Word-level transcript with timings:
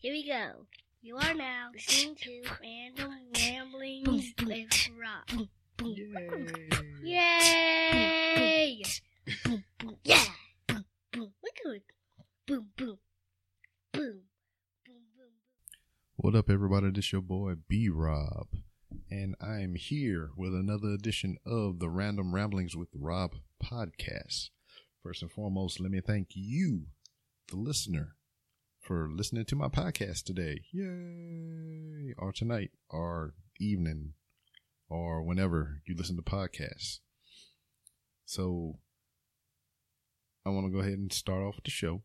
Here 0.00 0.12
we 0.12 0.28
go. 0.28 0.66
You 1.02 1.16
are 1.16 1.34
now 1.34 1.70
listening 1.74 2.14
to 2.14 2.42
Random 2.62 3.18
Ramblings 3.36 4.32
with 4.46 4.88
Rob. 4.96 5.48
Yay. 5.82 6.68
Yay! 7.02 8.84
Boom, 9.44 9.64
boom, 9.80 9.96
yeah! 10.04 10.24
Boom, 10.68 10.84
boom. 11.12 11.32
Look 11.42 11.54
at 11.66 11.72
it. 11.72 11.82
Boom, 12.46 12.68
boom. 12.76 12.98
Boom. 13.92 14.20
Boom, 14.86 15.02
boom. 15.16 15.32
What 16.14 16.36
up, 16.36 16.48
everybody? 16.48 16.92
This 16.92 17.10
your 17.10 17.20
boy 17.20 17.54
B 17.68 17.88
Rob, 17.88 18.46
and 19.10 19.34
I 19.40 19.62
am 19.62 19.74
here 19.74 20.30
with 20.36 20.54
another 20.54 20.90
edition 20.90 21.38
of 21.44 21.80
the 21.80 21.88
Random 21.90 22.32
Ramblings 22.32 22.76
with 22.76 22.90
Rob 22.94 23.32
podcast. 23.60 24.50
First 25.02 25.22
and 25.22 25.32
foremost, 25.32 25.80
let 25.80 25.90
me 25.90 26.00
thank 26.00 26.28
you, 26.34 26.84
the 27.48 27.56
listener, 27.56 28.14
for 28.80 29.08
listening 29.10 29.44
to 29.46 29.56
my 29.56 29.68
podcast 29.68 30.24
today. 30.24 30.62
Yay! 30.72 32.14
Or 32.18 32.32
tonight, 32.32 32.70
or 32.88 33.34
evening, 33.60 34.14
or 34.88 35.22
whenever 35.22 35.82
you 35.86 35.94
listen 35.96 36.16
to 36.16 36.22
podcasts. 36.22 37.00
So, 38.24 38.78
I 40.44 40.50
want 40.50 40.66
to 40.66 40.72
go 40.72 40.80
ahead 40.80 40.98
and 40.98 41.12
start 41.12 41.42
off 41.42 41.62
the 41.64 41.70
show 41.70 42.02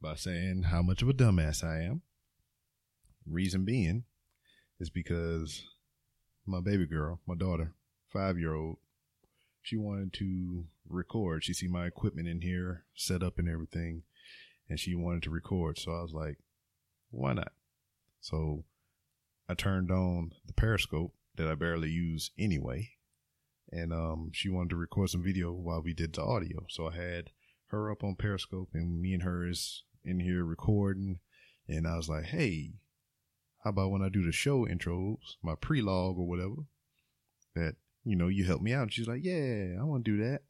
by 0.00 0.14
saying 0.14 0.64
how 0.64 0.82
much 0.82 1.02
of 1.02 1.08
a 1.08 1.12
dumbass 1.12 1.62
I 1.62 1.84
am. 1.84 2.02
Reason 3.26 3.64
being 3.64 4.04
is 4.78 4.90
because 4.90 5.62
my 6.46 6.60
baby 6.60 6.86
girl, 6.86 7.20
my 7.26 7.34
daughter, 7.34 7.74
five 8.12 8.38
year 8.38 8.54
old, 8.54 8.78
she 9.62 9.76
wanted 9.76 10.12
to 10.14 10.64
record. 10.88 11.44
She 11.44 11.52
see 11.52 11.68
my 11.68 11.86
equipment 11.86 12.28
in 12.28 12.40
here 12.40 12.84
set 12.94 13.22
up 13.22 13.38
and 13.38 13.48
everything, 13.48 14.02
and 14.70 14.80
she 14.80 14.94
wanted 14.94 15.24
to 15.24 15.30
record. 15.30 15.78
So 15.78 15.92
I 15.92 16.00
was 16.00 16.14
like, 16.14 16.38
why 17.10 17.34
not? 17.34 17.52
So 18.20 18.64
I 19.48 19.54
turned 19.54 19.90
on 19.90 20.30
the 20.46 20.54
Periscope 20.54 21.12
that 21.36 21.48
I 21.48 21.56
barely 21.56 21.90
use 21.90 22.30
anyway, 22.38 22.92
and 23.70 23.92
um, 23.92 24.30
she 24.32 24.48
wanted 24.48 24.70
to 24.70 24.76
record 24.76 25.10
some 25.10 25.22
video 25.22 25.52
while 25.52 25.82
we 25.82 25.92
did 25.92 26.14
the 26.14 26.22
audio. 26.22 26.64
So 26.68 26.88
I 26.88 26.94
had 26.94 27.30
her 27.66 27.90
up 27.90 28.04
on 28.04 28.14
Periscope, 28.14 28.70
and 28.72 29.02
me 29.02 29.12
and 29.12 29.24
her 29.24 29.46
is 29.46 29.82
in 30.04 30.20
here 30.20 30.44
recording. 30.44 31.18
And 31.68 31.86
I 31.86 31.96
was 31.96 32.08
like, 32.08 32.24
hey, 32.24 32.74
how 33.62 33.70
about 33.70 33.90
when 33.90 34.02
I 34.02 34.08
do 34.08 34.24
the 34.24 34.32
show 34.32 34.66
intros, 34.66 35.18
my 35.42 35.54
pre-log 35.60 36.16
or 36.18 36.26
whatever, 36.26 36.66
that, 37.54 37.74
you 38.04 38.16
know, 38.16 38.28
you 38.28 38.44
help 38.44 38.60
me 38.62 38.72
out. 38.72 38.82
And 38.82 38.92
she's 38.92 39.06
like, 39.06 39.22
yeah, 39.22 39.76
I 39.80 39.84
want 39.84 40.04
to 40.04 40.16
do 40.16 40.24
that. 40.24 40.40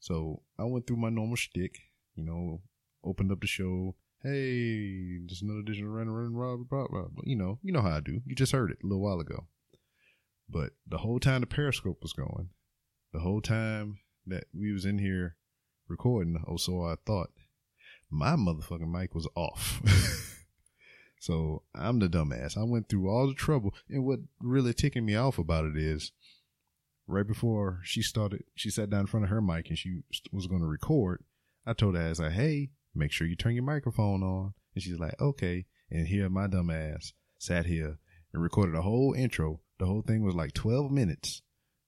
So 0.00 0.42
I 0.58 0.64
went 0.64 0.86
through 0.86 0.96
my 0.96 1.10
normal 1.10 1.36
shtick, 1.36 1.78
you 2.14 2.24
know, 2.24 2.62
opened 3.04 3.32
up 3.32 3.40
the 3.40 3.46
show. 3.46 3.96
Hey, 4.22 5.18
just 5.26 5.42
another 5.42 5.60
edition 5.60 5.86
of 5.86 5.92
Random 5.92 6.14
Random 6.14 6.36
Rob, 6.36 6.60
Rob, 6.70 6.92
Rob. 6.92 7.12
You 7.24 7.36
know, 7.36 7.58
you 7.62 7.72
know 7.72 7.80
how 7.80 7.96
I 7.96 8.00
do. 8.00 8.20
You 8.26 8.34
just 8.34 8.52
heard 8.52 8.70
it 8.70 8.78
a 8.82 8.86
little 8.86 9.02
while 9.02 9.20
ago. 9.20 9.46
But 10.48 10.72
the 10.86 10.98
whole 10.98 11.20
time 11.20 11.40
the 11.40 11.46
Periscope 11.46 12.02
was 12.02 12.12
going, 12.12 12.50
the 13.12 13.20
whole 13.20 13.40
time 13.40 13.98
that 14.26 14.44
we 14.52 14.72
was 14.72 14.84
in 14.84 14.98
here 14.98 15.36
recording, 15.88 16.42
oh, 16.46 16.56
so 16.56 16.82
I 16.84 16.96
thought, 17.06 17.30
my 18.10 18.32
motherfucking 18.32 18.90
mic 18.90 19.14
was 19.14 19.28
off. 19.36 19.80
so 21.20 21.62
I'm 21.74 22.00
the 22.00 22.08
dumbass. 22.08 22.56
I 22.56 22.64
went 22.64 22.88
through 22.88 23.08
all 23.08 23.28
the 23.28 23.34
trouble. 23.34 23.74
And 23.88 24.04
what 24.04 24.20
really 24.40 24.74
ticking 24.74 25.06
me 25.06 25.14
off 25.14 25.38
about 25.38 25.64
it 25.64 25.76
is 25.76 26.12
right 27.06 27.26
before 27.26 27.80
she 27.84 28.02
started, 28.02 28.44
she 28.54 28.70
sat 28.70 28.90
down 28.90 29.02
in 29.02 29.06
front 29.06 29.24
of 29.24 29.30
her 29.30 29.40
mic 29.40 29.68
and 29.68 29.78
she 29.78 30.02
was 30.32 30.46
going 30.46 30.60
to 30.60 30.66
record. 30.66 31.22
I 31.64 31.72
told 31.72 31.94
her, 31.94 32.02
I 32.02 32.08
was 32.08 32.20
like, 32.20 32.32
hey, 32.32 32.70
make 32.94 33.12
sure 33.12 33.26
you 33.26 33.36
turn 33.36 33.54
your 33.54 33.64
microphone 33.64 34.22
on. 34.22 34.54
And 34.74 34.82
she's 34.82 34.98
like, 34.98 35.20
okay. 35.20 35.66
And 35.90 36.06
here 36.06 36.28
my 36.28 36.46
dumb 36.46 36.70
ass 36.70 37.12
sat 37.38 37.66
here 37.66 37.98
and 38.32 38.42
recorded 38.42 38.74
a 38.76 38.82
whole 38.82 39.14
intro. 39.16 39.60
The 39.78 39.86
whole 39.86 40.02
thing 40.02 40.22
was 40.22 40.34
like 40.34 40.52
12 40.52 40.90
minutes 40.90 41.42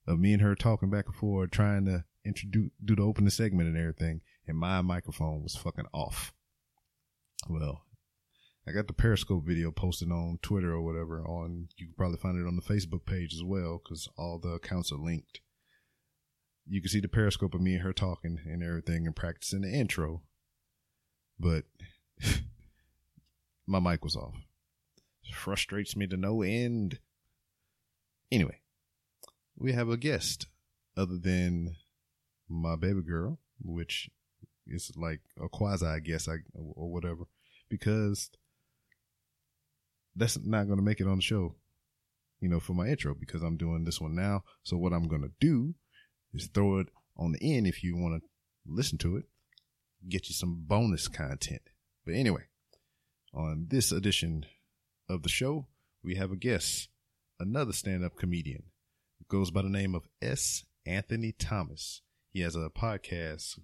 of 0.07 0.19
me 0.19 0.33
and 0.33 0.43
her 0.43 0.55
talking 0.55 0.91
back 0.91 1.07
and 1.07 1.15
forth, 1.15 1.51
trying 1.51 1.85
to 1.85 2.05
introduce, 2.25 2.71
do 2.85 2.97
the 2.97 3.03
opening 3.03 3.31
segment 3.31 3.69
and 3.69 3.79
everything. 3.79 4.21
And 4.47 4.59
my 4.59 4.83
microphone 4.83 5.43
was 5.43 5.55
fucking 5.55 5.87
off. 5.93 6.33
Well, 7.49 7.85
I 8.67 8.73
got 8.73 8.87
the 8.87 8.93
Periscope 8.93 9.45
video 9.45 9.71
posted 9.71 10.11
on 10.11 10.39
Twitter 10.43 10.73
or 10.73 10.83
whatever. 10.83 11.25
On 11.27 11.69
you 11.77 11.87
can 11.87 11.95
probably 11.97 12.19
find 12.19 12.39
it 12.39 12.47
on 12.47 12.57
the 12.57 12.63
Facebook 12.63 13.05
page 13.05 13.35
as 13.35 13.43
well 13.43 13.81
because 13.83 14.09
all 14.17 14.39
the 14.39 14.51
accounts 14.51 14.93
are 14.93 14.99
linked. 14.99 15.41
You 16.67 16.81
can 16.81 16.89
see 16.89 17.01
the 17.01 17.09
Periscope 17.09 17.55
of 17.55 17.61
me 17.61 17.75
and 17.75 17.83
her 17.83 17.93
talking 17.93 18.39
and 18.45 18.63
everything 18.63 19.07
and 19.07 19.17
practicing 19.17 19.63
the 19.63 19.73
intro, 19.73 20.23
but 21.39 21.65
my 23.67 23.81
mic 23.81 24.05
was 24.05 24.17
off. 24.17 24.35
Frustrates 25.33 25.97
me 25.97 26.07
to 26.07 26.17
no 26.17 26.43
end. 26.43 26.99
Anyway, 28.31 28.61
we 29.57 29.73
have 29.73 29.89
a 29.89 29.97
guest 29.97 30.47
other 30.97 31.19
than 31.19 31.77
my 32.49 32.77
baby 32.77 33.03
girl, 33.03 33.39
which 33.61 34.11
is 34.67 34.93
like 34.97 35.21
a 35.43 35.49
quasi, 35.49 35.87
I 35.87 35.99
guess, 36.01 36.29
I, 36.29 36.37
or 36.55 36.91
whatever, 36.91 37.25
because 37.69 38.31
that's 40.15 40.39
not 40.39 40.67
going 40.67 40.79
to 40.79 40.85
make 40.85 41.01
it 41.01 41.07
on 41.07 41.17
the 41.17 41.23
show, 41.23 41.57
you 42.41 42.49
know, 42.49 42.61
for 42.61 42.75
my 42.75 42.89
intro 42.89 43.15
because 43.15 43.43
I'm 43.43 43.57
doing 43.57 43.85
this 43.85 44.01
one 44.01 44.15
now. 44.15 44.45
So 44.63 44.77
what 44.77 44.93
I'm 44.93 45.09
going 45.09 45.23
to 45.23 45.33
do 45.41 45.75
is 46.35 46.49
throw 46.49 46.81
it 46.81 46.89
on 47.17 47.33
the 47.33 47.57
end 47.57 47.67
if 47.67 47.83
you 47.83 47.97
want 47.97 48.23
to 48.23 48.29
listen 48.67 48.99
to 48.99 49.17
it, 49.17 49.25
get 50.09 50.29
you 50.29 50.35
some 50.35 50.65
bonus 50.67 51.09
content. 51.09 51.63
But 52.05 52.15
anyway, 52.15 52.45
on 53.35 53.67
this 53.69 53.93
edition 53.93 54.47
of 55.09 55.23
the 55.23 55.29
show, 55.29 55.67
we 56.03 56.17
have 56.17 56.33
a 56.33 56.37
guest, 56.37 56.89
another 57.39 57.73
stand 57.73 58.05
up 58.05 58.17
comedian. 58.17 58.65
It 59.21 59.29
goes 59.29 59.51
by 59.51 59.63
the 59.63 59.69
name 59.69 59.95
of 59.95 60.09
S. 60.21 60.65
Anthony 60.85 61.33
Thomas. 61.33 62.03
He 62.33 62.41
has 62.41 62.57
a 62.57 62.71
podcast 62.71 63.59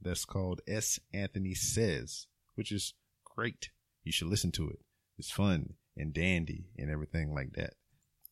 that's 0.00 0.24
called 0.24 0.60
S. 0.68 0.98
Anthony 1.12 1.54
Says, 1.54 2.26
which 2.54 2.72
is 2.72 2.94
great. 3.24 3.70
You 4.04 4.12
should 4.12 4.28
listen 4.28 4.52
to 4.52 4.68
it. 4.68 4.80
It's 5.18 5.30
fun 5.30 5.74
and 5.96 6.12
dandy 6.14 6.70
and 6.78 6.90
everything 6.90 7.34
like 7.34 7.52
that. 7.54 7.74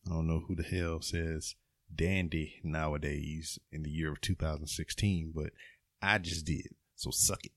I 0.07 0.11
don't 0.11 0.27
know 0.27 0.45
who 0.47 0.55
the 0.55 0.63
hell 0.63 1.01
says 1.03 1.55
dandy 1.95 2.61
nowadays 2.63 3.59
in 3.73 3.83
the 3.83 3.91
year 3.91 4.13
of 4.13 4.21
2016, 4.21 5.33
but 5.35 5.51
I 6.03 6.19
just 6.19 6.45
did. 6.45 6.69
So 6.99 7.11
suck 7.13 7.45
it. 7.45 7.53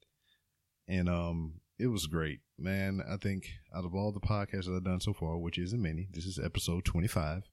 And 0.87 1.09
um 1.09 1.53
it 1.79 1.87
was 1.87 2.05
great, 2.05 2.41
man. 2.59 3.01
I 3.09 3.17
think 3.17 3.49
out 3.75 3.85
of 3.85 3.95
all 3.95 4.11
the 4.11 4.19
podcasts 4.19 4.65
that 4.65 4.75
I've 4.75 4.83
done 4.83 5.01
so 5.01 5.13
far, 5.13 5.37
which 5.37 5.57
isn't 5.57 5.81
many, 5.81 6.09
this 6.13 6.25
is 6.25 6.37
episode 6.37 6.85
25. 6.85 7.49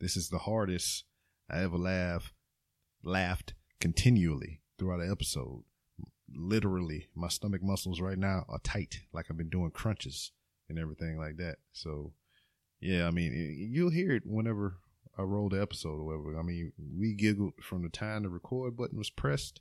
This 0.00 0.16
is 0.16 0.30
the 0.30 0.38
hardest 0.38 1.04
I 1.50 1.62
ever 1.62 1.76
laugh 1.76 2.32
laughed 3.02 3.52
continually 3.80 4.62
throughout 4.78 5.00
an 5.00 5.12
episode. 5.12 5.64
Literally, 6.34 7.08
my 7.14 7.28
stomach 7.28 7.62
muscles 7.62 8.00
right 8.00 8.18
now 8.18 8.46
are 8.48 8.60
tight, 8.60 9.00
like 9.12 9.26
I've 9.28 9.36
been 9.36 9.50
doing 9.50 9.70
crunches 9.70 10.32
and 10.70 10.78
everything 10.78 11.18
like 11.18 11.36
that. 11.36 11.56
So, 11.72 12.12
yeah, 12.80 13.06
I 13.06 13.10
mean, 13.10 13.32
you'll 13.72 13.90
hear 13.90 14.12
it 14.12 14.24
whenever 14.24 14.78
I 15.18 15.22
roll 15.22 15.50
the 15.50 15.60
episode 15.60 15.98
or 16.00 16.04
whatever. 16.04 16.38
I 16.38 16.42
mean, 16.42 16.72
we 16.98 17.12
giggled 17.12 17.54
from 17.62 17.82
the 17.82 17.90
time 17.90 18.22
the 18.22 18.30
record 18.30 18.74
button 18.76 18.96
was 18.96 19.10
pressed 19.10 19.60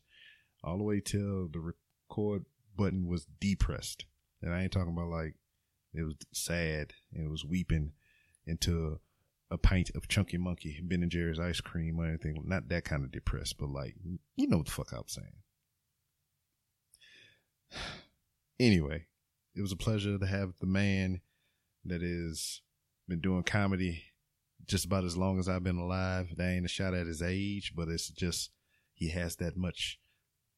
all 0.63 0.77
the 0.77 0.83
way 0.83 0.99
till 0.99 1.47
the 1.47 1.73
record 2.09 2.45
button 2.75 3.07
was 3.07 3.27
depressed. 3.39 4.05
And 4.41 4.53
I 4.53 4.63
ain't 4.63 4.71
talking 4.71 4.93
about 4.93 5.09
like 5.09 5.35
it 5.93 6.03
was 6.03 6.15
sad 6.31 6.93
and 7.13 7.25
it 7.25 7.29
was 7.29 7.45
weeping 7.45 7.93
into 8.45 8.99
a 9.49 9.57
pint 9.57 9.91
of 9.95 10.07
Chunky 10.07 10.37
Monkey, 10.37 10.79
Ben 10.83 11.01
and 11.01 11.11
Jerry's 11.11 11.39
ice 11.39 11.61
cream 11.61 11.99
or 11.99 12.05
anything. 12.05 12.43
Not 12.45 12.69
that 12.69 12.85
kind 12.85 13.03
of 13.03 13.11
depressed, 13.11 13.57
but 13.57 13.69
like, 13.69 13.95
you 14.35 14.47
know 14.47 14.57
what 14.57 14.65
the 14.65 14.71
fuck 14.71 14.93
I 14.93 14.97
was 14.97 15.13
saying. 15.13 15.33
Anyway, 18.59 19.05
it 19.55 19.61
was 19.61 19.71
a 19.71 19.75
pleasure 19.75 20.17
to 20.17 20.25
have 20.25 20.53
the 20.59 20.65
man 20.65 21.21
that 21.85 22.01
has 22.01 22.61
been 23.07 23.19
doing 23.19 23.43
comedy 23.43 24.03
just 24.65 24.85
about 24.85 25.05
as 25.05 25.15
long 25.15 25.37
as 25.37 25.47
I've 25.47 25.63
been 25.63 25.77
alive. 25.77 26.33
That 26.35 26.49
ain't 26.49 26.65
a 26.65 26.67
shot 26.69 26.95
at 26.95 27.05
his 27.05 27.21
age, 27.21 27.73
but 27.75 27.87
it's 27.87 28.09
just 28.09 28.49
he 28.95 29.09
has 29.09 29.35
that 29.35 29.55
much 29.55 29.99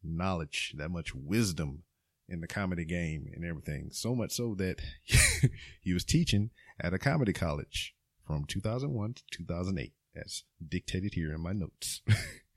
knowledge, 0.03 0.73
that 0.77 0.89
much 0.89 1.13
wisdom 1.13 1.83
in 2.27 2.41
the 2.41 2.47
comedy 2.47 2.85
game 2.85 3.31
and 3.33 3.43
everything. 3.43 3.89
So 3.91 4.15
much 4.15 4.31
so 4.31 4.55
that 4.55 4.77
he 5.81 5.93
was 5.93 6.05
teaching 6.05 6.51
at 6.79 6.93
a 6.93 6.99
comedy 6.99 7.33
college 7.33 7.95
from 8.25 8.45
2001 8.45 9.15
to 9.15 9.23
2008, 9.31 9.93
as 10.15 10.43
dictated 10.65 11.15
here 11.15 11.33
in 11.33 11.41
my 11.41 11.53
notes. 11.53 12.01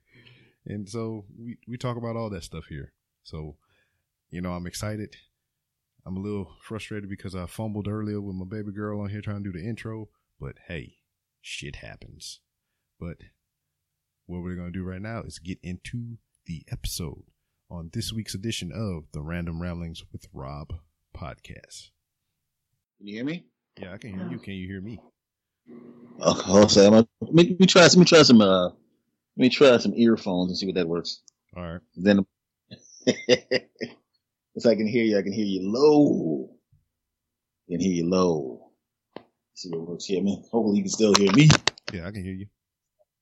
and 0.65 0.87
so 0.87 1.25
we, 1.37 1.57
we 1.67 1.77
talk 1.77 1.97
about 1.97 2.15
all 2.15 2.29
that 2.29 2.43
stuff 2.43 2.65
here. 2.69 2.93
So, 3.23 3.57
you 4.29 4.41
know, 4.41 4.51
I'm 4.51 4.67
excited. 4.67 5.15
I'm 6.05 6.17
a 6.17 6.21
little 6.21 6.51
frustrated 6.61 7.09
because 7.09 7.33
I 7.35 7.45
fumbled 7.47 7.87
earlier 7.87 8.21
with 8.21 8.35
my 8.35 8.45
baby 8.45 8.71
girl 8.71 9.01
on 9.01 9.09
here 9.09 9.21
trying 9.21 9.43
to 9.43 9.51
do 9.51 9.57
the 9.57 9.67
intro, 9.67 10.09
but 10.39 10.55
hey, 10.67 10.97
shit 11.41 11.77
happens. 11.77 12.41
But 12.99 13.17
what 14.25 14.43
we're 14.43 14.55
going 14.55 14.71
to 14.71 14.79
do 14.79 14.83
right 14.83 15.01
now 15.01 15.21
is 15.21 15.39
get 15.39 15.59
into 15.63 16.17
the 16.45 16.63
episode 16.71 17.23
on 17.73 17.89
this 17.91 18.13
week's 18.13 18.35
edition 18.35 18.71
of 18.71 19.05
the 19.13 19.21
Random 19.21 19.59
Ramblings 19.59 20.03
with 20.11 20.27
Rob 20.31 20.73
podcast. 21.17 21.89
Can 22.99 23.07
you 23.07 23.15
hear 23.15 23.25
me? 23.25 23.45
Yeah, 23.79 23.93
I 23.93 23.97
can 23.97 24.13
hear 24.13 24.29
you. 24.29 24.37
Can 24.37 24.53
you 24.53 24.67
hear 24.67 24.79
me? 24.79 24.99
Okay, 26.21 26.41
hold 26.43 26.77
on. 26.77 27.07
Let 27.19 27.33
me, 27.33 27.49
let 27.49 27.59
me 27.59 27.65
try. 27.65 27.81
Let 27.81 27.95
me 27.97 28.05
try 28.05 28.21
some. 28.21 28.41
Uh, 28.41 28.65
let 28.65 28.75
me 29.37 29.49
try 29.49 29.75
some 29.77 29.93
earphones 29.95 30.51
and 30.51 30.57
see 30.57 30.67
what 30.67 30.75
that 30.75 30.87
works. 30.87 31.21
All 31.57 31.63
right. 31.63 31.81
Then, 31.95 32.25
if 33.07 34.65
I 34.65 34.75
can 34.75 34.87
hear 34.87 35.03
you, 35.03 35.17
I 35.17 35.23
can 35.23 35.33
hear 35.33 35.45
you 35.45 35.61
low. 35.63 36.51
I 37.67 37.73
can 37.73 37.81
hear 37.81 37.93
you 37.93 38.07
low. 38.07 38.69
see 39.55 39.69
what 39.69 39.87
works 39.87 40.05
here, 40.05 40.21
man. 40.21 40.43
Hopefully, 40.51 40.77
you 40.77 40.83
can 40.83 40.91
still 40.91 41.15
hear 41.15 41.31
me. 41.33 41.49
Yeah, 41.91 42.07
I 42.07 42.11
can 42.11 42.23
hear 42.23 42.33
you. 42.33 42.45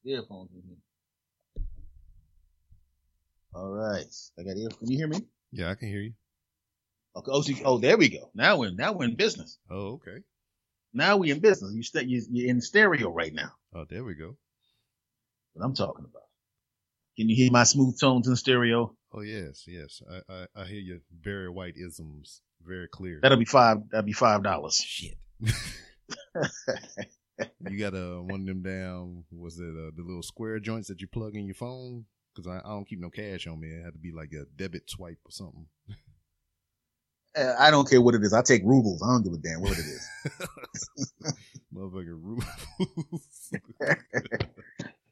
Earphones. 0.03 0.49
All 3.53 3.69
right. 3.69 4.05
I 4.39 4.43
got 4.43 4.57
ear. 4.57 4.69
Can 4.69 4.89
you 4.89 4.97
hear 4.97 5.07
me? 5.07 5.21
Yeah, 5.51 5.69
I 5.69 5.75
can 5.75 5.89
hear 5.89 6.01
you. 6.01 6.13
Okay. 7.15 7.31
Oh, 7.31 7.41
so, 7.41 7.53
oh, 7.65 7.77
there 7.77 7.97
we 7.97 8.09
go. 8.09 8.31
Now 8.33 8.57
we're 8.57 8.71
now 8.71 8.93
we're 8.93 9.05
in 9.05 9.15
business. 9.15 9.57
Oh, 9.69 9.93
okay. 9.95 10.23
Now 10.93 11.17
we 11.17 11.31
in 11.31 11.39
business. 11.39 11.73
You 11.73 11.83
st- 11.83 12.07
you, 12.07 12.21
you're 12.31 12.49
in 12.49 12.61
stereo 12.61 13.09
right 13.11 13.33
now. 13.33 13.51
Oh, 13.75 13.85
there 13.89 14.03
we 14.03 14.15
go. 14.15 14.37
What 15.53 15.65
I'm 15.65 15.75
talking 15.75 16.05
about. 16.05 16.23
Can 17.17 17.27
you 17.27 17.35
hear 17.35 17.51
my 17.51 17.65
smooth 17.65 17.99
tones 17.99 18.27
in 18.27 18.35
stereo? 18.37 18.95
Oh 19.13 19.21
yes, 19.21 19.65
yes. 19.67 20.01
I 20.09 20.33
I, 20.33 20.45
I 20.55 20.65
hear 20.65 20.79
your 20.79 20.99
very 21.21 21.49
white 21.49 21.75
isms 21.75 22.41
very 22.65 22.87
clear. 22.87 23.19
That'll 23.21 23.37
be 23.37 23.45
five. 23.45 23.77
That'll 23.91 24.05
be 24.05 24.13
five 24.13 24.43
dollars. 24.43 24.75
Shit. 24.75 25.17
you 27.69 27.77
got 27.77 27.93
uh, 27.93 28.21
one 28.21 28.41
of 28.41 28.45
them 28.45 28.61
down. 28.61 29.25
Was 29.31 29.59
it 29.59 29.69
uh, 29.69 29.91
the 29.95 30.03
little 30.05 30.23
square 30.23 30.59
joints 30.59 30.87
that 30.87 31.01
you 31.01 31.07
plug 31.07 31.35
in 31.35 31.45
your 31.45 31.55
phone? 31.55 32.05
Because 32.33 32.47
I, 32.47 32.57
I 32.65 32.69
don't 32.69 32.87
keep 32.87 32.99
no 32.99 33.09
cash 33.09 33.47
on 33.47 33.59
me. 33.59 33.67
It 33.69 33.83
had 33.83 33.93
to 33.93 33.99
be 33.99 34.11
like 34.11 34.31
a 34.33 34.45
debit 34.55 34.89
swipe 34.89 35.19
or 35.25 35.31
something. 35.31 35.65
Uh, 37.35 37.55
I 37.57 37.71
don't 37.71 37.89
care 37.89 38.01
what 38.01 38.15
it 38.15 38.23
is. 38.23 38.33
I 38.33 38.41
take 38.41 38.61
rubles. 38.65 39.01
I 39.01 39.07
don't 39.07 39.23
give 39.23 39.33
a 39.33 39.37
damn 39.37 39.61
what 39.61 39.71
it 39.71 39.79
is. 39.79 40.09
Motherfucking 41.73 42.19
rubles. 42.21 43.53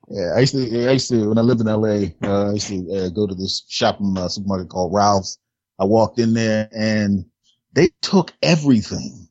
yeah, 0.10 0.34
I 0.36 0.40
used 0.40 0.54
to. 0.54 0.88
I 0.88 0.92
used 0.92 1.10
to 1.10 1.30
when 1.30 1.38
I 1.38 1.42
lived 1.42 1.62
in 1.62 1.68
L.A. 1.68 2.16
Uh, 2.22 2.50
I 2.50 2.54
used 2.54 2.68
to 2.68 2.94
uh, 2.94 3.10
go 3.10 3.26
to 3.26 3.36
this 3.36 3.64
shopping 3.70 4.18
uh, 4.18 4.28
supermarket 4.28 4.70
called 4.70 4.94
Ralph's. 4.94 5.38
I 5.80 5.86
walked 5.86 6.20
in 6.20 6.34
there 6.34 6.68
and 6.74 7.26
they 7.72 7.90
took 8.02 8.34
everything, 8.42 9.30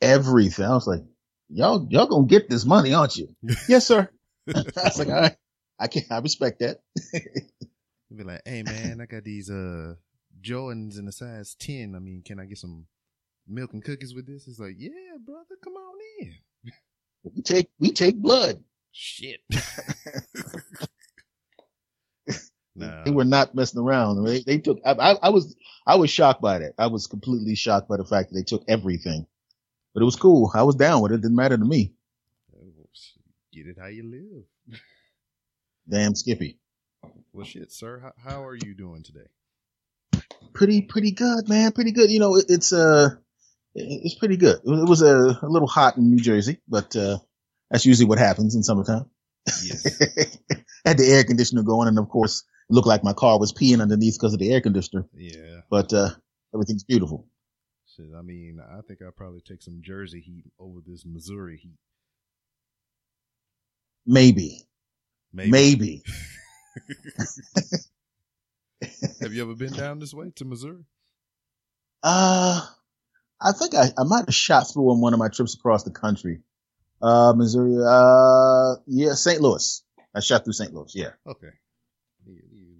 everything. 0.00 0.64
I 0.66 0.74
was 0.74 0.86
like, 0.86 1.02
"Y'all, 1.48 1.86
y'all 1.90 2.06
gonna 2.06 2.26
get 2.26 2.48
this 2.48 2.64
money, 2.64 2.94
aren't 2.94 3.16
you?" 3.16 3.28
yes, 3.68 3.86
sir. 3.86 4.08
I 4.46 4.62
was 4.84 4.98
like, 4.98 5.08
"All 5.08 5.14
right, 5.14 5.36
I 5.78 5.88
can. 5.88 6.02
I 6.10 6.18
respect 6.18 6.60
that." 6.60 6.80
be 8.16 8.24
like, 8.24 8.42
"Hey, 8.44 8.62
man, 8.62 9.00
I 9.00 9.06
got 9.06 9.24
these 9.24 9.50
uh 9.50 9.94
Jordans 10.40 10.98
in 10.98 11.08
a 11.08 11.12
size 11.12 11.54
10. 11.58 11.94
I 11.94 11.98
mean, 11.98 12.22
can 12.24 12.40
I 12.40 12.46
get 12.46 12.58
some 12.58 12.86
milk 13.46 13.72
and 13.72 13.84
cookies 13.84 14.14
with 14.14 14.26
this? 14.26 14.46
It's 14.48 14.58
like, 14.58 14.74
yeah, 14.78 14.90
brother, 15.24 15.56
come 15.62 15.74
on 15.74 15.94
in. 16.20 16.34
We 17.24 17.42
take, 17.42 17.68
we 17.78 17.90
take 17.92 18.16
blood. 18.16 18.62
Shit. 18.92 19.40
nah. 22.74 23.04
They 23.04 23.10
were 23.10 23.24
not 23.24 23.54
messing 23.54 23.80
around. 23.80 24.24
They, 24.24 24.40
they 24.40 24.58
took, 24.58 24.80
I, 24.84 24.92
I, 24.92 25.14
I 25.24 25.28
was, 25.30 25.56
I 25.86 25.96
was 25.96 26.10
shocked 26.10 26.40
by 26.40 26.58
that. 26.58 26.74
I 26.78 26.86
was 26.86 27.06
completely 27.06 27.54
shocked 27.54 27.88
by 27.88 27.96
the 27.96 28.04
fact 28.04 28.30
that 28.30 28.36
they 28.36 28.44
took 28.44 28.64
everything, 28.68 29.26
but 29.94 30.02
it 30.02 30.06
was 30.06 30.16
cool. 30.16 30.50
I 30.54 30.62
was 30.62 30.76
down 30.76 31.02
with 31.02 31.12
it. 31.12 31.16
It 31.16 31.22
didn't 31.22 31.36
matter 31.36 31.58
to 31.58 31.64
me. 31.64 31.92
Get 33.52 33.66
it 33.66 33.76
how 33.80 33.86
you 33.86 34.04
live. 34.04 34.44
Damn 35.90 36.14
Skippy. 36.14 36.58
Well, 37.32 37.46
shit, 37.46 37.72
sir. 37.72 38.00
How, 38.00 38.30
how 38.30 38.44
are 38.44 38.56
you 38.56 38.74
doing 38.74 39.02
today? 39.02 39.28
pretty 40.58 40.82
pretty 40.82 41.12
good, 41.12 41.48
man. 41.48 41.72
Pretty 41.72 41.92
good. 41.92 42.10
You 42.10 42.18
know, 42.18 42.36
it, 42.36 42.46
it's 42.48 42.72
uh 42.72 43.10
it's 43.74 44.16
pretty 44.16 44.36
good. 44.36 44.56
It 44.56 44.88
was 44.88 45.02
a, 45.02 45.38
a 45.40 45.48
little 45.48 45.68
hot 45.68 45.96
in 45.96 46.10
New 46.10 46.20
Jersey, 46.20 46.60
but 46.68 46.94
uh 46.96 47.18
that's 47.70 47.86
usually 47.86 48.06
what 48.06 48.18
happens 48.18 48.54
in 48.54 48.62
summertime. 48.62 49.06
Yes. 49.64 49.84
Had 50.84 50.98
the 50.98 51.06
air 51.06 51.24
conditioner 51.24 51.62
going, 51.62 51.88
and 51.88 51.98
of 51.98 52.08
course, 52.08 52.44
it 52.68 52.72
looked 52.72 52.88
like 52.88 53.04
my 53.04 53.12
car 53.12 53.38
was 53.38 53.52
peeing 53.52 53.80
underneath 53.80 54.16
because 54.18 54.32
of 54.32 54.40
the 54.40 54.52
air 54.52 54.60
conditioner. 54.60 55.06
Yeah. 55.14 55.60
But 55.70 55.92
uh 55.92 56.10
everything's 56.52 56.84
beautiful. 56.84 57.26
Shit, 57.96 58.06
I 58.16 58.22
mean, 58.22 58.58
I 58.60 58.80
think 58.82 59.00
I'll 59.02 59.12
probably 59.12 59.40
take 59.40 59.62
some 59.62 59.80
Jersey 59.82 60.20
heat 60.20 60.44
over 60.58 60.80
this 60.84 61.04
Missouri 61.06 61.58
heat. 61.62 61.78
Maybe. 64.06 64.62
Maybe. 65.32 65.50
Maybe. 65.50 66.02
Have 69.20 69.32
you 69.32 69.42
ever 69.42 69.54
been 69.54 69.72
down 69.72 69.98
this 69.98 70.14
way 70.14 70.30
to 70.36 70.44
Missouri? 70.44 70.84
Uh, 72.02 72.64
I 73.40 73.52
think 73.52 73.74
I, 73.74 73.88
I 73.98 74.04
might 74.04 74.26
have 74.26 74.34
shot 74.34 74.72
through 74.72 74.90
on 74.90 75.00
one 75.00 75.12
of 75.12 75.18
my 75.18 75.28
trips 75.28 75.54
across 75.54 75.84
the 75.84 75.90
country. 75.90 76.40
Uh, 77.00 77.32
Missouri, 77.36 77.76
uh, 77.84 78.76
yeah, 78.86 79.14
St. 79.14 79.40
Louis. 79.40 79.82
I 80.14 80.20
shot 80.20 80.44
through 80.44 80.52
St. 80.54 80.72
Louis. 80.72 80.92
Yeah. 80.94 81.10
Okay. 81.26 81.50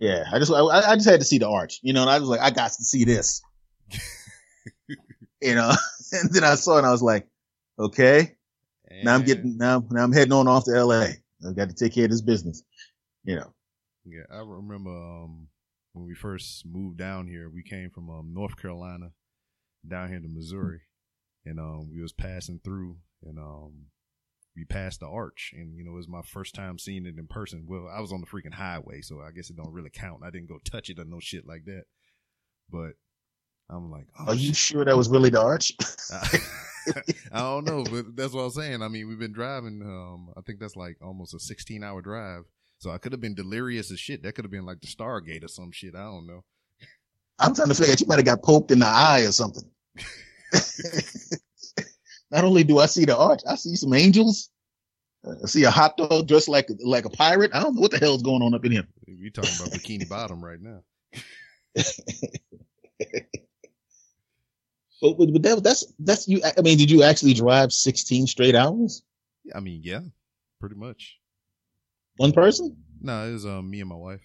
Yeah. 0.01 0.25
I 0.33 0.39
just, 0.39 0.53
I, 0.53 0.61
I 0.61 0.95
just 0.97 1.09
had 1.09 1.21
to 1.21 1.27
see 1.27 1.39
the 1.39 1.49
arch, 1.49 1.81
you 1.83 1.93
know, 1.93 2.03
and 2.03 2.11
I 2.11 2.19
was 2.19 2.29
like, 2.29 2.41
I 2.41 2.51
got 2.51 2.73
to 2.73 2.85
see 2.85 3.05
this, 3.05 3.43
you 5.41 5.55
know, 5.55 5.73
and 6.13 6.33
then 6.33 6.45
I 6.45 6.55
saw 6.55 6.77
it 6.77 6.79
and 6.79 6.87
I 6.87 6.93
was 6.93 7.03
like, 7.03 7.29
okay, 7.79 8.37
and 8.89 9.05
now 9.05 9.15
I'm 9.15 9.25
getting, 9.25 9.57
now, 9.57 9.85
now 9.91 10.03
I'm 10.03 10.13
heading 10.13 10.33
on 10.33 10.49
off 10.49 10.65
to 10.65 10.85
LA. 10.85 11.09
I've 11.47 11.57
got 11.57 11.69
to 11.69 11.75
take 11.75 11.95
care 11.95 12.05
of 12.05 12.11
this 12.11 12.23
business, 12.23 12.63
you 13.25 13.37
know. 13.37 13.53
Yeah. 14.05 14.25
I 14.33 14.39
remember, 14.39 14.91
um, 14.91 15.49
when 15.93 16.07
we 16.07 16.15
first 16.15 16.65
moved 16.67 16.99
down 16.99 17.27
here, 17.27 17.51
we 17.53 17.63
came 17.63 17.91
from 17.91 18.11
um, 18.11 18.33
North 18.33 18.57
Carolina 18.57 19.11
down 19.87 20.09
here 20.09 20.21
to 20.21 20.29
Missouri, 20.29 20.81
and 21.45 21.59
um, 21.59 21.91
we 21.93 22.01
was 22.01 22.13
passing 22.13 22.61
through, 22.65 22.97
and 23.23 23.39
um, 23.39 23.87
we 24.57 24.65
passed 24.65 25.01
the 25.01 25.07
arch, 25.07 25.53
and 25.57 25.77
you 25.77 25.85
know 25.85 25.93
it 25.93 25.97
was 25.97 26.09
my 26.09 26.23
first 26.23 26.55
time 26.55 26.79
seeing 26.79 27.07
it 27.07 27.19
in 27.19 27.27
person. 27.27 27.65
Well, 27.67 27.89
I 27.93 28.01
was 28.01 28.13
on 28.13 28.21
the 28.21 28.27
freaking 28.27 28.55
highway, 28.55 29.01
so 29.03 29.21
I 29.21 29.31
guess 29.31 29.51
it 29.51 29.57
don't 29.57 29.73
really 29.73 29.91
count. 29.91 30.23
I 30.25 30.31
didn't 30.31 30.49
go 30.49 30.59
touch 30.65 30.91
it 30.91 30.99
or 30.99 31.05
no 31.05 31.21
shit 31.21 31.47
like 31.47 31.65
that, 31.67 31.85
but 32.71 32.93
I'm 33.71 33.91
like, 33.91 34.07
oh, 34.19 34.29
are 34.29 34.35
you 34.35 34.55
sure 34.55 34.85
that 34.85 34.97
was 34.97 35.09
really 35.09 35.31
the 35.31 35.43
arch? 35.43 35.73
I 37.33 37.41
don't 37.41 37.65
know, 37.65 37.85
but 37.85 38.17
that's 38.17 38.33
what 38.33 38.43
I'm 38.43 38.51
saying. 38.51 38.83
I 38.83 38.89
mean, 38.89 39.09
we've 39.09 39.19
been 39.19 39.33
driving. 39.33 39.83
Um, 39.83 40.33
I 40.37 40.41
think 40.43 40.61
that's 40.61 40.77
like 40.77 40.97
almost 41.03 41.35
a 41.35 41.41
16 41.41 41.83
hour 41.83 42.01
drive 42.03 42.45
so 42.79 42.91
I 42.91 42.99
could 42.99 43.13
have 43.13 43.21
been 43.21 43.35
delirious 43.35 43.91
as 43.91 43.99
shit. 43.99 44.23
That 44.23 44.35
could 44.35 44.45
have 44.45 44.53
been 44.53 44.65
like 44.65 44.81
the 44.81 44.87
Stargate 44.87 45.45
or 45.45 45.49
some 45.49 45.73
shit. 45.73 45.95
I 45.95 46.05
don't 46.05 46.27
know. 46.27 46.45
I'm 47.39 47.55
trying 47.55 47.69
to 47.69 47.75
figure 47.75 47.93
out 47.93 48.01
you 48.01 48.07
might 48.07 48.19
have 48.19 48.25
got 48.25 48.43
poked 48.43 48.71
in 48.71 48.79
the 48.79 48.87
eye 48.87 49.23
or 49.23 49.33
something. 49.33 49.69
Not 52.31 52.45
only 52.45 52.65
do 52.65 52.79
I 52.79 52.87
see 52.87 53.05
the 53.05 53.17
arch, 53.17 53.41
I 53.49 53.57
see 53.57 53.75
some 53.75 53.93
angels. 53.95 54.51
Uh, 55.27 55.35
I 55.43 55.47
see 55.47 55.65
a 55.65 55.71
hot 55.71 55.97
dog 55.97 56.29
dressed 56.29 56.49
like 56.49 56.69
like 56.81 57.05
a 57.05 57.11
pirate. 57.11 57.51
I 57.53 57.61
don't 57.61 57.75
know 57.75 57.81
what 57.81 57.91
the 57.91 57.99
hell's 57.99 58.23
going 58.23 58.43
on 58.43 58.55
up 58.55 58.65
in 58.65 58.73
here. 58.73 58.87
You're 59.07 59.31
talking 59.31 59.55
about 59.57 59.73
Bikini 59.73 60.09
Bottom 60.09 60.45
right 60.45 60.61
now. 60.61 60.83
But, 65.01 65.17
but 65.17 65.43
that, 65.43 65.63
that's 65.63 65.85
that's 65.99 66.29
you. 66.29 66.41
I 66.57 66.61
mean, 66.61 66.79
did 66.79 66.91
you 66.91 67.03
actually 67.03 67.35
drive 67.35 67.73
16 67.73 68.27
straight 68.27 68.55
hours? 68.55 69.03
I 69.55 69.61
mean, 69.61 69.83
yeah, 69.85 70.01
pretty 70.61 70.75
much. 70.75 71.19
One 72.17 72.33
person? 72.33 72.77
No, 73.01 73.29
it 73.29 73.33
was 73.33 73.47
um 73.47 73.71
me 73.71 73.81
and 73.81 73.89
my 73.89 73.97
wife. 73.97 74.23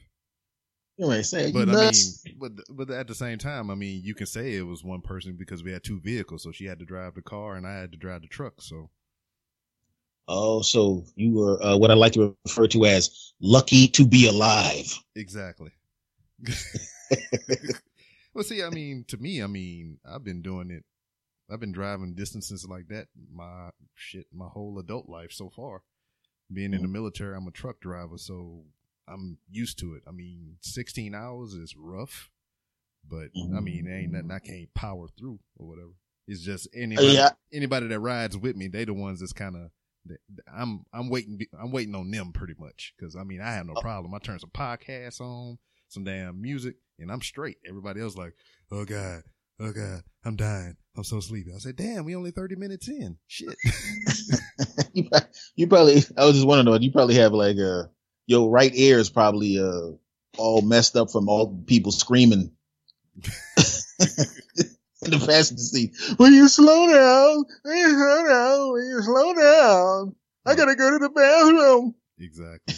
You 0.98 1.24
say, 1.24 1.52
but 1.52 1.70
I 1.70 1.92
mean, 1.92 2.38
but 2.40 2.52
but 2.70 2.90
at 2.92 3.08
the 3.08 3.16
same 3.16 3.40
time, 3.40 3.72
I 3.72 3.76
mean, 3.76 4.02
you 4.04 4.14
can 4.14 4.28
say 4.28 4.56
it 4.56 4.62
was 4.62 4.84
one 4.84 5.02
person 5.02 5.36
because 5.38 5.64
we 5.64 5.72
had 5.72 5.84
two 5.84 6.00
vehicles, 6.00 6.44
so 6.44 6.52
she 6.52 6.66
had 6.66 6.78
to 6.80 6.86
drive 6.86 7.16
the 7.16 7.24
car 7.24 7.56
and 7.56 7.66
I 7.66 7.74
had 7.74 7.92
to 7.94 7.98
drive 7.98 8.22
the 8.22 8.28
truck. 8.28 8.62
So, 8.62 8.92
oh, 10.28 10.62
so 10.62 11.04
you 11.16 11.34
were 11.34 11.64
uh, 11.64 11.78
what 11.78 11.90
I 11.90 11.96
like 11.96 12.14
to 12.14 12.36
refer 12.46 12.68
to 12.68 12.86
as 12.86 13.34
lucky 13.42 13.88
to 13.88 14.06
be 14.06 14.28
alive. 14.28 14.94
Exactly. 15.16 15.72
well, 18.34 18.44
see, 18.44 18.64
I 18.64 18.70
mean, 18.70 19.06
to 19.08 19.18
me, 19.18 19.42
I 19.42 19.48
mean, 19.48 20.00
I've 20.06 20.24
been 20.24 20.42
doing 20.42 20.72
it. 20.72 20.84
I've 21.52 21.60
been 21.60 21.74
driving 21.74 22.16
distances 22.16 22.66
like 22.68 22.88
that 22.88 23.08
my 23.32 23.70
shit 23.96 24.28
my 24.34 24.48
whole 24.48 24.80
adult 24.80 25.10
life 25.10 25.32
so 25.32 25.50
far 25.50 25.82
being 26.54 26.74
in 26.74 26.82
the 26.82 26.88
mm-hmm. 26.88 26.94
military, 26.94 27.36
I'm 27.36 27.48
a 27.48 27.52
truck 27.52 27.80
driver, 27.80 28.18
so 28.18 28.64
I'm 29.08 29.38
used 29.50 29.80
to 29.80 29.96
it. 29.96 30.04
I 30.08 30.12
mean, 30.12 30.58
16 30.62 31.16
hours 31.16 31.54
is 31.54 31.76
rough, 31.78 32.30
but 33.08 33.30
I 33.36 33.60
mean, 33.60 33.88
ain't 33.88 34.14
nothing 34.14 34.32
I 34.32 34.36
mm-hmm. 34.36 34.54
can't 34.54 34.74
power 34.74 35.08
through 35.18 35.40
or 35.58 35.68
whatever. 35.68 35.92
It's 36.28 36.42
just 36.42 36.68
uh, 36.68 36.80
anybody, 36.80 37.08
yeah. 37.08 37.30
anybody 37.52 37.88
that 37.88 38.00
rides 38.00 38.38
with 38.38 38.56
me, 38.56 38.68
they 38.68 38.86
the 38.86 38.94
ones 38.94 39.20
that's 39.20 39.34
kind 39.34 39.56
of. 39.56 39.72
I'm 40.54 40.84
I'm 40.92 41.08
waiting 41.08 41.40
I'm 41.58 41.72
waiting 41.72 41.96
on 41.96 42.12
them 42.12 42.34
pretty 42.34 42.56
much 42.60 42.94
because 42.98 43.16
I 43.16 43.24
mean 43.24 43.40
I 43.40 43.54
have 43.54 43.66
no 43.68 43.74
oh. 43.78 43.82
problem. 43.82 44.14
I 44.14 44.18
turn 44.20 44.38
some 44.38 44.50
podcasts 44.50 45.22
on, 45.22 45.58
some 45.88 46.04
damn 46.04 46.42
music, 46.42 46.76
and 47.04 47.12
I'm 47.12 47.22
straight. 47.22 47.58
Everybody 47.68 48.02
else 48.02 48.16
like, 48.16 48.34
oh 48.72 48.86
god, 48.86 49.22
oh 49.60 49.72
god, 49.72 50.02
I'm 50.26 50.36
dying. 50.36 50.76
I'm 50.98 51.04
so 51.04 51.20
sleepy. 51.20 51.52
I 51.54 51.60
said, 51.60 51.76
damn, 51.76 52.06
we 52.06 52.16
only 52.16 52.32
30 52.32 52.56
minutes 52.56 52.88
in. 52.88 53.18
Shit. 53.28 53.56
you, 55.56 55.68
probably, 55.68 56.04
I 56.18 56.26
was 56.26 56.36
just 56.36 56.48
wondering, 56.48 56.82
you 56.82 56.92
probably 56.92 57.16
have 57.16 57.34
like, 57.34 57.58
uh, 57.58 57.84
your 58.26 58.50
right 58.50 58.72
ear 58.74 59.00
is 59.00 59.10
probably, 59.10 59.60
uh, 59.60 59.92
all 60.38 60.62
messed 60.62 60.96
up 60.96 61.12
from 61.12 61.30
all 61.30 61.62
people 61.68 61.92
screaming. 61.92 62.52
in 65.06 65.12
the 65.12 65.26
passenger 65.26 65.62
seat. 65.62 65.96
Will 66.18 66.32
you 66.32 66.48
slow 66.48 66.88
down? 66.88 67.46
Will 67.64 67.76
you 67.76 67.90
slow 67.90 68.28
down? 68.28 68.72
Will 68.72 68.86
you 68.86 69.02
slow 69.02 69.34
down? 69.34 70.16
I 70.46 70.56
gotta 70.56 70.76
go 70.76 70.92
to 70.92 71.00
the 71.00 71.10
bathroom. 71.10 71.96
Exactly. 72.20 72.76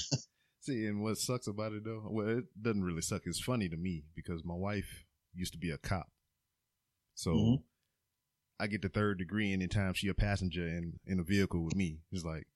See, 0.66 0.86
and 0.88 1.04
what 1.04 1.18
sucks 1.18 1.48
about 1.48 1.74
it 1.74 1.84
though, 1.84 2.08
well, 2.10 2.28
it 2.40 2.46
doesn't 2.62 2.84
really 2.84 3.02
suck. 3.02 3.22
It's 3.26 3.40
funny 3.40 3.70
to 3.70 3.78
me 3.78 4.04
because 4.16 4.44
my 4.44 4.56
wife 4.56 5.04
used 5.34 5.54
to 5.54 5.60
be 5.60 5.70
a 5.70 5.78
cop, 5.78 6.08
so 7.14 7.32
Mhm. 7.34 7.64
I 8.60 8.68
get 8.68 8.82
the 8.82 8.90
third 8.90 9.18
degree 9.20 9.52
anytime 9.54 9.94
she 9.94 10.08
a 10.08 10.14
passenger 10.14 10.68
in 10.68 11.00
in 11.06 11.20
a 11.20 11.24
vehicle 11.24 11.64
with 11.64 11.76
me. 11.76 12.00
It's 12.12 12.24
like, 12.24 12.48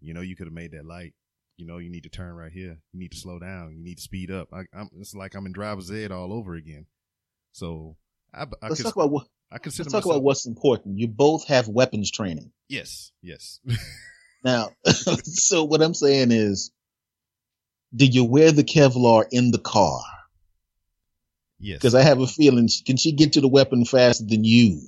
you 0.00 0.12
know, 0.12 0.20
you 0.20 0.36
could 0.36 0.46
have 0.46 0.52
made 0.54 0.72
that 0.72 0.84
light. 0.84 1.14
You 1.56 1.64
know, 1.66 1.78
you 1.78 1.88
need 1.88 2.02
to 2.02 2.08
turn 2.08 2.34
right 2.34 2.50
here. 2.52 2.80
You 2.92 2.98
need 2.98 3.12
to 3.12 3.16
slow 3.18 3.38
down. 3.38 3.76
You 3.76 3.82
need 3.84 3.96
to 3.98 4.02
speed 4.02 4.30
up. 4.30 4.48
I, 4.52 4.64
I'm, 4.74 4.90
it's 4.98 5.14
like 5.14 5.34
I'm 5.36 5.46
in 5.46 5.52
driver's 5.52 5.90
ed 5.90 6.10
all 6.10 6.32
over 6.32 6.54
again. 6.56 6.86
So 7.52 7.96
I, 8.34 8.42
I, 8.42 8.44
Let's 8.68 8.82
cons- 8.82 8.82
talk 8.82 8.96
about 8.96 9.10
what. 9.10 9.26
I 9.52 9.58
consider 9.58 9.84
Let's 9.84 9.92
talk 9.92 9.98
myself, 10.00 10.16
about 10.16 10.22
what's 10.24 10.46
important. 10.46 10.98
You 10.98 11.06
both 11.06 11.46
have 11.46 11.68
weapons 11.68 12.10
training. 12.10 12.50
yes, 12.68 13.12
yes, 13.22 13.60
Now, 14.44 14.70
so 15.22 15.62
what 15.64 15.80
I'm 15.80 15.94
saying 15.94 16.32
is, 16.32 16.72
do 17.94 18.06
you 18.06 18.24
wear 18.24 18.52
the 18.52 18.64
Kevlar 18.64 19.26
in 19.30 19.50
the 19.50 19.58
car? 19.58 20.02
yes. 21.58 21.78
Because 21.78 21.94
I 21.94 22.02
have 22.02 22.20
a 22.20 22.26
feeling, 22.26 22.68
can 22.86 22.96
she 22.96 23.12
get 23.12 23.34
to 23.34 23.40
the 23.40 23.48
weapon 23.48 23.84
faster 23.84 24.24
than 24.24 24.44
you? 24.44 24.80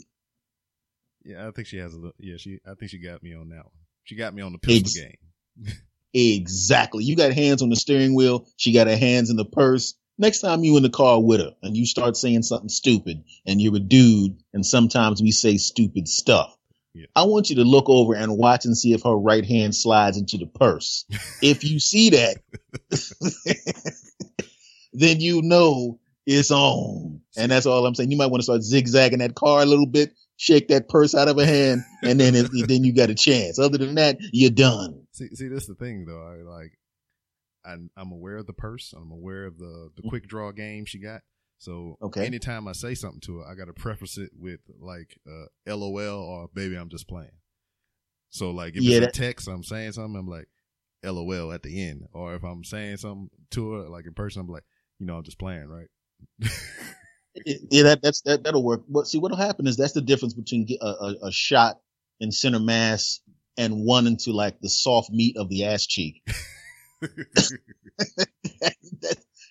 yeah, 1.25 1.49
I 1.49 1.51
think 1.51 1.67
she 1.67 1.79
has 1.79 1.93
a 1.93 1.97
little. 1.97 2.15
Yeah, 2.19 2.37
she. 2.37 2.61
I 2.67 2.75
think 2.75 2.91
she 2.91 2.99
got 2.99 3.23
me 3.23 3.35
on 3.35 3.49
that 3.49 3.65
one. 3.65 3.75
She 4.05 4.15
got 4.15 4.33
me 4.33 4.43
on 4.43 4.53
the 4.53 4.59
pistol 4.59 4.81
Ex- 4.81 4.95
game. 4.95 5.73
Exactly. 6.19 7.05
You 7.05 7.15
got 7.15 7.35
hands 7.35 7.61
on 7.61 7.69
the 7.69 7.77
steering 7.77 8.15
wheel. 8.15 8.49
She 8.57 8.73
got 8.73 8.87
her 8.87 8.97
hands 8.97 9.29
in 9.29 9.37
the 9.37 9.45
purse. 9.45 9.95
Next 10.17 10.41
time 10.41 10.65
you 10.65 10.79
in 10.79 10.83
the 10.83 10.89
car 10.89 11.23
with 11.23 11.41
her 11.41 11.51
and 11.63 11.77
you 11.77 11.85
start 11.85 12.17
saying 12.17 12.43
something 12.43 12.71
stupid 12.71 13.23
and 13.47 13.61
you're 13.61 13.77
a 13.77 13.81
dude 13.81 14.39
and 14.55 14.65
sometimes 14.65 15.21
we 15.21 15.31
say 15.31 15.59
stupid 15.59 16.09
stuff. 16.09 16.56
Yeah. 16.97 17.07
I 17.15 17.25
want 17.25 17.51
you 17.51 17.57
to 17.57 17.65
look 17.65 17.91
over 17.91 18.15
and 18.15 18.39
watch 18.39 18.65
and 18.65 18.77
see 18.77 18.95
if 18.95 19.03
her 19.03 19.15
right 19.15 19.45
hand 19.45 19.75
slides 19.75 20.17
into 20.17 20.39
the 20.39 20.47
purse. 20.47 21.05
if 21.43 21.63
you 21.63 21.79
see 21.79 22.11
that, 22.11 22.39
then 24.95 25.21
you 25.21 25.43
know 25.43 26.01
it's 26.25 26.51
on. 26.51 27.21
And 27.37 27.53
that's 27.53 27.67
all 27.67 27.85
I'm 27.85 27.95
saying. 27.95 28.11
You 28.11 28.17
might 28.17 28.31
want 28.31 28.41
to 28.41 28.45
start 28.45 28.63
zigzagging 28.63 29.19
that 29.19 29.35
car 29.35 29.61
a 29.61 29.67
little 29.67 29.87
bit, 29.87 30.15
shake 30.39 30.69
that 30.69 30.89
purse 30.89 31.15
out 31.15 31.29
of 31.29 31.37
her 31.37 31.45
hand, 31.45 31.83
and 32.03 32.19
then 32.19 32.35
it, 32.35 32.51
then 32.67 32.83
you 32.83 32.95
got 32.95 33.11
a 33.11 33.15
chance. 33.15 33.59
Other 33.59 33.77
than 33.77 33.97
that, 33.97 34.17
you're 34.33 34.51
done. 34.51 35.07
See, 35.13 35.29
see, 35.35 35.49
that's 35.49 35.67
the 35.67 35.75
thing 35.75 36.07
though. 36.07 36.23
I 36.23 36.37
like, 36.37 36.79
I'm, 37.63 37.91
I'm 37.95 38.11
aware 38.11 38.39
of 38.39 38.47
the 38.47 38.55
purse. 38.55 38.95
I'm 38.97 39.11
aware 39.11 39.45
of 39.45 39.59
the 39.59 39.91
the 39.97 40.03
mm. 40.03 40.09
quick 40.09 40.29
draw 40.29 40.51
game 40.53 40.87
she 40.87 40.99
got. 40.99 41.21
So 41.59 41.97
Okay. 42.03 42.27
anytime 42.27 42.69
I 42.69 42.73
say 42.73 42.95
something 42.95 43.21
to 43.23 43.39
her, 43.39 43.47
I 43.47 43.55
got 43.55 43.67
to 43.67 43.73
preface 43.73 44.19
it 44.19 44.31
with 44.37 44.61
like, 44.79 45.19
uh, 45.27 45.47
LOL 45.75 46.23
or 46.23 46.49
baby, 46.53 46.77
I'm 46.77 46.91
just 46.91 47.09
playing. 47.09 47.31
So 48.31 48.51
like, 48.51 48.77
if 48.77 48.83
Yeah, 48.83 48.99
it's 48.99 49.07
that- 49.07 49.17
a 49.17 49.21
text, 49.21 49.49
I'm 49.49 49.63
saying 49.65 49.93
something, 49.93 50.17
I'm 50.19 50.29
like, 50.29 50.49
LOL 51.05 51.53
at 51.53 51.63
the 51.63 51.83
end. 51.89 52.09
Or 52.13 52.35
if 52.35 52.43
I'm 52.43 52.65
saying 52.65 52.99
something 52.99 53.31
to 53.53 53.73
her, 53.73 53.89
like 53.89 54.07
in 54.07 54.15
person, 54.15 54.41
I'm 54.43 54.49
like, 54.49 54.65
you 54.99 55.07
know, 55.07 55.17
I'm 55.17 55.25
just 55.25 55.39
playing, 55.39 55.69
right? 55.69 55.89
Yeah, 57.45 57.83
that, 57.85 58.01
that's 58.03 58.23
that 58.23 58.45
that'll 58.45 58.65
work. 58.65 58.85
But 58.89 59.07
see, 59.07 59.19
what'll 59.19 59.37
happen 59.37 59.67
is 59.67 59.77
that's 59.77 59.93
the 59.93 60.01
difference 60.01 60.33
between 60.35 60.67
a, 60.81 60.87
a, 60.87 61.15
a 61.25 61.33
shot 61.33 61.79
in 62.19 62.33
center 62.33 62.59
mass 62.59 63.21
and 63.59 63.85
one 63.85 64.07
into 64.07 64.33
like 64.33 64.59
the 64.61 64.71
soft 64.71 65.11
meat 65.11 65.37
of 65.37 65.49
the 65.51 65.65
ass 65.67 65.87
cheek. 65.87 66.23
that, 67.01 67.59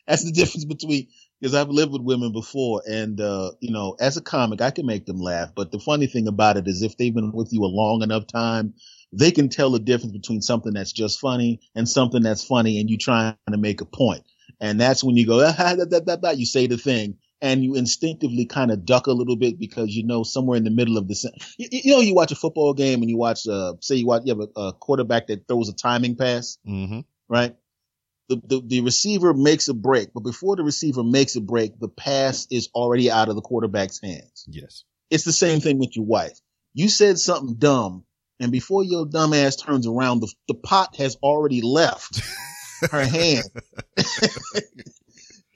that's 0.08 0.24
the 0.24 0.32
difference 0.32 0.66
between 0.66 1.08
because 1.40 1.56
I've 1.56 1.70
lived 1.70 1.92
with 1.92 2.02
women 2.02 2.32
before, 2.32 2.82
and 2.88 3.20
uh, 3.20 3.52
you 3.60 3.72
know, 3.72 3.96
as 4.00 4.18
a 4.18 4.22
comic, 4.22 4.62
I 4.62 4.72
can 4.72 4.86
make 4.86 5.06
them 5.06 5.20
laugh. 5.20 5.52
But 5.56 5.72
the 5.72 5.80
funny 5.80 6.08
thing 6.08 6.28
about 6.28 6.58
it 6.58 6.68
is, 6.68 6.82
if 6.82 6.98
they've 6.98 7.14
been 7.14 7.32
with 7.32 7.52
you 7.52 7.64
a 7.64 7.68
long 7.68 8.02
enough 8.02 8.28
time, 8.28 8.74
they 9.12 9.32
can 9.32 9.50
tell 9.50 9.72
the 9.72 9.80
difference 9.80 10.14
between 10.14 10.42
something 10.42 10.74
that's 10.74 10.92
just 10.92 11.20
funny 11.20 11.62
and 11.76 11.88
something 11.88 12.22
that's 12.22 12.44
funny, 12.44 12.80
and 12.80 12.90
you 12.90 12.98
trying 12.98 13.36
to 13.52 13.58
make 13.58 13.82
a 13.82 13.86
point. 13.86 14.24
And 14.60 14.80
that's 14.80 15.04
when 15.04 15.18
you 15.18 15.26
go, 15.26 15.46
ah, 15.46 15.76
da, 15.76 15.86
da, 15.86 16.00
da, 16.00 16.16
da, 16.16 16.30
you 16.32 16.46
say 16.46 16.68
the 16.68 16.78
thing, 16.78 17.18
and 17.42 17.64
you 17.64 17.76
instinctively 17.76 18.46
kind 18.46 18.72
of 18.72 18.86
duck 18.86 19.08
a 19.08 19.12
little 19.12 19.36
bit 19.36 19.60
because 19.60 19.96
you 19.96 20.06
know 20.06 20.24
somewhere 20.24 20.58
in 20.58 20.64
the 20.64 20.72
middle 20.72 20.98
of 20.98 21.08
the, 21.08 21.32
you, 21.58 21.68
you 21.72 21.92
know, 21.92 22.00
you 22.00 22.16
watch 22.16 22.32
a 22.32 22.36
football 22.36 22.74
game 22.74 23.02
and 23.02 23.10
you 23.10 23.18
watch, 23.18 23.48
uh, 23.48 23.74
say 23.82 23.96
you 23.96 24.08
watch, 24.08 24.24
you 24.26 24.34
have 24.34 24.48
a, 24.56 24.60
a 24.60 24.74
quarterback 24.74 25.28
that 25.28 25.48
throws 25.48 25.70
a 25.70 25.74
timing 25.74 26.16
pass 26.16 26.58
mm-hmm. 26.68 27.02
right? 27.28 27.56
The, 28.28 28.42
the 28.44 28.62
the 28.66 28.82
receiver 28.82 29.34
makes 29.34 29.68
a 29.68 29.74
break, 29.74 30.10
but 30.14 30.22
before 30.22 30.56
the 30.56 30.64
receiver 30.64 31.04
makes 31.04 31.36
a 31.36 31.42
break, 31.42 31.80
the 31.80 31.88
pass 31.88 32.48
is 32.50 32.70
already 32.74 33.12
out 33.12 33.30
of 33.30 33.36
the 33.36 33.42
quarterback's 33.42 34.02
hands. 34.02 34.46
Yes. 34.48 34.84
It's 35.12 35.24
the 35.24 35.32
same 35.32 35.60
thing 35.60 35.78
with 35.78 35.96
your 35.96 36.06
wife. 36.06 36.40
You 36.74 36.90
said 36.90 37.20
something 37.20 37.56
dumb, 37.56 38.04
and 38.40 38.52
before 38.52 38.84
your 38.84 39.06
dumb 39.06 39.34
ass 39.34 39.56
turns 39.58 39.86
around, 39.86 40.22
the 40.22 40.34
the 40.48 40.56
pot 40.56 40.96
has 40.98 41.16
already 41.18 41.62
left 41.62 42.22
her 42.92 43.06
hand. 43.06 43.44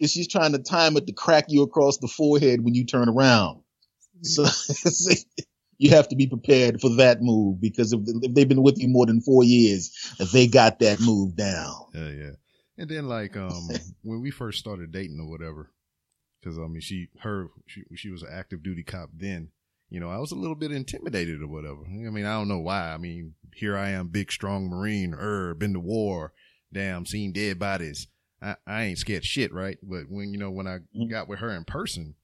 she's 0.08 0.28
trying 0.28 0.54
to 0.54 0.60
time 0.60 0.96
it 0.96 1.08
to 1.08 1.14
crack 1.14 1.46
you 1.50 1.64
across 1.64 1.98
the 1.98 2.08
forehead 2.08 2.64
when 2.64 2.76
you 2.76 2.86
turn 2.86 3.10
around. 3.10 3.62
So 4.22 4.44
you 5.78 5.92
have 5.92 6.10
to 6.10 6.16
be 6.18 6.28
prepared 6.28 6.82
for 6.82 6.90
that 6.98 7.22
move 7.22 7.62
because 7.62 7.94
if, 7.94 8.02
if 8.06 8.34
they've 8.34 8.50
been 8.50 8.62
with 8.62 8.78
you 8.78 8.90
more 8.90 9.06
than 9.06 9.22
four 9.22 9.46
years, 9.46 9.92
they 10.34 10.46
got 10.46 10.80
that 10.80 11.00
move 11.00 11.38
down. 11.38 11.74
Yeah, 11.94 12.10
yeah. 12.10 12.32
And 12.80 12.90
then 12.90 13.08
like 13.08 13.38
um 13.38 13.68
when 14.02 14.22
we 14.22 14.32
first 14.32 14.58
started 14.58 14.92
dating 14.92 15.20
or 15.20 15.30
whatever, 15.30 15.70
because 16.42 16.58
I 16.58 16.62
mean 16.68 16.82
she 16.82 17.10
her 17.20 17.50
she 17.68 17.84
she 17.96 18.10
was 18.10 18.24
an 18.24 18.30
active 18.32 18.64
duty 18.64 18.84
cop 18.84 19.10
then. 19.14 19.50
You 19.92 20.00
know, 20.00 20.10
I 20.10 20.18
was 20.20 20.32
a 20.32 20.36
little 20.36 20.56
bit 20.56 20.72
intimidated 20.72 21.42
or 21.42 21.48
whatever. 21.48 21.82
I 21.86 22.12
mean, 22.12 22.26
I 22.26 22.34
don't 22.34 22.48
know 22.48 22.60
why. 22.60 22.94
I 22.94 22.98
mean, 22.98 23.34
here 23.56 23.76
I 23.76 23.90
am, 23.90 24.10
big, 24.10 24.32
strong 24.32 24.70
Marine, 24.70 25.16
er, 25.16 25.56
been 25.56 25.74
to 25.74 25.80
war, 25.80 26.32
damn, 26.72 27.08
seen 27.08 27.32
dead 27.32 27.58
bodies. 27.58 28.08
I, 28.40 28.56
I 28.68 28.84
ain't 28.84 29.00
scared 29.00 29.26
shit, 29.26 29.52
right? 29.52 29.80
But 29.82 30.04
when 30.08 30.32
you 30.32 30.38
know 30.40 30.52
when 30.52 30.68
I 30.68 30.80
Mhm. 30.96 31.10
got 31.10 31.28
with 31.28 31.40
her 31.40 31.50
in 31.50 31.64
person, 31.66 32.16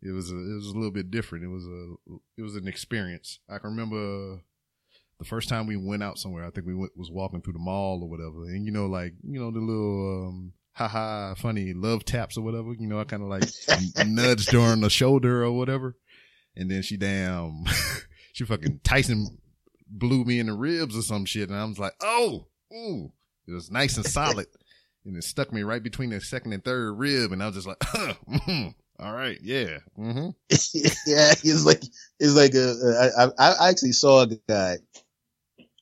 it 0.00 0.12
was 0.12 0.30
a, 0.30 0.36
it 0.36 0.54
was 0.54 0.68
a 0.68 0.74
little 0.74 0.92
bit 0.92 1.10
different. 1.10 1.44
It 1.44 1.48
was 1.48 1.66
a 1.66 1.94
it 2.36 2.42
was 2.42 2.54
an 2.56 2.68
experience. 2.68 3.40
I 3.48 3.58
can 3.58 3.70
remember 3.70 4.44
the 5.18 5.24
first 5.24 5.48
time 5.48 5.66
we 5.66 5.76
went 5.76 6.02
out 6.02 6.18
somewhere. 6.18 6.44
I 6.44 6.50
think 6.50 6.66
we 6.66 6.74
went, 6.74 6.96
was 6.96 7.10
walking 7.10 7.42
through 7.42 7.54
the 7.54 7.58
mall 7.58 8.00
or 8.02 8.08
whatever, 8.08 8.44
and 8.44 8.64
you 8.64 8.72
know, 8.72 8.86
like 8.86 9.14
you 9.22 9.40
know 9.40 9.50
the 9.50 9.60
little 9.60 10.28
um, 10.28 10.52
haha 10.72 11.34
funny 11.34 11.72
love 11.74 12.04
taps 12.04 12.38
or 12.38 12.42
whatever. 12.42 12.72
You 12.78 12.86
know, 12.86 13.00
I 13.00 13.04
kind 13.04 13.22
of 13.22 13.28
like 13.28 13.44
nudged 14.06 14.52
her 14.52 14.60
on 14.60 14.80
the 14.80 14.90
shoulder 14.90 15.44
or 15.44 15.52
whatever, 15.52 15.96
and 16.56 16.70
then 16.70 16.82
she 16.82 16.96
damn 16.96 17.64
she 18.32 18.44
fucking 18.44 18.80
Tyson 18.84 19.38
blew 19.90 20.24
me 20.24 20.38
in 20.38 20.46
the 20.46 20.54
ribs 20.54 20.96
or 20.96 21.02
some 21.02 21.24
shit, 21.24 21.48
and 21.48 21.58
I 21.58 21.64
was 21.64 21.78
like, 21.78 21.94
oh, 22.00 22.46
ooh, 22.72 23.12
it 23.46 23.52
was 23.52 23.70
nice 23.70 23.96
and 23.96 24.06
solid. 24.06 24.46
And 25.04 25.16
it 25.16 25.24
stuck 25.24 25.54
me 25.54 25.62
right 25.62 25.82
between 25.82 26.10
the 26.10 26.20
second 26.20 26.52
and 26.52 26.62
third 26.62 26.92
rib, 26.98 27.32
and 27.32 27.42
I 27.42 27.46
was 27.46 27.54
just 27.54 27.66
like, 27.66 27.78
mhm, 27.78 28.74
all 28.98 29.14
right, 29.14 29.38
yeah, 29.40 29.78
mm-hmm. 29.96 30.30
yeah, 30.50 31.32
it's 31.32 31.64
like 31.64 31.82
it's 32.18 32.34
like 32.34 32.52
a. 32.54 33.10
I, 33.16 33.24
I 33.42 33.52
I 33.52 33.70
actually 33.70 33.92
saw 33.92 34.22
a 34.22 34.26
guy. 34.26 34.76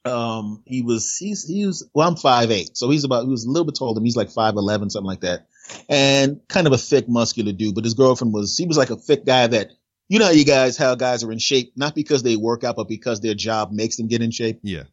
Um, 0.06 0.62
he 0.66 0.82
was 0.82 1.16
he's 1.16 1.46
he 1.46 1.66
was 1.66 1.88
well, 1.94 2.08
I'm 2.08 2.16
five 2.16 2.50
eight, 2.50 2.76
so 2.76 2.90
he's 2.90 3.04
about 3.04 3.24
he 3.24 3.30
was 3.30 3.44
a 3.44 3.50
little 3.50 3.64
bit 3.64 3.74
taller 3.74 3.94
than 3.94 4.02
me. 4.02 4.08
He's 4.08 4.16
like 4.16 4.30
five 4.30 4.54
eleven, 4.56 4.90
something 4.90 5.06
like 5.06 5.20
that, 5.20 5.46
and 5.88 6.40
kind 6.48 6.66
of 6.66 6.72
a 6.72 6.78
thick, 6.78 7.08
muscular 7.08 7.52
dude. 7.52 7.74
But 7.74 7.84
his 7.84 7.94
girlfriend 7.94 8.32
was 8.32 8.56
he 8.56 8.66
was 8.66 8.76
like 8.78 8.90
a 8.90 8.96
thick 8.96 9.24
guy 9.24 9.46
that 9.48 9.70
you 10.08 10.18
know 10.18 10.26
how 10.26 10.30
you 10.30 10.44
guys 10.44 10.76
how 10.76 10.94
guys 10.94 11.24
are 11.24 11.32
in 11.32 11.38
shape 11.38 11.72
not 11.76 11.94
because 11.94 12.22
they 12.22 12.36
work 12.36 12.64
out, 12.64 12.76
but 12.76 12.88
because 12.88 13.20
their 13.20 13.34
job 13.34 13.72
makes 13.72 13.96
them 13.96 14.06
get 14.06 14.22
in 14.22 14.30
shape. 14.30 14.60
yeah, 14.62 14.84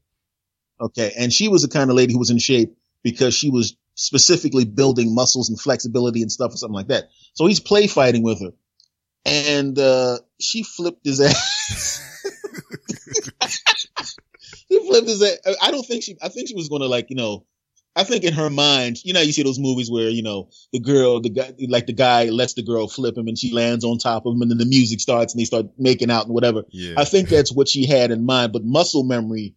Okay, 0.82 1.12
and 1.18 1.32
she 1.32 1.48
was 1.48 1.62
the 1.62 1.68
kind 1.68 1.90
of 1.90 1.96
lady 1.96 2.14
who 2.14 2.20
was 2.20 2.32
in 2.32 2.40
shape 2.40 2.76
because 3.04 3.34
she 3.34 3.50
was 3.50 3.76
specifically 3.96 4.66
building 4.66 5.14
muscles 5.14 5.50
and 5.50 5.60
flexibility 5.60 6.22
and 6.22 6.32
stuff 6.32 6.54
or 6.54 6.58
something 6.58 6.74
like 6.76 6.88
that. 6.88 7.10
So 7.34 7.46
he's 7.46 7.60
play 7.60 7.88
fighting 7.88 8.24
with 8.24 8.42
her, 8.42 8.52
and 9.26 9.78
uh, 9.78 10.18
she 10.40 10.64
flipped 10.64 11.06
his 11.06 11.22
ass. 11.22 12.00
Flipped 14.88 15.08
his 15.08 15.22
ass. 15.22 15.56
I 15.62 15.72
don't 15.72 15.86
think 15.86 16.04
she. 16.04 16.18
I 16.22 16.30
think 16.30 16.48
she 16.48 16.56
was 16.56 16.70
going 16.70 16.82
to 16.82 16.88
like 16.88 17.10
you 17.10 17.16
know. 17.16 17.46
I 17.96 18.04
think 18.04 18.24
in 18.24 18.34
her 18.34 18.50
mind, 18.50 18.98
you 19.04 19.14
know, 19.14 19.22
you 19.22 19.32
see 19.32 19.44
those 19.44 19.60
movies 19.60 19.92
where 19.92 20.10
you 20.10 20.24
know 20.24 20.50
the 20.72 20.80
girl, 20.80 21.22
the 21.22 21.30
guy, 21.30 21.54
like 21.70 21.86
the 21.86 21.94
guy 21.94 22.26
lets 22.26 22.56
the 22.56 22.64
girl 22.64 22.88
flip 22.88 23.16
him, 23.16 23.28
and 23.28 23.38
she 23.38 23.54
lands 23.54 23.86
on 23.86 24.00
top 24.00 24.26
of 24.26 24.34
him, 24.34 24.42
and 24.42 24.50
then 24.50 24.58
the 24.58 24.66
music 24.66 25.00
starts, 25.00 25.34
and 25.34 25.40
they 25.40 25.46
start 25.46 25.68
making 25.78 26.10
out 26.10 26.26
and 26.26 26.34
whatever. 26.34 26.64
yeah. 26.72 26.96
I 26.98 27.06
think 27.06 27.30
that's 27.30 27.52
what 27.52 27.68
she 27.68 27.86
had 27.86 28.10
in 28.10 28.26
mind. 28.26 28.52
But 28.52 28.64
muscle 28.64 29.04
memory 29.04 29.56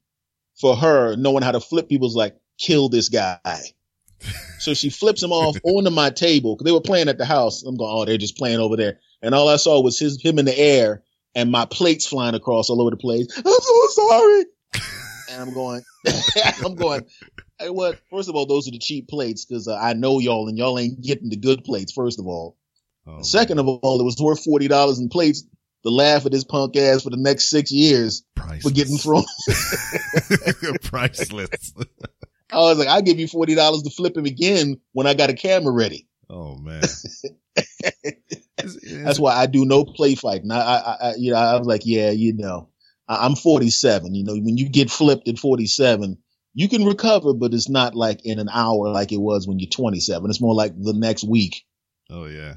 for 0.61 0.77
her, 0.77 1.17
knowing 1.17 1.43
how 1.43 1.53
to 1.53 1.61
flip 1.61 1.89
people's 1.89 2.17
like, 2.17 2.37
kill 2.59 2.89
this 2.89 3.09
guy. 3.09 3.61
so 4.59 4.75
she 4.75 4.91
flips 4.91 5.23
him 5.23 5.33
off 5.33 5.57
onto 5.63 5.91
my 5.91 6.11
table 6.11 6.55
because 6.55 6.65
they 6.65 6.73
were 6.73 6.81
playing 6.81 7.09
at 7.09 7.19
the 7.19 7.25
house. 7.25 7.63
I'm 7.63 7.77
going, 7.77 7.91
oh, 7.95 8.05
they're 8.05 8.19
just 8.19 8.37
playing 8.37 8.61
over 8.61 8.77
there. 8.77 8.99
And 9.23 9.35
all 9.35 9.49
I 9.49 9.57
saw 9.57 9.81
was 9.81 9.99
his 9.99 10.21
him 10.21 10.39
in 10.39 10.45
the 10.45 10.59
air 10.59 11.03
and 11.35 11.51
my 11.51 11.67
plates 11.67 12.07
flying 12.07 12.35
across 12.35 12.71
all 12.71 12.81
over 12.81 12.91
the 12.91 12.97
place. 12.97 13.29
I'm 13.37 13.45
so 13.45 13.87
sorry. 13.89 14.45
and 15.37 15.49
I'm 15.49 15.55
going, 15.55 15.83
I'm 16.65 16.75
going. 16.75 17.03
Hey, 17.59 17.71
what? 17.71 17.99
First 18.11 18.29
of 18.29 18.35
all, 18.35 18.47
those 18.47 18.67
are 18.69 18.71
the 18.71 18.79
cheap 18.79 19.09
plates 19.09 19.45
because 19.45 19.69
uh, 19.69 19.77
I 19.79 19.93
know 19.93 20.19
y'all 20.19 20.49
and 20.49 20.59
y'all 20.59 20.79
ain't 20.79 21.01
getting 21.01 21.29
the 21.31 21.37
good 21.37 21.65
plates. 21.65 21.93
First 21.93 22.19
of 22.19 22.27
all, 22.27 22.57
Oh, 23.09 23.23
second 23.23 23.61
of 23.61 23.69
all, 23.69 24.01
it 24.01 24.05
was 24.05 24.17
worth 24.21 24.43
forty 24.43 24.67
dollars 24.69 24.99
in 24.99 25.09
plates. 25.09 25.45
to 25.85 25.91
laugh 25.91 26.27
at 26.27 26.33
this 26.33 26.43
punk 26.43 26.77
ass 26.77 27.03
for 27.03 27.11
the 27.11 27.17
next 27.17 27.45
six 27.51 27.71
years 27.71 28.25
Priceless. 28.35 28.63
for 28.65 28.71
getting 28.75 28.99
thrown. 28.99 29.25
Priceless. 30.83 31.73
I 32.51 32.57
was 32.57 32.79
like, 32.79 32.89
I'll 32.89 33.03
give 33.03 33.19
you 33.21 33.29
forty 33.29 33.55
dollars 33.55 33.83
to 33.83 33.91
flip 33.91 34.17
him 34.17 34.25
again 34.27 34.81
when 34.93 35.07
I 35.07 35.15
got 35.15 35.31
a 35.31 35.35
camera 35.35 35.73
ready. 35.73 36.09
oh 36.29 36.57
man. 36.57 36.83
That's 38.59 39.19
why 39.21 39.35
I 39.37 39.47
do 39.47 39.65
no 39.65 39.85
play 39.85 40.15
fighting. 40.15 40.51
I, 40.51 40.59
I, 40.59 40.97
I 41.11 41.15
you 41.17 41.31
know, 41.33 41.39
I 41.39 41.57
was 41.57 41.67
like, 41.67 41.83
yeah, 41.85 42.11
you 42.11 42.33
know, 42.33 42.69
I, 42.69 42.76
I'm 43.09 43.35
47. 43.37 44.15
You 44.15 44.25
know, 44.25 44.35
when 44.35 44.57
you 44.57 44.69
get 44.69 44.91
flipped 44.91 45.29
at 45.29 45.39
47, 45.39 46.19
you 46.55 46.69
can 46.69 46.85
recover, 46.85 47.35
but 47.35 47.55
it's 47.55 47.69
not 47.69 47.95
like 47.95 48.25
in 48.25 48.39
an 48.39 48.49
hour 48.53 48.89
like 48.89 49.13
it 49.13 49.21
was 49.21 49.47
when 49.47 49.59
you're 49.59 49.71
27. 49.71 50.29
It's 50.31 50.41
more 50.41 50.55
like 50.55 50.73
the 50.77 50.95
next 50.95 51.25
week. 51.25 51.65
Oh 52.11 52.27
yeah. 52.27 52.55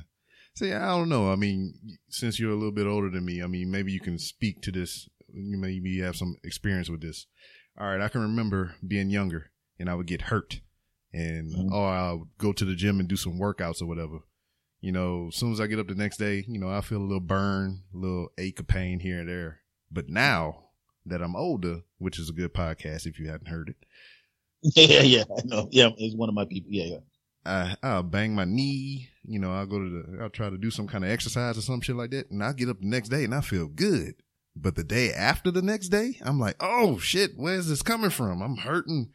See, 0.56 0.74
I 0.74 0.88
don't 0.88 1.10
know. 1.10 1.32
I 1.32 1.36
mean, 1.36 1.74
since 2.10 2.39
you're 2.39 2.51
a 2.51 2.56
little 2.56 2.72
bit 2.72 2.88
older 2.88 3.10
than 3.10 3.25
me, 3.25 3.41
I 3.44 3.48
mean, 3.48 3.72
maybe 3.72 3.91
you 3.91 4.00
can 4.00 4.18
speak 4.18 4.62
to 4.63 4.72
this. 4.72 5.08
You 5.32 5.58
maybe 5.58 6.00
have 6.00 6.15
some 6.15 6.36
experience 6.44 6.89
with 6.89 7.01
this. 7.01 7.27
All 7.79 7.88
right, 7.88 8.01
I 8.01 8.10
can 8.10 8.22
remember 8.22 8.75
being 8.86 9.10
younger 9.10 9.51
and 9.79 9.89
I 9.89 9.96
would 9.96 10.08
get 10.08 10.24
hurt, 10.24 10.60
and 11.13 11.53
Mhm. 11.53 11.72
or 11.72 11.88
I 11.88 12.12
would 12.13 12.27
go 12.38 12.51
to 12.51 12.65
the 12.65 12.75
gym 12.75 13.00
and 13.00 13.08
do 13.08 13.15
some 13.15 13.39
workouts 13.39 13.82
or 13.82 13.86
whatever. 13.86 14.20
You 14.82 14.91
know, 14.91 15.27
as 15.27 15.36
soon 15.36 15.51
as 15.53 15.60
I 15.62 15.68
get 15.68 15.79
up 15.79 15.88
the 15.88 15.96
next 15.96 16.18
day, 16.18 16.44
you 16.48 16.60
know, 16.60 16.70
I 16.70 16.82
feel 16.82 17.00
a 17.00 17.03
little 17.03 17.20
burn, 17.20 17.84
a 17.94 17.98
little 17.98 18.29
ache 18.38 18.60
of 18.60 18.68
pain 18.68 19.00
here 19.00 19.20
and 19.20 19.29
there. 19.29 19.59
But 19.91 20.10
now 20.10 20.65
that 21.05 21.22
I'm 21.22 21.36
older, 21.36 21.81
which 21.98 22.19
is 22.19 22.29
a 22.29 22.34
good 22.34 22.53
podcast 22.53 23.05
if 23.05 23.19
you 23.19 23.29
hadn't 23.29 23.48
heard 23.48 23.69
it, 23.69 23.77
Yeah, 24.75 25.01
yeah, 25.01 25.24
I 25.31 25.41
know. 25.46 25.69
Yeah, 25.72 25.89
it's 25.98 26.15
one 26.15 26.29
of 26.29 26.36
my 26.36 26.46
people. 26.46 26.72
Yeah, 26.72 26.86
yeah. 26.86 26.98
I 27.46 27.75
I'll 27.81 28.03
bang 28.03 28.36
my 28.36 28.43
knee, 28.43 29.10
you 29.25 29.39
know, 29.39 29.53
I'll 29.53 29.65
go 29.65 29.79
to 29.79 29.89
the 29.89 30.24
I'll 30.24 30.29
try 30.29 30.50
to 30.50 30.58
do 30.58 30.69
some 30.69 30.88
kind 30.88 31.05
of 31.05 31.10
exercise 31.10 31.58
or 31.58 31.62
some 31.62 31.81
shit 31.81 31.96
like 31.96 32.12
that, 32.12 32.29
and 32.29 32.43
I 32.43 32.51
get 32.51 32.69
up 32.69 32.81
the 32.81 32.88
next 32.88 33.10
day 33.10 33.24
and 33.24 33.34
I 33.34 33.41
feel 33.41 33.67
good. 33.67 34.15
But 34.55 34.75
the 34.75 34.84
day 34.84 35.13
after 35.13 35.51
the 35.51 35.62
next 35.62 35.88
day, 35.88 36.17
I'm 36.22 36.39
like, 36.39 36.58
oh 36.60 36.98
shit, 36.98 37.31
where's 37.38 37.67
this 37.67 37.81
coming 37.81 38.10
from? 38.10 38.41
I'm 38.41 38.58
hurting, 38.58 39.12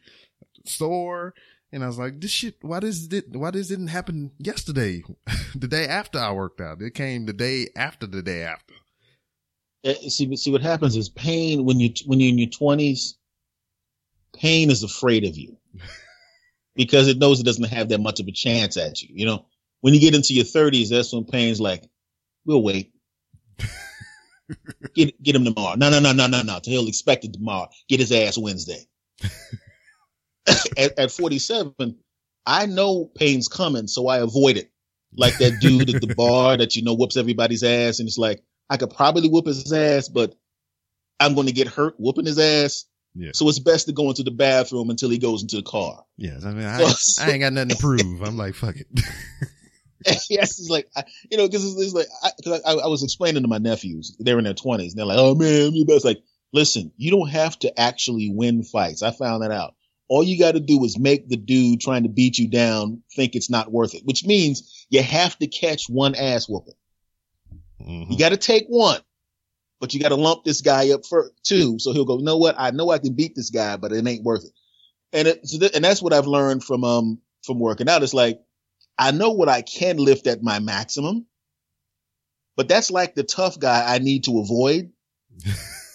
sore, 0.65 1.35
and 1.71 1.83
I 1.83 1.87
was 1.87 1.99
like, 1.99 2.19
this 2.19 2.31
shit, 2.31 2.55
why 2.61 2.79
does 2.79 3.11
it 3.13 3.35
why 3.35 3.51
this 3.51 3.67
didn't 3.67 3.87
happen 3.87 4.31
yesterday? 4.39 5.03
the 5.55 5.67
day 5.67 5.87
after 5.87 6.17
I 6.17 6.31
worked 6.31 6.59
out, 6.59 6.81
it 6.81 6.95
came 6.95 7.27
the 7.27 7.33
day 7.33 7.67
after 7.75 8.07
the 8.07 8.23
day 8.23 8.41
after. 8.41 8.73
Eh, 9.85 10.09
See, 10.09 10.35
see 10.35 10.51
what 10.51 10.61
happens 10.61 10.97
is 10.97 11.09
pain 11.09 11.63
when 11.63 11.79
you 11.79 11.93
when 12.05 12.19
you're 12.19 12.29
in 12.29 12.39
your 12.39 12.49
20s. 12.49 13.13
Pain 14.35 14.69
is 14.69 14.83
afraid 14.83 15.23
of 15.23 15.37
you 15.37 15.57
because 16.75 17.07
it 17.07 17.19
knows 17.19 17.39
it 17.39 17.45
doesn't 17.45 17.69
have 17.69 17.89
that 17.89 18.01
much 18.01 18.19
of 18.19 18.27
a 18.27 18.31
chance 18.31 18.75
at 18.75 19.01
you. 19.01 19.09
You 19.13 19.25
know, 19.27 19.45
when 19.81 19.93
you 19.93 20.01
get 20.01 20.15
into 20.15 20.33
your 20.33 20.43
30s, 20.43 20.89
that's 20.89 21.13
when 21.13 21.23
pain's 21.23 21.61
like, 21.61 21.87
we'll 22.45 22.63
wait. 22.63 22.91
get 24.95 25.21
get 25.23 25.35
him 25.35 25.45
tomorrow. 25.45 25.75
No, 25.75 25.89
no, 25.89 25.99
no, 25.99 26.11
no, 26.11 26.27
no, 26.27 26.41
no. 26.41 26.59
He'll 26.63 26.87
expect 26.87 27.23
it 27.23 27.33
tomorrow. 27.33 27.69
Get 27.87 27.99
his 27.99 28.11
ass 28.11 28.37
Wednesday. 28.37 28.85
at, 30.77 30.99
at 30.99 31.11
47, 31.11 31.97
I 32.45 32.65
know 32.65 33.05
pain's 33.05 33.47
coming, 33.47 33.87
so 33.87 34.07
I 34.07 34.17
avoid 34.19 34.57
it. 34.57 34.71
Like 35.17 35.37
that 35.37 35.59
dude 35.61 35.93
at 35.95 36.01
the 36.01 36.13
bar 36.13 36.57
that 36.57 36.75
you 36.75 36.83
know 36.83 36.93
whoops 36.93 37.15
everybody's 37.15 37.63
ass, 37.63 37.99
and 37.99 38.07
it's 38.07 38.17
like 38.17 38.43
I 38.69 38.77
could 38.77 38.91
probably 38.91 39.29
whoop 39.29 39.45
his 39.45 39.71
ass, 39.71 40.09
but 40.09 40.35
I'm 41.19 41.35
going 41.35 41.47
to 41.47 41.53
get 41.53 41.67
hurt 41.67 41.95
whooping 41.97 42.25
his 42.25 42.39
ass. 42.39 42.85
Yeah. 43.13 43.31
So 43.33 43.47
it's 43.47 43.59
best 43.59 43.87
to 43.87 43.93
go 43.93 44.09
into 44.09 44.23
the 44.23 44.31
bathroom 44.31 44.89
until 44.89 45.09
he 45.09 45.17
goes 45.17 45.41
into 45.41 45.55
the 45.55 45.63
car. 45.63 46.03
Yes, 46.17 46.43
I 46.43 46.51
mean, 46.51 46.65
I, 46.65 46.93
I 47.21 47.31
ain't 47.31 47.39
got 47.39 47.53
nothing 47.53 47.69
to 47.69 47.77
prove. 47.79 48.21
I'm 48.21 48.37
like, 48.37 48.55
fuck 48.55 48.75
it. 48.75 48.87
yes, 50.29 50.59
it's 50.59 50.69
like 50.69 50.87
I, 50.95 51.03
you 51.31 51.37
know, 51.37 51.47
because 51.47 51.65
it's, 51.65 51.81
it's 51.81 51.93
like 51.93 52.07
I, 52.23 52.31
cause 52.43 52.61
I, 52.65 52.71
I 52.71 52.87
was 52.87 53.03
explaining 53.03 53.43
to 53.43 53.47
my 53.47 53.57
nephews, 53.57 54.15
they're 54.19 54.37
in 54.37 54.43
their 54.43 54.53
twenties, 54.53 54.93
and 54.93 54.99
they're 54.99 55.05
like, 55.05 55.17
"Oh 55.17 55.33
man, 55.33 55.73
you 55.73 55.85
best 55.85 56.05
like 56.05 56.21
listen. 56.53 56.91
You 56.97 57.11
don't 57.11 57.29
have 57.29 57.57
to 57.59 57.79
actually 57.79 58.31
win 58.33 58.63
fights. 58.63 59.01
I 59.01 59.11
found 59.11 59.43
that 59.43 59.51
out. 59.51 59.75
All 60.07 60.23
you 60.23 60.37
got 60.37 60.51
to 60.51 60.59
do 60.59 60.83
is 60.83 60.99
make 60.99 61.27
the 61.29 61.37
dude 61.37 61.81
trying 61.81 62.03
to 62.03 62.09
beat 62.09 62.37
you 62.37 62.47
down 62.47 63.01
think 63.15 63.35
it's 63.35 63.49
not 63.49 63.71
worth 63.71 63.95
it, 63.95 64.03
which 64.05 64.25
means 64.25 64.85
you 64.89 65.01
have 65.01 65.37
to 65.39 65.47
catch 65.47 65.89
one 65.89 66.15
ass 66.15 66.47
whooping. 66.47 66.75
Mhm. 67.85 68.11
You 68.11 68.17
got 68.17 68.29
to 68.29 68.37
take 68.37 68.65
one, 68.67 69.01
but 69.79 69.93
you 69.93 69.99
got 69.99 70.09
to 70.09 70.15
lump 70.15 70.43
this 70.43 70.61
guy 70.61 70.91
up 70.91 71.05
for 71.05 71.31
two, 71.43 71.79
so 71.79 71.93
he'll 71.93 72.05
go. 72.05 72.17
You 72.17 72.23
know 72.23 72.37
what? 72.37 72.55
I 72.57 72.71
know 72.71 72.89
I 72.89 72.99
can 72.99 73.13
beat 73.13 73.35
this 73.35 73.49
guy, 73.49 73.77
but 73.77 73.91
it 73.91 74.05
ain't 74.05 74.23
worth 74.23 74.45
it. 74.45 74.51
And 75.13 75.27
it, 75.27 75.47
so 75.47 75.59
th- 75.59 75.75
and 75.75 75.83
that's 75.83 76.01
what 76.01 76.13
I've 76.13 76.27
learned 76.27 76.63
from 76.63 76.83
um 76.83 77.19
from 77.43 77.59
working 77.59 77.87
out. 77.89 78.03
It's 78.03 78.13
like 78.13 78.39
I 78.97 79.11
know 79.11 79.31
what 79.31 79.49
I 79.49 79.61
can 79.61 79.97
lift 79.97 80.27
at 80.27 80.41
my 80.41 80.59
maximum, 80.59 81.25
but 82.55 82.67
that's 82.67 82.91
like 82.91 83.15
the 83.15 83.23
tough 83.23 83.59
guy 83.59 83.93
I 83.93 83.99
need 83.99 84.25
to 84.25 84.39
avoid. 84.39 84.91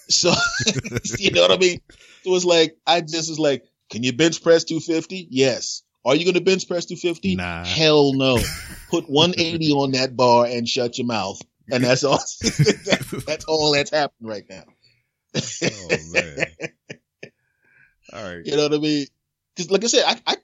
so 0.08 0.32
you 1.18 1.30
know 1.32 1.42
what 1.42 1.52
I 1.52 1.58
mean? 1.58 1.80
So 2.24 2.30
was 2.30 2.44
like 2.44 2.76
I 2.86 3.00
just 3.00 3.28
was 3.28 3.38
like, 3.38 3.64
can 3.90 4.02
you 4.02 4.12
bench 4.12 4.42
press 4.42 4.64
250? 4.64 5.28
Yes. 5.30 5.82
Are 6.04 6.14
you 6.14 6.24
going 6.24 6.34
to 6.34 6.40
bench 6.40 6.66
press 6.66 6.86
250? 6.86 7.36
Nah. 7.36 7.64
Hell 7.64 8.14
no. 8.14 8.38
Put 8.88 9.10
180 9.10 9.72
on 9.72 9.92
that 9.92 10.16
bar 10.16 10.46
and 10.46 10.66
shut 10.66 10.96
your 10.96 11.06
mouth. 11.06 11.40
And 11.72 11.84
that's 11.84 12.04
all. 12.04 12.18
that's 13.26 13.44
all 13.44 13.72
that's 13.72 13.90
happening 13.90 14.30
right 14.30 14.44
now. 14.48 14.64
oh 15.64 15.88
man. 16.12 16.46
All 18.12 18.24
right. 18.24 18.44
You 18.44 18.56
know 18.56 18.64
what 18.64 18.74
I 18.74 18.78
mean? 18.78 19.06
Because, 19.54 19.70
like 19.70 19.84
I 19.84 19.86
said, 19.86 20.04
I, 20.26 20.36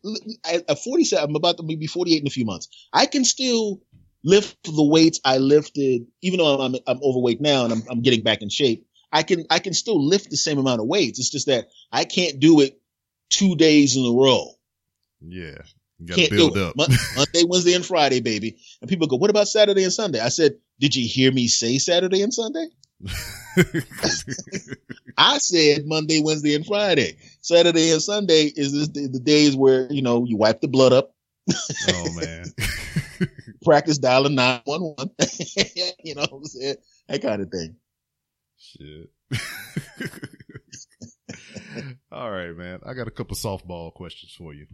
I, 0.45 0.63
at 0.69 0.79
47, 0.79 1.29
I'm 1.29 1.35
about 1.35 1.57
to 1.57 1.65
be 1.65 1.87
48 1.87 2.21
in 2.21 2.27
a 2.27 2.31
few 2.31 2.45
months. 2.45 2.69
I 2.93 3.07
can 3.07 3.25
still 3.25 3.81
lift 4.23 4.57
the 4.65 4.85
weights 4.85 5.21
I 5.25 5.39
lifted, 5.39 6.03
even 6.23 6.39
though 6.39 6.61
I'm, 6.61 6.77
I'm 6.87 7.01
overweight 7.03 7.41
now 7.41 7.65
and 7.65 7.73
I'm, 7.73 7.83
I'm 7.91 8.03
getting 8.03 8.23
back 8.23 8.43
in 8.43 8.51
shape. 8.51 8.87
I 9.11 9.23
can, 9.23 9.47
I 9.51 9.59
can 9.59 9.73
still 9.73 10.05
lift 10.05 10.31
the 10.31 10.37
same 10.37 10.59
amount 10.59 10.81
of 10.81 10.87
weights. 10.87 11.19
It's 11.19 11.31
just 11.31 11.47
that 11.47 11.67
I 11.91 12.05
can't 12.05 12.39
do 12.39 12.61
it 12.61 12.79
two 13.31 13.57
days 13.57 13.97
in 13.97 14.05
a 14.05 14.13
row. 14.13 14.51
Yeah. 15.21 15.59
You 15.99 16.07
gotta 16.07 16.21
Can't 16.21 16.33
build 16.33 16.55
do 16.55 16.61
it. 16.61 16.67
up. 16.67 16.77
Monday, 16.77 17.45
Wednesday, 17.49 17.75
and 17.75 17.87
Friday, 17.87 18.21
baby. 18.21 18.59
And 18.81 18.91
people 18.91 19.07
go, 19.07 19.17
what 19.17 19.31
about 19.31 19.49
Saturday 19.49 19.83
and 19.83 19.93
Sunday? 19.93 20.21
I 20.21 20.29
said, 20.29 20.57
did 20.79 20.95
you 20.97 21.07
hear 21.07 21.33
me 21.33 21.49
say 21.49 21.79
Saturday 21.79 22.23
and 22.23 22.33
Sunday? 22.35 22.67
I 25.19 25.39
said 25.39 25.87
Monday, 25.87 26.21
Wednesday, 26.23 26.55
and 26.55 26.67
Friday. 26.67 27.17
Saturday 27.41 27.91
and 27.93 28.03
Sunday 28.03 28.45
is 28.55 28.73
the, 28.93 29.09
the 29.09 29.21
days 29.21 29.57
where, 29.57 29.91
you 29.93 30.03
know, 30.03 30.25
you 30.25 30.37
wipe 30.37 30.61
the 30.61 30.69
blood 30.69 30.93
up, 30.93 31.15
oh 31.89 32.13
man. 32.15 32.45
practice 33.65 33.99
dialing 33.99 34.35
911, 34.35 35.11
you 36.05 36.15
know 36.15 36.23
what 36.23 36.33
I'm 36.33 36.45
saying? 36.45 36.77
That 37.09 37.23
kind 37.23 37.43
of 37.43 37.51
thing. 37.51 37.77
Shit. 38.59 39.11
All 42.13 42.31
right, 42.31 42.57
man. 42.57 42.81
I 42.85 42.95
got 42.95 43.09
a 43.09 43.11
couple 43.11 43.37
softball 43.37 43.93
questions 43.93 44.35
for 44.37 44.55
you. 44.55 44.67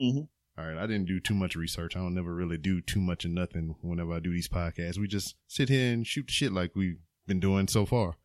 Mhm. 0.00 0.28
All 0.58 0.66
right. 0.66 0.76
I 0.76 0.86
didn't 0.86 1.06
do 1.06 1.20
too 1.20 1.34
much 1.34 1.56
research. 1.56 1.96
I 1.96 2.00
don't 2.00 2.14
never 2.14 2.34
really 2.34 2.58
do 2.58 2.80
too 2.80 3.00
much 3.00 3.24
of 3.24 3.30
nothing 3.30 3.74
whenever 3.80 4.12
I 4.12 4.20
do 4.20 4.32
these 4.32 4.48
podcasts. 4.48 4.98
We 4.98 5.08
just 5.08 5.34
sit 5.48 5.68
here 5.68 5.92
and 5.92 6.06
shoot 6.06 6.26
the 6.26 6.32
shit 6.32 6.52
like 6.52 6.76
we've 6.76 6.98
been 7.26 7.40
doing 7.40 7.68
so 7.68 7.86
far. 7.86 8.16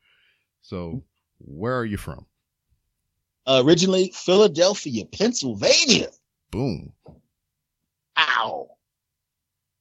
So, 0.61 1.03
where 1.39 1.77
are 1.77 1.85
you 1.85 1.97
from? 1.97 2.25
Uh, 3.45 3.63
originally, 3.65 4.11
Philadelphia, 4.13 5.05
Pennsylvania. 5.05 6.09
Boom. 6.51 6.91
Ow. 8.17 8.67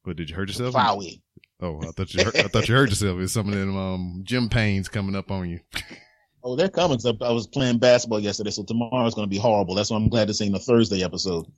What 0.05 0.17
did 0.17 0.31
you 0.31 0.37
hurt 0.37 0.49
yourself? 0.49 0.75
Wowie. 0.75 1.23
Oh, 1.61 1.81
I 1.83 1.91
thought 1.91 2.15
you 2.15 2.23
hurt, 2.23 2.37
I 2.37 2.43
thought 2.43 2.69
you 2.69 2.75
hurt 2.75 2.91
yourself. 2.91 3.19
It's 3.19 3.33
some 3.33 3.49
of 3.49 3.55
them 3.55 3.77
um 3.77 4.21
gym 4.25 4.49
pains 4.49 4.89
coming 4.89 5.17
up 5.17 5.31
on 5.31 5.49
you. 5.49 5.61
Oh, 6.47 6.55
they're 6.55 6.69
coming. 6.69 6.99
I, 7.05 7.13
I 7.25 7.33
was 7.33 7.49
playing 7.49 7.79
basketball 7.79 8.21
yesterday, 8.21 8.51
so 8.51 8.63
tomorrow's 8.63 9.15
going 9.15 9.27
to 9.27 9.31
be 9.31 9.37
horrible. 9.37 9.75
That's 9.75 9.91
why 9.91 9.97
I'm 9.97 10.09
glad 10.09 10.29
this 10.29 10.41
ain't 10.41 10.55
a 10.55 10.61
Thursday 10.61 11.03
episode. 11.03 11.47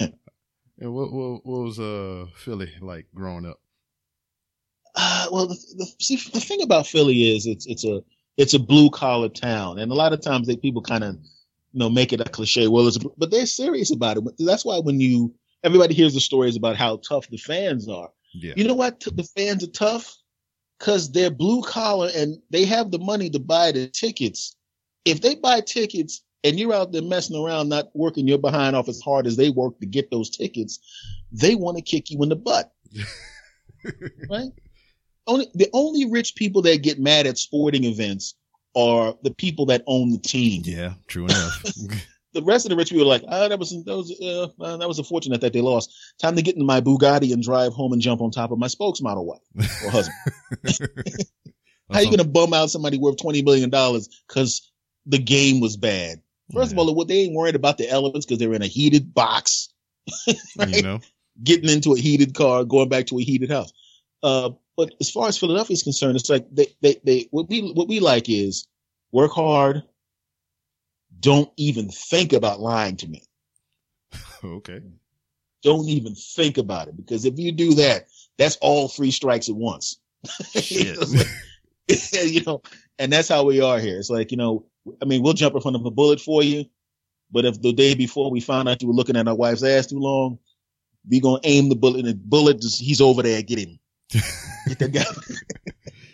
And 0.82 0.92
what 0.92 1.12
what, 1.12 1.46
what 1.46 1.60
was 1.62 1.78
uh 1.78 2.26
Philly 2.34 2.72
like 2.80 3.06
growing 3.14 3.46
up? 3.46 3.60
Uh, 4.96 5.28
well, 5.30 5.46
the, 5.46 5.54
the, 5.76 5.86
see, 6.00 6.16
the 6.16 6.40
thing 6.40 6.60
about 6.60 6.88
Philly 6.88 7.34
is 7.34 7.46
it's 7.46 7.66
it's 7.66 7.84
a 7.84 8.02
it's 8.36 8.54
a 8.54 8.58
blue 8.58 8.90
collar 8.90 9.28
town, 9.28 9.78
and 9.78 9.92
a 9.92 9.94
lot 9.94 10.12
of 10.12 10.20
times 10.20 10.48
they 10.48 10.56
people 10.56 10.82
kind 10.82 11.04
of 11.04 11.14
you 11.14 11.78
know 11.78 11.88
make 11.88 12.12
it 12.12 12.20
a 12.20 12.24
cliche. 12.24 12.66
Well, 12.66 12.88
it's 12.88 12.98
but 12.98 13.30
they're 13.30 13.46
serious 13.46 13.92
about 13.92 14.16
it. 14.16 14.24
That's 14.40 14.64
why 14.64 14.80
when 14.80 14.98
you 14.98 15.32
everybody 15.62 15.94
hears 15.94 16.14
the 16.14 16.20
stories 16.20 16.56
about 16.56 16.74
how 16.74 16.96
tough 16.96 17.28
the 17.28 17.36
fans 17.36 17.88
are. 17.88 18.10
Yeah. 18.34 18.54
You 18.56 18.66
know 18.66 18.74
what? 18.74 18.98
The 18.98 19.28
fans 19.36 19.62
are 19.62 19.70
tough 19.70 20.12
because 20.82 21.12
they're 21.12 21.30
blue 21.30 21.62
collar 21.62 22.10
and 22.16 22.36
they 22.50 22.64
have 22.64 22.90
the 22.90 22.98
money 22.98 23.30
to 23.30 23.38
buy 23.38 23.70
the 23.70 23.86
tickets. 23.86 24.56
If 25.04 25.20
they 25.20 25.36
buy 25.36 25.60
tickets 25.60 26.24
and 26.42 26.58
you're 26.58 26.74
out 26.74 26.90
there 26.90 27.02
messing 27.02 27.36
around, 27.36 27.68
not 27.68 27.94
working 27.94 28.26
your 28.26 28.38
behind 28.38 28.74
off 28.74 28.88
as 28.88 29.00
hard 29.00 29.28
as 29.28 29.36
they 29.36 29.50
work 29.50 29.78
to 29.78 29.86
get 29.86 30.10
those 30.10 30.28
tickets, 30.28 30.80
they 31.30 31.54
want 31.54 31.76
to 31.76 31.84
kick 31.84 32.10
you 32.10 32.20
in 32.24 32.30
the 32.30 32.36
butt. 32.36 32.72
right? 34.28 34.50
Only 35.28 35.46
the 35.54 35.70
only 35.72 36.10
rich 36.10 36.34
people 36.34 36.62
that 36.62 36.82
get 36.82 36.98
mad 36.98 37.28
at 37.28 37.38
sporting 37.38 37.84
events 37.84 38.34
are 38.74 39.14
the 39.22 39.32
people 39.32 39.66
that 39.66 39.84
own 39.86 40.10
the 40.10 40.18
team. 40.18 40.62
Yeah, 40.64 40.94
true 41.06 41.26
enough. 41.26 41.62
the 42.34 42.42
rest 42.42 42.64
of 42.64 42.70
the 42.70 42.76
rich 42.76 42.90
people 42.90 43.04
are 43.04 43.08
like, 43.08 43.24
oh, 43.28 43.48
that 43.48 43.58
was 43.58 43.70
that 43.70 43.96
was 43.96 44.18
uh, 44.22 44.62
uh, 44.62 44.76
that 44.78 44.88
was 44.88 44.98
unfortunate 44.98 45.40
that 45.42 45.52
they 45.52 45.60
lost. 45.60 45.94
Time 46.20 46.36
to 46.36 46.42
get 46.42 46.56
in 46.56 46.64
my 46.64 46.80
Bugatti 46.80 47.32
and 47.32 47.42
drive 47.42 47.72
home 47.72 47.92
and 47.92 48.00
jump 48.02 48.20
on 48.20 48.30
top 48.30 48.50
of 48.50 48.58
my 48.58 48.68
spokesmodel 48.68 49.24
wife 49.24 49.40
or 49.84 49.90
husband. 49.90 50.16
How 51.92 52.00
you 52.00 52.10
gonna 52.10 52.24
bum 52.28 52.54
out 52.54 52.70
somebody 52.70 52.98
worth 52.98 53.18
twenty 53.18 53.42
million 53.42 53.70
dollars 53.70 54.08
because 54.28 54.70
the 55.06 55.18
game 55.18 55.60
was 55.60 55.76
bad? 55.76 56.22
First 56.52 56.72
Yeah. 56.72 56.80
of 56.80 56.88
all, 56.88 57.04
they 57.04 57.18
ain't 57.20 57.34
worried 57.34 57.54
about 57.54 57.78
the 57.78 57.88
elements 57.88 58.26
because 58.26 58.38
they're 58.38 58.54
in 58.54 58.62
a 58.62 58.66
heated 58.66 59.12
box, 59.14 59.68
right? 60.56 60.68
You 60.74 60.82
know, 60.82 61.00
getting 61.42 61.70
into 61.70 61.94
a 61.94 61.98
heated 61.98 62.34
car, 62.34 62.64
going 62.64 62.88
back 62.88 63.06
to 63.06 63.18
a 63.18 63.22
heated 63.22 63.50
house. 63.50 63.72
Uh, 64.22 64.50
but 64.76 64.94
as 65.00 65.10
far 65.10 65.28
as 65.28 65.36
Philadelphia 65.38 65.74
is 65.74 65.82
concerned, 65.82 66.16
it's 66.16 66.30
like 66.30 66.46
they, 66.50 66.66
they, 66.80 66.96
they, 67.04 67.28
what 67.30 67.48
we, 67.48 67.60
what 67.72 67.88
we 67.88 68.00
like 68.00 68.28
is 68.28 68.66
work 69.12 69.32
hard. 69.32 69.82
Don't 71.22 71.50
even 71.56 71.88
think 71.88 72.32
about 72.34 72.60
lying 72.60 72.96
to 72.98 73.08
me. 73.08 73.22
okay. 74.44 74.80
Don't 75.62 75.88
even 75.88 76.14
think 76.14 76.58
about 76.58 76.88
it 76.88 76.96
because 76.96 77.24
if 77.24 77.38
you 77.38 77.52
do 77.52 77.74
that, 77.74 78.08
that's 78.36 78.56
all 78.60 78.88
three 78.88 79.12
strikes 79.12 79.48
at 79.48 79.54
once. 79.54 79.98
Shit. 80.54 80.98
You 82.12 82.42
know, 82.46 82.62
and 82.98 83.12
that's 83.12 83.28
how 83.28 83.44
we 83.44 83.60
are 83.60 83.78
here. 83.78 83.98
It's 83.98 84.08
like, 84.08 84.30
you 84.30 84.36
know, 84.38 84.64
I 85.02 85.04
mean, 85.04 85.22
we'll 85.22 85.34
jump 85.34 85.54
in 85.54 85.60
front 85.60 85.76
of 85.76 85.84
a 85.84 85.90
bullet 85.90 86.20
for 86.20 86.42
you, 86.42 86.64
but 87.30 87.44
if 87.44 87.60
the 87.60 87.72
day 87.74 87.94
before 87.94 88.30
we 88.30 88.40
found 88.40 88.68
out 88.68 88.80
you 88.80 88.88
were 88.88 88.94
looking 88.94 89.16
at 89.16 89.28
our 89.28 89.34
wife's 89.34 89.62
ass 89.64 89.88
too 89.88 89.98
long, 89.98 90.38
we 91.10 91.20
gonna 91.20 91.40
aim 91.44 91.68
the 91.68 91.74
bullet 91.74 91.98
and 92.00 92.08
the 92.08 92.14
bullet 92.14 92.60
just, 92.62 92.80
he's 92.80 93.00
over 93.02 93.22
there, 93.22 93.42
get 93.42 93.58
him. 93.58 93.78
Get 94.68 94.78
that 94.78 94.92
guy. 94.92 95.72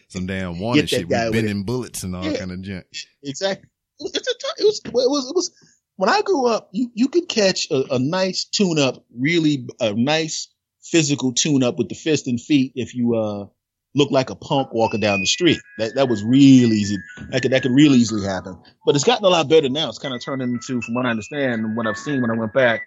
Some 0.08 0.26
damn 0.26 0.58
wanted 0.58 0.88
shit 0.88 1.06
with 1.08 1.22
with 1.26 1.32
bending 1.34 1.62
bullets 1.64 2.02
and 2.02 2.16
all 2.16 2.24
Yeah. 2.24 2.38
kind 2.38 2.50
of 2.50 2.62
junk. 2.62 2.86
exactly. 3.22 3.68
It's 4.00 4.16
a, 4.16 4.34
t- 4.34 4.37
it 4.58 4.64
was, 4.64 4.80
it 4.84 4.92
was, 4.92 5.30
it 5.30 5.34
was, 5.34 5.50
when 5.96 6.08
I 6.08 6.22
grew 6.22 6.46
up, 6.46 6.68
you, 6.72 6.90
you 6.94 7.08
could 7.08 7.28
catch 7.28 7.70
a, 7.70 7.84
a 7.94 7.98
nice 7.98 8.44
tune 8.44 8.78
up, 8.78 9.04
really 9.16 9.66
a 9.80 9.92
nice 9.94 10.48
physical 10.82 11.32
tune 11.32 11.62
up 11.62 11.76
with 11.78 11.88
the 11.88 11.94
fist 11.94 12.26
and 12.26 12.40
feet 12.40 12.72
if 12.74 12.94
you, 12.94 13.16
uh, 13.16 13.46
look 13.94 14.10
like 14.10 14.30
a 14.30 14.34
punk 14.34 14.72
walking 14.72 15.00
down 15.00 15.20
the 15.20 15.26
street. 15.26 15.58
That, 15.78 15.94
that 15.96 16.08
was 16.08 16.22
real 16.22 16.72
easy. 16.72 16.98
That 17.30 17.42
could, 17.42 17.52
that 17.52 17.62
could 17.62 17.72
real 17.72 17.94
easily 17.94 18.24
happen. 18.24 18.56
But 18.86 18.94
it's 18.94 19.04
gotten 19.04 19.24
a 19.24 19.28
lot 19.28 19.48
better 19.48 19.68
now. 19.68 19.88
It's 19.88 19.98
kind 19.98 20.14
of 20.14 20.22
turning 20.24 20.52
into, 20.52 20.80
from 20.82 20.94
what 20.94 21.06
I 21.06 21.10
understand 21.10 21.64
and 21.64 21.76
what 21.76 21.86
I've 21.86 21.96
seen 21.96 22.20
when 22.22 22.30
I 22.30 22.34
went 22.34 22.52
back, 22.52 22.82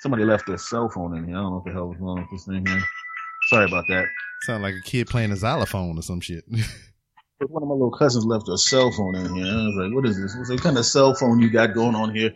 somebody 0.00 0.24
left 0.24 0.46
their 0.46 0.58
cell 0.58 0.88
phone 0.88 1.16
in 1.16 1.26
here. 1.26 1.36
I 1.36 1.40
don't 1.40 1.50
know 1.50 1.56
what 1.56 1.64
the 1.66 1.72
hell 1.72 1.88
was 1.88 1.98
wrong 2.00 2.20
with 2.20 2.30
this 2.32 2.46
thing 2.46 2.66
here. 2.66 2.82
Sorry 3.48 3.66
about 3.66 3.84
that. 3.88 4.06
Sound 4.42 4.62
like 4.62 4.74
a 4.74 4.80
kid 4.80 5.06
playing 5.06 5.32
a 5.32 5.36
xylophone 5.36 5.98
or 5.98 6.02
some 6.02 6.20
shit. 6.20 6.44
One 7.48 7.62
of 7.62 7.68
my 7.68 7.72
little 7.74 7.90
cousins 7.90 8.26
left 8.26 8.48
a 8.50 8.58
cell 8.58 8.90
phone 8.92 9.14
in 9.14 9.34
here. 9.34 9.46
I 9.46 9.64
was 9.66 9.74
like, 9.76 9.94
what 9.94 10.06
is 10.06 10.20
this? 10.20 10.36
What's 10.36 10.50
the 10.50 10.58
kind 10.58 10.76
of 10.76 10.84
cell 10.84 11.14
phone 11.14 11.40
you 11.40 11.48
got 11.48 11.72
going 11.72 11.94
on 11.94 12.14
here? 12.14 12.34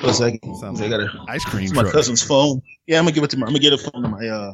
For 0.00 0.08
a 0.08 0.14
second. 0.14 0.56
Sounds 0.56 0.80
I 0.80 0.84
like 0.86 0.90
got 0.92 1.00
a, 1.00 1.24
Ice 1.28 1.44
cream 1.44 1.64
it's 1.64 1.74
my 1.74 1.82
truck. 1.82 1.92
cousin's 1.92 2.22
phone. 2.22 2.62
Yeah, 2.86 2.98
I'm 2.98 3.04
gonna 3.04 3.14
give 3.14 3.24
it 3.24 3.30
to 3.30 3.36
my, 3.38 3.46
I'm 3.46 3.52
gonna 3.52 3.58
get 3.60 3.74
a 3.74 3.78
phone 3.78 4.02
to 4.02 4.08
my, 4.08 4.26
uh, 4.26 4.52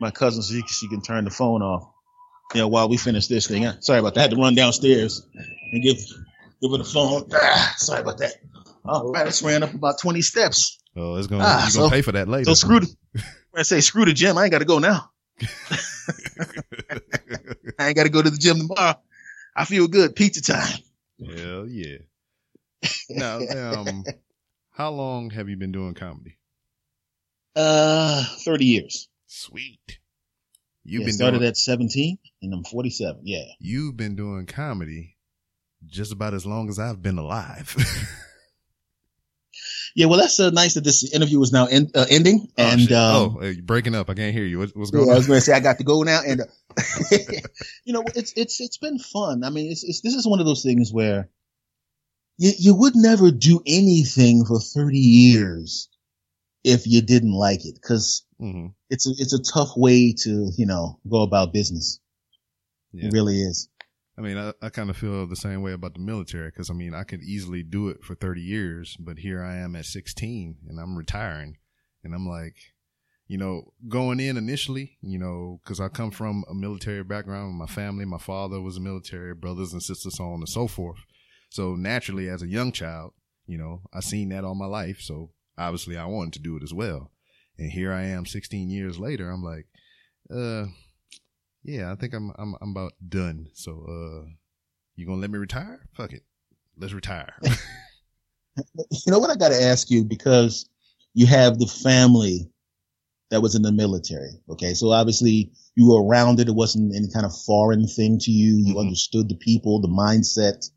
my 0.00 0.10
cousin 0.10 0.42
so 0.42 0.54
she, 0.54 0.62
she 0.68 0.88
can 0.88 1.02
turn 1.02 1.24
the 1.26 1.30
phone 1.30 1.60
off. 1.62 1.86
You 2.54 2.60
know, 2.62 2.68
while 2.68 2.88
we 2.88 2.96
finish 2.96 3.26
this 3.26 3.46
thing. 3.46 3.70
Sorry 3.80 3.98
about 3.98 4.14
that. 4.14 4.20
I 4.20 4.22
had 4.22 4.30
to 4.30 4.36
run 4.36 4.54
downstairs 4.54 5.26
and 5.72 5.82
give, 5.82 5.96
give 6.62 6.70
her 6.70 6.78
the 6.78 6.84
phone. 6.84 7.28
Ah, 7.34 7.74
sorry 7.76 8.00
about 8.00 8.16
that. 8.18 8.32
All 8.86 9.10
right. 9.12 9.22
I 9.22 9.26
just 9.26 9.42
ran 9.42 9.62
up 9.62 9.74
about 9.74 9.98
20 9.98 10.22
steps. 10.22 10.78
Oh, 10.96 11.16
it's 11.16 11.26
gonna 11.26 11.44
Ah, 11.46 11.62
you're 11.64 11.70
so- 11.70 11.80
gonna 11.80 11.90
pay 11.90 12.02
for 12.02 12.12
that 12.12 12.26
later. 12.28 12.44
So 12.46 12.54
screw 12.54 12.80
the, 12.80 12.94
I 13.54 13.62
say 13.62 13.80
screw 13.80 14.06
the 14.06 14.14
gym, 14.14 14.38
I 14.38 14.44
ain't 14.44 14.52
got 14.52 14.60
to 14.60 14.64
go 14.64 14.78
now. 14.78 15.10
I 17.78 17.88
ain't 17.88 17.96
got 17.96 18.04
to 18.04 18.08
go 18.10 18.22
to 18.22 18.30
the 18.30 18.38
gym 18.38 18.58
tomorrow. 18.58 18.94
I 19.56 19.64
feel 19.64 19.88
good. 19.88 20.14
Pizza 20.14 20.42
time. 20.42 20.78
Hell 21.24 21.66
yeah. 21.66 21.98
Now, 23.08 23.38
um, 23.38 24.04
how 24.70 24.90
long 24.90 25.30
have 25.30 25.48
you 25.48 25.56
been 25.56 25.72
doing 25.72 25.94
comedy? 25.94 26.36
Uh, 27.56 28.22
30 28.44 28.64
years. 28.66 29.08
Sweet. 29.26 29.98
You've 30.84 31.00
Yeah, 31.02 31.06
been 31.06 31.14
started 31.14 31.38
doing, 31.38 31.48
at 31.48 31.56
17 31.56 32.18
and 32.42 32.52
I'm 32.54 32.64
47. 32.64 33.22
Yeah. 33.24 33.44
you've 33.58 33.96
been 33.96 34.14
doing 34.14 34.44
comedy 34.46 35.16
just 35.86 36.12
about 36.12 36.34
as 36.34 36.44
long 36.44 36.68
as 36.68 36.78
I've 36.78 37.00
been 37.02 37.16
alive. 37.18 37.74
Yeah. 39.96 40.06
Well, 40.06 40.20
that's 40.20 40.38
uh, 40.38 40.50
nice 40.50 40.74
that 40.74 40.84
this 40.84 41.10
interview 41.12 41.40
is 41.40 41.52
now 41.52 41.66
en- 41.66 41.90
uh, 41.94 42.04
ending. 42.10 42.48
oh, 42.58 42.62
and, 42.62 42.80
shit. 42.80 42.92
um, 42.92 43.38
oh, 43.40 43.42
you're 43.42 43.62
breaking 43.62 43.94
up. 43.94 44.10
I 44.10 44.14
can't 44.14 44.34
hear 44.34 44.44
you. 44.44 44.58
What, 44.58 44.76
what's 44.76 44.92
yeah, 44.92 45.00
going 45.00 45.10
I 45.10 45.14
was 45.14 45.26
going 45.26 45.38
to 45.38 45.40
say 45.40 45.54
I 45.54 45.60
got 45.60 45.78
to 45.78 45.84
go 45.84 46.02
now, 46.02 46.20
and 46.24 46.42
uh, 46.42 46.44
you 47.84 47.94
know, 47.94 48.04
it's 48.14 48.34
it's 48.36 48.60
it's 48.60 48.76
been 48.76 48.98
fun. 48.98 49.42
I 49.42 49.48
mean, 49.48 49.72
it's, 49.72 49.82
it's 49.82 50.02
this 50.02 50.14
is 50.14 50.26
one 50.26 50.38
of 50.38 50.46
those 50.46 50.62
things 50.62 50.92
where 50.92 51.30
you 52.36 52.52
you 52.58 52.74
would 52.74 52.94
never 52.94 53.30
do 53.30 53.62
anything 53.66 54.44
for 54.44 54.60
thirty 54.60 54.98
years 54.98 55.88
if 56.62 56.86
you 56.86 57.00
didn't 57.00 57.32
like 57.32 57.64
it, 57.64 57.74
because 57.74 58.24
hmm 58.38 58.66
it's 58.90 59.06
a 59.06 59.10
it's 59.18 59.32
a 59.32 59.42
tough 59.42 59.70
way 59.76 60.14
to 60.24 60.50
you 60.58 60.66
know 60.66 61.00
go 61.10 61.22
about 61.22 61.54
business. 61.54 62.00
Yeah. 62.92 63.06
It 63.06 63.12
really 63.14 63.40
is. 63.40 63.68
I 64.18 64.22
mean, 64.22 64.38
I, 64.38 64.52
I 64.62 64.70
kind 64.70 64.88
of 64.88 64.96
feel 64.96 65.26
the 65.26 65.36
same 65.36 65.62
way 65.62 65.72
about 65.72 65.94
the 65.94 66.00
military 66.00 66.48
because 66.48 66.70
I 66.70 66.74
mean, 66.74 66.94
I 66.94 67.04
could 67.04 67.22
easily 67.22 67.62
do 67.62 67.88
it 67.88 68.02
for 68.02 68.14
30 68.14 68.40
years, 68.40 68.96
but 68.98 69.18
here 69.18 69.42
I 69.42 69.56
am 69.56 69.76
at 69.76 69.84
16 69.84 70.56
and 70.68 70.80
I'm 70.80 70.96
retiring. 70.96 71.58
And 72.02 72.14
I'm 72.14 72.26
like, 72.26 72.56
you 73.26 73.36
know, 73.36 73.72
going 73.88 74.20
in 74.20 74.36
initially, 74.36 74.96
you 75.02 75.18
know, 75.18 75.60
because 75.62 75.80
I 75.80 75.88
come 75.88 76.10
from 76.12 76.44
a 76.48 76.54
military 76.54 77.02
background. 77.02 77.56
My 77.56 77.66
family, 77.66 78.04
my 78.04 78.18
father 78.18 78.60
was 78.60 78.76
a 78.76 78.80
military, 78.80 79.34
brothers 79.34 79.72
and 79.72 79.82
sisters, 79.82 80.16
so 80.16 80.24
on 80.24 80.40
and 80.40 80.48
so 80.48 80.68
forth. 80.68 81.00
So 81.50 81.74
naturally, 81.74 82.28
as 82.28 82.42
a 82.42 82.48
young 82.48 82.72
child, 82.72 83.12
you 83.46 83.58
know, 83.58 83.82
I 83.92 84.00
seen 84.00 84.28
that 84.30 84.44
all 84.44 84.54
my 84.54 84.66
life. 84.66 85.00
So 85.00 85.32
obviously, 85.58 85.96
I 85.96 86.06
wanted 86.06 86.34
to 86.34 86.38
do 86.40 86.56
it 86.56 86.62
as 86.62 86.72
well. 86.72 87.10
And 87.58 87.70
here 87.70 87.92
I 87.92 88.04
am, 88.04 88.26
16 88.26 88.70
years 88.70 88.98
later. 88.98 89.30
I'm 89.30 89.42
like, 89.42 89.66
uh, 90.30 90.66
yeah, 91.66 91.92
I 91.92 91.96
think 91.96 92.14
I'm 92.14 92.32
I'm 92.38 92.54
I'm 92.60 92.70
about 92.70 92.92
done. 93.06 93.48
So 93.54 93.72
uh 93.88 94.28
you 94.94 95.06
gonna 95.06 95.20
let 95.20 95.30
me 95.30 95.38
retire? 95.38 95.80
Fuck 95.94 96.12
it. 96.12 96.22
Let's 96.78 96.92
retire. 96.94 97.34
You 98.90 99.12
know 99.12 99.18
what 99.18 99.28
I 99.30 99.36
got 99.36 99.50
to 99.50 99.62
ask 99.62 99.90
you 99.90 100.02
because 100.02 100.66
you 101.12 101.26
have 101.26 101.58
the 101.58 101.66
family 101.66 102.50
that 103.30 103.42
was 103.42 103.54
in 103.54 103.60
the 103.60 103.70
military. 103.70 104.30
Okay, 104.48 104.72
so 104.72 104.92
obviously 104.92 105.52
you 105.74 105.88
were 105.90 106.02
around 106.02 106.40
it. 106.40 106.48
It 106.48 106.54
wasn't 106.54 106.96
any 106.96 107.08
kind 107.12 107.26
of 107.26 107.36
foreign 107.44 107.86
thing 107.86 108.18
to 108.20 108.30
you. 108.30 108.56
You 108.56 108.74
Mhm. 108.76 108.80
understood 108.80 109.28
the 109.28 109.36
people, 109.36 109.80
the 109.82 109.88
mindset. 109.88 110.70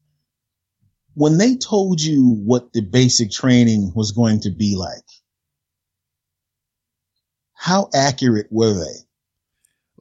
When 1.14 1.38
they 1.38 1.56
told 1.56 2.02
you 2.02 2.28
what 2.44 2.74
the 2.74 2.82
basic 2.82 3.32
training 3.32 3.94
was 3.96 4.12
going 4.12 4.42
to 4.42 4.50
be 4.50 4.76
like, 4.76 5.06
how 7.54 7.90
accurate 7.94 8.48
were 8.52 8.74
they? 8.74 9.09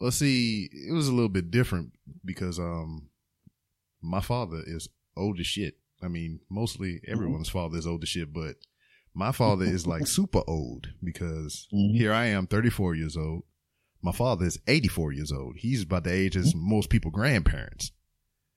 Well 0.01 0.11
see, 0.11 0.69
it 0.73 0.93
was 0.93 1.09
a 1.09 1.13
little 1.13 1.29
bit 1.29 1.51
different 1.51 1.93
because 2.25 2.59
um 2.59 3.09
my 4.01 4.21
father 4.21 4.63
is 4.67 4.89
old 5.17 5.41
as 5.41 5.47
shit. 5.47 5.77
I 6.03 6.09
mean, 6.09 6.41
mostly 6.49 7.01
everyone's 7.07 7.49
father 7.49 7.77
is 7.79 7.87
old 7.87 8.03
as 8.05 8.09
shit, 8.09 8.33
but 8.33 8.57
my 9.15 9.33
father 9.33 9.65
is 9.65 9.87
like 9.87 10.07
super 10.19 10.43
old 10.47 10.89
because 11.03 11.67
Mhm. 11.73 11.97
here 11.97 12.13
I 12.13 12.27
am, 12.27 12.47
34 12.47 12.95
years 12.95 13.17
old. 13.17 13.43
My 14.01 14.13
father 14.13 14.47
is 14.47 14.61
84 14.69 15.13
years 15.13 15.33
old. 15.33 15.57
He's 15.57 15.83
about 15.83 16.05
the 16.05 16.13
age 16.13 16.37
as 16.37 16.55
most 16.55 16.89
people 16.89 17.11
grandparents. 17.11 17.91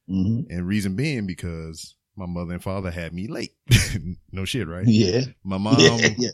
hmm 0.08 0.42
And 0.52 0.68
reason 0.68 0.96
being 0.96 1.26
because 1.26 1.96
my 2.16 2.28
mother 2.28 2.54
and 2.54 2.62
father 2.62 2.92
had 2.92 3.12
me 3.14 3.28
late. 3.28 3.54
no 4.32 4.46
shit, 4.46 4.68
right? 4.68 4.86
Yeah. 4.88 5.22
My 5.44 5.58
mom, 5.70 6.00
yeah. 6.00 6.14
Yeah. 6.18 6.30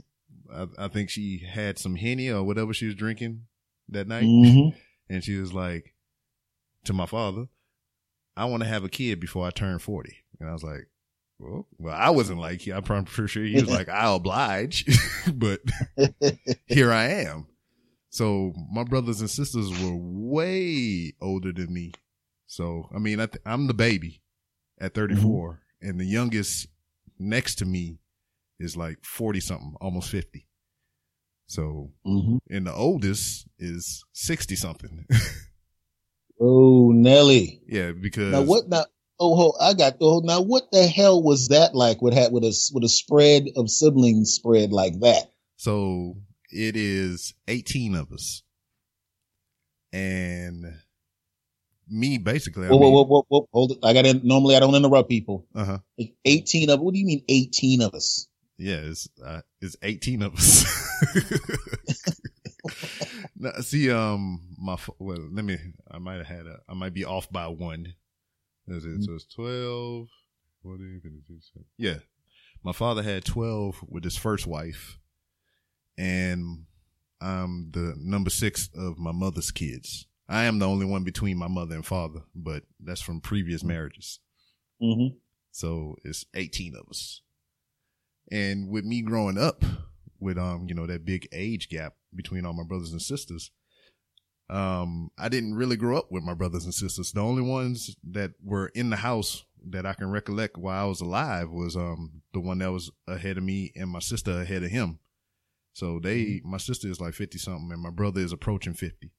I, 0.52 0.86
I 0.86 0.88
think 0.90 1.10
she 1.10 1.38
had 1.48 1.80
some 1.80 1.96
henny 1.96 2.30
or 2.30 2.44
whatever 2.44 2.74
she 2.74 2.88
was 2.88 2.96
drinking 2.96 3.44
that 3.90 4.08
night, 4.10 4.26
hmm 4.26 4.70
and 5.10 5.24
she 5.24 5.38
was 5.38 5.54
like 5.54 5.94
to 6.86 6.94
my 6.94 7.06
father, 7.06 7.48
"I 8.36 8.46
want 8.46 8.64
to 8.64 8.70
have 8.70 8.84
a 8.84 8.90
kid 8.90 9.20
before 9.20 9.46
I 9.46 9.52
turn 9.52 9.80
40. 9.80 10.16
And 10.40 10.50
I 10.50 10.54
was 10.54 10.64
like, 10.64 10.88
"Well, 11.40 11.68
well, 11.78 11.96
I 11.96 12.10
wasn't 12.10 12.40
like 12.40 12.66
you. 12.66 12.74
I'm 12.74 12.84
pretty 12.84 13.28
sure 13.28 13.44
he 13.44 13.56
was 13.56 13.70
like, 13.70 13.90
I'll 13.90 14.16
oblige, 14.16 14.86
but 15.34 15.62
here 16.66 16.92
I 16.92 17.06
am." 17.06 17.48
So 18.10 18.54
my 18.72 18.84
brothers 18.84 19.22
and 19.22 19.30
sisters 19.30 19.70
were 19.84 19.96
way 19.96 21.14
older 21.22 21.52
than 21.52 21.74
me. 21.74 21.92
So 22.48 22.90
I 22.94 23.00
mean, 23.00 23.20
I 23.20 23.28
th- 23.28 23.44
I'm 23.46 23.68
the 23.68 23.74
baby 23.74 24.22
at 24.80 24.94
mm-hmm. 24.94 25.16
34, 25.16 25.62
and 25.82 26.00
the 26.00 26.06
youngest 26.06 26.68
next 27.20 27.56
to 27.56 27.66
me 27.66 28.00
is 28.60 28.76
like 28.76 29.04
40 29.04 29.40
something, 29.40 29.76
almost 29.82 30.10
50. 30.10 30.47
So, 31.48 31.92
hmm 32.06 32.38
and 32.50 32.68
the 32.68 32.74
oldest 32.74 33.48
is 33.58 34.04
60 34.14 34.56
something. 34.56 35.06
Oh, 36.40 36.92
Nelly. 36.92 37.62
yeah, 37.68 37.94
because 37.94 38.32
Now 38.32 38.42
what? 38.44 38.70
Now, 38.70 38.86
oh, 39.20 39.54
I 39.60 39.74
got. 39.74 39.96
Oh, 40.00 40.20
now 40.24 40.42
what 40.42 40.66
the 40.72 40.86
hell 40.86 41.22
was 41.24 41.48
that 41.48 41.74
like? 41.74 42.00
With 42.02 42.14
had 42.14 42.32
with 42.32 42.44
a 42.44 42.56
with 42.74 42.84
a 42.84 42.90
spread 42.90 43.46
of 43.56 43.72
siblings 43.72 44.34
spread 44.34 44.72
like 44.72 45.00
that? 45.00 45.32
so 45.56 46.16
it 46.52 46.76
is 46.76 47.34
18 47.48 47.96
of 47.96 48.12
us. 48.12 48.44
And 49.92 50.64
me 51.90 52.20
basically, 52.20 52.68
I 52.68 52.72
Whoa, 52.72 52.78
whoa, 52.78 52.82
mean, 52.86 52.94
whoa, 52.94 53.04
whoa, 53.06 53.26
whoa, 53.30 53.50
hold 53.52 53.72
it. 53.72 53.78
I 53.84 53.94
got 53.94 54.06
to 54.06 54.14
normally 54.26 54.56
I 54.56 54.60
don't 54.60 54.76
interrupt 54.76 55.10
people. 55.10 55.48
uh-huh. 55.56 55.80
Eighteen 56.24 56.70
of 56.70 56.80
what 56.82 56.94
do 56.94 57.00
you 57.00 57.06
mean? 57.08 57.24
Eighteen 57.28 57.82
of 57.82 57.94
us? 57.96 58.28
Yeah, 58.58 58.78
it's 58.78 59.08
uh, 59.24 59.42
it's 59.62 59.76
eighteen 59.84 60.22
of 60.22 60.36
us. 60.36 60.66
now, 63.38 63.52
see, 63.62 63.92
um, 63.92 64.42
my 64.58 64.78
well, 65.00 65.30
let 65.32 65.46
me. 65.46 65.58
I 65.90 66.00
might 66.00 66.18
have 66.18 66.28
had 66.28 66.48
a. 66.48 66.60
I 66.68 66.74
might 66.74 66.94
be 66.94 67.06
off 67.06 67.32
by 67.32 67.48
one. 67.48 67.94
It? 68.70 69.04
So 69.04 69.14
it's 69.14 69.26
12, 69.34 70.10
14, 70.62 71.00
15, 71.02 71.42
Yeah, 71.78 72.00
my 72.64 72.74
father 72.74 73.02
had 73.02 73.24
twelve 73.24 73.78
with 73.88 74.04
his 74.04 74.18
first 74.18 74.46
wife, 74.46 75.00
and 75.98 76.66
I'm 77.22 77.72
the 77.72 77.96
number 77.98 78.30
six 78.30 78.70
of 78.76 78.98
my 78.98 79.12
mother's 79.12 79.52
kids. 79.52 80.06
I 80.30 80.44
am 80.44 80.60
the 80.60 80.68
only 80.68 80.86
one 80.86 81.04
between 81.04 81.38
my 81.38 81.48
mother 81.48 81.76
and 81.76 81.86
father, 81.86 82.22
but 82.36 82.64
that's 82.80 83.02
from 83.02 83.22
previous 83.22 83.64
marriages. 83.64 84.20
Mm-hmm. 84.82 85.16
So 85.52 85.96
it's 86.04 86.26
18 86.34 86.76
of 86.76 86.90
us. 86.90 87.22
And 88.32 88.70
with 88.70 88.86
me 88.86 89.02
growing 89.02 89.38
up 89.38 89.64
with, 90.20 90.38
um, 90.38 90.66
you 90.68 90.76
know, 90.76 90.86
that 90.88 91.06
big 91.06 91.28
age 91.32 91.70
gap 91.70 91.94
between 92.14 92.46
all 92.46 92.54
my 92.54 92.64
brothers 92.64 92.92
and 92.92 93.02
sisters, 93.02 93.52
um, 94.50 95.10
I 95.18 95.30
didn't 95.30 95.56
really 95.56 95.76
grow 95.76 95.98
up 95.98 96.12
with 96.12 96.24
my 96.24 96.34
brothers 96.34 96.66
and 96.66 96.74
sisters. 96.74 97.12
The 97.12 97.22
only 97.22 97.42
ones 97.42 97.96
that 98.12 98.32
were 98.44 98.68
in 98.68 98.90
the 98.90 98.98
house 98.98 99.44
that 99.70 99.86
I 99.86 99.94
can 99.94 100.10
recollect 100.10 100.58
while 100.58 100.86
I 100.86 100.88
was 100.88 101.02
alive 101.02 101.50
was, 101.50 101.76
um, 101.76 102.22
the 102.34 102.40
one 102.40 102.60
that 102.60 102.72
was 102.72 102.92
ahead 103.08 103.38
of 103.38 103.44
me 103.44 103.72
and 103.76 103.90
my 103.90 104.00
sister 104.00 104.42
ahead 104.42 104.64
of 104.64 104.72
him. 104.72 105.00
So 105.74 106.00
they, 106.02 106.24
mm-hmm. 106.24 106.52
my 106.52 106.58
sister 106.58 106.88
is 106.88 107.02
like 107.02 107.14
50 107.14 107.38
something 107.38 107.70
and 107.72 107.82
my 107.82 107.92
brother 107.92 108.22
is 108.22 108.32
approaching 108.32 108.74
50. 108.74 109.12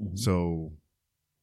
Mm-hmm. 0.00 0.16
So 0.16 0.72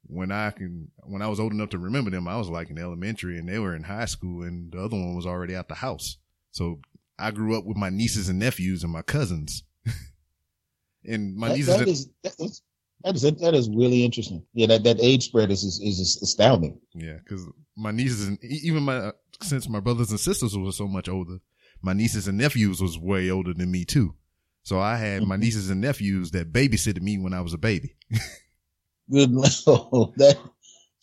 when 0.04 0.32
I 0.32 0.52
can, 0.52 0.92
when 1.04 1.22
I 1.22 1.28
was 1.28 1.40
old 1.40 1.54
enough 1.54 1.70
to 1.70 1.80
remember 1.80 2.12
them, 2.12 2.28
I 2.28 2.38
was 2.38 2.50
like 2.50 2.70
in 2.70 2.78
elementary 2.78 3.40
and 3.40 3.48
they 3.48 3.60
were 3.60 3.76
in 3.76 3.84
high 3.84 4.06
school 4.06 4.44
and 4.44 4.72
the 4.72 4.80
other 4.80 4.98
one 4.98 5.16
was 5.16 5.26
already 5.26 5.56
out 5.56 5.70
the 5.70 5.76
house. 5.76 6.18
So 6.52 6.80
I 7.18 7.32
grew 7.32 7.58
up 7.58 7.66
with 7.66 7.78
my 7.78 7.90
nieces 7.90 8.30
and 8.30 8.40
nephews 8.40 8.84
and 8.84 8.92
my 8.92 9.02
cousins. 9.02 9.64
and 11.06 11.36
my 11.36 11.50
that, 11.50 11.58
nieces. 11.58 11.78
That 11.78 11.88
is, 11.88 12.10
that 12.24 12.34
is, 12.40 12.62
that 13.04 13.16
is, 13.16 13.22
that 13.22 13.54
is 13.54 13.70
really 13.70 14.04
interesting. 14.04 14.44
Yeah, 14.54 14.68
that, 14.68 14.84
that 14.84 15.00
age 15.02 15.26
spread 15.26 15.52
is, 15.52 15.64
is, 15.64 15.80
is 15.80 16.20
astounding. 16.22 16.80
Yeah, 16.94 17.18
because 17.24 17.46
my 17.76 17.92
nieces 17.92 18.28
and 18.28 18.38
even 18.44 18.84
my, 18.84 19.12
since 19.42 19.68
my 19.68 19.80
brothers 19.80 20.12
and 20.12 20.20
sisters 20.20 20.58
were 20.58 20.72
so 20.72 20.88
much 20.88 21.10
older, 21.10 21.40
my 21.82 21.94
nieces 21.94 22.28
and 22.28 22.38
nephews 22.38 22.82
was 22.82 22.98
way 22.98 23.30
older 23.30 23.54
than 23.54 23.72
me 23.72 23.86
too. 23.86 24.16
So 24.64 24.80
I 24.80 24.98
had 24.98 25.24
my 25.24 25.36
mm-hmm. 25.36 25.42
nieces 25.42 25.70
and 25.70 25.82
nephews 25.82 26.32
that 26.32 26.54
babysitted 26.54 27.02
me 27.02 27.18
when 27.18 27.34
I 27.34 27.42
was 27.42 27.54
a 27.54 27.58
baby. 27.58 27.96
Good 29.12 29.32
Lord. 29.68 30.14
That, 30.18 30.38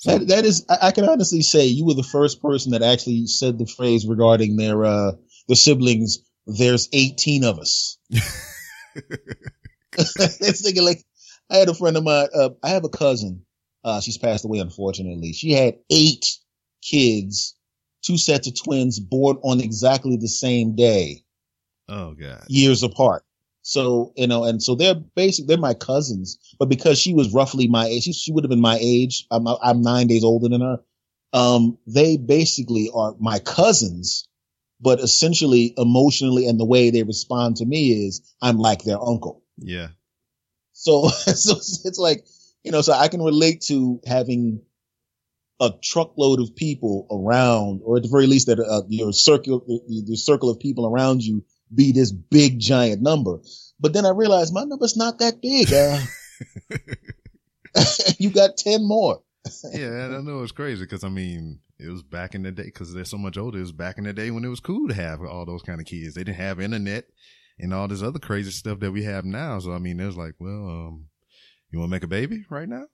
that, 0.05 0.29
that 0.29 0.45
is, 0.45 0.65
I, 0.71 0.89
I, 0.89 0.93
can 0.93 1.09
honestly 1.09 1.43
say 1.43 1.67
you 1.67 1.85
were 1.85 1.95
the 1.95 2.05
first 2.05 2.41
person 2.41 2.73
that 2.73 2.83
actually 2.83 3.27
said 3.27 3.59
the 3.59 3.67
phrase 3.67 4.07
regarding 4.07 4.57
their, 4.57 4.85
uh, 4.85 5.13
the 5.49 5.57
siblings. 5.57 6.19
There's 6.47 6.89
18 6.93 7.45
of 7.45 7.59
us. 7.59 7.99
it's 9.99 10.63
thinking 10.63 10.85
like, 10.85 11.05
I 11.51 11.57
had 11.57 11.69
a 11.69 11.75
friend 11.75 11.97
of 11.97 12.05
mine, 12.05 12.29
uh, 12.35 12.51
I 12.63 12.71
have 12.71 12.85
a 12.85 12.89
cousin. 12.89 13.45
Uh, 13.85 14.01
she's 14.01 14.19
passed 14.19 14.45
away, 14.45 14.59
unfortunately. 14.59 15.33
She 15.33 15.53
had 15.53 15.79
eight 15.91 16.27
kids, 16.83 17.57
two 18.03 18.19
sets 18.19 18.47
of 18.47 18.61
twins 18.63 19.01
born 19.01 19.39
on 19.43 19.61
exactly 19.61 20.17
the 20.17 20.29
same 20.29 20.77
day. 20.77 21.25
Oh 21.89 22.15
God. 22.15 22.45
Years 22.49 22.83
apart. 22.83 23.25
So, 23.63 24.13
you 24.17 24.27
know, 24.27 24.45
and 24.45 24.63
so 24.63 24.75
they're 24.75 24.95
basically, 24.95 25.49
they're 25.49 25.59
my 25.59 25.75
cousins, 25.75 26.39
but 26.59 26.69
because 26.69 26.99
she 26.99 27.13
was 27.13 27.33
roughly 27.33 27.69
my 27.69 27.87
age, 27.87 28.05
she, 28.05 28.13
she 28.13 28.33
would 28.33 28.45
have 28.45 28.51
been 28.51 28.61
my 28.61 28.79
age. 28.81 29.27
I'm, 29.31 29.47
I'm 29.47 29.83
nine 29.83 30.07
days 30.07 30.25
older 30.25 30.49
than 30.49 30.61
her. 30.61 30.79
Um, 31.33 31.79
they 31.87 32.17
basically 32.17 32.91
are 32.95 33.15
my 33.21 33.39
cousins, 33.39 34.27
but 34.81 35.01
essentially 35.01 35.75
emotionally 35.77 36.47
and 36.47 36.59
the 36.59 36.65
way 36.65 36.91
they 36.91 37.03
respond 37.03 37.57
to 37.57 37.67
me 37.67 38.07
is 38.07 38.35
I'm 38.41 38.59
like 38.59 38.83
their 38.83 39.03
uncle. 39.03 39.43
Yeah. 39.59 39.89
So, 40.73 41.09
so 41.09 41.57
it's 41.57 41.99
like, 41.99 42.27
you 42.63 42.73
know, 42.73 42.81
so 42.81 42.93
I 42.93 43.09
can 43.09 43.23
relate 43.23 43.63
to 43.63 44.01
having 44.07 44.63
a 45.61 45.71
truckload 45.83 46.41
of 46.41 46.55
people 46.55 47.07
around, 47.11 47.81
or 47.85 47.97
at 47.97 48.05
the 48.05 48.09
very 48.09 48.27
least 48.27 48.47
that 48.47 48.61
uh, 48.61 48.83
your 48.89 49.13
circle, 49.13 49.65
the 49.89 50.17
circle 50.17 50.51
of 50.51 50.61
people 50.61 50.87
around 50.87 51.23
you 51.23 51.45
be 51.75 51.93
this 51.93 52.13
big 52.13 52.59
giant 52.59 53.03
number. 53.03 53.41
But 53.81 53.93
then 53.93 54.07
I 54.07 54.11
realized 54.11 54.55
my 54.55 54.65
number's 54.65 54.97
not 54.97 55.19
that 55.19 55.41
big. 55.43 55.69
Uh, 57.75 57.85
you 58.19 58.31
got 58.31 58.57
10 58.57 58.87
more. 58.87 59.23
Yeah, 59.73 60.17
I 60.17 60.21
know 60.21 60.43
it's 60.43 60.53
crazy 60.53 60.85
because 60.85 61.05
I 61.05 61.09
mean, 61.09 61.61
it 61.79 61.89
was 61.89 62.03
back 62.03 62.35
in 62.35 62.43
the 62.43 62.53
day 62.53 62.65
because 62.65 62.93
they're 62.93 63.05
so 63.05 63.19
much 63.19 63.39
older. 63.39 63.59
It 63.59 63.63
was 63.63 63.73
back 63.73 63.99
in 63.99 64.05
the 64.05 64.13
day 64.13 64.31
when 64.31 64.45
it 64.45 64.49
was 64.49 64.61
cool 64.61 64.89
to 64.89 64.95
have 64.95 65.23
all 65.23 65.47
those 65.47 65.63
kind 65.63 65.81
of 65.81 65.87
kids. 65.87 66.15
They 66.15 66.25
didn't 66.25 66.39
have 66.39 66.61
internet 66.61 67.05
and 67.59 67.75
all 67.75 67.89
this 67.89 68.03
other 68.03 68.19
crazy 68.19 68.51
stuff 68.51 68.81
that 68.81 68.93
we 68.93 69.05
have 69.05 69.25
now. 69.25 69.59
So 69.59 69.73
I 69.73 69.79
mean, 69.79 70.01
it 70.01 70.07
was 70.07 70.17
like, 70.17 70.35
well, 70.39 70.69
um, 70.69 71.07
you 71.71 71.79
want 71.79 71.91
to 71.91 71.95
make 71.95 72.05
a 72.05 72.09
baby 72.09 72.45
right 72.51 72.69
now? 72.69 72.87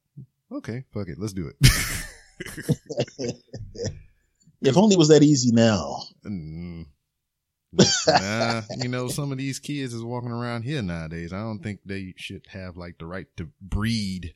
Okay, 0.52 0.84
fuck 0.92 1.08
it, 1.08 1.18
let's 1.18 1.32
do 1.32 1.48
it. 1.48 1.56
if 4.60 4.76
only 4.76 4.94
it 4.94 4.98
was 4.98 5.08
that 5.08 5.22
easy 5.22 5.50
now. 5.52 6.02
Mm, 6.24 6.86
nah, 8.06 8.62
you 8.78 8.88
know, 8.88 9.08
some 9.08 9.32
of 9.32 9.38
these 9.38 9.58
kids 9.58 9.94
is 9.94 10.02
walking 10.02 10.30
around 10.30 10.62
here 10.62 10.82
nowadays. 10.82 11.32
I 11.32 11.40
don't 11.40 11.60
think 11.60 11.80
they 11.84 12.14
should 12.16 12.46
have 12.50 12.76
like 12.76 12.98
the 12.98 13.06
right 13.06 13.26
to 13.36 13.48
breed, 13.60 14.34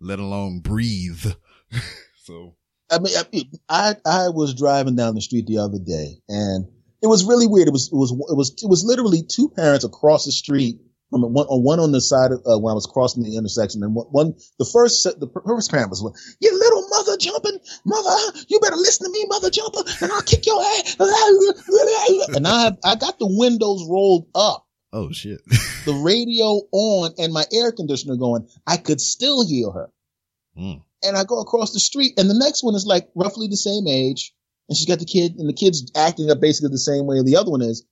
let 0.00 0.18
alone 0.18 0.60
breathe. 0.60 1.26
so, 2.16 2.56
I 2.90 2.98
mean, 2.98 3.14
I 3.68 3.96
I 4.04 4.28
was 4.28 4.54
driving 4.54 4.96
down 4.96 5.14
the 5.14 5.20
street 5.20 5.46
the 5.46 5.58
other 5.58 5.78
day, 5.78 6.20
and 6.28 6.66
it 7.02 7.06
was 7.06 7.24
really 7.24 7.46
weird. 7.46 7.68
It 7.68 7.72
was 7.72 7.88
it 7.92 7.96
was 7.96 8.10
it 8.12 8.36
was 8.36 8.50
it 8.62 8.68
was 8.68 8.84
literally 8.84 9.22
two 9.22 9.48
parents 9.50 9.84
across 9.84 10.24
the 10.24 10.32
street 10.32 10.78
from 11.10 11.32
one 11.32 11.46
on 11.46 11.62
one 11.62 11.80
on 11.80 11.92
the 11.92 12.00
side 12.00 12.32
of 12.32 12.40
uh, 12.46 12.58
when 12.58 12.72
I 12.72 12.74
was 12.74 12.86
crossing 12.86 13.22
the 13.22 13.36
intersection, 13.36 13.82
and 13.82 13.94
one, 13.94 14.06
one 14.06 14.34
the 14.58 14.64
first 14.64 15.04
the 15.04 15.28
first 15.46 15.70
parent 15.70 15.90
was, 15.90 16.02
"You 16.40 16.58
little 16.58 16.88
mother 16.88 17.16
jumping 17.16 17.58
mother, 17.84 18.38
you 18.48 18.58
better 18.60 18.76
listen 18.76 19.06
to 19.06 19.12
me, 19.12 19.24
mother 19.28 19.50
jumper, 19.50 19.82
and 20.00 20.12
I'll 20.12 20.22
kick 20.22 20.46
your 20.46 20.60
ass." 20.62 20.96
and 22.36 22.46
I 22.46 22.64
have 22.64 22.78
I 22.84 22.96
got 22.96 23.18
the 23.18 23.28
windows 23.28 23.86
rolled 23.88 24.28
up. 24.34 24.66
Oh 24.92 25.10
shit! 25.12 25.40
the 25.84 25.94
radio 25.94 26.62
on 26.72 27.12
and 27.18 27.32
my 27.32 27.44
air 27.52 27.72
conditioner 27.72 28.16
going. 28.16 28.48
I 28.66 28.76
could 28.76 29.00
still 29.00 29.46
hear 29.46 29.70
her. 29.70 29.90
Mm. 30.58 30.82
And 31.04 31.16
I 31.16 31.24
go 31.24 31.40
across 31.40 31.72
the 31.72 31.80
street, 31.80 32.18
and 32.18 32.28
the 32.30 32.38
next 32.38 32.62
one 32.62 32.74
is 32.74 32.86
like 32.86 33.08
roughly 33.14 33.48
the 33.48 33.56
same 33.56 33.86
age, 33.86 34.32
and 34.68 34.76
she's 34.76 34.86
got 34.86 34.98
the 34.98 35.04
kid, 35.04 35.36
and 35.38 35.48
the 35.48 35.52
kid's 35.54 35.90
acting 35.96 36.30
up 36.30 36.40
basically 36.40 36.70
the 36.70 36.78
same 36.78 37.06
way 37.06 37.22
the 37.22 37.36
other 37.36 37.50
one 37.50 37.62
is. 37.62 37.84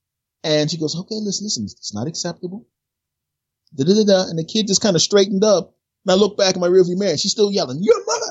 And 0.44 0.70
she 0.70 0.78
goes, 0.78 0.96
"Okay, 0.98 1.16
listen, 1.16 1.46
listen, 1.46 1.64
it's 1.64 1.94
not 1.94 2.08
acceptable 2.08 2.66
da 3.74 3.84
da 3.84 4.04
da, 4.04 4.28
and 4.28 4.38
the 4.38 4.44
kid 4.44 4.66
just 4.66 4.82
kind 4.82 4.96
of 4.96 5.02
straightened 5.02 5.44
up. 5.44 5.74
And 6.04 6.12
I 6.12 6.14
look 6.14 6.36
back 6.36 6.54
at 6.54 6.60
my 6.60 6.68
rearview 6.68 6.96
mirror, 6.96 7.12
and 7.12 7.20
she's 7.20 7.32
still 7.32 7.52
yelling, 7.52 7.82
"Your 7.82 8.04
mother!" 8.04 8.26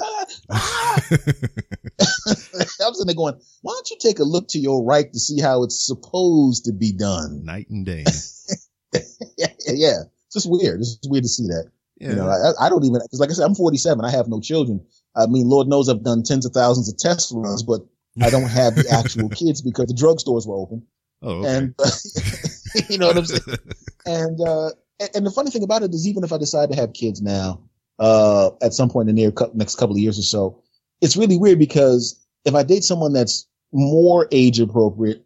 Ah! 0.50 1.02
I 1.10 2.90
was 2.90 3.00
in 3.02 3.08
there 3.08 3.16
going, 3.16 3.36
"Why 3.62 3.74
don't 3.74 3.90
you 3.90 3.98
take 4.00 4.20
a 4.20 4.24
look 4.24 4.50
to 4.50 4.60
your 4.60 4.84
right 4.84 5.12
to 5.12 5.20
see 5.20 5.40
how 5.40 5.64
it's 5.64 5.86
supposed 5.86 6.66
to 6.66 6.74
be 6.74 6.92
done?" 6.92 7.46
Night 7.46 7.70
and 7.70 7.86
day. 7.86 8.04
yeah, 9.38 9.48
yeah, 9.68 10.02
it's 10.26 10.34
just 10.34 10.50
weird. 10.50 10.82
It's 10.82 10.96
just 10.96 11.10
weird 11.10 11.24
to 11.24 11.30
see 11.30 11.48
that. 11.48 11.72
Yeah. 12.02 12.10
You 12.10 12.16
know, 12.16 12.28
I, 12.28 12.66
I 12.66 12.70
don't 12.70 12.84
even 12.84 13.00
because, 13.04 13.20
like 13.20 13.30
I 13.30 13.34
said, 13.34 13.46
I'm 13.46 13.54
47. 13.54 14.04
I 14.04 14.10
have 14.10 14.28
no 14.28 14.42
children. 14.42 14.84
I 15.16 15.28
mean, 15.28 15.48
Lord 15.48 15.68
knows 15.68 15.88
I've 15.88 16.04
done 16.04 16.24
tens 16.24 16.48
of 16.48 16.52
thousands 16.52 16.92
of 16.92 16.98
test 16.98 17.32
runs, 17.36 17.62
but 17.62 17.82
I 18.20 18.32
don't 18.32 18.50
have 18.50 18.76
the 18.76 18.90
actual 18.90 19.30
kids 19.42 19.62
because 19.62 19.86
the 19.86 19.94
drugstores 19.94 20.48
were 20.48 20.56
open. 20.56 20.88
Oh, 21.22 21.44
okay. 21.44 21.58
and 21.58 21.76
uh, 21.78 21.92
you 22.90 22.98
know 22.98 23.08
what 23.08 23.18
I'm 23.18 23.26
saying. 23.26 23.42
And 24.04 24.42
uh, 24.42 24.72
and 25.14 25.24
the 25.24 25.30
funny 25.30 25.52
thing 25.52 25.62
about 25.62 25.84
it 25.84 25.94
is, 25.94 26.08
even 26.08 26.24
if 26.24 26.34
I 26.34 26.40
decide 26.40 26.72
to 26.72 26.76
have 26.76 26.92
kids 26.94 27.22
now, 27.22 27.62
uh, 28.00 28.50
at 28.64 28.74
some 28.74 28.90
point 28.90 29.10
in 29.10 29.16
the 29.16 29.22
near 29.22 29.32
next 29.54 29.76
couple 29.76 29.96
of 29.96 30.02
years 30.02 30.18
or 30.18 30.24
so, 30.24 30.64
it's 31.02 31.16
really 31.16 31.38
weird 31.38 31.60
because 31.60 32.20
if 32.44 32.56
I 32.56 32.64
date 32.64 32.84
someone 32.84 33.14
that's 33.14 33.48
more 33.72 34.28
age 34.32 34.60
appropriate, 34.60 35.24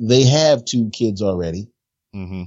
they 0.00 0.24
have 0.24 0.64
two 0.64 0.90
kids 0.90 1.22
already. 1.22 1.68
Mm-hmm. 2.12 2.44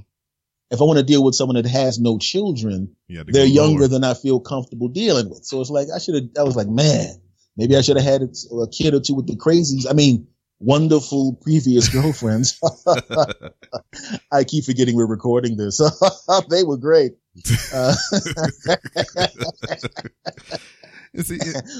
If 0.70 0.80
I 0.80 0.84
want 0.84 0.98
to 0.98 1.04
deal 1.04 1.22
with 1.22 1.34
someone 1.34 1.56
that 1.56 1.66
has 1.66 2.00
no 2.00 2.18
children, 2.18 2.96
they're 3.08 3.44
younger 3.44 3.80
lower. 3.80 3.88
than 3.88 4.04
I 4.04 4.14
feel 4.14 4.40
comfortable 4.40 4.88
dealing 4.88 5.28
with. 5.28 5.44
So 5.44 5.60
it's 5.60 5.70
like 5.70 5.88
I 5.94 5.98
should 5.98 6.14
have. 6.14 6.24
I 6.38 6.42
was 6.42 6.56
like, 6.56 6.68
man, 6.68 7.20
maybe 7.56 7.76
I 7.76 7.82
should 7.82 7.96
have 7.96 8.06
had 8.06 8.22
a 8.22 8.66
kid 8.68 8.94
or 8.94 9.00
two 9.00 9.14
with 9.14 9.26
the 9.26 9.36
crazies. 9.36 9.86
I 9.88 9.92
mean, 9.92 10.26
wonderful 10.58 11.38
previous 11.42 11.88
girlfriends. 11.88 12.58
I 14.32 14.44
keep 14.44 14.64
forgetting 14.64 14.96
we're 14.96 15.06
recording 15.06 15.56
this. 15.56 15.80
they 16.50 16.64
were 16.64 16.78
great. 16.78 17.12
Uh, 17.72 17.94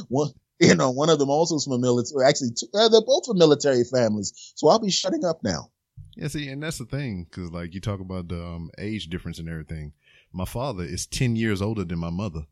one, 0.09 0.31
you 0.61 0.75
know, 0.75 0.91
one 0.91 1.11
of 1.11 1.19
them 1.19 1.31
also 1.31 1.59
from 1.59 1.73
a 1.73 1.79
military. 1.79 2.25
Actually, 2.25 2.51
two, 2.57 2.67
uh, 2.75 2.89
they're 2.89 3.03
both 3.05 3.27
from 3.27 3.39
military 3.39 3.83
families. 3.85 4.53
So 4.55 4.69
I'll 4.69 4.79
be 4.79 4.91
shutting 4.91 5.25
up 5.25 5.43
now. 5.43 5.71
Yeah, 6.17 6.29
see, 6.29 6.49
and 6.49 6.63
that's 6.63 6.79
the 6.79 6.85
thing, 6.85 7.25
because 7.25 7.51
like 7.51 7.75
you 7.75 7.81
talk 7.81 8.01
about 8.01 8.29
the 8.29 8.45
um, 8.45 8.71
age 8.79 9.09
difference 9.09 9.39
and 9.39 9.49
everything. 9.49 9.93
My 10.33 10.45
father 10.45 10.85
is 10.85 11.07
ten 11.07 11.37
years 11.37 11.61
older 11.61 11.85
than 11.85 11.99
my 11.99 12.11
mother, 12.11 12.47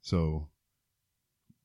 so 0.00 0.48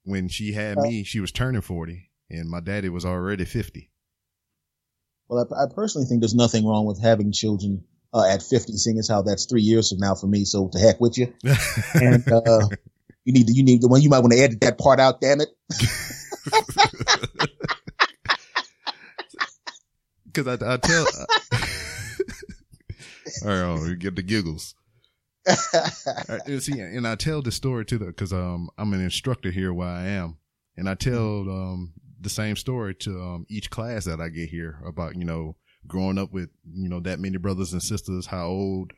when 0.03 0.27
she 0.27 0.53
had 0.53 0.77
uh, 0.77 0.82
me, 0.82 1.03
she 1.03 1.19
was 1.19 1.32
turning 1.32 1.62
forty, 1.62 2.12
and 2.30 2.49
my 2.49 2.60
daddy 2.60 2.89
was 2.89 3.06
already 3.06 3.45
50. 3.45 3.89
Well, 5.27 5.47
I, 5.51 5.63
I 5.63 5.65
personally 5.73 6.08
think 6.08 6.21
there's 6.21 6.36
nothing 6.36 6.65
wrong 6.65 6.86
with 6.86 7.01
having 7.01 7.32
children 7.32 7.84
uh, 8.13 8.27
at 8.27 8.41
50, 8.41 8.73
seeing 8.73 8.97
as 8.97 9.08
how 9.08 9.21
that's 9.21 9.45
three 9.45 9.62
years 9.62 9.89
from 9.89 9.99
now 9.99 10.15
for 10.15 10.27
me. 10.27 10.45
So 10.45 10.69
to 10.69 10.80
heck 10.80 10.99
with 10.99 11.17
you. 11.17 11.34
and 11.93 12.30
uh, 12.32 12.67
you 13.25 13.34
need 13.34 13.47
to, 13.47 13.53
you 13.53 13.63
need 13.63 13.82
the 13.82 13.88
one 13.88 14.01
you 14.01 14.10
might 14.10 14.19
want 14.19 14.34
to 14.34 14.39
edit 14.39 14.62
that 14.62 14.77
part 14.77 14.99
out. 14.99 15.21
Damn 15.21 15.41
it. 15.41 15.49
Because 20.38 20.62
I, 20.62 20.73
I 20.73 20.78
tell, 20.78 21.04
all 23.43 23.47
right, 23.47 23.82
oh, 23.82 23.86
you 23.88 23.95
get 23.95 24.15
the 24.15 24.21
giggles. 24.21 24.76
Uh, 26.30 26.60
see, 26.60 26.80
and 26.80 27.08
I 27.08 27.15
tell 27.15 27.41
the 27.41 27.52
story 27.52 27.86
to 27.86 27.97
the 27.97 28.06
because 28.08 28.34
um 28.34 28.69
I'm 28.78 28.93
an 28.93 29.02
instructor 29.02 29.50
here 29.50 29.73
where 29.73 29.88
I 29.88 30.08
am, 30.08 30.38
and 30.76 30.89
I 30.89 30.93
tell 30.93 31.50
um 31.50 31.93
the 32.19 32.30
same 32.30 32.58
story 32.58 32.93
to 32.95 33.21
um 33.21 33.45
each 33.50 33.69
class 33.69 34.06
that 34.06 34.19
I 34.19 34.30
get 34.30 34.50
here 34.50 34.80
about 34.86 35.15
you 35.15 35.23
know 35.23 35.56
growing 35.88 36.17
up 36.17 36.34
with 36.34 36.50
you 36.69 36.89
know 36.89 37.00
that 37.00 37.19
many 37.19 37.38
brothers 37.38 37.71
and 37.71 37.82
sisters, 37.82 38.26
how 38.26 38.47
old 38.47 38.91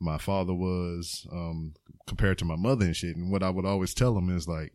my 0.00 0.18
father 0.18 0.54
was 0.54 1.26
um 1.32 1.74
compared 2.08 2.38
to 2.38 2.44
my 2.44 2.56
mother 2.56 2.84
and 2.84 2.96
shit, 2.96 3.16
and 3.16 3.30
what 3.30 3.44
I 3.44 3.50
would 3.50 3.64
always 3.64 3.94
tell 3.94 4.14
them 4.14 4.36
is 4.36 4.48
like, 4.48 4.72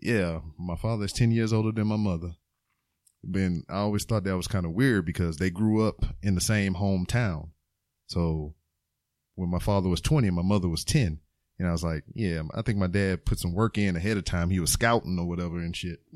yeah, 0.00 0.40
my 0.58 0.76
father 0.76 1.04
is 1.04 1.12
ten 1.12 1.30
years 1.30 1.52
older 1.52 1.72
than 1.72 1.86
my 1.86 1.96
mother. 1.96 2.32
Then 3.24 3.64
I 3.68 3.78
always 3.78 4.04
thought 4.04 4.24
that 4.24 4.36
was 4.36 4.48
kind 4.48 4.64
of 4.64 4.72
weird 4.72 5.04
because 5.04 5.36
they 5.36 5.50
grew 5.50 5.86
up 5.86 6.04
in 6.22 6.34
the 6.34 6.40
same 6.40 6.74
hometown. 6.74 7.50
So 8.06 8.54
when 9.34 9.50
my 9.50 9.58
father 9.58 9.88
was 9.88 10.00
20 10.00 10.28
and 10.28 10.36
my 10.36 10.42
mother 10.42 10.68
was 10.68 10.84
10. 10.84 11.20
And 11.60 11.68
I 11.68 11.72
was 11.72 11.82
like, 11.82 12.04
yeah, 12.14 12.42
I 12.54 12.62
think 12.62 12.78
my 12.78 12.86
dad 12.86 13.24
put 13.24 13.40
some 13.40 13.52
work 13.52 13.78
in 13.78 13.96
ahead 13.96 14.16
of 14.16 14.24
time. 14.24 14.48
He 14.50 14.60
was 14.60 14.70
scouting 14.70 15.18
or 15.18 15.26
whatever 15.26 15.58
and 15.58 15.74
shit. 15.76 15.98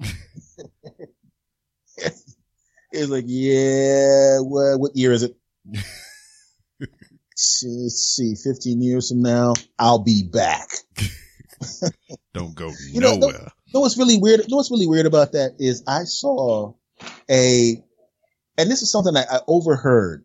it's 1.96 3.08
like, 3.08 3.24
yeah, 3.26 4.38
what, 4.40 4.78
what 4.78 4.96
year 4.96 5.12
is 5.12 5.24
it? 5.24 5.36
Let's 6.80 8.14
see, 8.16 8.34
15 8.36 8.80
years 8.82 9.08
from 9.08 9.22
now, 9.22 9.54
I'll 9.78 9.98
be 9.98 10.22
back. 10.22 10.68
Don't 12.34 12.54
go 12.54 12.70
You 12.90 13.00
nowhere. 13.00 13.18
know, 13.18 13.48
know 13.74 13.80
what's 13.80 13.98
really 13.98 14.18
weird? 14.18 14.40
You 14.40 14.46
know 14.48 14.56
what's 14.58 14.70
really 14.70 14.86
weird 14.86 15.06
about 15.06 15.32
that 15.32 15.56
is 15.58 15.82
I 15.86 16.04
saw 16.04 16.74
a, 17.30 17.82
and 18.58 18.70
this 18.70 18.82
is 18.82 18.90
something 18.90 19.16
I, 19.16 19.22
I 19.30 19.40
overheard, 19.46 20.24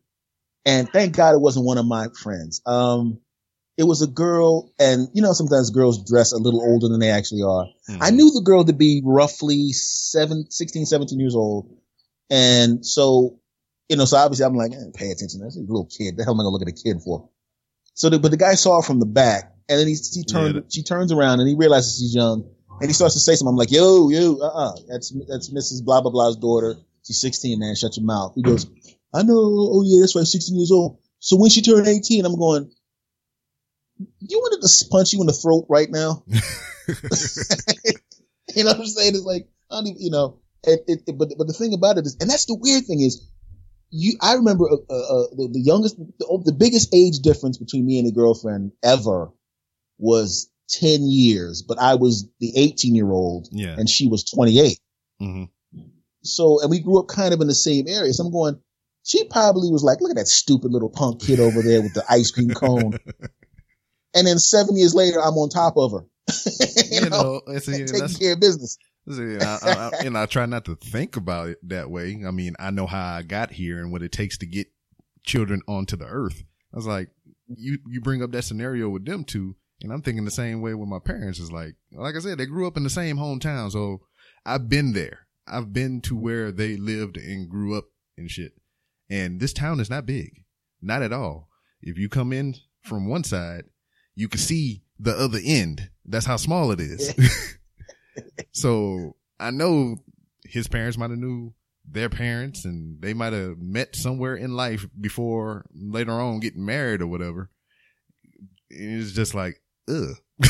and 0.65 0.89
thank 0.89 1.15
God 1.15 1.35
it 1.35 1.41
wasn't 1.41 1.65
one 1.65 1.77
of 1.77 1.85
my 1.85 2.07
friends. 2.21 2.61
Um, 2.65 3.19
it 3.77 3.83
was 3.83 4.01
a 4.01 4.07
girl, 4.07 4.73
and 4.79 5.07
you 5.13 5.21
know 5.21 5.33
sometimes 5.33 5.69
girls 5.69 6.03
dress 6.09 6.31
a 6.31 6.37
little 6.37 6.61
older 6.61 6.87
than 6.87 6.99
they 6.99 7.09
actually 7.11 7.43
are. 7.43 7.65
Mhm. 7.89 7.97
I 8.01 8.09
knew 8.09 8.31
the 8.31 8.41
girl 8.41 8.63
to 8.65 8.73
be 8.73 9.01
roughly 9.05 9.71
seven, 9.71 10.45
16, 10.49 10.85
17 10.85 11.19
years 11.19 11.35
old, 11.35 11.69
and 12.29 12.85
so 12.85 13.39
you 13.89 13.95
know, 13.95 14.03
so 14.05 14.17
obviously 14.17 14.45
I'm 14.45 14.55
like, 14.55 14.73
eh, 14.73 14.91
pay 14.93 15.11
attention. 15.11 15.39
That's 15.39 15.55
a 15.55 15.61
little 15.61 15.85
kid. 15.85 16.17
The 16.17 16.25
hell 16.25 16.33
am 16.33 16.41
I 16.41 16.43
gonna 16.43 16.49
look 16.49 16.61
at 16.63 16.67
a 16.67 16.73
kid 16.73 17.01
for? 17.03 17.29
So, 17.93 18.09
the, 18.09 18.19
but 18.19 18.31
the 18.31 18.37
guy 18.37 18.55
saw 18.55 18.75
her 18.77 18.81
from 18.85 18.99
the 18.99 19.05
back, 19.05 19.53
and 19.69 19.79
then 19.79 19.87
he, 19.87 19.95
he 19.95 20.23
turned, 20.25 20.55
Yeah. 20.55 20.61
she 20.69 20.83
turns 20.83 21.11
around, 21.13 21.39
and 21.39 21.47
he 21.47 21.55
realizes 21.55 21.97
she's 21.97 22.13
young, 22.13 22.49
and 22.81 22.89
he 22.89 22.93
starts 22.93 23.15
to 23.15 23.19
say 23.19 23.35
something. 23.35 23.49
I'm 23.51 23.55
like, 23.57 23.71
yo, 23.71 24.09
yo, 24.09 24.37
uh, 24.41 24.47
uh 24.47 24.75
that's 24.87 25.13
that's 25.27 25.49
Mrs. 25.51 25.83
Blah 25.83 26.01
blah 26.01 26.11
blah's 26.11 26.35
daughter. 26.37 26.75
She's 27.05 27.21
16, 27.21 27.59
man. 27.59 27.75
Shut 27.75 27.97
your 27.97 28.05
mouth. 28.05 28.33
He 28.35 28.43
goes, 28.43 28.65
I 29.13 29.23
know. 29.23 29.35
Oh 29.35 29.83
yeah, 29.85 30.01
that's 30.01 30.15
right. 30.15 30.25
16 30.25 30.57
years 30.57 30.71
old. 30.71 30.99
So 31.19 31.37
when 31.37 31.49
she 31.49 31.61
turned 31.61 31.87
18, 31.87 32.25
I'm 32.25 32.37
going. 32.37 32.71
You 34.19 34.39
wanted 34.39 34.67
to 34.67 34.85
punch 34.89 35.13
you 35.13 35.21
in 35.21 35.27
the 35.27 35.33
throat 35.33 35.65
right 35.69 35.89
now? 35.89 36.23
you 38.55 38.63
know 38.63 38.71
what 38.71 38.79
I'm 38.79 38.85
saying? 38.85 39.15
It's 39.15 39.25
like, 39.25 39.47
I 39.71 39.75
don't 39.77 39.87
even, 39.87 40.01
you 40.01 40.11
know, 40.11 40.39
it, 40.63 40.81
it, 40.87 41.01
it- 41.07 41.17
but, 41.17 41.29
but 41.37 41.47
the 41.47 41.53
thing 41.53 41.73
about 41.73 41.97
it 41.97 42.05
is, 42.05 42.17
and 42.19 42.29
that's 42.29 42.45
the 42.45 42.55
weird 42.55 42.85
thing 42.85 43.01
is, 43.01 43.27
you, 43.89 44.17
I 44.21 44.33
remember, 44.35 44.65
uh, 44.69 44.75
uh, 44.93 45.27
the, 45.35 45.49
the 45.53 45.61
youngest, 45.61 45.97
the, 45.97 46.41
the 46.45 46.51
biggest 46.53 46.93
age 46.93 47.19
difference 47.19 47.57
between 47.57 47.85
me 47.85 47.99
and 47.99 48.07
a 48.07 48.11
girlfriend 48.11 48.73
ever 48.83 49.31
was 49.97 50.49
10 50.69 51.03
years, 51.03 51.61
but 51.61 51.79
I 51.79 51.95
was 51.95 52.27
the 52.39 52.51
18 52.55 52.95
year 52.95 53.09
old 53.09 53.47
yeah. 53.51 53.75
and 53.77 53.89
she 53.89 54.07
was 54.07 54.23
28. 54.23 54.79
hmm 55.19 55.43
So, 56.23 56.61
and 56.61 56.69
we 56.69 56.79
grew 56.79 56.99
up 56.99 57.07
kind 57.07 57.33
of 57.33 57.41
in 57.41 57.47
the 57.47 57.55
same 57.55 57.87
area. 57.87 58.13
So 58.13 58.25
I'm 58.25 58.31
going, 58.31 58.59
she 59.03 59.23
probably 59.25 59.71
was 59.71 59.83
like, 59.83 60.01
look 60.01 60.11
at 60.11 60.17
that 60.17 60.27
stupid 60.27 60.71
little 60.71 60.89
punk 60.89 61.21
kid 61.21 61.39
over 61.39 61.61
there 61.61 61.81
with 61.81 61.93
the 61.93 62.03
ice 62.09 62.31
cream 62.31 62.49
cone. 62.49 62.97
and 64.13 64.27
then 64.27 64.37
seven 64.37 64.75
years 64.75 64.93
later, 64.93 65.19
I'm 65.19 65.35
on 65.35 65.49
top 65.49 65.77
of 65.77 65.91
her. 65.93 66.05
you, 66.91 67.01
You 67.03 67.09
know, 67.09 67.21
know, 67.21 67.41
it's, 67.47 67.67
you 67.67 67.79
know, 67.79 67.85
taking 67.85 68.17
care 68.17 68.33
of 68.33 68.39
business. 68.39 68.77
See, 69.09 69.37
I, 69.39 69.57
I, 69.61 69.71
I, 69.71 69.91
and 70.05 70.17
I 70.17 70.25
try 70.25 70.45
not 70.45 70.65
to 70.65 70.75
think 70.75 71.15
about 71.15 71.47
it 71.47 71.69
that 71.69 71.89
way. 71.89 72.23
I 72.27 72.31
mean, 72.31 72.55
I 72.59 72.71
know 72.71 72.85
how 72.85 73.15
I 73.15 73.21
got 73.21 73.51
here 73.51 73.79
and 73.79 73.89
what 73.89 74.03
it 74.03 74.11
takes 74.11 74.37
to 74.39 74.45
get 74.45 74.67
children 75.23 75.61
onto 75.65 75.95
the 75.95 76.05
earth. 76.05 76.43
I 76.73 76.75
was 76.75 76.87
like, 76.87 77.09
you, 77.47 77.77
you 77.87 78.01
bring 78.01 78.21
up 78.21 78.31
that 78.31 78.43
scenario 78.43 78.89
with 78.89 79.05
them 79.05 79.23
two, 79.23 79.55
and 79.81 79.91
I'm 79.91 80.01
thinking 80.01 80.25
the 80.25 80.31
same 80.31 80.61
way 80.61 80.73
with 80.73 80.89
my 80.89 80.99
parents. 80.99 81.39
Is 81.39 81.51
like, 81.51 81.75
like 81.91 82.15
I 82.15 82.19
said, 82.19 82.37
they 82.37 82.45
grew 82.45 82.67
up 82.67 82.77
in 82.77 82.83
the 82.83 82.89
same 82.89 83.17
hometown, 83.17 83.71
so 83.71 84.01
I've 84.45 84.69
been 84.69 84.93
there. 84.93 85.27
I've 85.47 85.71
been 85.71 86.01
to 86.01 86.15
where 86.15 86.51
they 86.51 86.75
lived 86.75 87.17
and 87.17 87.49
grew 87.49 87.77
up 87.77 87.85
and 88.17 88.29
shit. 88.29 88.53
And 89.09 89.39
this 89.39 89.53
town 89.53 89.79
is 89.79 89.89
not 89.89 90.05
big, 90.05 90.43
not 90.81 91.01
at 91.01 91.13
all. 91.13 91.49
If 91.81 91.97
you 91.97 92.09
come 92.09 92.33
in 92.33 92.55
from 92.81 93.07
one 93.07 93.23
side, 93.23 93.65
you 94.15 94.27
can 94.27 94.39
see 94.39 94.83
the 94.99 95.15
other 95.15 95.39
end. 95.43 95.89
That's 96.05 96.25
how 96.25 96.37
small 96.37 96.71
it 96.71 96.79
is. 96.79 97.13
so 98.51 99.15
I 99.39 99.51
know 99.51 99.97
his 100.43 100.67
parents 100.67 100.97
might 100.97 101.11
have 101.11 101.19
knew 101.19 101.53
their 101.89 102.09
parents 102.09 102.65
and 102.65 103.01
they 103.01 103.13
might 103.13 103.33
have 103.33 103.59
met 103.59 103.95
somewhere 103.95 104.35
in 104.35 104.53
life 104.53 104.85
before 104.99 105.65
later 105.73 106.11
on 106.11 106.39
getting 106.39 106.65
married 106.65 107.01
or 107.01 107.07
whatever. 107.07 107.49
It's 108.69 109.13
just 109.13 109.33
like, 109.33 109.61
ugh. 109.89 110.15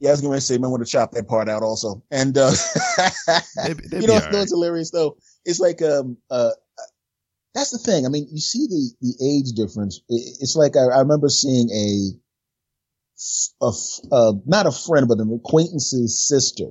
Yeah, 0.00 0.10
I 0.10 0.12
was 0.12 0.20
going 0.20 0.36
to 0.36 0.40
say, 0.40 0.58
man, 0.58 0.70
want 0.70 0.84
to 0.84 0.90
chop 0.90 1.12
that 1.12 1.28
part 1.28 1.48
out 1.48 1.62
also. 1.62 2.02
And, 2.10 2.36
uh, 2.36 2.50
They- 3.64 3.72
they'd 3.72 4.02
you 4.02 4.06
know, 4.08 4.16
it's 4.16 4.26
what's 4.30 4.50
hilarious 4.50 4.90
though? 4.90 5.16
It's 5.46 5.60
like, 5.60 5.80
um, 5.80 6.18
uh, 6.30 6.50
that's 7.54 7.70
the 7.70 7.78
thing. 7.78 8.04
I 8.04 8.10
mean, 8.10 8.26
you 8.30 8.38
see 8.40 8.66
the, 8.66 8.90
the 9.00 9.14
age 9.24 9.52
difference. 9.56 10.00
It- 10.10 10.36
It's 10.40 10.56
like, 10.56 10.76
I, 10.76 10.86
I 10.94 10.98
remember 10.98 11.30
seeing 11.30 11.70
a 11.70 12.10
uh, 14.12 14.32
not 14.44 14.66
a 14.66 14.72
friend, 14.72 15.08
but 15.08 15.20
an 15.20 15.32
acquaintance's 15.32 16.26
sister. 16.28 16.66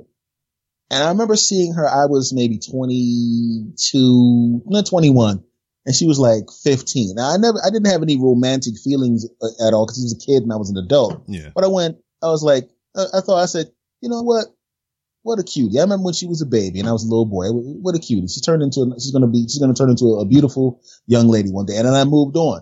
And 0.92 1.04
I 1.04 1.10
remember 1.10 1.36
seeing 1.36 1.74
her, 1.74 1.88
I 1.88 2.06
was 2.06 2.34
maybe 2.36 2.60
22, 2.60 4.62
not 4.66 4.86
21. 4.86 5.44
And 5.86 5.94
she 5.96 6.08
was 6.08 6.18
like 6.20 6.46
15. 6.64 7.16
Now 7.16 7.34
I 7.34 7.38
never, 7.38 7.60
I 7.64 7.70
didn't 7.70 7.92
have 7.92 8.02
any 8.02 8.18
romantic 8.20 8.78
feelings 8.78 9.28
uh, 9.42 9.68
at 9.68 9.74
all 9.74 9.86
because 9.86 9.98
he 9.98 10.04
was 10.04 10.14
a 10.14 10.26
kid 10.26 10.44
and 10.44 10.54
I 10.54 10.56
was 10.56 10.70
an 10.70 10.78
adult. 10.78 11.24
Yeah. 11.28 11.50
But 11.54 11.64
I 11.64 11.68
went, 11.68 11.98
I 12.22 12.28
was 12.28 12.44
like, 12.44 12.70
I, 12.96 13.06
I 13.16 13.22
thought, 13.22 13.42
I 13.42 13.46
said, 13.46 13.68
you 14.02 14.10
know 14.10 14.22
what? 14.22 14.46
What 15.24 15.40
a 15.40 15.44
cutie. 15.44 15.80
I 15.80 15.84
remember 15.84 16.06
when 16.06 16.14
she 16.14 16.28
was 16.28 16.42
a 16.42 16.46
baby 16.46 16.80
and 16.80 16.88
I 16.88 16.92
was 16.92 17.04
a 17.04 17.10
little 17.10 17.26
boy. 17.26 17.48
What 17.50 17.96
a 17.96 18.00
cutie. 18.00 18.28
She 18.28 18.42
turned 18.42 18.62
into, 18.62 18.94
she's 18.96 19.12
going 19.12 19.22
to 19.22 19.28
be, 19.28 19.44
she's 19.44 19.60
going 19.60 19.74
to 19.74 19.78
turn 19.78 19.90
into 19.90 20.16
a 20.16 20.26
beautiful 20.26 20.82
young 21.08 21.28
lady 21.28 21.50
one 21.50 21.66
day. 21.66 21.78
And 21.78 21.86
then 21.86 21.94
I 21.94 22.04
moved 22.04 22.36
on. 22.36 22.62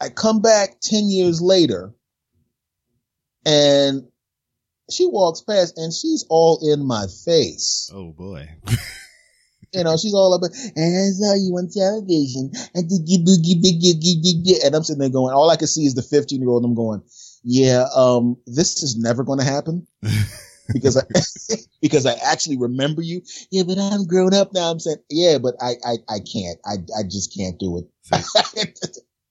I 0.00 0.08
come 0.08 0.40
back 0.40 0.80
10 0.80 1.10
years 1.10 1.40
later 1.40 1.92
and 3.44 4.02
she 4.90 5.06
walks 5.06 5.40
past 5.40 5.76
and 5.76 5.92
she's 5.92 6.24
all 6.28 6.60
in 6.62 6.86
my 6.86 7.06
face. 7.24 7.90
Oh 7.92 8.12
boy. 8.12 8.48
You 9.72 9.84
know, 9.84 9.96
she's 9.96 10.14
all 10.14 10.34
up, 10.34 10.42
and 10.42 10.52
I 10.76 11.10
saw 11.10 11.34
you 11.34 11.54
on 11.56 11.68
television. 11.68 12.50
And 12.74 12.88
boogie, 12.90 13.24
boogie, 13.24 13.60
boogie, 13.60 13.94
boogie, 13.94 14.22
boogie. 14.22 14.64
And 14.64 14.74
I'm 14.74 14.82
sitting 14.82 15.00
there 15.00 15.10
going, 15.10 15.34
all 15.34 15.50
I 15.50 15.56
can 15.56 15.66
see 15.66 15.84
is 15.84 15.94
the 15.94 16.02
15 16.02 16.40
year 16.40 16.50
old. 16.50 16.64
I'm 16.64 16.74
going, 16.74 17.02
yeah, 17.44 17.86
um, 17.94 18.36
this 18.46 18.82
is 18.82 18.96
never 18.96 19.24
going 19.24 19.38
to 19.38 19.44
happen 19.44 19.86
because 20.72 20.96
I, 20.96 21.02
because 21.82 22.06
I 22.06 22.14
actually 22.24 22.58
remember 22.58 23.02
you. 23.02 23.22
Yeah, 23.50 23.64
but 23.64 23.78
I'm 23.78 24.06
grown 24.06 24.34
up 24.34 24.52
now. 24.52 24.70
I'm 24.70 24.80
saying, 24.80 24.98
yeah, 25.10 25.38
but 25.38 25.54
I, 25.60 25.74
I, 25.84 25.96
I 26.08 26.18
can't. 26.20 26.58
I, 26.64 26.76
I 26.98 27.02
just 27.04 27.34
can't 27.36 27.58
do 27.58 27.78
it. 27.78 27.84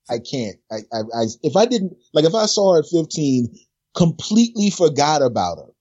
I 0.10 0.20
can't. 0.20 0.56
I, 0.72 0.78
I, 0.94 1.00
I, 1.14 1.24
if 1.44 1.56
I 1.56 1.66
didn't, 1.66 1.98
like, 2.14 2.26
if 2.26 2.34
I 2.34 2.46
saw 2.46 2.74
her 2.74 2.80
at 2.80 2.86
15, 2.86 3.54
completely 3.96 4.70
forgot 4.70 5.22
about 5.22 5.58
her 5.58 5.74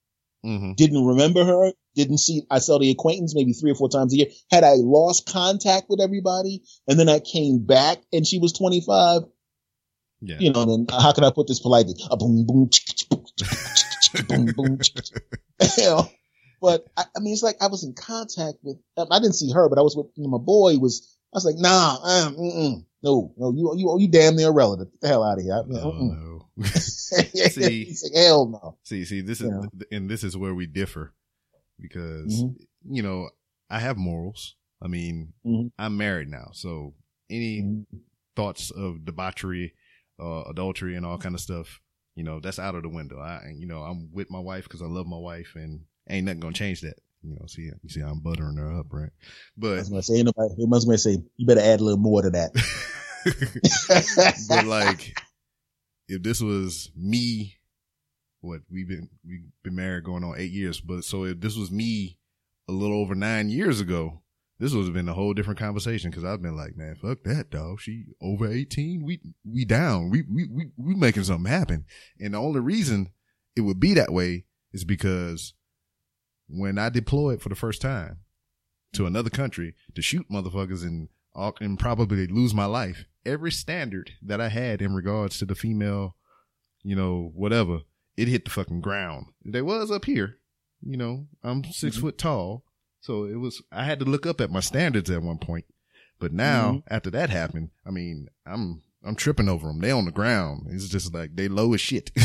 hmm 0.43 0.71
didn't 0.73 1.05
remember 1.05 1.43
her, 1.43 1.71
didn't 1.97 2.19
see, 2.19 2.43
I 2.49 2.59
saw 2.59 2.77
the 2.79 2.91
acquaintance 2.91 3.33
maybe 3.35 3.53
three 3.53 3.71
or 3.71 3.75
four 3.75 3.89
times 3.89 4.13
a 4.13 4.17
year. 4.17 4.27
Had 4.51 4.63
I 4.63 4.73
lost 4.75 5.27
contact 5.27 5.87
with 5.89 5.99
everybody 5.99 6.61
and 6.87 6.97
then 6.99 7.09
I 7.09 7.19
came 7.19 7.65
back 7.65 7.97
and 8.13 8.25
she 8.25 8.39
was 8.39 8.53
25, 8.53 9.23
Yeah. 10.21 10.37
you 10.39 10.51
know, 10.53 10.65
then 10.65 10.85
how 10.89 11.11
can 11.11 11.23
I 11.23 11.31
put 11.31 11.47
this 11.47 11.59
politely? 11.59 11.95
A 12.09 12.15
boom, 12.15 12.45
boom, 12.45 12.69
boom, 13.09 13.25
boom, 14.27 14.45
boom, 14.55 14.79
chick, 14.79 15.03
chick. 15.03 15.23
you 15.77 15.83
know, 15.83 16.09
but 16.61 16.85
I, 16.95 17.03
I 17.15 17.19
mean, 17.19 17.33
it's 17.33 17.43
like 17.43 17.57
I 17.61 17.67
was 17.67 17.83
in 17.83 17.93
contact 17.93 18.57
with, 18.63 18.77
um, 18.95 19.07
I 19.11 19.19
didn't 19.19 19.35
see 19.35 19.51
her, 19.51 19.67
but 19.69 19.79
I 19.79 19.81
was 19.81 19.95
with, 19.95 20.07
you 20.15 20.23
know, 20.23 20.29
my 20.29 20.37
boy 20.43 20.77
was, 20.77 21.17
I 21.33 21.37
was 21.37 21.45
like, 21.45 21.57
nah, 21.57 21.97
um, 22.03 22.35
mm-mm, 22.35 22.85
no, 23.03 23.33
no, 23.37 23.51
you, 23.53 23.73
you, 23.75 23.99
you 23.99 24.07
damn 24.07 24.35
near 24.35 24.51
relative. 24.51 24.91
Get 24.91 25.01
the 25.01 25.07
hell 25.07 25.23
out 25.23 25.37
of 25.39 25.43
here. 25.43 25.53
I, 25.53 25.79
Oh, 25.79 25.91
no. 25.91 26.63
See, 26.73 27.95
like, 28.03 28.13
hell 28.23 28.47
no. 28.47 28.77
See, 28.83 29.05
see, 29.05 29.21
this 29.21 29.41
is, 29.41 29.49
know. 29.49 29.69
and 29.91 30.09
this 30.09 30.23
is 30.23 30.35
where 30.35 30.55
we 30.55 30.65
differ 30.65 31.13
because, 31.79 32.43
Mhm. 32.43 32.55
you 32.89 33.01
know, 33.01 33.29
I 33.69 33.79
have 33.79 33.97
morals. 33.97 34.55
I 34.81 34.87
mean, 34.87 35.33
Mhm. 35.45 35.71
I'm 35.77 35.97
married 35.97 36.29
now, 36.29 36.49
so 36.53 36.93
any 37.29 37.61
Mhm. 37.61 37.85
thoughts 38.35 38.71
of 38.71 39.05
debauchery, 39.05 39.73
uh, 40.19 40.43
adultery, 40.43 40.95
and 40.95 41.05
all 41.05 41.17
kind 41.17 41.35
of 41.35 41.41
stuff, 41.41 41.81
you 42.15 42.23
know, 42.23 42.39
that's 42.39 42.59
out 42.59 42.75
of 42.75 42.83
the 42.83 42.89
window. 42.89 43.19
I, 43.19 43.51
you 43.55 43.65
know, 43.67 43.81
I'm 43.81 44.09
with 44.13 44.29
my 44.29 44.39
wife 44.39 44.63
because 44.63 44.81
I 44.81 44.85
love 44.85 45.07
my 45.07 45.17
wife, 45.17 45.53
and 45.55 45.81
ain't 46.09 46.25
nothing 46.25 46.39
gonna 46.39 46.53
change 46.53 46.81
that. 46.81 46.99
You 47.23 47.35
know, 47.35 47.45
see, 47.47 47.63
you 47.63 47.89
see, 47.89 48.01
I'm 48.01 48.19
buttering 48.19 48.57
her 48.57 48.79
up, 48.79 48.87
right? 48.91 49.09
I 49.23 49.29
But 49.57 49.77
was 49.79 49.89
gonna 49.89 50.03
say, 50.03 50.23
nobody, 50.23 50.53
he 50.55 50.65
must 50.65 50.87
say, 51.03 51.17
you 51.35 51.45
better 51.47 51.61
add 51.61 51.79
a 51.79 51.83
little 51.83 51.99
more 51.99 52.21
to 52.21 52.29
that. 52.29 52.53
but 54.49 54.65
like, 54.65 55.15
if 56.07 56.21
this 56.23 56.39
was 56.41 56.91
me, 56.95 57.56
what 58.47 58.61
we've 58.71 58.87
been 58.87 59.09
we've 59.25 59.45
been 59.63 59.75
married 59.75 60.05
going 60.05 60.23
on 60.23 60.35
eight 60.37 60.51
years, 60.51 60.81
but 60.81 61.03
so 61.03 61.25
if 61.25 61.39
this 61.39 61.55
was 61.55 61.71
me 61.71 62.17
a 62.67 62.71
little 62.71 62.99
over 62.99 63.15
nine 63.15 63.49
years 63.49 63.79
ago, 63.79 64.21
this 64.59 64.73
would 64.73 64.85
have 64.85 64.93
been 64.93 65.09
a 65.09 65.13
whole 65.13 65.33
different 65.33 65.59
conversation 65.59 66.09
because 66.09 66.23
I've 66.23 66.41
been 66.41 66.55
like, 66.55 66.75
man, 66.75 66.95
fuck 66.95 67.23
that 67.23 67.51
dog. 67.51 67.79
She 67.79 68.05
over 68.21 68.51
eighteen. 68.51 69.03
We 69.05 69.21
we 69.45 69.65
down. 69.65 70.09
We 70.09 70.23
we 70.23 70.47
we 70.47 70.71
we 70.77 70.95
making 70.95 71.25
something 71.25 71.51
happen. 71.51 71.85
And 72.19 72.33
the 72.33 72.39
only 72.39 72.59
reason 72.59 73.09
it 73.55 73.61
would 73.61 73.79
be 73.79 73.93
that 73.93 74.11
way 74.11 74.45
is 74.73 74.83
because 74.83 75.53
when 76.47 76.77
I 76.77 76.89
deployed 76.89 77.41
for 77.41 77.49
the 77.49 77.55
first 77.55 77.81
time 77.81 78.19
to 78.93 79.05
another 79.05 79.29
country 79.29 79.75
to 79.95 80.01
shoot 80.01 80.25
motherfuckers 80.31 80.83
and 80.83 81.09
and 81.61 81.77
probably 81.77 82.25
lose 82.25 82.53
my 82.53 82.65
life, 82.65 83.05
every 83.25 83.51
standard 83.51 84.11
that 84.23 84.41
I 84.41 84.49
had 84.49 84.81
in 84.81 84.95
regards 84.95 85.37
to 85.37 85.45
the 85.45 85.53
female, 85.53 86.15
you 86.81 86.95
know, 86.95 87.31
whatever, 87.35 87.81
it 88.17 88.27
hit 88.27 88.43
the 88.45 88.51
fucking 88.51 88.81
ground. 88.81 89.27
They 89.45 89.61
was 89.61 89.91
up 89.91 90.05
here, 90.05 90.37
you 90.81 90.97
know, 90.97 91.27
I'm 91.43 91.63
6 91.63 91.95
Mhm. 91.97 92.01
foot 92.01 92.17
tall. 92.17 92.63
So 92.99 93.23
it 93.25 93.35
was, 93.35 93.61
I 93.71 93.85
had 93.85 93.99
to 93.99 94.05
look 94.05 94.25
up 94.25 94.41
at 94.41 94.51
my 94.51 94.59
standards 94.59 95.09
at 95.09 95.21
one 95.21 95.37
point. 95.37 95.65
But 96.19 96.33
now, 96.33 96.71
Mhm. 96.71 96.83
after 96.89 97.09
that 97.11 97.29
happened, 97.29 97.69
I 97.85 97.91
mean, 97.91 98.27
I'm, 98.45 98.81
I'm 99.03 99.15
tripping 99.15 99.47
over 99.47 99.67
them. 99.67 99.79
They 99.79 99.91
on 99.91 100.05
the 100.05 100.11
ground. 100.11 100.67
It's 100.71 100.89
just 100.89 101.13
like 101.13 101.35
they 101.35 101.47
low 101.47 101.73
as 101.73 101.79
shit, 101.81 102.11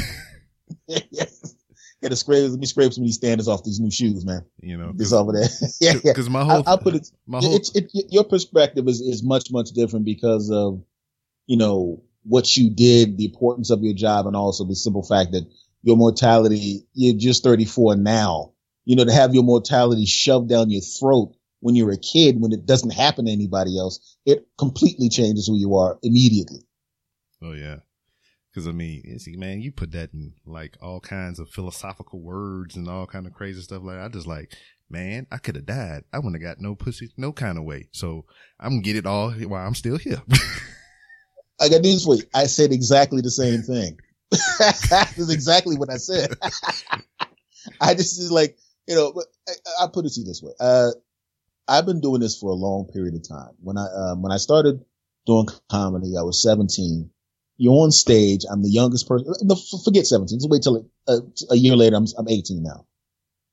Gotta 2.03 2.17
scrape, 2.17 2.51
let 2.51 2.59
me 2.59 2.67
scrape 2.67 2.93
some 2.93 3.03
of 3.05 3.07
these 3.07 3.15
standards 3.15 3.47
off 3.47 3.63
these 3.63 3.79
new 3.79 3.91
shoes, 3.91 4.25
man. 4.27 4.45
you 4.61 4.77
know, 4.77 4.93
This 4.93 5.13
over 5.13 5.31
there. 5.33 5.49
yeah, 5.81 6.01
yeah. 6.03 6.13
cause 6.15 6.29
my 6.29 6.43
whole, 6.43 6.65
I'll 6.67 6.79
put 6.79 6.97
it, 6.97 7.09
my 7.29 7.39
whole, 7.39 7.55
it's, 7.55 7.71
it, 7.77 7.93
your 8.11 8.25
perspective 8.25 8.89
is, 8.89 9.01
is 9.01 9.23
much, 9.23 9.53
much 9.53 9.71
different 9.71 10.05
because 10.05 10.51
of, 10.51 10.83
you 11.47 11.57
know, 11.57 12.03
what 12.25 12.57
you 12.57 12.71
did, 12.71 13.19
the 13.19 13.27
importance 13.27 13.71
of 13.71 13.85
your 13.85 13.95
job, 13.95 14.27
and 14.27 14.35
also 14.35 14.65
the 14.65 14.75
simple 14.75 15.05
fact 15.05 15.31
that 15.33 15.47
your 15.83 15.97
mortality, 15.97 16.87
you're 16.95 17.19
just 17.19 17.43
34 17.45 17.97
now. 17.97 18.53
You 18.85 18.97
know, 18.97 19.05
to 19.05 19.13
have 19.13 19.35
your 19.35 19.45
mortality 19.45 20.07
shoved 20.07 20.49
down 20.49 20.71
your 20.71 20.81
throat 20.81 21.35
when 21.61 21.77
you're 21.77 21.93
a 21.93 21.99
kid, 21.99 22.41
when 22.41 22.53
it 22.53 22.67
doesn't 22.67 22.91
happen 22.91 23.27
to 23.27 23.33
anybody 23.33 23.79
else, 23.79 24.17
it 24.27 24.47
completely 24.59 25.09
changes 25.09 25.47
who 25.47 25.57
you 25.57 25.77
are 25.77 25.99
immediately. 26.03 26.59
Oh 27.43 27.53
yeah. 27.53 27.77
Cause 28.55 28.67
I 28.67 28.73
mean, 28.73 29.03
you 29.05 29.19
see, 29.19 29.37
man, 29.37 29.63
you 29.63 29.73
put 29.73 29.93
that 29.93 30.13
in 30.13 30.35
like 30.45 30.77
all 30.83 31.01
kinds 31.01 31.39
of 31.39 31.49
philosophical 31.49 32.21
words 32.21 32.77
and 32.77 32.87
all 32.87 33.07
kind 33.07 33.27
of 33.27 33.33
crazy 33.33 33.63
stuff 33.63 33.83
like 33.83 33.97
that. 33.97 34.05
I 34.05 34.09
just 34.09 34.27
like, 34.27 34.53
man, 34.91 35.27
I 35.33 35.39
could 35.39 35.57
have 35.57 35.65
died. 35.65 36.03
I 36.13 36.19
wouldn't 36.19 36.43
have 36.43 36.57
got 36.57 36.61
no 36.61 36.75
pussy, 36.75 37.11
no 37.17 37.33
kind 37.33 37.57
of 37.57 37.65
way. 37.65 37.89
So 37.93 38.27
I'm 38.61 38.73
gonna 38.73 38.83
get 38.83 38.97
it 38.97 39.07
all 39.07 39.31
while 39.31 39.67
I'm 39.67 39.75
still 39.75 39.97
here. 39.97 40.21
I 41.61 41.69
got 41.69 41.81
news 41.81 42.05
for 42.05 42.17
you. 42.17 42.25
I 42.35 42.47
said 42.47 42.73
exactly 42.73 43.23
the 43.23 43.31
same 43.31 43.63
thing. 43.63 43.99
That's 44.59 45.31
exactly 45.31 45.77
what 45.77 45.91
I 45.91 45.97
said. 45.97 46.35
I 47.81 47.95
just 47.95 48.21
is 48.21 48.31
like, 48.31 48.57
you 48.87 48.95
know, 48.95 49.15
I, 49.49 49.85
I 49.85 49.87
put 49.93 50.07
it 50.07 50.13
to 50.13 50.21
you 50.21 50.27
this 50.27 50.43
way. 50.43 50.53
Uh, 50.59 50.91
I've 51.69 51.87
been 51.87 52.01
doing 52.01 52.21
this 52.21 52.39
for 52.39 52.51
a 52.51 52.55
long 52.55 52.89
period 52.93 53.15
of 53.15 53.29
time. 53.29 53.53
When 53.61 53.79
I, 53.79 53.87
um, 53.95 54.23
when 54.23 54.33
I 54.33 54.39
started 54.39 54.85
doing 55.27 55.47
comedy, 55.71 56.15
I 56.19 56.23
was 56.23 56.43
17. 56.43 57.11
You're 57.59 57.75
on 57.75 57.93
stage. 57.93 58.43
I'm 58.51 58.63
the 58.63 58.71
youngest 58.71 59.07
person. 59.07 59.33
No, 59.43 59.57
forget 59.85 60.07
17. 60.07 60.39
Just 60.39 60.51
wait 60.51 60.63
till 60.63 60.89
uh, 61.07 61.21
a 61.51 61.57
year 61.57 61.77
later. 61.77 61.97
I'm, 61.97 62.07
I'm 62.19 62.29
18 62.29 62.63
now. 62.63 62.87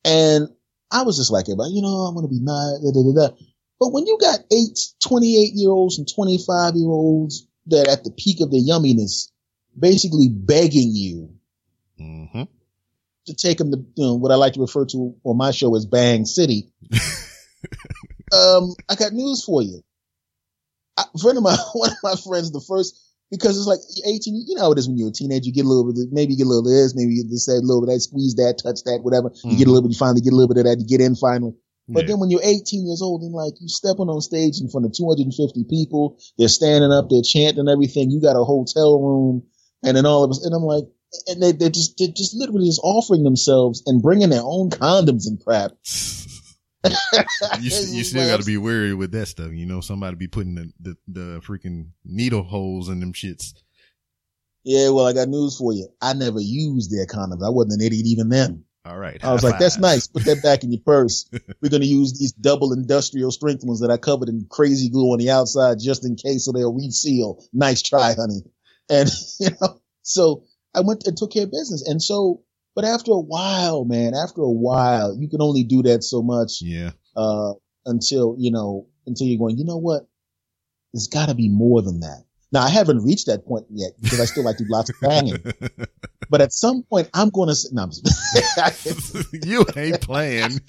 And 0.03 0.49
I 0.91 1.03
was 1.03 1.17
just 1.17 1.31
like, 1.31 1.47
you 1.47 1.55
know, 1.55 2.07
I'm 2.07 2.15
going 2.15 2.25
to 2.25 2.33
be 2.33 2.39
nice. 2.41 2.79
Da, 2.81 2.91
da, 2.91 3.27
da. 3.29 3.35
But 3.79 3.93
when 3.93 4.07
you 4.07 4.17
got 4.19 4.39
eight, 4.51 4.79
28 5.03 5.51
year 5.53 5.69
olds 5.69 5.99
and 5.99 6.07
25 6.07 6.75
year 6.75 6.89
olds 6.89 7.47
that 7.67 7.87
at 7.87 8.03
the 8.03 8.11
peak 8.11 8.41
of 8.41 8.51
their 8.51 8.59
yumminess, 8.59 9.29
basically 9.77 10.29
begging 10.29 10.91
you 10.93 11.33
hmm 11.97 12.43
to 13.29 13.35
take 13.35 13.57
them 13.57 13.71
to 13.71 13.77
you 13.95 14.03
know, 14.03 14.15
what 14.15 14.31
I 14.31 14.35
like 14.35 14.53
to 14.53 14.61
refer 14.61 14.85
to 14.85 15.15
on 15.23 15.37
my 15.37 15.51
show 15.51 15.75
as 15.75 15.85
Bang 15.85 16.25
City. 16.25 16.71
um, 18.33 18.73
I 18.89 18.95
got 18.95 19.13
news 19.13 19.43
for 19.43 19.61
you. 19.61 19.81
I, 20.97 21.03
friend 21.21 21.37
of 21.37 21.43
my, 21.43 21.55
one 21.73 21.91
of 21.91 21.97
my 22.03 22.15
friends, 22.15 22.51
the 22.51 22.61
first, 22.61 22.99
because 23.31 23.57
it's 23.57 23.67
like 23.67 23.79
you're 23.95 24.15
18, 24.15 24.45
you 24.47 24.55
know 24.55 24.63
how 24.63 24.71
it 24.71 24.79
is 24.79 24.87
when 24.87 24.97
you're 24.97 25.09
a 25.09 25.13
teenager, 25.13 25.45
you 25.45 25.53
get 25.53 25.65
a 25.65 25.69
little 25.69 25.91
bit, 25.93 26.01
of, 26.01 26.11
maybe 26.11 26.33
you 26.33 26.37
get 26.37 26.47
a 26.47 26.49
little 26.49 26.65
of 26.65 26.73
this, 26.73 26.95
maybe 26.95 27.13
you 27.13 27.23
get 27.23 27.29
this, 27.29 27.45
that, 27.45 27.61
a 27.61 27.65
little 27.65 27.81
bit 27.85 27.93
of 27.93 27.95
that, 27.95 28.01
squeeze 28.01 28.35
that, 28.35 28.59
touch 28.63 28.81
that, 28.85 29.01
whatever. 29.03 29.29
You 29.45 29.57
get 29.57 29.67
a 29.67 29.71
little 29.71 29.87
bit, 29.87 29.93
you 29.93 29.99
finally 29.99 30.21
get 30.21 30.33
a 30.33 30.35
little 30.35 30.49
bit 30.49 30.57
of 30.57 30.65
that, 30.65 30.81
you 30.81 30.87
get 30.87 31.05
in 31.05 31.15
finally. 31.15 31.53
But 31.89 32.05
then 32.05 32.19
when 32.19 32.29
you're 32.29 32.43
18 32.43 32.85
years 32.85 33.01
old 33.01 33.23
and 33.23 33.33
like 33.33 33.53
you 33.59 33.67
stepping 33.67 34.09
on 34.09 34.21
stage 34.21 34.61
in 34.61 34.69
front 34.69 34.85
of 34.85 34.93
250 34.93 35.65
people, 35.65 36.21
they're 36.37 36.47
standing 36.47 36.91
up, 36.91 37.09
they're 37.09 37.25
chanting 37.25 37.67
everything. 37.67 38.11
You 38.11 38.21
got 38.21 38.37
a 38.37 38.43
hotel 38.45 39.01
room 39.01 39.41
and 39.83 39.95
then 39.95 40.05
all 40.05 40.23
of 40.23 40.31
us, 40.31 40.45
and 40.45 40.53
I'm 40.53 40.63
like, 40.63 40.85
and 41.27 41.41
they, 41.41 41.51
they're 41.51 41.69
just, 41.69 41.97
they're 41.97 42.07
just 42.07 42.35
literally 42.35 42.67
just 42.67 42.81
offering 42.83 43.23
themselves 43.23 43.83
and 43.85 44.01
bringing 44.01 44.29
their 44.29 44.43
own 44.43 44.69
condoms 44.69 45.27
and 45.27 45.43
crap. 45.43 45.71
you, 47.59 47.71
you 47.71 48.03
still 48.03 48.27
got 48.27 48.39
to 48.39 48.45
be 48.45 48.57
wary 48.57 48.93
with 48.93 49.11
that 49.11 49.27
stuff. 49.27 49.51
You 49.51 49.65
know, 49.65 49.81
somebody 49.81 50.15
be 50.15 50.27
putting 50.27 50.55
the, 50.55 50.71
the, 50.79 50.97
the 51.07 51.41
freaking 51.41 51.89
needle 52.05 52.43
holes 52.43 52.89
in 52.89 52.99
them 52.99 53.13
shits. 53.13 53.53
Yeah, 54.63 54.89
well, 54.89 55.07
I 55.07 55.13
got 55.13 55.29
news 55.29 55.57
for 55.57 55.73
you. 55.73 55.87
I 56.01 56.13
never 56.13 56.39
used 56.39 56.91
their 56.91 57.05
condoms. 57.05 57.45
I 57.45 57.49
wasn't 57.49 57.81
an 57.81 57.85
idiot 57.85 58.05
even 58.05 58.29
then. 58.29 58.65
All 58.85 58.97
right. 58.97 59.23
I 59.23 59.33
was 59.33 59.43
like, 59.43 59.59
that's 59.59 59.77
nice. 59.77 60.07
Put 60.07 60.23
that 60.25 60.41
back 60.41 60.63
in 60.63 60.71
your 60.71 60.81
purse. 60.85 61.29
We're 61.61 61.69
going 61.69 61.81
to 61.81 61.87
use 61.87 62.17
these 62.17 62.31
double 62.31 62.73
industrial 62.73 63.31
strength 63.31 63.63
ones 63.63 63.81
that 63.81 63.91
I 63.91 63.97
covered 63.97 64.29
in 64.29 64.47
crazy 64.49 64.89
glue 64.89 65.11
on 65.11 65.19
the 65.19 65.29
outside 65.29 65.77
just 65.79 66.05
in 66.05 66.15
case 66.15 66.45
so 66.45 66.51
they'll 66.51 66.73
reseal. 66.73 67.43
Nice 67.53 67.81
try, 67.81 68.13
honey. 68.13 68.41
And, 68.89 69.09
you 69.39 69.49
know, 69.61 69.79
so 70.01 70.43
I 70.75 70.81
went 70.81 71.05
and 71.07 71.15
took 71.17 71.31
care 71.33 71.43
of 71.43 71.51
business. 71.51 71.87
And 71.87 72.01
so, 72.01 72.41
but 72.75 72.85
after 72.85 73.11
a 73.11 73.19
while, 73.19 73.85
man, 73.85 74.13
after 74.15 74.41
a 74.41 74.49
while, 74.51 75.15
you 75.17 75.27
can 75.29 75.41
only 75.41 75.63
do 75.63 75.83
that 75.83 76.03
so 76.03 76.21
much, 76.21 76.61
Yeah. 76.61 76.91
uh, 77.15 77.53
until, 77.85 78.35
you 78.37 78.51
know, 78.51 78.87
until 79.05 79.27
you're 79.27 79.39
going, 79.39 79.57
you 79.57 79.65
know 79.65 79.77
what? 79.77 80.07
There's 80.93 81.07
got 81.07 81.29
to 81.29 81.35
be 81.35 81.49
more 81.49 81.81
than 81.81 81.99
that. 82.01 82.23
Now, 82.51 82.61
I 82.61 82.69
haven't 82.69 83.03
reached 83.03 83.27
that 83.27 83.45
point 83.45 83.67
yet 83.69 83.91
because 84.01 84.19
I 84.19 84.25
still 84.25 84.43
like 84.43 84.57
to 84.57 84.63
do 84.63 84.71
lots 84.71 84.89
of 84.89 84.95
banging. 85.01 85.37
But 86.31 86.41
at 86.41 86.53
some 86.53 86.83
point, 86.83 87.09
I'm 87.11 87.31
going 87.31 87.49
to. 87.49 87.55
No, 87.71 87.81
I'm 87.83 87.91
you 89.43 89.65
ain't 89.75 89.99
playing. 89.99 90.59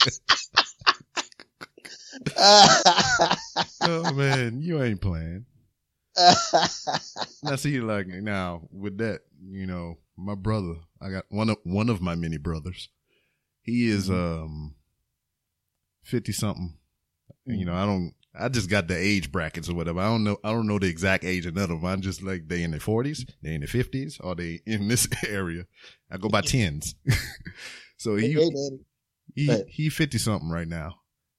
Oh 3.83 4.13
man, 4.15 4.61
you 4.63 4.83
ain't 4.83 5.01
playing. 5.03 5.45
Now 7.43 7.57
see, 7.57 7.81
like 7.81 8.07
now 8.07 8.69
with 8.71 8.99
that, 8.99 9.21
you 9.43 9.67
know, 9.67 9.99
my 10.17 10.35
brother, 10.35 10.75
I 11.01 11.11
got 11.11 11.25
one 11.31 11.49
of 11.49 11.57
one 11.65 11.89
of 11.89 12.03
my 12.03 12.15
many 12.15 12.37
brothers. 12.37 12.89
He 13.63 13.89
is 13.89 14.11
um 14.11 14.75
fifty 16.03 16.33
something. 16.33 16.75
You 17.47 17.65
know, 17.65 17.75
I 17.75 17.87
don't. 17.87 18.13
I 18.39 18.49
just 18.49 18.71
got 18.71 18.87
the 18.87 18.97
age 18.97 19.33
brackets 19.33 19.69
or 19.69 19.75
whatever. 19.75 20.01
I 20.01 20.07
don't 20.07 20.23
know. 20.23 20.39
I 20.45 20.51
don't 20.51 20.67
know 20.67 20.79
the 20.79 20.87
exact 20.89 21.25
age 21.25 21.47
of 21.47 21.55
none 21.55 21.65
of 21.65 21.81
them. 21.81 21.85
I'm 21.85 22.01
just 22.01 22.23
like 22.23 22.47
they 22.47 22.63
in 22.63 22.71
their 22.71 22.81
forties, 22.81 23.25
they 23.43 23.55
in 23.55 23.61
their 23.61 23.69
fifties, 23.69 24.21
or 24.21 24.35
they 24.35 24.61
in 24.67 24.89
this 24.89 25.09
area. 25.27 25.65
I 26.11 26.19
go 26.19 26.29
by 26.29 26.43
tens. 26.43 26.95
so 27.97 28.17
he 28.17 28.35
he 29.35 29.63
he 29.69 29.89
fifty 29.89 30.19
something 30.19 30.51
right 30.51 30.69
now, 30.69 30.97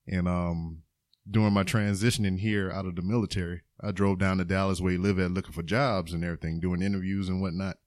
and 0.07 0.27
um 0.27 0.84
during 1.29 1.53
my 1.53 1.63
transitioning 1.63 2.39
here 2.39 2.71
out 2.71 2.86
of 2.86 2.95
the 2.95 3.01
military, 3.01 3.61
I 3.84 3.91
drove 3.91 4.19
down 4.19 4.38
to 4.38 4.45
Dallas 4.45 4.79
where 4.82 4.91
he 4.91 4.97
lived 4.97 5.19
at 5.19 5.32
looking 5.32 5.53
for 5.53 5.63
jobs 5.63 6.13
and 6.13 6.23
everything, 6.23 6.59
doing 6.59 6.82
interviews 6.82 7.29
and 7.29 7.41
whatnot. 7.41 7.77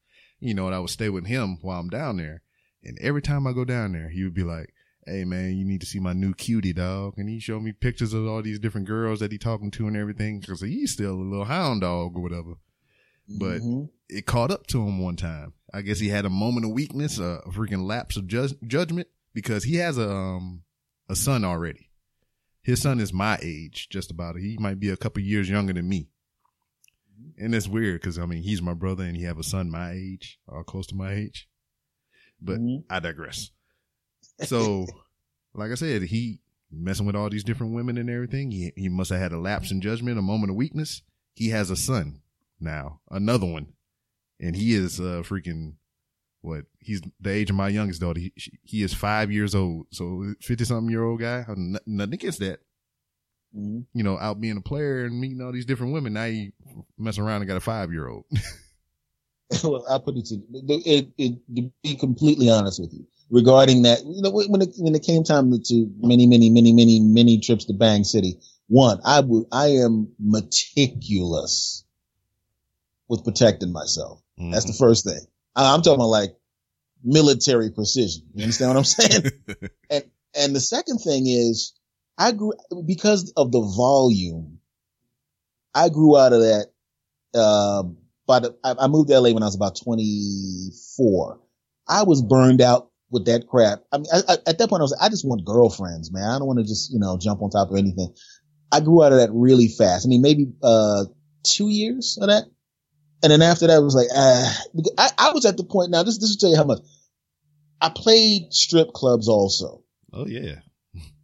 You 0.41 0.55
know, 0.55 0.67
and 0.67 0.75
I 0.75 0.79
would 0.81 0.91
stay 0.91 1.09
with 1.09 1.27
him 1.27 1.59
while 1.63 1.81
I'm 1.81 1.89
down 1.89 2.17
there, 2.17 2.43
and 2.83 2.99
every 3.01 3.23
time 3.23 3.47
I 3.47 3.53
go 3.53 3.65
down 3.65 3.93
there, 3.93 4.09
he 4.11 4.25
would 4.25 4.35
be 4.35 4.43
like, 4.43 4.75
"Hey 5.07 5.25
man, 5.25 5.57
you 5.57 5.65
need 5.65 5.81
to 5.81 5.87
see 5.87 6.01
my 6.01 6.13
new 6.13 6.35
cutie 6.35 6.73
dog," 6.73 7.15
and 7.17 7.29
he 7.29 7.39
showed 7.41 7.63
me 7.63 7.73
pictures 7.73 8.13
of 8.13 8.27
all 8.27 8.43
these 8.43 8.59
different 8.59 8.87
girls 8.89 9.21
that 9.21 9.33
he 9.33 9.39
talking 9.39 9.71
to 9.73 9.87
and 9.87 9.97
everything 9.97 10.41
because 10.41 10.61
he's 10.61 10.93
still 10.93 11.15
a 11.15 11.23
little 11.23 11.45
hound 11.47 11.81
dog 11.83 12.17
or 12.17 12.23
whatever 12.23 12.55
but- 13.39 13.63
Mhm. 13.63 13.89
it 14.11 14.27
caught 14.27 14.51
up 14.51 14.67
to 14.67 14.83
him 14.87 14.99
one 14.99 15.17
time. 15.17 15.55
I 15.73 15.81
guess 15.81 15.99
he 15.99 16.09
had 16.09 16.27
a 16.27 16.31
moment 16.31 16.67
of 16.67 16.73
weakness, 16.73 17.19
a 17.19 17.41
freaking 17.49 17.87
lapse 17.87 18.19
of 18.19 18.27
ju- 18.27 18.51
judgment 18.67 19.09
because 19.33 19.65
he 19.65 19.77
has 19.77 19.97
a 19.97 20.11
um 20.11 20.63
a 21.09 21.17
son 21.17 21.43
already. 21.43 21.89
His 22.65 22.83
son 22.83 22.99
is 22.99 23.13
my 23.13 23.39
age, 23.43 23.89
just 23.91 24.11
about. 24.11 24.37
He 24.37 24.57
might 24.59 24.81
be 24.81 24.89
a 24.89 24.97
couple 24.97 25.23
years 25.23 25.49
younger 25.49 25.73
than 25.73 25.89
me. 25.89 26.09
And 27.39 27.55
it's 27.55 27.69
weird 27.69 28.01
because 28.01 28.19
I 28.19 28.27
mean 28.27 28.43
he's 28.43 28.61
my 28.63 28.75
brother 28.75 29.05
and 29.05 29.17
he 29.17 29.23
have 29.25 29.39
a 29.39 29.45
son 29.45 29.71
my 29.71 29.93
age 29.93 30.39
or 30.49 30.65
close 30.65 30.87
to 30.89 30.95
my 30.97 31.13
age. 31.13 31.49
But 32.41 32.59
Mhm. 32.59 32.85
I 32.91 32.99
digress. 33.01 33.51
So, 34.47 34.87
like 35.55 35.71
I 35.71 35.75
said, 35.75 36.03
he 36.03 36.41
messing 36.71 37.07
with 37.07 37.15
all 37.15 37.31
these 37.31 37.45
different 37.45 37.75
women 37.75 37.99
and 37.99 38.11
everything. 38.11 38.51
He 38.51 38.73
he 38.77 38.89
must 38.89 39.11
have 39.11 39.21
had 39.21 39.33
a 39.33 39.39
lapse 39.39 39.71
in 39.71 39.81
judgment, 39.81 40.19
a 40.19 40.23
moment 40.23 40.51
of 40.51 40.57
weakness. 40.57 41.03
He 41.35 41.51
has 41.51 41.71
a 41.71 41.77
son 41.77 42.23
now, 42.59 43.01
another 43.11 43.47
one, 43.47 43.75
and 44.41 44.57
he 44.57 44.75
is 44.75 44.99
uh 45.01 45.23
freaking 45.25 45.75
what? 46.45 46.65
He's 46.79 47.01
the 47.21 47.31
age 47.31 47.49
of 47.49 47.57
my 47.57 47.69
youngest 47.69 48.03
daughter. 48.03 48.21
He, 48.21 48.33
he 48.63 48.83
is 48.83 48.93
five 48.93 49.33
years 49.33 49.55
old, 49.55 49.87
so 49.91 50.35
fifty 50.43 50.65
something 50.65 50.91
year 50.91 51.03
old 51.03 51.21
guy. 51.21 51.45
Nothing 51.87 52.15
against 52.15 52.41
that. 52.41 52.61
Mm-hmm. 53.57 53.81
You 53.95 54.05
know, 54.05 54.19
out 54.19 54.43
being 54.43 54.59
a 54.59 54.61
player 54.61 55.07
and 55.07 55.19
meeting 55.19 55.41
all 55.41 55.53
these 55.53 55.65
different 55.65 55.95
women. 55.95 56.13
Now 56.13 56.25
you 56.25 56.53
mess 56.99 57.19
around 57.19 57.41
and 57.41 57.49
got 57.49 57.57
a 57.57 57.61
five 57.61 57.93
year 57.93 58.09
old. 58.09 58.25
well, 59.65 59.87
I'll 59.89 60.01
put 60.01 60.17
it 60.17 60.27
to 60.27 60.43
it, 60.53 61.09
it, 61.17 61.57
to 61.57 61.73
be 61.83 61.95
completely 61.97 62.51
honest 62.51 62.79
with 62.79 62.93
you 62.93 63.07
regarding 63.31 63.83
that. 63.83 64.05
You 64.05 64.21
know, 64.21 64.31
when 64.31 64.61
it, 64.61 64.75
when 64.77 64.95
it 64.95 65.03
came 65.03 65.25
time 65.25 65.51
to 65.51 65.91
many, 65.99 66.27
many, 66.27 66.51
many, 66.51 66.75
many, 66.75 67.01
many 67.01 67.41
trips 67.41 67.65
to 67.67 67.73
Bang 67.73 68.05
City, 68.05 68.39
one, 68.69 69.01
I 69.03 69.21
would, 69.21 69.47
I 69.51 69.69
am 69.69 70.13
meticulous 70.19 71.85
with 73.09 73.25
protecting 73.25 73.73
myself. 73.73 74.21
Mm-hmm. 74.39 74.51
That's 74.51 74.67
the 74.67 74.75
first 74.75 75.05
thing. 75.07 75.21
I'm 75.57 75.83
talking 75.83 75.95
about 75.95 76.07
like 76.07 76.37
military 77.03 77.71
precision. 77.71 78.25
You 78.35 78.45
understand 78.45 78.71
what 78.71 78.79
I'm 78.79 78.85
saying? 78.85 79.23
and, 79.91 80.05
and 80.35 80.57
the 80.57 80.61
second 80.61 80.99
thing 80.99 81.27
is 81.27 81.75
I 82.19 82.33
grew 82.33 82.53
because 82.87 83.33
of 83.37 83.53
the 83.53 83.61
volume. 83.61 84.59
I 85.75 85.89
grew 85.89 86.17
out 86.17 86.33
of 86.33 86.41
that. 86.41 86.69
Uh, 87.35 87.83
but 88.27 88.59
I, 88.65 88.75
I 88.81 88.87
moved 88.87 89.09
to 89.11 89.19
LA 89.19 89.33
when 89.33 89.43
I 89.43 89.47
was 89.47 89.57
about 89.57 89.79
24. 89.83 91.41
I 91.89 92.05
was 92.05 92.23
burned 92.23 92.61
out 92.61 92.91
with 93.11 93.27
that 93.27 93.47
crap. 93.47 93.81
I 93.93 93.99
mean, 93.99 94.07
I, 94.13 94.21
I, 94.29 94.37
at 94.47 94.59
that 94.59 94.69
point, 94.69 94.81
I 94.81 94.85
was 94.85 94.93
like, 94.93 95.07
I 95.07 95.11
just 95.11 95.27
want 95.27 95.45
girlfriends, 95.45 96.13
man. 96.13 96.29
I 96.29 96.39
don't 96.39 96.47
want 96.47 96.61
to 96.61 96.65
just, 96.65 96.93
you 96.93 96.99
know, 96.99 97.19
jump 97.19 97.43
on 97.43 97.51
top 97.51 97.71
of 97.71 97.77
anything. 97.77 98.15
I 98.73 98.81
grew 98.81 99.03
out 99.03 99.13
of 99.13 99.19
that 99.19 99.31
really 99.33 99.69
fast. 99.69 100.07
I 100.07 100.09
mean, 100.09 100.23
maybe, 100.23 100.47
uh, 100.63 101.05
two 101.45 101.69
years 101.69 102.19
of 102.21 102.29
that. 102.29 102.45
And 103.23 103.33
then 103.33 103.43
after 103.43 103.67
that, 103.67 103.79
it 103.79 103.83
was 103.83 103.95
like, 103.95 104.09
ah, 104.15 104.63
I, 104.99 105.11
I 105.19 105.33
was 105.33 105.47
at 105.47 105.57
the 105.57 105.65
point 105.65 105.91
now, 105.91 106.03
this, 106.03 106.19
this 106.19 106.31
will 106.31 106.37
tell 106.37 106.51
you 106.51 106.57
how 106.57 106.65
much 106.65 106.81
I 107.81 107.89
played 107.89 108.53
strip 108.53 108.93
clubs 108.93 109.29
also. 109.29 109.83
Oh 110.13 110.27
yeah. 110.27 110.57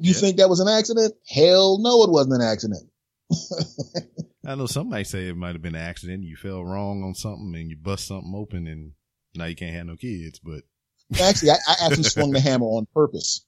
You 0.01 0.15
think 0.15 0.37
that 0.37 0.49
was 0.49 0.61
an 0.61 0.69
accident? 0.69 1.15
Hell 1.29 1.79
no, 1.81 2.05
it 2.05 2.11
wasn't 2.11 2.41
an 2.41 2.49
accident. 2.49 2.89
I 4.47 4.55
know 4.55 4.67
some 4.67 4.89
might 4.89 5.09
say 5.09 5.29
it 5.29 5.37
might 5.37 5.55
have 5.55 5.63
been 5.63 5.75
an 5.75 5.83
accident. 5.83 6.23
You 6.23 6.37
fell 6.37 6.65
wrong 6.65 7.03
on 7.03 7.15
something 7.15 7.55
and 7.57 7.69
you 7.69 7.77
bust 7.77 8.07
something 8.07 8.33
open 8.35 8.67
and 8.69 8.93
now 9.35 9.47
you 9.47 9.57
can't 9.57 9.75
have 9.75 9.87
no 9.87 9.97
kids. 9.97 10.39
But 10.39 10.63
actually, 11.21 11.51
I, 11.51 11.57
I 11.69 11.87
actually 11.87 12.05
swung 12.05 12.31
the 12.31 12.41
hammer 12.41 12.67
on 12.67 12.87
purpose. 12.95 13.45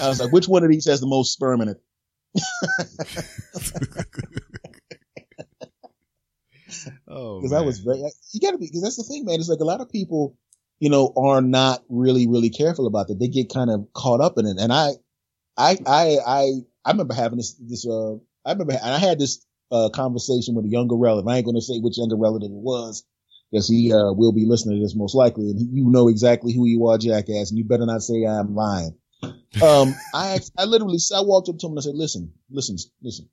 I 0.00 0.08
was 0.08 0.20
like, 0.20 0.32
which 0.32 0.48
one 0.48 0.64
of 0.64 0.70
these 0.70 0.86
has 0.86 1.00
the 1.00 1.06
most 1.06 1.32
sperm 1.32 1.60
in 1.60 1.68
it? 1.68 1.80
oh, 7.08 7.40
because 7.40 7.52
I 7.52 7.60
was 7.60 7.78
very, 7.80 7.98
you 8.32 8.40
gotta 8.40 8.58
be, 8.58 8.66
because 8.66 8.82
that's 8.82 8.96
the 8.96 9.04
thing, 9.04 9.24
man. 9.24 9.36
It's 9.36 9.48
like 9.48 9.60
a 9.60 9.64
lot 9.64 9.80
of 9.80 9.90
people, 9.90 10.36
you 10.78 10.90
know, 10.90 11.12
are 11.16 11.40
not 11.40 11.82
really, 11.88 12.26
really 12.26 12.50
careful 12.50 12.86
about 12.86 13.08
that. 13.08 13.18
They 13.18 13.28
get 13.28 13.52
kind 13.52 13.70
of 13.70 13.86
caught 13.92 14.20
up 14.20 14.38
in 14.38 14.46
it. 14.46 14.56
And 14.58 14.72
I, 14.72 14.90
I, 15.56 15.76
I, 15.86 16.16
I, 16.26 16.50
I 16.84 16.90
remember 16.90 17.14
having 17.14 17.38
this, 17.38 17.54
this, 17.54 17.86
uh, 17.86 18.14
I 18.44 18.52
remember, 18.52 18.72
and 18.72 18.94
I 18.94 18.98
had 18.98 19.18
this 19.18 19.44
uh, 19.70 19.90
conversation 19.92 20.54
with 20.54 20.64
a 20.64 20.68
younger 20.68 20.96
relative. 20.96 21.28
I 21.28 21.36
ain't 21.36 21.44
going 21.44 21.56
to 21.56 21.62
say 21.62 21.78
which 21.78 21.98
younger 21.98 22.16
relative 22.16 22.50
it 22.50 22.54
was 22.54 23.04
because 23.50 23.68
he 23.68 23.92
uh, 23.92 24.12
will 24.12 24.32
be 24.32 24.46
listening 24.46 24.78
to 24.78 24.84
this 24.84 24.94
most 24.94 25.14
likely, 25.14 25.50
and 25.50 25.58
he, 25.58 25.66
you 25.66 25.90
know 25.90 26.08
exactly 26.08 26.52
who 26.52 26.66
you 26.66 26.86
are, 26.86 26.98
jackass, 26.98 27.50
and 27.50 27.58
you 27.58 27.64
better 27.64 27.86
not 27.86 28.02
say 28.02 28.24
I'm 28.24 28.54
lying. 28.54 28.96
Um, 29.62 29.94
I 30.14 30.38
I 30.56 30.64
literally 30.64 30.98
I 31.14 31.20
walked 31.20 31.48
up 31.48 31.58
to 31.58 31.66
him 31.66 31.72
and 31.72 31.80
I 31.80 31.82
said, 31.82 31.94
"Listen, 31.94 32.32
listen, 32.50 32.76
listen. 33.02 33.28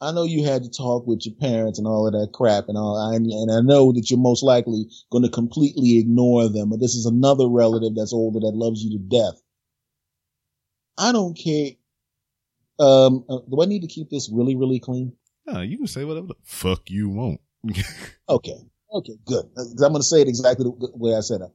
I 0.00 0.12
know 0.12 0.24
you 0.24 0.44
had 0.44 0.62
to 0.62 0.70
talk 0.70 1.06
with 1.06 1.26
your 1.26 1.34
parents 1.34 1.78
and 1.78 1.88
all 1.88 2.06
of 2.06 2.12
that 2.12 2.32
crap 2.32 2.68
and 2.68 2.78
all, 2.78 3.12
and, 3.12 3.26
and 3.26 3.50
I 3.50 3.60
know 3.60 3.92
that 3.92 4.10
you're 4.10 4.18
most 4.18 4.44
likely 4.44 4.86
going 5.10 5.24
to 5.24 5.30
completely 5.30 5.98
ignore 5.98 6.48
them, 6.48 6.70
but 6.70 6.78
this 6.80 6.94
is 6.94 7.06
another 7.06 7.48
relative 7.48 7.96
that's 7.96 8.12
older 8.12 8.38
that 8.40 8.54
loves 8.54 8.82
you 8.82 8.96
to 8.96 9.04
death. 9.04 9.40
I 10.96 11.12
don't 11.12 11.34
care 11.34 11.70
um, 12.78 13.24
uh, 13.28 13.38
do 13.50 13.60
I 13.60 13.66
need 13.66 13.80
to 13.80 13.88
keep 13.88 14.08
this 14.10 14.30
really, 14.32 14.54
really 14.54 14.78
clean? 14.78 15.12
No, 15.46 15.60
you 15.60 15.78
can 15.78 15.86
say 15.86 16.04
whatever 16.04 16.28
the 16.28 16.34
fuck 16.44 16.90
you 16.90 17.08
want. 17.08 17.40
okay. 18.28 18.58
Okay, 18.92 19.14
good. 19.26 19.44
Uh, 19.56 19.62
I'm 19.84 19.92
going 19.92 19.94
to 19.94 20.02
say 20.02 20.20
it 20.20 20.28
exactly 20.28 20.64
the 20.64 20.90
way 20.94 21.14
I 21.14 21.20
said 21.20 21.40
it. 21.40 21.50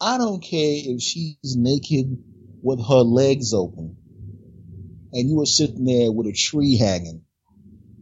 I 0.00 0.18
don't 0.18 0.42
care 0.42 0.80
if 0.84 1.00
she's 1.00 1.56
naked 1.56 2.22
with 2.62 2.84
her 2.86 3.02
legs 3.02 3.54
open 3.54 3.96
and 5.12 5.30
you 5.30 5.40
are 5.40 5.46
sitting 5.46 5.84
there 5.84 6.10
with 6.10 6.26
a 6.26 6.32
tree 6.32 6.76
hanging. 6.76 7.22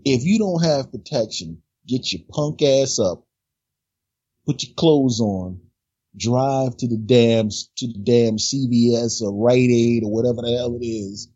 If 0.04 0.24
you 0.24 0.38
don't 0.38 0.64
have 0.64 0.92
protection, 0.92 1.62
get 1.86 2.12
your 2.12 2.22
punk 2.30 2.62
ass 2.62 2.98
up, 2.98 3.24
put 4.46 4.62
your 4.62 4.74
clothes 4.76 5.20
on, 5.20 5.60
drive 6.16 6.76
to 6.78 6.88
the 6.88 6.96
damn, 6.96 7.48
to 7.48 7.86
the 7.86 7.98
damn 8.02 8.36
CVS 8.36 9.22
or 9.22 9.32
Rite 9.32 9.70
Aid 9.70 10.04
or 10.04 10.10
whatever 10.10 10.42
the 10.42 10.56
hell 10.56 10.76
it 10.80 10.84
is 10.84 11.28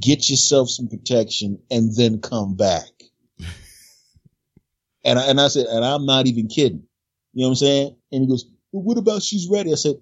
get 0.00 0.28
yourself 0.28 0.68
some 0.70 0.88
protection 0.88 1.58
and 1.70 1.94
then 1.96 2.20
come 2.20 2.56
back. 2.56 2.90
and 5.04 5.18
I, 5.18 5.26
and 5.28 5.40
I 5.40 5.48
said, 5.48 5.66
and 5.66 5.84
I'm 5.84 6.06
not 6.06 6.26
even 6.26 6.48
kidding. 6.48 6.84
You 7.32 7.42
know 7.42 7.48
what 7.48 7.52
I'm 7.52 7.56
saying? 7.56 7.96
And 8.12 8.22
he 8.22 8.28
goes, 8.28 8.46
well, 8.72 8.82
what 8.82 8.98
about 8.98 9.22
she's 9.22 9.48
ready? 9.50 9.72
I 9.72 9.76
said, 9.76 9.96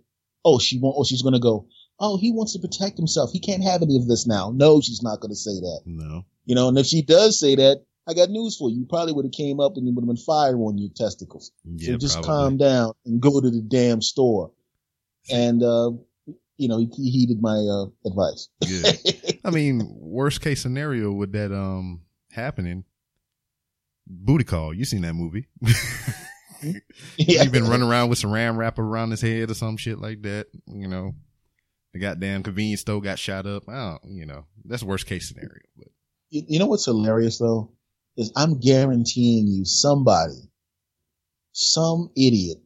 oh, 0.45 0.59
she 0.59 0.79
won't, 0.79 0.97
oh, 0.99 1.05
she's 1.05 1.23
going 1.23 1.35
to 1.35 1.41
go. 1.41 1.67
Oh, 2.05 2.19
he 2.19 2.33
wants 2.33 2.53
to 2.55 2.59
protect 2.59 2.97
himself. 2.97 3.31
He 3.33 3.39
can't 3.39 3.63
have 3.63 3.81
any 3.81 3.97
of 3.97 4.09
this 4.09 4.27
now. 4.27 4.53
No, 4.53 4.81
she's 4.81 5.03
not 5.03 5.21
going 5.21 5.31
to 5.31 5.37
say 5.37 5.53
that. 5.53 5.83
No. 5.87 6.27
You 6.45 6.57
know, 6.57 6.69
and 6.69 6.77
if 6.77 6.87
she 6.87 7.01
does 7.01 7.39
say 7.39 7.55
that, 7.55 7.85
I 8.09 8.15
got 8.15 8.29
news 8.29 8.57
for 8.57 8.69
you. 8.69 8.81
You 8.81 8.87
probably 8.87 9.13
would 9.13 9.25
have 9.25 9.33
came 9.33 9.61
up 9.61 9.77
and 9.77 9.87
you 9.87 9.95
would 9.95 10.03
have 10.03 10.09
been 10.09 10.17
fire 10.17 10.57
on 10.57 10.79
your 10.79 10.91
testicles. 10.97 11.53
Yeah, 11.65 11.93
so 11.93 11.99
just 11.99 12.15
probably. 12.15 12.29
calm 12.29 12.57
down 12.57 12.93
and 13.07 13.21
go 13.21 13.41
to 13.41 13.49
the 13.49 13.61
damn 13.61 14.03
store. 14.03 14.51
And, 15.31 15.63
uh, 15.63 15.93
you 16.57 16.67
know, 16.67 16.79
he, 16.79 16.89
he 16.97 17.11
heeded 17.11 17.41
my 17.41 17.57
uh, 17.57 17.87
advice. 18.05 18.49
Good. 18.67 19.39
I 19.45 19.51
mean, 19.51 19.89
worst 20.01 20.41
case 20.41 20.61
scenario 20.61 21.13
with 21.13 21.31
that 21.33 21.53
um 21.55 22.03
happening, 22.33 22.85
booty 24.09 24.45
call. 24.45 24.75
You 24.75 24.85
seen 24.85 25.03
that 25.03 25.15
movie? 25.15 25.47
yeah. 26.63 26.73
He 27.17 27.49
been 27.49 27.69
running 27.69 27.89
around 27.89 28.09
with 28.09 28.19
some 28.19 28.33
ram 28.33 28.57
wrapper 28.57 28.83
around 28.83 29.11
his 29.11 29.21
head 29.21 29.51
or 29.51 29.55
some 29.55 29.77
shit 29.77 29.99
like 29.99 30.23
that. 30.23 30.47
You 30.67 30.89
know, 30.89 31.15
the 31.93 32.01
goddamn 32.01 32.43
convenience 32.43 32.83
store 32.83 33.01
got 33.01 33.19
shot 33.19 33.47
up. 33.47 33.69
I 33.69 33.99
don't, 34.03 34.15
you 34.15 34.27
know, 34.27 34.47
that's 34.65 34.83
worst 34.83 35.07
case 35.07 35.29
scenario. 35.29 35.61
But 35.77 35.89
you, 36.31 36.43
you 36.49 36.59
know 36.59 36.67
what's 36.67 36.87
hilarious 36.87 37.39
though 37.39 37.73
is 38.17 38.33
I'm 38.37 38.61
guaranteeing 38.61 39.47
you 39.47 39.65
somebody, 39.65 40.51
some 41.53 42.11
idiot 42.17 42.59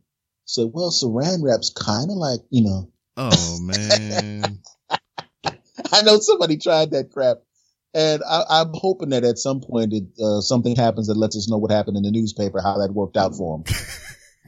said, 0.45 0.71
well, 0.73 0.91
saran 0.91 1.43
wrap's 1.43 1.71
kind 1.71 2.11
of 2.11 2.17
like, 2.17 2.41
you 2.51 2.65
know, 2.65 2.91
Oh 3.17 3.59
man. 3.63 4.61
I 5.93 6.03
know 6.03 6.19
somebody 6.19 6.59
tried 6.59 6.91
that 6.91 7.11
crap. 7.13 7.39
And 7.95 8.23
I, 8.29 8.61
am 8.61 8.73
hoping 8.75 9.09
that 9.11 9.25
at 9.25 9.39
some 9.39 9.61
point 9.61 9.95
it, 9.95 10.05
uh, 10.23 10.43
something 10.43 10.77
happens 10.77 11.07
that 11.07 11.17
lets 11.17 11.35
us 11.35 11.49
know 11.49 11.57
what 11.57 11.71
happened 11.71 11.97
in 11.97 12.03
the 12.03 12.11
newspaper, 12.11 12.61
how 12.61 12.77
that 12.79 12.93
worked 12.93 13.17
out 13.17 13.35
for 13.35 13.63
them. 13.65 13.75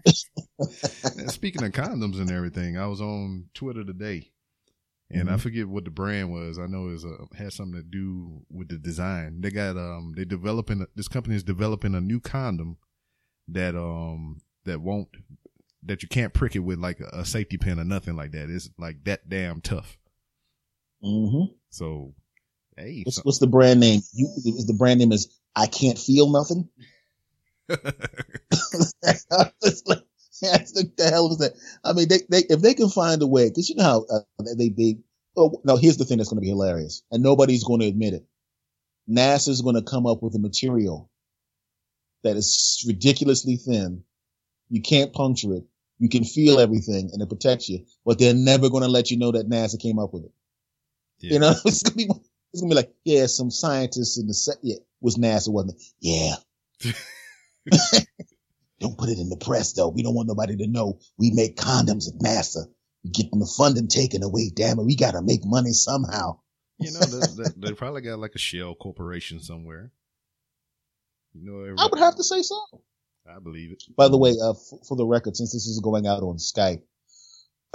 speaking 1.28 1.64
of 1.64 1.72
condoms 1.72 2.20
and 2.20 2.30
everything, 2.30 2.76
I 2.76 2.86
was 2.88 3.00
on 3.00 3.46
Twitter 3.54 3.84
today 3.84 4.32
and 5.10 5.30
I 5.30 5.38
forget 5.38 5.66
what 5.66 5.84
the 5.84 5.90
brand 5.90 6.30
was. 6.30 6.58
I 6.58 6.66
know 6.66 6.88
it 6.88 7.02
a, 7.04 7.36
had 7.36 7.52
something 7.52 7.80
to 7.80 7.82
do 7.82 8.42
with 8.50 8.68
the 8.68 8.76
design. 8.76 9.40
They 9.40 9.50
got 9.50 9.76
um 9.76 10.14
they 10.16 10.24
developing 10.24 10.86
this 10.94 11.08
company 11.08 11.36
is 11.36 11.42
developing 11.42 11.94
a 11.94 12.00
new 12.00 12.20
condom 12.20 12.76
that 13.48 13.74
um 13.74 14.40
that 14.64 14.80
won't 14.80 15.08
that 15.82 16.02
you 16.02 16.08
can't 16.08 16.34
prick 16.34 16.56
it 16.56 16.60
with 16.60 16.78
like 16.78 17.00
a, 17.00 17.20
a 17.20 17.24
safety 17.24 17.56
pin 17.56 17.80
or 17.80 17.84
nothing 17.84 18.16
like 18.16 18.32
that. 18.32 18.50
It's 18.50 18.68
like 18.78 19.04
that 19.04 19.28
damn 19.28 19.60
tough. 19.60 19.96
Mm-hmm. 21.02 21.52
So, 21.70 22.14
hey, 22.76 23.02
What's, 23.04 23.24
what's 23.24 23.38
the 23.38 23.46
brand 23.46 23.80
name? 23.80 24.00
You, 24.12 24.28
is 24.44 24.66
the 24.66 24.74
brand 24.74 25.00
name 25.00 25.12
is 25.12 25.28
I 25.56 25.66
can't 25.66 25.98
feel 25.98 26.30
nothing. 26.30 26.68
like, 29.86 30.02
the, 30.74 30.90
the 30.96 31.10
hell 31.10 31.30
is 31.30 31.38
that? 31.38 31.54
I 31.84 31.92
mean, 31.92 32.08
they, 32.08 32.20
they 32.28 32.44
if 32.48 32.60
they 32.60 32.74
can 32.74 32.88
find 32.88 33.20
a 33.22 33.26
way, 33.26 33.48
because 33.48 33.68
you 33.68 33.76
know 33.76 33.84
how 33.84 34.06
uh, 34.10 34.20
they 34.56 34.68
they. 34.68 34.98
Oh, 35.36 35.60
no, 35.64 35.76
here's 35.76 35.96
the 35.96 36.04
thing 36.04 36.18
that's 36.18 36.30
going 36.30 36.38
to 36.38 36.42
be 36.42 36.48
hilarious, 36.48 37.02
and 37.10 37.22
nobody's 37.22 37.64
going 37.64 37.80
to 37.80 37.86
admit 37.86 38.14
it. 38.14 38.24
NASA's 39.08 39.62
going 39.62 39.76
to 39.76 39.82
come 39.82 40.06
up 40.06 40.22
with 40.22 40.34
a 40.34 40.38
material 40.38 41.10
that 42.24 42.36
is 42.36 42.84
ridiculously 42.86 43.56
thin. 43.56 44.02
You 44.68 44.82
can't 44.82 45.12
puncture 45.12 45.54
it. 45.54 45.64
You 45.98 46.08
can 46.08 46.24
feel 46.24 46.58
everything, 46.58 47.10
and 47.12 47.22
it 47.22 47.28
protects 47.28 47.68
you. 47.68 47.86
But 48.04 48.18
they're 48.18 48.34
never 48.34 48.68
going 48.68 48.82
to 48.82 48.88
let 48.88 49.10
you 49.10 49.18
know 49.18 49.32
that 49.32 49.48
NASA 49.48 49.80
came 49.80 49.98
up 49.98 50.12
with 50.12 50.24
it. 50.24 50.32
Yeah. 51.20 51.32
You 51.34 51.38
know, 51.40 51.54
it's 51.64 51.82
gonna 51.82 51.96
be 51.96 52.08
it's 52.52 52.60
gonna 52.60 52.70
be 52.70 52.76
like, 52.76 52.92
yeah, 53.04 53.26
some 53.26 53.50
scientists 53.50 54.18
in 54.18 54.26
the 54.26 54.34
set, 54.34 54.56
yeah, 54.62 54.76
was 55.00 55.16
NASA, 55.16 55.48
wasn't 55.48 55.74
it? 55.74 55.82
Yeah. 56.00 56.34
don't 58.80 58.96
put 58.98 59.08
it 59.08 59.18
in 59.18 59.28
the 59.28 59.36
press 59.36 59.72
though. 59.72 59.88
We 59.88 60.02
don't 60.02 60.14
want 60.14 60.28
nobody 60.28 60.56
to 60.56 60.66
know 60.66 60.98
we 61.18 61.30
make 61.32 61.56
condoms 61.56 62.08
at 62.08 62.20
NASA. 62.20 62.66
We're 63.04 63.12
getting 63.12 63.38
the 63.38 63.46
funding 63.56 63.88
taken 63.88 64.22
away. 64.22 64.50
Damn 64.54 64.78
it, 64.78 64.84
we 64.84 64.96
gotta 64.96 65.22
make 65.22 65.40
money 65.44 65.72
somehow. 65.72 66.40
you 66.78 66.92
know, 66.92 67.00
they, 67.56 67.72
probably 67.72 68.02
got 68.02 68.18
like 68.18 68.34
a 68.34 68.38
shell 68.38 68.74
corporation 68.74 69.40
somewhere. 69.40 69.92
You 71.34 71.44
know, 71.44 71.62
every, 71.62 71.76
I 71.78 71.88
would 71.90 71.98
have 71.98 72.16
to 72.16 72.24
say 72.24 72.42
so. 72.42 72.56
I 73.28 73.38
believe 73.40 73.72
it. 73.72 73.82
By 73.96 74.08
the 74.08 74.16
way, 74.16 74.34
uh, 74.40 74.50
f- 74.52 74.86
for 74.88 74.96
the 74.96 75.06
record, 75.06 75.36
since 75.36 75.52
this 75.52 75.66
is 75.66 75.80
going 75.80 76.06
out 76.06 76.22
on 76.22 76.38
Skype, 76.38 76.82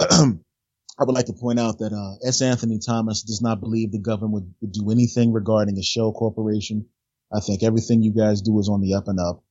I 0.00 1.04
would 1.04 1.14
like 1.14 1.26
to 1.26 1.32
point 1.32 1.60
out 1.60 1.78
that 1.78 1.92
uh, 1.92 2.26
S. 2.26 2.42
Anthony 2.42 2.78
Thomas 2.84 3.22
does 3.22 3.40
not 3.42 3.60
believe 3.60 3.92
the 3.92 3.98
government 4.00 4.46
would 4.60 4.72
do 4.72 4.90
anything 4.90 5.32
regarding 5.32 5.78
a 5.78 5.82
shell 5.82 6.12
corporation. 6.12 6.86
I 7.32 7.40
think 7.40 7.62
everything 7.62 8.02
you 8.02 8.12
guys 8.12 8.42
do 8.42 8.58
is 8.58 8.68
on 8.68 8.80
the 8.80 8.94
up 8.94 9.08
and 9.08 9.18
up. 9.20 9.42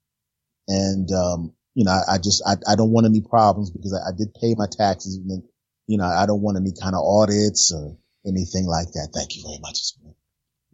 And, 0.67 1.09
um, 1.11 1.53
you 1.75 1.85
know, 1.85 1.91
I, 1.91 2.15
I 2.15 2.17
just, 2.17 2.43
I, 2.47 2.55
I 2.71 2.75
don't 2.75 2.91
want 2.91 3.05
any 3.05 3.21
problems 3.21 3.71
because 3.71 3.93
I, 3.93 4.09
I 4.09 4.11
did 4.17 4.33
pay 4.33 4.55
my 4.57 4.67
taxes 4.69 5.17
and, 5.17 5.43
you 5.87 5.97
know, 5.97 6.05
I 6.05 6.25
don't 6.25 6.41
want 6.41 6.57
any 6.57 6.71
kind 6.79 6.95
of 6.95 7.01
audits 7.03 7.71
or 7.73 7.97
anything 8.25 8.65
like 8.65 8.87
that. 8.93 9.09
Thank 9.13 9.35
you 9.35 9.43
very 9.43 9.59
much. 9.59 9.79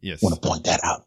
Yes, 0.02 0.22
want 0.22 0.36
to 0.36 0.48
point 0.48 0.66
that 0.66 0.82
out. 0.84 1.06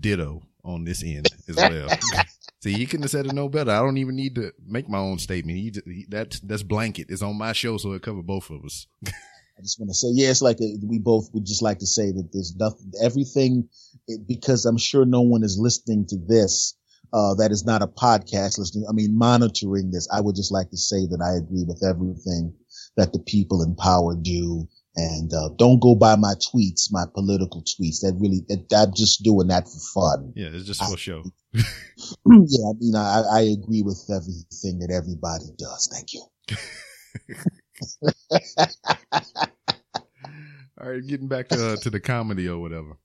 ditto 0.00 0.42
on 0.64 0.84
this 0.84 1.02
end 1.02 1.28
as 1.48 1.56
well. 1.56 1.88
See, 2.62 2.72
he 2.72 2.86
couldn't 2.86 3.02
have 3.02 3.10
said 3.10 3.26
it 3.26 3.34
no 3.34 3.48
better. 3.48 3.72
I 3.72 3.80
don't 3.80 3.98
even 3.98 4.14
need 4.14 4.36
to 4.36 4.52
make 4.64 4.88
my 4.88 4.98
own 4.98 5.18
statement. 5.18 5.58
He, 5.58 5.72
he 5.84 6.06
that's 6.08 6.38
that's 6.40 6.62
blanket. 6.62 7.08
It's 7.10 7.22
on 7.22 7.36
my 7.36 7.52
show, 7.52 7.76
so 7.76 7.92
it 7.92 8.02
covered 8.02 8.26
both 8.26 8.50
of 8.50 8.64
us. 8.64 8.86
I 9.06 9.60
just 9.62 9.78
want 9.78 9.90
to 9.90 9.94
say, 9.94 10.08
yeah, 10.12 10.30
it's 10.30 10.42
like 10.42 10.60
a, 10.60 10.76
we 10.82 10.98
both 10.98 11.28
would 11.34 11.44
just 11.44 11.62
like 11.62 11.80
to 11.80 11.86
say 11.86 12.10
that 12.10 12.30
there's 12.32 12.56
nothing, 12.56 12.92
everything, 13.02 13.68
it, 14.08 14.26
because 14.26 14.64
I'm 14.64 14.78
sure 14.78 15.04
no 15.04 15.20
one 15.20 15.42
is 15.42 15.58
listening 15.58 16.06
to 16.06 16.16
this, 16.16 16.74
uh, 17.12 17.34
that 17.34 17.50
is 17.50 17.64
not 17.64 17.82
a 17.82 17.86
podcast 17.86 18.58
listening. 18.58 18.86
I 18.88 18.92
mean, 18.92 19.16
monitoring 19.16 19.90
this. 19.90 20.08
I 20.12 20.20
would 20.20 20.36
just 20.36 20.52
like 20.52 20.70
to 20.70 20.76
say 20.76 21.06
that 21.06 21.20
I 21.20 21.36
agree 21.36 21.64
with 21.66 21.82
everything 21.84 22.54
that 22.96 23.12
the 23.12 23.20
people 23.20 23.62
in 23.62 23.74
power 23.74 24.14
do. 24.14 24.68
And, 24.94 25.32
uh, 25.32 25.48
don't 25.56 25.80
go 25.80 25.94
by 25.94 26.16
my 26.16 26.34
tweets, 26.34 26.92
my 26.92 27.04
political 27.14 27.62
tweets. 27.62 28.00
That 28.00 28.14
really, 28.20 28.42
that, 28.48 28.66
I'm 28.76 28.92
just 28.94 29.22
doing 29.22 29.48
that 29.48 29.64
for 29.66 29.78
fun. 29.94 30.34
Yeah, 30.36 30.48
it's 30.52 30.66
just 30.66 30.84
for 30.84 30.98
show. 30.98 31.22
yeah, 31.54 31.62
I 31.64 32.72
mean, 32.78 32.94
I, 32.94 33.22
I 33.32 33.40
agree 33.40 33.82
with 33.82 34.04
everything 34.10 34.80
that 34.80 34.90
everybody 34.90 35.46
does. 35.58 35.88
Thank 35.90 36.12
you. 36.12 36.22
All 40.80 40.90
right, 40.90 41.06
getting 41.06 41.28
back 41.28 41.48
to 41.48 41.72
uh, 41.72 41.76
to 41.76 41.90
the 41.90 42.00
comedy 42.00 42.48
or 42.48 42.58
whatever. 42.58 42.98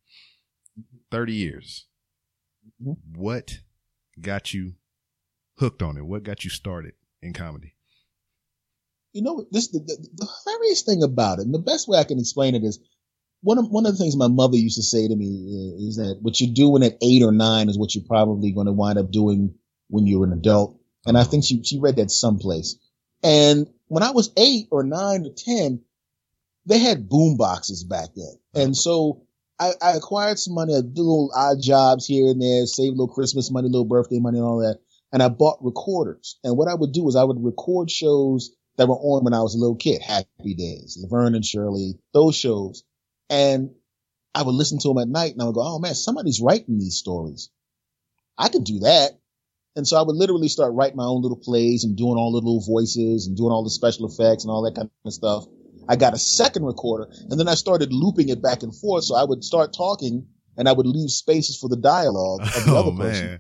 Thirty 1.12 1.34
years. 1.34 1.86
Mhm. 2.84 2.98
What 3.16 3.60
got 4.20 4.54
you 4.54 4.74
hooked 5.58 5.82
on 5.82 5.98
it? 5.98 6.06
What 6.06 6.24
got 6.24 6.44
you 6.44 6.50
started 6.50 6.94
in 7.22 7.34
comedy? 7.34 7.74
you 9.18 9.24
know, 9.24 9.46
this 9.50 9.70
the, 9.70 9.80
the, 9.80 10.08
the 10.14 10.28
hilarious 10.46 10.84
thing 10.84 11.02
about 11.02 11.40
it, 11.40 11.46
and 11.46 11.54
the 11.54 11.60
best 11.60 11.88
way 11.88 11.98
I 11.98 12.04
can 12.04 12.20
explain 12.20 12.54
it 12.54 12.64
is 12.64 12.80
one 13.42 13.58
of 13.58 13.68
one 13.70 13.88
of 13.88 13.94
the 13.94 13.98
things 13.98 14.16
my 14.16 14.28
mother 14.28 14.58
used 14.58 14.78
to 14.78 14.84
say 14.84 15.08
to 15.08 15.16
me 15.16 15.26
is, 15.26 15.90
is 15.90 15.96
that 15.98 16.20
what 16.22 16.40
you're 16.40 16.54
doing 16.54 16.84
at 16.84 16.98
eight 17.02 17.24
or 17.24 17.32
nine 17.32 17.68
is 17.68 17.80
what 17.80 17.96
you're 17.96 18.04
probably 18.08 18.52
going 18.52 18.68
to 18.68 18.74
wind 18.74 19.00
up 19.00 19.12
doing 19.12 19.56
when 19.88 20.06
you're 20.06 20.26
an 20.26 20.34
adult. 20.34 20.80
And 21.06 21.18
I 21.18 21.22
uh-huh. 21.22 21.32
think 21.32 21.46
she 21.46 21.64
she 21.64 21.80
read 21.80 21.96
that 21.96 22.12
someplace. 22.12 22.78
And 23.24 23.68
when 23.88 24.04
I 24.04 24.12
was 24.12 24.32
eight 24.38 24.68
or 24.70 24.84
nine 24.84 25.26
or 25.26 25.34
ten, 25.36 25.82
they 26.68 26.78
had 26.78 27.10
boom 27.10 27.38
boxes 27.38 27.84
back 27.84 28.10
then, 28.16 28.38
uh-huh. 28.54 28.64
and 28.64 28.78
so. 28.78 29.24
I, 29.60 29.72
I 29.82 29.92
acquired 29.94 30.40
some 30.40 30.54
money, 30.54 30.76
I 30.76 30.82
did 30.82 30.98
little 30.98 31.32
odd 31.36 31.62
jobs 31.62 32.06
here 32.06 32.30
and 32.30 32.42
there, 32.42 32.66
saved 32.66 32.94
a 32.94 32.98
little 32.98 33.14
Christmas 33.14 33.52
money, 33.52 33.68
little 33.68 33.86
birthday 33.86 34.20
money 34.20 34.38
and 34.38 34.48
all 34.48 34.60
that. 34.60 34.80
And 35.12 35.24
I 35.24 35.30
bought 35.30 35.60
recorders. 35.62 36.38
And 36.44 36.58
what 36.58 36.68
I 36.68 36.76
would 36.76 36.92
do 36.92 37.08
is 37.08 37.16
I 37.16 37.24
would 37.24 37.44
record 37.44 37.90
shows 37.90 38.52
that 38.78 38.88
were 38.88 38.96
on 38.96 39.24
when 39.24 39.34
I 39.34 39.42
was 39.42 39.56
a 39.56 39.58
little 39.58 39.76
kid. 39.76 40.02
Happy 40.02 40.54
Days, 40.54 40.98
Laverne 41.02 41.36
and 41.36 41.46
Shirley, 41.46 41.96
those 42.14 42.36
shows. 42.36 42.84
And 43.30 43.72
I 44.36 44.44
would 44.44 44.54
listen 44.54 44.80
to 44.80 44.90
them 44.90 45.00
at 45.00 45.08
night 45.08 45.34
and 45.34 45.42
I 45.42 45.46
would 45.46 45.56
go, 45.56 45.64
oh 45.64 45.80
man, 45.80 45.96
somebody's 45.96 46.42
writing 46.42 46.78
these 46.78 46.98
stories. 46.98 47.50
I 48.38 48.50
could 48.50 48.64
do 48.64 48.80
that. 48.80 49.12
And 49.76 49.88
so 49.88 49.98
I 49.98 50.02
would 50.02 50.16
literally 50.16 50.48
start 50.48 50.74
writing 50.74 50.98
my 50.98 51.06
own 51.06 51.22
little 51.22 51.38
plays 51.38 51.84
and 51.84 51.96
doing 51.96 52.18
all 52.18 52.32
the 52.32 52.38
little 52.38 52.62
voices 52.62 53.28
and 53.28 53.38
doing 53.38 53.52
all 53.52 53.64
the 53.64 53.70
special 53.70 54.08
effects 54.08 54.44
and 54.44 54.52
all 54.52 54.64
that 54.64 54.76
kind 54.76 54.90
of 55.06 55.14
stuff. 55.14 55.46
I 55.90 55.96
got 55.96 56.14
a 56.14 56.18
second 56.20 56.64
recorder 56.64 57.08
and 57.30 57.40
then 57.40 57.48
I 57.48 57.56
started 57.56 57.92
looping 57.94 58.30
it 58.30 58.42
back 58.42 58.64
and 58.64 58.76
forth. 58.76 59.04
So 59.06 59.16
I 59.16 59.24
would 59.24 59.44
start 59.44 59.74
talking 59.74 60.28
and 60.58 60.68
I 60.68 60.72
would 60.74 60.88
leave 60.88 61.10
spaces 61.12 61.58
for 61.58 61.70
the 61.70 61.78
dialogue 61.78 62.42
of 62.42 62.66
the 62.66 62.72
Oh 62.76 62.78
other 62.78 62.92
person 62.98 63.26
man. 63.28 63.40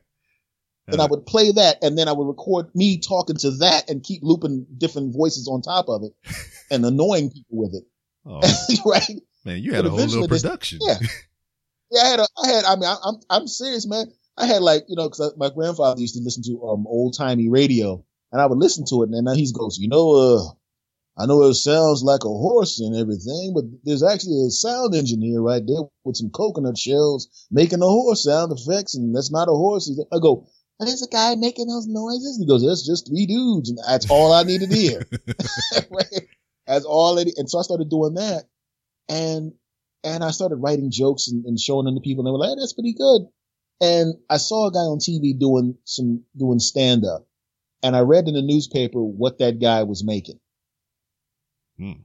and 0.87 1.01
I 1.01 1.05
would 1.07 1.25
play 1.25 1.51
that, 1.51 1.83
and 1.83 1.97
then 1.97 2.07
I 2.07 2.11
would 2.13 2.27
record 2.27 2.73
me 2.75 2.99
talking 2.99 3.35
to 3.37 3.51
that, 3.57 3.89
and 3.89 4.03
keep 4.03 4.21
looping 4.23 4.65
different 4.77 5.13
voices 5.15 5.47
on 5.47 5.61
top 5.61 5.89
of 5.89 6.03
it, 6.03 6.13
and 6.71 6.85
annoying 6.85 7.29
people 7.31 7.57
with 7.57 7.73
it. 7.73 7.83
Oh, 8.25 8.39
right? 8.85 9.19
man, 9.43 9.61
you 9.63 9.73
had 9.73 9.83
But 9.83 9.87
a 9.87 9.89
whole 9.91 10.05
little 10.05 10.27
this- 10.27 10.41
production. 10.43 10.79
yeah. 10.81 10.97
Yeah, 11.91 12.01
I 12.01 12.07
had, 12.07 12.19
a, 12.19 12.27
I 12.43 12.47
had. 12.49 12.65
I 12.65 12.75
mean, 12.75 12.83
I, 12.85 12.95
I'm, 13.03 13.15
I'm 13.29 13.47
serious, 13.47 13.87
man. 13.87 14.05
I 14.37 14.45
had 14.45 14.61
like, 14.61 14.83
you 14.89 14.95
know, 14.95 15.09
because 15.09 15.33
my 15.37 15.49
grandfather 15.49 15.99
used 16.01 16.15
to 16.15 16.21
listen 16.21 16.43
to 16.43 16.61
um 16.67 16.85
old 16.87 17.15
timey 17.17 17.49
radio, 17.49 18.03
and 18.31 18.41
I 18.41 18.45
would 18.45 18.57
listen 18.59 18.85
to 18.89 19.03
it, 19.03 19.09
and 19.09 19.25
then 19.27 19.35
he 19.35 19.51
goes, 19.51 19.77
you 19.79 19.87
know, 19.89 20.11
uh, 20.11 20.43
I 21.19 21.25
know 21.25 21.41
it 21.43 21.55
sounds 21.55 22.03
like 22.03 22.23
a 22.23 22.29
horse 22.29 22.79
and 22.79 22.95
everything, 22.95 23.53
but 23.55 23.63
there's 23.83 24.03
actually 24.03 24.45
a 24.45 24.51
sound 24.51 24.93
engineer 24.93 25.41
right 25.41 25.63
there 25.65 25.81
with 26.03 26.15
some 26.15 26.29
coconut 26.29 26.77
shells 26.77 27.47
making 27.49 27.79
the 27.79 27.87
horse 27.87 28.23
sound 28.23 28.51
effects, 28.51 28.95
and 28.95 29.15
that's 29.15 29.31
not 29.31 29.47
a 29.47 29.51
horse. 29.51 29.89
I 30.13 30.19
go, 30.19 30.47
there's 30.79 31.01
a 31.01 31.07
guy 31.07 31.35
making 31.35 31.67
those 31.67 31.87
noises. 31.87 32.37
He 32.39 32.45
goes, 32.45 32.63
that's 32.63 32.85
just 32.85 33.07
three 33.07 33.25
dudes, 33.25 33.69
and 33.69 33.79
that's 33.87 34.09
all 34.11 34.31
I 34.31 34.43
needed 34.43 34.69
to 34.69 34.75
hear. 34.75 35.03
that's 36.67 36.85
all 36.85 37.17
it. 37.17 37.33
And 37.37 37.49
so 37.49 37.59
I 37.59 37.63
started 37.63 37.89
doing 37.89 38.13
that, 38.15 38.43
and 39.09 39.53
and 40.03 40.23
I 40.23 40.31
started 40.31 40.57
writing 40.57 40.91
jokes 40.91 41.29
and, 41.29 41.45
and 41.45 41.59
showing 41.59 41.85
them 41.85 41.95
to 41.95 42.01
people, 42.01 42.21
and 42.21 42.27
they 42.27 42.31
were 42.31 42.37
like, 42.37 42.49
hey, 42.49 42.61
"That's 42.61 42.73
pretty 42.73 42.93
good." 42.93 43.23
And 43.81 44.15
I 44.29 44.37
saw 44.37 44.67
a 44.67 44.71
guy 44.71 44.79
on 44.79 44.99
TV 44.99 45.37
doing 45.37 45.77
some 45.83 46.23
doing 46.37 46.59
stand 46.59 47.05
up, 47.05 47.27
and 47.81 47.95
I 47.95 48.01
read 48.01 48.27
in 48.27 48.35
the 48.35 48.41
newspaper 48.41 49.01
what 49.01 49.39
that 49.39 49.59
guy 49.59 49.83
was 49.83 50.03
making, 50.03 50.39
Hmm. 51.77 52.01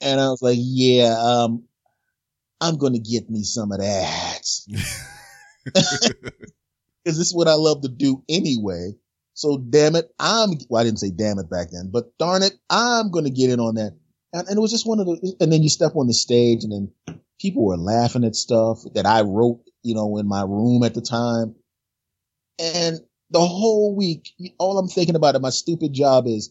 and 0.00 0.20
I 0.20 0.28
was 0.28 0.42
like, 0.42 0.58
"Yeah, 0.60 1.16
um, 1.18 1.64
I'm 2.60 2.76
going 2.76 2.92
to 2.92 2.98
get 2.98 3.28
me 3.30 3.42
some 3.42 3.72
of 3.72 3.78
that." 3.78 4.42
because 7.04 7.18
this 7.18 7.28
is 7.28 7.34
what 7.34 7.48
I 7.48 7.54
love 7.54 7.82
to 7.82 7.88
do 7.88 8.22
anyway. 8.28 8.92
So 9.34 9.58
damn 9.58 9.96
it, 9.96 10.10
I'm, 10.18 10.50
well, 10.68 10.80
I 10.80 10.84
didn't 10.84 11.00
say 11.00 11.10
damn 11.10 11.38
it 11.38 11.50
back 11.50 11.70
then, 11.70 11.90
but 11.92 12.16
darn 12.18 12.42
it, 12.42 12.52
I'm 12.68 13.10
going 13.10 13.24
to 13.24 13.30
get 13.30 13.50
in 13.50 13.60
on 13.60 13.76
that. 13.76 13.96
And, 14.32 14.46
and 14.48 14.56
it 14.56 14.60
was 14.60 14.70
just 14.70 14.86
one 14.86 15.00
of 15.00 15.06
the, 15.06 15.36
and 15.40 15.52
then 15.52 15.62
you 15.62 15.68
step 15.68 15.96
on 15.96 16.06
the 16.06 16.14
stage 16.14 16.64
and 16.64 16.72
then 16.72 17.18
people 17.40 17.64
were 17.64 17.76
laughing 17.76 18.24
at 18.24 18.36
stuff 18.36 18.80
that 18.94 19.06
I 19.06 19.22
wrote, 19.22 19.62
you 19.82 19.94
know, 19.94 20.18
in 20.18 20.28
my 20.28 20.42
room 20.42 20.82
at 20.84 20.94
the 20.94 21.00
time. 21.00 21.54
And 22.58 23.00
the 23.30 23.40
whole 23.40 23.96
week, 23.96 24.28
all 24.58 24.78
I'm 24.78 24.88
thinking 24.88 25.16
about 25.16 25.34
at 25.34 25.40
my 25.42 25.50
stupid 25.50 25.92
job 25.92 26.26
is 26.26 26.50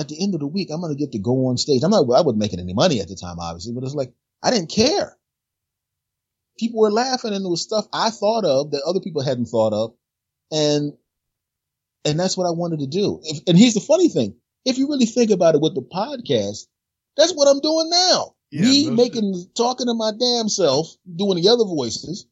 at 0.00 0.08
the 0.08 0.20
end 0.20 0.34
of 0.34 0.40
the 0.40 0.46
week, 0.46 0.70
I'm 0.72 0.80
going 0.80 0.92
to 0.92 0.98
get 0.98 1.12
to 1.12 1.18
go 1.18 1.46
on 1.46 1.58
stage. 1.58 1.82
I'm 1.84 1.90
not, 1.90 2.00
I 2.00 2.22
wasn't 2.22 2.38
making 2.38 2.60
any 2.60 2.74
money 2.74 3.00
at 3.00 3.08
the 3.08 3.14
time, 3.14 3.38
obviously, 3.38 3.74
but 3.74 3.84
it's 3.84 3.94
like, 3.94 4.12
I 4.42 4.50
didn't 4.50 4.70
care 4.70 5.16
people 6.60 6.80
were 6.80 6.92
laughing 6.92 7.32
and 7.32 7.44
it 7.44 7.48
was 7.48 7.62
stuff 7.62 7.86
I 7.92 8.10
thought 8.10 8.44
of 8.44 8.72
that 8.72 8.82
other 8.86 9.00
people 9.00 9.22
hadn't 9.22 9.46
thought 9.46 9.72
of. 9.72 9.94
And, 10.52 10.92
and 12.04 12.20
that's 12.20 12.36
what 12.36 12.46
I 12.46 12.50
wanted 12.50 12.80
to 12.80 12.86
do. 12.86 13.20
If, 13.24 13.40
and 13.48 13.58
here's 13.58 13.74
the 13.74 13.80
funny 13.80 14.08
thing. 14.08 14.36
If 14.64 14.76
you 14.76 14.88
really 14.88 15.06
think 15.06 15.30
about 15.30 15.54
it 15.54 15.62
with 15.62 15.74
the 15.74 15.80
podcast, 15.82 16.66
That's 17.16 17.32
what 17.32 17.48
I'm 17.48 17.60
doing 17.60 17.88
now. 17.90 18.34
Yeah, 18.50 18.62
Me 18.62 18.90
making, 18.90 19.46
talking 19.56 19.86
to 19.86 19.94
my 19.94 20.12
damn 20.18 20.48
self, 20.48 20.94
doing 21.16 21.40
the 21.40 21.48
other 21.48 21.64
voices, 21.64 22.26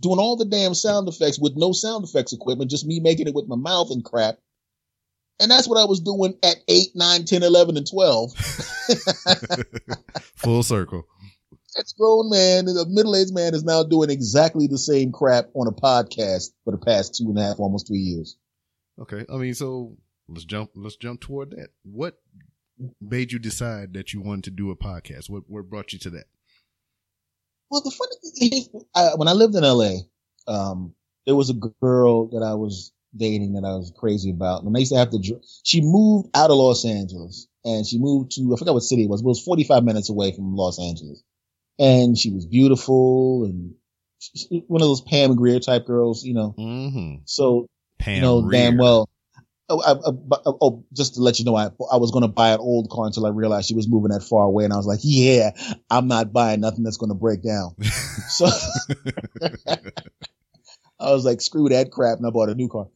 doing 0.00 0.18
all 0.18 0.36
the 0.36 0.44
damn 0.46 0.74
sound 0.74 1.08
effects 1.08 1.38
with 1.38 1.54
no 1.56 1.72
sound 1.72 2.04
effects 2.04 2.32
equipment, 2.32 2.70
just 2.70 2.86
me 2.86 3.00
making 3.00 3.28
it 3.28 3.34
with 3.34 3.48
my 3.48 3.56
mouth 3.56 3.90
and 3.90 4.04
crap. 4.04 4.38
And 5.38 5.50
that's 5.50 5.68
what 5.68 5.78
I 5.78 5.84
was 5.84 6.00
doing 6.00 6.34
at 6.42 6.56
8, 6.66 6.88
9, 6.94 7.24
10, 7.24 7.42
11, 7.42 7.76
and 7.76 7.86
12. 7.86 8.32
Full 10.36 10.62
circle. 10.62 11.06
That's 11.74 11.92
grown 11.92 12.30
man, 12.30 12.68
a 12.68 12.86
middle-aged 12.86 13.34
man 13.34 13.54
is 13.54 13.62
now 13.62 13.82
doing 13.82 14.08
exactly 14.08 14.66
the 14.66 14.78
same 14.78 15.12
crap 15.12 15.50
on 15.54 15.66
a 15.66 15.72
podcast 15.72 16.52
for 16.64 16.70
the 16.70 16.78
past 16.78 17.16
two 17.16 17.28
and 17.28 17.38
a 17.38 17.42
half, 17.42 17.60
almost 17.60 17.86
three 17.86 17.98
years. 17.98 18.38
Okay. 18.98 19.26
I 19.30 19.36
mean, 19.36 19.52
so 19.52 19.94
let's 20.26 20.46
jump, 20.46 20.70
let's 20.74 20.96
jump 20.96 21.20
toward 21.20 21.50
that. 21.50 21.68
What 21.82 22.18
made 23.00 23.30
you 23.30 23.38
decide 23.38 23.92
that 23.92 24.14
you 24.14 24.22
wanted 24.22 24.44
to 24.44 24.50
do 24.52 24.70
a 24.70 24.76
podcast? 24.76 25.28
What, 25.28 25.42
what 25.48 25.68
brought 25.68 25.92
you 25.92 25.98
to 25.98 26.10
that? 26.10 26.24
Well, 27.70 27.82
the 27.82 27.90
funny 27.90 28.16
thing 28.38 28.58
is, 28.58 28.68
I, 28.94 29.10
when 29.16 29.28
I 29.28 29.32
lived 29.32 29.54
in 29.54 29.62
LA, 29.62 29.96
um, 30.48 30.94
there 31.26 31.34
was 31.34 31.50
a 31.50 31.54
girl 31.82 32.28
that 32.28 32.42
I 32.42 32.54
was 32.54 32.92
dating 33.16 33.54
that 33.54 33.64
I 33.64 33.74
was 33.74 33.92
crazy 33.96 34.30
about. 34.30 34.62
And 34.62 34.76
I 34.76 34.80
used 34.80 34.92
to 34.92 34.98
have 34.98 35.10
to, 35.10 35.18
dr- 35.18 35.42
she 35.64 35.80
moved 35.82 36.28
out 36.34 36.50
of 36.50 36.56
Los 36.56 36.84
Angeles 36.84 37.48
and 37.64 37.86
she 37.86 37.98
moved 37.98 38.32
to, 38.32 38.52
I 38.54 38.58
forgot 38.58 38.74
what 38.74 38.82
city 38.82 39.04
it 39.04 39.10
was, 39.10 39.22
but 39.22 39.28
it 39.28 39.38
was 39.38 39.44
45 39.44 39.84
minutes 39.84 40.08
away 40.10 40.32
from 40.32 40.54
Los 40.54 40.78
Angeles. 40.80 41.22
And 41.78 42.16
she 42.16 42.30
was 42.32 42.46
beautiful 42.46 43.44
and 43.44 43.74
she- 44.18 44.64
one 44.66 44.80
of 44.82 44.88
those 44.88 45.00
Pam 45.02 45.36
Grier 45.36 45.60
type 45.60 45.86
girls, 45.86 46.24
you 46.24 46.34
know. 46.34 46.54
Mm-hmm. 46.58 47.22
So, 47.26 47.66
Pam 47.98 48.14
you 48.16 48.20
know, 48.22 48.50
damn 48.50 48.76
well. 48.78 49.08
Oh, 49.68 49.82
I, 49.82 49.92
I, 50.08 50.12
but- 50.12 50.42
oh, 50.46 50.84
just 50.92 51.14
to 51.16 51.20
let 51.22 51.38
you 51.38 51.44
know, 51.44 51.56
I, 51.56 51.66
I 51.90 51.96
was 51.96 52.12
going 52.12 52.22
to 52.22 52.28
buy 52.28 52.50
an 52.50 52.60
old 52.60 52.88
car 52.88 53.06
until 53.06 53.26
I 53.26 53.30
realized 53.30 53.66
she 53.68 53.74
was 53.74 53.88
moving 53.88 54.12
that 54.12 54.22
far 54.22 54.44
away. 54.44 54.64
And 54.64 54.72
I 54.72 54.76
was 54.76 54.86
like, 54.86 55.00
yeah, 55.02 55.50
I'm 55.90 56.06
not 56.06 56.32
buying 56.32 56.60
nothing 56.60 56.84
that's 56.84 56.98
going 56.98 57.10
to 57.10 57.14
break 57.14 57.42
down. 57.42 57.74
So 58.28 58.46
I 60.98 61.12
was 61.12 61.24
like, 61.24 61.40
screw 61.40 61.68
that 61.68 61.90
crap. 61.90 62.18
And 62.18 62.26
I 62.26 62.30
bought 62.30 62.48
a 62.48 62.54
new 62.54 62.68
car. 62.68 62.88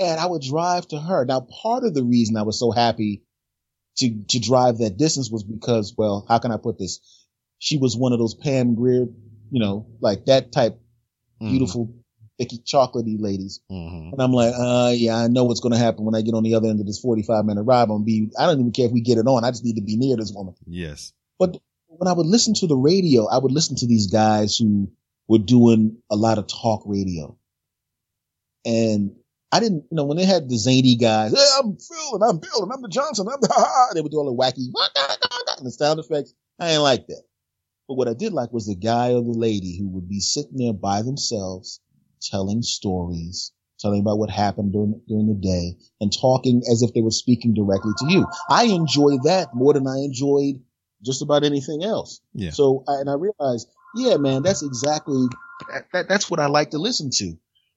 And 0.00 0.18
I 0.18 0.26
would 0.26 0.42
drive 0.42 0.88
to 0.88 0.98
her. 0.98 1.24
Now, 1.26 1.40
part 1.62 1.84
of 1.84 1.94
the 1.94 2.02
reason 2.02 2.36
I 2.36 2.42
was 2.42 2.58
so 2.58 2.70
happy 2.70 3.22
to, 3.98 4.24
to 4.28 4.40
drive 4.40 4.78
that 4.78 4.96
distance 4.96 5.30
was 5.30 5.44
because, 5.44 5.94
well, 5.96 6.24
how 6.26 6.38
can 6.38 6.50
I 6.52 6.56
put 6.56 6.78
this? 6.78 7.00
She 7.58 7.76
was 7.76 7.96
one 7.96 8.12
of 8.14 8.18
those 8.18 8.34
Pam 8.34 8.74
Grier, 8.74 9.06
you 9.50 9.60
know, 9.60 9.86
like 10.00 10.24
that 10.26 10.52
type 10.52 10.80
Mhm. 11.42 11.50
beautiful, 11.50 11.94
thicky, 12.38 12.58
chocolatey 12.58 13.20
ladies. 13.20 13.60
Mhm. 13.70 14.12
And 14.12 14.22
I'm 14.22 14.32
like, 14.32 14.54
uh, 14.56 14.92
yeah, 14.94 15.16
I 15.16 15.28
know 15.28 15.44
what's 15.44 15.60
going 15.60 15.72
to 15.72 15.78
happen 15.78 16.04
when 16.04 16.14
I 16.14 16.22
get 16.22 16.34
on 16.34 16.42
the 16.42 16.54
other 16.54 16.68
end 16.68 16.80
of 16.80 16.86
this 16.86 16.98
45 16.98 17.44
minute 17.44 17.62
ride. 17.64 17.90
I'm 17.90 18.04
be, 18.04 18.30
I 18.38 18.46
don't 18.46 18.60
even 18.60 18.72
care 18.72 18.86
if 18.86 18.92
we 18.92 19.02
get 19.02 19.18
it 19.18 19.26
on. 19.26 19.44
I 19.44 19.50
just 19.50 19.64
need 19.64 19.76
to 19.76 19.82
be 19.82 19.96
near 19.96 20.16
this 20.16 20.32
woman 20.32 20.54
Yes. 20.66 21.12
But 21.38 21.58
when 21.88 22.08
I 22.08 22.12
would 22.12 22.26
listen 22.26 22.54
to 22.54 22.66
the 22.66 22.76
radio, 22.76 23.26
I 23.26 23.36
would 23.38 23.52
listen 23.52 23.76
to 23.76 23.86
these 23.86 24.06
guys 24.06 24.56
who 24.56 24.90
were 25.28 25.38
doing 25.38 25.98
a 26.10 26.16
lot 26.16 26.38
of 26.38 26.46
talk 26.46 26.82
radio. 26.86 27.36
And 28.64 29.16
I 29.52 29.60
didn't, 29.60 29.84
you 29.90 29.96
know, 29.96 30.04
when 30.04 30.16
they 30.16 30.24
had 30.24 30.48
the 30.48 30.56
zany 30.56 30.96
guys, 30.96 31.32
hey, 31.32 31.46
I'm 31.58 31.76
Phil 31.76 32.14
and 32.14 32.22
I'm 32.22 32.38
Bill 32.38 32.62
and 32.62 32.72
I'm 32.72 32.82
the 32.82 32.88
Johnson, 32.88 33.26
I'm 33.28 33.40
the 33.40 33.48
ha 33.52 33.88
they 33.94 34.00
would 34.00 34.12
do 34.12 34.18
all 34.18 34.26
the 34.26 34.32
wacky 34.32 34.66
and 35.58 35.66
the 35.66 35.70
sound 35.70 35.98
effects. 35.98 36.32
I 36.58 36.70
ain't 36.70 36.82
like 36.82 37.06
that. 37.08 37.22
But 37.88 37.94
what 37.94 38.08
I 38.08 38.14
did 38.14 38.32
like 38.32 38.52
was 38.52 38.66
the 38.66 38.76
guy 38.76 39.08
or 39.12 39.22
the 39.22 39.32
lady 39.36 39.76
who 39.76 39.88
would 39.88 40.08
be 40.08 40.20
sitting 40.20 40.56
there 40.56 40.72
by 40.72 41.02
themselves, 41.02 41.80
telling 42.22 42.62
stories, 42.62 43.52
telling 43.80 44.00
about 44.00 44.18
what 44.18 44.30
happened 44.30 44.72
during, 44.72 45.00
during 45.08 45.26
the 45.26 45.34
day 45.34 45.76
and 46.00 46.12
talking 46.12 46.62
as 46.70 46.82
if 46.82 46.94
they 46.94 47.00
were 47.00 47.10
speaking 47.10 47.52
directly 47.52 47.92
to 47.98 48.12
you. 48.12 48.26
I 48.48 48.64
enjoy 48.64 49.16
that 49.24 49.54
more 49.54 49.72
than 49.72 49.88
I 49.88 49.98
enjoyed 50.04 50.62
just 51.04 51.22
about 51.22 51.42
anything 51.44 51.82
else. 51.82 52.20
Yeah. 52.34 52.50
So, 52.50 52.84
I, 52.86 53.00
and 53.00 53.10
I 53.10 53.14
realized, 53.14 53.68
yeah, 53.96 54.18
man, 54.18 54.42
that's 54.42 54.62
exactly, 54.62 55.26
that, 55.72 55.86
that, 55.92 56.08
that's 56.08 56.30
what 56.30 56.38
I 56.38 56.46
like 56.46 56.70
to 56.70 56.78
listen 56.78 57.10
to. 57.14 57.36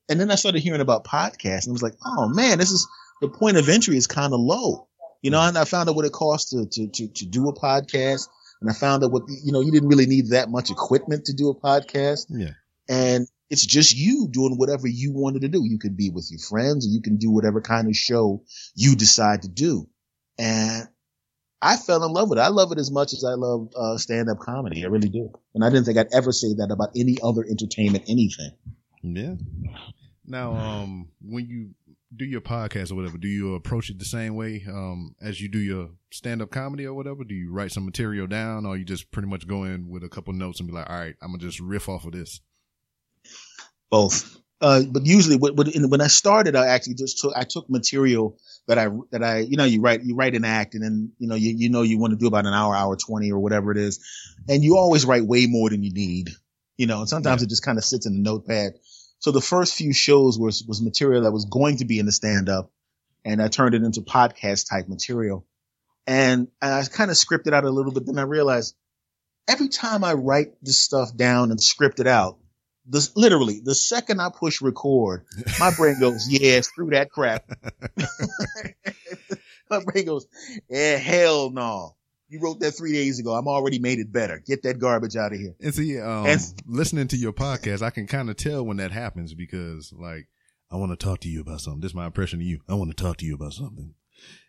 And 0.09 0.19
then 0.19 0.31
I 0.31 0.35
started 0.35 0.61
hearing 0.61 0.81
about 0.81 1.05
podcasts 1.05 1.65
and 1.65 1.71
I 1.71 1.73
was 1.73 1.83
like, 1.83 1.95
oh 2.05 2.27
man, 2.27 2.57
this 2.57 2.71
is, 2.71 2.87
the 3.21 3.29
point 3.29 3.57
of 3.57 3.69
entry 3.69 3.95
is 3.95 4.07
kind 4.07 4.33
of 4.33 4.39
low. 4.39 4.87
You 5.21 5.31
know, 5.31 5.39
and 5.39 5.57
I 5.57 5.63
found 5.63 5.87
out 5.89 5.95
what 5.95 6.05
it 6.05 6.11
costs 6.11 6.49
to, 6.51 6.65
to, 6.65 6.87
to, 6.87 7.07
to 7.07 7.25
do 7.25 7.47
a 7.47 7.53
podcast. 7.53 8.27
And 8.59 8.69
I 8.69 8.73
found 8.73 9.03
out 9.03 9.11
what, 9.11 9.23
you 9.27 9.53
know, 9.53 9.61
you 9.61 9.71
didn't 9.71 9.87
really 9.87 10.05
need 10.05 10.29
that 10.29 10.49
much 10.49 10.69
equipment 10.69 11.25
to 11.25 11.33
do 11.33 11.49
a 11.49 11.55
podcast. 11.55 12.25
Yeah. 12.29 12.51
And 12.89 13.27
it's 13.49 13.65
just 13.65 13.95
you 13.95 14.27
doing 14.29 14.57
whatever 14.57 14.87
you 14.87 15.13
wanted 15.13 15.43
to 15.43 15.47
do. 15.47 15.63
You 15.63 15.79
could 15.79 15.95
be 15.95 16.09
with 16.09 16.27
your 16.29 16.39
friends 16.39 16.85
or 16.85 16.89
you 16.89 17.01
can 17.01 17.17
do 17.17 17.31
whatever 17.31 17.61
kind 17.61 17.87
of 17.87 17.95
show 17.95 18.43
you 18.75 18.95
decide 18.95 19.43
to 19.43 19.47
do. 19.47 19.87
And 20.37 20.89
I 21.61 21.77
fell 21.77 22.03
in 22.03 22.11
love 22.11 22.29
with 22.29 22.39
it. 22.39 22.41
I 22.41 22.49
love 22.49 22.73
it 22.73 22.79
as 22.79 22.91
much 22.91 23.13
as 23.13 23.23
I 23.23 23.35
love 23.35 23.69
uh, 23.77 23.97
stand 23.97 24.29
up 24.29 24.39
comedy. 24.39 24.83
I 24.83 24.87
really 24.87 25.07
do. 25.07 25.31
And 25.55 25.63
I 25.63 25.69
didn't 25.69 25.85
think 25.85 25.97
I'd 25.97 26.13
ever 26.13 26.33
say 26.33 26.55
that 26.57 26.71
about 26.71 26.89
any 26.97 27.17
other 27.23 27.45
entertainment, 27.49 28.05
anything. 28.09 28.51
Yeah. 29.03 29.35
Now, 30.25 30.53
um, 30.55 31.09
when 31.21 31.45
you 31.45 31.71
do 32.15 32.23
your 32.25 32.39
podcast 32.41 32.91
or 32.91 32.95
whatever, 32.95 33.17
do 33.17 33.27
you 33.27 33.55
approach 33.55 33.89
it 33.89 33.99
the 33.99 34.05
same 34.05 34.35
way 34.35 34.63
um, 34.69 35.15
as 35.21 35.41
you 35.41 35.49
do 35.49 35.59
your 35.59 35.89
stand 36.11 36.41
up 36.41 36.49
comedy 36.51 36.85
or 36.85 36.93
whatever? 36.93 37.23
Do 37.25 37.33
you 37.35 37.51
write 37.51 37.71
some 37.73 37.85
material 37.85 38.27
down, 38.27 38.65
or 38.65 38.77
you 38.77 38.85
just 38.85 39.11
pretty 39.11 39.27
much 39.27 39.45
go 39.47 39.65
in 39.65 39.89
with 39.89 40.03
a 40.03 40.09
couple 40.09 40.33
notes 40.33 40.59
and 40.59 40.69
be 40.69 40.73
like, 40.73 40.89
"All 40.89 40.95
right, 40.95 41.15
I'm 41.21 41.29
gonna 41.31 41.39
just 41.39 41.59
riff 41.59 41.89
off 41.89 42.05
of 42.05 42.13
this." 42.13 42.39
both. 43.89 44.37
Uh, 44.61 44.83
but 44.89 45.05
usually 45.05 45.35
when, 45.35 45.55
when 45.55 45.89
when 45.89 46.01
I 46.01 46.07
started, 46.07 46.55
I 46.55 46.67
actually 46.67 46.93
just 46.95 47.19
took, 47.19 47.33
I 47.35 47.43
took 47.43 47.69
material 47.69 48.37
that 48.67 48.79
I, 48.79 48.87
that 49.11 49.21
I, 49.21 49.39
you 49.39 49.57
know, 49.57 49.65
you 49.65 49.81
write, 49.81 50.03
you 50.03 50.15
write 50.15 50.35
an 50.35 50.45
act 50.45 50.73
and 50.73 50.83
then, 50.83 51.11
you 51.19 51.27
know, 51.27 51.35
you, 51.35 51.53
you 51.55 51.69
know, 51.69 51.81
you 51.81 51.99
want 51.99 52.11
to 52.11 52.17
do 52.17 52.27
about 52.27 52.45
an 52.45 52.53
hour, 52.53 52.73
hour 52.73 52.95
20 52.95 53.31
or 53.31 53.39
whatever 53.39 53.71
it 53.71 53.77
is. 53.77 53.99
And 54.47 54.63
you 54.63 54.77
always 54.77 55.05
write 55.05 55.25
way 55.25 55.47
more 55.47 55.69
than 55.69 55.83
you 55.83 55.91
need, 55.91 56.29
you 56.77 56.87
know, 56.87 56.99
and 57.01 57.09
sometimes 57.09 57.41
Yeah. 57.41 57.45
it 57.45 57.49
just 57.49 57.63
kind 57.63 57.77
of 57.77 57.83
sits 57.83 58.05
in 58.05 58.13
the 58.13 58.19
notepad. 58.21 58.73
So 59.23 59.31
the 59.31 59.39
first 59.39 59.75
few 59.75 59.93
shows 59.93 60.37
was, 60.37 60.65
was 60.67 60.81
material 60.81 61.21
that 61.21 61.31
was 61.31 61.45
going 61.45 61.77
to 61.77 61.85
be 61.85 61.97
in 61.97 62.05
the 62.05 62.11
stand 62.11 62.49
up 62.49 62.73
and 63.23 63.41
I 63.41 63.47
turned 63.47 63.73
it 63.73 63.81
into 63.81 64.01
podcast 64.01 64.69
type 64.69 64.89
material. 64.89 65.47
And 66.05 66.49
I 66.61 66.83
kind 66.91 67.09
of 67.09 67.15
scripted 67.15 67.53
out 67.53 67.63
a 67.63 67.69
little 67.69 67.93
bit. 67.93 68.05
Then 68.05 68.19
I 68.19 68.23
realized 68.23 68.75
every 69.47 69.69
time 69.69 70.03
I 70.03 70.11
write 70.11 70.55
this 70.61 70.77
stuff 70.77 71.15
down 71.15 71.51
and 71.51 71.63
script 71.63 72.01
it 72.01 72.07
out, 72.07 72.37
this 72.85 73.15
literally 73.15 73.61
the 73.63 73.73
second 73.73 74.19
I 74.19 74.27
push 74.29 74.61
record, 74.61 75.23
my 75.57 75.71
brain 75.73 76.01
goes, 76.01 76.27
yeah, 76.29 76.59
screw 76.59 76.89
that 76.89 77.09
crap. 77.09 77.49
my 79.69 79.81
brain 79.85 80.05
goes, 80.05 80.27
yeah, 80.67 80.97
hell 80.97 81.49
no. 81.49 81.95
You 82.33 82.39
wrote 82.39 82.59
that 82.61 82.71
three 82.71 82.93
days 82.93 83.19
ago. 83.19 83.35
I'm 83.35 83.47
already 83.47 83.77
made 83.77 83.99
it 83.99 84.11
better. 84.11 84.41
Get 84.43 84.63
that 84.63 84.79
garbage 84.79 85.15
out 85.15 85.33
of 85.33 85.39
here. 85.39 85.53
And 85.61 85.71
see, 85.75 85.99
um, 85.99 86.25
And- 86.25 86.41
listening 86.65 87.07
to 87.09 87.15
your 87.15 87.31
podcast, 87.31 87.83
I 87.83 87.91
can 87.91 88.07
kind 88.07 88.27
of 88.27 88.37
tell 88.37 88.65
when 88.65 88.77
that 88.77 88.91
happens 88.91 89.35
because, 89.35 89.93
like, 89.95 90.27
I 90.71 90.77
want 90.77 90.91
to 90.91 90.95
talk 90.95 91.19
to 91.19 91.29
you 91.29 91.41
about 91.41 91.61
something. 91.61 91.81
This 91.81 91.91
is 91.91 91.95
my 91.95 92.07
impression 92.07 92.39
of 92.41 92.47
you. 92.47 92.61
I 92.67 92.73
want 92.73 92.89
to 92.89 92.95
talk 93.03 93.17
to 93.17 93.25
you 93.25 93.35
about 93.35 93.53
something. 93.53 93.93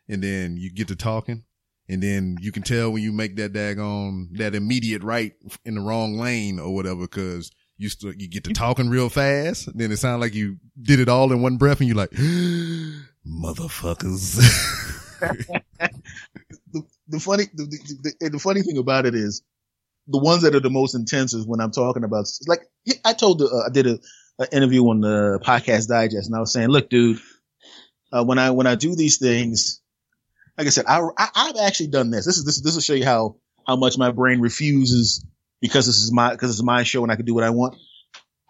And 0.09 0.23
then 0.23 0.57
you 0.57 0.73
get 0.73 0.89
to 0.89 0.97
talking, 0.97 1.45
and 1.87 2.03
then 2.03 2.39
you 2.41 2.53
can 2.53 2.63
tell 2.63 2.91
when 2.91 3.03
you 3.03 3.13
make 3.13 3.37
that 3.37 3.53
daggone, 3.53 4.35
that 4.39 4.55
immediate 4.55 5.03
right 5.03 5.35
in 5.67 5.75
the 5.75 5.83
wrong 5.83 6.17
lane 6.19 6.59
or 6.59 6.75
whatever, 6.75 7.03
because 7.03 7.51
you 7.77 7.91
st- 7.91 8.19
you 8.19 8.29
get 8.31 8.45
to 8.45 8.55
talking 8.55 8.89
real 8.89 9.11
fast. 9.11 9.69
Then 9.77 9.93
it 9.93 9.99
sounds 9.99 10.23
like 10.23 10.33
you 10.35 10.57
did 10.81 11.01
it 11.01 11.11
all 11.11 11.31
in 11.33 11.43
one 11.43 11.59
breath, 11.59 11.81
and 11.81 11.89
you're 11.89 11.99
like, 11.99 12.13
motherfuckers. 13.27 14.41
The, 17.15 17.21
funny, 17.21 17.45
the, 17.55 17.65
the, 17.65 18.15
the, 18.21 18.31
the 18.31 18.39
funny 18.41 18.63
thing 18.63 18.77
about 18.79 19.07
it 19.07 19.15
is 19.15 19.43
the 20.09 20.19
ones 20.19 20.43
that 20.43 20.55
are 20.57 20.61
the 20.61 20.69
most 20.69 20.95
intense 20.95 21.33
is 21.33 21.47
when 21.47 21.61
I'm 21.61 21.71
talking 21.71 22.03
about, 22.03 22.27
like, 22.49 22.63
I 23.05 23.13
told, 23.13 23.39
the, 23.39 23.47
uh, 23.47 23.69
I 23.69 23.73
did 23.73 23.87
a, 23.87 23.99
an 24.41 24.49
interview 24.53 24.83
on 24.89 25.01
the 25.01 25.39
podcast 25.45 25.87
digest 25.87 26.27
and 26.27 26.35
I 26.35 26.41
was 26.41 26.53
saying, 26.53 26.69
look, 26.69 26.91
dude, 26.91 27.21
uh, 28.13 28.25
when 28.25 28.39
I, 28.39 28.51
when 28.51 28.67
I 28.67 28.75
do 28.75 28.97
these 28.97 29.19
things, 29.19 29.81
like 30.59 30.67
I 30.67 30.71
said, 30.71 30.87
I, 30.89 31.03
I, 31.17 31.29
I've 31.37 31.57
actually 31.57 31.87
done 31.89 32.11
this. 32.11 32.27
This 32.27 32.37
is, 32.37 32.45
this, 32.45 32.61
this 32.61 32.75
will 32.75 32.83
show 32.83 32.95
you 32.95 33.05
how, 33.05 33.37
how 33.65 33.77
much 33.77 33.97
my 33.97 34.11
brain 34.11 34.41
refuses 34.41 35.25
because 35.61 35.87
this 35.87 36.01
is 36.01 36.13
my, 36.13 36.33
because 36.33 36.51
it's 36.51 36.65
my 36.65 36.83
show 36.83 37.05
and 37.05 37.13
I 37.13 37.17
can 37.17 37.27
do 37.27 37.35
what 37.35 37.45
I 37.45 37.51
want. 37.51 37.77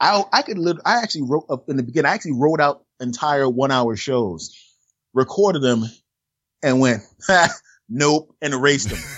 I, 0.01 0.25
I 0.33 0.41
could 0.41 0.59
live, 0.59 0.79
I 0.87 1.03
actually 1.03 1.25
wrote 1.29 1.45
up 1.51 1.69
in 1.69 1.77
the 1.77 1.83
beginning, 1.83 2.11
I 2.11 2.15
actually 2.15 2.33
wrote 2.33 2.61
out 2.63 2.83
entire 2.99 3.47
one 3.47 3.71
hour 3.71 3.95
shows, 3.95 4.57
recorded 5.13 5.61
them 5.61 5.85
and 6.63 6.81
went, 6.81 7.03
nope, 7.89 8.35
and 8.41 8.55
erased 8.55 8.91
them. 8.91 8.99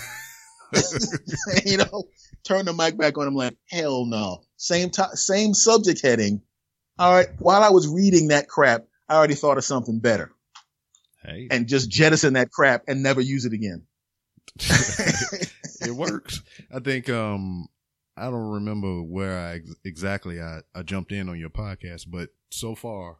you 1.65 1.77
know, 1.77 2.03
turn 2.43 2.65
the 2.65 2.73
mic 2.73 2.97
back 2.97 3.17
on. 3.17 3.27
I'm 3.27 3.35
like, 3.35 3.55
hell 3.69 4.05
no. 4.05 4.43
Same 4.57 4.89
time, 4.89 5.15
same 5.15 5.53
subject 5.53 6.01
heading. 6.01 6.41
All 6.99 7.13
right. 7.13 7.27
While 7.39 7.63
I 7.63 7.69
was 7.69 7.87
reading 7.87 8.29
that 8.29 8.47
crap, 8.47 8.85
I 9.07 9.15
already 9.15 9.35
thought 9.35 9.57
of 9.57 9.63
something 9.63 9.99
better 9.99 10.31
hey, 11.23 11.47
and 11.51 11.67
just 11.67 11.89
jettison 11.89 12.33
that 12.33 12.51
crap 12.51 12.83
and 12.87 13.03
never 13.03 13.21
use 13.21 13.45
it 13.45 13.53
again. 13.53 13.83
it 14.59 15.91
works. 15.91 16.41
I 16.73 16.79
think, 16.79 17.09
um, 17.09 17.67
I 18.15 18.25
don't 18.25 18.51
remember 18.51 19.03
where 19.03 19.39
I 19.39 19.55
ex- 19.55 19.75
exactly 19.85 20.41
I, 20.41 20.61
I 20.73 20.81
jumped 20.81 21.11
in 21.11 21.29
on 21.29 21.39
your 21.39 21.49
podcast, 21.49 22.05
but 22.07 22.29
so 22.49 22.75
far, 22.75 23.17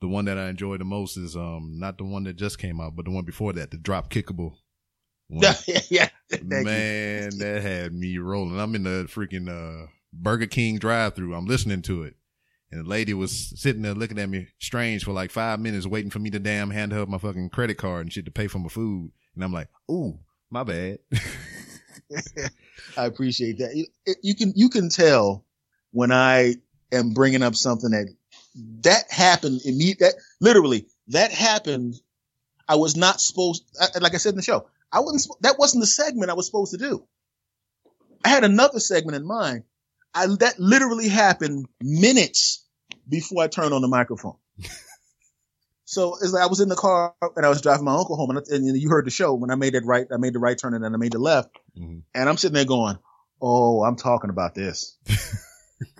the 0.00 0.08
one 0.08 0.24
that 0.26 0.38
I 0.38 0.48
enjoyed 0.48 0.80
the 0.80 0.84
most 0.84 1.16
is, 1.16 1.36
um, 1.36 1.74
not 1.78 1.98
the 1.98 2.04
one 2.04 2.24
that 2.24 2.36
just 2.36 2.58
came 2.58 2.80
out, 2.80 2.96
but 2.96 3.04
the 3.04 3.10
one 3.10 3.24
before 3.24 3.52
that, 3.54 3.70
the 3.70 3.76
drop 3.76 4.10
kickable 4.10 4.54
yeah, 5.66 5.80
yeah. 5.90 6.08
Thank 6.30 6.42
you. 6.42 6.64
man, 6.64 7.30
that 7.38 7.62
had 7.62 7.92
me 7.92 8.18
rolling. 8.18 8.58
I'm 8.58 8.74
in 8.74 8.84
the 8.84 9.06
freaking 9.10 9.48
uh, 9.48 9.86
Burger 10.12 10.46
King 10.46 10.78
drive-through. 10.78 11.34
I'm 11.34 11.46
listening 11.46 11.82
to 11.82 12.02
it, 12.04 12.14
and 12.70 12.84
the 12.84 12.88
lady 12.88 13.14
was 13.14 13.52
sitting 13.60 13.82
there 13.82 13.94
looking 13.94 14.18
at 14.18 14.28
me 14.28 14.48
strange 14.58 15.04
for 15.04 15.12
like 15.12 15.30
five 15.30 15.60
minutes, 15.60 15.86
waiting 15.86 16.10
for 16.10 16.18
me 16.18 16.30
to 16.30 16.38
damn 16.38 16.70
hand 16.70 16.92
her 16.92 17.06
my 17.06 17.18
fucking 17.18 17.50
credit 17.50 17.76
card 17.78 18.02
and 18.06 18.12
shit 18.12 18.24
to 18.26 18.30
pay 18.30 18.46
for 18.46 18.58
my 18.58 18.68
food. 18.68 19.10
And 19.34 19.44
I'm 19.44 19.52
like, 19.52 19.68
"Ooh, 19.90 20.18
my 20.50 20.64
bad." 20.64 20.98
I 22.96 23.04
appreciate 23.04 23.58
that. 23.58 23.74
You, 23.76 23.86
you 24.22 24.34
can 24.34 24.52
you 24.56 24.68
can 24.68 24.88
tell 24.88 25.44
when 25.92 26.10
I 26.12 26.54
am 26.92 27.10
bringing 27.10 27.42
up 27.42 27.54
something 27.54 27.90
that 27.90 28.06
that 28.82 29.10
happened 29.10 29.60
immediately. 29.64 30.06
That 30.08 30.14
literally 30.40 30.86
that 31.08 31.32
happened. 31.32 31.94
I 32.68 32.74
was 32.76 32.96
not 32.96 33.20
supposed. 33.20 33.64
I- 33.80 33.98
Like 33.98 34.14
I 34.14 34.18
said 34.18 34.30
in 34.30 34.36
the 34.36 34.42
show, 34.42 34.66
I 34.92 35.00
wasn't. 35.00 35.36
That 35.42 35.58
wasn't 35.58 35.82
the 35.82 35.86
segment 35.86 36.30
I 36.30 36.34
was 36.34 36.46
supposed 36.46 36.72
to 36.72 36.78
do. 36.78 37.06
I 38.24 38.28
had 38.30 38.44
another 38.44 38.80
segment 38.80 39.16
in 39.16 39.26
mind. 39.26 39.64
I 40.14 40.26
that 40.40 40.58
literally 40.58 41.08
happened 41.08 41.66
minutes 41.80 42.66
before 43.08 43.42
I 43.42 43.48
turned 43.48 43.74
on 43.74 43.82
the 43.82 43.88
microphone. 43.88 44.36
So 45.90 46.16
it's 46.16 46.34
like 46.34 46.42
I 46.42 46.48
was 46.48 46.60
in 46.60 46.68
the 46.68 46.76
car 46.76 47.14
and 47.34 47.46
I 47.46 47.48
was 47.48 47.62
driving 47.62 47.86
my 47.86 47.96
uncle 47.96 48.14
home, 48.14 48.28
and, 48.28 48.46
and 48.48 48.78
you 48.78 48.90
heard 48.90 49.06
the 49.06 49.10
show 49.10 49.32
when 49.32 49.50
I 49.50 49.54
made 49.54 49.72
that 49.72 49.86
right. 49.86 50.06
I 50.12 50.18
made 50.18 50.34
the 50.34 50.38
right 50.38 50.58
turn 50.58 50.74
and 50.74 50.84
then 50.84 50.92
I 50.94 50.98
made 50.98 51.12
the 51.12 51.18
left. 51.18 51.48
Mhm. 51.78 52.02
And 52.14 52.28
I'm 52.28 52.36
sitting 52.36 52.56
there 52.56 52.66
going, 52.66 52.98
Oh, 53.40 53.82
I'm 53.82 53.96
talking 53.96 54.28
about 54.28 54.54
this. 54.54 54.98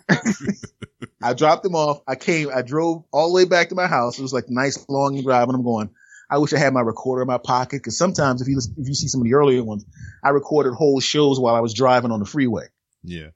I 1.22 1.32
dropped 1.32 1.64
him 1.64 1.74
off. 1.74 2.03
I 2.07 2.16
came, 2.16 2.51
I 2.55 2.61
drove 2.61 3.05
all 3.12 3.28
the 3.28 3.34
way 3.34 3.45
back 3.47 3.70
to 3.70 3.74
my 3.74 3.86
house. 3.86 4.18
It 4.18 4.22
was 4.22 4.32
like 4.34 4.49
a 4.49 4.53
nice 4.53 4.84
long 4.91 5.22
drive 5.22 5.49
and 5.49 5.57
I'm 5.57 5.64
going, 5.64 5.89
I 6.31 6.39
wish 6.39 6.53
I 6.53 6.59
had 6.59 6.74
my 6.74 6.81
recorder 6.81 7.22
in 7.22 7.29
my 7.29 7.39
pocket. 7.39 7.83
Cause 7.83 7.97
sometimes 7.97 8.43
if 8.43 8.49
you, 8.49 8.57
listen, 8.57 8.74
if 8.79 8.89
you 8.89 8.95
see 8.95 9.09
some 9.09 9.20
of 9.20 9.24
the 9.24 9.35
earlier 9.35 9.64
ones, 9.64 9.85
I 10.22 10.31
recorded 10.31 10.74
whole 10.74 11.01
shows 11.01 11.41
while 11.41 11.55
I 11.55 11.61
was 11.61 11.74
driving 11.74 12.11
on 12.11 12.20
the 12.20 12.26
freeway. 12.26 12.66
Yeah. 13.03 13.29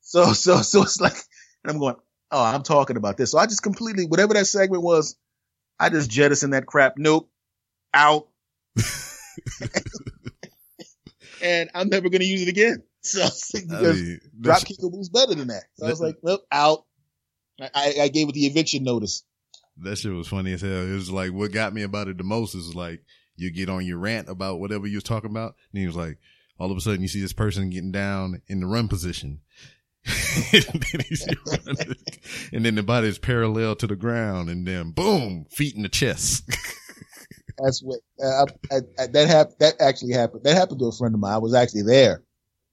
So, 0.00 0.32
so, 0.32 0.62
so 0.62 0.82
it's 0.82 1.00
like, 1.00 1.16
and 1.64 1.72
I'm 1.72 1.78
going, 1.78 1.96
Oh, 2.32 2.42
I'm 2.42 2.62
talking 2.62 2.96
about 2.96 3.18
this. 3.18 3.30
So 3.30 3.38
I 3.38 3.44
just 3.46 3.62
completely, 3.62 4.06
whatever 4.06 4.32
that 4.34 4.46
segment 4.46 4.82
was, 4.82 5.16
I 5.78 5.90
just 5.90 6.10
jettisoned 6.10 6.54
that 6.54 6.64
crap. 6.64 6.94
Nope. 6.96 7.28
Out. 7.92 8.28
and 11.42 11.68
I'm 11.74 11.90
never 11.90 12.08
going 12.08 12.22
to 12.22 12.26
use 12.26 12.40
it 12.40 12.48
again. 12.48 12.82
So, 13.02 13.22
I 13.22 13.28
because 13.52 14.00
mean, 14.00 14.20
drop 14.40 14.64
kicker 14.64 14.88
was 14.88 15.10
better 15.10 15.34
than 15.34 15.48
that. 15.48 15.64
So 15.74 15.86
I 15.86 15.90
was 15.90 16.00
like, 16.00 16.16
nope, 16.22 16.46
out. 16.50 16.84
I, 17.60 17.94
I 18.02 18.08
gave 18.08 18.28
it 18.28 18.32
the 18.32 18.46
eviction 18.46 18.82
notice. 18.84 19.24
That 19.78 19.96
shit 19.96 20.12
was 20.12 20.28
funny 20.28 20.52
as 20.52 20.60
hell. 20.60 20.86
It 20.86 20.94
was 20.94 21.10
like 21.10 21.32
what 21.32 21.52
got 21.52 21.74
me 21.74 21.82
about 21.82 22.08
it 22.08 22.18
the 22.18 22.24
most 22.24 22.54
is 22.54 22.74
like 22.74 23.02
you 23.36 23.50
get 23.50 23.68
on 23.68 23.86
your 23.86 23.98
rant 23.98 24.28
about 24.28 24.60
whatever 24.60 24.86
you 24.86 24.96
was 24.96 25.04
talking 25.04 25.30
about, 25.30 25.54
and 25.72 25.80
he 25.80 25.86
was 25.86 25.96
like, 25.96 26.18
all 26.58 26.70
of 26.70 26.76
a 26.76 26.80
sudden 26.80 27.02
you 27.02 27.08
see 27.08 27.20
this 27.20 27.32
person 27.32 27.70
getting 27.70 27.92
down 27.92 28.42
in 28.46 28.60
the 28.60 28.66
run 28.66 28.88
position. 28.88 29.40
and, 30.52 31.76
then 31.76 31.94
and 32.52 32.64
then 32.64 32.74
the 32.74 32.82
body 32.82 33.06
is 33.06 33.18
parallel 33.18 33.76
to 33.76 33.86
the 33.86 33.96
ground, 33.96 34.48
and 34.48 34.66
then 34.66 34.90
boom, 34.90 35.46
feet 35.50 35.76
in 35.76 35.82
the 35.82 35.88
chest. 35.88 36.44
That's 37.58 37.82
what 37.82 38.00
uh, 38.22 38.46
I, 38.72 38.76
I, 39.00 39.06
that 39.08 39.28
happened. 39.28 39.56
That 39.60 39.74
actually 39.80 40.14
happened. 40.14 40.42
That 40.44 40.56
happened 40.56 40.80
to 40.80 40.86
a 40.86 40.92
friend 40.92 41.14
of 41.14 41.20
mine. 41.20 41.32
I 41.34 41.38
was 41.38 41.54
actually 41.54 41.82
there, 41.82 42.24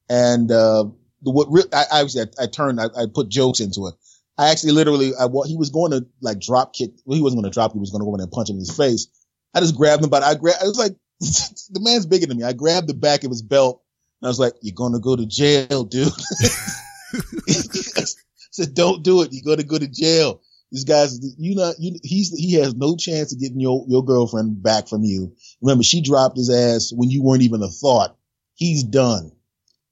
and 0.10 0.52
uh, 0.52 0.86
the 1.22 1.32
what 1.32 1.48
re- 1.52 1.70
I, 1.72 1.84
I 1.92 2.00
obviously 2.02 2.22
I, 2.22 2.44
I 2.44 2.48
turned. 2.48 2.80
I, 2.80 2.86
I 2.86 3.06
put 3.14 3.30
jokes 3.30 3.60
into 3.60 3.88
it. 3.88 3.94
I 4.40 4.52
actually 4.52 4.72
literally 4.72 5.12
I 5.20 5.26
wa- 5.26 5.44
he 5.44 5.58
was 5.58 5.70
going 5.70 5.92
to 5.92 6.08
like 6.22 6.40
drop 6.40 6.74
kick. 6.74 6.92
Well, 7.06 7.18
he 7.18 7.22
wasn't 7.22 7.42
going 7.42 7.52
to 7.52 7.54
drop. 7.54 7.74
He 7.74 7.80
was 7.80 7.92
going 7.92 8.00
to 8.00 8.06
go 8.06 8.16
in 8.16 8.22
and 8.22 8.32
punch 8.32 8.50
him 8.50 8.56
in 8.56 8.62
his 8.62 8.76
face. 8.76 9.08
I 9.54 9.60
just 9.60 9.76
grabbed 9.76 10.02
him, 10.02 10.10
but 10.10 10.24
I 10.24 10.36
grabbed. 10.36 10.64
I 10.64 10.66
was 10.66 10.80
like, 10.80 10.96
the 11.20 11.82
man's 11.82 12.06
bigger 12.06 12.26
than 12.26 12.38
me. 12.38 12.46
I 12.46 12.54
grabbed 12.54 12.88
the 12.88 12.94
back 12.94 13.26
of 13.26 13.32
his 13.32 13.42
belt. 13.42 13.84
And 14.22 14.28
I 14.28 14.30
was 14.30 14.40
like, 14.40 14.54
"You're 14.62 14.76
going 14.76 14.94
to 14.94 15.00
go 15.00 15.18
to 15.18 15.26
jail, 15.26 15.84
dude." 15.84 16.08
I 16.08 18.06
said, 18.52 18.74
"Don't 18.74 19.04
do 19.04 19.24
it. 19.24 19.30
You're 19.34 19.44
going 19.44 19.58
to 19.58 19.66
go 19.66 19.78
to 19.78 19.88
jail." 19.88 20.42
This 20.72 20.84
guy's, 20.84 21.20
you 21.38 21.56
know, 21.56 21.74
you, 21.80 22.00
he's, 22.04 22.32
he 22.32 22.54
has 22.54 22.76
no 22.76 22.96
chance 22.96 23.34
of 23.34 23.40
getting 23.40 23.60
your, 23.60 23.84
your 23.88 24.06
girlfriend 24.06 24.62
back 24.62 24.88
from 24.88 25.04
you. 25.04 25.36
Remember, 25.62 25.84
she 25.84 26.02
dropped 26.02 26.38
his 26.38 26.52
ass 26.52 26.94
when 26.96 27.10
you 27.10 27.24
weren't 27.24 27.42
even 27.42 27.64
a 27.64 27.70
thought. 27.70 28.16
He's 28.54 28.84
done. 28.84 29.32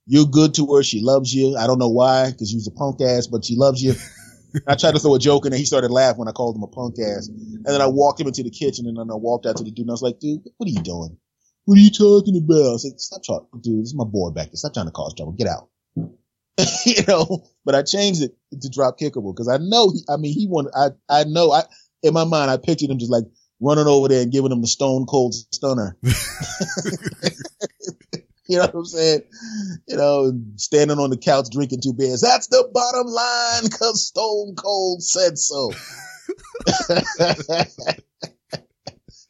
You're 0.06 0.28
good 0.28 0.54
to 0.56 0.76
her. 0.76 0.84
She 0.84 1.02
loves 1.02 1.34
you. 1.34 1.58
I 1.58 1.66
don't 1.66 1.80
know 1.80 1.90
why, 1.90 2.30
because 2.30 2.52
you 2.52 2.58
was 2.58 2.68
a 2.68 2.72
punk 2.72 3.02
ass, 3.02 3.26
but 3.28 3.44
she 3.44 3.56
loves 3.56 3.82
you. 3.82 3.94
I 4.68 4.76
tried 4.76 4.94
to 4.94 5.00
throw 5.00 5.16
a 5.16 5.20
joke 5.20 5.46
in 5.46 5.54
and 5.54 5.60
he 5.60 5.66
started 5.66 5.92
laughing 5.92 6.20
when 6.20 6.28
I 6.28 6.32
called 6.32 6.56
him 6.56 6.64
a 6.64 6.68
punk 6.68 6.96
ass. 7.00 7.28
And 7.28 7.66
then 7.66 7.82
I 7.82 7.88
walked 7.88 8.20
him 8.20 8.28
into 8.28 8.44
the 8.44 8.50
kitchen 8.50 8.88
and 8.88 8.98
then 8.98 9.12
I 9.12 9.16
walked 9.16 9.46
out 9.46 9.58
to 9.58 9.64
the 9.64 9.72
dude 9.72 9.84
and 9.84 9.92
I 9.92 9.94
was 9.94 10.02
like, 10.02 10.20
dude, 10.20 10.42
what 10.58 10.68
are 10.68 10.72
you 10.72 10.82
doing? 10.82 11.18
What 11.66 11.78
are 11.78 11.82
you 11.82 11.92
talking 11.92 12.38
about? 12.38 12.76
I 12.76 12.78
said, 12.78 13.00
stop 13.00 13.22
talking, 13.26 13.62
dude. 13.62 13.82
This 13.82 13.90
is 13.90 13.96
my 13.96 14.06
boy 14.06 14.32
back 14.32 14.48
there. 14.48 14.56
Stop 14.56 14.74
trying 14.74 14.86
to 14.86 14.92
cause 14.92 15.14
trouble. 15.16 15.34
Get 15.34 15.48
out. 15.48 15.70
you 16.86 17.04
know, 17.08 17.46
but 17.66 17.76
I 17.76 17.84
changed 17.84 18.24
it 18.24 18.36
to 18.62 18.70
drop 18.70 18.98
kickable 18.98 19.36
because 19.36 19.50
I 19.50 19.58
know 19.58 19.92
he, 19.92 20.04
I 20.10 20.18
mean, 20.18 20.34
he 20.34 20.48
wanted, 20.48 20.72
I, 20.76 20.90
I 21.10 21.26
know 21.26 21.52
I, 21.52 21.64
in 22.02 22.14
my 22.14 22.24
mind, 22.24 22.50
I 22.50 22.58
pictured 22.58 22.90
him 22.90 23.00
just 23.00 23.12
like 23.12 23.26
running 23.60 23.88
over 23.88 24.08
there 24.08 24.22
and 24.22 24.32
giving 24.32 24.52
him 24.52 24.62
the 24.62 24.68
stone 24.68 25.06
cold 25.06 25.34
stunner. 25.34 25.98
you 28.50 28.58
know 28.58 28.64
what 28.66 28.76
I'm 28.76 28.86
saying? 28.86 29.22
You 29.88 29.98
know, 29.98 30.32
standing 30.56 30.98
on 31.00 31.10
the 31.10 31.18
couch 31.18 31.48
drinking 31.52 31.82
two 31.82 31.94
beers. 31.94 32.22
That's 32.22 32.48
the 32.48 32.70
bottom 32.74 33.08
line 33.08 33.70
cause 33.78 34.08
Stone 34.08 34.56
Cold 34.56 35.04
said 35.04 35.38
so. 35.38 35.72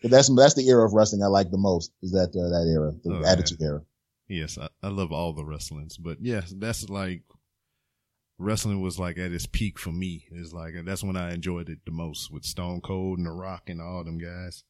That's, 0.04 0.34
that's 0.34 0.54
the 0.54 0.68
era 0.68 0.86
of 0.86 0.94
wrestling 0.94 1.24
I 1.24 1.28
like 1.28 1.50
the 1.52 1.58
most 1.58 1.92
is 2.04 2.12
that, 2.12 2.30
uh, 2.30 2.50
that 2.50 2.72
era, 2.72 2.94
the 3.04 3.16
Oh, 3.16 3.22
yeah. 3.22 3.32
attitude 3.32 3.62
era. 3.62 3.82
Yes, 4.28 4.58
I, 4.58 4.70
I 4.84 4.90
love 4.90 5.12
all 5.12 5.34
the 5.34 5.44
wrestlings, 5.44 5.98
but 5.98 6.18
yes, 6.22 6.54
that's 6.56 6.88
like 6.90 7.24
wrestling 8.38 8.82
was 8.82 9.00
like 9.00 9.18
at 9.18 9.32
its 9.32 9.46
peak 9.48 9.80
for 9.80 9.92
me. 9.92 10.26
It's 10.32 10.54
like 10.54 10.74
that's 10.86 11.04
when 11.04 11.18
I 11.18 11.34
enjoyed 11.34 11.70
it 11.70 11.80
the 11.86 11.92
most 11.92 12.32
with 12.32 12.46
Stone 12.46 12.82
Cold 12.82 13.18
and 13.18 13.26
The 13.28 13.32
Rock 13.32 13.64
and 13.70 13.82
all 13.82 14.04
them 14.04 14.18
guys. 14.20 14.64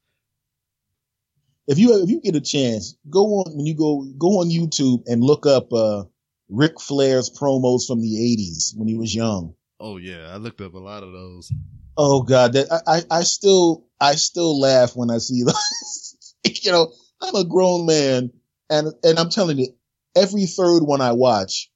If 1.68 1.78
you 1.78 2.02
if 2.02 2.10
you 2.10 2.22
get 2.22 2.36
a 2.36 2.42
chance, 2.42 2.96
go 3.10 3.26
on 3.40 3.56
when 3.56 3.66
you 3.66 3.76
go 3.76 4.06
go 4.18 4.40
on 4.40 4.50
YouTube 4.50 5.04
and 5.06 5.24
look 5.24 5.46
up 5.46 5.72
uh 5.74 6.04
Ric 6.50 6.80
Flair's 6.80 7.30
promos 7.30 7.86
from 7.86 8.02
the 8.02 8.16
'80s 8.16 8.76
when 8.78 8.88
he 8.88 8.96
was 8.96 9.14
young. 9.14 9.54
Oh 9.80 9.98
yeah, 9.98 10.34
I 10.34 10.38
looked 10.38 10.62
up 10.62 10.74
a 10.74 10.80
lot 10.80 11.04
of 11.04 11.12
those. 11.12 11.52
Oh 11.98 12.22
God, 12.24 12.54
that 12.54 12.72
I 12.72 12.98
I, 12.98 13.20
I 13.20 13.22
still 13.24 13.86
I 14.00 14.16
still 14.16 14.60
laugh 14.60 14.96
when 14.96 15.12
I 15.12 15.18
see 15.18 15.44
those. 15.46 16.36
you 16.46 16.72
know, 16.72 16.92
I'm 17.22 17.36
a 17.36 17.46
grown 17.46 17.86
man, 17.86 18.32
and 18.70 18.94
and 19.04 19.20
I'm 19.20 19.30
telling 19.30 19.60
you, 19.60 19.68
every 20.16 20.46
third 20.46 20.84
one 20.84 21.02
I 21.02 21.12
watch, 21.12 21.70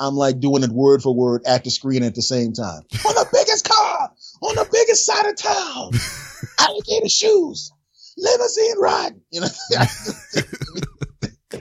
I'm 0.00 0.14
like 0.14 0.40
doing 0.40 0.62
it 0.62 0.70
word 0.70 1.02
for 1.02 1.14
word 1.14 1.42
at 1.46 1.64
the 1.64 1.70
screen 1.70 2.02
at 2.02 2.14
the 2.14 2.22
same 2.22 2.52
time. 2.52 2.82
on 3.06 3.14
the 3.14 3.28
biggest 3.32 3.68
car, 3.68 4.10
on 4.42 4.54
the 4.56 4.68
biggest 4.70 5.06
side 5.06 5.26
of 5.26 5.36
town, 5.36 5.92
alligator 6.58 7.08
shoes, 7.08 7.70
limousine 8.16 8.78
ride. 8.78 9.14
You 9.30 9.40
know, 9.42 9.46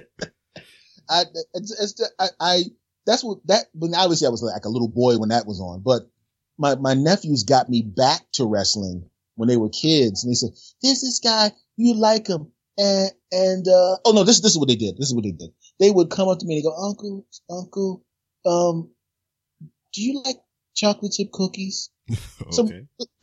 I, 1.09 1.23
it's, 1.53 1.71
it's, 1.79 2.11
I, 2.19 2.27
I, 2.39 2.61
that's 3.05 3.23
what 3.23 3.39
that, 3.45 3.65
but 3.75 3.91
obviously 3.95 4.27
I 4.27 4.31
was 4.31 4.41
like 4.41 4.65
a 4.65 4.69
little 4.69 4.87
boy 4.87 5.17
when 5.17 5.29
that 5.29 5.45
was 5.45 5.59
on, 5.59 5.81
but 5.81 6.09
my, 6.57 6.75
my 6.75 6.93
nephews 6.93 7.43
got 7.43 7.69
me 7.69 7.81
back 7.83 8.21
to 8.33 8.45
wrestling 8.45 9.09
when 9.35 9.47
they 9.47 9.57
were 9.57 9.69
kids 9.69 10.23
and 10.23 10.31
they 10.31 10.35
said, 10.35 10.49
there's 10.81 11.01
this 11.01 11.19
guy, 11.19 11.51
you 11.77 11.93
like 11.93 12.27
him. 12.27 12.51
And, 12.77 13.11
and, 13.31 13.67
uh, 13.67 13.97
oh 14.05 14.11
no, 14.13 14.23
this, 14.23 14.41
this 14.41 14.51
is 14.51 14.57
what 14.57 14.67
they 14.67 14.75
did. 14.75 14.97
This 14.97 15.07
is 15.07 15.13
what 15.13 15.23
they 15.23 15.31
did. 15.31 15.51
They 15.79 15.91
would 15.91 16.09
come 16.09 16.27
up 16.27 16.39
to 16.39 16.45
me 16.45 16.55
and 16.55 16.63
go, 16.63 16.75
uncle, 16.75 17.25
uncle, 17.49 18.03
um, 18.45 18.89
do 19.93 20.01
you 20.01 20.21
like 20.25 20.37
chocolate 20.73 21.13
chip 21.13 21.31
cookies? 21.31 21.89
So- 22.51 22.67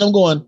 I'm 0.00 0.12
going, 0.12 0.46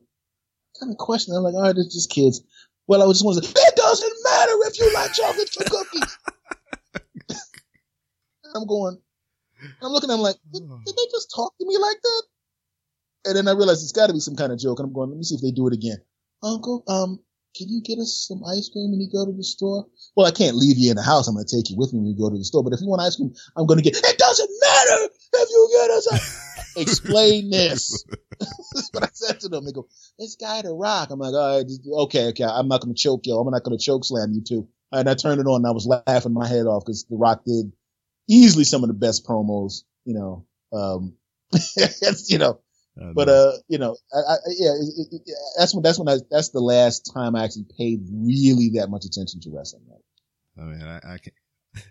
kind 0.81 0.93
of 0.93 0.99
question? 0.99 1.35
I'm 1.35 1.43
like, 1.43 1.55
all 1.55 1.63
right, 1.63 1.77
it's 1.77 1.95
just 1.95 2.11
kids. 2.11 2.43
Well, 2.87 3.03
I 3.03 3.07
was 3.07 3.19
just 3.19 3.25
want 3.25 3.43
to 3.43 3.49
say, 3.49 3.53
it 3.57 3.77
doesn't 3.77 4.13
matter 4.25 4.53
if 4.67 4.79
you 4.79 4.93
like 4.95 5.13
chocolate 5.13 5.51
chip 5.51 5.67
cookies. 5.71 6.19
I'm 8.55 8.67
going, 8.67 8.99
I'm 9.83 9.91
looking, 9.91 10.11
I'm 10.11 10.21
like, 10.21 10.37
did, 10.53 10.63
did 10.63 10.97
they 10.97 11.07
just 11.11 11.33
talk 11.35 11.55
to 11.59 11.67
me 11.67 11.79
like 11.79 11.97
that? 12.03 12.23
And 13.27 13.37
then 13.37 13.49
I 13.49 13.53
realized 13.53 13.83
it's 13.83 13.93
got 13.93 14.09
to 14.09 14.13
be 14.13 14.21
some 14.21 14.37
kind 14.37 14.53
of 14.53 14.59
joke. 14.59 14.79
And 14.79 14.87
I'm 14.87 14.93
going, 14.93 15.09
let 15.09 15.17
me 15.17 15.25
see 15.25 15.35
if 15.35 15.41
they 15.41 15.51
do 15.51 15.67
it 15.67 15.73
again. 15.73 15.99
Uncle, 16.43 16.85
um, 16.87 17.21
can 17.55 17.69
you 17.69 17.81
get 17.83 17.99
us 17.99 18.27
some 18.29 18.43
ice 18.45 18.69
cream 18.69 18.91
when 18.91 19.01
you 19.01 19.09
go 19.11 19.25
to 19.25 19.33
the 19.33 19.45
store? 19.45 19.87
Well, 20.17 20.27
I 20.27 20.33
can't 20.33 20.57
leave 20.57 20.77
you 20.77 20.91
in 20.91 20.97
the 20.97 21.03
house. 21.03 21.29
I'm 21.29 21.35
going 21.35 21.47
to 21.47 21.57
take 21.57 21.71
you 21.71 21.77
with 21.77 21.93
me 21.93 22.01
when 22.01 22.09
we 22.09 22.19
go 22.19 22.31
to 22.31 22.37
the 22.37 22.45
store. 22.45 22.65
But 22.65 22.73
if 22.73 22.81
you 22.81 22.89
want 22.89 23.03
ice 23.03 23.17
cream, 23.17 23.33
I'm 23.57 23.67
going 23.67 23.79
to 23.79 23.85
get, 23.85 23.97
it 23.97 24.19
doesn't 24.19 24.51
matter 24.61 25.09
if 25.35 25.49
you 25.51 25.69
get 25.73 25.91
us 25.91 26.07
a, 26.77 26.81
explain 26.81 27.51
this. 27.51 28.05
That's 28.41 28.91
what 28.93 29.05
I 29.05 29.09
said 29.13 29.41
to 29.41 29.49
them. 29.49 29.65
They 29.65 29.73
go, 29.73 29.87
this 30.19 30.37
guy 30.37 30.63
the 30.63 30.73
rock. 30.73 31.11
I'm 31.11 31.21
like, 31.21 31.35
all 31.35 31.59
right, 31.59 31.71
okay, 32.07 32.27
okay. 32.29 32.45
I'm 32.45 32.69
not 32.69 32.81
going 32.81 32.95
to 32.95 33.01
choke 33.01 33.27
you. 33.27 33.37
I'm 33.37 33.51
not 33.51 33.63
going 33.63 33.79
to 33.79 33.85
choke 33.85 34.05
slam 34.05 34.33
you 34.33 34.43
too. 34.43 34.69
And 34.91 35.09
I 35.09 35.15
turned 35.15 35.41
it 35.41 35.47
on 35.47 35.63
and 35.63 35.67
I 35.67 35.73
was 35.73 35.87
laughing 35.87 36.35
my 36.35 36.47
head 36.47 36.67
off 36.67 36.85
because 36.85 37.05
the 37.09 37.17
rock 37.17 37.45
did 37.45 37.73
easily 38.29 38.65
some 38.65 38.83
of 38.83 38.89
the 38.89 38.95
best 38.95 39.27
promos, 39.27 39.83
you 40.05 40.15
know, 40.15 40.47
um, 40.73 41.15
you 42.27 42.39
know, 42.39 42.61
but, 43.15 43.29
uh, 43.29 43.53
you 43.69 43.79
know, 43.79 43.97
I, 44.13 44.19
I 44.19 44.37
yeah, 44.57 44.71
it, 44.71 45.09
it, 45.13 45.23
it, 45.27 45.37
that's 45.59 45.75
when, 45.75 45.83
that's 45.83 45.99
when 45.99 46.09
I, 46.09 46.19
that's 46.31 46.51
the 46.51 46.61
last 46.61 47.11
time 47.13 47.35
I 47.35 47.45
actually 47.45 47.67
paid 47.77 48.07
really 48.11 48.71
that 48.77 48.89
much 48.89 49.05
attention 49.05 49.41
to 49.41 49.51
wrestling. 49.51 49.83
Right? 49.91 50.63
I 50.63 50.67
mean, 50.67 50.83
I, 50.83 50.97
I 51.15 51.19
can't. 51.19 51.35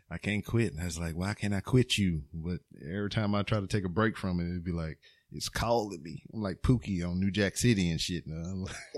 I 0.09 0.17
can't 0.17 0.45
quit. 0.45 0.71
And 0.71 0.81
I 0.81 0.85
was 0.85 0.97
like, 0.97 1.13
why 1.13 1.33
can't 1.33 1.53
I 1.53 1.59
quit 1.59 1.97
you? 1.97 2.21
But 2.33 2.59
every 2.81 3.09
time 3.09 3.35
I 3.35 3.43
try 3.43 3.59
to 3.59 3.67
take 3.67 3.83
a 3.83 3.89
break 3.89 4.17
from 4.17 4.39
it, 4.39 4.45
it'd 4.45 4.63
be 4.63 4.71
like, 4.71 4.97
it's 5.29 5.49
calling 5.49 6.01
me. 6.01 6.23
I'm 6.33 6.41
like 6.41 6.61
Pookie 6.61 7.05
on 7.05 7.19
New 7.19 7.31
Jack 7.31 7.57
City 7.57 7.89
and 7.91 7.99
shit. 7.99 8.23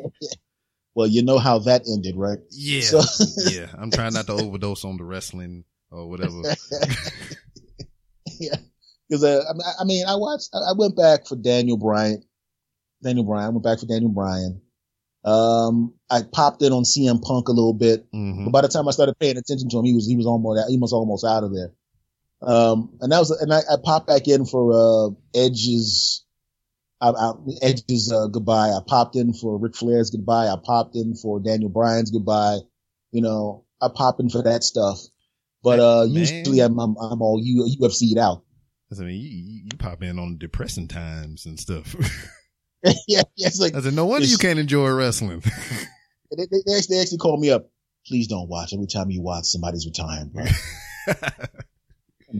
well, 0.93 1.07
you 1.07 1.23
know 1.23 1.39
how 1.39 1.57
that 1.57 1.87
ended, 1.91 2.15
right? 2.15 2.37
Yeah. 2.51 2.81
So- 2.81 3.49
yeah. 3.49 3.67
I'm 3.75 3.89
trying 3.89 4.13
not 4.13 4.27
to 4.27 4.33
overdose 4.39 4.85
on 4.85 4.97
the 4.97 5.03
wrestling 5.03 5.63
or 5.89 6.07
whatever. 6.07 6.41
yeah. 8.39 8.57
Cause, 9.11 9.23
uh, 9.23 9.43
I 9.79 9.83
mean, 9.83 10.05
I 10.07 10.15
watched, 10.15 10.49
I 10.53 10.73
went 10.75 10.95
back 10.95 11.27
for 11.27 11.35
Daniel 11.35 11.77
Bryan. 11.77 12.23
Daniel 13.03 13.25
Bryan. 13.25 13.45
I 13.45 13.49
went 13.49 13.63
back 13.63 13.79
for 13.79 13.85
Daniel 13.85 14.11
Bryan. 14.11 14.61
Um, 15.23 15.93
I 16.09 16.21
popped 16.21 16.61
in 16.61 16.71
on 16.71 16.83
CM 16.83 17.21
Punk 17.21 17.47
a 17.47 17.51
little 17.51 17.73
bit, 17.73 18.05
mm-hmm. 18.11 18.45
but 18.45 18.51
by 18.51 18.61
the 18.61 18.67
time 18.67 18.87
I 18.87 18.91
started 18.91 19.17
paying 19.19 19.37
attention 19.37 19.69
to 19.69 19.79
him, 19.79 19.85
he 19.85 19.93
was 19.95 20.07
he 20.07 20.15
was 20.15 20.27
almost 20.27 20.69
he 20.69 20.77
was 20.77 20.93
almost 20.93 21.25
out 21.25 21.43
of 21.43 21.51
there. 21.53 21.71
Um, 22.43 22.95
and 23.01 23.11
that 23.11 23.17
was 23.17 23.31
and 23.31 23.51
I, 23.51 23.59
I 23.59 23.77
popped 23.83 24.07
back 24.07 24.27
in 24.27 24.45
for 24.45 24.71
uh, 24.71 25.09
Edge's 25.33 26.23
I, 27.01 27.09
I, 27.09 27.33
Edge's 27.63 28.11
uh, 28.11 28.27
goodbye. 28.27 28.69
I 28.69 28.79
popped 28.85 29.15
in 29.15 29.33
for 29.33 29.57
Ric 29.57 29.75
Flair's 29.75 30.11
goodbye. 30.11 30.47
I 30.47 30.57
popped 30.63 30.95
in 30.95 31.15
for 31.15 31.39
Daniel 31.39 31.69
Bryan's 31.69 32.11
goodbye. 32.11 32.59
You 33.11 33.21
know, 33.21 33.65
I 33.81 33.87
pop 33.93 34.19
in 34.19 34.29
for 34.29 34.43
that 34.43 34.63
stuff. 34.63 34.99
But 35.63 35.79
uh, 35.79 36.05
usually 36.07 36.59
I'm, 36.59 36.79
I'm 36.79 36.95
I'm 36.97 37.23
all 37.23 37.41
UFC'd 37.41 38.19
out. 38.19 38.43
I 38.99 39.05
mean, 39.05 39.21
you, 39.21 39.61
you 39.63 39.77
pop 39.77 40.03
in 40.03 40.19
on 40.19 40.37
depressing 40.37 40.87
times 40.87 41.45
and 41.45 41.59
stuff. 41.59 41.95
yeah, 43.07 43.23
yeah, 43.35 43.47
it's 43.47 43.59
like 43.59 43.75
I 43.75 43.81
said, 43.81 43.93
no 43.93 44.05
wonder 44.05 44.27
you 44.27 44.37
can't 44.37 44.59
enjoy 44.59 44.89
wrestling. 44.91 45.39
they, 46.31 46.45
they, 46.45 46.57
they, 46.65 46.75
actually, 46.77 46.97
they 46.97 47.01
actually 47.01 47.17
call 47.17 47.37
me 47.37 47.51
up. 47.51 47.69
Please 48.07 48.27
don't 48.27 48.47
watch. 48.47 48.73
Every 48.73 48.87
time 48.87 49.09
you 49.09 49.21
watch, 49.21 49.45
somebody's 49.45 49.85
retiring, 49.85 50.29
bro. 50.29 50.45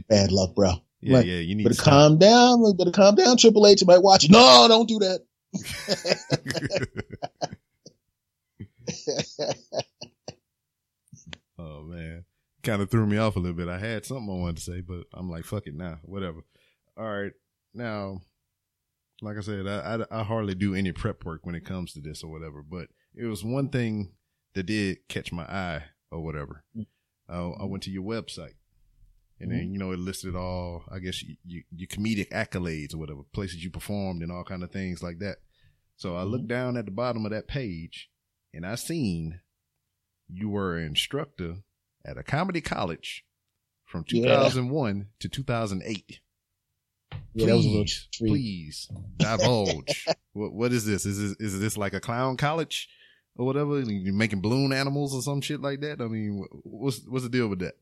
Bad 0.08 0.30
luck, 0.30 0.54
bro. 0.54 0.74
Yeah, 1.00 1.18
like, 1.18 1.26
yeah. 1.26 1.38
You 1.38 1.54
need 1.56 1.64
better 1.64 1.74
to 1.74 1.82
calm 1.82 2.18
down. 2.18 2.76
Better 2.76 2.92
calm 2.92 3.14
down. 3.16 3.36
Triple 3.36 3.66
H 3.66 3.84
might 3.84 4.02
watch 4.02 4.24
it. 4.24 4.30
No, 4.30 4.66
don't 4.68 4.88
do 4.88 5.00
that. 5.00 5.24
oh 11.58 11.82
man, 11.82 12.24
kind 12.66 12.82
of 12.82 12.90
threw 12.90 13.06
me 13.06 13.16
off 13.16 13.36
a 13.36 13.38
little 13.38 13.56
bit. 13.56 13.68
I 13.68 13.78
had 13.78 14.04
something 14.04 14.28
I 14.28 14.40
wanted 14.40 14.56
to 14.56 14.62
say, 14.62 14.80
but 14.80 15.04
I'm 15.14 15.30
like, 15.30 15.44
fuck 15.44 15.66
it 15.66 15.74
now, 15.74 15.98
whatever. 16.02 16.40
All 16.98 17.06
right, 17.06 17.32
now 17.72 18.20
like 19.22 19.36
I 19.36 19.40
said, 19.40 19.66
I, 19.66 20.04
I, 20.10 20.20
I 20.20 20.22
hardly 20.24 20.54
do 20.54 20.74
any 20.74 20.92
prep 20.92 21.24
work 21.24 21.40
when 21.44 21.54
it 21.54 21.64
comes 21.64 21.92
to 21.92 22.00
this 22.00 22.22
or 22.22 22.30
whatever. 22.30 22.62
But 22.62 22.88
it 23.14 23.26
was 23.26 23.44
one 23.44 23.68
thing 23.68 24.12
that 24.54 24.64
did 24.64 25.08
catch 25.08 25.32
my 25.32 25.44
eye 25.44 25.84
or 26.10 26.22
whatever. 26.22 26.64
Mm-hmm. 26.76 27.62
I 27.62 27.64
went 27.64 27.82
to 27.84 27.90
your 27.90 28.04
website, 28.04 28.54
and 29.40 29.50
mm-hmm. 29.50 29.58
then 29.58 29.72
you 29.72 29.78
know 29.78 29.90
it 29.90 29.98
listed 29.98 30.36
all, 30.36 30.84
I 30.90 31.00
guess, 31.00 31.22
you, 31.22 31.36
you, 31.44 31.62
your 31.74 31.88
comedic 31.88 32.30
accolades 32.30 32.94
or 32.94 32.98
whatever, 32.98 33.22
places 33.32 33.64
you 33.64 33.70
performed 33.70 34.22
and 34.22 34.30
all 34.30 34.44
kind 34.44 34.62
of 34.62 34.70
things 34.70 35.02
like 35.02 35.18
that. 35.18 35.38
So 35.96 36.14
I 36.14 36.20
mm-hmm. 36.20 36.30
looked 36.30 36.48
down 36.48 36.76
at 36.76 36.84
the 36.84 36.92
bottom 36.92 37.24
of 37.24 37.32
that 37.32 37.48
page, 37.48 38.10
and 38.54 38.64
I 38.64 38.76
seen 38.76 39.40
you 40.28 40.50
were 40.50 40.76
an 40.76 40.86
instructor 40.86 41.56
at 42.06 42.16
a 42.16 42.22
comedy 42.22 42.60
college 42.60 43.24
from 43.84 44.04
2001 44.04 44.96
yeah. 44.96 45.04
to 45.20 45.28
2008. 45.28 46.20
Yeah, 47.34 47.46
please, 47.46 48.08
please 48.16 48.88
divulge. 49.16 50.06
what, 50.32 50.52
what 50.52 50.72
is 50.72 50.86
this? 50.86 51.04
Is 51.04 51.36
this, 51.36 51.52
is 51.52 51.60
this 51.60 51.76
like 51.76 51.94
a 51.94 52.00
clown 52.00 52.36
college 52.36 52.88
or 53.36 53.44
whatever? 53.44 53.80
You're 53.80 54.14
making 54.14 54.40
balloon 54.40 54.72
animals 54.72 55.14
or 55.14 55.22
some 55.22 55.40
shit 55.40 55.60
like 55.60 55.80
that? 55.80 56.00
I 56.00 56.06
mean, 56.06 56.44
what's, 56.62 57.00
what's 57.06 57.24
the 57.24 57.30
deal 57.30 57.48
with 57.48 57.60
that? 57.60 57.74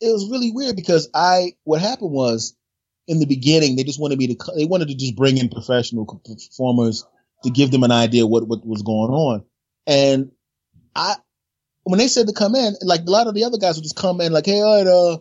It 0.00 0.12
was 0.12 0.30
really 0.30 0.52
weird 0.52 0.76
because 0.76 1.08
I, 1.14 1.52
what 1.64 1.80
happened 1.80 2.10
was 2.10 2.56
in 3.06 3.20
the 3.20 3.26
beginning, 3.26 3.76
they 3.76 3.84
just 3.84 4.00
wanted 4.00 4.18
me 4.18 4.34
to, 4.34 4.52
they 4.56 4.64
wanted 4.66 4.88
to 4.88 4.94
just 4.94 5.16
bring 5.16 5.38
in 5.38 5.48
professional 5.48 6.06
performers 6.06 7.06
to 7.42 7.50
give 7.50 7.70
them 7.70 7.82
an 7.84 7.92
idea 7.92 8.26
what, 8.26 8.46
what 8.46 8.66
was 8.66 8.82
going 8.82 9.10
on. 9.10 9.44
And 9.86 10.32
I, 10.94 11.16
when 11.84 11.98
they 11.98 12.08
said 12.08 12.26
to 12.26 12.32
come 12.32 12.54
in, 12.54 12.74
like 12.82 13.02
a 13.02 13.10
lot 13.10 13.26
of 13.26 13.34
the 13.34 13.44
other 13.44 13.58
guys 13.58 13.76
would 13.76 13.84
just 13.84 13.96
come 13.96 14.20
in 14.20 14.32
like, 14.32 14.46
Hey, 14.46 14.60
all 14.60 14.76
right, 14.76 14.86
uh, 14.86 15.18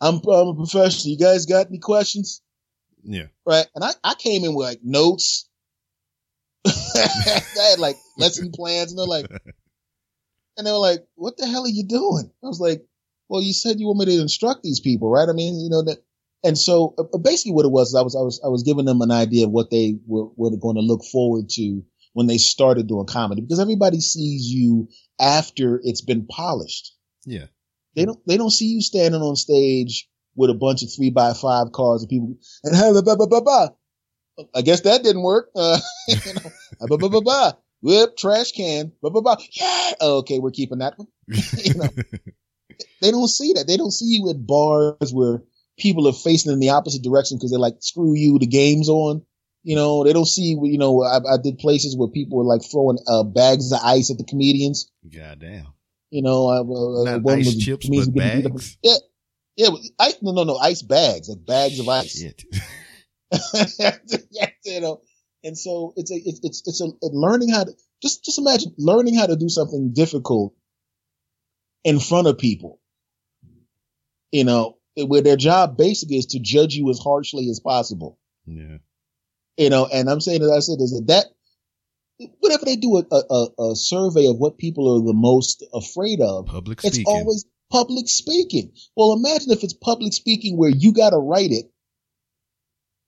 I'm, 0.00 0.16
I'm 0.28 0.48
a 0.48 0.54
professional. 0.54 1.12
You 1.12 1.18
guys 1.18 1.46
got 1.46 1.68
any 1.68 1.78
questions? 1.78 2.42
Yeah. 3.02 3.26
Right. 3.46 3.66
And 3.74 3.84
I, 3.84 3.90
I 4.04 4.14
came 4.14 4.44
in 4.44 4.54
with 4.54 4.66
like 4.66 4.80
notes. 4.82 5.48
I 6.66 7.40
had 7.70 7.78
like 7.78 7.96
lesson 8.18 8.52
plans 8.52 8.92
and 8.92 8.98
they're 8.98 9.06
like, 9.06 9.26
and 10.56 10.66
they 10.66 10.70
were 10.70 10.78
like, 10.78 11.04
what 11.14 11.36
the 11.36 11.46
hell 11.46 11.64
are 11.64 11.68
you 11.68 11.86
doing? 11.86 12.30
I 12.42 12.46
was 12.46 12.60
like, 12.60 12.84
well, 13.28 13.42
you 13.42 13.52
said 13.52 13.80
you 13.80 13.86
want 13.86 14.00
me 14.00 14.16
to 14.16 14.22
instruct 14.22 14.62
these 14.62 14.80
people, 14.80 15.10
right? 15.10 15.28
I 15.28 15.32
mean, 15.32 15.58
you 15.60 15.70
know, 15.70 15.82
that, 15.84 15.98
and 16.44 16.58
so 16.58 16.94
uh, 16.98 17.18
basically 17.18 17.52
what 17.52 17.64
it 17.64 17.72
was, 17.72 17.94
I 17.94 18.02
was, 18.02 18.16
I 18.16 18.20
was, 18.20 18.40
I 18.44 18.48
was 18.48 18.62
giving 18.62 18.84
them 18.84 19.00
an 19.00 19.10
idea 19.10 19.46
of 19.46 19.52
what 19.52 19.70
they 19.70 19.96
were, 20.06 20.26
were 20.36 20.56
going 20.56 20.76
to 20.76 20.82
look 20.82 21.04
forward 21.04 21.48
to 21.50 21.82
when 22.12 22.26
they 22.26 22.38
started 22.38 22.86
doing 22.86 23.06
comedy 23.06 23.40
because 23.40 23.60
everybody 23.60 24.00
sees 24.00 24.46
you 24.46 24.88
after 25.20 25.80
it's 25.82 26.02
been 26.02 26.26
polished. 26.26 26.94
Yeah. 27.24 27.46
They 27.94 28.04
don't, 28.04 28.18
they 28.26 28.36
don't 28.36 28.50
see 28.50 28.66
you 28.66 28.80
standing 28.80 29.20
on 29.20 29.36
stage 29.36 30.08
with 30.34 30.50
a 30.50 30.54
bunch 30.54 30.82
of 30.82 30.92
three 30.94 31.10
by 31.10 31.34
five 31.34 31.72
cars 31.72 32.02
and 32.02 32.08
people 32.08 32.36
and 32.64 32.72
blah, 32.72 33.02
blah, 33.02 33.16
blah, 33.16 33.26
blah, 33.26 33.40
blah. 33.40 33.68
I 34.54 34.62
guess 34.62 34.82
that 34.82 35.02
didn't 35.02 35.22
work. 35.22 35.50
Uh, 35.54 35.78
you 36.08 36.34
know, 36.34 36.86
blah, 36.86 36.96
blah, 36.96 37.08
blah, 37.08 37.20
blah. 37.20 37.52
Whip, 37.82 38.16
trash 38.16 38.52
can, 38.52 38.92
blah, 39.00 39.10
blah, 39.10 39.20
blah. 39.20 39.36
Yeah. 39.52 39.92
Okay. 40.00 40.38
We're 40.38 40.50
keeping 40.50 40.78
that 40.78 40.94
one. 40.96 41.08
you 41.28 41.74
know, 41.74 41.88
they 43.00 43.10
don't 43.10 43.28
see 43.28 43.54
that. 43.54 43.66
They 43.66 43.76
don't 43.76 43.90
see 43.90 44.06
you 44.06 44.30
at 44.30 44.46
bars 44.46 45.12
where 45.12 45.42
people 45.78 46.08
are 46.08 46.12
facing 46.12 46.52
in 46.52 46.60
the 46.60 46.70
opposite 46.70 47.02
direction 47.02 47.36
because 47.36 47.50
they're 47.50 47.60
like, 47.60 47.76
screw 47.80 48.14
you. 48.14 48.38
The 48.38 48.46
game's 48.46 48.88
on. 48.88 49.22
You 49.62 49.76
know, 49.76 50.04
they 50.04 50.12
don't 50.12 50.26
see, 50.26 50.58
you 50.60 50.78
know, 50.78 51.04
I, 51.04 51.18
I 51.18 51.36
did 51.42 51.58
places 51.58 51.96
where 51.96 52.08
people 52.08 52.38
were 52.38 52.44
like 52.44 52.62
throwing 52.68 52.98
uh, 53.06 53.22
bags 53.22 53.70
of 53.70 53.78
ice 53.84 54.10
at 54.10 54.18
the 54.18 54.24
comedians. 54.24 54.90
Goddamn. 55.08 55.68
You 56.10 56.22
know, 56.22 56.48
uh, 56.48 56.62
uh, 56.62 57.18
Not 57.18 57.30
ice 57.30 57.56
chips, 57.56 57.88
but 57.88 58.14
bags. 58.14 58.76
Yeah, 58.82 58.96
yeah, 59.56 59.68
ice. 59.98 60.16
No, 60.20 60.32
no, 60.32 60.44
no, 60.44 60.56
ice 60.56 60.82
bags, 60.82 61.28
like 61.28 61.46
bags 61.46 61.78
of 61.78 61.88
ice. 61.88 62.22
You 64.64 64.80
know, 64.80 65.00
and 65.42 65.58
so 65.58 65.92
it's 65.96 66.12
a, 66.12 66.14
it's, 66.14 66.40
it's, 66.42 66.62
it's 66.66 66.80
a 66.80 66.88
learning 67.02 67.50
how 67.50 67.64
to 67.64 67.72
just, 68.00 68.24
just 68.24 68.38
imagine 68.38 68.74
learning 68.78 69.16
how 69.16 69.26
to 69.26 69.36
do 69.36 69.48
something 69.48 69.92
difficult 69.92 70.54
in 71.84 71.98
front 71.98 72.26
of 72.26 72.38
people. 72.38 72.80
You 74.30 74.44
know, 74.44 74.78
where 74.96 75.22
their 75.22 75.36
job 75.36 75.76
basically 75.76 76.16
is 76.16 76.26
to 76.26 76.40
judge 76.40 76.74
you 76.74 76.90
as 76.90 76.98
harshly 76.98 77.48
as 77.50 77.60
possible. 77.60 78.18
Yeah. 78.46 78.78
You 79.56 79.70
know, 79.70 79.86
and 79.86 80.08
I'm 80.08 80.20
saying, 80.20 80.42
as 80.42 80.50
I 80.50 80.60
said, 80.60 80.80
is 80.80 80.92
that 80.92 81.06
that 81.08 81.26
whenever 82.40 82.64
they 82.64 82.76
do 82.76 82.98
a, 82.98 83.04
a, 83.10 83.70
a 83.70 83.76
survey 83.76 84.26
of 84.26 84.38
what 84.38 84.58
people 84.58 84.96
are 84.96 85.04
the 85.04 85.14
most 85.14 85.64
afraid 85.72 86.20
of, 86.20 86.46
public 86.46 86.80
speaking. 86.80 87.00
it's 87.00 87.08
always 87.08 87.44
public 87.70 88.08
speaking. 88.08 88.72
Well, 88.96 89.12
imagine 89.12 89.50
if 89.50 89.64
it's 89.64 89.72
public 89.72 90.12
speaking 90.12 90.56
where 90.56 90.70
you 90.70 90.92
got 90.92 91.10
to 91.10 91.18
write 91.18 91.50
it 91.50 91.70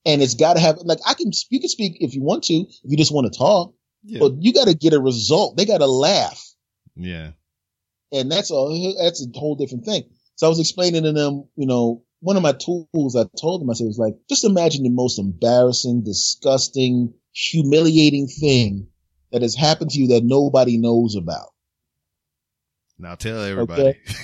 and 0.05 0.23
it's 0.23 0.35
got 0.35 0.55
to 0.55 0.61
have, 0.61 0.79
like, 0.79 1.01
I 1.07 1.15
can, 1.15 1.31
you 1.51 1.61
can 1.61 1.69
speak 1.69 1.99
if 2.01 2.15
you 2.15 2.23
want 2.23 2.45
to, 2.45 2.55
if 2.55 2.79
you 2.83 2.97
just 2.97 3.13
want 3.13 3.33
to 3.33 3.39
talk, 3.39 3.75
yeah. 4.03 4.21
but 4.21 4.33
you 4.41 4.53
got 4.53 4.69
to 4.69 4.75
get 4.75 4.93
a 4.93 5.01
result. 5.01 5.57
They 5.57 5.67
got 5.67 5.79
to 5.79 5.87
laugh. 5.87 6.43
Yeah. 6.97 7.33
And 8.13 8.31
that's 8.31 8.51
a, 8.51 8.95
that's 9.01 9.27
a 9.27 9.39
whole 9.39 9.57
different 9.57 9.85
thing. 9.85 10.05
So 10.37 10.47
I 10.47 10.51
was 10.51 10.61
explaining 10.61 11.05
to 11.05 11.13
them, 11.13 11.45
you 11.57 11.67
know, 11.67 12.03
one 12.25 12.39
of 12.39 12.43
my 12.43 12.53
tools 12.53 13.17
I 13.17 13.25
told 13.39 13.61
them, 13.61 13.69
I 13.69 13.75
said, 13.75 13.87
was 13.87 13.99
like, 13.99 14.15
just 14.31 14.45
imagine 14.45 14.83
the 14.83 14.89
most 14.89 15.19
embarrassing, 15.19 16.05
disgusting, 16.05 17.13
humiliating 17.33 18.29
thing 18.29 18.89
that 19.31 19.43
has 19.43 19.55
happened 19.55 19.91
to 19.91 19.99
you 20.01 20.09
that 20.09 20.25
nobody 20.25 20.79
knows 20.79 21.17
about. 21.17 21.51
Now 22.99 23.15
tell 23.15 23.43
everybody. 23.43 23.83
Okay? 23.83 23.99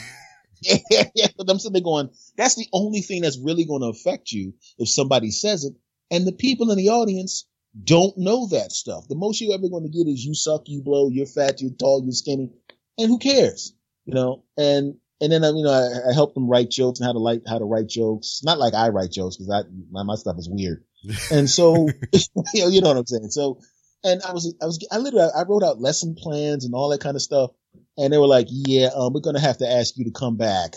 yeah, 0.91 1.05
yeah. 1.15 1.27
But 1.37 1.51
I'm 1.51 1.59
sitting 1.59 1.75
there 1.75 1.83
going, 1.83 2.09
that's 2.39 2.57
the 2.57 2.69
only 2.73 3.03
thing 3.03 3.21
that's 3.21 3.39
really 3.39 3.67
going 3.67 3.83
to 3.83 3.89
affect 3.89 4.33
you 4.33 4.55
if 4.79 4.89
somebody 4.89 5.31
says 5.31 5.65
it. 5.65 5.75
And 6.11 6.27
the 6.27 6.33
people 6.33 6.71
in 6.71 6.79
the 6.79 6.89
audience 6.89 7.47
don't 7.85 8.17
know 8.17 8.49
that 8.49 8.73
stuff. 8.73 9.09
The 9.09 9.15
most 9.15 9.43
you're 9.43 9.55
ever 9.55 9.69
going 9.69 9.85
to 9.85 9.91
get 9.91 10.11
is 10.11 10.25
you 10.25 10.35
suck, 10.35 10.63
you 10.69 10.83
blow, 10.83 11.11
you're 11.11 11.27
fat, 11.27 11.61
you're 11.61 11.71
tall, 11.71 12.03
you're 12.03 12.13
skinny. 12.13 12.51
And 12.97 13.09
who 13.09 13.19
cares? 13.19 13.75
You 14.07 14.15
know, 14.15 14.45
and, 14.57 14.95
and 15.21 15.33
then, 15.33 15.43
you 15.57 15.65
know, 15.65 15.71
I, 15.71 16.11
I 16.11 16.15
help 16.15 16.35
them 16.35 16.49
write 16.49 16.71
jokes 16.71 17.01
and 17.01 17.07
how 17.07 17.13
to 17.13 17.19
like, 17.19 17.43
how 17.47 17.59
to 17.59 17.65
write 17.65 17.89
jokes. 17.89 18.41
Not 18.43 18.59
like 18.59 18.75
I 18.75 18.89
write 18.89 19.13
jokes 19.13 19.37
because 19.37 19.51
I, 19.51 19.63
my, 19.91 20.03
my 20.03 20.15
stuff 20.15 20.37
is 20.39 20.49
weird. 20.51 20.85
And 21.31 21.49
so, 21.49 21.89
you 22.13 22.21
know, 22.55 22.69
you 22.69 22.81
know 22.83 22.89
what 22.89 22.97
I'm 22.99 23.07
saying? 23.07 23.31
So, 23.31 23.61
and 24.05 24.23
I 24.23 24.33
was, 24.33 24.55
I 24.61 24.67
was, 24.67 24.87
I 24.93 24.99
literally, 24.99 25.31
I 25.35 25.45
wrote 25.49 25.63
out 25.63 25.81
lesson 25.81 26.15
plans 26.15 26.65
and 26.65 26.75
all 26.75 26.91
that 26.91 27.01
kind 27.01 27.17
of 27.17 27.23
stuff 27.23 27.53
and 27.97 28.13
they 28.13 28.19
were 28.19 28.27
like, 28.27 28.47
"Yeah, 28.51 28.89
um, 28.95 29.13
we're 29.13 29.21
gonna 29.21 29.41
have 29.41 29.59
to 29.59 29.71
ask 29.71 29.97
you 29.97 30.05
to 30.05 30.11
come 30.11 30.37
back 30.37 30.77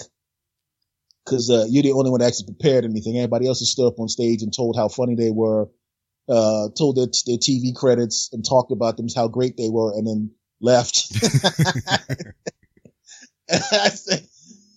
because 1.26 1.50
uh, 1.50 1.66
you're 1.70 1.84
the 1.84 1.94
only 1.94 2.12
one 2.12 2.20
that 2.20 2.28
actually 2.28 2.54
prepared 2.54 2.84
anything. 2.86 3.18
Everybody 3.18 3.48
else 3.48 3.60
has 3.60 3.72
stood 3.72 3.88
up 3.88 4.00
on 4.00 4.10
stage 4.10 4.42
and 4.42 4.54
told 4.54 4.76
how 4.76 4.90
funny 4.90 5.16
they 5.16 5.32
were, 5.32 5.70
uh, 6.28 6.68
told 6.78 6.98
their, 6.98 7.08
their 7.26 7.38
TV 7.38 7.74
credits 7.74 8.30
and 8.34 8.44
talked 8.44 8.72
about 8.72 8.98
them 8.98 9.08
how 9.16 9.28
great 9.28 9.56
they 9.58 9.70
were, 9.70 9.94
and 9.98 10.06
then 10.06 10.32
left." 10.60 11.12
and 13.48 13.64
I 13.72 13.90
said, 13.90 14.28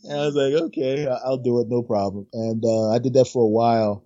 And 0.08 0.20
I 0.20 0.26
was 0.26 0.34
like, 0.34 0.52
okay, 0.52 1.06
I'll 1.06 1.38
do 1.38 1.60
it, 1.60 1.68
no 1.68 1.82
problem. 1.82 2.26
And 2.32 2.64
uh, 2.64 2.90
I 2.90 2.98
did 2.98 3.14
that 3.14 3.28
for 3.28 3.42
a 3.42 3.48
while, 3.48 4.04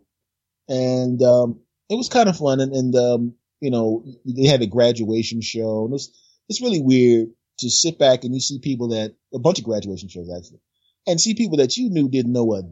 and 0.69 1.23
um, 1.23 1.61
it 1.89 1.97
was 1.97 2.09
kind 2.09 2.29
of 2.29 2.37
fun. 2.37 2.61
And, 2.61 2.73
and 2.73 2.97
um, 2.97 3.35
you 3.61 3.71
know, 3.71 4.05
they 4.25 4.47
had 4.47 4.63
a 4.63 4.67
graduation 4.67 5.41
show. 5.43 5.85
And 5.85 5.91
it 5.91 5.93
was, 5.93 6.17
it's 6.49 6.63
really 6.63 6.81
weird 6.81 7.29
to 7.59 7.71
sit 7.71 7.99
back 7.99 8.25
and 8.25 8.35
you 8.35 8.41
see 8.41 8.59
people 8.59 8.89
that 8.89 9.15
a 9.35 9.39
bunch 9.39 9.59
of 9.59 9.65
graduation 9.65 10.09
shows 10.09 10.31
actually, 10.35 10.61
and 11.07 11.21
see 11.21 11.35
people 11.35 11.59
that 11.59 11.77
you 11.77 11.91
knew 11.91 12.09
didn't 12.09 12.33
know 12.33 12.55
a 12.55 12.63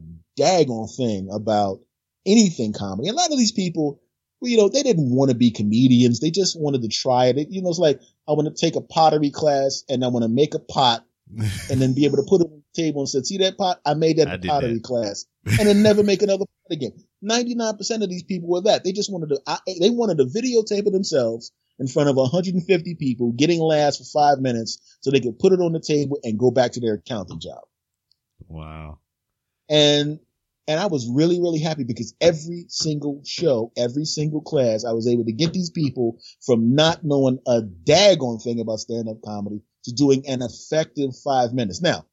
daggone 0.41 0.95
thing 0.97 1.29
about 1.31 1.81
anything 2.27 2.73
comedy. 2.73 3.09
A 3.09 3.13
lot 3.13 3.31
of 3.31 3.39
these 3.39 3.53
people, 3.53 4.01
you 4.41 4.57
know, 4.57 4.69
they 4.69 4.83
didn't 4.83 5.15
want 5.15 5.31
to 5.31 5.37
be 5.37 5.51
comedians. 5.51 6.21
They 6.21 6.31
just 6.31 6.59
wanted 6.59 6.83
to 6.83 6.89
try 6.89 7.27
it. 7.27 7.49
You 7.51 7.63
know, 7.63 7.69
it's 7.69 7.79
like 7.79 8.01
I 8.27 8.33
want 8.33 8.55
to 8.55 8.61
take 8.61 8.77
a 8.77 8.81
pottery 8.81 9.31
class 9.31 9.85
and 9.89 10.05
I 10.05 10.09
want 10.09 10.23
to 10.23 10.29
make 10.29 10.55
a 10.55 10.59
pot 10.59 11.05
and 11.71 11.81
then 11.81 11.95
be 11.95 12.07
able 12.07 12.17
to 12.17 12.27
put 12.27 12.41
it 12.41 12.49
table 12.79 13.01
and 13.03 13.09
said, 13.09 13.27
see 13.27 13.39
that 13.39 13.59
pot? 13.59 13.81
I 13.85 13.95
made 13.95 14.19
that 14.19 14.29
I 14.29 14.39
pottery 14.39 14.75
that. 14.75 14.83
class 14.83 15.27
and 15.47 15.69
then 15.69 15.83
never 15.83 16.03
make 16.03 16.23
another 16.23 16.45
pot 16.45 16.73
again. 16.73 16.93
99% 17.25 18.03
of 18.03 18.09
these 18.09 18.23
people 18.23 18.49
were 18.49 18.63
that. 18.63 18.85
They 18.85 18.93
just 18.93 19.13
wanted 19.13 19.31
to, 19.31 19.41
I, 19.47 19.59
they 19.81 19.91
wanted 19.91 20.19
to 20.19 20.25
videotape 20.25 20.87
it 20.87 20.93
themselves 20.93 21.53
in 21.79 21.89
front 21.89 22.09
of 22.09 22.17
150 22.17 22.95
people 22.97 23.33
getting 23.33 23.61
laughs 23.61 23.99
for 23.99 24.05
five 24.05 24.39
minutes 24.41 24.99
so 25.01 25.11
they 25.11 25.21
could 25.21 25.39
put 25.39 25.53
it 25.53 25.61
on 25.61 25.73
the 25.73 25.81
table 25.81 26.19
and 26.23 26.39
go 26.39 26.51
back 26.51 26.73
to 26.73 26.81
their 26.81 26.95
accounting 26.95 27.41
job. 27.41 27.63
wow. 28.49 28.99
And, 29.69 30.19
and 30.67 30.81
I 30.81 30.87
was 30.87 31.11
really, 31.11 31.41
really 31.41 31.61
happy 31.61 31.85
because 31.85 32.15
every 32.21 32.67
single 32.69 33.23
show, 33.25 33.73
every 33.77 34.05
single 34.05 34.41
class, 34.41 34.85
I 34.85 34.93
was 34.93 35.09
able 35.09 35.25
to 35.25 35.33
get 35.33 35.53
these 35.53 35.71
people 35.71 36.19
from 36.45 36.75
not 36.75 37.05
knowing 37.05 37.39
a 37.47 37.63
daggone 37.63 38.43
thing 38.43 38.61
about 38.61 38.81
stand-up 38.81 39.23
comedy 39.23 39.63
to 39.85 39.93
doing 39.93 40.27
an 40.29 40.43
effective 40.43 41.17
five 41.17 41.53
minutes. 41.53 41.81
Now, 41.81 42.07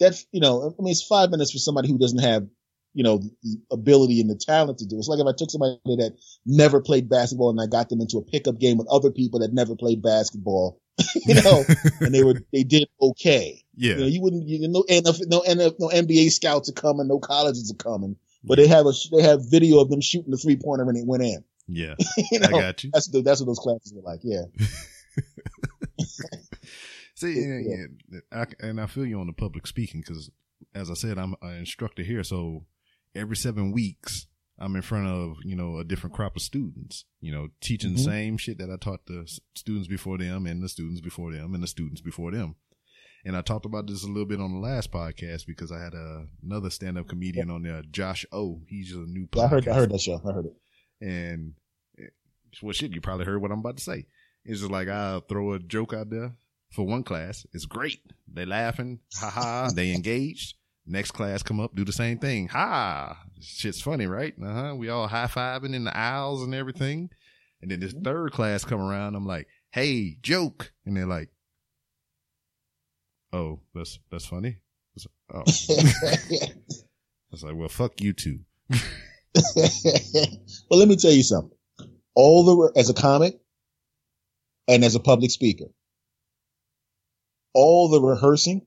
that, 0.00 0.22
you 0.32 0.40
know, 0.40 0.74
I 0.78 0.82
mean, 0.82 0.92
it's 0.92 1.02
five 1.02 1.30
minutes 1.30 1.52
for 1.52 1.58
somebody 1.58 1.88
who 1.88 1.98
doesn't 1.98 2.20
have, 2.22 2.46
you 2.94 3.02
know, 3.02 3.18
the 3.18 3.58
ability 3.72 4.20
and 4.20 4.30
the 4.30 4.36
talent 4.36 4.78
to 4.78 4.86
do. 4.86 4.96
it. 4.96 4.98
It's 5.00 5.08
like 5.08 5.20
if 5.20 5.26
I 5.26 5.36
took 5.36 5.50
somebody 5.50 5.78
that 5.84 6.16
never 6.46 6.80
played 6.80 7.08
basketball 7.08 7.50
and 7.50 7.60
I 7.60 7.66
got 7.66 7.88
them 7.88 8.00
into 8.00 8.18
a 8.18 8.22
pickup 8.22 8.58
game 8.58 8.78
with 8.78 8.86
other 8.88 9.10
people 9.10 9.40
that 9.40 9.52
never 9.52 9.74
played 9.74 10.02
basketball, 10.02 10.80
you 11.26 11.34
know, 11.34 11.64
and 12.00 12.14
they 12.14 12.22
were, 12.22 12.40
they 12.52 12.62
did 12.62 12.88
okay. 13.00 13.62
Yeah. 13.76 13.94
You 13.94 14.00
know, 14.00 14.06
you 14.06 14.22
wouldn't, 14.22 14.46
you 14.46 14.68
know, 14.68 14.84
no, 14.88 15.42
no, 15.46 15.72
no 15.78 15.88
NBA 15.88 16.30
scouts 16.30 16.68
are 16.70 16.74
coming, 16.74 17.08
no 17.08 17.18
colleges 17.18 17.72
are 17.72 17.82
coming, 17.82 18.16
but 18.44 18.58
they 18.58 18.68
have 18.68 18.86
a, 18.86 18.92
they 19.10 19.22
have 19.22 19.50
video 19.50 19.80
of 19.80 19.90
them 19.90 20.00
shooting 20.00 20.30
the 20.30 20.36
three 20.36 20.56
pointer 20.56 20.88
and 20.88 20.96
it 20.96 21.06
went 21.06 21.24
in. 21.24 21.42
Yeah. 21.66 21.94
you 22.30 22.40
I 22.42 22.50
know, 22.50 22.60
got 22.60 22.84
you. 22.84 22.90
that's 22.92 23.08
that's 23.08 23.40
what 23.40 23.46
those 23.46 23.58
classes 23.58 23.92
were 23.94 24.02
like. 24.02 24.20
Yeah. 24.22 24.42
See, 27.24 27.40
yeah, 27.40 27.58
Yeah. 27.58 27.84
yeah. 28.10 28.20
I, 28.32 28.46
and 28.66 28.80
I 28.80 28.86
feel 28.86 29.06
you 29.06 29.18
on 29.20 29.26
the 29.26 29.32
public 29.32 29.66
speaking 29.66 30.00
because, 30.00 30.30
as 30.74 30.90
I 30.90 30.94
said, 30.94 31.18
I'm 31.18 31.34
an 31.42 31.56
instructor 31.58 32.02
here. 32.02 32.22
So 32.22 32.66
every 33.14 33.36
seven 33.36 33.72
weeks, 33.72 34.26
I'm 34.58 34.76
in 34.76 34.82
front 34.82 35.08
of 35.08 35.36
you 35.44 35.56
know 35.56 35.78
a 35.78 35.84
different 35.84 36.14
crop 36.14 36.36
of 36.36 36.42
students. 36.42 37.04
You 37.20 37.32
know, 37.32 37.48
teaching 37.60 37.92
Mhm. 37.92 37.96
the 37.96 38.02
same 38.02 38.36
shit 38.36 38.58
that 38.58 38.70
I 38.70 38.76
taught 38.76 39.06
the 39.06 39.26
students 39.56 39.88
before 39.88 40.18
them, 40.18 40.46
and 40.46 40.62
the 40.62 40.68
students 40.68 41.00
before 41.00 41.32
them, 41.32 41.54
and 41.54 41.62
the 41.62 41.66
students 41.66 42.00
before 42.00 42.30
them. 42.30 42.56
And 43.26 43.36
I 43.36 43.40
talked 43.40 43.64
about 43.64 43.86
this 43.86 44.04
a 44.04 44.06
little 44.06 44.26
bit 44.26 44.38
on 44.40 44.52
the 44.52 44.58
last 44.58 44.92
podcast 44.92 45.46
because 45.46 45.72
I 45.72 45.82
had 45.82 45.94
a, 45.94 46.26
another 46.42 46.68
stand-up 46.68 47.08
comedian 47.08 47.48
on 47.48 47.62
there, 47.62 47.80
Josh 47.90 48.26
O. 48.32 48.60
He's 48.68 48.88
just 48.88 48.98
a 49.00 49.10
new. 49.10 49.26
Yeah, 49.34 49.44
I 49.44 49.46
heard, 49.48 49.66
I 49.66 49.74
heard 49.74 49.90
that 49.90 50.00
show. 50.02 50.20
I 50.22 50.32
heard 50.32 50.44
it. 50.44 50.56
And 51.00 51.54
eh, 51.98 52.08
well, 52.62 52.72
shit, 52.74 52.92
you 52.92 53.00
probably 53.00 53.24
heard 53.24 53.40
what 53.40 53.50
I'm 53.50 53.60
about 53.60 53.78
to 53.78 53.82
say. 53.82 54.06
It's 54.44 54.60
just 54.60 54.70
like 54.70 54.88
I 54.88 55.20
throw 55.26 55.54
a 55.54 55.58
joke 55.58 55.94
out 55.94 56.10
there 56.10 56.36
for 56.74 56.86
one 56.86 57.02
class. 57.04 57.46
It's 57.52 57.66
great. 57.66 58.00
They 58.32 58.44
laughing, 58.44 59.00
ha 59.18 59.30
ha. 59.30 59.70
They 59.74 59.92
engaged. 59.92 60.54
Next 60.86 61.12
class 61.12 61.42
come 61.42 61.60
up, 61.60 61.74
do 61.74 61.84
the 61.84 61.92
same 61.92 62.18
thing. 62.18 62.48
Ha! 62.48 63.16
Shit's 63.40 63.80
funny, 63.80 64.06
right? 64.06 64.34
Uh 64.42 64.52
huh. 64.52 64.74
We 64.76 64.90
all 64.90 65.06
high 65.08 65.28
fiving 65.28 65.74
in 65.74 65.84
the 65.84 65.96
aisles 65.96 66.42
and 66.42 66.54
everything. 66.54 67.08
And 67.62 67.70
then 67.70 67.80
this 67.80 67.94
third 67.94 68.32
class 68.32 68.64
come 68.66 68.80
around. 68.82 69.14
I'm 69.14 69.26
like, 69.26 69.46
hey, 69.70 70.18
joke, 70.20 70.72
and 70.84 70.94
they're 70.94 71.06
like, 71.06 71.30
oh, 73.32 73.60
that's 73.74 73.98
that's 74.10 74.26
funny. 74.26 74.58
It's- 74.96 75.06
Oh, 75.32 75.40
I 75.40 75.44
was 77.30 77.42
like, 77.42 77.54
well, 77.56 77.68
fuck 77.68 78.00
you 78.02 78.12
too. 78.12 78.40
well, 78.70 78.78
let 80.70 80.86
me 80.88 80.96
tell 80.96 81.10
you 81.10 81.22
something. 81.22 81.56
All 82.14 82.44
the, 82.44 82.78
as 82.78 82.90
a 82.90 82.94
comic 82.94 83.40
and 84.68 84.84
as 84.84 84.94
a 84.94 85.00
public 85.00 85.30
speaker, 85.30 85.64
all 87.54 87.88
the 87.88 88.00
rehearsing, 88.00 88.66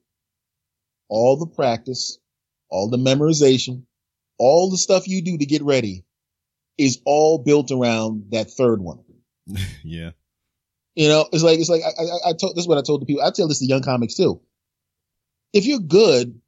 all 1.09 1.37
the 1.37 1.45
practice, 1.45 2.17
all 2.69 2.89
the 2.89 2.97
memorization, 2.97 3.83
all 4.39 4.69
the 4.69 4.77
stuff 4.77 5.07
you 5.07 5.21
do 5.21 5.37
to 5.37 5.45
get 5.45 5.61
ready 5.61 6.05
is 6.77 6.99
all 7.05 7.37
built 7.39 7.71
around 7.71 8.31
that 8.31 8.51
third 8.51 8.81
one. 8.81 8.99
yeah. 9.83 10.11
You 10.95 11.09
know, 11.09 11.27
it's 11.31 11.43
like, 11.43 11.59
it's 11.59 11.69
like, 11.69 11.81
I, 11.83 12.03
I, 12.03 12.29
I 12.29 12.33
told, 12.33 12.55
this 12.55 12.63
is 12.63 12.67
what 12.67 12.77
I 12.77 12.81
told 12.81 13.01
the 13.01 13.05
people. 13.05 13.23
I 13.23 13.31
tell 13.31 13.47
this 13.47 13.59
to 13.59 13.65
young 13.65 13.83
comics 13.83 14.15
too. 14.15 14.41
If 15.53 15.65
you're 15.65 15.79
good, 15.79 16.41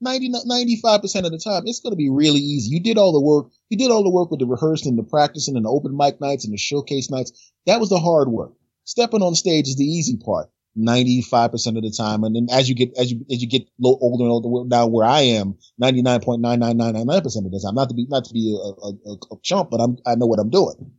90, 0.00 0.30
95% 0.30 1.24
of 1.24 1.32
the 1.32 1.38
time, 1.38 1.62
it's 1.66 1.80
going 1.80 1.92
to 1.92 1.96
be 1.96 2.10
really 2.10 2.40
easy. 2.40 2.70
You 2.70 2.80
did 2.80 2.98
all 2.98 3.12
the 3.12 3.20
work. 3.20 3.46
You 3.70 3.78
did 3.78 3.90
all 3.90 4.02
the 4.02 4.10
work 4.10 4.30
with 4.30 4.40
the 4.40 4.46
rehearsing 4.46 4.90
and 4.90 4.98
the 4.98 5.08
practicing 5.08 5.56
and 5.56 5.64
the 5.64 5.70
open 5.70 5.96
mic 5.96 6.20
nights 6.20 6.44
and 6.44 6.52
the 6.52 6.58
showcase 6.58 7.10
nights. 7.10 7.52
That 7.66 7.80
was 7.80 7.88
the 7.88 7.98
hard 7.98 8.28
work. 8.28 8.52
Stepping 8.84 9.22
on 9.22 9.34
stage 9.34 9.68
is 9.68 9.76
the 9.76 9.84
easy 9.84 10.16
part. 10.16 10.50
95% 10.76 11.76
of 11.76 11.82
the 11.82 11.94
time. 11.96 12.24
And 12.24 12.34
then 12.34 12.48
as 12.50 12.68
you 12.68 12.74
get, 12.74 12.96
as 12.98 13.10
you, 13.10 13.24
as 13.30 13.40
you 13.42 13.48
get 13.48 13.62
low, 13.78 13.96
older 14.00 14.24
and 14.24 14.30
older, 14.30 14.68
now 14.68 14.86
where 14.86 15.06
I 15.06 15.20
am, 15.20 15.56
99.99999% 15.80 17.46
of 17.46 17.52
the 17.52 17.60
time, 17.64 17.74
not 17.74 17.88
to 17.88 17.94
be, 17.94 18.06
not 18.08 18.24
to 18.24 18.34
be 18.34 18.58
a, 18.60 19.10
a, 19.10 19.12
a, 19.12 19.36
chump, 19.42 19.70
but 19.70 19.80
I'm, 19.80 19.98
I 20.06 20.16
know 20.16 20.26
what 20.26 20.40
I'm 20.40 20.50
doing. 20.50 20.92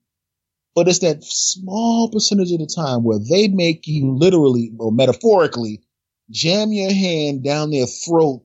But 0.76 0.88
it's 0.88 1.00
that 1.00 1.24
small 1.24 2.10
percentage 2.10 2.52
of 2.52 2.60
the 2.60 2.68
time 2.74 3.04
where 3.04 3.20
they 3.20 3.48
make 3.48 3.88
you 3.88 4.12
literally 4.12 4.72
or 4.78 4.92
metaphorically 4.92 5.82
jam 6.30 6.72
your 6.72 6.92
hand 6.92 7.44
down 7.44 7.72
their 7.72 7.86
throat 7.86 8.44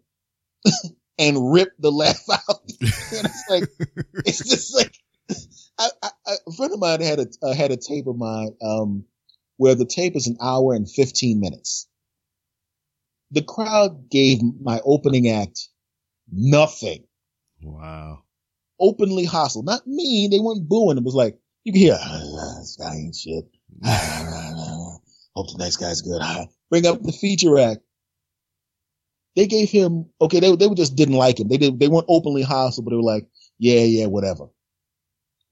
and 1.18 1.52
rip 1.52 1.72
the 1.78 1.90
laugh 1.90 2.22
out. 2.30 2.60
and 2.80 3.26
it's 3.26 3.44
like, 3.48 3.64
it's 4.26 4.48
just 4.48 4.74
like, 4.76 4.94
I, 5.78 5.88
I, 6.02 6.34
a 6.46 6.52
friend 6.52 6.72
of 6.72 6.80
mine 6.80 7.00
had 7.00 7.20
a, 7.20 7.26
uh, 7.42 7.54
had 7.54 7.70
a 7.70 7.76
tape 7.76 8.06
of 8.06 8.16
mine, 8.16 8.54
um, 8.62 9.04
where 9.60 9.74
the 9.74 9.84
tape 9.84 10.16
is 10.16 10.26
an 10.26 10.38
hour 10.40 10.72
and 10.72 10.90
15 10.90 11.38
minutes. 11.38 11.86
The 13.30 13.42
crowd 13.42 14.08
gave 14.08 14.40
my 14.58 14.80
opening 14.86 15.28
act 15.28 15.68
nothing. 16.32 17.04
Wow. 17.62 18.22
Openly 18.80 19.26
hostile. 19.26 19.62
Not 19.62 19.86
mean. 19.86 20.30
They 20.30 20.40
weren't 20.40 20.66
booing. 20.66 20.96
It 20.96 21.04
was 21.04 21.14
like, 21.14 21.38
you 21.64 21.74
can 21.74 21.82
hear, 21.82 21.98
ah, 22.00 22.22
ah, 22.24 22.38
ah 22.40 22.58
this 22.60 22.76
guy 22.80 22.94
ain't 22.94 23.14
shit. 23.14 23.44
Ah, 23.84 24.24
ah, 24.32 24.96
Hope 25.36 25.52
the 25.52 25.62
next 25.62 25.76
guy's 25.76 26.00
good. 26.00 26.20
Ah. 26.22 26.46
Bring 26.70 26.86
up 26.86 27.02
the 27.02 27.12
feature 27.12 27.58
act. 27.58 27.82
They 29.36 29.46
gave 29.46 29.68
him, 29.68 30.06
okay, 30.22 30.40
they, 30.40 30.56
they 30.56 30.70
just 30.70 30.96
didn't 30.96 31.16
like 31.16 31.38
him. 31.38 31.48
They 31.48 31.58
did, 31.58 31.78
they 31.78 31.88
weren't 31.88 32.06
openly 32.08 32.42
hostile, 32.42 32.84
but 32.84 32.92
they 32.92 32.96
were 32.96 33.02
like, 33.02 33.28
yeah, 33.58 33.82
yeah, 33.82 34.06
whatever. 34.06 34.46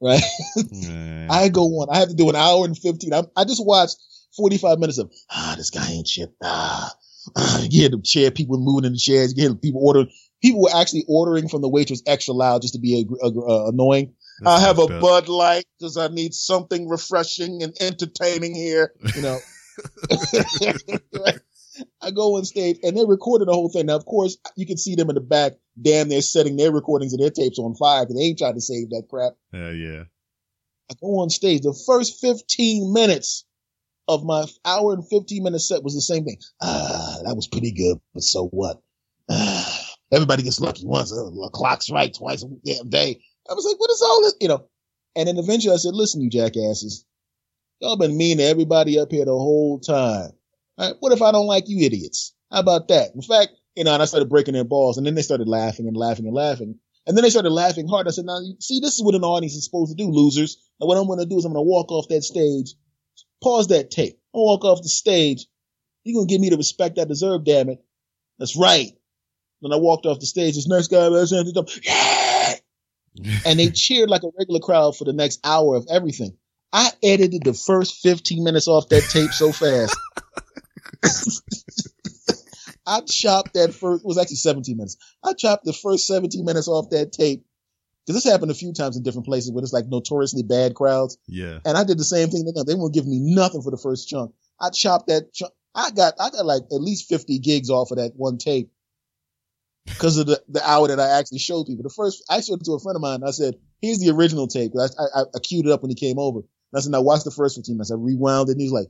Right? 0.00 0.22
I 1.30 1.48
go 1.48 1.64
on. 1.80 1.88
I 1.90 1.98
have 1.98 2.08
to 2.08 2.14
do 2.14 2.28
an 2.28 2.36
hour 2.36 2.64
and 2.64 2.78
15. 2.78 3.12
I, 3.12 3.22
I 3.36 3.44
just 3.44 3.64
watched 3.64 3.96
45 4.36 4.78
minutes 4.78 4.98
of, 4.98 5.12
ah, 5.30 5.54
this 5.56 5.70
guy 5.70 5.90
ain't 5.90 6.06
shit. 6.06 6.32
Ah, 6.42 6.92
ah. 7.36 7.62
you 7.62 7.80
hear 7.80 7.88
the 7.88 8.00
chair, 8.02 8.30
people 8.30 8.58
moving 8.58 8.86
in 8.86 8.92
the 8.92 8.98
chairs. 8.98 9.34
You 9.36 9.42
hear 9.42 9.54
people 9.54 9.80
ordering. 9.84 10.10
People 10.40 10.62
were 10.62 10.74
actually 10.74 11.04
ordering 11.08 11.48
from 11.48 11.62
the 11.62 11.68
waitress 11.68 12.02
extra 12.06 12.32
loud 12.32 12.62
just 12.62 12.74
to 12.74 12.80
be 12.80 13.00
a, 13.00 13.26
a, 13.26 13.30
a- 13.30 13.68
annoying. 13.70 14.14
That's 14.40 14.62
I 14.62 14.66
have 14.66 14.78
a 14.78 14.82
up. 14.82 15.00
Bud 15.00 15.28
Light 15.28 15.64
because 15.78 15.96
I 15.96 16.06
need 16.08 16.32
something 16.32 16.88
refreshing 16.88 17.62
and 17.64 17.74
entertaining 17.80 18.54
here. 18.54 18.92
You 19.16 19.22
know, 19.22 19.40
I 22.02 22.10
go 22.10 22.36
on 22.36 22.44
stage 22.44 22.78
and 22.82 22.96
they 22.96 23.04
recorded 23.04 23.48
the 23.48 23.52
whole 23.52 23.68
thing. 23.68 23.86
Now, 23.86 23.96
of 23.96 24.06
course, 24.06 24.36
you 24.56 24.66
can 24.66 24.76
see 24.76 24.94
them 24.94 25.08
in 25.08 25.14
the 25.14 25.20
back. 25.20 25.52
Damn, 25.80 26.08
they're 26.08 26.22
setting 26.22 26.56
their 26.56 26.72
recordings 26.72 27.12
and 27.12 27.22
their 27.22 27.30
tapes 27.30 27.58
on 27.58 27.74
fire 27.74 28.04
because 28.04 28.16
they 28.16 28.22
ain't 28.22 28.38
trying 28.38 28.54
to 28.54 28.60
save 28.60 28.90
that 28.90 29.04
crap. 29.08 29.34
Hell 29.52 29.72
yeah. 29.72 30.04
I 30.90 30.94
go 31.00 31.20
on 31.20 31.30
stage. 31.30 31.62
The 31.62 31.78
first 31.86 32.20
15 32.20 32.92
minutes 32.92 33.44
of 34.08 34.24
my 34.24 34.46
hour 34.64 34.94
and 34.94 35.06
15 35.06 35.42
minute 35.42 35.60
set 35.60 35.84
was 35.84 35.94
the 35.94 36.00
same 36.00 36.24
thing. 36.24 36.38
Ah, 36.62 37.18
that 37.24 37.36
was 37.36 37.46
pretty 37.46 37.72
good, 37.72 37.98
but 38.14 38.22
so 38.22 38.46
what? 38.48 38.80
Ah, 39.30 39.94
everybody 40.12 40.42
gets 40.42 40.60
lucky 40.60 40.86
once. 40.86 41.12
Uh, 41.12 41.24
the 41.30 41.50
clock's 41.52 41.90
right 41.90 42.12
twice 42.14 42.42
a 42.42 42.48
damn 42.64 42.88
day. 42.88 43.20
I 43.48 43.54
was 43.54 43.64
like, 43.64 43.78
what 43.78 43.90
is 43.90 44.02
all 44.02 44.22
this? 44.22 44.34
You 44.40 44.48
know, 44.48 44.68
and 45.14 45.28
then 45.28 45.38
eventually 45.38 45.74
I 45.74 45.78
said, 45.78 45.94
listen, 45.94 46.22
you 46.22 46.30
jackasses, 46.30 47.04
y'all 47.80 47.96
been 47.96 48.16
mean 48.16 48.38
to 48.38 48.44
everybody 48.44 48.98
up 48.98 49.10
here 49.12 49.24
the 49.24 49.32
whole 49.32 49.78
time. 49.78 50.30
Right, 50.78 50.94
what 51.00 51.12
if 51.12 51.22
I 51.22 51.32
don't 51.32 51.46
like 51.46 51.68
you 51.68 51.84
idiots? 51.84 52.34
How 52.50 52.60
about 52.60 52.88
that? 52.88 53.14
In 53.14 53.22
fact, 53.22 53.50
you 53.74 53.84
know, 53.84 53.92
and 53.92 54.02
I 54.02 54.06
started 54.06 54.28
breaking 54.28 54.54
their 54.54 54.64
balls 54.64 54.96
and 54.96 55.06
then 55.06 55.14
they 55.14 55.22
started 55.22 55.48
laughing 55.48 55.86
and 55.86 55.96
laughing 55.96 56.26
and 56.26 56.34
laughing. 56.34 56.78
And 57.06 57.16
then 57.16 57.22
they 57.22 57.30
started 57.30 57.50
laughing 57.50 57.88
hard. 57.88 58.06
I 58.06 58.10
said, 58.10 58.26
now, 58.26 58.38
you 58.40 58.56
see, 58.60 58.80
this 58.80 58.94
is 58.94 59.02
what 59.02 59.14
an 59.14 59.24
audience 59.24 59.54
is 59.54 59.64
supposed 59.64 59.90
to 59.90 59.96
do, 59.96 60.10
losers. 60.10 60.58
And 60.78 60.86
what 60.86 60.98
I'm 60.98 61.06
going 61.06 61.20
to 61.20 61.26
do 61.26 61.38
is 61.38 61.44
I'm 61.44 61.52
going 61.52 61.64
to 61.64 61.68
walk 61.68 61.90
off 61.90 62.08
that 62.08 62.22
stage, 62.22 62.74
pause 63.42 63.68
that 63.68 63.90
tape. 63.90 64.18
I'll 64.34 64.44
walk 64.44 64.64
off 64.64 64.82
the 64.82 64.88
stage. 64.88 65.46
You're 66.04 66.16
going 66.16 66.28
to 66.28 66.32
give 66.32 66.40
me 66.40 66.50
the 66.50 66.56
respect 66.56 66.98
I 66.98 67.04
deserve, 67.04 67.44
damn 67.44 67.70
it. 67.70 67.82
That's 68.38 68.56
right. 68.56 68.92
Then 69.62 69.72
I 69.72 69.76
walked 69.76 70.06
off 70.06 70.20
the 70.20 70.26
stage. 70.26 70.54
This 70.54 70.68
next 70.68 70.88
guy, 70.88 71.08
yeah, 71.82 72.54
and 73.44 73.58
they 73.58 73.70
cheered 73.74 74.10
like 74.10 74.22
a 74.22 74.30
regular 74.38 74.60
crowd 74.60 74.96
for 74.96 75.04
the 75.04 75.12
next 75.12 75.40
hour 75.44 75.74
of 75.74 75.86
everything. 75.90 76.36
I 76.72 76.90
edited 77.02 77.42
the 77.42 77.54
first 77.54 78.02
15 78.02 78.44
minutes 78.44 78.68
off 78.68 78.88
that 78.90 79.02
tape 79.10 79.32
so 79.32 79.50
fast. 79.50 79.96
I 82.88 83.00
chopped 83.02 83.54
that 83.54 83.74
first, 83.74 84.02
it 84.02 84.06
was 84.06 84.18
actually 84.18 84.36
17 84.36 84.76
minutes. 84.76 84.96
I 85.22 85.34
chopped 85.34 85.64
the 85.64 85.74
first 85.74 86.06
17 86.06 86.44
minutes 86.44 86.68
off 86.68 86.90
that 86.90 87.12
tape. 87.12 87.44
Cause 88.06 88.14
this 88.14 88.24
happened 88.24 88.50
a 88.50 88.54
few 88.54 88.72
times 88.72 88.96
in 88.96 89.02
different 89.02 89.26
places 89.26 89.52
where 89.52 89.62
it's 89.62 89.74
like 89.74 89.86
notoriously 89.86 90.42
bad 90.42 90.74
crowds. 90.74 91.18
Yeah. 91.26 91.58
And 91.66 91.76
I 91.76 91.84
did 91.84 91.98
the 91.98 92.04
same 92.04 92.30
thing. 92.30 92.50
They 92.66 92.74
won't 92.74 92.94
give 92.94 93.06
me 93.06 93.18
nothing 93.20 93.60
for 93.60 93.70
the 93.70 93.76
first 93.76 94.08
chunk. 94.08 94.32
I 94.58 94.70
chopped 94.70 95.08
that 95.08 95.34
chunk. 95.34 95.52
I 95.74 95.90
got, 95.90 96.14
I 96.18 96.30
got 96.30 96.46
like 96.46 96.62
at 96.62 96.80
least 96.80 97.10
50 97.10 97.38
gigs 97.40 97.68
off 97.68 97.90
of 97.90 97.98
that 97.98 98.12
one 98.16 98.38
tape 98.38 98.70
because 99.84 100.16
of 100.16 100.26
the, 100.26 100.42
the 100.48 100.66
hour 100.66 100.88
that 100.88 100.98
I 100.98 101.18
actually 101.18 101.40
showed 101.40 101.66
people. 101.66 101.82
The 101.82 101.90
first, 101.90 102.24
I 102.30 102.40
showed 102.40 102.62
it 102.62 102.64
to 102.64 102.72
a 102.72 102.80
friend 102.80 102.96
of 102.96 103.02
mine. 103.02 103.20
I 103.26 103.30
said, 103.30 103.56
here's 103.82 103.98
the 103.98 104.10
original 104.10 104.48
tape. 104.48 104.72
I, 104.80 104.86
I, 105.14 105.22
I 105.34 105.38
queued 105.40 105.66
it 105.66 105.72
up 105.72 105.82
when 105.82 105.90
he 105.90 105.94
came 105.94 106.18
over. 106.18 106.38
And 106.38 106.78
I 106.78 106.80
said, 106.80 106.92
now 106.92 107.02
watch 107.02 107.24
the 107.24 107.30
first 107.30 107.56
15 107.56 107.76
minutes. 107.76 107.90
I 107.90 107.96
rewound 107.96 108.48
it 108.48 108.52
and 108.52 108.60
he's 108.62 108.72
like, 108.72 108.88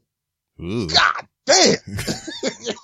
Ooh. 0.60 0.86
God 0.86 1.27
damn. 1.48 1.76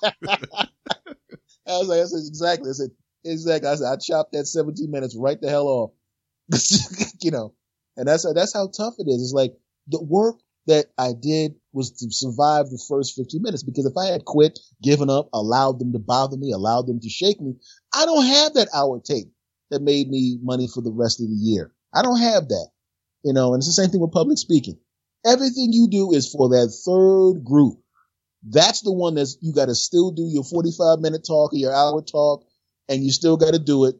I 1.66 1.78
was 1.78 1.88
like, 1.88 2.00
I 2.00 2.04
said, 2.04 2.26
exactly. 2.26 2.70
I 2.70 2.72
said, 2.72 2.90
exactly. 3.24 3.70
I 3.70 3.74
said, 3.76 3.92
I 3.92 3.96
chopped 3.96 4.32
that 4.32 4.46
17 4.46 4.90
minutes 4.90 5.16
right 5.18 5.40
the 5.40 5.48
hell 5.48 5.66
off. 5.68 5.90
you 7.22 7.30
know, 7.30 7.54
and 7.96 8.06
that's, 8.06 8.26
that's 8.34 8.54
how 8.54 8.68
tough 8.68 8.94
it 8.98 9.08
is. 9.08 9.22
It's 9.22 9.32
like 9.32 9.54
the 9.88 10.02
work 10.02 10.36
that 10.66 10.86
I 10.98 11.12
did 11.18 11.54
was 11.72 11.90
to 11.92 12.10
survive 12.10 12.66
the 12.70 12.82
first 12.88 13.16
15 13.16 13.42
minutes 13.42 13.62
because 13.62 13.86
if 13.86 13.96
I 13.96 14.06
had 14.06 14.24
quit, 14.24 14.58
given 14.82 15.10
up, 15.10 15.28
allowed 15.32 15.78
them 15.78 15.92
to 15.92 15.98
bother 15.98 16.36
me, 16.36 16.52
allowed 16.52 16.86
them 16.86 17.00
to 17.00 17.08
shake 17.08 17.40
me, 17.40 17.56
I 17.94 18.06
don't 18.06 18.26
have 18.26 18.54
that 18.54 18.68
hour 18.74 19.00
tape 19.00 19.28
that 19.70 19.82
made 19.82 20.08
me 20.08 20.38
money 20.42 20.68
for 20.72 20.80
the 20.82 20.92
rest 20.92 21.20
of 21.20 21.28
the 21.28 21.36
year. 21.36 21.72
I 21.94 22.02
don't 22.02 22.20
have 22.20 22.48
that, 22.48 22.68
you 23.24 23.32
know, 23.32 23.54
and 23.54 23.60
it's 23.60 23.66
the 23.66 23.72
same 23.72 23.90
thing 23.90 24.00
with 24.00 24.12
public 24.12 24.38
speaking. 24.38 24.78
Everything 25.24 25.72
you 25.72 25.88
do 25.88 26.12
is 26.12 26.30
for 26.30 26.50
that 26.50 26.68
third 26.84 27.44
group 27.44 27.78
that's 28.48 28.82
the 28.82 28.92
one 28.92 29.14
that's 29.14 29.36
you 29.40 29.52
got 29.52 29.66
to 29.66 29.74
still 29.74 30.10
do 30.10 30.22
your 30.22 30.44
45 30.44 31.00
minute 31.00 31.24
talk 31.26 31.52
or 31.52 31.56
your 31.56 31.74
hour 31.74 32.02
talk 32.02 32.44
and 32.88 33.02
you 33.02 33.10
still 33.10 33.36
got 33.36 33.54
to 33.54 33.58
do 33.58 33.86
it. 33.86 33.96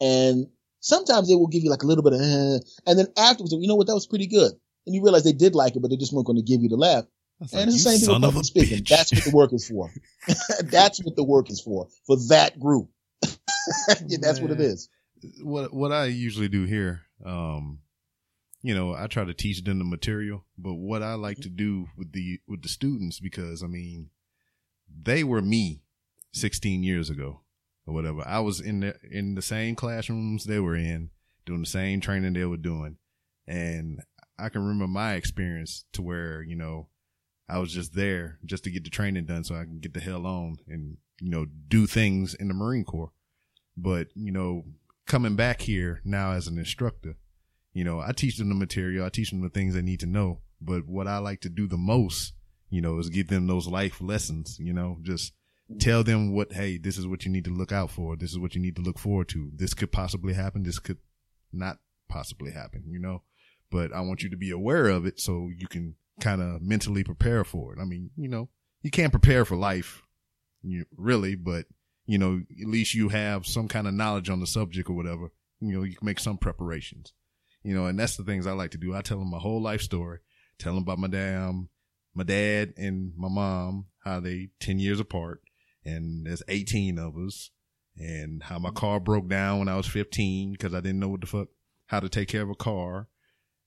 And 0.00 0.46
sometimes 0.80 1.28
they 1.28 1.34
will 1.34 1.48
give 1.48 1.62
you 1.62 1.70
like 1.70 1.82
a 1.82 1.86
little 1.86 2.04
bit 2.04 2.14
of, 2.14 2.20
eh, 2.20 2.58
and 2.86 2.98
then 2.98 3.06
afterwards, 3.16 3.52
you 3.52 3.68
know 3.68 3.76
what, 3.76 3.86
that 3.88 3.94
was 3.94 4.06
pretty 4.06 4.26
good. 4.26 4.52
And 4.86 4.94
you 4.94 5.02
realize 5.02 5.24
they 5.24 5.32
did 5.32 5.54
like 5.54 5.76
it, 5.76 5.80
but 5.80 5.90
they 5.90 5.96
just 5.96 6.12
weren't 6.12 6.26
going 6.26 6.38
to 6.38 6.42
give 6.42 6.62
you 6.62 6.68
the 6.68 6.76
laugh. 6.76 7.04
Like, 7.40 7.50
and 7.54 7.70
it's 7.70 7.84
the 7.84 7.90
same 7.90 8.00
thing 8.00 8.14
with 8.14 8.22
public 8.22 8.44
speaking. 8.44 8.78
Bitch. 8.78 8.88
That's 8.88 9.12
what 9.12 9.24
the 9.24 9.30
work 9.30 9.52
is 9.52 9.68
for. 9.68 9.90
that's 10.64 11.02
what 11.02 11.16
the 11.16 11.24
work 11.24 11.50
is 11.50 11.60
for, 11.60 11.88
for 12.06 12.16
that 12.28 12.58
group. 12.58 12.88
yeah, 14.06 14.18
that's 14.20 14.40
what 14.40 14.50
it 14.50 14.60
is. 14.60 14.88
What, 15.42 15.72
what 15.72 15.92
I 15.92 16.06
usually 16.06 16.48
do 16.48 16.64
here, 16.64 17.02
um, 17.24 17.80
you 18.62 18.74
know, 18.74 18.94
I 18.94 19.06
try 19.06 19.24
to 19.24 19.34
teach 19.34 19.62
them 19.62 19.78
the 19.78 19.84
material, 19.84 20.44
but 20.58 20.74
what 20.74 21.02
I 21.02 21.14
like 21.14 21.38
mm-hmm. 21.38 21.42
to 21.42 21.48
do 21.48 21.86
with 21.96 22.12
the, 22.12 22.40
with 22.46 22.62
the 22.62 22.68
students, 22.68 23.20
because 23.20 23.62
I 23.62 23.66
mean, 23.66 24.10
they 25.02 25.24
were 25.24 25.42
me 25.42 25.82
16 26.32 26.82
years 26.82 27.08
ago 27.08 27.40
or 27.86 27.94
whatever. 27.94 28.22
I 28.26 28.40
was 28.40 28.60
in 28.60 28.80
the, 28.80 28.96
in 29.10 29.34
the 29.34 29.42
same 29.42 29.74
classrooms 29.76 30.44
they 30.44 30.60
were 30.60 30.76
in, 30.76 31.10
doing 31.46 31.60
the 31.60 31.66
same 31.66 32.00
training 32.00 32.34
they 32.34 32.44
were 32.44 32.56
doing. 32.56 32.96
And 33.46 34.00
I 34.38 34.48
can 34.48 34.62
remember 34.62 34.86
my 34.86 35.14
experience 35.14 35.84
to 35.92 36.02
where, 36.02 36.42
you 36.42 36.56
know, 36.56 36.88
I 37.48 37.58
was 37.58 37.72
just 37.72 37.94
there 37.94 38.38
just 38.44 38.64
to 38.64 38.70
get 38.70 38.84
the 38.84 38.90
training 38.90 39.24
done 39.24 39.42
so 39.44 39.56
I 39.56 39.64
can 39.64 39.80
get 39.80 39.92
the 39.92 40.00
hell 40.00 40.26
on 40.26 40.58
and, 40.68 40.98
you 41.20 41.30
know, 41.30 41.46
do 41.68 41.86
things 41.86 42.34
in 42.34 42.48
the 42.48 42.54
Marine 42.54 42.84
Corps. 42.84 43.12
But, 43.76 44.08
you 44.14 44.30
know, 44.30 44.64
coming 45.06 45.34
back 45.34 45.62
here 45.62 46.00
now 46.04 46.32
as 46.32 46.46
an 46.46 46.58
instructor, 46.58 47.16
you 47.72 47.84
know, 47.84 48.00
I 48.00 48.12
teach 48.12 48.36
them 48.36 48.48
the 48.48 48.54
material. 48.54 49.06
I 49.06 49.10
teach 49.10 49.30
them 49.30 49.42
the 49.42 49.48
things 49.48 49.74
they 49.74 49.82
need 49.82 50.00
to 50.00 50.06
know. 50.06 50.40
But 50.60 50.86
what 50.86 51.06
I 51.06 51.18
like 51.18 51.40
to 51.42 51.48
do 51.48 51.66
the 51.66 51.76
most, 51.76 52.34
you 52.68 52.80
know, 52.80 52.98
is 52.98 53.08
give 53.08 53.28
them 53.28 53.46
those 53.46 53.66
life 53.66 54.00
lessons, 54.00 54.58
you 54.58 54.72
know, 54.72 54.98
just 55.02 55.32
tell 55.78 56.02
them 56.02 56.34
what, 56.34 56.52
hey, 56.52 56.78
this 56.78 56.98
is 56.98 57.06
what 57.06 57.24
you 57.24 57.30
need 57.30 57.44
to 57.44 57.54
look 57.54 57.72
out 57.72 57.90
for. 57.90 58.16
This 58.16 58.30
is 58.30 58.38
what 58.38 58.54
you 58.54 58.60
need 58.60 58.76
to 58.76 58.82
look 58.82 58.98
forward 58.98 59.28
to. 59.30 59.50
This 59.54 59.74
could 59.74 59.92
possibly 59.92 60.34
happen. 60.34 60.64
This 60.64 60.78
could 60.78 60.98
not 61.52 61.78
possibly 62.08 62.50
happen, 62.50 62.84
you 62.88 62.98
know, 62.98 63.22
but 63.70 63.92
I 63.92 64.00
want 64.00 64.22
you 64.22 64.30
to 64.30 64.36
be 64.36 64.50
aware 64.50 64.88
of 64.88 65.06
it 65.06 65.20
so 65.20 65.48
you 65.56 65.68
can 65.68 65.94
kind 66.20 66.42
of 66.42 66.60
mentally 66.60 67.04
prepare 67.04 67.44
for 67.44 67.72
it. 67.72 67.78
I 67.80 67.84
mean, 67.84 68.10
you 68.16 68.28
know, 68.28 68.48
you 68.82 68.90
can't 68.90 69.12
prepare 69.12 69.44
for 69.44 69.56
life 69.56 70.02
you, 70.62 70.84
really, 70.96 71.36
but 71.36 71.66
you 72.06 72.18
know, 72.18 72.42
at 72.60 72.68
least 72.68 72.94
you 72.94 73.08
have 73.08 73.46
some 73.46 73.68
kind 73.68 73.86
of 73.86 73.94
knowledge 73.94 74.28
on 74.28 74.40
the 74.40 74.46
subject 74.46 74.90
or 74.90 74.94
whatever. 74.94 75.30
You 75.60 75.76
know, 75.76 75.82
you 75.84 75.96
can 75.96 76.04
make 76.04 76.18
some 76.18 76.36
preparations 76.36 77.12
you 77.62 77.74
know, 77.74 77.86
and 77.86 77.98
that's 77.98 78.16
the 78.16 78.24
things 78.24 78.46
I 78.46 78.52
like 78.52 78.72
to 78.72 78.78
do. 78.78 78.94
I 78.94 79.02
tell 79.02 79.18
them 79.18 79.30
my 79.30 79.38
whole 79.38 79.60
life 79.60 79.80
story, 79.80 80.18
tell 80.58 80.74
them 80.74 80.82
about 80.82 80.98
my 80.98 81.08
damn, 81.08 81.68
my 82.14 82.24
dad 82.24 82.74
and 82.76 83.12
my 83.16 83.28
mom, 83.28 83.86
how 84.04 84.20
they 84.20 84.48
10 84.60 84.78
years 84.78 85.00
apart 85.00 85.42
and 85.84 86.26
there's 86.26 86.42
18 86.48 86.98
of 86.98 87.16
us 87.16 87.50
and 87.96 88.42
how 88.42 88.58
my 88.58 88.70
car 88.70 89.00
broke 89.00 89.28
down 89.28 89.58
when 89.58 89.68
I 89.68 89.76
was 89.76 89.86
15 89.86 90.52
because 90.52 90.74
I 90.74 90.80
didn't 90.80 91.00
know 91.00 91.08
what 91.08 91.20
the 91.20 91.26
fuck, 91.26 91.48
how 91.86 92.00
to 92.00 92.08
take 92.08 92.28
care 92.28 92.42
of 92.42 92.50
a 92.50 92.54
car. 92.54 93.08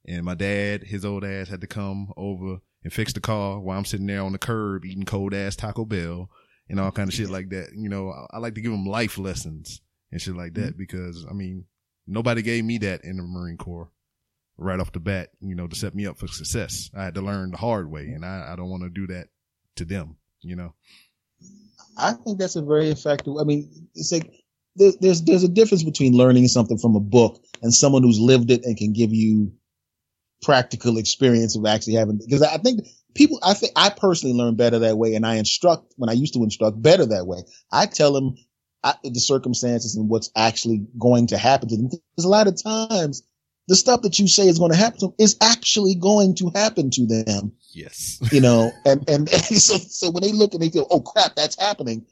And 0.06 0.26
my 0.26 0.34
dad, 0.34 0.84
his 0.84 1.06
old 1.06 1.24
ass 1.24 1.50
had 1.50 1.62
to 1.62 1.68
come 1.68 2.12
over 2.18 2.58
and 2.84 2.92
fix 2.92 3.14
the 3.14 3.22
car 3.22 3.60
while 3.60 3.78
I'm 3.78 3.86
sitting 3.86 4.08
there 4.08 4.22
on 4.22 4.34
the 4.34 4.38
curb 4.38 4.86
eating 4.86 5.06
cold 5.06 5.34
ass 5.34 5.56
Taco 5.56 5.86
Bell 5.86 6.30
and 6.70 6.80
all 6.80 6.92
kind 6.92 7.08
of 7.08 7.14
shit 7.14 7.30
like 7.30 7.50
that. 7.50 7.70
You 7.76 7.90
know, 7.90 8.10
I, 8.10 8.38
I 8.38 8.40
like 8.40 8.56
to 8.56 8.62
give 8.62 8.72
them 8.72 8.86
life 8.86 9.18
lessons 9.18 9.82
and 10.12 10.22
shit 10.22 10.36
like 10.36 10.56
that 10.56 10.72
mm-hmm. 10.72 10.78
because 10.78 11.26
I 11.30 11.34
mean, 11.34 11.66
Nobody 12.08 12.42
gave 12.42 12.64
me 12.66 12.78
that 12.80 13.04
in 13.04 13.18
the 13.18 13.24
Marine 13.24 13.58
Corps 13.58 13.90
right 14.58 14.80
off 14.80 14.92
the 14.92 15.00
bat, 15.00 15.30
you 15.42 15.56
know, 15.56 15.68
to 15.68 15.76
set 15.76 15.96
me 15.96 16.06
up 16.06 16.18
for 16.18 16.28
success. 16.28 16.90
I 16.96 17.06
had 17.06 17.16
to 17.16 17.22
learn 17.22 17.52
the 17.52 17.58
hard 17.58 17.90
way 17.90 18.08
and 18.08 18.26
I, 18.26 18.52
I 18.52 18.56
don't 18.56 18.70
want 18.70 18.84
to 18.84 18.90
do 18.90 19.08
that 19.08 19.28
to 19.78 19.86
them, 19.86 20.18
you 20.42 20.56
know. 20.56 20.74
I 21.98 22.14
think 22.14 22.40
that's 22.40 22.56
a 22.56 22.62
very 22.62 22.90
effective. 22.90 23.34
I 23.40 23.44
mean, 23.44 23.88
it's 23.96 24.12
like 24.12 24.32
there's, 24.76 24.98
there's 24.98 25.22
there's 25.24 25.44
a 25.44 25.50
difference 25.50 25.84
between 25.84 26.14
learning 26.14 26.48
something 26.48 26.78
from 26.78 26.96
a 26.96 27.00
book 27.00 27.44
and 27.62 27.74
someone 27.74 28.04
who's 28.04 28.20
lived 28.20 28.52
it 28.52 28.66
and 28.66 28.78
can 28.78 28.94
give 28.94 29.14
you 29.14 29.54
practical 30.42 30.98
experience 30.98 31.56
of 31.56 31.66
actually 31.66 31.94
having. 31.94 32.18
Because 32.18 32.42
I 32.42 32.58
think 32.58 32.82
people, 33.16 33.40
I 33.44 33.54
think 33.54 33.74
I 33.76 33.90
personally 33.90 34.36
learn 34.36 34.56
better 34.56 34.80
that 34.80 34.98
way, 34.98 35.16
and 35.16 35.26
I 35.26 35.36
instruct 35.36 35.94
when 35.98 36.10
I 36.10 36.14
used 36.14 36.34
to 36.34 36.44
instruct 36.44 36.82
better 36.82 37.06
that 37.06 37.28
way. 37.28 37.40
I 37.72 37.86
tell 37.86 38.14
them 38.14 38.36
the 39.04 39.20
circumstances 39.20 39.96
and 39.96 40.10
what's 40.10 40.32
actually 40.36 40.86
going 40.98 41.28
to 41.28 41.38
happen 41.38 41.70
to 41.70 41.78
them. 41.78 41.88
Because 41.88 42.26
a 42.26 42.30
lot 42.30 42.48
of 42.48 42.62
times 42.62 43.24
the 43.68 43.76
stuff 43.76 44.02
that 44.02 44.20
you 44.20 44.28
say 44.28 44.48
is 44.48 44.60
going 44.60 44.72
to 44.72 44.78
happen 44.78 45.00
to 45.00 45.06
them 45.08 45.16
is 45.20 45.38
actually 45.42 45.96
going 45.96 46.36
to 46.36 46.52
happen 46.54 46.90
to 46.92 47.06
them. 47.06 47.54
Yes. 47.72 48.20
you 48.32 48.42
know, 48.42 48.72
and, 48.86 49.08
and, 49.10 49.32
and 49.34 49.42
so, 49.42 49.78
so 49.78 50.12
when 50.12 50.24
they 50.24 50.32
look 50.32 50.54
and 50.54 50.62
they 50.62 50.70
go, 50.70 50.86
Oh 50.90 51.00
crap, 51.00 51.36
that's 51.36 51.60
happening. 51.60 52.06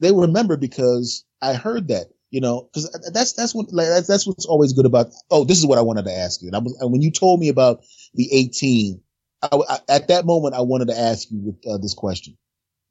They 0.00 0.12
remember 0.12 0.56
because 0.56 1.24
I 1.40 1.54
heard 1.54 1.88
that, 1.88 2.06
you 2.30 2.40
know, 2.40 2.68
cause 2.72 2.90
that's, 3.12 3.34
that's 3.34 3.54
what, 3.54 3.72
like, 3.72 3.88
that's, 3.88 4.06
that's 4.06 4.26
what's 4.26 4.46
always 4.46 4.72
good 4.72 4.86
about, 4.86 5.08
Oh, 5.30 5.44
this 5.44 5.58
is 5.58 5.66
what 5.66 5.78
I 5.78 5.82
wanted 5.82 6.04
to 6.06 6.16
ask 6.16 6.40
you. 6.40 6.48
And 6.48 6.56
I 6.56 6.60
was, 6.60 6.76
and 6.80 6.92
when 6.92 7.02
you 7.02 7.10
told 7.10 7.40
me 7.40 7.48
about 7.48 7.82
the 8.14 8.28
18, 8.32 9.00
I, 9.42 9.48
I, 9.68 9.78
at 9.88 10.08
that 10.08 10.24
moment, 10.24 10.54
I 10.54 10.60
wanted 10.60 10.88
to 10.88 10.98
ask 10.98 11.30
you 11.30 11.38
with, 11.40 11.56
uh, 11.68 11.78
this 11.78 11.94
question. 11.94 12.36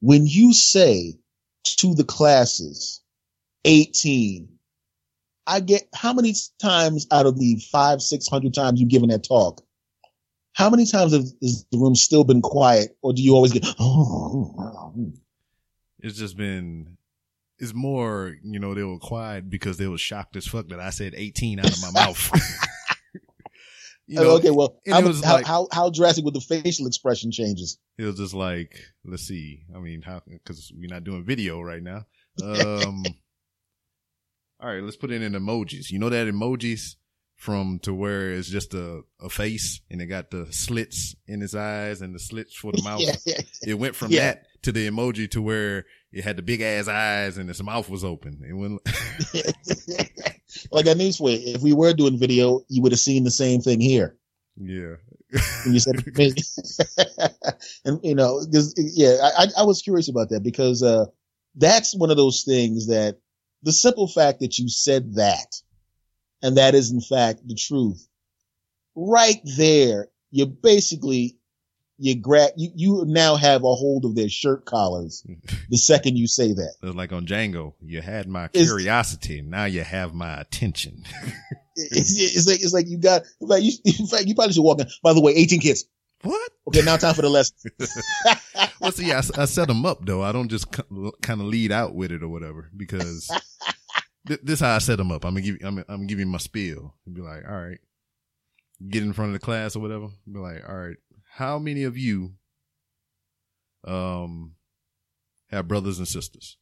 When 0.01 0.25
you 0.25 0.53
say 0.53 1.13
to 1.63 1.93
the 1.95 2.03
classes, 2.03 3.01
18. 3.65 4.47
I 5.47 5.59
get 5.59 5.83
how 5.93 6.13
many 6.13 6.33
times 6.61 7.07
out 7.11 7.25
of 7.25 7.37
the 7.37 7.61
five, 7.71 8.01
six 8.01 8.27
hundred 8.27 8.53
times 8.53 8.79
you've 8.79 8.89
given 8.89 9.09
that 9.09 9.23
talk? 9.23 9.61
How 10.53 10.69
many 10.69 10.85
times 10.85 11.13
has, 11.13 11.35
has 11.41 11.65
the 11.71 11.77
room 11.77 11.95
still 11.95 12.23
been 12.23 12.41
quiet, 12.41 12.95
or 13.01 13.13
do 13.13 13.21
you 13.21 13.33
always 13.33 13.53
get? 13.53 13.65
Oh, 13.79 14.83
it's 15.99 16.17
just 16.17 16.37
been. 16.37 16.97
It's 17.57 17.75
more, 17.75 18.35
you 18.43 18.59
know, 18.59 18.73
they 18.73 18.83
were 18.83 18.97
quiet 18.97 19.47
because 19.47 19.77
they 19.77 19.87
were 19.87 19.99
shocked 19.99 20.35
as 20.35 20.47
fuck 20.47 20.69
that 20.69 20.79
I 20.79 20.89
said 20.89 21.13
18 21.15 21.59
out 21.59 21.69
of 21.69 21.79
my 21.79 21.91
mouth. 21.91 22.31
you 24.07 24.15
know, 24.15 24.31
okay, 24.31 24.49
well, 24.49 24.79
how, 24.89 25.01
how, 25.01 25.33
like, 25.33 25.45
how, 25.45 25.67
how 25.71 25.89
drastic 25.91 26.25
with 26.25 26.33
the 26.33 26.41
facial 26.41 26.87
expression 26.87 27.31
changes? 27.31 27.77
It 27.99 28.05
was 28.05 28.17
just 28.17 28.33
like, 28.33 28.79
let's 29.05 29.27
see. 29.27 29.63
I 29.75 29.79
mean, 29.79 30.01
how, 30.01 30.23
cause 30.43 30.71
we're 30.75 30.89
not 30.89 31.03
doing 31.03 31.23
video 31.23 31.61
right 31.61 31.83
now. 31.83 32.07
Um, 32.43 33.03
all 34.61 34.69
right, 34.69 34.83
let's 34.83 34.95
put 34.95 35.11
it 35.11 35.21
in 35.21 35.33
emojis. 35.33 35.89
You 35.89 35.99
know 35.99 36.09
that 36.09 36.27
emojis 36.27 36.95
from 37.41 37.79
to 37.79 37.91
where 37.91 38.31
it's 38.33 38.47
just 38.47 38.75
a, 38.75 39.01
a 39.19 39.27
face 39.27 39.81
and 39.89 39.99
it 39.99 40.05
got 40.05 40.29
the 40.29 40.45
slits 40.51 41.15
in 41.25 41.41
his 41.41 41.55
eyes 41.55 42.01
and 42.01 42.13
the 42.13 42.19
slits 42.19 42.55
for 42.55 42.71
the 42.71 42.81
mouth. 42.83 43.01
yeah. 43.25 43.41
It 43.65 43.79
went 43.79 43.95
from 43.95 44.11
yeah. 44.11 44.19
that 44.19 44.43
to 44.61 44.71
the 44.71 44.87
emoji 44.87 45.29
to 45.31 45.41
where 45.41 45.85
it 46.11 46.23
had 46.23 46.37
the 46.37 46.43
big 46.43 46.61
ass 46.61 46.87
eyes 46.87 47.39
and 47.39 47.49
his 47.49 47.63
mouth 47.63 47.89
was 47.89 48.03
open. 48.03 48.43
It 48.47 48.53
went 48.53 48.79
like 50.71 50.85
I 50.87 50.93
mean, 50.93 51.11
if 51.19 51.61
we 51.63 51.73
were 51.73 51.93
doing 51.93 52.19
video, 52.19 52.61
you 52.69 52.83
would 52.83 52.91
have 52.91 52.99
seen 52.99 53.23
the 53.23 53.31
same 53.31 53.61
thing 53.61 53.81
here. 53.81 54.15
Yeah. 54.57 54.97
and 55.65 55.73
you 55.73 55.79
said, 55.79 55.95
and 57.85 57.99
you 58.03 58.13
know, 58.13 58.45
because 58.45 58.75
yeah, 58.77 59.17
I, 59.35 59.47
I 59.57 59.63
was 59.63 59.81
curious 59.81 60.09
about 60.09 60.29
that 60.29 60.43
because 60.43 60.83
uh, 60.83 61.05
that's 61.55 61.95
one 61.95 62.11
of 62.11 62.17
those 62.17 62.43
things 62.43 62.85
that 62.87 63.17
the 63.63 63.71
simple 63.71 64.07
fact 64.07 64.39
that 64.39 64.57
you 64.57 64.67
said 64.69 65.15
that, 65.15 65.55
and 66.41 66.57
that 66.57 66.75
is 66.75 66.91
in 66.91 67.01
fact 67.01 67.47
the 67.47 67.55
truth, 67.55 68.07
right 68.95 69.39
there, 69.57 70.07
you 70.31 70.45
basically 70.45 71.37
you 72.03 72.15
grab 72.15 72.51
you, 72.57 72.71
you 72.75 73.03
now 73.05 73.35
have 73.35 73.61
a 73.63 73.75
hold 73.75 74.05
of 74.05 74.15
their 74.15 74.29
shirt 74.29 74.65
collars 74.65 75.23
the 75.69 75.77
second 75.77 76.17
you 76.17 76.25
say 76.27 76.51
that. 76.53 76.73
It's 76.81 76.95
like 76.95 77.13
on 77.13 77.25
Django, 77.27 77.73
you 77.81 78.01
had 78.01 78.27
my 78.27 78.45
It's- 78.45 78.65
curiosity, 78.67 79.41
now 79.41 79.65
you 79.65 79.83
have 79.83 80.13
my 80.13 80.39
attention. 80.41 81.03
It's, 81.77 82.13
it's 82.19 82.47
like 82.47 82.61
it's 82.61 82.73
like 82.73 82.87
you 82.89 82.97
got 82.97 83.23
in 83.39 83.47
fact 83.47 83.61
you, 83.63 83.71
in 83.99 84.05
fact 84.05 84.25
you 84.27 84.35
probably 84.35 84.53
should 84.53 84.61
walk 84.61 84.81
in. 84.81 84.87
By 85.01 85.13
the 85.13 85.21
way, 85.21 85.31
18 85.31 85.61
kids. 85.61 85.85
what? 86.21 86.51
Okay, 86.67 86.81
now 86.81 86.97
time 86.97 87.15
for 87.15 87.21
the 87.21 87.29
lesson. 87.29 87.55
Well, 88.81 88.91
see, 88.91 89.11
I, 89.11 89.19
I 89.37 89.45
set 89.45 89.67
them 89.67 89.85
up 89.85 90.05
though. 90.05 90.21
I 90.23 90.31
don't 90.31 90.49
just 90.49 90.71
kind 90.71 91.41
of 91.41 91.47
lead 91.47 91.71
out 91.71 91.93
with 91.93 92.11
it 92.11 92.23
or 92.23 92.29
whatever 92.29 92.69
because 92.75 93.27
th- 94.27 94.39
this 94.43 94.55
is 94.55 94.59
how 94.59 94.75
I 94.75 94.79
set 94.79 94.97
them 94.97 95.11
up. 95.11 95.23
I'm 95.23 95.35
gonna 95.35 95.41
give, 95.45 95.57
I'm, 95.63 95.77
I'm 95.79 95.85
gonna 95.87 96.05
give 96.05 96.19
you 96.19 96.25
my 96.25 96.39
spiel 96.39 96.95
and 97.05 97.15
be 97.15 97.21
like, 97.21 97.43
all 97.47 97.55
right, 97.61 97.77
get 98.89 99.03
in 99.03 99.13
front 99.13 99.29
of 99.29 99.33
the 99.33 99.45
class 99.45 99.75
or 99.75 99.79
whatever. 99.79 100.07
Be 100.31 100.39
like, 100.39 100.67
all 100.67 100.75
right, 100.75 100.97
how 101.35 101.59
many 101.59 101.83
of 101.83 101.97
you, 101.97 102.33
um, 103.85 104.53
have 105.49 105.67
brothers 105.67 105.99
and 105.99 106.07
sisters? 106.07 106.57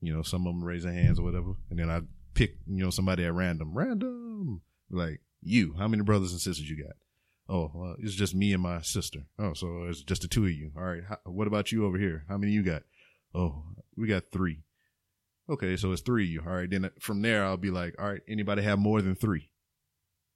You 0.00 0.14
know, 0.14 0.22
some 0.22 0.46
of 0.46 0.54
them 0.54 0.62
raise 0.64 0.84
their 0.84 0.92
hands 0.92 1.18
or 1.18 1.22
whatever, 1.22 1.54
and 1.70 1.78
then 1.78 1.90
I 1.90 2.02
pick, 2.34 2.56
you 2.66 2.84
know, 2.84 2.90
somebody 2.90 3.24
at 3.24 3.32
random, 3.34 3.72
random, 3.74 4.60
like 4.90 5.20
you. 5.42 5.74
How 5.78 5.88
many 5.88 6.02
brothers 6.02 6.32
and 6.32 6.40
sisters 6.40 6.68
you 6.68 6.82
got? 6.84 6.94
Oh, 7.48 7.70
well, 7.74 7.96
it's 7.98 8.14
just 8.14 8.34
me 8.34 8.52
and 8.52 8.62
my 8.62 8.80
sister. 8.80 9.20
Oh, 9.38 9.52
so 9.52 9.84
it's 9.84 10.02
just 10.02 10.22
the 10.22 10.28
two 10.28 10.44
of 10.44 10.52
you. 10.52 10.72
All 10.76 10.82
right. 10.84 11.02
How, 11.06 11.18
what 11.24 11.46
about 11.46 11.72
you 11.72 11.84
over 11.84 11.98
here? 11.98 12.24
How 12.28 12.38
many 12.38 12.52
you 12.52 12.62
got? 12.62 12.82
Oh, 13.34 13.64
we 13.96 14.06
got 14.06 14.30
three. 14.32 14.62
Okay, 15.48 15.76
so 15.76 15.92
it's 15.92 16.00
three 16.00 16.24
of 16.24 16.30
you. 16.30 16.42
All 16.46 16.54
right. 16.54 16.70
Then 16.70 16.90
from 17.00 17.20
there, 17.20 17.44
I'll 17.44 17.58
be 17.58 17.70
like, 17.70 17.96
all 17.98 18.08
right, 18.08 18.22
anybody 18.26 18.62
have 18.62 18.78
more 18.78 19.02
than 19.02 19.14
three? 19.14 19.50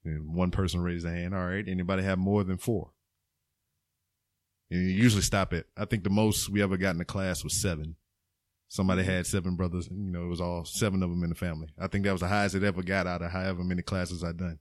And 0.04 0.34
one 0.34 0.50
person 0.50 0.82
raised 0.82 1.06
their 1.06 1.14
hand. 1.14 1.34
All 1.34 1.46
right. 1.46 1.66
Anybody 1.66 2.02
have 2.02 2.18
more 2.18 2.44
than 2.44 2.58
four? 2.58 2.90
And 4.70 4.82
you 4.82 4.88
usually 4.88 5.22
stop 5.22 5.54
it. 5.54 5.66
I 5.78 5.86
think 5.86 6.04
the 6.04 6.10
most 6.10 6.50
we 6.50 6.62
ever 6.62 6.76
got 6.76 6.90
in 6.90 6.98
the 6.98 7.06
class 7.06 7.42
was 7.42 7.60
seven. 7.60 7.96
Somebody 8.68 9.02
had 9.02 9.26
seven 9.26 9.56
brothers. 9.56 9.88
You 9.90 10.12
know, 10.12 10.24
it 10.24 10.28
was 10.28 10.42
all 10.42 10.66
seven 10.66 11.02
of 11.02 11.08
them 11.08 11.22
in 11.22 11.30
the 11.30 11.34
family. 11.34 11.68
I 11.78 11.86
think 11.86 12.04
that 12.04 12.12
was 12.12 12.20
the 12.20 12.28
highest 12.28 12.54
it 12.54 12.62
ever 12.62 12.82
got 12.82 13.06
out 13.06 13.22
of 13.22 13.30
however 13.30 13.64
many 13.64 13.80
classes 13.80 14.22
I'd 14.22 14.36
done. 14.36 14.58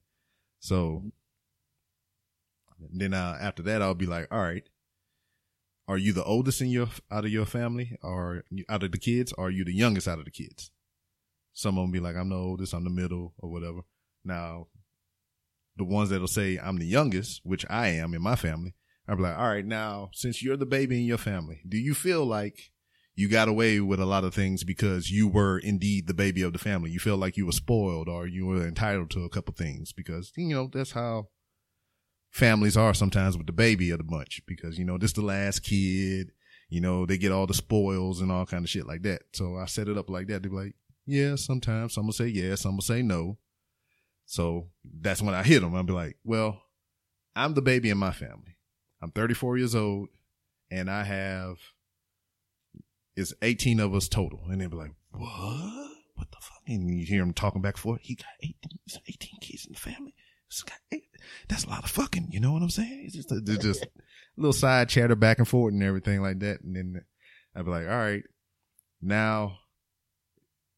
So 0.61 1.11
then 2.91 3.13
uh, 3.13 3.37
after 3.39 3.63
that, 3.63 3.81
I'll 3.81 3.93
be 3.93 4.05
like, 4.05 4.27
all 4.31 4.41
right, 4.41 4.67
are 5.87 5.97
you 5.97 6.13
the 6.13 6.23
oldest 6.23 6.61
in 6.61 6.69
your 6.69 6.87
out 7.11 7.25
of 7.25 7.31
your 7.31 7.45
family, 7.45 7.97
or 8.03 8.43
out 8.69 8.83
of 8.83 8.91
the 8.91 8.97
kids, 8.97 9.33
or 9.33 9.47
are 9.47 9.51
you 9.51 9.63
the 9.63 9.73
youngest 9.73 10.07
out 10.07 10.19
of 10.19 10.25
the 10.25 10.31
kids? 10.31 10.71
Some 11.53 11.77
of 11.77 11.83
them 11.83 11.91
be 11.91 11.99
like, 11.99 12.15
I'm 12.15 12.29
the 12.29 12.35
oldest, 12.35 12.73
I'm 12.73 12.83
the 12.83 12.89
middle, 12.89 13.33
or 13.39 13.49
whatever. 13.49 13.81
Now, 14.23 14.67
the 15.77 15.85
ones 15.85 16.09
that'll 16.09 16.27
say 16.27 16.57
I'm 16.57 16.77
the 16.77 16.85
youngest, 16.85 17.41
which 17.43 17.65
I 17.69 17.87
am 17.89 18.13
in 18.13 18.21
my 18.21 18.35
family, 18.35 18.75
I'll 19.07 19.15
be 19.15 19.23
like, 19.23 19.37
all 19.37 19.47
right, 19.47 19.65
now 19.65 20.09
since 20.13 20.43
you're 20.43 20.57
the 20.57 20.65
baby 20.65 20.99
in 20.99 21.05
your 21.05 21.17
family, 21.17 21.61
do 21.67 21.77
you 21.77 21.93
feel 21.93 22.25
like 22.25 22.71
you 23.15 23.29
got 23.29 23.47
away 23.47 23.79
with 23.79 23.99
a 23.99 24.05
lot 24.05 24.23
of 24.23 24.33
things 24.35 24.63
because 24.63 25.09
you 25.09 25.27
were 25.27 25.57
indeed 25.57 26.07
the 26.07 26.13
baby 26.13 26.41
of 26.41 26.53
the 26.53 26.59
family? 26.59 26.91
You 26.91 26.99
feel 26.99 27.17
like 27.17 27.37
you 27.37 27.45
were 27.45 27.51
spoiled, 27.51 28.09
or 28.09 28.27
you 28.27 28.45
were 28.45 28.67
entitled 28.67 29.09
to 29.11 29.23
a 29.23 29.29
couple 29.29 29.53
things 29.53 29.93
because 29.93 30.31
you 30.35 30.53
know 30.53 30.69
that's 30.71 30.91
how 30.91 31.29
families 32.38 32.77
are 32.77 32.93
sometimes 32.93 33.35
with 33.35 33.47
the 33.47 33.53
baby 33.53 33.89
of 33.89 33.97
the 33.97 34.03
bunch 34.03 34.41
because 34.45 34.77
you 34.77 34.85
know 34.85 34.97
this 34.97 35.14
the 35.14 35.22
last 35.22 35.64
kid 35.64 36.31
you 36.69 36.80
know 36.80 37.05
they 37.05 37.18
get 37.18 37.31
all 37.31 37.47
the 37.47 37.53
spoils 37.53 38.22
and 38.22 38.31
all 38.31 38.45
kind 38.45 38.64
of 38.64 38.69
shit 38.69 38.85
like 38.85 39.01
that. 39.01 39.23
So 39.34 39.57
i 39.57 39.65
set 39.65 39.88
it 39.88 39.97
up 39.97 40.09
like 40.09 40.27
that. 40.27 40.43
They 40.43 40.49
be 40.49 40.55
like 40.55 40.76
yeah 41.05 41.35
sometimes 41.35 41.95
some 41.95 42.05
will 42.05 42.14
say 42.14 42.27
yes 42.27 42.61
some 42.61 42.76
will 42.76 42.84
say 42.84 43.01
no. 43.01 43.38
So 44.26 44.68
that's 44.84 45.22
when 45.22 45.34
i 45.34 45.41
hit 45.41 45.61
them 45.61 45.73
i'll 45.73 45.84
be 45.84 45.93
like 45.93 46.18
well 46.23 46.61
i'm 47.35 47.53
the 47.53 47.61
baby 47.61 47.89
in 47.89 47.97
my 47.97 48.11
family. 48.11 48.57
I'm 49.01 49.11
34 49.11 49.57
years 49.57 49.76
old 49.76 50.09
and 50.69 50.89
i 50.89 51.03
have 51.03 51.57
it's 53.15 53.34
18 53.41 53.80
of 53.80 53.95
us 53.95 54.07
total. 54.07 54.41
And 54.47 54.61
they'll 54.61 54.69
be 54.69 54.77
like 54.77 54.93
what? 55.11 55.89
What 56.14 56.30
the 56.31 56.38
fuck? 56.39 56.61
And 56.68 56.99
you 56.99 57.05
hear 57.05 57.19
them 57.19 57.34
talking 57.34 57.64
back 57.64 57.76
and 57.76 57.81
forth. 57.81 58.01
He 58.03 58.15
got 58.15 58.27
18, 58.43 58.55
18 59.07 59.39
kids 59.41 59.65
in 59.65 59.73
the 59.73 59.80
family 59.80 60.14
Eh, 60.91 60.99
that's 61.48 61.65
a 61.65 61.69
lot 61.69 61.84
of 61.84 61.91
fucking. 61.91 62.30
You 62.32 62.40
know 62.40 62.53
what 62.53 62.61
I'm 62.61 62.69
saying? 62.69 63.03
It's 63.06 63.15
just 63.15 63.32
a, 63.32 63.38
it's 63.38 63.64
just 63.64 63.84
a 63.84 63.90
little 64.38 64.53
side 64.53 64.90
chatter 64.90 65.15
back 65.15 65.40
and 65.40 65.48
forth 65.48 65.74
and 65.74 65.84
everything 65.84 66.22
like 66.22 66.40
that. 66.40 66.61
And 66.61 66.76
then 66.76 67.02
I'd 67.56 67.65
be 67.65 67.72
like, 67.72 67.88
all 67.88 67.98
right, 67.98 68.24
now 69.02 69.57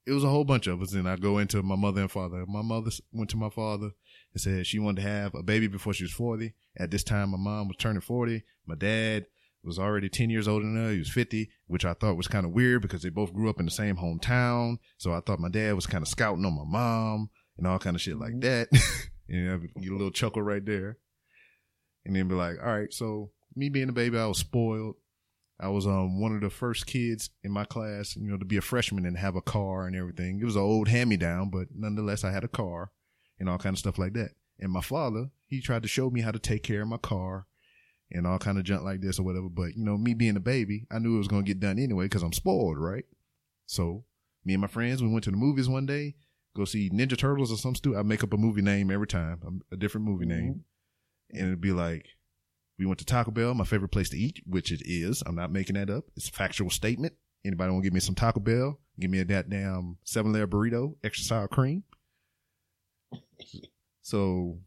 it 0.05 0.11
was 0.11 0.23
a 0.23 0.29
whole 0.29 0.45
bunch 0.45 0.67
of 0.67 0.81
us. 0.81 0.93
And 0.93 1.07
I 1.07 1.15
go 1.15 1.37
into 1.37 1.61
my 1.61 1.75
mother 1.75 2.01
and 2.01 2.11
father. 2.11 2.45
My 2.47 2.61
mother 2.61 2.91
went 3.11 3.29
to 3.31 3.37
my 3.37 3.49
father 3.49 3.91
and 4.33 4.41
said 4.41 4.65
she 4.65 4.79
wanted 4.79 5.03
to 5.03 5.07
have 5.07 5.35
a 5.35 5.43
baby 5.43 5.67
before 5.67 5.93
she 5.93 6.03
was 6.03 6.13
40. 6.13 6.53
At 6.77 6.91
this 6.91 7.03
time, 7.03 7.31
my 7.31 7.37
mom 7.37 7.67
was 7.67 7.77
turning 7.77 8.01
40. 8.01 8.43
My 8.65 8.75
dad 8.75 9.25
was 9.63 9.77
already 9.77 10.09
10 10.09 10.29
years 10.29 10.47
older 10.47 10.65
than 10.65 10.77
her. 10.77 10.91
He 10.91 10.99
was 10.99 11.09
50, 11.09 11.49
which 11.67 11.85
I 11.85 11.93
thought 11.93 12.15
was 12.15 12.27
kind 12.27 12.45
of 12.45 12.53
weird 12.53 12.81
because 12.81 13.01
they 13.01 13.09
both 13.09 13.33
grew 13.33 13.49
up 13.49 13.59
in 13.59 13.65
the 13.65 13.71
same 13.71 13.97
hometown. 13.97 14.77
So 14.97 15.11
I 15.11 15.19
thought 15.19 15.39
my 15.39 15.49
dad 15.49 15.75
was 15.75 15.85
kind 15.85 16.01
of 16.01 16.07
scouting 16.07 16.45
on 16.45 16.55
my 16.55 16.65
mom 16.65 17.29
and 17.57 17.67
all 17.67 17.79
kind 17.79 17.95
of 17.95 18.01
shit 18.01 18.17
like 18.17 18.33
mm-hmm. 18.33 18.39
that. 18.39 18.69
and 19.29 19.51
I 19.51 19.79
get 19.79 19.91
a 19.91 19.95
little 19.95 20.11
chuckle 20.11 20.41
right 20.41 20.65
there. 20.65 20.97
And 22.05 22.15
then 22.15 22.27
be 22.27 22.35
like, 22.35 22.57
all 22.59 22.71
right, 22.71 22.93
so 22.93 23.31
me 23.55 23.69
being 23.69 23.89
a 23.89 23.93
baby, 23.93 24.17
I 24.17 24.25
was 24.25 24.37
spoiled. 24.39 24.95
I 25.59 25.67
was 25.67 25.85
um 25.85 26.21
one 26.21 26.33
of 26.33 26.41
the 26.41 26.49
first 26.49 26.87
kids 26.87 27.29
in 27.43 27.51
my 27.51 27.65
class, 27.65 28.15
you 28.15 28.29
know, 28.29 28.37
to 28.37 28.45
be 28.45 28.57
a 28.57 28.61
freshman 28.61 29.05
and 29.05 29.17
have 29.17 29.35
a 29.35 29.41
car 29.41 29.85
and 29.85 29.95
everything. 29.95 30.39
It 30.39 30.45
was 30.45 30.55
an 30.55 30.61
old 30.61 30.87
hand 30.87 31.09
me 31.09 31.17
down, 31.17 31.49
but 31.49 31.67
nonetheless, 31.75 32.23
I 32.23 32.31
had 32.31 32.45
a 32.45 32.49
car 32.49 32.91
and 33.39 33.49
all 33.49 33.57
kind 33.57 33.73
of 33.73 33.79
stuff 33.79 33.99
like 33.99 34.13
that. 34.13 34.31
And 34.59 34.71
my 34.71 34.81
father, 34.81 35.29
he 35.47 35.61
tried 35.61 35.83
to 35.83 35.89
show 35.89 36.09
me 36.09 36.21
how 36.21 36.31
to 36.31 36.39
take 36.39 36.63
care 36.63 36.81
of 36.81 36.87
my 36.87 36.97
car 36.97 37.45
and 38.11 38.25
all 38.25 38.39
kind 38.39 38.57
of 38.57 38.63
junk 38.63 38.83
like 38.83 39.01
this 39.01 39.19
or 39.19 39.23
whatever. 39.23 39.49
But 39.49 39.75
you 39.75 39.83
know, 39.83 39.97
me 39.97 40.13
being 40.13 40.37
a 40.37 40.41
baby, 40.41 40.87
I 40.89 40.99
knew 40.99 41.15
it 41.15 41.19
was 41.19 41.27
gonna 41.27 41.43
get 41.43 41.59
done 41.59 41.77
anyway 41.77 42.05
because 42.05 42.23
I'm 42.23 42.33
spoiled, 42.33 42.77
right? 42.77 43.05
So 43.65 44.05
me 44.45 44.53
and 44.53 44.61
my 44.61 44.67
friends, 44.67 45.03
we 45.03 45.09
went 45.09 45.25
to 45.25 45.31
the 45.31 45.37
movies 45.37 45.67
one 45.67 45.85
day, 45.85 46.15
go 46.59 46.65
see 46.65 46.89
Ninja 46.89 47.17
Turtles 47.17 47.51
or 47.51 47.57
some 47.57 47.75
stupid. 47.75 47.97
I 47.97 48.03
make 48.03 48.23
up 48.23 48.33
a 48.33 48.37
movie 48.37 48.61
name 48.61 48.91
every 48.91 49.07
time, 49.07 49.63
a, 49.71 49.75
a 49.75 49.77
different 49.77 50.05
movie 50.05 50.25
name, 50.25 50.63
and 51.31 51.47
it'd 51.47 51.61
be 51.61 51.71
like, 51.71 52.05
we 52.77 52.85
went 52.85 52.99
to 52.99 53.05
Taco 53.05 53.31
Bell, 53.31 53.53
my 53.53 53.65
favorite 53.65 53.89
place 53.89 54.09
to 54.09 54.17
eat, 54.17 54.41
which 54.45 54.71
it 54.71 54.81
is. 54.85 55.23
I'm 55.25 55.35
not 55.35 55.51
making 55.51 55.75
that 55.75 55.89
up. 55.89 56.05
It's 56.15 56.29
a 56.29 56.31
factual 56.31 56.69
statement. 56.69 57.13
Anybody 57.45 57.71
want 57.71 57.83
to 57.83 57.87
give 57.87 57.93
me 57.93 57.99
some 57.99 58.15
Taco 58.15 58.39
Bell? 58.39 58.79
Give 58.99 59.09
me 59.09 59.19
a 59.19 59.25
that 59.25 59.49
damn 59.49 59.97
seven 60.03 60.33
layer 60.33 60.47
burrito, 60.47 60.95
extra 61.03 61.25
sour 61.25 61.47
cream. 61.47 61.83
So 64.01 64.59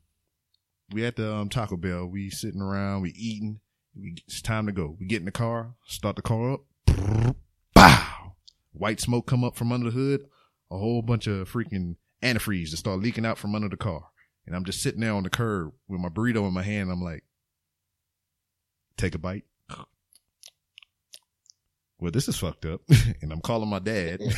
we 0.93 1.05
at 1.05 1.17
the 1.17 1.33
um, 1.33 1.49
Taco 1.49 1.77
Bell. 1.77 2.07
We 2.07 2.31
sitting 2.31 2.61
around, 2.61 3.03
we 3.03 3.11
eating. 3.11 3.61
We, 3.95 4.17
it's 4.27 4.41
time 4.41 4.67
to 4.67 4.73
go. 4.73 4.97
We 4.99 5.07
get 5.07 5.21
in 5.21 5.27
the 5.27 5.33
car, 5.33 5.75
start 5.87 6.17
the 6.17 6.23
car 6.23 6.55
up. 6.55 6.61
Bow! 7.75 8.35
White 8.73 9.01
smoke 9.01 9.27
come 9.27 9.45
up 9.45 9.57
from 9.57 9.71
under 9.71 9.91
the 9.91 9.97
hood. 9.97 10.27
A 10.73 10.79
whole 10.79 11.03
bunch 11.03 11.27
of 11.27 11.51
freaking 11.51 11.97
antifreeze 12.23 12.71
that 12.71 12.79
start 12.79 13.01
leaking 13.01 13.27
out 13.27 13.39
from 13.39 13.55
under 13.55 13.69
the 13.69 13.77
car. 13.77 14.05
And 14.47 14.57
I'm 14.57 14.65
just 14.65 14.83
sitting 14.83 15.01
there 15.01 15.13
on 15.13 15.23
the 15.23 15.31
curb 15.31 15.73
with 15.87 16.01
my 16.01 16.09
burrito 16.09 16.47
in 16.49 16.55
my 16.55 16.63
hand. 16.63 16.91
I'm 16.91 17.03
like, 17.03 17.25
take 18.97 19.15
a 19.15 19.19
bite. 19.19 19.45
Well, 22.01 22.11
this 22.11 22.27
is 22.27 22.37
fucked 22.37 22.65
up. 22.65 22.81
and 23.23 23.33
I'm 23.33 23.41
calling 23.41 23.69
my 23.69 23.79
dad. 23.79 24.21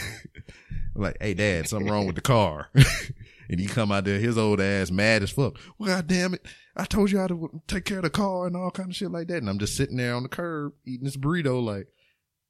Like, 0.96 1.16
hey, 1.20 1.34
dad, 1.34 1.68
something 1.68 1.90
wrong 1.90 2.06
with 2.06 2.14
the 2.14 2.22
car. 2.22 2.70
and 3.48 3.58
he 3.58 3.66
come 3.66 3.90
out 3.90 4.04
there, 4.04 4.20
his 4.20 4.38
old 4.38 4.60
ass 4.60 4.90
mad 4.92 5.24
as 5.24 5.30
fuck. 5.30 5.58
Well, 5.76 5.96
God 5.96 6.06
damn 6.06 6.34
it. 6.34 6.46
I 6.76 6.84
told 6.84 7.10
you 7.10 7.18
how 7.18 7.26
to 7.26 7.62
take 7.66 7.84
care 7.84 7.98
of 7.98 8.04
the 8.04 8.10
car 8.10 8.46
and 8.46 8.56
all 8.56 8.70
kind 8.70 8.90
of 8.90 8.96
shit 8.96 9.10
like 9.10 9.26
that. 9.28 9.38
And 9.38 9.48
I'm 9.48 9.58
just 9.58 9.76
sitting 9.76 9.96
there 9.96 10.14
on 10.14 10.22
the 10.22 10.28
curb 10.28 10.74
eating 10.86 11.04
this 11.04 11.16
burrito 11.16 11.64
like, 11.64 11.88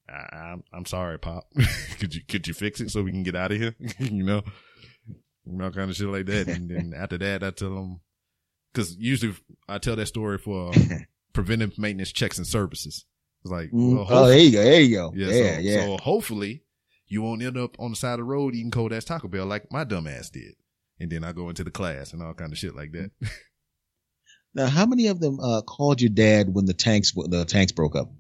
I, 0.08 0.36
I'm, 0.36 0.64
I'm 0.72 0.86
sorry, 0.86 1.18
Pop. 1.18 1.44
could 1.98 2.14
you, 2.14 2.20
could 2.28 2.46
you 2.46 2.54
fix 2.54 2.80
it 2.80 2.90
so 2.90 3.02
we 3.02 3.10
can 3.10 3.22
get 3.22 3.36
out 3.36 3.52
of 3.52 3.58
here? 3.58 3.74
you 3.98 4.22
know, 4.24 4.42
you 5.46 5.52
know, 5.56 5.70
kind 5.70 5.90
of 5.90 5.96
shit 5.96 6.08
like 6.08 6.26
that. 6.26 6.48
And 6.48 6.70
then 6.70 6.92
after 6.96 7.18
that, 7.18 7.42
I 7.42 7.50
tell 7.50 7.74
them, 7.74 8.00
cause 8.74 8.96
usually 8.98 9.34
I 9.68 9.78
tell 9.78 9.96
that 9.96 10.06
story 10.06 10.38
for 10.38 10.70
uh, 10.70 10.78
preventive 11.32 11.78
maintenance 11.78 12.12
checks 12.12 12.38
and 12.38 12.46
services. 12.46 13.06
It's 13.44 13.52
like, 13.52 13.70
Mm. 13.72 13.96
well, 13.96 14.06
oh, 14.08 14.26
there 14.28 14.38
you 14.38 14.52
go. 14.52 14.62
There 14.62 14.80
you 14.80 14.94
go. 14.96 15.12
yeah, 15.14 15.26
Yeah, 15.28 15.54
so, 15.56 15.60
yeah. 15.60 15.84
so 15.84 15.96
hopefully 16.02 16.62
you 17.06 17.22
won't 17.22 17.42
end 17.42 17.56
up 17.58 17.76
on 17.78 17.90
the 17.90 17.96
side 17.96 18.14
of 18.14 18.18
the 18.18 18.24
road 18.24 18.54
eating 18.54 18.70
cold 18.70 18.92
ass 18.92 19.04
Taco 19.04 19.28
Bell 19.28 19.44
like 19.46 19.70
my 19.70 19.84
dumb 19.84 20.06
ass 20.06 20.30
did. 20.30 20.54
And 21.00 21.10
then 21.10 21.24
I 21.24 21.32
go 21.32 21.48
into 21.48 21.64
the 21.64 21.70
class 21.70 22.12
and 22.12 22.22
all 22.22 22.32
kind 22.34 22.52
of 22.52 22.58
shit 22.58 22.74
like 22.76 22.92
that. 22.92 23.10
Now, 24.54 24.68
how 24.68 24.86
many 24.86 25.08
of 25.08 25.18
them 25.20 25.40
uh, 25.40 25.62
called 25.62 26.00
your 26.00 26.10
dad 26.10 26.54
when 26.54 26.64
the 26.66 26.72
tanks 26.74 27.12
the 27.12 27.44
tanks 27.44 27.72
broke 27.72 27.96
up? 27.96 28.12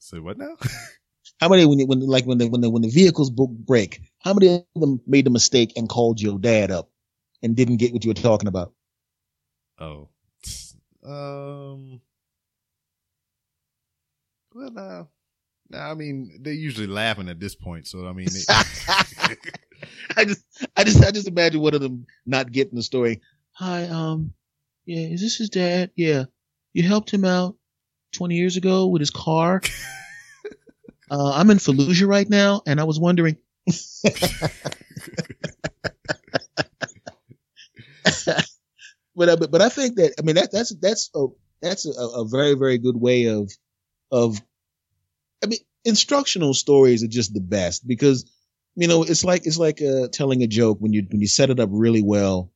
So 0.00 0.22
what 0.22 0.38
now? 0.38 0.56
How 1.40 1.48
many 1.48 1.66
when 1.66 1.80
when 1.86 2.00
like 2.00 2.26
when 2.26 2.38
the 2.38 2.48
when 2.48 2.62
the 2.62 2.70
when 2.70 2.82
the 2.82 2.90
vehicles 2.90 3.30
bo- 3.30 3.46
break? 3.46 4.00
How 4.20 4.34
many 4.34 4.66
of 4.74 4.80
them 4.82 5.00
made 5.06 5.26
the 5.26 5.30
mistake 5.30 5.74
and 5.76 5.88
called 5.88 6.20
your 6.20 6.38
dad 6.38 6.72
up 6.72 6.90
and 7.42 7.56
didn't 7.56 7.78
get 7.78 7.92
what 7.92 8.04
you 8.04 8.10
were 8.10 8.14
talking 8.14 8.48
about? 8.48 8.74
oh, 9.80 10.08
um, 11.04 12.00
well, 14.54 14.78
uh, 14.78 15.04
Nah, 15.70 15.90
I 15.90 15.94
mean, 15.94 16.38
they're 16.40 16.52
usually 16.52 16.88
laughing 16.88 17.28
at 17.28 17.38
this 17.38 17.54
point. 17.54 17.86
So, 17.86 18.06
I 18.06 18.12
mean, 18.12 18.28
I 20.16 20.24
just, 20.24 20.44
I 20.76 20.84
just, 20.84 21.04
I 21.04 21.12
just 21.12 21.28
imagine 21.28 21.60
one 21.60 21.74
of 21.74 21.80
them 21.80 22.06
not 22.26 22.50
getting 22.50 22.74
the 22.74 22.82
story. 22.82 23.20
Hi, 23.52 23.84
um, 23.84 24.32
yeah, 24.84 25.06
is 25.06 25.20
this 25.20 25.36
his 25.36 25.50
dad? 25.50 25.92
Yeah, 25.94 26.24
you 26.72 26.82
helped 26.82 27.10
him 27.12 27.24
out 27.24 27.56
20 28.12 28.34
years 28.34 28.56
ago 28.56 28.86
with 28.86 29.00
his 29.00 29.10
car. 29.10 29.62
uh, 31.10 31.32
I'm 31.32 31.50
in 31.50 31.58
Fallujah 31.58 32.06
right 32.06 32.28
now, 32.28 32.62
and 32.66 32.80
I 32.80 32.84
was 32.84 32.98
wondering. 32.98 33.36
but, 39.14 39.28
uh, 39.28 39.36
but 39.36 39.50
but 39.50 39.62
I 39.62 39.68
think 39.68 39.96
that 39.96 40.14
I 40.18 40.22
mean 40.22 40.36
that 40.36 40.50
that's 40.50 40.74
that's 40.76 41.10
a 41.14 41.26
that's 41.60 41.86
a, 41.86 41.90
a 41.90 42.24
very 42.26 42.54
very 42.54 42.78
good 42.78 42.96
way 42.96 43.26
of 43.26 43.50
of 44.10 44.40
I 45.42 45.46
mean 45.46 45.60
instructional 45.84 46.54
stories 46.54 47.02
are 47.04 47.08
just 47.08 47.34
the 47.34 47.40
best 47.40 47.86
because 47.86 48.30
you 48.74 48.88
know 48.88 49.02
it's 49.02 49.24
like 49.24 49.46
it's 49.46 49.58
like 49.58 49.80
uh, 49.82 50.08
telling 50.12 50.42
a 50.42 50.46
joke 50.46 50.78
when 50.80 50.92
you 50.92 51.06
when 51.10 51.20
you 51.20 51.26
set 51.26 51.50
it 51.50 51.60
up 51.60 51.68
really 51.72 52.02
well 52.02 52.52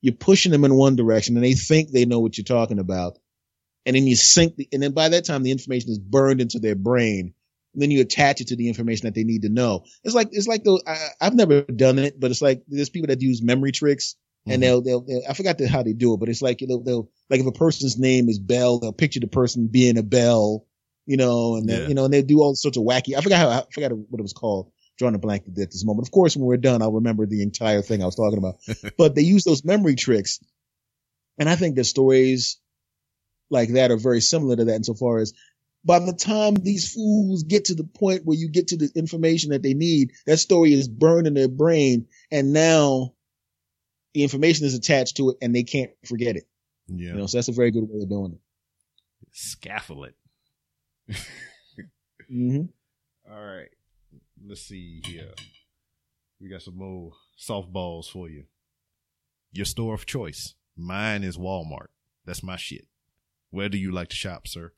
you're 0.00 0.14
pushing 0.14 0.52
them 0.52 0.64
in 0.64 0.74
one 0.74 0.96
direction 0.96 1.36
and 1.36 1.44
they 1.44 1.54
think 1.54 1.90
they 1.90 2.04
know 2.04 2.20
what 2.20 2.36
you're 2.36 2.44
talking 2.44 2.78
about 2.78 3.18
and 3.86 3.96
then 3.96 4.06
you 4.06 4.16
sync 4.16 4.56
the 4.56 4.68
and 4.72 4.82
then 4.82 4.92
by 4.92 5.08
that 5.08 5.24
time 5.24 5.42
the 5.42 5.50
information 5.50 5.90
is 5.90 5.98
burned 5.98 6.40
into 6.40 6.58
their 6.58 6.74
brain 6.74 7.34
and 7.74 7.82
then 7.82 7.90
you 7.90 8.00
attach 8.00 8.40
it 8.40 8.48
to 8.48 8.56
the 8.56 8.68
information 8.68 9.06
that 9.06 9.14
they 9.14 9.24
need 9.24 9.42
to 9.42 9.48
know 9.48 9.84
it's 10.02 10.14
like 10.14 10.28
it's 10.32 10.48
like 10.48 10.64
the 10.64 10.82
I, 10.86 11.26
I've 11.26 11.34
never 11.34 11.62
done 11.62 11.98
it 11.98 12.18
but 12.18 12.30
it's 12.30 12.42
like 12.42 12.62
there's 12.68 12.90
people 12.90 13.08
that 13.08 13.20
use 13.20 13.42
memory 13.42 13.72
tricks 13.72 14.16
and 14.46 14.54
mm-hmm. 14.54 14.60
they'll, 14.62 14.82
they'll, 14.82 15.00
they'll, 15.00 15.22
I 15.28 15.32
forgot 15.34 15.58
the, 15.58 15.66
how 15.66 15.82
they 15.82 15.92
do 15.92 16.14
it, 16.14 16.20
but 16.20 16.28
it's 16.28 16.42
like, 16.42 16.60
you 16.60 16.66
know 16.66 16.82
they'll, 16.84 17.10
like 17.30 17.40
if 17.40 17.46
a 17.46 17.52
person's 17.52 17.98
name 17.98 18.28
is 18.28 18.38
Bell, 18.38 18.78
they'll 18.78 18.92
picture 18.92 19.20
the 19.20 19.26
person 19.26 19.68
being 19.68 19.96
a 19.96 20.02
Bell, 20.02 20.66
you 21.06 21.16
know, 21.16 21.56
and 21.56 21.68
then, 21.68 21.82
Yeah. 21.82 21.88
you 21.88 21.94
know, 21.94 22.04
and 22.04 22.12
they 22.12 22.22
do 22.22 22.40
all 22.40 22.54
sorts 22.54 22.76
of 22.76 22.84
wacky, 22.84 23.16
I 23.16 23.20
forgot 23.20 23.38
how, 23.38 23.48
I 23.48 23.64
forgot 23.72 23.92
what 23.92 24.18
it 24.18 24.22
was 24.22 24.34
called, 24.34 24.70
drawing 24.98 25.14
a 25.14 25.18
blank 25.18 25.44
at 25.46 25.54
this 25.54 25.84
moment. 25.84 26.06
Of 26.06 26.12
course, 26.12 26.36
when 26.36 26.44
we're 26.44 26.58
done, 26.58 26.82
I'll 26.82 26.92
remember 26.92 27.26
the 27.26 27.42
entire 27.42 27.82
thing 27.82 28.02
I 28.02 28.06
was 28.06 28.16
talking 28.16 28.38
about, 28.38 28.56
but 28.98 29.14
they 29.14 29.22
use 29.22 29.44
those 29.44 29.64
memory 29.64 29.94
tricks. 29.94 30.40
And 31.38 31.48
I 31.48 31.56
think 31.56 31.74
the 31.74 31.84
stories 31.84 32.58
like 33.54 33.70
that 33.70 33.90
are 33.90 33.96
very 33.96 34.20
similar 34.20 34.56
to 34.56 34.66
that 34.66 34.74
insofar 34.74 35.18
as 35.18 35.32
by 35.84 35.98
the 35.98 36.12
time 36.12 36.54
these 36.54 36.92
fools 36.92 37.42
get 37.42 37.66
to 37.66 37.74
the 37.74 37.84
point 37.84 38.24
where 38.24 38.36
you 38.36 38.48
get 38.48 38.68
to 38.68 38.76
the 38.76 38.90
information 38.94 39.50
that 39.50 39.62
they 39.62 39.74
need, 39.74 40.12
that 40.26 40.38
story 40.38 40.72
is 40.72 40.88
burned 40.88 41.26
in 41.26 41.34
their 41.34 41.48
brain. 41.48 42.06
And 42.30 42.52
now 42.52 43.14
the 44.14 44.22
information 44.22 44.66
is 44.66 44.74
attached 44.74 45.18
to 45.18 45.30
it 45.30 45.36
and 45.42 45.54
they 45.54 45.62
can't 45.62 45.90
forget 46.06 46.36
it. 46.36 46.44
yeah. 46.88 47.10
You 47.10 47.14
know, 47.14 47.26
so 47.26 47.38
that's 47.38 47.48
a 47.48 47.52
very 47.52 47.70
good 47.70 47.84
way 47.88 48.02
of 48.02 48.08
doing 48.08 48.32
it. 48.32 48.40
Scaffold 49.32 50.08
it. 51.08 51.16
Mm-hmm. 52.32 53.32
All 53.32 53.44
right. 53.44 53.68
Let's 54.46 54.62
see 54.62 55.02
here. 55.04 55.32
We 56.40 56.48
got 56.48 56.62
some 56.62 56.78
more 56.78 57.12
softballs 57.38 58.06
for 58.06 58.28
you. 58.28 58.44
Your 59.52 59.66
store 59.66 59.94
of 59.94 60.06
choice. 60.06 60.54
Mine 60.76 61.22
is 61.22 61.36
Walmart. 61.36 61.88
That's 62.24 62.42
my 62.42 62.56
shit. 62.56 62.86
Where 63.54 63.68
do 63.68 63.78
you 63.78 63.92
like 63.92 64.08
to 64.08 64.16
shop, 64.16 64.48
sir? 64.48 64.72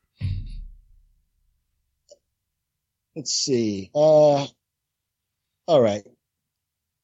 Let's 3.15 3.33
see. 3.33 3.89
Uh, 3.95 4.45
all 5.65 5.81
right. 5.81 6.03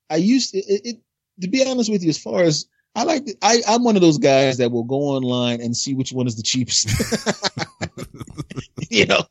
I 0.07 0.17
used 0.17 0.51
to, 0.51 0.59
it, 0.59 0.81
it, 0.85 0.97
to 1.41 1.47
be 1.47 1.65
honest 1.65 1.91
with 1.91 2.03
you, 2.03 2.09
as 2.09 2.19
far 2.19 2.43
as 2.43 2.67
I 2.93 3.05
like, 3.05 3.27
I, 3.41 3.63
I'm 3.67 3.83
one 3.83 3.95
of 3.95 4.03
those 4.03 4.19
guys 4.19 4.57
that 4.59 4.71
will 4.71 4.83
go 4.83 4.99
online 4.99 5.61
and 5.61 5.75
see 5.75 5.95
which 5.95 6.11
one 6.11 6.27
is 6.27 6.35
the 6.35 6.43
cheapest. 6.43 6.91
you 8.91 9.07
know, 9.07 9.23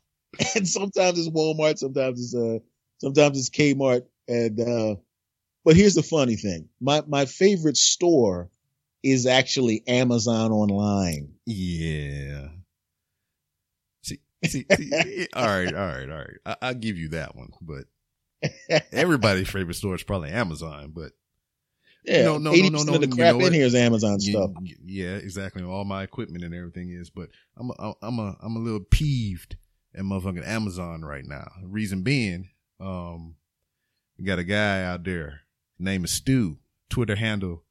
and 0.53 0.67
sometimes 0.67 1.17
it's 1.17 1.29
Walmart, 1.29 1.77
sometimes 1.77 2.19
it's 2.19 2.35
uh, 2.35 2.59
sometimes 2.97 3.39
it's 3.39 3.51
Kmart, 3.51 4.03
and 4.27 4.59
uh, 4.59 4.95
but 5.63 5.77
here's 5.77 5.95
the 5.95 6.03
funny 6.03 6.35
thing: 6.35 6.67
my 6.81 7.03
my 7.07 7.25
favorite 7.25 7.77
store 7.77 8.49
is 9.03 9.25
actually 9.25 9.83
Amazon 9.87 10.51
online. 10.51 11.33
Yeah. 11.45 12.47
See, 14.01 14.19
see, 14.45 14.65
see 14.75 15.27
all 15.33 15.45
right, 15.45 15.73
all 15.73 15.87
right, 15.87 16.09
all 16.09 16.17
right. 16.17 16.37
I, 16.45 16.55
I'll 16.61 16.73
give 16.73 16.97
you 16.97 17.09
that 17.09 17.35
one, 17.35 17.49
but 17.61 17.85
everybody's 18.91 19.49
favorite 19.49 19.75
store 19.75 19.95
is 19.95 20.03
probably 20.03 20.29
Amazon, 20.31 20.91
but 20.95 21.11
Yeah, 22.05 22.23
No, 22.23 22.37
no, 22.37 22.49
no, 22.49 22.51
eighty 22.51 22.69
no, 22.69 22.79
percent 22.79 22.89
no, 22.89 22.95
of 22.95 23.01
the 23.01 23.07
you 23.07 23.15
crap 23.15 23.35
know 23.35 23.45
in 23.45 23.53
here 23.53 23.65
is 23.65 23.75
Amazon 23.75 24.19
stuff. 24.19 24.51
Yeah, 24.85 25.15
exactly. 25.15 25.63
All 25.63 25.85
my 25.85 26.03
equipment 26.03 26.43
and 26.43 26.53
everything 26.53 26.89
is, 26.89 27.09
but 27.09 27.29
I'm 27.57 27.71
a, 27.77 27.93
I'm 28.01 28.19
a 28.19 28.37
I'm 28.41 28.55
a 28.55 28.59
little 28.59 28.81
peeved 28.81 29.57
at 29.95 30.03
motherfucking 30.03 30.47
Amazon 30.47 31.03
right 31.03 31.25
now. 31.25 31.47
Reason 31.63 32.01
being, 32.01 32.49
um, 32.79 33.35
we 34.17 34.25
got 34.25 34.39
a 34.39 34.43
guy 34.43 34.83
out 34.83 35.03
there. 35.03 35.41
Name 35.79 36.03
is 36.03 36.11
Stu. 36.11 36.57
Twitter 36.89 37.15
handle 37.15 37.63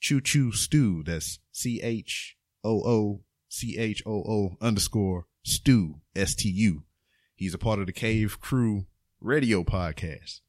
Choo 0.00 0.20
Choo 0.20 0.52
Stu. 0.52 1.02
That's 1.04 1.38
C 1.52 1.80
H 1.82 2.36
O 2.64 2.80
O 2.84 3.24
C 3.48 3.76
H 3.78 4.02
O 4.06 4.12
O 4.12 4.56
underscore 4.60 5.26
Stu 5.44 6.00
S 6.14 6.34
T 6.34 6.48
U. 6.48 6.84
He's 7.34 7.54
a 7.54 7.58
part 7.58 7.78
of 7.78 7.86
the 7.86 7.92
Cave 7.92 8.40
Crew 8.40 8.86
radio 9.20 9.62
podcast. 9.64 10.40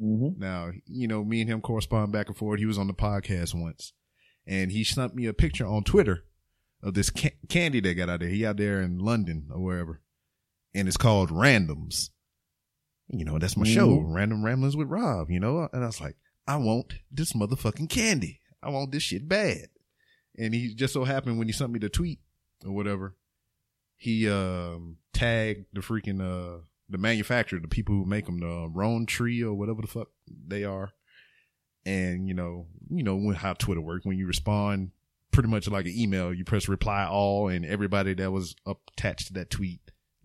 Mm-hmm. 0.00 0.40
Now, 0.40 0.70
you 0.86 1.08
know, 1.08 1.24
me 1.24 1.40
and 1.40 1.50
him 1.50 1.60
correspond 1.60 2.12
back 2.12 2.28
and 2.28 2.36
forth. 2.36 2.60
He 2.60 2.66
was 2.66 2.78
on 2.78 2.86
the 2.86 2.94
podcast 2.94 3.54
once 3.60 3.92
and 4.46 4.70
he 4.70 4.84
sent 4.84 5.14
me 5.14 5.26
a 5.26 5.32
picture 5.32 5.66
on 5.66 5.82
Twitter 5.84 6.24
of 6.82 6.94
this 6.94 7.10
ca- 7.10 7.34
candy 7.48 7.80
they 7.80 7.94
got 7.94 8.08
out 8.08 8.20
there. 8.20 8.28
He 8.28 8.46
out 8.46 8.56
there 8.56 8.80
in 8.80 8.98
London 8.98 9.48
or 9.52 9.60
wherever. 9.60 10.00
And 10.74 10.86
it's 10.86 10.96
called 10.96 11.30
Randoms. 11.30 12.10
You 13.08 13.24
know, 13.24 13.38
that's 13.38 13.56
my 13.56 13.66
show, 13.66 13.88
Mhm. 13.88 14.14
Random 14.14 14.44
Ramblings 14.44 14.76
with 14.76 14.88
Rob, 14.88 15.30
you 15.30 15.40
know? 15.40 15.68
And 15.72 15.82
I 15.82 15.86
was 15.86 16.00
like, 16.00 16.16
I 16.46 16.56
want 16.56 16.94
this 17.10 17.32
motherfucking 17.32 17.88
candy. 17.90 18.40
I 18.62 18.70
want 18.70 18.92
this 18.92 19.02
shit 19.02 19.28
bad. 19.28 19.68
And 20.36 20.54
he 20.54 20.74
just 20.74 20.92
so 20.92 21.04
happened 21.04 21.38
when 21.38 21.48
he 21.48 21.52
sent 21.52 21.72
me 21.72 21.78
the 21.78 21.88
tweet 21.88 22.20
or 22.64 22.72
whatever, 22.72 23.14
he 23.96 24.28
um 24.28 24.96
tagged 25.12 25.66
the 25.72 25.80
freaking 25.80 26.20
uh 26.20 26.62
the 26.88 26.98
manufacturer, 26.98 27.60
the 27.60 27.68
people 27.68 27.94
who 27.94 28.04
make 28.04 28.26
them, 28.26 28.40
the 28.40 28.70
Rowntree 28.72 29.42
or 29.42 29.54
whatever 29.54 29.82
the 29.82 29.88
fuck 29.88 30.08
they 30.46 30.64
are. 30.64 30.92
And 31.84 32.26
you 32.28 32.34
know, 32.34 32.66
you 32.90 33.02
know 33.02 33.16
when, 33.16 33.34
how 33.34 33.54
Twitter 33.54 33.80
works. 33.80 34.06
When 34.06 34.18
you 34.18 34.26
respond, 34.26 34.92
pretty 35.32 35.48
much 35.48 35.68
like 35.68 35.86
an 35.86 35.94
email, 35.96 36.32
you 36.32 36.44
press 36.44 36.68
reply 36.68 37.06
all, 37.06 37.48
and 37.48 37.64
everybody 37.64 38.14
that 38.14 38.30
was 38.30 38.54
attached 38.66 39.28
to 39.28 39.32
that 39.34 39.50
tweet 39.50 39.80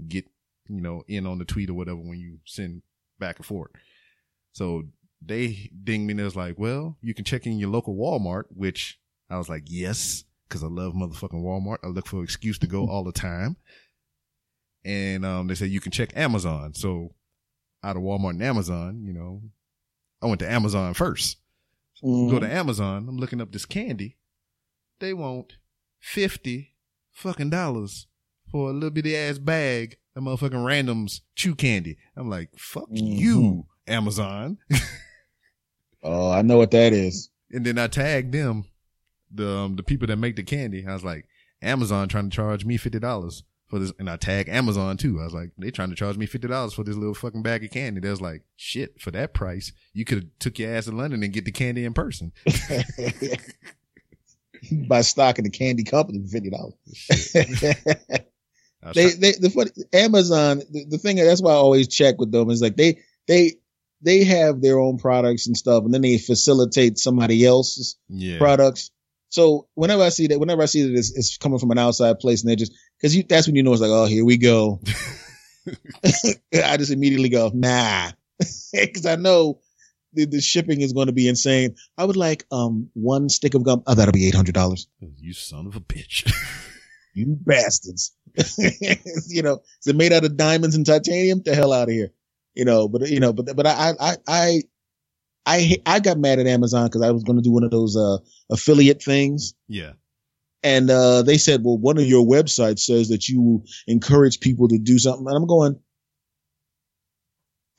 get 0.08 0.26
you 0.68 0.82
know 0.82 1.04
in 1.08 1.26
on 1.26 1.38
the 1.38 1.46
tweet 1.46 1.70
or 1.70 1.74
whatever 1.74 2.00
when 2.00 2.20
you 2.20 2.40
send 2.46 2.82
back 3.20 3.38
and 3.38 3.46
forth. 3.46 3.72
So 4.54 4.84
they 5.26 5.70
ding 5.84 6.06
me 6.06 6.12
and 6.12 6.20
it 6.22 6.24
was 6.24 6.36
like, 6.36 6.58
well, 6.58 6.98
you 7.02 7.14
can 7.14 7.26
check 7.26 7.46
in 7.46 7.60
your 7.60 7.70
local 7.70 7.96
Walmart, 7.96 8.44
which 8.50 9.00
I 9.30 9.38
was 9.38 9.50
like, 9.50 9.64
yes, 9.68 10.24
because 10.48 10.64
I 10.64 10.68
love 10.68 10.94
motherfucking 10.94 11.44
Walmart. 11.44 11.78
I 11.84 11.88
look 11.88 12.08
for 12.08 12.18
an 12.18 12.24
excuse 12.24 12.58
to 12.60 12.68
go 12.68 12.88
all 12.88 13.04
the 13.04 13.12
time. 13.12 13.58
And 14.86 15.26
um, 15.26 15.48
they 15.48 15.56
said 15.56 15.70
you 15.70 15.80
can 15.82 15.92
check 15.92 16.12
Amazon. 16.16 16.74
So 16.74 17.16
out 17.84 17.96
of 17.96 18.02
Walmart 18.04 18.32
and 18.32 18.44
Amazon, 18.44 19.04
you 19.06 19.14
know, 19.14 19.42
I 20.22 20.26
went 20.28 20.40
to 20.40 20.52
Amazon 20.52 20.94
first. 20.94 21.38
Mm-hmm. 22.04 22.32
Go 22.32 22.40
to 22.40 22.52
Amazon. 22.52 23.06
I'm 23.08 23.18
looking 23.18 23.40
up 23.42 23.52
this 23.52 23.66
candy. 23.66 24.18
They 25.00 25.14
want 25.14 25.54
fifty 26.00 26.76
fucking 27.12 27.50
dollars 27.50 28.08
for 28.52 28.70
a 28.70 28.74
little 28.74 28.90
bitty 28.90 29.16
ass 29.16 29.38
bag 29.38 29.98
of 30.16 30.24
motherfucking 30.24 30.52
randoms 30.52 31.22
chew 31.36 31.56
candy. 31.56 31.98
I'm 32.16 32.30
like, 32.30 32.50
fuck 32.58 32.90
Mhm. 32.90 33.18
you, 33.18 33.66
Amazon. 33.88 34.58
Oh, 36.04 36.32
I 36.32 36.42
know 36.42 36.58
what 36.58 36.72
that 36.72 36.94
is. 36.94 37.30
And 37.52 37.66
then 37.66 37.78
I 37.78 37.88
tagged 37.88 38.34
them, 38.34 38.66
the 39.34 39.50
um, 39.50 39.76
the 39.76 39.84
people 39.84 40.08
that 40.08 40.18
make 40.18 40.36
the 40.36 40.44
candy. 40.44 40.86
I 40.86 40.94
was 40.94 41.04
like, 41.04 41.28
Amazon 41.62 42.10
trying 42.10 42.30
to 42.30 42.36
charge 42.36 42.66
me 42.66 42.78
fifty 42.78 43.00
dollars 43.00 43.44
for 43.68 43.80
this, 43.80 43.94
and 43.98 44.10
I 44.10 44.18
tag 44.18 44.50
Amazon 44.50 44.98
too. 44.98 45.20
I 45.20 45.24
was 45.24 45.34
like, 45.34 45.52
they 45.58 45.72
trying 45.72 45.90
to 45.90 45.96
charge 45.96 46.18
me 46.18 46.26
fifty 46.26 46.48
dollars 46.48 46.74
for 46.74 46.84
this 46.84 46.96
little 46.96 47.14
fucking 47.14 47.44
bag 47.44 47.64
of 47.64 47.72
candy. 47.72 48.02
They 48.02 48.10
was 48.10 48.22
like, 48.22 48.44
shit, 48.56 49.00
for 49.00 49.12
that 49.12 49.34
price, 49.34 49.72
you 49.94 50.06
could 50.06 50.18
have 50.18 50.28
took 50.40 50.60
your 50.60 50.74
ass 50.74 50.86
to 50.86 50.92
London 50.92 51.24
and 51.24 51.34
get 51.34 51.46
the 51.46 51.52
candy 51.52 51.86
in 51.86 51.94
person. 51.94 52.34
By 54.88 55.02
stocking 55.02 55.44
the 55.44 55.52
candy 55.52 55.84
company 55.84 56.22
for 56.22 56.28
fifty 56.28 56.50
dollars. 56.50 56.74
Shit. 56.94 57.78
I 58.84 58.88
was 58.88 58.96
they, 58.96 59.12
they, 59.12 59.32
the 59.40 59.50
funny, 59.50 59.72
Amazon, 59.94 60.62
the, 60.70 60.86
the 60.90 60.98
thing 60.98 61.16
that's 61.16 61.42
why 61.42 61.52
I 61.52 61.56
always 61.56 61.88
check 61.88 62.20
with 62.20 62.32
them 62.32 62.50
is 62.50 62.62
like 62.62 62.76
they, 62.76 63.00
they, 63.28 63.54
they 64.04 64.24
have 64.26 64.62
their 64.62 64.80
own 64.80 64.98
products 64.98 65.48
and 65.48 65.58
stuff, 65.58 65.84
and 65.84 65.94
then 65.94 66.02
they 66.02 66.18
facilitate 66.18 66.98
somebody 66.98 67.46
else's 67.46 67.98
yeah, 68.10 68.38
products. 68.38 68.92
So 69.30 69.68
whenever 69.74 70.04
I 70.04 70.10
see 70.10 70.28
that, 70.28 70.40
whenever 70.40 70.62
I 70.62 70.66
see 70.66 70.84
that 70.84 70.98
it's, 70.98 71.16
it's 71.18 71.38
coming 71.38 71.60
from 71.60 71.72
an 71.72 71.80
outside 71.80 72.20
place, 72.20 72.42
and 72.42 72.52
they 72.52 72.56
just 72.56 72.74
because 73.00 73.16
you, 73.16 73.24
that's 73.24 73.48
when 73.48 73.56
you 73.56 73.64
know 73.64 73.72
it's 73.72 73.82
like, 73.82 73.90
oh, 73.92 74.06
here 74.06 74.26
we 74.26 74.38
go. 74.38 74.82
I 76.54 76.78
just 76.78 76.92
immediately 76.92 77.30
go, 77.30 77.50
nah, 77.54 78.12
because 78.74 79.06
I 79.06 79.16
know 79.16 79.60
the, 80.14 80.26
the 80.26 80.42
shipping 80.42 80.82
is 80.82 80.94
going 80.94 81.08
to 81.08 81.14
be 81.14 81.28
insane. 81.28 81.76
I 81.98 82.04
would 82.04 82.18
like 82.18 82.46
um 82.52 82.90
one 82.94 83.30
stick 83.30 83.54
of 83.54 83.64
gum. 83.64 83.84
Oh, 83.88 83.96
that'll 83.96 84.12
be 84.12 84.28
eight 84.28 84.36
hundred 84.36 84.56
dollars. 84.56 84.88
you 85.00 85.34
son 85.34 85.68
of 85.68 85.76
a 85.76 85.80
bitch. 85.80 86.32
You 87.16 87.38
bastards. 87.40 88.12
you 89.28 89.44
know, 89.44 89.60
is 89.80 89.88
it 89.88 89.96
made 89.96 90.14
out 90.14 90.26
of 90.26 90.36
diamonds 90.36 90.76
and 90.76 90.86
titanium? 90.86 91.44
The 91.46 91.54
hell 91.54 91.72
out 91.72 91.88
of 91.88 91.94
here. 91.94 92.12
You 92.56 92.66
know, 92.66 92.88
but 92.88 93.10
you 93.10 93.20
know, 93.20 93.34
but 93.34 93.56
but 93.56 93.66
I 93.66 93.94
I 94.00 94.18
I 94.28 94.62
I 95.46 95.78
I 95.86 96.00
got 96.00 96.18
mad 96.18 96.40
at 96.40 96.48
Amazon 96.48 96.88
because 96.88 97.02
I 97.02 97.12
was 97.12 97.24
going 97.24 97.38
to 97.38 97.44
do 97.44 97.52
one 97.52 97.64
of 97.64 97.72
those 97.72 97.98
uh 97.98 98.18
affiliate 98.50 99.02
things. 99.02 99.54
Yeah. 99.68 99.94
And 100.66 100.90
uh, 100.90 101.24
they 101.24 101.38
said, 101.38 101.62
well, 101.62 101.78
one 101.78 101.98
of 101.98 102.06
your 102.06 102.26
websites 102.26 102.80
says 102.80 103.10
that 103.10 103.28
you 103.28 103.66
encourage 103.86 104.40
people 104.40 104.70
to 104.70 104.78
do 104.78 104.98
something. 104.98 105.28
And 105.28 105.36
I'm 105.36 105.46
going, 105.46 105.78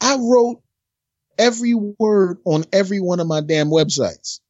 I 0.03 0.19
wrote 0.21 0.63
every 1.39 1.73
word 1.73 2.39
on 2.45 2.65
every 2.75 3.01
one 3.01 3.21
of 3.21 3.27
my 3.27 3.41
damn 3.41 3.69
websites. 3.69 4.41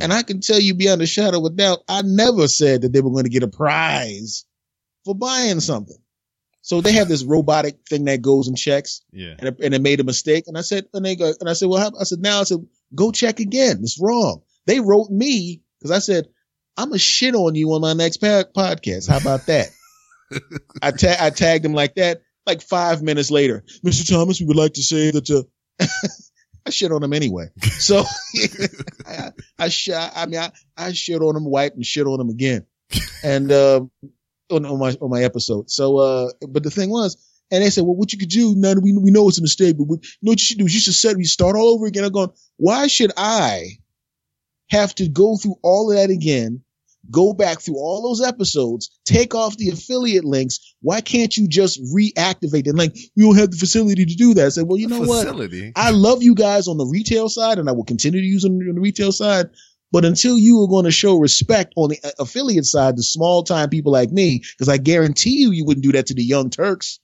And 0.00 0.12
I 0.12 0.22
can 0.22 0.40
tell 0.40 0.60
you 0.60 0.74
beyond 0.74 1.02
a 1.02 1.06
shadow 1.06 1.44
of 1.44 1.56
doubt, 1.56 1.80
I 1.88 2.02
never 2.02 2.46
said 2.46 2.82
that 2.82 2.92
they 2.92 3.00
were 3.00 3.10
going 3.10 3.24
to 3.24 3.30
get 3.30 3.42
a 3.42 3.48
prize 3.48 4.44
for 5.04 5.14
buying 5.14 5.60
something. 5.60 5.96
So 6.62 6.80
they 6.80 6.92
have 6.92 7.08
this 7.08 7.24
robotic 7.24 7.78
thing 7.88 8.04
that 8.06 8.20
goes 8.20 8.48
and 8.48 8.56
checks. 8.56 9.02
Yeah. 9.12 9.34
And 9.38 9.48
it, 9.48 9.60
and 9.62 9.74
it 9.74 9.80
made 9.80 10.00
a 10.00 10.04
mistake. 10.04 10.44
And 10.48 10.58
I 10.58 10.62
said, 10.62 10.86
and 10.92 11.04
they 11.04 11.16
go, 11.16 11.32
and 11.40 11.48
I 11.48 11.52
said, 11.52 11.68
well, 11.68 11.80
how, 11.80 11.98
I 11.98 12.04
said, 12.04 12.20
now 12.20 12.40
I 12.40 12.44
said, 12.44 12.58
go 12.94 13.10
check 13.12 13.40
again. 13.40 13.78
It's 13.82 13.98
wrong. 14.00 14.42
They 14.66 14.80
wrote 14.80 15.10
me 15.10 15.62
because 15.78 15.90
I 15.90 16.00
said, 16.00 16.28
I'm 16.76 16.92
a 16.92 16.98
shit 16.98 17.34
on 17.34 17.54
you 17.54 17.72
on 17.72 17.80
my 17.80 17.94
next 17.94 18.18
pa- 18.18 18.44
podcast. 18.54 19.08
How 19.08 19.16
about 19.18 19.46
that? 19.46 19.68
I, 20.82 20.90
ta- 20.90 21.16
I 21.18 21.30
tagged 21.30 21.64
him 21.64 21.72
like 21.72 21.94
that. 21.94 22.22
Like 22.46 22.62
five 22.62 23.02
minutes 23.02 23.30
later, 23.30 23.64
Mr. 23.84 24.08
Thomas, 24.08 24.40
we 24.40 24.46
would 24.46 24.56
like 24.56 24.74
to 24.74 24.82
say 24.82 25.10
that, 25.10 25.30
uh, 25.30 25.42
I 26.66 26.70
shit 26.70 26.92
on 26.92 27.02
him 27.02 27.12
anyway. 27.12 27.48
So 27.62 28.04
I, 29.06 29.32
I 29.58 29.68
shot, 29.68 30.12
I 30.14 30.26
mean, 30.26 30.40
I, 30.40 30.50
I 30.76 30.92
shit 30.92 31.20
on 31.20 31.36
him, 31.36 31.44
wipe 31.44 31.74
and 31.74 31.84
shit 31.84 32.06
on 32.06 32.20
him 32.20 32.30
again. 32.30 32.66
And, 33.22 33.50
uh, 33.52 33.84
on, 34.50 34.64
on 34.64 34.78
my, 34.78 34.96
on 35.00 35.10
my 35.10 35.22
episode. 35.22 35.70
So, 35.70 35.98
uh, 35.98 36.30
but 36.48 36.62
the 36.62 36.70
thing 36.70 36.90
was, 36.90 37.16
and 37.50 37.62
they 37.62 37.70
said, 37.70 37.84
well, 37.84 37.96
what 37.96 38.12
you 38.12 38.18
could 38.18 38.28
do 38.28 38.54
now 38.56 38.74
that 38.74 38.80
we, 38.82 38.96
we 38.96 39.10
know 39.10 39.28
it's 39.28 39.38
a 39.38 39.42
mistake, 39.42 39.78
but 39.78 39.84
what, 39.84 40.04
you 40.04 40.10
know 40.22 40.30
what 40.32 40.40
you 40.40 40.44
should 40.44 40.58
do 40.58 40.66
is 40.66 40.74
you 40.74 40.80
should 40.80 40.94
set, 40.94 41.18
you 41.18 41.24
start 41.24 41.56
all 41.56 41.70
over 41.70 41.86
again. 41.86 42.04
I'm 42.04 42.12
going, 42.12 42.30
why 42.56 42.86
should 42.88 43.12
I 43.16 43.78
have 44.70 44.94
to 44.96 45.08
go 45.08 45.36
through 45.36 45.56
all 45.62 45.90
of 45.90 45.96
that 45.96 46.10
again? 46.10 46.62
Go 47.10 47.32
back 47.32 47.60
through 47.60 47.78
all 47.78 48.02
those 48.02 48.20
episodes, 48.20 48.90
take 49.06 49.34
off 49.34 49.56
the 49.56 49.70
affiliate 49.70 50.26
links. 50.26 50.74
Why 50.82 51.00
can't 51.00 51.34
you 51.38 51.48
just 51.48 51.80
reactivate 51.94 52.64
them? 52.64 52.76
Like, 52.76 52.94
we 53.16 53.22
don't 53.24 53.38
have 53.38 53.50
the 53.50 53.56
facility 53.56 54.04
to 54.04 54.14
do 54.14 54.34
that. 54.34 54.44
I 54.44 54.48
said, 54.50 54.64
well, 54.66 54.76
you 54.76 54.88
know 54.88 55.04
Facility. 55.04 55.68
what? 55.68 55.72
I 55.76 55.90
love 55.90 56.22
you 56.22 56.34
guys 56.34 56.68
on 56.68 56.76
the 56.76 56.84
retail 56.84 57.30
side 57.30 57.58
and 57.58 57.66
I 57.66 57.72
will 57.72 57.84
continue 57.84 58.20
to 58.20 58.26
use 58.26 58.42
them 58.42 58.58
on 58.58 58.74
the 58.74 58.80
retail 58.80 59.12
side. 59.12 59.48
But 59.90 60.04
until 60.04 60.36
you 60.38 60.62
are 60.62 60.68
going 60.68 60.84
to 60.84 60.90
show 60.90 61.16
respect 61.16 61.72
on 61.76 61.90
the 61.90 61.98
uh, 62.04 62.10
affiliate 62.18 62.66
side 62.66 62.96
to 62.96 63.02
small 63.02 63.42
time 63.42 63.70
people 63.70 63.92
like 63.92 64.10
me, 64.10 64.42
because 64.56 64.68
I 64.68 64.76
guarantee 64.76 65.38
you, 65.38 65.50
you 65.50 65.64
wouldn't 65.64 65.84
do 65.84 65.92
that 65.92 66.06
to 66.06 66.14
the 66.14 66.22
Young 66.22 66.50
Turks. 66.50 67.00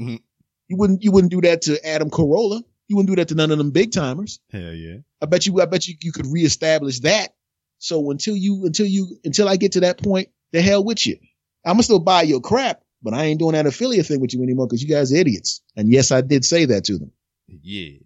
Mhm. 0.00 0.20
You 0.68 0.76
wouldn't, 0.76 1.02
you 1.02 1.10
wouldn't 1.10 1.32
do 1.32 1.40
that 1.40 1.62
to 1.62 1.84
Adam 1.86 2.10
Carolla. 2.10 2.62
You 2.86 2.96
wouldn't 2.96 3.08
do 3.10 3.16
that 3.16 3.28
to 3.28 3.34
none 3.34 3.50
of 3.50 3.58
them 3.58 3.70
big 3.70 3.90
timers. 3.92 4.38
Hell 4.50 4.72
yeah. 4.72 4.98
I 5.20 5.26
bet 5.26 5.46
you, 5.46 5.60
I 5.60 5.66
bet 5.66 5.88
you, 5.88 5.96
you 6.00 6.12
could 6.12 6.26
reestablish 6.26 7.00
that. 7.00 7.34
So 7.78 8.10
until 8.10 8.36
you, 8.36 8.66
until 8.66 8.86
you, 8.86 9.18
until 9.24 9.48
I 9.48 9.56
get 9.56 9.72
to 9.72 9.80
that 9.80 10.02
point, 10.02 10.28
the 10.52 10.62
hell 10.62 10.84
with 10.84 11.06
you. 11.06 11.16
I'm 11.64 11.74
gonna 11.74 11.82
still 11.82 11.98
buy 11.98 12.22
your 12.22 12.40
crap, 12.40 12.82
but 13.02 13.14
I 13.14 13.24
ain't 13.24 13.40
doing 13.40 13.52
that 13.52 13.66
affiliate 13.66 14.06
thing 14.06 14.20
with 14.20 14.32
you 14.32 14.42
anymore 14.42 14.66
because 14.66 14.82
you 14.82 14.88
guys 14.88 15.12
are 15.12 15.16
idiots. 15.16 15.60
And 15.76 15.90
yes, 15.90 16.12
I 16.12 16.20
did 16.20 16.44
say 16.44 16.66
that 16.66 16.84
to 16.84 16.98
them. 16.98 17.12
Yeah. 17.48 17.98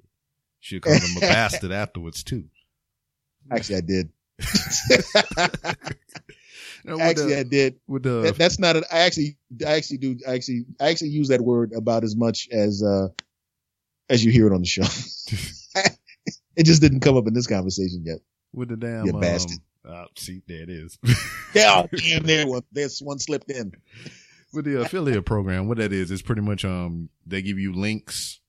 Should 0.61 0.83
call 0.83 0.95
them 0.95 1.17
a 1.19 1.21
bastard 1.21 1.73
afterwards 1.73 2.23
too. 2.23 2.45
Actually, 3.51 3.77
I 3.77 3.81
did. 3.83 4.11
With 6.85 7.01
Actually, 7.01 7.35
the, 7.35 7.39
I 7.39 7.43
did. 7.45 7.77
the 7.89 7.99
That, 8.23 8.35
that's 8.37 8.59
not. 8.59 8.75
A, 8.77 8.85
I 8.93 9.01
actually, 9.01 9.37
I 9.65 9.73
actually 9.75 9.99
do. 9.99 10.17
I 10.27 10.35
actually, 10.35 10.65
I 10.81 10.89
actually 10.89 11.11
use 11.11 11.29
that 11.29 11.41
word 11.41 11.73
about 11.77 12.03
as 12.03 12.17
much 12.17 12.49
as 12.51 12.83
uh 12.83 13.09
as 14.09 14.25
you 14.25 14.33
hear 14.33 14.49
it 14.49 14.53
on 14.53 14.61
the 14.63 14.67
show. 14.67 14.83
it 16.57 16.65
just 16.65 16.83
didn't 16.83 17.01
come 17.01 17.17
up 17.17 17.27
in 17.29 17.35
this 17.35 17.47
conversation 17.47 18.03
yet. 18.05 18.19
with 18.53 18.69
the 18.69 18.77
damn 18.77 19.07
You 19.07 19.15
um, 19.15 19.21
bastard. 19.21 19.59
uh, 19.89 20.07
see 20.17 20.43
there 20.49 20.63
it 20.63 20.71
is. 20.71 20.99
Yeah, 21.55 21.83
oh, 21.85 21.97
damn, 21.97 22.23
there 22.25 22.47
one. 22.47 22.63
There's 22.73 22.99
one 23.01 23.19
slipped 23.19 23.51
in. 23.51 23.73
with 24.55 24.65
the 24.65 24.81
affiliate 24.81 25.27
program, 25.27 25.69
what 25.69 25.77
that 25.79 25.93
is, 25.93 26.11
is 26.11 26.23
pretty 26.23 26.41
much 26.43 26.65
um 26.65 27.11
they 27.27 27.43
give 27.43 27.59
you 27.59 27.75
links 27.75 28.41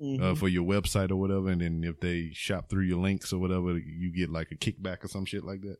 Mhm. 0.00 0.20
uh, 0.20 0.34
for 0.34 0.48
your 0.48 0.64
website 0.64 1.10
or 1.10 1.16
whatever, 1.16 1.48
and 1.50 1.60
then 1.60 1.84
if 1.84 2.00
they 2.00 2.30
shop 2.32 2.70
through 2.70 2.84
your 2.84 2.98
links 2.98 3.32
or 3.32 3.38
whatever, 3.38 3.76
you 3.78 4.10
get 4.12 4.30
like 4.30 4.50
a 4.50 4.56
kickback 4.56 5.04
or 5.04 5.08
some 5.08 5.24
shit 5.26 5.44
like 5.44 5.60
that. 5.62 5.76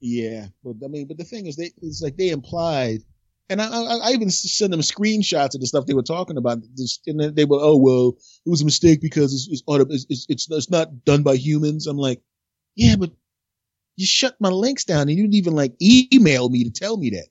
Yeah, 0.00 0.48
but 0.62 0.76
I 0.84 0.88
mean, 0.88 1.06
but 1.08 1.18
the 1.18 1.24
thing 1.24 1.46
is, 1.46 1.56
they 1.56 1.72
it's 1.82 2.02
like 2.02 2.16
they 2.16 2.28
implied, 2.28 3.02
and 3.48 3.60
I, 3.60 3.66
I, 3.68 3.96
I 3.96 4.10
even 4.12 4.30
send 4.30 4.72
them 4.72 4.80
screenshots 4.80 5.54
of 5.54 5.60
the 5.60 5.66
stuff 5.66 5.86
they 5.86 5.94
were 5.94 6.02
talking 6.02 6.36
about. 6.36 6.58
And 7.06 7.20
then 7.20 7.34
they 7.34 7.44
were, 7.46 7.58
oh 7.60 7.76
well, 7.76 8.16
it 8.44 8.50
was 8.50 8.60
a 8.60 8.66
mistake 8.66 9.00
because 9.00 9.32
it's 9.32 9.48
it's, 9.50 9.62
auto, 9.66 9.86
it's, 9.92 10.06
it's 10.08 10.26
it's 10.28 10.50
it's 10.50 10.70
not 10.70 11.04
done 11.04 11.22
by 11.22 11.36
humans. 11.36 11.86
I'm 11.86 11.96
like, 11.96 12.20
yeah, 12.76 12.96
but 12.96 13.12
you 13.96 14.06
shut 14.06 14.36
my 14.40 14.50
links 14.50 14.84
down, 14.84 15.08
and 15.08 15.12
you 15.12 15.24
didn't 15.24 15.34
even 15.34 15.54
like 15.54 15.74
email 15.82 16.48
me 16.48 16.64
to 16.64 16.70
tell 16.70 16.96
me 16.96 17.10
that. 17.10 17.28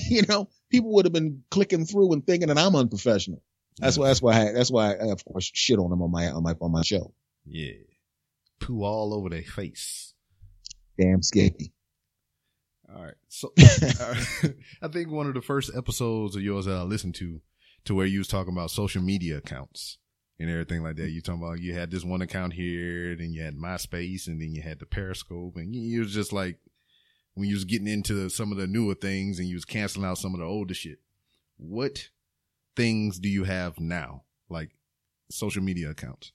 you 0.08 0.22
know, 0.22 0.48
people 0.70 0.92
would 0.94 1.04
have 1.04 1.12
been 1.12 1.42
clicking 1.50 1.84
through 1.84 2.12
and 2.12 2.26
thinking 2.26 2.48
that 2.48 2.58
I'm 2.58 2.74
unprofessional. 2.74 3.42
That's 3.78 3.98
why. 3.98 4.08
That's 4.08 4.22
why. 4.22 4.48
I, 4.48 4.52
that's 4.52 4.70
why 4.70 4.94
I, 4.94 5.08
of 5.10 5.24
course, 5.24 5.50
shit 5.52 5.78
on 5.78 5.90
them 5.90 6.02
on 6.02 6.10
my 6.10 6.28
on 6.28 6.42
my 6.42 6.54
on 6.60 6.72
my 6.72 6.82
show. 6.82 7.12
Yeah, 7.44 7.72
poo 8.60 8.82
all 8.82 9.14
over 9.14 9.28
their 9.28 9.42
face. 9.42 10.14
Damn 10.98 11.22
sketchy. 11.22 11.72
All 12.94 13.02
right. 13.02 13.14
So 13.28 13.52
all 13.58 13.64
right. 13.64 14.26
Uh, 14.44 14.48
I 14.82 14.88
think 14.88 15.10
one 15.10 15.26
of 15.26 15.34
the 15.34 15.42
first 15.42 15.70
episodes 15.76 16.36
of 16.36 16.42
yours 16.42 16.64
that 16.66 16.76
I 16.76 16.82
listened 16.82 17.14
to, 17.16 17.40
to 17.84 17.94
where 17.94 18.06
you 18.06 18.18
was 18.18 18.28
talking 18.28 18.52
about 18.52 18.70
social 18.70 19.02
media 19.02 19.38
accounts 19.38 19.98
and 20.38 20.50
everything 20.50 20.82
like 20.82 20.96
that. 20.96 21.10
You 21.10 21.20
talking 21.20 21.42
about 21.42 21.60
you 21.60 21.74
had 21.74 21.90
this 21.90 22.04
one 22.04 22.22
account 22.22 22.54
here, 22.54 23.16
then 23.16 23.32
you 23.32 23.42
had 23.42 23.56
MySpace, 23.56 24.26
and 24.26 24.40
then 24.40 24.52
you 24.52 24.62
had 24.62 24.78
the 24.78 24.86
Periscope, 24.86 25.56
and 25.56 25.74
you 25.74 26.00
was 26.00 26.14
just 26.14 26.32
like 26.32 26.58
when 27.34 27.48
you 27.48 27.54
was 27.54 27.64
getting 27.64 27.88
into 27.88 28.28
some 28.30 28.50
of 28.52 28.58
the 28.58 28.66
newer 28.66 28.94
things 28.94 29.38
and 29.38 29.48
you 29.48 29.56
was 29.56 29.66
canceling 29.66 30.06
out 30.06 30.18
some 30.18 30.34
of 30.34 30.40
the 30.40 30.46
older 30.46 30.74
shit. 30.74 30.98
What 31.58 32.08
things 32.76 33.18
do 33.18 33.28
you 33.28 33.44
have 33.44 33.80
now, 33.80 34.22
like 34.48 34.70
social 35.30 35.62
media 35.62 35.90
accounts? 35.90 36.32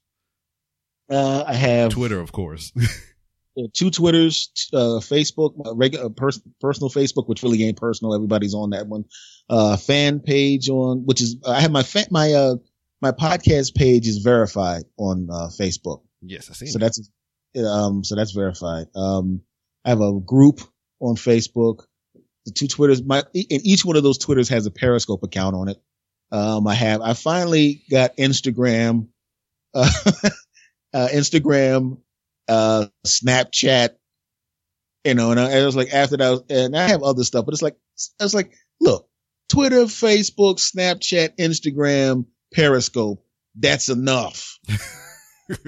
Uh, 1.10 1.44
I 1.46 1.54
have 1.54 1.92
Twitter, 1.92 2.20
of 2.20 2.32
course. 2.32 2.72
uh, 3.58 3.64
two 3.74 3.92
Twitters, 3.92 4.52
uh, 4.74 5.00
Facebook, 5.00 5.54
regular 5.76 6.10
pers- 6.10 6.42
personal 6.60 6.90
Facebook, 6.90 7.28
which 7.28 7.44
really 7.44 7.64
ain't 7.64 7.78
personal. 7.78 8.14
Everybody's 8.14 8.54
on 8.54 8.72
that 8.72 8.88
one. 8.88 9.06
Uh, 9.50 9.78
fan 9.78 10.20
page 10.20 10.70
on, 10.70 11.06
which 11.06 11.22
is, 11.22 11.38
I 11.46 11.62
have 11.62 11.72
my, 11.72 11.84
fa- 11.84 12.08
my, 12.10 12.34
uh, 12.34 12.56
my 13.02 13.12
podcast 13.12 13.76
page 13.76 14.08
is 14.08 14.20
verified 14.20 14.84
on, 14.98 15.28
uh, 15.30 15.50
Facebook. 15.50 16.02
yes, 16.22 16.50
I 16.50 16.54
see. 16.54 16.68
So 16.68 16.80
that's, 16.80 17.10
um, 17.58 18.04
so 18.04 18.16
that's 18.16 18.32
verified. 18.32 18.88
Um, 18.96 19.42
I 19.84 19.90
have 19.90 20.02
a 20.02 20.20
group 20.20 20.62
on 21.00 21.16
Facebook. 21.16 21.86
The 22.46 22.54
two 22.54 22.68
Twitters, 22.68 23.04
my, 23.04 23.18
and 23.34 23.46
each 23.66 23.84
one 23.84 23.98
of 23.98 24.04
those 24.04 24.18
Twitters 24.18 24.50
has 24.50 24.66
a 24.66 24.72
Periscope 24.72 25.24
account 25.24 25.56
on 25.56 25.68
it. 25.68 25.78
Um, 26.32 26.68
I 26.68 26.76
have, 26.76 27.02
I 27.02 27.14
finally 27.14 27.84
got 27.90 28.18
Instagram, 28.18 29.08
uh, 29.74 29.90
uh, 30.94 31.08
Instagram, 31.12 32.00
uh, 32.48 32.88
Snapchat, 33.06 33.90
you 35.04 35.14
know, 35.14 35.32
and 35.32 35.40
I, 35.40 35.60
I 35.60 35.66
was 35.66 35.76
like, 35.76 35.94
after 35.94 36.18
that, 36.18 36.30
was, 36.30 36.44
and 36.50 36.78
I 36.78 36.88
have 36.88 37.04
other 37.04 37.24
stuff, 37.24 37.46
but 37.46 37.54
it's 37.54 37.62
like, 37.62 37.78
I 38.20 38.24
was 38.24 38.34
like, 38.34 38.54
look, 38.80 39.10
Twitter, 39.50 39.84
Facebook, 39.84 40.58
Snapchat, 40.58 41.38
Instagram, 41.38 42.26
Periscope, 42.54 43.26
that's 43.56 43.90
enough. 43.90 44.58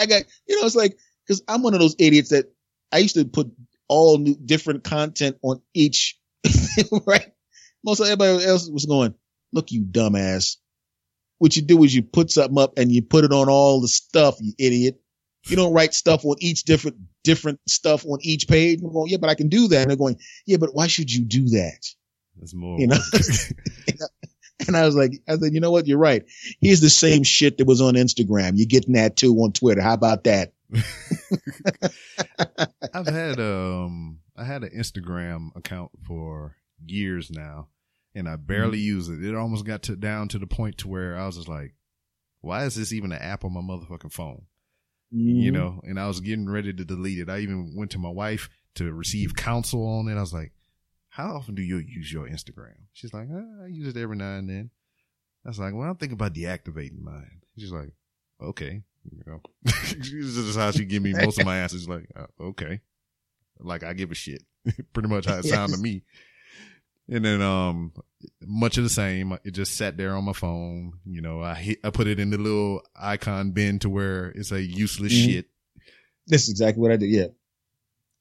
I 0.00 0.06
got, 0.06 0.22
you 0.46 0.60
know, 0.60 0.66
it's 0.66 0.76
like, 0.76 0.96
cause 1.28 1.42
I'm 1.48 1.62
one 1.62 1.74
of 1.74 1.80
those 1.80 1.96
idiots 1.98 2.30
that 2.30 2.46
I 2.92 2.98
used 2.98 3.14
to 3.16 3.24
put 3.24 3.50
all 3.88 4.18
new, 4.18 4.36
different 4.36 4.84
content 4.84 5.36
on 5.42 5.60
each, 5.74 6.18
right? 7.06 7.32
Most 7.84 8.00
of 8.00 8.06
everybody 8.06 8.44
else 8.44 8.68
was 8.70 8.86
going, 8.86 9.14
look, 9.52 9.72
you 9.72 9.82
dumbass. 9.82 10.56
What 11.38 11.56
you 11.56 11.62
do 11.62 11.82
is 11.84 11.94
you 11.94 12.02
put 12.02 12.30
something 12.30 12.58
up 12.58 12.74
and 12.76 12.92
you 12.92 13.02
put 13.02 13.24
it 13.24 13.32
on 13.32 13.48
all 13.48 13.80
the 13.80 13.88
stuff, 13.88 14.36
you 14.40 14.52
idiot. 14.58 15.00
You 15.46 15.56
don't 15.56 15.72
write 15.72 15.94
stuff 15.94 16.24
on 16.26 16.36
each 16.38 16.64
different, 16.64 16.98
different 17.24 17.60
stuff 17.66 18.04
on 18.04 18.18
each 18.20 18.46
page. 18.46 18.80
I'm 18.82 18.92
going, 18.92 19.10
yeah, 19.10 19.16
but 19.18 19.30
I 19.30 19.34
can 19.34 19.48
do 19.48 19.68
that. 19.68 19.82
And 19.82 19.90
they're 19.90 19.96
going, 19.96 20.18
yeah, 20.46 20.58
but 20.58 20.74
why 20.74 20.86
should 20.86 21.10
you 21.10 21.24
do 21.24 21.48
that? 21.50 21.86
That's 22.38 22.54
more. 22.54 22.78
You 22.78 22.88
know? 22.88 22.98
And 24.66 24.76
I 24.76 24.84
was 24.84 24.94
like, 24.94 25.12
I 25.28 25.36
said, 25.36 25.54
you 25.54 25.60
know 25.60 25.70
what? 25.70 25.86
You're 25.86 25.98
right. 25.98 26.24
Here's 26.60 26.80
the 26.80 26.90
same 26.90 27.22
shit 27.22 27.58
that 27.58 27.66
was 27.66 27.80
on 27.80 27.94
Instagram. 27.94 28.52
You're 28.56 28.66
getting 28.66 28.94
that 28.94 29.16
too 29.16 29.34
on 29.36 29.52
Twitter. 29.52 29.80
How 29.80 29.94
about 29.94 30.24
that? 30.24 30.52
I've 32.94 33.06
had 33.06 33.40
um 33.40 34.20
I 34.36 34.44
had 34.44 34.62
an 34.62 34.70
Instagram 34.70 35.56
account 35.56 35.90
for 36.06 36.56
years 36.86 37.30
now 37.30 37.68
and 38.14 38.28
I 38.28 38.36
barely 38.36 38.78
Mm-hmm. 38.78 38.86
use 38.86 39.08
it. 39.08 39.24
It 39.24 39.34
almost 39.34 39.64
got 39.64 39.82
to 39.84 39.96
down 39.96 40.28
to 40.28 40.38
the 40.38 40.46
point 40.46 40.78
to 40.78 40.88
where 40.88 41.16
I 41.16 41.26
was 41.26 41.36
just 41.36 41.48
like, 41.48 41.74
why 42.40 42.64
is 42.64 42.74
this 42.74 42.92
even 42.92 43.12
an 43.12 43.20
app 43.22 43.44
on 43.44 43.52
my 43.52 43.60
motherfucking 43.60 44.12
phone? 44.12 44.46
You 45.12 45.50
Mhm. 45.50 45.54
know, 45.54 45.80
and 45.84 45.98
I 45.98 46.06
was 46.06 46.20
getting 46.20 46.48
ready 46.48 46.72
to 46.72 46.84
delete 46.84 47.18
it. 47.18 47.28
I 47.28 47.40
even 47.40 47.74
went 47.76 47.90
to 47.92 47.98
my 47.98 48.08
wife 48.10 48.48
to 48.76 48.92
receive 48.92 49.34
counsel 49.34 49.84
on 49.86 50.08
it. 50.08 50.16
I 50.16 50.20
was 50.20 50.32
like, 50.32 50.52
how 51.08 51.34
often 51.34 51.56
do 51.56 51.62
you 51.62 51.78
use 51.78 52.12
your 52.12 52.28
Instagram? 52.28 52.76
She's 52.92 53.12
like, 53.12 53.28
ah, 53.32 53.64
I 53.64 53.66
use 53.66 53.88
it 53.88 53.96
every 54.00 54.16
now 54.16 54.36
and 54.36 54.48
then. 54.48 54.70
I 55.44 55.48
was 55.48 55.58
like, 55.58 55.74
well, 55.74 55.88
I'm 55.90 55.96
thinking 55.96 56.14
about 56.14 56.34
deactivating 56.34 57.00
mine. 57.00 57.40
She's 57.58 57.72
like, 57.72 57.90
okay. 58.40 58.82
You 59.10 59.22
know, 59.26 59.40
this 59.64 60.36
is 60.36 60.54
how 60.56 60.70
she 60.70 60.84
give 60.84 61.02
me 61.02 61.12
most 61.12 61.40
of 61.40 61.46
my 61.46 61.58
answers. 61.62 61.88
Like, 61.88 62.06
uh, 62.14 62.26
okay. 62.40 62.80
Like 63.58 63.82
I 63.82 63.92
give 63.94 64.12
a 64.12 64.14
shit. 64.14 64.44
Pretty 64.92 65.08
much 65.08 65.26
how 65.26 65.38
it 65.38 65.44
sounded 65.46 65.76
to 65.76 65.82
me. 65.82 66.04
And 67.10 67.24
then, 67.24 67.42
um, 67.42 67.92
much 68.40 68.78
of 68.78 68.84
the 68.84 68.90
same. 68.90 69.36
It 69.44 69.50
just 69.50 69.76
sat 69.76 69.96
there 69.96 70.14
on 70.14 70.24
my 70.24 70.32
phone. 70.32 70.92
You 71.04 71.20
know, 71.20 71.42
I 71.42 71.54
hit, 71.54 71.78
I 71.82 71.90
put 71.90 72.06
it 72.06 72.20
in 72.20 72.30
the 72.30 72.38
little 72.38 72.82
icon 72.94 73.50
bin 73.50 73.78
to 73.80 73.90
where 73.90 74.28
it's 74.28 74.52
a 74.52 74.62
useless 74.62 75.12
mm-hmm. 75.12 75.30
shit. 75.30 75.46
That's 76.26 76.48
exactly 76.48 76.80
what 76.80 76.92
I 76.92 76.96
did. 76.96 77.10
Yeah. 77.10 77.26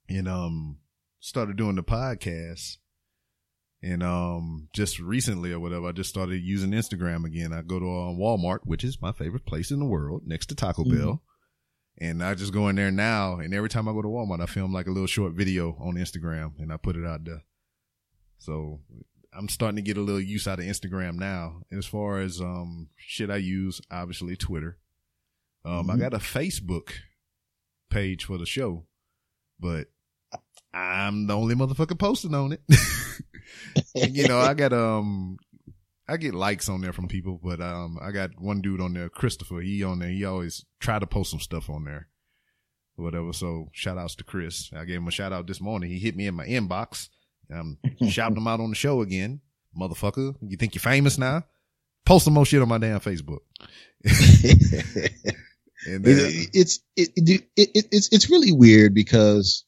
And, 0.10 0.28
um, 0.28 0.78
started 1.20 1.57
doing 1.57 1.76
the 1.76 1.84
podcast 1.84 2.78
and 3.82 4.03
um, 4.03 4.68
just 4.74 4.99
recently 4.99 5.53
or 5.53 5.60
whatever, 5.60 5.88
I 5.88 5.91
just 5.94 6.10
started 6.10 6.41
using 6.41 6.72
Instagram 6.72 7.26
again. 7.26 7.53
I 7.53 7.61
go 7.61 7.80
to 7.80 7.86
uh, 7.86 8.14
Walmart, 8.14 8.60
which 8.64 8.84
is 8.84 9.02
my 9.02 9.14
favorite 9.14 9.45
place 9.45 9.72
in 9.72 9.80
the 9.80 9.86
world, 9.86 10.24
next 10.26 10.48
to 10.48 10.56
Taco 10.56 10.84
mm-hmm. 10.84 10.98
Bell. 10.98 11.22
And 12.02 12.24
I 12.24 12.34
just 12.34 12.53
go 12.53 12.70
in 12.70 12.76
there 12.76 12.91
now, 12.91 13.40
and 13.40 13.53
every 13.53 13.70
time 13.70 13.88
I 13.88 13.94
go 13.94 14.02
to 14.02 14.07
Walmart, 14.07 14.41
I 14.41 14.45
film 14.45 14.74
like 14.74 14.88
a 14.88 14.91
little 14.91 15.07
short 15.07 15.34
video 15.34 15.76
on 15.80 15.95
Instagram, 15.95 16.53
and 16.57 16.72
I 16.72 16.78
put 16.78 16.95
it 16.95 17.06
out 17.06 17.26
there. 17.26 17.44
So 18.40 18.80
I'm 19.34 19.49
starting 19.49 19.76
to 19.76 19.82
get 19.82 19.98
a 19.98 20.02
little 20.02 20.22
use 20.22 20.48
out 20.48 20.60
of 20.60 20.66
Instagram 20.66 21.16
now. 21.16 21.61
As 21.72 21.86
far 21.86 22.20
as 22.20 22.41
um 22.41 22.90
shit 22.95 23.30
I 23.30 23.38
use, 23.38 23.82
obviously 23.91 24.36
Twitter. 24.36 24.78
Um, 25.64 25.88
mm-hmm. 25.88 25.91
I 25.91 25.98
got 25.98 26.14
a 26.14 26.18
Facebook 26.18 26.91
page 27.90 28.26
for 28.26 28.38
the 28.38 28.45
show, 28.45 28.86
but 29.60 29.88
I'm 30.74 31.28
the 31.28 31.36
only 31.36 31.56
motherfucker 31.56 31.98
posting 31.98 32.34
on 32.34 32.53
it. 32.53 32.61
you 33.94 34.28
know, 34.28 34.40
I 34.40 34.53
got 34.53 34.74
um 34.74 35.38
I 36.07 36.18
get 36.18 36.34
likes 36.34 36.70
on 36.70 36.82
there 36.82 36.94
from 36.94 37.07
people, 37.07 37.40
but 37.44 37.61
um 37.61 37.99
I 38.02 38.11
got 38.11 38.40
one 38.40 38.61
dude 38.61 38.82
on 38.82 38.94
there, 38.94 39.10
Christopher. 39.10 39.60
He 39.60 39.84
on 39.84 39.99
there. 39.99 40.10
He 40.10 40.26
always 40.26 40.66
try 40.80 40.98
to 40.98 41.07
post 41.07 41.32
some 41.32 41.40
stuff 41.40 41.70
on 41.70 41.84
there. 41.84 42.07
Whatever. 42.95 43.32
So 43.32 43.70
shout 43.72 43.98
outs 43.98 44.16
to 44.16 44.24
Chris. 44.24 44.72
I 44.76 44.86
gave 44.86 44.98
him 44.98 45.07
a 45.07 45.11
shout 45.11 45.34
out 45.34 45.48
this 45.48 45.61
morning. 45.61 45.90
He 45.90 45.99
hit 45.99 46.16
me 46.16 46.28
in 46.28 46.36
my 46.36 46.45
inbox. 46.45 47.10
I'm 47.51 47.77
shouting 48.09 48.38
him 48.38 48.47
out 48.47 48.59
on 48.59 48.69
the 48.69 48.76
show 48.76 49.01
again. 49.01 49.41
Motherfucker. 49.80 50.35
You 50.41 50.57
think 50.57 50.76
you're 50.76 50.81
famous 50.81 51.17
now? 51.17 51.43
Post 52.05 52.26
some 52.26 52.34
more 52.34 52.45
shit 52.45 52.61
on 52.61 52.67
my 52.67 52.77
damn 52.77 52.99
Facebook. 52.99 53.39
and 54.03 56.03
then, 56.03 56.05
it, 56.05 56.49
it's 56.53 56.80
it, 56.95 57.09
it, 57.15 57.47
it, 57.55 57.88
it's 57.91 58.09
it's 58.11 58.30
really 58.30 58.51
weird 58.51 58.93
because 58.93 59.63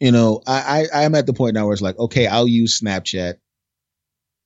you 0.00 0.10
know, 0.10 0.42
I, 0.46 0.86
I 0.92 1.04
I'm 1.04 1.14
at 1.14 1.26
the 1.26 1.32
point 1.32 1.54
now 1.54 1.66
where 1.66 1.72
it's 1.72 1.82
like, 1.82 1.98
okay, 1.98 2.26
I'll 2.26 2.48
use 2.48 2.80
Snapchat. 2.80 3.34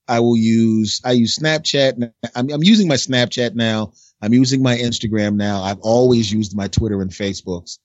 I 0.08 0.20
will 0.20 0.36
use 0.36 1.00
I 1.04 1.12
use 1.12 1.38
Snapchat. 1.38 2.12
I'm 2.34 2.52
I'm 2.52 2.62
using 2.62 2.88
my 2.88 2.96
Snapchat 2.96 3.54
now. 3.54 3.92
I'm 4.20 4.34
using 4.34 4.62
my 4.62 4.76
Instagram 4.76 5.36
now. 5.36 5.62
I've 5.62 5.80
always 5.80 6.30
used 6.30 6.54
my 6.54 6.68
Twitter 6.68 7.00
and 7.00 7.10
Facebooks. 7.10 7.78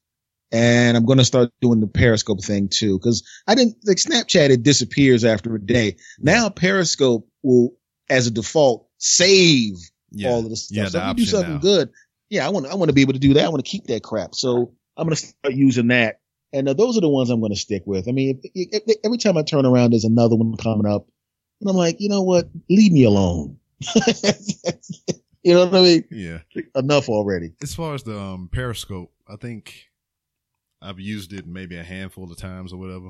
And 0.52 0.98
I'm 0.98 1.06
going 1.06 1.18
to 1.18 1.26
start 1.26 1.52
doing 1.62 1.80
the 1.80 1.88
Periscope 1.88 2.44
thing 2.44 2.68
too. 2.68 3.00
Cause 3.00 3.24
I 3.48 3.56
didn't 3.56 3.78
like 3.86 3.98
Snapchat. 3.98 4.50
It 4.50 4.64
disappears 4.64 5.24
after 5.24 5.56
a 5.56 5.62
day. 5.62 5.96
Now 6.20 6.50
Periscope 6.50 7.28
will, 7.42 7.74
as 8.10 8.28
a 8.28 8.32
default, 8.32 8.88
save 8.98 9.76
yeah. 10.12 10.30
all 10.30 10.40
of 10.40 10.50
the 10.50 10.56
stuff. 10.58 10.76
Yeah, 10.76 10.88
so 10.88 11.00
if 11.00 11.08
you 11.08 11.26
do 11.26 11.26
something 11.26 11.54
now. 11.54 11.60
good, 11.60 11.90
yeah, 12.30 12.46
I 12.46 12.50
want, 12.50 12.68
I 12.68 12.76
want 12.76 12.90
to 12.90 12.94
be 12.94 13.02
able 13.02 13.14
to 13.14 13.20
do 13.20 13.34
that. 13.36 13.46
I 13.46 13.50
want 13.50 13.64
to 13.64 13.70
keep 13.70 13.86
that 13.86 14.04
crap. 14.04 14.36
So 14.36 14.74
I'm 14.98 15.06
going 15.06 15.16
to 15.16 15.26
start 15.26 15.54
using 15.54 15.88
that. 15.88 16.20
And 16.54 16.68
uh, 16.68 16.74
those 16.74 16.98
are 16.98 17.02
the 17.02 17.10
ones 17.10 17.30
I'm 17.30 17.40
going 17.40 17.54
to 17.54 17.60
stick 17.60 17.84
with. 17.86 18.08
I 18.08 18.12
mean, 18.12 18.42
if, 18.44 18.82
if, 18.86 18.98
every 19.06 19.18
time 19.18 19.38
I 19.38 19.44
turn 19.44 19.66
around, 19.66 19.92
there's 19.92 20.04
another 20.04 20.36
one 20.36 20.56
coming 20.58 20.86
up, 20.86 21.08
and 21.62 21.70
I'm 21.70 21.78
like, 21.78 21.98
you 22.00 22.10
know 22.10 22.24
what? 22.24 22.50
Leave 22.70 22.92
me 22.92 23.06
alone. 23.06 23.58
you 25.44 25.54
know 25.54 25.66
what 25.66 25.76
I 25.76 25.82
mean? 25.82 26.04
Yeah. 26.12 26.40
Enough 26.76 27.08
already. 27.08 27.54
As 27.62 27.74
far 27.74 27.94
as 27.94 28.04
the 28.04 28.20
um, 28.20 28.50
Periscope, 28.52 29.12
I 29.28 29.38
think 29.38 29.91
I've 30.82 31.00
used 31.00 31.34
it 31.34 31.48
maybe 31.48 31.78
a 31.78 31.84
handful 31.84 32.32
of 32.32 32.38
times 32.38 32.74
or 32.74 32.78
whatever, 32.78 33.10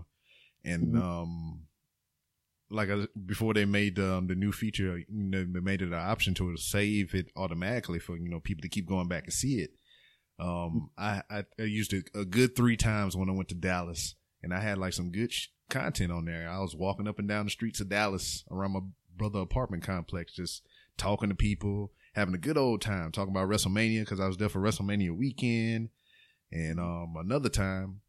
and 0.63 0.93
mm-hmm. 0.93 1.01
um, 1.01 1.61
like 2.69 2.89
I, 2.89 3.07
before 3.25 3.53
they 3.53 3.65
made 3.65 3.99
um, 3.99 4.27
the 4.27 4.35
new 4.35 4.51
feature, 4.51 4.97
you 4.97 5.05
know, 5.09 5.45
they 5.45 5.59
made 5.59 5.81
it 5.81 5.89
an 5.89 5.93
option 5.93 6.33
to 6.35 6.55
save 6.57 7.13
it 7.13 7.31
automatically 7.35 7.99
for 7.99 8.17
you 8.17 8.29
know 8.29 8.39
people 8.39 8.61
to 8.61 8.69
keep 8.69 8.87
going 8.87 9.07
back 9.07 9.23
and 9.25 9.33
see 9.33 9.59
it. 9.59 9.71
Um, 10.39 10.89
I, 10.97 11.21
I, 11.29 11.43
I 11.59 11.63
used 11.63 11.93
it 11.93 12.09
a 12.15 12.25
good 12.25 12.55
three 12.55 12.75
times 12.75 13.15
when 13.15 13.29
I 13.29 13.33
went 13.33 13.49
to 13.49 13.55
Dallas 13.55 14.15
and 14.41 14.53
I 14.53 14.59
had 14.59 14.79
like 14.79 14.93
some 14.93 15.11
good 15.11 15.31
sh- 15.31 15.49
content 15.69 16.11
on 16.11 16.25
there. 16.25 16.49
I 16.49 16.59
was 16.59 16.75
walking 16.75 17.07
up 17.07 17.19
and 17.19 17.27
down 17.27 17.45
the 17.45 17.51
streets 17.51 17.79
of 17.79 17.89
Dallas 17.89 18.43
around 18.49 18.71
my 18.71 18.79
brother 19.15 19.39
apartment 19.39 19.83
complex, 19.83 20.33
just 20.33 20.63
talking 20.97 21.29
to 21.29 21.35
people, 21.35 21.91
having 22.13 22.33
a 22.33 22.39
good 22.39 22.57
old 22.57 22.81
time, 22.81 23.11
talking 23.11 23.33
about 23.33 23.49
WrestleMania 23.49 24.01
because 24.01 24.19
I 24.19 24.27
was 24.27 24.37
there 24.37 24.49
for 24.49 24.59
WrestleMania 24.59 25.15
weekend. 25.15 25.89
And 26.51 26.79
um, 26.79 27.15
another 27.17 27.49
time 27.49 28.01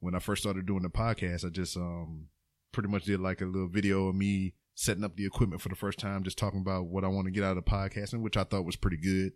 when 0.00 0.14
I 0.14 0.18
first 0.18 0.42
started 0.42 0.66
doing 0.66 0.82
the 0.82 0.90
podcast, 0.90 1.44
I 1.44 1.48
just 1.48 1.76
um, 1.76 2.28
pretty 2.72 2.88
much 2.88 3.04
did 3.04 3.20
like 3.20 3.40
a 3.40 3.46
little 3.46 3.68
video 3.68 4.08
of 4.08 4.14
me 4.14 4.54
setting 4.74 5.04
up 5.04 5.16
the 5.16 5.26
equipment 5.26 5.62
for 5.62 5.68
the 5.68 5.76
first 5.76 5.98
time, 5.98 6.24
just 6.24 6.38
talking 6.38 6.60
about 6.60 6.86
what 6.86 7.04
I 7.04 7.08
want 7.08 7.26
to 7.26 7.30
get 7.30 7.44
out 7.44 7.56
of 7.56 7.64
podcasting, 7.64 8.20
which 8.20 8.36
I 8.36 8.44
thought 8.44 8.64
was 8.64 8.76
pretty 8.76 8.96
good. 8.96 9.32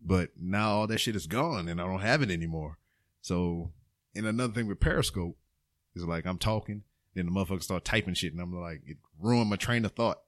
But 0.00 0.30
now 0.40 0.70
all 0.70 0.86
that 0.86 0.98
shit 0.98 1.16
is 1.16 1.26
gone 1.26 1.68
and 1.68 1.80
I 1.80 1.86
don't 1.86 2.00
have 2.00 2.22
it 2.22 2.30
anymore. 2.30 2.78
So, 3.20 3.72
and 4.14 4.26
another 4.26 4.52
thing 4.52 4.66
with 4.66 4.80
Periscope 4.80 5.36
is 5.94 6.04
like 6.04 6.26
I'm 6.26 6.38
talking, 6.38 6.82
then 7.14 7.26
the 7.26 7.32
motherfuckers 7.32 7.64
start 7.64 7.84
typing 7.84 8.14
shit 8.14 8.32
and 8.32 8.40
I'm 8.40 8.52
like, 8.52 8.82
it 8.86 8.98
ruined 9.18 9.50
my 9.50 9.56
train 9.56 9.84
of 9.84 9.92
thought. 9.92 10.18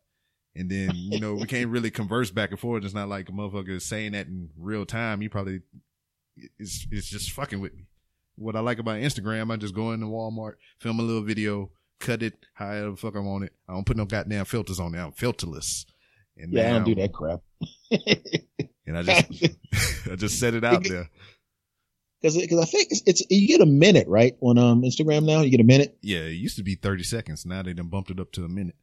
And 0.54 0.70
then, 0.70 0.92
you 0.94 1.20
know, 1.20 1.34
we 1.34 1.46
can't 1.46 1.68
really 1.70 1.90
converse 1.90 2.30
back 2.30 2.50
and 2.50 2.58
forth. 2.58 2.84
It's 2.84 2.94
not 2.94 3.08
like 3.08 3.28
a 3.28 3.32
motherfucker 3.32 3.76
is 3.76 3.84
saying 3.84 4.12
that 4.12 4.26
in 4.26 4.50
real 4.56 4.86
time. 4.86 5.20
You 5.20 5.28
probably, 5.28 5.60
it's, 6.58 6.86
it's 6.90 7.08
just 7.08 7.32
fucking 7.32 7.60
with 7.60 7.74
me. 7.74 7.86
What 8.36 8.56
I 8.56 8.60
like 8.60 8.78
about 8.78 8.96
Instagram, 8.96 9.52
I 9.52 9.56
just 9.56 9.74
go 9.74 9.92
into 9.92 10.06
Walmart, 10.06 10.54
film 10.78 11.00
a 11.00 11.02
little 11.02 11.22
video, 11.22 11.70
cut 11.98 12.22
it 12.22 12.34
however 12.54 12.90
the 12.90 12.96
fuck 12.96 13.16
I 13.16 13.20
want 13.20 13.44
it. 13.44 13.52
I 13.68 13.72
don't 13.72 13.86
put 13.86 13.96
no 13.96 14.04
goddamn 14.04 14.44
filters 14.44 14.80
on 14.80 14.92
there. 14.92 15.02
I'm 15.02 15.12
filterless. 15.12 15.86
And 16.36 16.52
yeah, 16.52 16.62
now, 16.62 16.68
I 16.68 16.72
don't 16.78 16.84
do 16.84 16.94
that 16.96 17.12
crap. 17.12 17.40
and 18.86 18.98
I 18.98 19.02
just 19.02 19.56
I 20.10 20.16
just 20.16 20.38
set 20.38 20.54
it 20.54 20.64
out 20.64 20.84
there. 20.84 21.08
Because 22.20 22.36
because 22.36 22.60
I 22.60 22.64
think 22.64 22.88
it's, 22.90 23.02
it's, 23.06 23.22
you 23.30 23.46
get 23.46 23.60
a 23.60 23.66
minute 23.66 24.08
right 24.08 24.36
on 24.40 24.58
um 24.58 24.82
Instagram 24.82 25.24
now. 25.24 25.40
You 25.40 25.50
get 25.50 25.60
a 25.60 25.64
minute. 25.64 25.96
Yeah, 26.02 26.20
it 26.20 26.32
used 26.32 26.56
to 26.56 26.62
be 26.62 26.74
thirty 26.74 27.04
seconds. 27.04 27.46
Now 27.46 27.62
they 27.62 27.72
done 27.72 27.88
bumped 27.88 28.10
it 28.10 28.20
up 28.20 28.32
to 28.32 28.44
a 28.44 28.48
minute. 28.48 28.76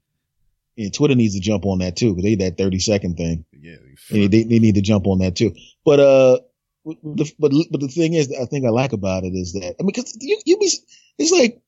And 0.76 0.92
Twitter 0.92 1.14
needs 1.14 1.36
to 1.36 1.40
jump 1.40 1.66
on 1.66 1.80
that 1.80 1.96
too 1.96 2.16
because 2.16 2.24
they 2.24 2.36
that 2.36 2.58
thirty 2.58 2.80
second 2.80 3.18
thing. 3.18 3.46
Yeah, 3.52 3.76
they, 4.10 4.28
they, 4.28 4.44
they 4.44 4.60
need 4.60 4.76
to 4.76 4.82
jump 4.82 5.08
on 5.08 5.20
that 5.20 5.36
too. 5.36 5.54
But 5.86 6.00
uh, 6.00 6.40
the, 6.86 7.32
but 7.40 7.52
but 7.72 7.82
the 7.82 7.88
thing 7.88 8.14
is, 8.14 8.34
I 8.40 8.46
think 8.46 8.66
I 8.66 8.70
like 8.70 8.94
about 8.94 9.24
it 9.24 9.34
is 9.34 9.54
that 9.54 9.76
I 9.80 9.84
mean, 9.84 9.88
because 9.88 10.18
you 10.20 10.40
you 10.46 10.58
be 10.58 10.70
it's 11.18 11.32
like 11.32 11.62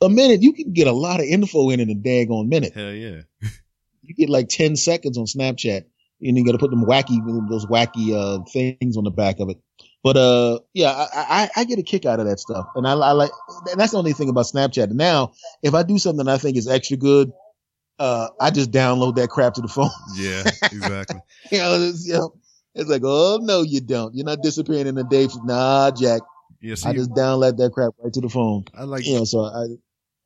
a 0.00 0.08
minute 0.08 0.42
you 0.42 0.52
can 0.52 0.72
get 0.72 0.86
a 0.86 0.92
lot 0.92 1.20
of 1.20 1.26
info 1.26 1.70
in 1.70 1.80
in 1.80 1.90
a 1.90 1.94
daggone 1.94 2.48
minute. 2.48 2.72
Hell 2.74 2.92
yeah. 2.92 3.22
you 4.02 4.14
get 4.14 4.28
like 4.28 4.48
ten 4.48 4.76
seconds 4.76 5.18
on 5.18 5.26
Snapchat 5.26 5.84
and 6.22 6.38
you 6.38 6.44
got 6.44 6.52
to 6.52 6.58
put 6.58 6.70
them 6.70 6.84
wacky, 6.84 7.18
those 7.48 7.66
wacky, 7.66 8.14
uh, 8.14 8.44
things 8.44 8.96
on 8.96 9.04
the 9.04 9.10
back 9.10 9.40
of 9.40 9.50
it. 9.50 9.58
But, 10.02 10.16
uh, 10.16 10.58
yeah, 10.72 10.90
I, 10.90 11.06
I, 11.14 11.50
I, 11.56 11.64
get 11.64 11.78
a 11.78 11.82
kick 11.82 12.06
out 12.06 12.18
of 12.18 12.26
that 12.26 12.40
stuff. 12.40 12.66
And 12.74 12.86
I, 12.86 12.92
I 12.92 13.12
like, 13.12 13.30
and 13.70 13.80
that's 13.80 13.92
the 13.92 13.98
only 13.98 14.12
thing 14.12 14.28
about 14.28 14.46
Snapchat. 14.46 14.90
Now, 14.90 15.32
if 15.62 15.74
I 15.74 15.82
do 15.84 15.98
something 15.98 16.26
I 16.26 16.38
think 16.38 16.56
is 16.56 16.68
extra 16.68 16.96
good, 16.96 17.32
uh, 17.98 18.28
I 18.40 18.50
just 18.50 18.72
download 18.72 19.16
that 19.16 19.28
crap 19.28 19.54
to 19.54 19.60
the 19.60 19.68
phone. 19.68 19.90
Yeah, 20.16 20.42
exactly. 20.64 21.20
you, 21.52 21.58
know, 21.58 21.92
you 22.04 22.12
know, 22.14 22.34
it's 22.74 22.88
like, 22.88 23.02
oh 23.04 23.38
no, 23.42 23.62
you 23.62 23.80
don't. 23.80 24.14
You're 24.14 24.26
not 24.26 24.42
disappearing 24.42 24.86
in 24.86 24.98
a 24.98 25.04
day. 25.04 25.28
Nah, 25.44 25.90
Jack. 25.90 26.22
Yeah, 26.60 26.76
I 26.84 26.92
just 26.92 27.10
download 27.10 27.56
that 27.56 27.72
crap 27.72 27.92
right 27.98 28.12
to 28.12 28.20
the 28.20 28.28
phone. 28.28 28.64
I 28.72 28.84
like, 28.84 29.04
you 29.04 29.16
know, 29.16 29.24
so 29.24 29.40
I, 29.40 29.66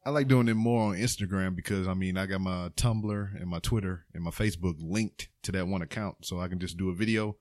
I 0.05 0.10
like 0.10 0.28
doing 0.28 0.48
it 0.48 0.55
more 0.55 0.90
on 0.90 0.97
Instagram 0.97 1.56
because 1.56 1.89
I 1.89 1.94
mean 1.94 2.18
I 2.18 2.27
got 2.27 2.40
my 2.40 2.68
Tumblr 2.77 3.40
and 3.40 3.48
my 3.48 3.59
Twitter 3.59 4.05
and 4.12 4.23
my 4.23 4.31
Facebook 4.31 4.77
linked 4.78 5.28
to 5.44 5.52
that 5.52 5.66
one 5.66 5.82
account, 5.82 6.27
so 6.27 6.39
I 6.39 6.48
can 6.48 6.60
just 6.60 6.77
do 6.77 6.90
a 6.90 6.94
video 6.94 7.36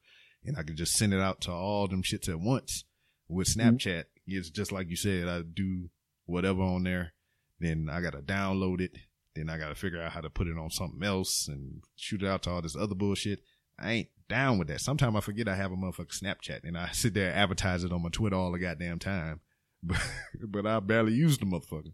and 0.45 0.57
I 0.57 0.64
can 0.64 0.76
just 0.77 0.94
send 0.94 1.14
it 1.14 1.19
out 1.19 1.41
to 1.41 1.52
all 1.52 1.88
them 1.88 2.03
shits 2.03 2.30
at 2.30 2.40
once. 2.40 2.86
With 3.27 3.48
mm-hmm. 3.49 3.76
Snapchat, 3.76 3.99
mm-hmm. 3.99 4.38
it's 4.38 4.49
just 4.49 4.72
like 4.72 4.90
you 4.90 4.95
said, 4.95 5.27
I 5.27 5.41
do 5.41 5.90
whatever 6.26 6.61
on 6.61 6.84
there, 6.84 7.14
then 7.60 7.90
I 7.91 8.02
gotta 8.02 8.22
download 8.22 8.82
it, 8.82 8.98
then 9.36 9.49
I 9.49 9.57
gotta 9.57 9.76
figure 9.76 10.02
out 10.02 10.14
how 10.14 10.22
to 10.22 10.30
put 10.30 10.48
it 10.48 10.57
on 10.57 10.69
something 10.69 11.03
else 11.03 11.48
and 11.48 11.84
shoot 11.95 12.23
it 12.23 12.27
out 12.27 12.44
to 12.44 12.49
all 12.49 12.61
this 12.61 12.76
other 12.76 12.95
bullshit. 12.95 13.41
I 13.77 13.91
ain't 13.91 14.10
down 14.27 14.57
with 14.57 14.68
that. 14.69 14.81
Sometimes 14.81 15.15
I 15.15 15.19
forget 15.22 15.47
I 15.47 15.56
have 15.56 15.72
a 15.72 15.76
motherfucking 15.76 16.22
Snapchat 16.22 16.61
and 16.64 16.77
I 16.77 16.89
sit 16.93 17.14
there 17.14 17.30
and 17.30 17.39
advertise 17.39 17.84
it 17.84 17.91
on 17.91 18.03
my 18.03 18.10
Twitter 18.10 18.35
all 18.35 18.52
the 18.52 18.60
goddamn 18.60 18.99
time, 18.99 19.41
but 19.84 20.02
but 20.47 20.65
I 20.65 20.80
barely 20.80 21.14
use 21.14 21.38
the 21.38 21.45
motherfucker 21.45 21.93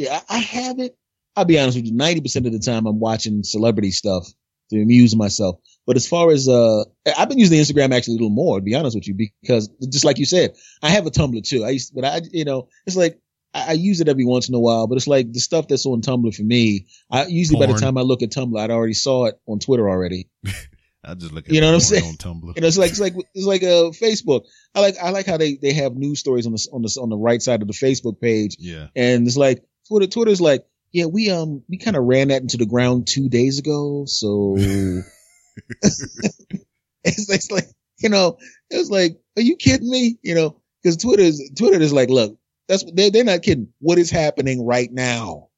yeah, 0.00 0.20
I 0.28 0.38
have 0.38 0.78
it. 0.78 0.96
I'll 1.36 1.44
be 1.44 1.58
honest 1.58 1.76
with 1.76 1.86
you. 1.86 1.92
90% 1.92 2.46
of 2.46 2.52
the 2.52 2.58
time 2.58 2.86
I'm 2.86 2.98
watching 2.98 3.42
celebrity 3.42 3.90
stuff 3.90 4.26
to 4.70 4.80
amuse 4.80 5.14
myself. 5.14 5.56
But 5.86 5.96
as 5.96 6.08
far 6.08 6.30
as, 6.30 6.48
uh, 6.48 6.84
I've 7.18 7.28
been 7.28 7.38
using 7.38 7.58
Instagram 7.58 7.94
actually 7.94 8.14
a 8.14 8.18
little 8.18 8.30
more, 8.30 8.58
to 8.58 8.64
be 8.64 8.74
honest 8.74 8.96
with 8.96 9.06
you, 9.06 9.14
because 9.42 9.68
just 9.90 10.04
like 10.04 10.18
you 10.18 10.24
said, 10.24 10.54
I 10.82 10.90
have 10.90 11.06
a 11.06 11.10
Tumblr 11.10 11.46
too. 11.46 11.64
I 11.64 11.70
used, 11.70 11.94
but 11.94 12.04
I, 12.04 12.20
you 12.32 12.44
know, 12.44 12.68
it's 12.86 12.96
like, 12.96 13.18
I, 13.52 13.70
I 13.70 13.72
use 13.72 14.00
it 14.00 14.08
every 14.08 14.24
once 14.24 14.48
in 14.48 14.54
a 14.54 14.60
while, 14.60 14.86
but 14.86 14.96
it's 14.96 15.08
like 15.08 15.32
the 15.32 15.40
stuff 15.40 15.68
that's 15.68 15.86
on 15.86 16.00
Tumblr 16.00 16.34
for 16.34 16.42
me. 16.42 16.86
I 17.10 17.26
usually 17.26 17.58
by 17.64 17.72
the 17.72 17.78
time 17.78 17.98
I 17.98 18.02
look 18.02 18.22
at 18.22 18.30
Tumblr, 18.30 18.58
I'd 18.58 18.70
already 18.70 18.94
saw 18.94 19.26
it 19.26 19.40
on 19.46 19.58
Twitter 19.58 19.88
already. 19.88 20.28
I 21.04 21.14
just 21.14 21.32
look 21.32 21.46
at 21.48 21.54
You 21.54 21.60
know 21.60 21.68
what 21.68 21.74
I'm 21.74 21.80
saying? 21.80 22.04
on 22.04 22.14
Tumblr. 22.16 22.54
You 22.56 22.60
know, 22.60 22.66
it's 22.68 22.76
like 22.78 22.90
it's 22.90 23.00
like 23.00 23.14
it's 23.34 23.46
like 23.46 23.62
uh, 23.62 23.90
Facebook. 23.90 24.44
I 24.74 24.80
like 24.80 24.96
I 25.02 25.10
like 25.10 25.26
how 25.26 25.36
they 25.38 25.56
they 25.56 25.72
have 25.72 25.94
news 25.96 26.20
stories 26.20 26.46
on 26.46 26.52
the 26.52 26.68
on 26.72 26.82
the 26.82 26.98
on 27.00 27.08
the 27.08 27.16
right 27.16 27.40
side 27.40 27.62
of 27.62 27.68
the 27.68 27.74
Facebook 27.74 28.20
page, 28.20 28.56
Yeah. 28.58 28.88
and 28.94 29.26
it's 29.26 29.36
like 29.36 29.64
Twitter. 29.88 30.06
Twitter's 30.06 30.40
like, 30.40 30.64
yeah, 30.92 31.06
we 31.06 31.30
um 31.30 31.62
we 31.68 31.78
kind 31.78 31.96
of 31.96 32.04
ran 32.04 32.28
that 32.28 32.42
into 32.42 32.56
the 32.58 32.66
ground 32.66 33.06
two 33.06 33.28
days 33.28 33.58
ago, 33.58 34.04
so 34.06 34.56
it's, 35.82 37.28
it's 37.30 37.50
like 37.50 37.64
you 37.98 38.08
know 38.08 38.36
it 38.70 38.76
was 38.76 38.90
like, 38.90 39.18
are 39.36 39.42
you 39.42 39.56
kidding 39.56 39.90
me? 39.90 40.18
You 40.22 40.34
know, 40.34 40.60
because 40.82 40.96
Twitter 40.96 41.22
is 41.22 41.50
Twitter 41.56 41.80
is 41.80 41.92
like, 41.92 42.10
look, 42.10 42.38
that's 42.68 42.84
they're 42.92 43.10
they're 43.10 43.24
not 43.24 43.42
kidding. 43.42 43.68
What 43.78 43.98
is 43.98 44.10
happening 44.10 44.64
right 44.64 44.90
now? 44.92 45.48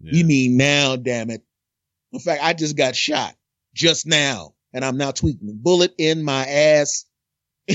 yeah. 0.00 0.12
You 0.14 0.24
mean 0.24 0.56
now? 0.56 0.96
Damn 0.96 1.30
it! 1.30 1.42
In 2.12 2.20
fact, 2.20 2.42
I 2.42 2.52
just 2.52 2.76
got 2.76 2.94
shot 2.96 3.34
just 3.74 4.06
now, 4.06 4.54
and 4.72 4.84
I'm 4.84 4.96
now 4.96 5.10
tweeting 5.10 5.62
bullet 5.62 5.94
in 5.98 6.22
my 6.22 6.46
ass. 6.46 7.04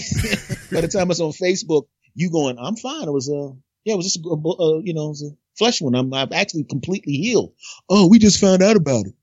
By 0.72 0.82
the 0.82 0.90
time 0.92 1.10
it's 1.12 1.20
on 1.20 1.32
Facebook, 1.32 1.84
you 2.16 2.30
going, 2.32 2.58
I'm 2.60 2.76
fine. 2.76 3.08
It 3.08 3.12
was 3.12 3.30
a, 3.30 3.52
yeah, 3.84 3.94
it 3.94 3.98
was 3.98 4.12
just 4.12 4.26
a, 4.26 4.30
a 4.30 4.34
uh, 4.34 4.80
you 4.84 4.94
know, 4.94 5.06
it 5.06 5.10
was 5.10 5.24
a 5.24 5.36
flesh 5.58 5.82
one. 5.82 5.96
I'm, 5.96 6.14
I'm 6.14 6.34
actually 6.34 6.64
completely 6.66 7.14
healed. 7.14 7.54
Oh, 7.90 8.08
we 8.08 8.20
just 8.20 8.40
found 8.42 8.62
out 8.62 8.76
about 8.76 9.06
it. 9.08 9.14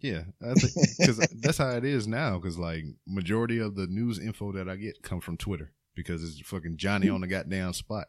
Yeah, 0.00 0.24
because 0.40 1.16
that's 1.40 1.56
how 1.58 1.70
it 1.70 1.84
is 1.84 2.06
now. 2.06 2.38
Because 2.38 2.58
like 2.58 2.84
majority 3.06 3.58
of 3.58 3.74
the 3.74 3.86
news 3.86 4.18
info 4.18 4.52
that 4.52 4.68
I 4.68 4.76
get 4.76 5.02
come 5.02 5.20
from 5.20 5.38
Twitter 5.38 5.72
because 5.94 6.22
it's 6.22 6.40
fucking 6.46 6.76
Johnny 6.76 7.08
on 7.08 7.22
the 7.22 7.26
goddamn 7.26 7.72
spot. 7.72 8.08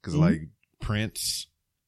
Because 0.00 0.14
Mhm. 0.14 0.20
like 0.20 0.40
Prince, 0.80 1.46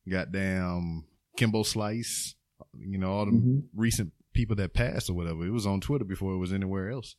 goddamn 0.09 1.05
Kimbo 1.37 1.65
Slice, 1.65 2.37
you 2.79 2.99
know 2.99 3.11
all 3.13 3.27
the 3.27 3.33
Mhm. 3.33 3.63
recent 3.75 4.13
people 4.33 4.57
that 4.57 4.75
passed 4.75 5.11
or 5.11 5.15
whatever. 5.15 5.45
It 5.47 5.53
was 5.53 5.67
on 5.67 5.81
Twitter 5.81 6.05
before 6.05 6.33
it 6.33 6.39
was 6.39 6.53
anywhere 6.53 6.91
else. 6.91 7.17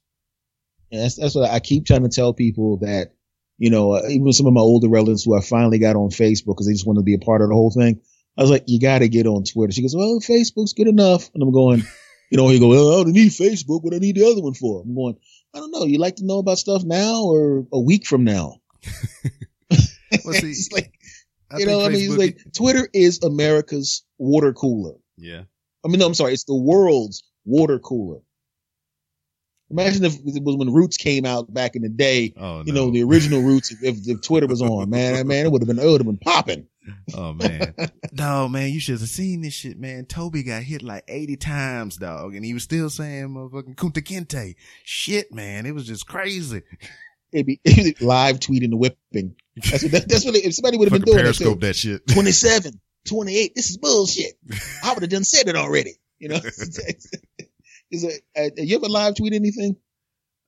And 0.92 1.02
that's, 1.02 1.16
that's 1.16 1.36
what 1.36 1.50
I 1.50 1.60
keep 1.60 1.86
trying 1.86 2.04
to 2.04 2.10
tell 2.10 2.34
people 2.34 2.78
that, 2.78 3.14
you 3.58 3.70
know, 3.70 3.94
uh, 3.94 4.04
even 4.10 4.32
some 4.34 4.48
of 4.48 4.54
my 4.54 4.62
older 4.62 4.90
relatives 4.90 5.24
who 5.24 5.38
I 5.38 5.42
finally 5.42 5.80
got 5.80 5.96
on 5.96 6.10
Facebook 6.10 6.56
because 6.56 6.68
they 6.68 6.74
just 6.74 6.86
want 6.86 7.00
to 7.00 7.04
be 7.04 7.16
a 7.16 7.20
part 7.20 7.42
of 7.42 7.50
the 7.50 7.56
whole 7.56 7.72
thing. 7.72 8.02
I 8.38 8.42
was 8.42 8.52
like, 8.52 8.64
you 8.68 8.80
got 8.80 9.00
to 9.00 9.10
get 9.10 9.28
on 9.28 9.44
Twitter. 9.44 9.72
She 9.72 9.82
goes, 9.82 9.96
well, 9.96 10.20
Facebook's 10.20 10.74
good 10.74 10.88
enough. 10.88 11.30
And 11.34 11.44
I'm 11.44 11.52
going, 11.52 11.84
you 12.32 12.38
know, 12.38 12.50
you 12.50 12.60
go, 12.60 12.70
well, 12.70 13.00
I 13.00 13.04
don't 13.04 13.14
need 13.14 13.32
Facebook. 13.32 13.84
What 13.84 13.92
do 13.92 13.98
I 13.98 14.00
need 14.00 14.16
the 14.16 14.26
other 14.26 14.42
one 14.42 14.54
for? 14.54 14.82
I'm 14.82 14.96
going, 14.96 15.18
I 15.54 15.60
don't 15.60 15.72
know. 15.72 15.86
You 15.86 16.00
like 16.00 16.18
to 16.18 16.26
know 16.26 16.40
about 16.40 16.58
stuff 16.58 16.84
now 16.84 17.24
or 17.24 17.66
a 17.72 17.80
week 17.80 18.06
from 18.06 18.24
now? 18.24 18.58
Well, 20.24 20.34
see, 20.36 20.54
like, 20.72 20.94
I 21.52 21.60
you 21.60 21.66
know, 21.66 21.84
I 21.84 21.90
mean, 21.90 22.10
it's 22.10 22.18
like 22.18 22.38
Twitter 22.54 22.88
is 22.94 23.24
America's 23.24 24.04
water 24.18 24.54
cooler. 24.54 24.94
yeah, 25.18 25.44
I 25.84 25.90
mean, 25.90 26.00
no, 26.00 26.06
I'm 26.06 26.14
sorry. 26.14 26.34
It's 26.34 26.46
the 26.46 26.56
world's 26.56 27.24
water 27.46 27.80
cooler. 27.80 28.20
Imagine 29.70 30.06
if 30.06 30.20
it 30.20 30.44
was 30.44 30.56
when 30.56 30.72
Roots 30.72 30.98
came 30.98 31.26
out 31.26 31.52
back 31.52 31.76
in 31.76 31.82
the 31.82 31.90
day. 31.90 32.34
oh 32.38 32.42
no. 32.42 32.64
You 32.66 32.74
know, 32.74 32.92
the 32.92 33.04
original 33.04 33.42
Roots. 33.42 33.72
If, 33.72 33.84
if, 33.84 34.08
if 34.08 34.22
Twitter 34.22 34.46
was 34.46 34.62
on, 34.62 34.90
man, 34.90 35.26
man, 35.28 35.46
it 35.46 35.52
would 35.52 35.62
have 35.62 35.68
been, 35.68 35.80
it 35.80 35.86
would 35.86 36.02
have 36.02 36.06
been 36.06 36.18
popping. 36.18 36.68
Oh 37.16 37.34
man, 37.34 37.74
no 38.12 38.48
man, 38.48 38.72
you 38.72 38.80
should 38.80 39.00
have 39.00 39.10
seen 39.10 39.42
this 39.42 39.54
shit, 39.54 39.80
man. 39.80 40.06
Toby 40.06 40.44
got 40.44 40.64
hit 40.64 40.84
like 40.84 41.04
eighty 41.08 41.38
times, 41.38 41.98
dog, 41.98 42.36
and 42.36 42.46
he 42.46 42.54
was 42.54 42.64
still 42.64 42.90
saying 42.90 43.30
motherfucking 43.30 43.76
Kunta 43.76 44.04
Kinte. 44.04 44.56
Shit, 44.84 45.34
man, 45.34 45.66
it 45.66 45.74
was 45.74 45.88
just 45.88 46.08
crazy. 46.08 46.62
It'd 47.32 47.48
be, 47.48 47.60
live 48.00 48.40
tweeting 48.40 48.70
the 48.70 48.78
whipping. 48.78 49.36
That's 49.56 49.82
what, 49.82 49.92
that, 49.94 50.08
that's 50.08 50.26
what 50.26 50.36
it, 50.36 50.46
if 50.46 50.54
somebody 50.54 50.78
would 50.78 50.92
have 50.92 51.02
been 51.02 51.06
doing 51.06 51.20
it. 51.20 51.24
periscope 51.24 51.62
that 51.62 51.76
shit. 51.76 52.06
27, 52.08 52.80
28. 53.08 53.54
This 53.56 53.70
is 53.70 53.78
bullshit. 53.78 54.34
I 54.84 54.94
would 54.94 55.04
have 55.04 55.10
done 55.12 55.24
said 55.24 55.48
it 55.48 55.56
already. 55.56 55.94
You 56.20 56.30
know, 56.30 56.36
is 57.92 58.04
it, 58.04 58.22
uh, 58.38 58.50
you 58.58 58.76
ever 58.78 58.88
live 58.88 59.16
tweet 59.16 59.34
anything? 59.34 59.76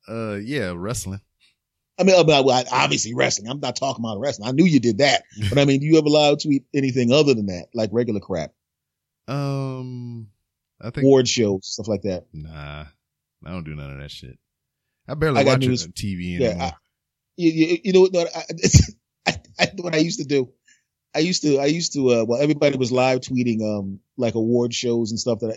Uh, 0.08 0.36
yeah, 0.42 0.74
wrestling. 0.76 1.22
I 1.98 2.04
mean, 2.04 2.20
about 2.20 2.46
well, 2.46 2.64
obviously 2.72 3.14
wrestling. 3.14 3.50
I'm 3.50 3.60
not 3.60 3.76
talking 3.76 4.04
about 4.04 4.20
wrestling. 4.20 4.50
I 4.50 4.52
knew 4.52 4.66
you 4.66 4.80
did 4.80 4.98
that, 5.00 5.24
but 5.50 5.58
I 5.58 5.66
mean, 5.66 5.80
do 5.80 5.86
you 5.86 5.98
ever 5.98 6.10
live 6.10 6.42
tweet 6.42 6.66
anything 6.74 7.12
other 7.12 7.34
than 7.34 7.46
that, 7.48 7.68
like 7.74 7.90
regular 7.94 8.20
crap, 8.20 8.52
Um, 9.28 10.28
I 10.82 10.90
think 10.90 11.06
award 11.06 11.28
shows, 11.28 11.68
stuff 11.68 11.88
like 11.88 12.02
that? 12.04 12.26
nah, 12.34 12.86
I 13.46 13.50
don't 13.50 13.64
do 13.64 13.76
none 13.76 13.92
of 13.92 14.00
that 14.00 14.12
shit. 14.12 14.38
I 15.08 15.14
barely 15.14 15.42
I 15.42 15.44
watch 15.46 15.60
news. 15.62 15.84
it 15.84 15.88
on 15.88 15.92
TV 15.94 16.40
Yeah, 16.40 16.50
anymore. 16.50 16.72
You, 17.38 17.52
you, 17.52 17.78
you 17.84 17.94
know 17.94 18.02
what? 18.02 18.36
I, 18.36 18.44
I, 19.28 19.40
I, 19.60 19.72
what 19.78 19.94
I 19.94 20.00
used 20.00 20.20
to 20.20 20.26
do. 20.26 20.52
I 21.16 21.20
used 21.20 21.44
to, 21.44 21.60
I 21.60 21.66
used 21.68 21.94
to, 21.94 22.10
uh, 22.10 22.26
well, 22.26 22.42
everybody 22.42 22.78
was 22.78 22.92
live 22.92 23.22
tweeting, 23.22 23.62
um, 23.62 24.00
like 24.18 24.36
award 24.36 24.74
shows 24.74 25.12
and 25.12 25.20
stuff 25.20 25.40
that 25.40 25.56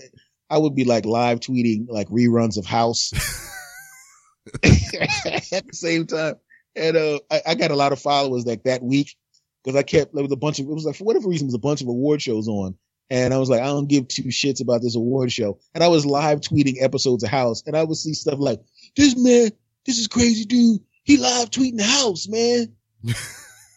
I, 0.50 0.54
I 0.54 0.58
would 0.58 0.76
be 0.76 0.84
like 0.84 1.04
live 1.04 1.40
tweeting 1.40 1.86
like 1.88 2.08
reruns 2.08 2.56
of 2.56 2.64
House 2.64 3.12
at 4.62 5.66
the 5.66 5.72
same 5.72 6.06
time. 6.06 6.36
And, 6.76 6.96
uh, 6.96 7.18
I, 7.30 7.42
I 7.48 7.54
got 7.56 7.72
a 7.72 7.76
lot 7.76 7.92
of 7.92 7.98
followers 7.98 8.46
like 8.46 8.62
that 8.64 8.82
week 8.82 9.16
because 9.64 9.76
I 9.76 9.82
kept, 9.82 10.14
there 10.14 10.22
was 10.22 10.32
a 10.32 10.36
bunch 10.36 10.60
of, 10.60 10.66
it 10.66 10.72
was 10.72 10.84
like, 10.84 10.96
for 10.96 11.04
whatever 11.04 11.28
reason, 11.28 11.46
there 11.46 11.52
was 11.52 11.54
a 11.54 11.58
bunch 11.58 11.82
of 11.82 11.88
award 11.88 12.22
shows 12.22 12.46
on. 12.46 12.76
And 13.10 13.34
I 13.34 13.38
was 13.38 13.50
like, 13.50 13.60
I 13.60 13.66
don't 13.66 13.88
give 13.88 14.06
two 14.06 14.24
shits 14.24 14.62
about 14.62 14.82
this 14.82 14.94
award 14.94 15.32
show. 15.32 15.58
And 15.74 15.82
I 15.82 15.88
was 15.88 16.06
live 16.06 16.40
tweeting 16.40 16.76
episodes 16.80 17.24
of 17.24 17.30
House 17.30 17.64
and 17.66 17.76
I 17.76 17.82
would 17.82 17.96
see 17.96 18.14
stuff 18.14 18.38
like, 18.38 18.60
this 18.96 19.16
man, 19.16 19.50
this 19.86 19.98
is 19.98 20.06
crazy 20.06 20.44
dude. 20.44 20.82
He 21.02 21.16
live 21.16 21.50
tweeting 21.50 21.80
House, 21.80 22.28
man. 22.28 22.74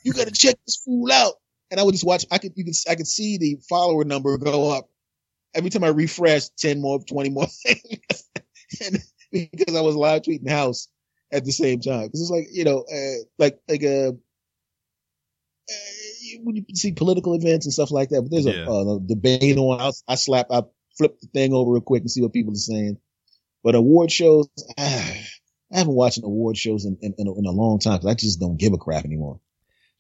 you 0.04 0.14
got 0.14 0.28
to 0.28 0.34
check 0.34 0.58
this 0.66 0.82
fool 0.84 1.12
out. 1.12 1.36
And 1.72 1.80
I 1.80 1.84
would 1.84 1.94
just 1.94 2.06
watch. 2.06 2.26
I 2.30 2.38
could, 2.38 2.52
you 2.56 2.66
could, 2.66 2.76
I 2.90 2.96
could 2.96 3.08
see 3.08 3.38
the 3.38 3.58
follower 3.70 4.04
number 4.04 4.38
go 4.38 4.70
up 4.78 4.90
every 5.56 5.70
time 5.70 5.84
I 5.84 5.88
refresh. 5.88 6.50
Ten 6.58 6.82
more, 6.82 7.00
twenty 7.04 7.30
more, 7.30 7.48
and 8.86 8.98
because 9.32 9.76
I 9.76 9.82
was 9.82 9.96
live 9.96 10.24
tweeting 10.24 10.50
House 10.50 10.90
at 11.32 11.46
the 11.46 11.52
same 11.52 11.80
time. 11.80 12.08
Because 12.08 12.22
it's 12.22 12.30
like 12.30 12.48
you 12.52 12.66
know, 12.66 12.84
uh, 12.94 13.24
like 13.40 13.60
like 13.70 13.84
a. 13.84 14.10
Uh, 14.10 14.12
when 16.44 16.56
you 16.56 16.66
see 16.74 16.92
political 16.92 17.34
events 17.36 17.66
and 17.66 17.74
stuff 17.74 17.92
like 17.92 18.10
that, 18.10 18.22
but 18.22 18.32
there's 18.32 18.46
Yeah. 18.46 18.66
a, 18.66 18.96
uh, 18.96 19.00
debate 19.00 19.58
on. 19.58 19.80
I, 19.80 19.92
I 20.08 20.16
slap, 20.16 20.48
I 20.52 20.64
flip 20.98 21.20
the 21.22 21.28
thing 21.28 21.54
over 21.54 21.72
real 21.72 21.82
quick 21.82 22.02
and 22.02 22.12
see 22.12 22.22
what 22.22 22.34
people 22.34 22.54
are 22.54 22.56
saying. 22.56 22.98
But 23.64 23.76
award 23.76 24.12
shows, 24.12 24.50
ah, 24.78 25.14
I 25.74 25.78
haven't 25.78 25.94
watched 25.94 26.18
an 26.18 26.26
award 26.26 26.58
shows 26.58 26.86
in, 26.86 26.98
in, 27.02 27.14
in, 27.18 27.28
a, 27.28 27.38
in 27.38 27.46
a 27.46 27.52
long 27.52 27.80
time 27.80 27.94
because 27.98 28.08
I 28.12 28.14
just 28.16 28.40
don't 28.42 28.58
give 28.58 28.74
a 28.74 28.78
crap 28.78 29.06
anymore. 29.06 29.40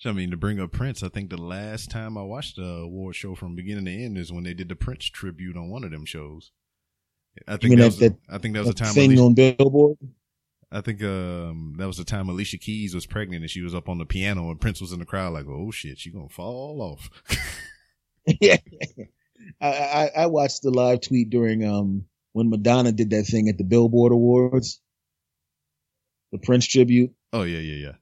I 0.05 0.11
mean, 0.13 0.31
to 0.31 0.37
bring 0.37 0.59
up 0.59 0.71
Prince, 0.71 1.03
I 1.03 1.09
think 1.09 1.29
the 1.29 1.37
last 1.41 1.91
time 1.91 2.17
I 2.17 2.23
watched 2.23 2.55
the 2.55 2.63
award 2.65 3.15
show 3.15 3.35
from 3.35 3.55
beginning 3.55 3.85
to 3.85 3.91
end 3.91 4.17
is 4.17 4.31
when 4.31 4.43
they 4.43 4.53
did 4.53 4.69
the 4.69 4.75
Prince 4.75 5.05
tribute 5.05 5.55
on 5.55 5.69
one 5.69 5.83
of 5.83 5.91
them 5.91 6.05
shows. 6.05 6.51
I 7.47 7.57
think 7.57 7.77
that, 7.77 7.85
was, 7.85 7.99
that- 7.99 8.17
I 8.29 8.37
think 8.39 8.55
that 8.55 8.61
was 8.61 8.69
the 8.69 8.73
time. 8.73 8.93
Alicia, 8.97 9.21
on 9.21 9.33
Billboard. 9.35 9.97
I 10.73 10.79
think 10.79 11.03
um 11.03 11.75
that 11.77 11.87
was 11.87 11.97
the 11.97 12.05
time 12.05 12.29
Alicia 12.29 12.57
Keys 12.57 12.95
was 12.95 13.05
pregnant 13.05 13.41
and 13.41 13.49
she 13.49 13.61
was 13.61 13.75
up 13.75 13.89
on 13.89 13.97
the 13.97 14.05
piano 14.05 14.49
and 14.49 14.59
Prince 14.59 14.79
was 14.79 14.93
in 14.93 14.99
the 14.99 15.05
crowd 15.05 15.33
like, 15.33 15.45
oh 15.47 15.69
shit, 15.69 15.99
she 15.99 16.11
gonna 16.11 16.29
fall 16.29 16.81
off. 16.81 17.09
yeah. 18.41 18.55
I, 19.59 19.67
I, 19.67 20.11
I 20.19 20.25
watched 20.27 20.61
the 20.61 20.71
live 20.71 21.01
tweet 21.01 21.29
during 21.29 21.65
um 21.65 22.05
when 22.31 22.49
Madonna 22.49 22.93
did 22.93 23.09
that 23.09 23.23
thing 23.25 23.49
at 23.49 23.57
the 23.57 23.65
Billboard 23.65 24.13
Awards, 24.13 24.79
the 26.31 26.37
Prince 26.37 26.67
tribute. 26.67 27.11
oh 27.33 27.43
yeah, 27.43 27.59
yeah, 27.59 27.87
yeah. 27.87 27.95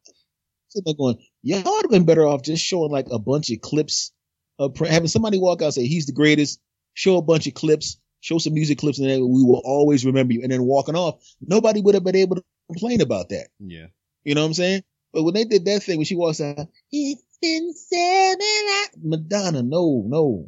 So 0.70 0.82
they're 0.86 0.94
going, 0.94 1.18
y'all 1.41 1.64
would 1.64 1.86
have 1.86 1.91
been 1.91 2.06
better 2.06 2.26
off 2.26 2.44
just 2.44 2.64
showing 2.64 2.91
like 2.91 3.08
a 3.12 3.20
bunch 3.20 3.50
of 3.50 3.62
clips 3.62 4.12
of 4.60 4.78
having 4.78 5.08
somebody 5.08 5.40
walk 5.40 5.62
out 5.62 5.66
and 5.66 5.74
say 5.74 5.88
he's 5.88 6.06
the 6.06 6.14
greatest, 6.14 6.60
show 6.94 7.18
a 7.18 7.22
bunch 7.22 7.48
of 7.48 7.54
clips, 7.54 8.00
show 8.22 8.38
some 8.38 8.54
music 8.54 8.78
clips, 8.78 9.00
and 9.00 9.10
then 9.10 9.22
we 9.22 9.44
will 9.44 9.62
always 9.64 10.06
remember 10.06 10.34
you. 10.34 10.41
And 10.44 10.52
then 10.52 10.64
walking 10.64 10.96
off, 10.96 11.24
nobody 11.41 11.82
would 11.82 11.96
have 11.96 12.04
been 12.04 12.16
able 12.16 12.36
to 12.38 12.44
complain 12.68 13.02
about 13.02 13.30
that. 13.30 13.48
Yeah. 13.60 13.88
You 14.24 14.36
know 14.36 14.41
what 14.41 14.48
I'm 14.48 14.54
saying? 14.54 14.84
But 15.14 15.24
when 15.24 15.34
they 15.34 15.46
did 15.46 15.66
that 15.66 15.82
thing, 15.82 15.98
when 15.98 16.06
she 16.06 16.16
walks 16.16 16.41
out, 16.41 16.68
it's 16.91 17.24
been 17.41 17.74
seven 17.74 18.40
hours. 18.41 18.90
Madonna, 19.02 19.64
no, 19.64 20.04
no, 20.06 20.48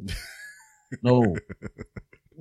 no. 1.02 1.36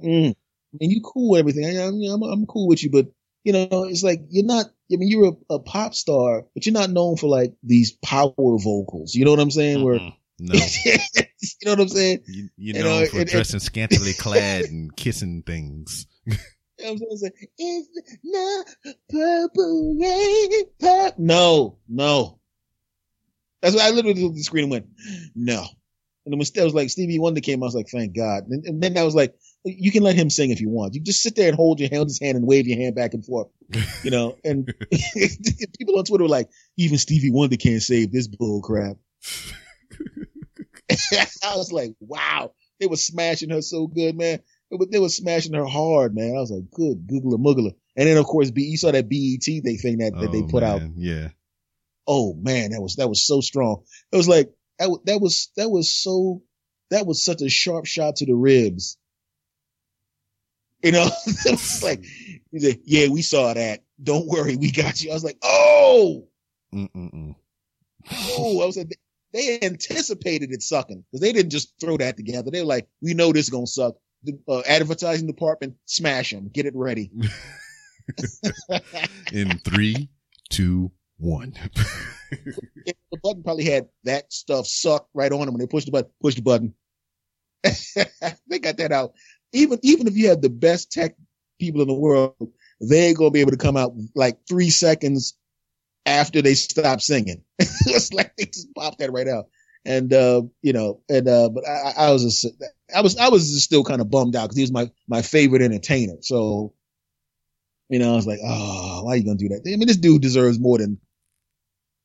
Mm. 0.04 0.36
Mean, 0.80 0.92
you 0.92 1.02
cool 1.04 1.32
with 1.32 1.40
everything. 1.40 1.66
I, 1.66 1.88
I'm, 1.88 2.24
I'm 2.24 2.46
cool 2.46 2.68
with 2.68 2.84
you, 2.84 2.92
but 2.92 3.08
you 3.44 3.54
know, 3.54 3.86
it's 3.86 4.04
like 4.04 4.22
you're 4.30 4.46
not. 4.46 4.68
I 4.94 4.98
mean, 4.98 5.10
you're 5.10 5.34
a, 5.50 5.56
a 5.56 5.60
pop 5.60 5.94
star, 5.94 6.46
but 6.54 6.66
you're 6.66 6.74
not 6.74 6.90
known 6.90 7.18
for 7.18 7.28
like 7.28 7.54
these 7.64 7.92
power 7.92 8.34
vocals. 8.36 9.16
You 9.16 9.26
know 9.26 9.32
what 9.32 9.40
I'm 9.40 9.52
saying? 9.52 9.84
Where 9.84 10.00
Mm-mm. 10.00 10.14
no, 10.40 10.54
you 10.86 10.98
know 11.66 11.72
what 11.72 11.80
I'm 11.82 11.88
saying? 11.88 12.24
you, 12.28 12.50
you 12.58 12.74
uh, 12.80 12.84
know, 12.84 13.00
know, 13.02 13.06
for 13.08 13.18
it- 13.18 13.30
it- 13.30 13.32
dressing 13.32 13.60
scantily 13.60 14.14
clad 14.20 14.66
and 14.66 14.96
kissing 14.96 15.44
things. 15.46 16.08
You 16.26 16.34
know 16.88 16.94
what 16.94 16.94
I'm 16.94 16.98
saying? 16.98 17.10
It's, 17.12 17.24
like, 17.24 17.50
it's 17.58 18.18
no 18.24 18.64
purple 19.10 19.98
rain. 20.00 21.12
No, 21.18 21.78
no. 21.88 22.40
That's 23.62 23.76
what 23.76 23.84
I 23.84 23.92
literally 23.92 24.22
looked 24.24 24.34
at 24.34 24.38
the 24.38 24.44
screen 24.44 24.64
and 24.64 24.72
went, 24.72 24.88
no. 25.36 25.60
And 26.26 26.34
then 26.34 26.40
when 26.40 26.48
it 26.54 26.64
was 26.64 26.74
like 26.74 26.90
Stevie 26.90 27.20
Wonder 27.20 27.42
came, 27.42 27.62
out. 27.62 27.66
I 27.66 27.68
was 27.68 27.76
like, 27.76 27.90
thank 27.90 28.16
God. 28.16 28.44
And, 28.50 28.66
and 28.66 28.82
then 28.82 28.98
I 28.98 29.04
was 29.04 29.16
like, 29.16 29.36
you 29.64 29.92
can 29.92 30.04
let 30.04 30.16
him 30.16 30.30
sing 30.30 30.52
if 30.52 30.62
you 30.62 30.70
want. 30.70 30.96
You 30.96 31.02
just 31.02 31.22
sit 31.22 31.36
there 31.36 31.48
and 31.48 31.56
hold 31.56 31.80
your 31.80 31.90
hand, 31.90 32.06
his 32.06 32.20
hand 32.20 32.38
and 32.38 32.48
wave 32.48 32.68
your 32.68 32.78
hand 32.78 32.96
back 32.96 33.14
and 33.14 33.26
forth, 33.26 33.48
you 34.04 34.12
know. 34.12 34.36
And 34.44 34.66
people 35.78 35.98
on 35.98 36.06
Twitter 36.06 36.24
were 36.24 36.30
like, 36.30 36.50
even 36.78 36.98
Stevie 36.98 37.32
Wonder 37.32 37.58
can't 37.58 37.82
save 37.82 38.12
this 38.12 38.28
bull 38.28 38.62
crap. 38.62 38.98
I 41.44 41.56
was 41.56 41.72
like, 41.72 41.94
wow, 42.00 42.54
they 42.80 42.88
were 42.88 42.98
smashing 42.98 43.52
her 43.52 43.62
so 43.62 43.88
good, 43.88 44.18
man. 44.18 44.40
They 44.90 45.00
were 45.00 45.10
smashing 45.10 45.54
her 45.54 45.66
hard, 45.66 46.16
man. 46.16 46.36
I 46.36 46.40
was 46.40 46.52
like, 46.52 46.72
good, 46.72 47.08
googler 47.08 47.38
muggler. 47.38 47.74
And 47.96 48.08
then 48.08 48.18
of 48.18 48.26
course, 48.26 48.52
B, 48.52 48.64
you 48.64 48.78
saw 48.78 48.92
that 48.92 49.10
BET 49.10 49.64
they 49.64 49.76
thing 49.76 49.98
that, 50.00 50.14
that 50.14 50.30
oh, 50.30 50.32
they 50.32 50.44
put 50.44 50.64
man. 50.64 50.72
out. 50.72 50.82
Yeah. 50.96 51.30
Oh 52.08 52.34
man, 52.34 52.72
that 52.72 52.82
was 52.82 52.96
that 52.96 53.10
was 53.10 53.26
so 53.26 53.42
strong. 53.42 53.84
It 54.12 54.18
was 54.18 54.28
like 54.28 54.50
that, 54.80 54.98
that 55.06 55.22
was 55.22 55.52
that 55.58 55.70
was 55.70 55.94
so 55.94 56.42
that 56.90 57.06
was 57.06 57.24
such 57.24 57.42
a 57.42 57.50
sharp 57.50 57.86
shot 57.86 58.18
to 58.18 58.26
the 58.26 58.34
ribs. 58.34 58.98
You 60.84 60.94
know, 60.94 61.08
it 61.28 61.52
was 61.52 61.84
like, 61.84 62.04
yeah, 62.52 63.08
we 63.08 63.22
saw 63.22 63.54
that. 63.54 63.84
Don't 64.02 64.26
worry, 64.26 64.56
we 64.56 64.72
got 64.72 65.04
you. 65.04 65.12
I 65.12 65.14
was 65.14 65.24
like, 65.24 65.38
oh, 65.44 66.28
Mm-mm-mm. 66.74 67.36
oh, 68.12 68.62
I 68.64 68.66
was 68.66 68.78
like, 68.78 68.98
they 69.32 69.60
anticipated 69.62 70.52
it 70.52 70.64
sucking 70.64 71.06
because 71.12 71.22
they 71.22 71.34
didn't 71.34 71.52
just 71.52 71.76
throw 71.80 71.98
that 71.98 72.18
together. 72.18 72.50
They 72.50 72.62
were 72.62 72.68
like, 72.68 72.88
we 73.00 73.14
know 73.14 73.32
this 73.32 73.46
is 73.46 73.52
gonna 73.52 73.68
suck. 73.68 73.94
The 74.24 74.40
uh, 74.48 74.62
advertising 74.68 75.28
department, 75.28 75.76
smash 75.86 76.32
them, 76.32 76.50
get 76.52 76.66
it 76.66 76.76
ready. 76.76 77.12
In 79.32 79.60
three, 79.60 80.10
two, 80.50 80.92
one. 81.18 81.54
the 82.32 83.18
button 83.24 83.44
probably 83.44 83.66
had 83.66 83.88
that 84.04 84.32
stuff 84.34 84.68
suck 84.68 85.08
right 85.14 85.32
on 85.32 85.46
them 85.46 85.54
when 85.54 85.60
they 85.60 85.68
pushed 85.68 85.86
the 85.86 85.92
button. 85.92 86.12
Push 86.22 86.36
the 86.36 86.42
button. 86.42 86.74
they 88.48 88.60
got 88.60 88.78
that 88.78 88.92
out. 88.92 89.14
Even 89.54 89.80
even 89.84 90.08
if 90.08 90.16
you 90.16 90.30
have 90.30 90.42
the 90.42 90.50
best 90.50 90.92
tech 90.92 91.16
people 91.60 91.82
in 91.82 91.88
the 91.88 91.94
world, 91.94 92.36
they 92.82 93.08
ain't 93.08 93.18
gonna 93.18 93.32
be 93.32 93.42
able 93.42 93.52
to 93.52 93.58
come 93.58 93.78
out 93.78 93.94
like 94.16 94.40
three 94.48 94.70
seconds 94.70 95.36
after 96.06 96.42
they 96.42 96.54
stop 96.54 97.02
singing. 97.02 97.44
it's 97.60 98.14
like 98.14 98.36
they 98.36 98.46
just 98.46 98.74
popped 98.76 99.00
that 99.00 99.12
right 99.12 99.28
out. 99.28 99.46
And 99.84 100.14
uh, 100.14 100.44
you 100.62 100.74
know, 100.74 101.02
and 101.10 101.28
uh, 101.28 101.50
but 101.50 101.68
I, 101.68 101.94
I 101.98 102.12
was 102.12 102.24
just, 102.24 102.64
I 102.96 103.02
was 103.02 103.18
I 103.18 103.30
was 103.30 103.64
still 103.64 103.84
kind 103.84 104.02
of 104.02 104.12
bummed 104.12 104.36
out 104.36 104.44
because 104.44 104.58
he 104.58 104.64
was 104.64 104.72
my 104.72 104.92
my 105.08 105.22
favorite 105.24 105.64
entertainer. 105.64 106.18
So, 106.22 106.74
you 107.90 107.98
know, 107.98 108.14
I 108.14 108.16
was 108.16 108.28
like, 108.28 108.40
oh, 108.46 109.04
why 109.04 109.14
are 109.14 109.16
you 109.16 109.26
gonna 109.26 109.38
do 109.38 109.50
that? 109.50 109.64
I 109.66 109.76
mean, 109.78 109.88
this 109.88 109.98
dude 109.98 110.22
deserves 110.22 110.60
more 110.60 110.78
than 110.78 111.00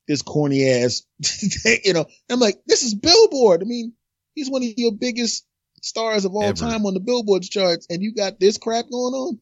this 0.08 0.22
corny 0.22 0.68
ass. 0.70 1.02
you 1.84 1.92
know, 1.92 2.06
I'm 2.30 2.40
like, 2.40 2.62
this 2.66 2.82
is 2.82 2.94
Billboard. 2.94 3.60
I 3.62 3.66
mean, 3.66 3.92
he's 4.34 4.50
one 4.50 4.62
of 4.62 4.70
your 4.76 4.92
biggest 4.92 5.44
stars 5.82 6.24
of 6.24 6.34
all 6.34 6.42
Ever. 6.42 6.56
time 6.56 6.86
on 6.86 6.94
the 6.94 7.00
Billboard 7.00 7.42
charts, 7.42 7.86
and 7.90 8.02
you 8.02 8.14
got 8.14 8.40
this 8.40 8.58
crap 8.58 8.86
going 8.90 9.14
on. 9.14 9.40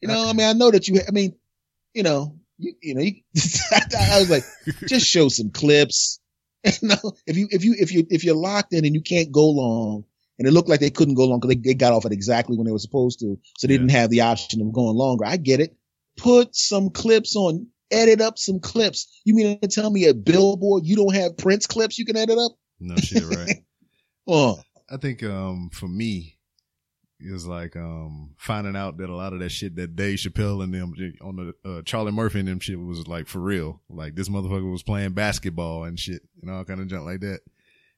You 0.00 0.08
know, 0.08 0.28
I 0.28 0.32
mean, 0.32 0.46
I 0.46 0.52
know 0.52 0.70
that 0.70 0.88
you. 0.88 1.00
I 1.06 1.12
mean, 1.12 1.36
you 1.94 2.02
know, 2.02 2.36
you, 2.58 2.74
you 2.82 2.94
know, 2.94 3.02
you, 3.02 3.14
I 3.72 4.18
was 4.18 4.30
like, 4.30 4.44
just 4.88 5.06
show 5.06 5.28
some 5.28 5.50
clips. 5.50 6.20
you 6.64 6.88
know, 6.88 7.12
if 7.26 7.36
you 7.36 7.48
if 7.50 7.64
you 7.64 7.74
if 7.78 7.92
you 7.92 8.06
if 8.10 8.24
you're 8.24 8.36
locked 8.36 8.72
in 8.72 8.84
and 8.84 8.94
you 8.94 9.02
can't 9.02 9.32
go 9.32 9.48
long, 9.48 10.04
and 10.38 10.46
it 10.48 10.52
looked 10.52 10.68
like 10.68 10.80
they 10.80 10.90
couldn't 10.90 11.14
go 11.14 11.26
long 11.26 11.40
because 11.40 11.54
they, 11.54 11.60
they 11.60 11.74
got 11.74 11.92
off 11.92 12.06
at 12.06 12.12
exactly 12.12 12.56
when 12.56 12.66
they 12.66 12.72
were 12.72 12.78
supposed 12.78 13.20
to, 13.20 13.38
so 13.58 13.66
they 13.66 13.74
yeah. 13.74 13.78
didn't 13.78 13.92
have 13.92 14.10
the 14.10 14.22
option 14.22 14.60
of 14.60 14.72
going 14.72 14.96
longer. 14.96 15.24
I 15.24 15.36
get 15.36 15.60
it. 15.60 15.76
Put 16.16 16.54
some 16.54 16.90
clips 16.90 17.36
on. 17.36 17.68
Edit 17.90 18.22
up 18.22 18.38
some 18.38 18.58
clips. 18.58 19.20
You 19.24 19.34
mean 19.34 19.60
to 19.60 19.68
tell 19.68 19.90
me 19.90 20.06
at 20.06 20.24
Billboard 20.24 20.86
you 20.86 20.96
don't 20.96 21.14
have 21.14 21.36
Prince 21.36 21.66
clips 21.66 21.98
you 21.98 22.06
can 22.06 22.16
edit 22.16 22.38
up? 22.38 22.52
No 22.80 22.96
shit, 22.96 23.22
right? 23.22 23.64
oh, 24.26 24.58
I 24.92 24.96
think 24.98 25.22
um 25.22 25.70
for 25.72 25.88
me, 25.88 26.36
it 27.20 27.32
was 27.32 27.46
like 27.46 27.76
um 27.76 28.34
finding 28.36 28.76
out 28.76 28.98
that 28.98 29.08
a 29.08 29.16
lot 29.16 29.32
of 29.32 29.40
that 29.40 29.50
shit 29.50 29.76
that 29.76 29.96
Dave 29.96 30.18
Chappelle 30.18 30.62
and 30.62 30.74
them 30.74 30.94
on 31.22 31.36
the 31.36 31.68
uh, 31.68 31.82
Charlie 31.82 32.12
Murphy 32.12 32.40
and 32.40 32.48
them 32.48 32.60
shit 32.60 32.78
was 32.78 33.08
like 33.08 33.26
for 33.26 33.38
real. 33.38 33.80
Like 33.88 34.14
this 34.14 34.28
motherfucker 34.28 34.70
was 34.70 34.82
playing 34.82 35.12
basketball 35.12 35.84
and 35.84 35.98
shit 35.98 36.22
and 36.42 36.50
all 36.50 36.64
kind 36.64 36.80
of 36.80 36.88
junk 36.88 37.04
like 37.04 37.20
that. 37.20 37.40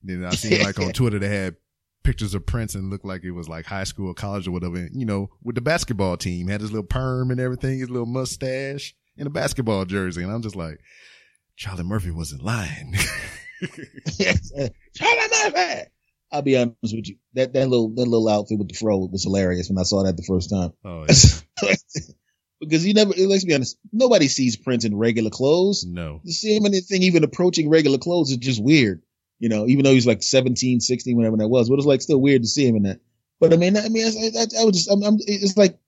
then 0.03 0.25
I 0.25 0.31
seen 0.31 0.63
like 0.63 0.79
on 0.79 0.93
Twitter 0.93 1.19
they 1.19 1.29
had 1.29 1.57
pictures 2.05 2.35
of 2.35 2.47
Prince 2.47 2.75
and 2.77 2.91
looked 2.91 3.07
like 3.07 3.25
it 3.25 3.33
was 3.33 3.49
like 3.49 3.67
high 3.67 3.85
school 3.85 4.09
or 4.09 4.15
college 4.15 4.47
or 4.47 4.53
whatever. 4.53 4.77
And, 4.77 4.95
you 4.95 5.07
know, 5.07 5.31
with 5.43 5.57
the 5.57 5.63
basketball 5.63 6.17
team, 6.17 6.47
had 6.49 6.61
his 6.61 6.71
little 6.71 6.87
perm 6.87 7.31
and 7.31 7.41
everything, 7.41 7.81
his 7.81 7.91
little 7.91 8.07
mustache 8.07 8.95
and 9.19 9.27
a 9.27 9.31
basketball 9.31 9.85
jersey. 9.87 10.23
And 10.23 10.31
I'm 10.31 10.43
just 10.43 10.55
like, 10.55 10.81
Charlie 11.57 11.83
Murphy 11.83 12.11
wasn't 12.11 12.45
lying. 12.45 12.95
Charlie 14.21 14.71
Murphy. 14.95 15.91
I'll 16.35 16.43
be 16.43 16.57
honest 16.57 16.77
with 16.83 17.09
you. 17.09 17.17
That 17.35 17.53
that 17.53 17.69
little 17.69 17.89
that 17.91 18.07
little 18.07 18.29
outfit 18.29 18.59
with 18.59 18.69
the 18.69 18.75
fro 18.75 18.99
was 18.99 19.23
hilarious 19.23 19.69
when 19.69 19.79
I 19.79 19.85
saw 19.85 20.03
that 20.03 20.17
the 20.17 20.25
first 20.25 20.51
time. 20.51 20.73
Oh, 20.85 21.07
yeah. 21.09 21.75
because 22.61 22.85
you 22.85 22.93
never 22.93 23.13
let's 23.17 23.45
be 23.45 23.55
honest, 23.55 23.79
nobody 23.93 24.27
sees 24.27 24.57
Prince 24.57 24.85
in 24.85 24.97
regular 24.97 25.31
clothes. 25.31 25.87
No. 25.87 26.21
To 26.25 26.33
see 26.33 26.57
him 26.57 26.67
in 26.67 26.73
anything 26.73 27.05
even 27.05 27.23
approaching 27.23 27.71
regular 27.71 27.99
clothes 27.99 28.31
is 28.31 28.39
just 28.39 28.63
weird. 28.63 29.03
You 29.39 29.49
know, 29.49 29.67
even 29.69 29.85
though 29.85 29.93
he's 29.93 30.07
like 30.07 30.23
17, 30.23 30.81
16, 30.81 31.17
whatever 31.17 31.37
that 31.37 31.49
was, 31.49 31.69
but 31.69 31.77
it's 31.77 31.87
like 31.87 32.03
still 32.03 32.21
weird 32.21 32.43
to 32.43 32.49
see 32.49 32.67
him 32.67 32.77
in 32.77 32.83
that. 32.85 33.01
But 33.41 33.53
I 33.53 33.57
mean, 33.57 33.77
I 33.77 33.89
mean, 33.89 34.07
I, 34.07 34.41
I, 34.41 34.61
I 34.61 34.65
would 34.65 34.75
just, 34.75 34.91
I'm, 34.91 35.03
I'm, 35.03 35.19
it's 35.21 35.57
like 35.57 35.79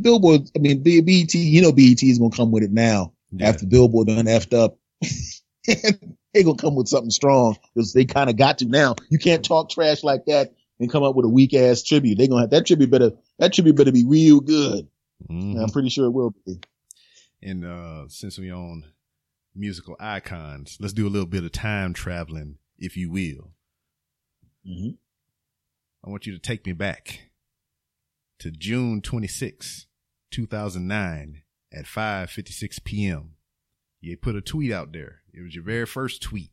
Billboard. 0.00 0.50
I 0.56 0.58
mean, 0.58 0.82
BET, 0.82 1.34
you 1.34 1.62
know, 1.62 1.72
BET 1.72 2.02
is 2.02 2.18
gonna 2.18 2.34
come 2.34 2.50
with 2.50 2.62
it 2.62 2.72
now 2.72 3.12
yeah. 3.30 3.48
after 3.48 3.66
Billboard 3.66 4.08
done 4.08 4.26
effed 4.26 4.52
up. 4.52 4.78
they 6.34 6.42
gonna 6.42 6.56
come 6.56 6.74
with 6.74 6.88
something 6.88 7.10
strong 7.10 7.56
because 7.74 7.92
they 7.92 8.04
kind 8.04 8.28
of 8.28 8.36
got 8.36 8.58
to 8.58 8.66
now. 8.66 8.96
You 9.08 9.18
can't 9.18 9.44
talk 9.44 9.70
trash 9.70 10.02
like 10.02 10.26
that 10.26 10.52
and 10.78 10.90
come 10.90 11.04
up 11.04 11.14
with 11.14 11.24
a 11.24 11.28
weak 11.28 11.54
ass 11.54 11.82
tribute. 11.82 12.18
They 12.18 12.28
gonna 12.28 12.42
have 12.42 12.50
that 12.50 12.66
tribute 12.66 12.90
better. 12.90 13.12
That 13.38 13.52
tribute 13.52 13.76
better 13.76 13.92
be 13.92 14.04
real 14.04 14.40
good. 14.40 14.88
Mm-hmm. 15.30 15.60
I'm 15.60 15.70
pretty 15.70 15.88
sure 15.88 16.06
it 16.06 16.10
will 16.10 16.34
be. 16.44 16.60
And 17.42 17.64
uh, 17.64 18.08
since 18.08 18.38
we 18.38 18.50
own 18.50 18.84
musical 19.54 19.96
icons, 20.00 20.76
let's 20.80 20.92
do 20.92 21.06
a 21.06 21.10
little 21.10 21.26
bit 21.26 21.44
of 21.44 21.52
time 21.52 21.94
traveling, 21.94 22.58
if 22.78 22.96
you 22.96 23.10
will. 23.10 23.52
Mm-hmm. 24.66 24.90
I 26.04 26.10
want 26.10 26.26
you 26.26 26.32
to 26.32 26.38
take 26.38 26.66
me 26.66 26.72
back 26.72 27.30
to 28.40 28.50
June 28.50 29.00
26, 29.00 29.86
2009 30.30 31.42
at 31.72 31.84
5:56 31.84 32.82
p.m. 32.84 33.36
You 34.00 34.16
put 34.16 34.36
a 34.36 34.40
tweet 34.40 34.72
out 34.72 34.92
there. 34.92 35.23
It 35.34 35.42
was 35.42 35.54
your 35.54 35.64
very 35.64 35.86
first 35.86 36.22
tweet. 36.22 36.50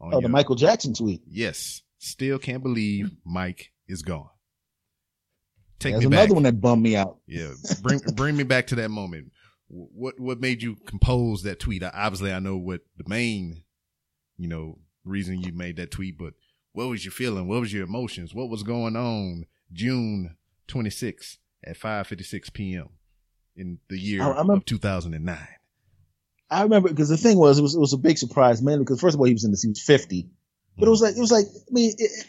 oh, 0.00 0.12
your, 0.12 0.22
the 0.22 0.28
Michael 0.28 0.54
Jackson 0.54 0.94
tweet. 0.94 1.22
Yes. 1.28 1.82
Still 1.98 2.38
can't 2.38 2.62
believe 2.62 3.10
Mike 3.24 3.72
is 3.88 4.02
gone. 4.02 4.30
Take 5.78 5.94
There's 5.94 6.04
another 6.04 6.26
back. 6.28 6.34
one 6.34 6.42
that 6.44 6.60
bummed 6.60 6.82
me 6.82 6.94
out. 6.94 7.18
Yeah. 7.26 7.52
Bring 7.82 8.00
bring 8.14 8.36
me 8.36 8.44
back 8.44 8.68
to 8.68 8.74
that 8.76 8.90
moment. 8.90 9.32
What 9.68 10.20
what 10.20 10.40
made 10.40 10.62
you 10.62 10.76
compose 10.86 11.42
that 11.42 11.58
tweet? 11.58 11.82
Obviously, 11.82 12.32
I 12.32 12.38
know 12.38 12.56
what 12.56 12.82
the 12.96 13.04
main, 13.08 13.64
you 14.36 14.48
know, 14.48 14.78
reason 15.04 15.40
you 15.40 15.52
made 15.52 15.76
that 15.76 15.90
tweet, 15.90 16.18
but 16.18 16.34
what 16.72 16.88
was 16.88 17.04
your 17.04 17.12
feeling? 17.12 17.48
What 17.48 17.60
was 17.60 17.72
your 17.72 17.84
emotions? 17.84 18.34
What 18.34 18.50
was 18.50 18.62
going 18.62 18.94
on 18.94 19.46
June 19.72 20.36
26th 20.68 21.38
at 21.64 21.78
5:56 21.78 22.52
p.m. 22.52 22.90
in 23.56 23.78
the 23.88 23.98
year 23.98 24.22
I, 24.22 24.32
of 24.32 24.64
2009? 24.64 25.38
I 26.50 26.62
remember 26.62 26.88
because 26.88 27.08
the 27.08 27.16
thing 27.16 27.38
was, 27.38 27.58
it 27.58 27.62
was 27.62 27.74
it 27.74 27.80
was 27.80 27.92
a 27.92 27.98
big 27.98 28.18
surprise, 28.18 28.60
mainly 28.60 28.80
because 28.80 29.00
first 29.00 29.14
of 29.14 29.20
all 29.20 29.26
he 29.26 29.32
was 29.32 29.44
in 29.44 29.50
this, 29.50 29.62
he 29.62 29.68
was 29.68 29.80
fifty, 29.80 30.28
but 30.78 30.86
it 30.86 30.90
was 30.90 31.00
like 31.00 31.16
it 31.16 31.20
was 31.20 31.30
like 31.30 31.46
I 31.46 31.70
mean, 31.70 31.92
it, 31.96 32.10
it, 32.10 32.26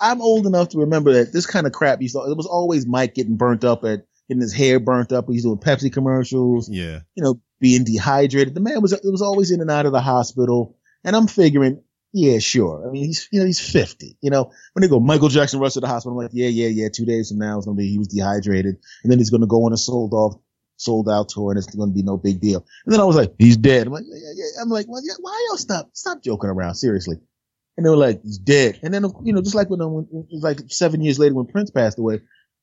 I'm 0.00 0.22
old 0.22 0.46
enough 0.46 0.70
to 0.70 0.78
remember 0.78 1.12
that 1.14 1.32
this 1.32 1.46
kind 1.46 1.66
of 1.66 1.72
crap 1.72 2.00
used 2.00 2.14
to. 2.14 2.22
It 2.22 2.36
was 2.36 2.46
always 2.46 2.86
Mike 2.86 3.14
getting 3.14 3.36
burnt 3.36 3.64
up 3.64 3.84
at 3.84 4.06
getting 4.28 4.40
his 4.40 4.54
hair 4.54 4.80
burnt 4.80 5.12
up. 5.12 5.26
He's 5.28 5.42
doing 5.42 5.58
Pepsi 5.58 5.92
commercials. 5.92 6.68
Yeah, 6.70 7.00
you 7.14 7.22
know, 7.22 7.40
being 7.60 7.84
dehydrated. 7.84 8.54
The 8.54 8.60
man 8.60 8.80
was 8.80 8.92
it 8.92 9.00
was 9.04 9.22
always 9.22 9.50
in 9.50 9.60
and 9.60 9.70
out 9.70 9.86
of 9.86 9.92
the 9.92 10.00
hospital, 10.00 10.78
and 11.04 11.14
I'm 11.14 11.26
figuring. 11.26 11.82
Yeah, 12.14 12.40
sure. 12.40 12.86
I 12.86 12.90
mean, 12.90 13.04
he's 13.04 13.28
you 13.32 13.40
know 13.40 13.46
he's 13.46 13.60
fifty. 13.60 14.18
You 14.20 14.30
know, 14.30 14.50
when 14.72 14.82
they 14.82 14.88
go 14.88 15.00
Michael 15.00 15.28
Jackson 15.28 15.60
rushed 15.60 15.74
to 15.74 15.80
the 15.80 15.86
hospital, 15.86 16.18
I'm 16.18 16.24
like, 16.24 16.32
yeah, 16.34 16.48
yeah, 16.48 16.68
yeah. 16.68 16.88
Two 16.92 17.06
days 17.06 17.30
from 17.30 17.38
now, 17.38 17.56
it's 17.56 17.66
gonna 17.66 17.76
be 17.76 17.88
he 17.88 17.98
was 17.98 18.08
dehydrated, 18.08 18.76
and 19.02 19.10
then 19.10 19.18
he's 19.18 19.30
gonna 19.30 19.46
go 19.46 19.64
on 19.64 19.72
a 19.72 19.78
sold 19.78 20.12
off 20.12 20.36
sold 20.82 21.08
out 21.08 21.28
tour 21.28 21.50
and 21.50 21.58
it's 21.58 21.74
going 21.74 21.90
to 21.90 21.94
be 21.94 22.02
no 22.02 22.16
big 22.16 22.40
deal. 22.40 22.64
And 22.84 22.92
then 22.92 23.00
I 23.00 23.04
was 23.04 23.16
like, 23.16 23.34
he's 23.38 23.56
dead. 23.56 23.86
I'm 23.86 23.92
like. 23.92 24.04
I'm 24.60 24.68
like, 24.68 24.86
well, 24.88 25.02
yeah, 25.04 25.14
why 25.20 25.46
y'all 25.48 25.58
stop, 25.58 25.90
stop 25.94 26.22
joking 26.22 26.50
around? 26.50 26.74
Seriously. 26.74 27.16
And 27.76 27.86
they 27.86 27.90
were 27.90 27.96
like, 27.96 28.22
he's 28.22 28.38
dead. 28.38 28.80
And 28.82 28.92
then, 28.92 29.04
you 29.22 29.32
know, 29.32 29.40
just 29.40 29.54
like 29.54 29.70
when, 29.70 29.80
um, 29.80 29.94
when 29.94 30.04
it 30.04 30.34
was 30.34 30.42
like 30.42 30.60
seven 30.68 31.00
years 31.00 31.18
later 31.18 31.34
when 31.34 31.46
Prince 31.46 31.70
passed 31.70 31.98
away. 31.98 32.20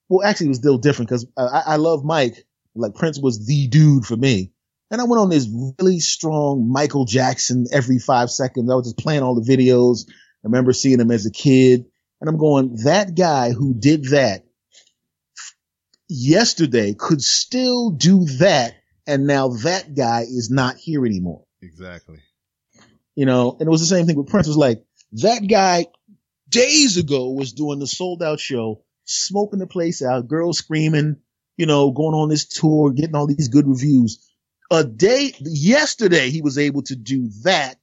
Well, 0.07 0.27
actually 0.27 0.47
it 0.47 0.49
was 0.49 0.57
still 0.59 0.77
different 0.77 1.09
because 1.09 1.25
I, 1.37 1.63
I 1.65 1.75
love 1.77 2.03
Mike. 2.03 2.45
Like 2.75 2.95
Prince 2.95 3.19
was 3.19 3.45
the 3.45 3.67
dude 3.67 4.05
for 4.05 4.15
me. 4.15 4.51
And 4.91 5.01
I 5.01 5.03
went 5.03 5.19
on 5.19 5.29
this 5.29 5.47
really 5.79 5.99
strong 5.99 6.71
Michael 6.71 7.05
Jackson 7.05 7.65
every 7.71 7.99
five 7.99 8.29
seconds. 8.29 8.71
I 8.71 8.75
was 8.75 8.87
just 8.87 8.97
playing 8.97 9.23
all 9.23 9.35
the 9.35 9.49
videos. 9.49 10.09
I 10.09 10.13
remember 10.45 10.73
seeing 10.73 10.99
him 10.99 11.11
as 11.11 11.25
a 11.25 11.31
kid 11.31 11.85
and 12.21 12.29
I'm 12.29 12.37
going, 12.37 12.75
that 12.83 13.15
guy 13.15 13.51
who 13.51 13.73
did 13.73 14.05
that 14.09 14.43
yesterday 16.09 16.93
could 16.93 17.21
still 17.21 17.91
do 17.91 18.25
that. 18.39 18.75
And 19.07 19.25
now 19.25 19.49
that 19.49 19.95
guy 19.95 20.21
is 20.21 20.49
not 20.51 20.75
here 20.75 21.05
anymore. 21.05 21.45
Exactly. 21.61 22.19
You 23.15 23.25
know, 23.25 23.55
and 23.59 23.67
it 23.67 23.69
was 23.69 23.81
the 23.81 23.87
same 23.87 24.05
thing 24.05 24.17
with 24.17 24.27
Prince. 24.27 24.47
It 24.47 24.51
was 24.51 24.57
like 24.57 24.83
that 25.13 25.47
guy 25.47 25.87
days 26.49 26.97
ago 26.97 27.29
was 27.31 27.53
doing 27.53 27.79
the 27.79 27.87
sold 27.87 28.23
out 28.23 28.39
show, 28.39 28.83
smoking 29.05 29.59
the 29.59 29.67
place 29.67 30.01
out, 30.01 30.27
girls 30.27 30.57
screaming, 30.57 31.17
you 31.57 31.65
know, 31.65 31.91
going 31.91 32.15
on 32.15 32.29
this 32.29 32.45
tour, 32.47 32.91
getting 32.91 33.15
all 33.15 33.27
these 33.27 33.47
good 33.47 33.67
reviews. 33.67 34.25
A 34.71 34.83
day, 34.83 35.33
yesterday 35.41 36.29
he 36.29 36.41
was 36.41 36.57
able 36.57 36.83
to 36.83 36.95
do 36.95 37.29
that. 37.43 37.77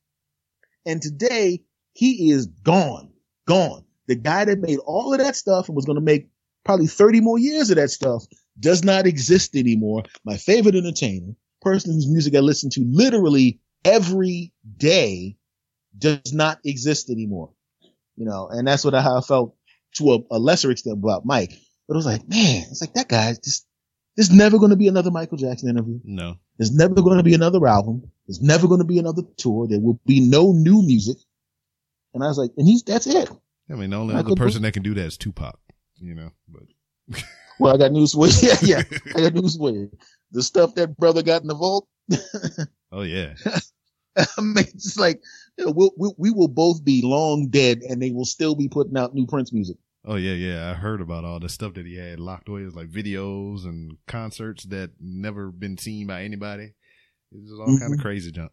And 0.85 1.03
today 1.03 1.65
he 1.93 2.31
is 2.31 2.47
gone. 2.47 3.12
Gone. 3.47 3.85
The 4.07 4.15
guy 4.15 4.44
that 4.44 4.61
made 4.61 4.78
all 4.78 5.12
of 5.12 5.19
that 5.19 5.35
stuff 5.35 5.69
and 5.69 5.74
was 5.74 5.85
going 5.85 5.97
to 5.97 6.03
make 6.03 6.28
probably 6.66 6.86
30 6.86 7.20
more 7.20 7.38
years 7.38 7.70
of 7.70 7.76
that 7.76 7.90
stuff 7.90 8.24
does 8.59 8.84
not 8.84 9.06
exist 9.06 9.56
anymore. 9.56 10.02
My 10.24 10.36
favorite 10.36 10.74
entertainer, 10.74 11.34
person 11.62 11.93
whose 11.93 12.09
music 12.09 12.34
I 12.34 12.40
listen 12.40 12.70
to 12.70 12.84
literally 12.90 13.60
every 13.84 14.52
day 14.76 15.36
does 15.97 16.32
not 16.32 16.59
exist 16.64 17.09
anymore. 17.09 17.52
You 18.16 18.26
know, 18.26 18.48
and 18.51 18.66
that's 18.66 18.84
what 18.84 18.94
I, 18.94 19.02
how 19.02 19.18
I 19.18 19.20
felt 19.20 19.55
to 19.97 20.12
a, 20.12 20.36
a 20.36 20.38
lesser 20.38 20.70
extent 20.70 20.98
about 20.98 21.24
Mike. 21.24 21.52
But 21.86 21.94
it 21.94 21.97
was 21.97 22.06
like, 22.06 22.28
man, 22.28 22.64
it's 22.70 22.80
like 22.80 22.94
that 22.94 23.09
guy 23.09 23.32
just, 23.32 23.66
there's 24.16 24.30
never 24.30 24.59
going 24.59 24.70
to 24.70 24.76
be 24.76 24.88
another 24.88 25.10
Michael 25.10 25.36
Jackson 25.36 25.68
interview. 25.68 26.01
No. 26.05 26.36
There's 26.59 26.72
never 26.72 26.94
going 26.94 27.18
to 27.18 27.22
be 27.22 27.34
another 27.34 27.64
album. 27.66 28.10
There's 28.26 28.40
never 28.40 28.66
going 28.66 28.80
to 28.80 28.86
be 28.86 28.98
another 28.98 29.22
tour. 29.36 29.68
There 29.68 29.78
will 29.78 30.01
be 30.06 30.20
no 30.20 30.52
new 30.52 30.82
music. 30.82 31.18
And 32.14 32.24
I 32.24 32.28
was 32.28 32.38
like, 32.38 32.51
and 32.56 32.66
he's, 32.66 32.82
that's 32.82 33.06
it. 33.06 33.30
I 33.70 33.74
mean, 33.74 33.90
the 33.90 33.97
only 33.97 34.14
Michael 34.14 34.32
other 34.32 34.43
person 34.43 34.62
that 34.62 34.72
can 34.72 34.82
do 34.82 34.94
that 34.94 35.05
is 35.05 35.18
Tupac, 35.18 35.59
you 36.01 36.14
know, 36.14 36.31
but 36.48 36.62
Well, 37.59 37.74
I 37.74 37.78
got 37.78 37.93
news 37.93 38.12
for 38.12 38.27
you. 38.27 38.32
Yeah, 38.43 38.59
yeah. 38.62 38.98
I 39.14 39.20
got 39.23 39.35
news 39.35 39.56
for 39.56 39.70
you. 39.70 39.90
The 40.32 40.43
stuff 40.43 40.74
that 40.74 40.97
brother 40.97 41.23
got 41.23 41.43
in 41.43 41.48
the 41.48 41.55
vault. 41.55 41.89
oh 42.93 43.02
yeah. 43.02 43.35
I 44.16 44.40
mean, 44.40 44.56
it's 44.59 44.98
like, 44.98 45.20
you 45.59 45.66
know, 45.66 45.73
we'll, 45.73 45.93
we, 45.97 46.10
we 46.16 46.31
will 46.31 46.48
both 46.48 46.85
be 46.85 47.02
long 47.02 47.48
dead 47.48 47.82
and 47.82 48.01
they 48.01 48.10
will 48.10 48.24
still 48.24 48.55
be 48.55 48.68
putting 48.68 48.97
out 48.97 49.14
new 49.14 49.27
Prince 49.27 49.52
music. 49.52 49.77
Oh 50.05 50.16
yeah, 50.16 50.32
yeah. 50.32 50.70
I 50.70 50.74
heard 50.74 51.01
about 51.01 51.24
all 51.24 51.40
the 51.40 51.48
stuff 51.48 51.74
that 51.74 51.86
he 51.86 51.97
had 51.97 52.20
locked 52.20 52.48
away, 52.48 52.62
it's 52.62 52.77
like 52.77 52.89
videos 52.89 53.64
and 53.64 53.97
concerts 54.06 54.64
that 54.64 54.93
never 55.01 55.51
been 55.51 55.78
seen 55.78 56.06
by 56.06 56.23
anybody. 56.23 56.74
It's 57.32 57.52
all 57.52 57.78
kind 57.78 57.93
of 57.93 58.01
crazy 58.01 58.31
junk. 58.31 58.52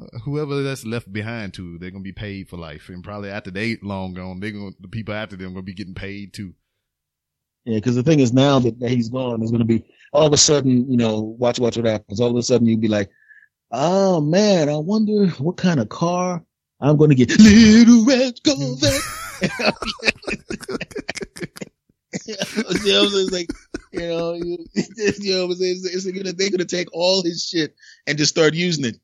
Uh, 0.00 0.18
whoever 0.20 0.62
that's 0.62 0.86
left 0.86 1.12
behind 1.12 1.54
too, 1.54 1.76
they're 1.78 1.90
gonna 1.90 2.02
be 2.02 2.12
paid 2.12 2.48
for 2.48 2.56
life, 2.56 2.88
and 2.88 3.02
probably 3.02 3.30
after 3.30 3.50
they 3.50 3.76
long 3.82 4.14
gone, 4.14 4.38
they 4.38 4.52
gonna 4.52 4.70
the 4.78 4.86
people 4.86 5.12
after 5.12 5.34
them 5.34 5.52
gonna 5.52 5.62
be 5.62 5.74
getting 5.74 5.94
paid 5.94 6.32
too. 6.32 6.54
Yeah, 7.64 7.76
because 7.76 7.94
the 7.94 8.02
thing 8.02 8.20
is 8.20 8.32
now 8.32 8.58
that, 8.58 8.80
that 8.80 8.90
he's 8.90 9.08
gone, 9.08 9.40
there's 9.40 9.52
going 9.52 9.60
to 9.60 9.64
be 9.66 9.84
all 10.12 10.26
of 10.26 10.32
a 10.32 10.36
sudden, 10.36 10.90
you 10.90 10.96
know, 10.96 11.20
watch, 11.20 11.60
watch 11.60 11.76
what 11.76 11.86
happens. 11.86 12.20
All 12.20 12.30
of 12.30 12.36
a 12.36 12.42
sudden, 12.42 12.66
you'd 12.66 12.80
be 12.80 12.88
like, 12.88 13.10
oh 13.70 14.20
man, 14.20 14.68
I 14.68 14.76
wonder 14.76 15.28
what 15.38 15.56
kind 15.56 15.80
of 15.80 15.88
car 15.88 16.44
I'm 16.80 16.96
going 16.96 17.10
to 17.10 17.16
get. 17.16 17.30
Little 17.38 18.04
red 18.04 18.34
Corvette. 18.44 19.00
you 22.26 22.34
know, 22.92 23.08
it's 23.08 23.32
like, 23.32 23.50
you 23.92 24.00
know, 24.00 24.34
you, 24.34 24.58
you 24.74 25.34
know, 25.34 25.50
it's, 25.50 25.60
it's, 25.60 25.86
it's 25.86 26.06
like, 26.06 26.36
they're 26.36 26.50
going 26.50 26.58
to 26.58 26.64
take 26.64 26.88
all 26.92 27.22
his 27.22 27.46
shit 27.46 27.74
and 28.06 28.18
just 28.18 28.32
start 28.32 28.54
using 28.54 28.84
it. 28.84 28.96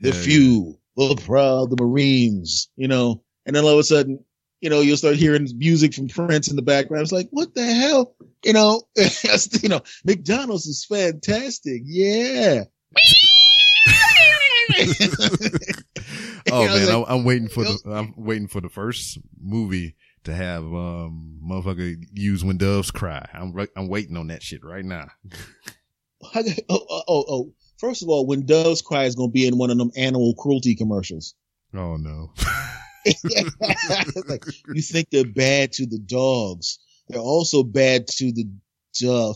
The 0.00 0.10
Yeah, 0.10 0.14
yeah. 0.14 0.20
few, 0.20 0.78
the 0.96 1.22
proud, 1.24 1.70
the 1.70 1.82
Marines, 1.82 2.68
you 2.76 2.88
know, 2.88 3.22
and 3.46 3.56
then 3.56 3.64
all 3.64 3.70
of 3.70 3.78
a 3.78 3.84
sudden, 3.84 4.24
you 4.60 4.70
know, 4.70 4.80
you'll 4.80 4.96
start 4.96 5.16
hearing 5.16 5.48
music 5.56 5.94
from 5.94 6.08
Prince 6.08 6.48
in 6.48 6.56
the 6.56 6.62
background. 6.62 7.02
It's 7.02 7.12
like, 7.12 7.28
what 7.30 7.54
the 7.54 7.64
hell? 7.64 8.14
You 8.44 8.52
know, 8.52 8.82
you 9.62 9.68
know, 9.68 9.80
McDonald's 10.04 10.66
is 10.66 10.84
fantastic. 10.84 11.82
Yeah. 11.84 12.64
Oh 16.52 16.62
You 16.62 16.68
know, 16.68 16.74
man, 16.74 17.00
like, 17.00 17.06
I'm, 17.08 17.24
waiting 17.24 17.48
for 17.48 17.64
the 17.64 17.78
I'm 17.86 18.14
waiting 18.16 18.48
for 18.48 18.60
the 18.60 18.68
first 18.68 19.18
movie 19.40 19.96
to 20.24 20.34
have 20.34 20.62
um 20.62 21.40
motherfucker 21.42 21.96
use 22.12 22.44
when 22.44 22.58
doves 22.58 22.90
cry. 22.90 23.26
I'm 23.32 23.54
I'm 23.76 23.88
waiting 23.88 24.16
on 24.16 24.26
that 24.26 24.42
shit 24.42 24.62
right 24.62 24.84
now. 24.84 25.08
Oh, 26.34 26.42
oh, 26.68 27.02
oh, 27.08 27.24
oh. 27.28 27.52
First 27.78 28.02
of 28.02 28.08
all, 28.08 28.26
when 28.26 28.46
Doves 28.46 28.82
Cry 28.82 29.04
is 29.04 29.14
going 29.14 29.30
to 29.30 29.32
be 29.32 29.46
in 29.46 29.58
one 29.58 29.70
of 29.70 29.78
them 29.78 29.90
animal 29.96 30.34
cruelty 30.34 30.74
commercials. 30.74 31.34
Oh 31.74 31.96
no. 31.96 32.32
like, 34.28 34.44
you 34.72 34.82
think 34.82 35.08
they're 35.10 35.24
bad 35.24 35.72
to 35.72 35.86
the 35.86 35.98
dogs. 35.98 36.78
They're 37.08 37.20
also 37.20 37.62
bad 37.62 38.06
to 38.08 38.32
the 38.32 38.48
pew. 38.96 39.34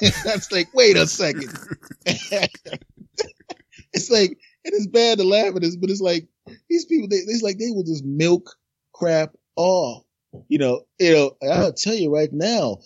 That's 0.24 0.52
like, 0.52 0.72
wait 0.74 0.96
a 0.96 1.06
second. 1.06 1.56
it's 2.06 4.10
like, 4.10 4.38
it 4.64 4.74
is 4.74 4.86
bad 4.86 5.18
to 5.18 5.24
laugh 5.24 5.54
at 5.54 5.62
this, 5.62 5.76
but 5.76 5.90
it's 5.90 6.00
like, 6.00 6.26
these 6.68 6.84
people, 6.84 7.08
they, 7.08 7.16
it's 7.16 7.42
like 7.42 7.58
they 7.58 7.70
will 7.70 7.84
just 7.84 8.04
milk 8.04 8.54
crap 8.92 9.34
off. 9.56 10.02
You 10.48 10.58
know, 10.58 10.82
you 10.98 11.12
know, 11.12 11.36
I'll 11.48 11.72
tell 11.72 11.94
you 11.94 12.12
right 12.12 12.32
now, 12.32 12.78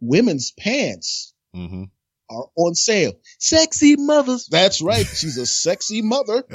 women's 0.00 0.52
pants 0.52 1.32
hmm 1.54 1.84
are 2.30 2.46
on 2.56 2.74
sale. 2.74 3.12
Sexy 3.38 3.96
mothers. 3.96 4.46
That's 4.50 4.80
right. 4.80 5.06
She's 5.14 5.36
a 5.36 5.46
sexy 5.46 6.02
mother. 6.02 6.44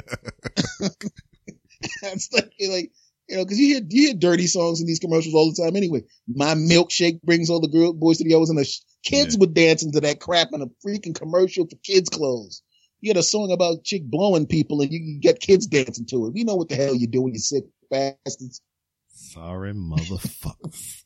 That's 2.01 2.31
like, 2.33 2.51
like, 2.67 2.91
you 3.27 3.37
know, 3.37 3.45
cause 3.45 3.57
you 3.57 3.75
hear, 3.75 3.81
you 3.87 4.07
hear 4.07 4.13
dirty 4.15 4.47
songs 4.47 4.81
in 4.81 4.87
these 4.87 4.99
commercials 4.99 5.33
all 5.35 5.51
the 5.53 5.61
time 5.63 5.75
anyway. 5.75 6.03
My 6.27 6.55
milkshake 6.55 7.21
brings 7.21 7.49
all 7.49 7.59
the 7.59 7.67
girl 7.67 7.93
boys 7.93 8.17
to 8.19 8.23
the 8.23 8.35
O's 8.35 8.49
and 8.49 8.57
the 8.59 8.65
sh- 8.65 8.79
kids 9.03 9.35
Yeah. 9.35 9.39
would 9.41 9.53
dance 9.53 9.83
into 9.83 9.99
that 10.01 10.19
crap 10.19 10.49
in 10.53 10.61
a 10.61 10.67
freaking 10.85 11.13
commercial 11.15 11.65
for 11.67 11.75
kids 11.83 12.09
clothes. 12.09 12.61
You 13.01 13.09
had 13.09 13.17
a 13.17 13.23
song 13.23 13.51
about 13.51 13.83
chick 13.83 14.03
blowing 14.03 14.47
people 14.47 14.81
and 14.81 14.91
you, 14.91 14.99
you 14.99 15.19
get 15.19 15.39
kids 15.39 15.67
dancing 15.67 16.05
to 16.07 16.27
it. 16.27 16.35
You 16.35 16.45
know 16.45 16.55
what 16.55 16.69
the 16.69 16.75
hell 16.75 16.95
you're 16.95 17.09
doing, 17.11 17.33
you 17.33 17.39
sick 17.39 17.65
bastards. 17.91 18.61
Sorry, 19.09 19.73
motherfuckers. 19.73 21.03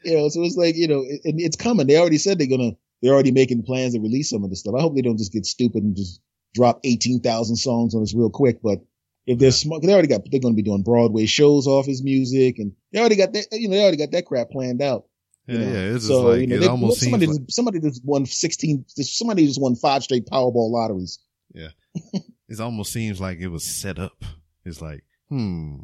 you 0.05 0.17
know, 0.17 0.29
so 0.29 0.43
it's 0.43 0.57
like, 0.57 0.77
you 0.77 0.89
know, 0.89 1.03
it, 1.07 1.21
and 1.25 1.41
it's 1.41 1.57
coming. 1.57 1.87
They 1.87 1.97
already 1.97 2.19
said 2.19 2.39
they're 2.39 2.47
gonna, 2.47 2.73
they're 3.03 3.13
already 3.13 3.33
making 3.33 3.63
plans 3.63 3.95
to 3.95 4.01
release 4.01 4.31
some 4.31 4.45
of 4.45 4.51
this 4.51 4.61
stuff. 4.61 4.75
I 4.77 4.81
hope 4.81 4.95
they 4.95 5.03
don't 5.03 5.19
just 5.19 5.33
get 5.33 5.47
stupid 5.47 5.83
and 5.83 5.97
just 5.97 6.21
drop 6.55 6.81
18,000 6.85 7.57
songs 7.57 7.95
on 7.95 8.03
us 8.03 8.15
real 8.15 8.31
quick. 8.31 8.63
But 8.63 8.79
if 9.27 9.39
they're 9.39 9.51
smart, 9.51 9.83
they 9.83 9.93
already 9.93 10.09
got, 10.09 10.23
they're 10.31 10.41
going 10.41 10.55
to 10.55 10.57
be 10.57 10.63
doing 10.63 10.83
Broadway 10.83 11.27
shows 11.27 11.67
off 11.67 11.87
his 11.87 12.03
music 12.03 12.59
and 12.59 12.73
they 12.93 13.01
already 13.01 13.17
got 13.17 13.33
that, 13.33 13.47
you 13.53 13.69
know, 13.69 13.77
they 13.77 13.83
already 13.83 13.97
got 13.97 14.13
that 14.13 14.27
crap 14.27 14.51
planned 14.51 14.81
out. 14.81 15.05
Yeah, 15.47 15.55
you 15.55 15.65
know. 15.65 15.73
yeah. 15.73 15.81
It's 15.95 15.95
just 15.95 16.09
so, 16.09 16.23
like 16.23 16.41
you 16.41 16.47
know, 16.47 16.57
it 16.57 16.61
they- 16.61 16.67
almost 16.69 17.01
seems 17.01 17.11
somebody, 17.11 17.27
like, 17.27 17.41
just, 17.47 17.53
somebody 17.57 17.81
just 17.81 18.05
won 18.05 18.27
16, 18.27 18.85
somebody 18.89 19.47
just 19.47 19.61
won 19.61 19.75
five 19.77 20.03
straight 20.03 20.27
Powerball 20.27 20.71
lotteries. 20.71 21.19
Yeah. 21.53 21.69
it 22.49 22.61
almost 22.61 22.93
seems 22.93 23.21
like 23.21 23.39
it 23.41 23.49
was 23.49 23.65
set 23.65 23.99
up. 23.99 24.25
It's 24.65 24.81
like, 24.81 25.05
hmm, 25.29 25.77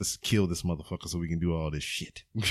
let's 0.00 0.16
kill 0.16 0.46
this 0.46 0.62
motherfucker 0.62 1.08
so 1.08 1.18
we 1.18 1.28
can 1.28 1.38
do 1.38 1.54
all 1.54 1.70
this 1.70 1.82
shit. 1.84 2.24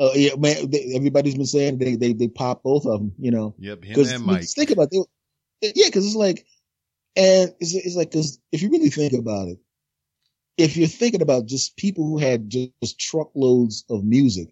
Uh, 0.00 0.12
yeah, 0.14 0.34
man, 0.36 0.70
they, 0.70 0.92
everybody's 0.94 1.34
been 1.34 1.44
saying 1.44 1.76
they, 1.76 1.94
they, 1.94 2.14
they 2.14 2.28
popped 2.28 2.64
both 2.64 2.86
of 2.86 3.00
them, 3.00 3.12
you 3.18 3.30
know. 3.30 3.54
yep, 3.58 3.84
him 3.84 4.00
and 4.00 4.24
Mike. 4.24 4.48
think 4.48 4.70
about 4.70 4.88
it. 4.90 5.06
Yeah, 5.60 5.88
because 5.88 6.06
it's 6.06 6.16
like, 6.16 6.46
and 7.16 7.52
it's, 7.60 7.74
it's 7.74 7.96
like, 7.96 8.10
because 8.10 8.40
if 8.50 8.62
you 8.62 8.70
really 8.70 8.88
think 8.88 9.12
about 9.12 9.48
it, 9.48 9.58
if 10.56 10.78
you're 10.78 10.88
thinking 10.88 11.20
about 11.20 11.46
just 11.46 11.76
people 11.76 12.04
who 12.04 12.16
had 12.16 12.48
just, 12.48 12.70
just 12.82 12.98
truckloads 12.98 13.84
of 13.90 14.02
music 14.02 14.48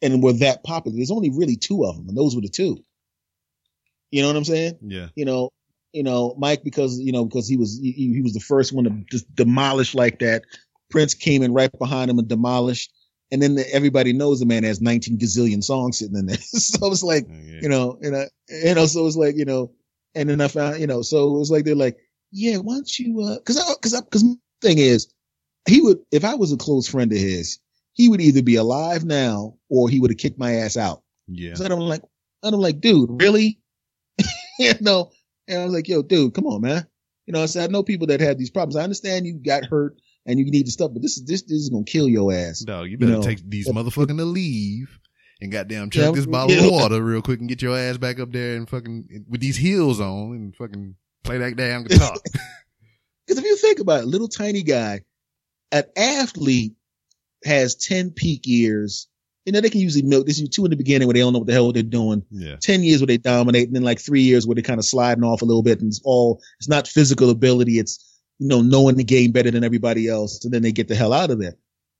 and 0.00 0.22
were 0.22 0.34
that 0.34 0.62
popular, 0.62 0.96
there's 0.96 1.10
only 1.10 1.30
really 1.30 1.56
two 1.56 1.84
of 1.84 1.96
them, 1.96 2.08
and 2.08 2.16
those 2.16 2.36
were 2.36 2.42
the 2.42 2.48
two. 2.48 2.78
You 4.12 4.22
know 4.22 4.28
what 4.28 4.36
I'm 4.36 4.44
saying? 4.44 4.78
Yeah, 4.80 5.08
You 5.16 5.24
know, 5.24 5.50
you 5.92 6.04
know, 6.04 6.36
Mike 6.38 6.62
because 6.62 7.00
you 7.00 7.10
know 7.10 7.24
because 7.24 7.48
he 7.48 7.56
was 7.56 7.80
he, 7.82 7.90
he 7.90 8.20
was 8.20 8.32
the 8.32 8.40
first 8.40 8.72
one 8.72 8.84
to 8.84 8.90
just 9.10 9.32
demolish 9.34 9.94
like 9.94 10.20
that. 10.20 10.44
Prince 10.90 11.14
came 11.14 11.42
in 11.42 11.52
right 11.52 11.70
behind 11.78 12.10
him 12.10 12.18
and 12.20 12.28
demolished, 12.28 12.92
and 13.30 13.42
then 13.42 13.56
the, 13.56 13.74
everybody 13.74 14.12
knows 14.12 14.40
the 14.40 14.46
man 14.46 14.64
has 14.64 14.80
19 14.80 15.18
gazillion 15.18 15.62
songs 15.62 15.98
sitting 15.98 16.16
in 16.16 16.26
there. 16.26 16.36
so 16.40 16.90
it's 16.90 17.02
like 17.02 17.26
yeah. 17.28 17.60
you 17.62 17.68
know, 17.68 17.98
and 18.00 18.16
I, 18.16 18.26
you 18.48 18.74
know, 18.74 18.86
so 18.86 19.06
it's 19.06 19.16
like, 19.16 19.36
you 19.36 19.44
know, 19.44 19.72
and 20.14 20.28
then 20.28 20.40
I 20.40 20.48
found, 20.48 20.80
you 20.80 20.86
know, 20.86 21.02
so 21.02 21.34
it 21.34 21.38
was 21.38 21.50
like, 21.50 21.64
they're 21.64 21.74
like, 21.74 21.98
yeah, 22.32 22.56
why 22.58 22.74
don't 22.74 22.98
you, 22.98 23.20
uh, 23.20 23.40
cause 23.40 23.58
I, 23.58 23.74
cause 23.80 23.94
I, 23.94 24.00
cause 24.02 24.24
my 24.24 24.34
thing 24.62 24.78
is, 24.78 25.12
he 25.68 25.80
would, 25.80 25.98
if 26.12 26.24
I 26.24 26.34
was 26.34 26.52
a 26.52 26.56
close 26.56 26.88
friend 26.88 27.10
of 27.12 27.18
his, 27.18 27.58
he 27.92 28.08
would 28.08 28.20
either 28.20 28.42
be 28.42 28.56
alive 28.56 29.04
now 29.04 29.56
or 29.68 29.88
he 29.88 30.00
would 30.00 30.10
have 30.10 30.18
kicked 30.18 30.38
my 30.38 30.52
ass 30.56 30.76
out. 30.76 31.02
yeah. 31.28 31.54
So 31.54 31.64
I'm 31.64 31.80
like, 31.80 32.02
I'm 32.42 32.54
like, 32.54 32.80
dude, 32.80 33.20
really? 33.20 33.58
you 34.58 34.72
know, 34.80 35.10
and 35.48 35.60
I 35.60 35.64
was 35.64 35.74
like, 35.74 35.88
yo, 35.88 36.02
dude, 36.02 36.34
come 36.34 36.46
on, 36.46 36.60
man. 36.60 36.86
You 37.26 37.32
know, 37.32 37.42
I 37.42 37.46
said, 37.46 37.68
I 37.68 37.72
know 37.72 37.82
people 37.82 38.06
that 38.08 38.20
have 38.20 38.38
these 38.38 38.50
problems. 38.50 38.76
I 38.76 38.82
understand 38.82 39.26
you 39.26 39.34
got 39.34 39.64
hurt 39.64 39.98
and 40.26 40.38
you 40.38 40.44
need 40.50 40.66
the 40.66 40.70
stuff, 40.70 40.90
but 40.92 41.02
this 41.02 41.16
is, 41.16 41.24
this, 41.24 41.42
this 41.42 41.52
is 41.52 41.70
to 41.70 41.84
kill 41.84 42.08
your 42.08 42.32
ass. 42.32 42.60
Dog, 42.60 42.90
you 42.90 42.98
better 42.98 43.12
know, 43.12 43.22
take 43.22 43.48
these 43.48 43.68
motherfucking 43.68 44.18
to 44.18 44.24
leave 44.24 44.98
and 45.40 45.52
goddamn 45.52 45.90
Yeah, 45.92 46.10
this 46.10 46.26
bottle 46.26 46.56
yeah. 46.56 46.64
of 46.64 46.72
water 46.72 47.02
real 47.02 47.22
quick 47.22 47.40
and 47.40 47.48
get 47.48 47.62
your 47.62 47.76
ass 47.76 47.96
back 47.96 48.18
up 48.18 48.32
there 48.32 48.56
and 48.56 48.68
fucking 48.68 49.26
with 49.28 49.40
these 49.40 49.56
heels 49.56 50.00
on 50.00 50.32
and 50.32 50.56
fucking 50.56 50.96
play 51.22 51.38
that 51.38 51.56
damn 51.56 51.84
guitar. 51.84 52.14
Because 53.26 53.40
if 53.40 53.44
you 53.44 53.56
think 53.56 53.80
about 53.80 54.04
it, 54.04 54.06
little 54.06 54.28
tiny 54.28 54.62
guy, 54.62 55.00
an 55.72 55.82
athlete 55.96 56.74
has 57.44 57.74
10 57.74 58.12
peak 58.12 58.46
years. 58.46 59.08
You 59.44 59.52
know, 59.52 59.60
they 59.60 59.68
can 59.68 59.80
usually 59.80 60.04
milk 60.04 60.26
this 60.26 60.40
is 60.40 60.48
two 60.48 60.64
in 60.64 60.70
the 60.70 60.76
beginning 60.76 61.08
where 61.08 61.14
they 61.14 61.20
don't 61.20 61.32
know 61.32 61.40
what 61.40 61.48
the 61.48 61.52
hell 61.52 61.72
they're 61.72 61.82
doing. 61.82 62.24
yeah. 62.30 62.54
10 62.60 62.84
years 62.84 63.00
where 63.00 63.08
they 63.08 63.16
dominate 63.16 63.66
and 63.66 63.74
then 63.74 63.82
like 63.82 64.00
three 64.00 64.22
years 64.22 64.46
where 64.46 64.54
they're 64.54 64.62
kind 64.62 64.78
of 64.78 64.84
sliding 64.84 65.24
off 65.24 65.42
a 65.42 65.44
little 65.44 65.62
bit 65.64 65.80
and 65.80 65.88
it's 65.88 66.00
all, 66.04 66.40
it's 66.58 66.68
not 66.68 66.86
physical 66.86 67.30
ability. 67.30 67.80
It's, 67.80 68.15
you 68.38 68.48
know, 68.48 68.62
knowing 68.62 68.96
the 68.96 69.04
game 69.04 69.32
better 69.32 69.50
than 69.50 69.64
everybody 69.64 70.08
else. 70.08 70.44
And 70.44 70.54
then 70.54 70.62
they 70.62 70.72
get 70.72 70.88
the 70.88 70.94
hell 70.96 71.12
out 71.12 71.30
of 71.30 71.40
there. 71.40 71.56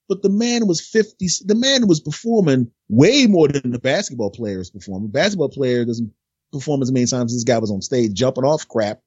But 0.09 0.23
the 0.23 0.31
man 0.31 0.67
was 0.67 0.81
50, 0.81 1.29
the 1.47 1.55
man 1.57 1.89
was 1.89 2.01
performing 2.01 2.71
way 2.89 3.27
more 3.27 3.49
than 3.49 3.73
the 3.73 3.79
basketball 3.81 4.31
player 4.31 4.61
is 4.61 4.71
performing. 4.71 5.11
Basketball 5.11 5.51
player 5.51 5.85
doesn't 5.85 6.13
perform 6.53 6.83
as 6.83 6.93
many 6.93 7.07
times 7.07 7.33
as 7.33 7.39
this 7.39 7.45
guy 7.45 7.59
was 7.59 7.71
on 7.73 7.83
stage 7.83 8.15
jumping 8.15 8.45
off 8.45 8.69
crap. 8.69 9.01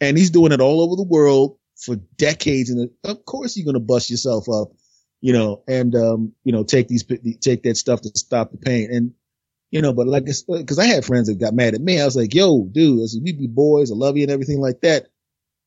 and 0.00 0.18
he's 0.18 0.30
doing 0.30 0.52
it 0.52 0.60
all 0.60 0.82
over 0.82 0.96
the 0.96 1.04
world 1.04 1.58
for 1.76 1.96
decades. 2.16 2.70
And 2.70 2.90
of 3.04 3.24
course, 3.26 3.56
you're 3.56 3.64
going 3.64 3.74
to 3.74 3.80
bust 3.80 4.10
yourself 4.10 4.48
up, 4.48 4.72
you 5.22 5.32
know, 5.32 5.62
and, 5.68 5.94
um, 5.96 6.34
you 6.44 6.52
know, 6.52 6.64
take 6.64 6.88
these, 6.88 7.04
take 7.40 7.62
that 7.64 7.76
stuff 7.78 8.02
to 8.02 8.10
stop 8.16 8.52
the 8.52 8.58
pain. 8.58 8.90
And, 8.92 9.12
you 9.70 9.82
know, 9.82 9.92
but 9.92 10.08
like, 10.08 10.26
cause 10.26 10.78
I 10.78 10.86
had 10.86 11.04
friends 11.04 11.28
that 11.28 11.40
got 11.40 11.54
mad 11.54 11.74
at 11.74 11.80
me. 11.80 12.00
I 12.00 12.04
was 12.04 12.16
like, 12.16 12.34
yo, 12.34 12.64
dude, 12.72 13.08
we 13.22 13.32
be 13.32 13.48
boys. 13.48 13.92
I 13.92 13.94
love 13.94 14.16
you 14.16 14.24
and 14.24 14.32
everything 14.32 14.60
like 14.60 14.82
that. 14.82 15.08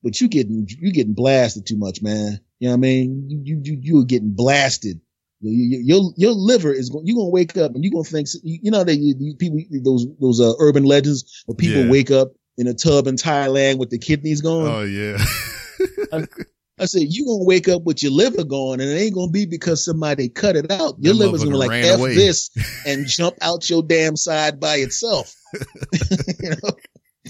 But 0.04 0.20
you 0.20 0.28
getting, 0.28 0.68
you 0.68 0.92
getting 0.92 1.14
blasted 1.14 1.66
too 1.66 1.76
much, 1.76 2.02
man. 2.02 2.38
You 2.60 2.68
know 2.68 2.72
what 2.72 2.78
I 2.78 2.80
mean? 2.80 3.26
You, 3.28 3.40
you, 3.42 3.60
you, 3.64 3.78
you 3.82 3.96
were 3.96 4.04
getting 4.04 4.34
blasted. 4.34 5.00
Your, 5.40 6.12
your 6.16 6.32
liver 6.32 6.72
is 6.72 6.90
going, 6.90 7.06
you're 7.06 7.16
going 7.16 7.26
to 7.26 7.32
wake 7.32 7.56
up 7.56 7.74
and 7.74 7.82
you're 7.82 7.90
going 7.90 8.04
to 8.04 8.10
think, 8.10 8.28
you 8.42 8.70
know, 8.70 8.84
that 8.84 8.96
you, 8.96 9.34
people, 9.34 9.58
those, 9.82 10.06
those, 10.20 10.40
uh, 10.40 10.52
urban 10.60 10.84
legends 10.84 11.42
where 11.46 11.56
people 11.56 11.84
yeah. 11.84 11.90
wake 11.90 12.10
up 12.10 12.28
in 12.56 12.68
a 12.68 12.74
tub 12.74 13.06
in 13.06 13.16
Thailand 13.16 13.78
with 13.78 13.90
the 13.90 13.98
kidneys 13.98 14.40
gone. 14.40 14.68
Oh, 14.68 14.82
yeah. 14.82 15.18
I, 16.12 16.26
I 16.78 16.86
said, 16.86 17.02
you 17.08 17.24
gonna 17.26 17.44
wake 17.44 17.68
up 17.68 17.84
with 17.84 18.02
your 18.02 18.10
liver 18.10 18.42
gone 18.42 18.80
and 18.80 18.90
it 18.90 18.94
ain't 18.94 19.14
gonna 19.14 19.30
be 19.30 19.46
because 19.46 19.84
somebody 19.84 20.28
cut 20.28 20.56
it 20.56 20.72
out. 20.72 20.96
Your 20.98 21.14
liver's 21.14 21.44
gonna 21.44 21.56
like 21.56 21.70
F 21.70 22.00
away. 22.00 22.14
this 22.14 22.50
and 22.86 23.06
jump 23.06 23.36
out 23.42 23.70
your 23.70 23.82
damn 23.82 24.16
side 24.16 24.58
by 24.58 24.76
itself. 24.76 25.34
you 26.40 26.50
know, 26.50 26.70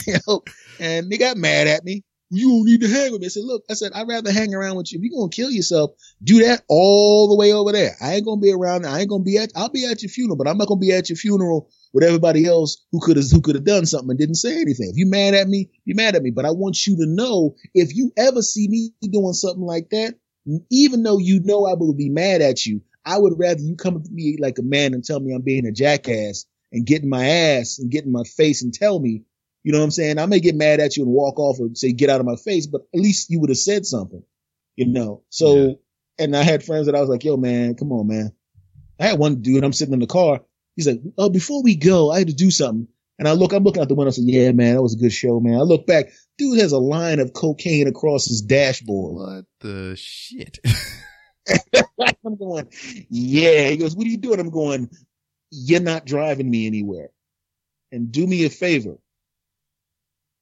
you 0.07 0.17
know, 0.27 0.43
and 0.81 1.11
they 1.11 1.19
got 1.19 1.37
mad 1.37 1.67
at 1.67 1.85
me. 1.85 2.05
You 2.35 2.49
don't 2.51 2.67
need 2.67 2.81
to 2.81 2.89
hang 2.89 3.13
with 3.13 3.21
me. 3.21 3.27
I 3.27 3.31
said, 3.31 3.45
look, 3.45 3.65
I 3.71 3.75
said, 3.75 3.93
I'd 3.95 4.09
rather 4.09 4.33
hang 4.33 4.55
around 4.55 4.77
with 4.77 4.93
you. 4.93 4.99
If 4.99 5.05
you're 5.05 5.19
going 5.19 5.31
to 5.31 5.37
kill 5.37 5.51
yourself, 5.51 5.93
do 6.23 6.45
that 6.45 6.63
all 6.69 7.29
the 7.29 7.37
way 7.37 7.53
over 7.53 7.73
there. 7.73 7.93
I 8.01 8.15
ain't 8.15 8.25
going 8.25 8.41
to 8.41 8.43
be 8.43 8.53
around. 8.53 8.87
I 8.87 9.01
ain't 9.01 9.09
going 9.09 9.23
to 9.23 9.25
be 9.25 9.39
at, 9.39 9.53
I'll 9.57 9.69
be 9.69 9.87
at 9.87 10.03
your 10.03 10.11
funeral, 10.11 10.37
but 10.37 10.49
I'm 10.49 10.59
not 10.59 10.69
going 10.69 10.81
to 10.81 10.87
be 10.87 10.93
at 10.93 11.09
your 11.09 11.17
funeral 11.17 11.71
with 11.93 12.05
everybody 12.05 12.47
else 12.47 12.85
who 12.93 13.01
could 13.01 13.17
have, 13.17 13.31
who 13.31 13.41
could 13.41 13.55
have 13.55 13.65
done 13.65 13.87
something 13.87 14.11
and 14.11 14.19
didn't 14.19 14.37
say 14.37 14.61
anything. 14.61 14.91
If 14.91 14.97
you 14.97 15.07
mad 15.07 15.35
at 15.35 15.49
me, 15.49 15.71
be 15.87 15.95
mad 15.95 16.17
at 16.17 16.23
me. 16.23 16.31
But 16.31 16.45
I 16.45 16.51
want 16.51 16.87
you 16.87 16.97
to 16.97 17.07
know 17.07 17.55
if 17.75 17.95
you 17.95 18.13
ever 18.17 18.43
see 18.43 18.69
me 18.69 18.93
doing 19.01 19.33
something 19.33 19.65
like 19.65 19.91
that, 19.91 20.15
even 20.71 21.03
though 21.03 21.19
you 21.19 21.41
know 21.43 21.67
I 21.67 21.75
will 21.75 21.95
be 21.95 22.11
mad 22.11 22.43
at 22.43 22.67
you, 22.67 22.83
I 23.07 23.19
would 23.19 23.35
rather 23.39 23.61
you 23.61 23.77
come 23.77 24.03
to 24.03 24.11
me 24.11 24.37
like 24.41 24.59
a 24.59 24.63
man 24.63 24.95
and 24.95 25.05
tell 25.05 25.21
me 25.21 25.35
I'm 25.35 25.43
being 25.43 25.67
a 25.67 25.73
jackass 25.73 26.47
and 26.73 26.87
get 26.87 27.03
in 27.03 27.09
my 27.09 27.27
ass 27.27 27.79
and 27.79 27.91
get 27.91 28.05
in 28.05 28.13
my 28.13 28.25
face 28.25 28.63
and 28.63 28.73
tell 28.73 28.99
me 28.99 29.23
you 29.65 29.73
know 29.73 29.79
what 29.79 29.85
I'm 29.85 29.91
saying? 29.91 30.19
I 30.19 30.27
may 30.27 30.41
get 30.41 30.55
mad 30.55 30.79
at 30.79 30.97
you 30.97 31.05
and 31.05 31.13
walk 31.13 31.39
off 31.39 31.59
or 31.59 31.69
say, 31.73 31.93
get 31.93 32.11
out 32.11 32.21
of 32.21 32.27
my 32.27 32.37
face, 32.37 32.67
but 32.67 32.83
at 32.95 33.01
least 33.01 33.31
you 33.31 33.41
would 33.41 33.49
have 33.49 33.59
said 33.59 33.87
something, 33.87 34.23
you 34.77 34.87
know? 34.87 35.23
So, 35.31 35.57
yeah. 35.57 35.73
and 36.19 36.37
I 36.37 36.43
had 36.43 36.63
friends 36.63 36.85
that 36.87 36.95
I 36.95 37.01
was 37.01 37.09
like, 37.09 37.25
yo, 37.25 37.39
man, 37.39 37.75
come 37.75 37.91
on, 37.91 38.07
man. 38.07 38.33
I 39.01 39.07
had 39.07 39.19
one 39.19 39.41
dude, 39.41 39.65
I'm 39.65 39.73
sitting 39.73 39.95
in 39.95 40.01
the 40.01 40.07
car. 40.07 40.43
He's 40.77 40.87
like, 40.87 41.01
oh, 41.17 41.31
before 41.31 41.63
we 41.63 41.77
go, 41.77 42.13
I 42.13 42.19
had 42.19 42.29
to 42.29 42.35
do 42.35 42.51
something. 42.51 42.89
And 43.19 43.27
I 43.27 43.33
look, 43.33 43.53
I'm 43.53 43.63
looking 43.63 43.81
out 43.81 43.89
the 43.89 43.95
window. 43.95 44.11
I 44.11 44.13
said, 44.13 44.25
yeah, 44.27 44.53
man, 44.53 44.75
that 44.75 44.83
was 44.83 44.95
a 44.95 44.99
good 44.99 45.13
show, 45.13 45.41
man. 45.41 45.55
I 45.55 45.63
look 45.63 45.87
back, 45.87 46.07
dude 46.37 46.59
has 46.59 46.73
a 46.73 46.79
line 46.79 47.19
of 47.19 47.33
cocaine 47.33 47.87
across 47.87 48.27
his 48.27 48.43
dashboard. 48.43 49.15
What 49.15 49.45
the 49.61 49.97
shit? 49.97 50.59
I'm 52.27 52.37
going, 52.37 52.69
yeah. 53.09 53.71
He 53.71 53.79
goes, 53.79 53.97
what 53.97 54.07
are 54.07 54.11
you 54.11 54.19
doing? 54.19 54.41
I'm 54.41 54.51
going, 54.51 54.91
you're 55.51 55.81
not 55.81 56.05
driving 56.05 56.51
me 56.51 56.67
anywhere. 56.67 57.09
And 57.93 58.13
do 58.13 58.27
me 58.27 58.45
a 58.45 58.51
favor 58.51 58.99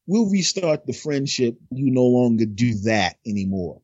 we'll 0.07 0.31
restart 0.31 0.87
the 0.87 0.93
friendship. 0.93 1.57
You 1.70 1.91
no 1.91 2.05
longer 2.05 2.47
do 2.47 2.74
that 2.85 3.16
anymore. 3.27 3.81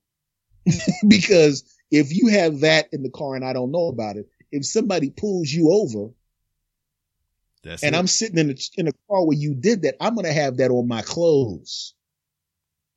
because 1.09 1.65
if 1.91 2.15
you 2.15 2.29
have 2.29 2.61
that 2.61 2.89
in 2.93 3.03
the 3.03 3.11
car 3.11 3.35
and 3.35 3.45
I 3.45 3.53
don't 3.53 3.73
know 3.73 3.89
about 3.89 4.17
it, 4.17 4.29
if 4.51 4.67
somebody 4.67 5.11
pulls 5.11 5.51
you 5.51 5.71
over 5.71 6.11
That's 7.63 7.83
and 7.83 7.95
it. 7.95 7.99
I'm 7.99 8.07
sitting 8.07 8.39
in 8.39 8.51
a, 8.51 8.55
in 8.77 8.89
a 8.89 8.93
car 9.09 9.25
where 9.25 9.37
you 9.37 9.55
did 9.55 9.83
that, 9.83 9.97
I'm 10.01 10.15
going 10.15 10.27
to 10.27 10.33
have 10.33 10.59
that 10.59 10.71
on 10.71 10.89
my 10.89 11.03
clothes. 11.03 11.95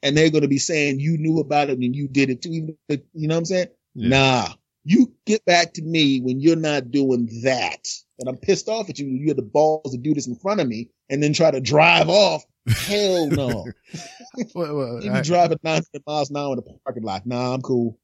And 0.03 0.17
they're 0.17 0.31
going 0.31 0.41
to 0.41 0.47
be 0.47 0.57
saying 0.57 0.99
you 0.99 1.17
knew 1.17 1.39
about 1.39 1.69
it 1.69 1.77
and 1.77 1.95
you 1.95 2.07
did 2.07 2.31
it 2.31 2.41
too. 2.41 2.49
You 2.49 2.75
know 3.13 3.35
what 3.35 3.39
I'm 3.39 3.45
saying? 3.45 3.67
Yeah. 3.93 4.09
Nah, 4.09 4.53
you 4.83 5.13
get 5.25 5.45
back 5.45 5.73
to 5.73 5.83
me 5.83 6.21
when 6.21 6.39
you're 6.39 6.55
not 6.55 6.89
doing 6.89 7.29
that. 7.43 7.87
And 8.17 8.27
I'm 8.27 8.37
pissed 8.37 8.67
off 8.67 8.89
at 8.89 8.97
you. 8.97 9.07
You 9.07 9.27
had 9.27 9.37
the 9.37 9.43
balls 9.43 9.91
to 9.91 9.97
do 9.97 10.13
this 10.13 10.27
in 10.27 10.35
front 10.35 10.59
of 10.59 10.67
me 10.67 10.89
and 11.09 11.21
then 11.21 11.33
try 11.33 11.51
to 11.51 11.61
drive 11.61 12.09
off 12.09 12.43
Hell 12.67 13.27
no. 13.27 13.65
well, 14.55 14.75
well, 14.75 15.03
you 15.03 15.11
I, 15.11 15.21
driving 15.21 15.59
900 15.63 15.85
miles 16.05 16.29
an 16.29 16.37
hour 16.37 16.51
in 16.51 16.57
the 16.57 16.77
parking 16.85 17.03
lot. 17.03 17.25
Nah, 17.25 17.53
I'm 17.53 17.61
cool. 17.61 17.97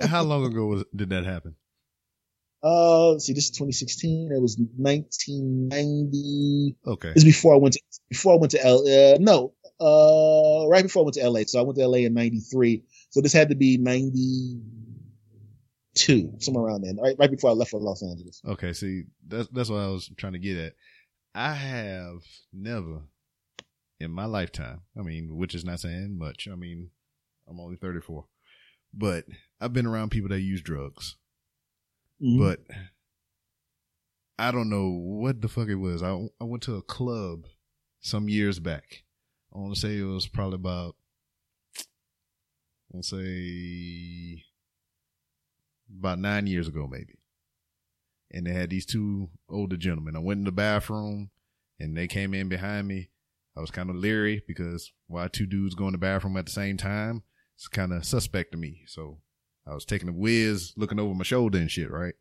How 0.00 0.22
long 0.22 0.44
ago 0.44 0.66
was 0.66 0.84
did 0.94 1.08
that 1.10 1.24
happen? 1.24 1.54
Uh, 2.62 3.18
see, 3.18 3.32
this 3.32 3.46
is 3.46 3.50
2016. 3.50 4.30
It 4.32 4.40
was 4.40 4.56
1990. 4.76 6.76
Okay. 6.86 7.08
This 7.08 7.24
is 7.24 7.24
before 7.24 7.54
I 7.54 7.56
went 7.58 7.74
to, 7.74 7.80
before 8.08 8.34
I 8.34 8.36
went 8.36 8.52
to 8.52 8.64
L, 8.64 8.86
uh, 8.86 9.16
no, 9.18 9.52
uh, 9.80 10.68
right 10.68 10.84
before 10.84 11.02
I 11.02 11.04
went 11.04 11.14
to 11.14 11.28
LA. 11.28 11.40
So 11.46 11.58
I 11.58 11.62
went 11.62 11.76
to 11.78 11.86
LA 11.86 11.98
in 11.98 12.14
93. 12.14 12.84
So 13.10 13.20
this 13.20 13.32
had 13.32 13.48
to 13.48 13.56
be 13.56 13.78
92, 13.78 16.34
somewhere 16.38 16.66
around 16.66 16.82
then, 16.82 16.98
right, 17.02 17.16
right 17.18 17.30
before 17.30 17.50
I 17.50 17.54
left 17.54 17.72
for 17.72 17.80
Los 17.80 18.04
Angeles. 18.04 18.40
Okay. 18.46 18.72
See, 18.74 19.06
that's, 19.26 19.48
that's 19.48 19.68
what 19.68 19.80
I 19.80 19.88
was 19.88 20.08
trying 20.16 20.34
to 20.34 20.38
get 20.38 20.56
at. 20.56 20.74
I 21.34 21.54
have 21.54 22.18
never 22.52 23.00
in 24.02 24.10
my 24.10 24.24
lifetime. 24.24 24.82
I 24.98 25.02
mean, 25.02 25.36
which 25.36 25.54
is 25.54 25.64
not 25.64 25.80
saying 25.80 26.18
much. 26.18 26.48
I 26.50 26.56
mean, 26.56 26.90
I'm 27.48 27.60
only 27.60 27.76
34, 27.76 28.24
but 28.92 29.24
I've 29.60 29.72
been 29.72 29.86
around 29.86 30.10
people 30.10 30.28
that 30.30 30.40
use 30.40 30.60
drugs, 30.60 31.16
mm-hmm. 32.20 32.42
but 32.42 32.60
I 34.38 34.50
don't 34.50 34.68
know 34.68 34.88
what 34.88 35.40
the 35.40 35.48
fuck 35.48 35.68
it 35.68 35.76
was. 35.76 36.02
I, 36.02 36.10
I 36.40 36.44
went 36.44 36.64
to 36.64 36.76
a 36.76 36.82
club 36.82 37.46
some 38.00 38.28
years 38.28 38.58
back. 38.58 39.04
I 39.54 39.58
want 39.58 39.74
to 39.74 39.80
say 39.80 39.98
it 39.98 40.02
was 40.02 40.26
probably 40.26 40.56
about, 40.56 40.96
I'll 42.94 43.02
say 43.02 44.44
about 45.98 46.18
nine 46.18 46.46
years 46.46 46.68
ago, 46.68 46.88
maybe. 46.90 47.18
And 48.32 48.46
they 48.46 48.52
had 48.52 48.70
these 48.70 48.86
two 48.86 49.28
older 49.48 49.76
gentlemen. 49.76 50.16
I 50.16 50.20
went 50.20 50.38
in 50.38 50.44
the 50.44 50.52
bathroom 50.52 51.30
and 51.78 51.96
they 51.96 52.08
came 52.08 52.32
in 52.32 52.48
behind 52.48 52.88
me 52.88 53.10
I 53.56 53.60
was 53.60 53.70
kind 53.70 53.90
of 53.90 53.96
leery 53.96 54.42
because 54.46 54.92
why 55.06 55.28
two 55.28 55.46
dudes 55.46 55.74
go 55.74 55.86
in 55.86 55.92
the 55.92 55.98
bathroom 55.98 56.36
at 56.36 56.46
the 56.46 56.52
same 56.52 56.76
time? 56.76 57.22
It's 57.56 57.68
kind 57.68 57.92
of 57.92 58.04
suspect 58.04 58.52
to 58.52 58.58
me. 58.58 58.82
So 58.86 59.18
I 59.66 59.74
was 59.74 59.84
taking 59.84 60.08
a 60.08 60.12
whiz, 60.12 60.72
looking 60.76 60.98
over 60.98 61.14
my 61.14 61.24
shoulder 61.24 61.58
and 61.58 61.70
shit, 61.70 61.90
right? 61.90 62.14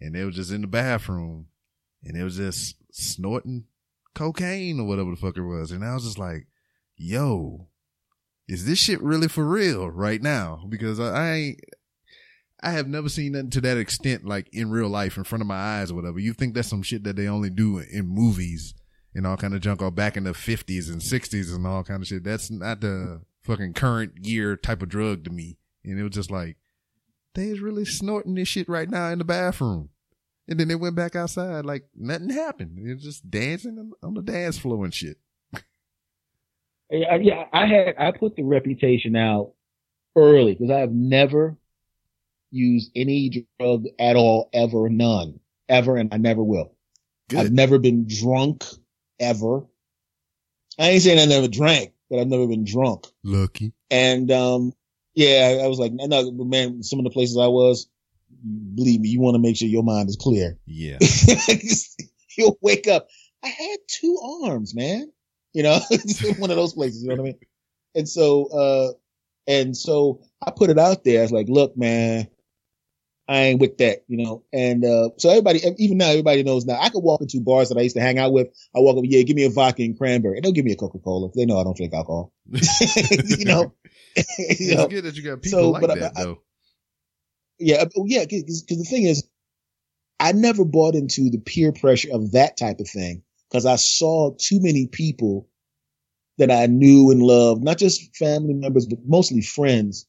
And 0.00 0.14
they 0.14 0.24
was 0.24 0.36
just 0.36 0.52
in 0.52 0.62
the 0.62 0.66
bathroom 0.66 1.46
and 2.04 2.16
it 2.16 2.24
was 2.24 2.36
just 2.36 2.76
snorting 2.92 3.64
cocaine 4.14 4.80
or 4.80 4.86
whatever 4.86 5.10
the 5.10 5.16
fuck 5.16 5.36
it 5.36 5.42
was. 5.42 5.72
And 5.72 5.84
I 5.84 5.94
was 5.94 6.04
just 6.04 6.18
like, 6.18 6.46
yo, 6.96 7.68
is 8.48 8.64
this 8.64 8.78
shit 8.78 9.02
really 9.02 9.28
for 9.28 9.44
real 9.44 9.88
right 9.90 10.22
now? 10.22 10.64
Because 10.68 11.00
I, 11.00 11.12
I 11.12 11.32
ain't, 11.34 11.60
I 12.62 12.70
have 12.70 12.86
never 12.86 13.08
seen 13.08 13.32
nothing 13.32 13.50
to 13.50 13.60
that 13.62 13.76
extent, 13.76 14.24
like 14.24 14.48
in 14.52 14.70
real 14.70 14.88
life 14.88 15.16
in 15.16 15.24
front 15.24 15.42
of 15.42 15.48
my 15.48 15.56
eyes 15.56 15.90
or 15.90 15.96
whatever. 15.96 16.20
You 16.20 16.32
think 16.32 16.54
that's 16.54 16.68
some 16.68 16.82
shit 16.82 17.02
that 17.04 17.16
they 17.16 17.26
only 17.26 17.50
do 17.50 17.78
in 17.78 18.06
movies 18.06 18.74
and 19.14 19.26
all 19.26 19.36
kind 19.36 19.54
of 19.54 19.60
junk 19.60 19.82
all 19.82 19.90
back 19.90 20.16
in 20.16 20.24
the 20.24 20.32
50s 20.32 20.90
and 20.90 21.00
60s 21.00 21.54
and 21.54 21.66
all 21.66 21.84
kind 21.84 22.02
of 22.02 22.08
shit. 22.08 22.24
That's 22.24 22.50
not 22.50 22.80
the 22.80 23.22
fucking 23.42 23.74
current 23.74 24.12
year 24.22 24.56
type 24.56 24.82
of 24.82 24.88
drug 24.88 25.24
to 25.24 25.30
me. 25.30 25.58
And 25.84 25.98
it 25.98 26.02
was 26.02 26.12
just 26.12 26.30
like, 26.30 26.56
they 27.34 27.48
is 27.48 27.60
really 27.60 27.84
snorting 27.84 28.34
this 28.34 28.48
shit 28.48 28.68
right 28.68 28.88
now 28.88 29.08
in 29.08 29.18
the 29.18 29.24
bathroom. 29.24 29.90
And 30.48 30.58
then 30.58 30.68
they 30.68 30.74
went 30.74 30.96
back 30.96 31.16
outside 31.16 31.64
like 31.64 31.84
nothing 31.94 32.30
happened. 32.30 32.78
They 32.78 32.92
was 32.92 33.02
just 33.02 33.30
dancing 33.30 33.92
on 34.02 34.14
the 34.14 34.22
dance 34.22 34.58
floor 34.58 34.84
and 34.84 34.94
shit. 34.94 35.18
Yeah, 36.94 37.44
I 37.54 37.64
had, 37.64 37.94
I 37.98 38.10
put 38.10 38.36
the 38.36 38.42
reputation 38.42 39.16
out 39.16 39.54
early 40.14 40.52
because 40.52 40.70
I 40.70 40.80
have 40.80 40.92
never 40.92 41.56
used 42.50 42.90
any 42.94 43.46
drug 43.58 43.86
at 43.98 44.14
all, 44.14 44.50
ever, 44.52 44.90
none, 44.90 45.40
ever, 45.70 45.96
and 45.96 46.12
I 46.12 46.18
never 46.18 46.44
will. 46.44 46.74
Good. 47.30 47.38
I've 47.38 47.52
never 47.52 47.78
been 47.78 48.06
drunk 48.06 48.64
ever. 49.22 49.62
I 50.78 50.90
ain't 50.90 51.02
saying 51.02 51.18
I 51.18 51.26
never 51.26 51.48
drank, 51.48 51.92
but 52.10 52.18
I've 52.18 52.26
never 52.26 52.46
been 52.46 52.64
drunk. 52.64 53.06
Lucky. 53.22 53.72
And, 53.90 54.30
um, 54.30 54.72
yeah, 55.14 55.60
I 55.62 55.66
was 55.66 55.78
like, 55.78 55.92
no, 55.92 56.30
man, 56.32 56.82
some 56.82 56.98
of 56.98 57.04
the 57.04 57.10
places 57.10 57.36
I 57.36 57.46
was, 57.46 57.88
believe 58.74 59.00
me, 59.00 59.08
you 59.08 59.20
want 59.20 59.34
to 59.34 59.38
make 59.38 59.56
sure 59.56 59.68
your 59.68 59.82
mind 59.82 60.08
is 60.08 60.16
clear. 60.16 60.58
Yeah. 60.66 60.98
You'll 62.36 62.58
wake 62.62 62.88
up. 62.88 63.08
I 63.44 63.48
had 63.48 63.78
two 63.88 64.18
arms, 64.44 64.74
man. 64.74 65.12
You 65.52 65.62
know, 65.64 65.80
one 66.38 66.50
of 66.50 66.56
those 66.56 66.72
places, 66.72 67.02
you 67.02 67.08
know 67.08 67.16
what 67.16 67.20
I 67.20 67.24
mean? 67.24 67.38
And 67.94 68.08
so, 68.08 68.46
uh, 68.46 68.92
and 69.46 69.76
so 69.76 70.22
I 70.46 70.50
put 70.50 70.70
it 70.70 70.78
out 70.78 71.04
there. 71.04 71.20
I 71.20 71.22
was 71.22 71.32
like, 71.32 71.48
look, 71.48 71.76
man, 71.76 72.28
I 73.32 73.38
ain't 73.44 73.60
with 73.60 73.78
that, 73.78 74.04
you 74.08 74.22
know. 74.22 74.44
And 74.52 74.84
uh, 74.84 75.10
so 75.16 75.30
everybody, 75.30 75.60
even 75.78 75.98
now, 75.98 76.10
everybody 76.10 76.42
knows 76.42 76.66
now. 76.66 76.78
I 76.80 76.88
could 76.88 77.02
walk 77.02 77.20
into 77.20 77.40
bars 77.40 77.68
that 77.68 77.78
I 77.78 77.82
used 77.82 77.96
to 77.96 78.02
hang 78.02 78.18
out 78.18 78.32
with. 78.32 78.48
I 78.74 78.80
walk 78.80 78.98
up, 78.98 79.04
yeah, 79.06 79.22
give 79.22 79.36
me 79.36 79.44
a 79.44 79.50
vodka 79.50 79.82
and 79.82 79.96
cranberry. 79.96 80.36
And 80.36 80.44
they'll 80.44 80.52
give 80.52 80.64
me 80.64 80.72
a 80.72 80.76
Coca 80.76 80.98
Cola. 80.98 81.30
They 81.34 81.46
know 81.46 81.58
I 81.58 81.64
don't 81.64 81.76
drink 81.76 81.94
alcohol. 81.94 82.32
you 82.50 83.44
know. 83.44 83.74
you 84.38 84.76
know? 84.76 84.88
Good 84.88 85.04
that 85.04 85.16
you 85.16 85.22
got 85.22 85.40
people 85.42 85.58
so, 85.58 85.70
like 85.70 85.86
that, 85.86 86.12
I, 86.16 86.24
though. 86.24 86.42
yeah, 87.58 87.84
oh, 87.96 88.04
yeah. 88.06 88.24
Because 88.24 88.64
the 88.66 88.84
thing 88.84 89.04
is, 89.04 89.26
I 90.20 90.32
never 90.32 90.64
bought 90.64 90.94
into 90.94 91.30
the 91.30 91.38
peer 91.38 91.72
pressure 91.72 92.10
of 92.12 92.32
that 92.32 92.56
type 92.56 92.80
of 92.80 92.88
thing 92.88 93.22
because 93.50 93.66
I 93.66 93.76
saw 93.76 94.34
too 94.38 94.60
many 94.60 94.86
people 94.86 95.48
that 96.38 96.50
I 96.50 96.66
knew 96.66 97.10
and 97.10 97.22
loved, 97.22 97.64
not 97.64 97.78
just 97.78 98.14
family 98.16 98.54
members, 98.54 98.86
but 98.86 98.98
mostly 99.06 99.40
friends 99.42 100.06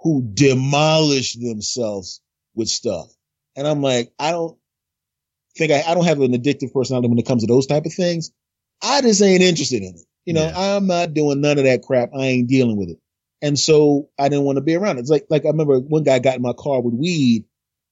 who 0.00 0.22
demolished 0.34 1.40
themselves 1.40 2.20
with 2.54 2.68
stuff. 2.68 3.08
And 3.56 3.66
I'm 3.66 3.82
like, 3.82 4.12
I 4.18 4.30
don't 4.30 4.58
think 5.56 5.72
I, 5.72 5.82
I 5.86 5.94
don't 5.94 6.04
have 6.04 6.20
an 6.20 6.32
addictive 6.32 6.72
personality 6.72 7.08
when 7.08 7.18
it 7.18 7.26
comes 7.26 7.42
to 7.42 7.52
those 7.52 7.66
type 7.66 7.84
of 7.84 7.92
things. 7.92 8.30
I 8.82 9.00
just 9.00 9.22
ain't 9.22 9.42
interested 9.42 9.82
in 9.82 9.94
it. 9.94 10.06
You 10.24 10.34
know, 10.34 10.46
yeah. 10.46 10.76
I'm 10.76 10.86
not 10.86 11.14
doing 11.14 11.40
none 11.40 11.58
of 11.58 11.64
that 11.64 11.82
crap. 11.82 12.10
I 12.14 12.24
ain't 12.26 12.48
dealing 12.48 12.76
with 12.76 12.88
it. 12.88 12.98
And 13.42 13.58
so 13.58 14.08
I 14.18 14.28
didn't 14.28 14.44
want 14.44 14.56
to 14.56 14.62
be 14.62 14.74
around 14.74 14.96
it. 14.96 15.00
It's 15.00 15.10
like, 15.10 15.26
like 15.28 15.44
I 15.44 15.48
remember 15.48 15.78
one 15.78 16.02
guy 16.02 16.18
got 16.18 16.36
in 16.36 16.42
my 16.42 16.54
car 16.56 16.80
with 16.80 16.94
weed 16.94 17.44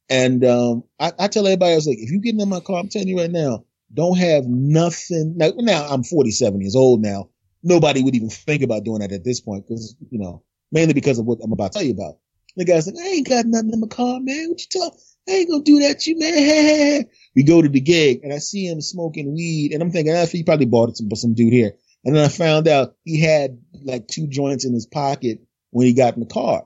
and, 0.09 0.45
um, 0.45 0.85
I, 0.99 1.13
I 1.19 1.29
tell 1.29 1.47
everybody, 1.47 1.73
I 1.73 1.77
was 1.77 1.87
like, 1.87 1.99
if 1.99 2.11
you 2.11 2.21
get 2.21 2.39
in 2.39 2.49
my 2.49 2.61
car, 2.61 2.79
I'm 2.79 2.89
telling 2.89 3.09
you 3.09 3.19
right 3.19 3.31
now, 3.31 3.65
don't 3.95 4.19
have 4.19 4.47
nothing. 4.47 5.37
Now, 5.37 5.53
now 5.57 5.87
I'm 5.87 6.05
47 6.05 6.61
years 6.61 6.77
old 6.77 7.03
now. 7.03 7.29
Nobody 7.63 8.03
would 8.03 8.15
even 8.15 8.31
think 8.31 8.63
about 8.63 8.85
doing 8.85 9.01
that 9.01 9.13
at 9.13 9.25
this 9.25 9.41
point 9.41 9.67
because, 9.67 9.95
you 10.11 10.19
know, 10.19 10.43
mainly 10.71 10.95
because 10.95 11.19
of 11.19 11.27
what 11.27 11.39
I'm 11.43 11.53
about 11.53 11.73
to 11.73 11.79
tell 11.79 11.87
you 11.87 11.93
about. 11.95 12.19
The 12.57 12.65
guy's 12.65 12.87
like, 12.87 12.97
I 13.03 13.09
ain't 13.09 13.29
got 13.29 13.47
nothing 13.47 13.73
in 13.73 13.81
my 13.81 13.87
car, 13.87 14.21
man. 14.21 14.51
What 14.51 14.61
you 14.61 14.81
talking? 14.81 15.01
I 15.29 15.33
ain't 15.33 15.51
gonna 15.51 15.63
do 15.63 15.79
that 15.81 16.07
you, 16.07 16.19
man. 16.19 17.05
we 17.37 17.45
go 17.45 17.63
to 17.63 17.69
the 17.69 17.81
gig 17.81 18.21
and 18.23 18.33
I 18.33 18.39
see 18.39 18.67
him 18.67 18.81
smoking 18.81 19.35
weed 19.35 19.73
and 19.73 19.83
I'm 19.83 19.91
thinking, 19.91 20.15
ah, 20.15 20.27
he 20.27 20.43
probably 20.43 20.67
bought 20.67 20.91
it 20.91 20.97
from 20.97 21.15
some 21.17 21.35
dude 21.35 21.53
here. 21.53 21.73
And 22.05 22.17
then 22.17 22.25
I 22.25 22.29
found 22.29 22.67
out 22.67 22.97
he 23.05 23.21
had 23.21 23.59
like 23.85 24.09
two 24.09 24.27
joints 24.27 24.65
in 24.65 24.75
his 24.75 24.87
pocket 24.87 25.39
when 25.71 25.87
he 25.87 25.93
got 25.93 26.15
in 26.15 26.21
the 26.21 26.27
car. 26.27 26.65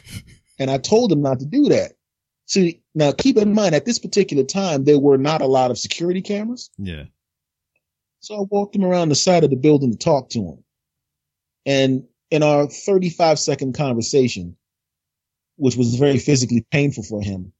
and 0.58 0.70
I 0.70 0.78
told 0.78 1.12
him 1.12 1.22
not 1.22 1.38
to 1.40 1.46
do 1.46 1.68
that. 1.68 1.92
See, 2.46 2.82
now 2.94 3.12
keep 3.12 3.36
in 3.36 3.54
mind 3.54 3.74
at 3.74 3.84
this 3.84 3.98
particular 3.98 4.44
time, 4.44 4.84
there 4.84 4.98
were 4.98 5.16
not 5.16 5.40
a 5.40 5.46
lot 5.46 5.70
of 5.70 5.78
security 5.78 6.20
cameras. 6.20 6.70
Yeah. 6.78 7.04
So 8.20 8.36
I 8.36 8.40
walked 8.50 8.74
him 8.74 8.84
around 8.84 9.10
the 9.10 9.14
side 9.14 9.44
of 9.44 9.50
the 9.50 9.56
building 9.56 9.92
to 9.92 9.98
talk 9.98 10.30
to 10.30 10.40
him. 10.40 10.64
And 11.64 12.04
in 12.30 12.42
our 12.42 12.66
35 12.66 13.38
second 13.38 13.74
conversation, 13.74 14.56
which 15.56 15.76
was 15.76 15.94
very 15.94 16.18
physically 16.18 16.66
painful 16.70 17.04
for 17.04 17.22
him, 17.22 17.52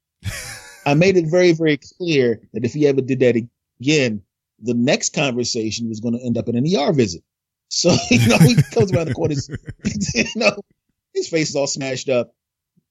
I 0.87 0.95
made 0.95 1.17
it 1.17 1.27
very, 1.27 1.53
very 1.53 1.79
clear 1.79 2.41
that 2.53 2.65
if 2.65 2.73
he 2.73 2.87
ever 2.87 3.01
did 3.01 3.21
that 3.21 3.37
again, 3.81 4.23
the 4.61 4.75
next 4.75 5.15
conversation 5.15 5.89
was 5.89 6.01
going 6.01 6.19
to 6.19 6.25
end 6.25 6.39
up 6.39 6.49
in 6.49 6.57
an 6.57 6.67
ER 6.77 6.93
visit. 6.93 7.23
So, 7.69 7.91
you 8.11 8.29
know, 8.29 8.39
he 8.39 8.57
comes 8.73 8.93
around 8.93 9.09
the 9.09 9.15
corner, 9.15 9.35
you 10.15 10.25
know, 10.37 10.57
his 11.15 11.29
face 11.29 11.51
is 11.51 11.57
all 11.57 11.67
smashed 11.67 12.09
up. 12.09 12.35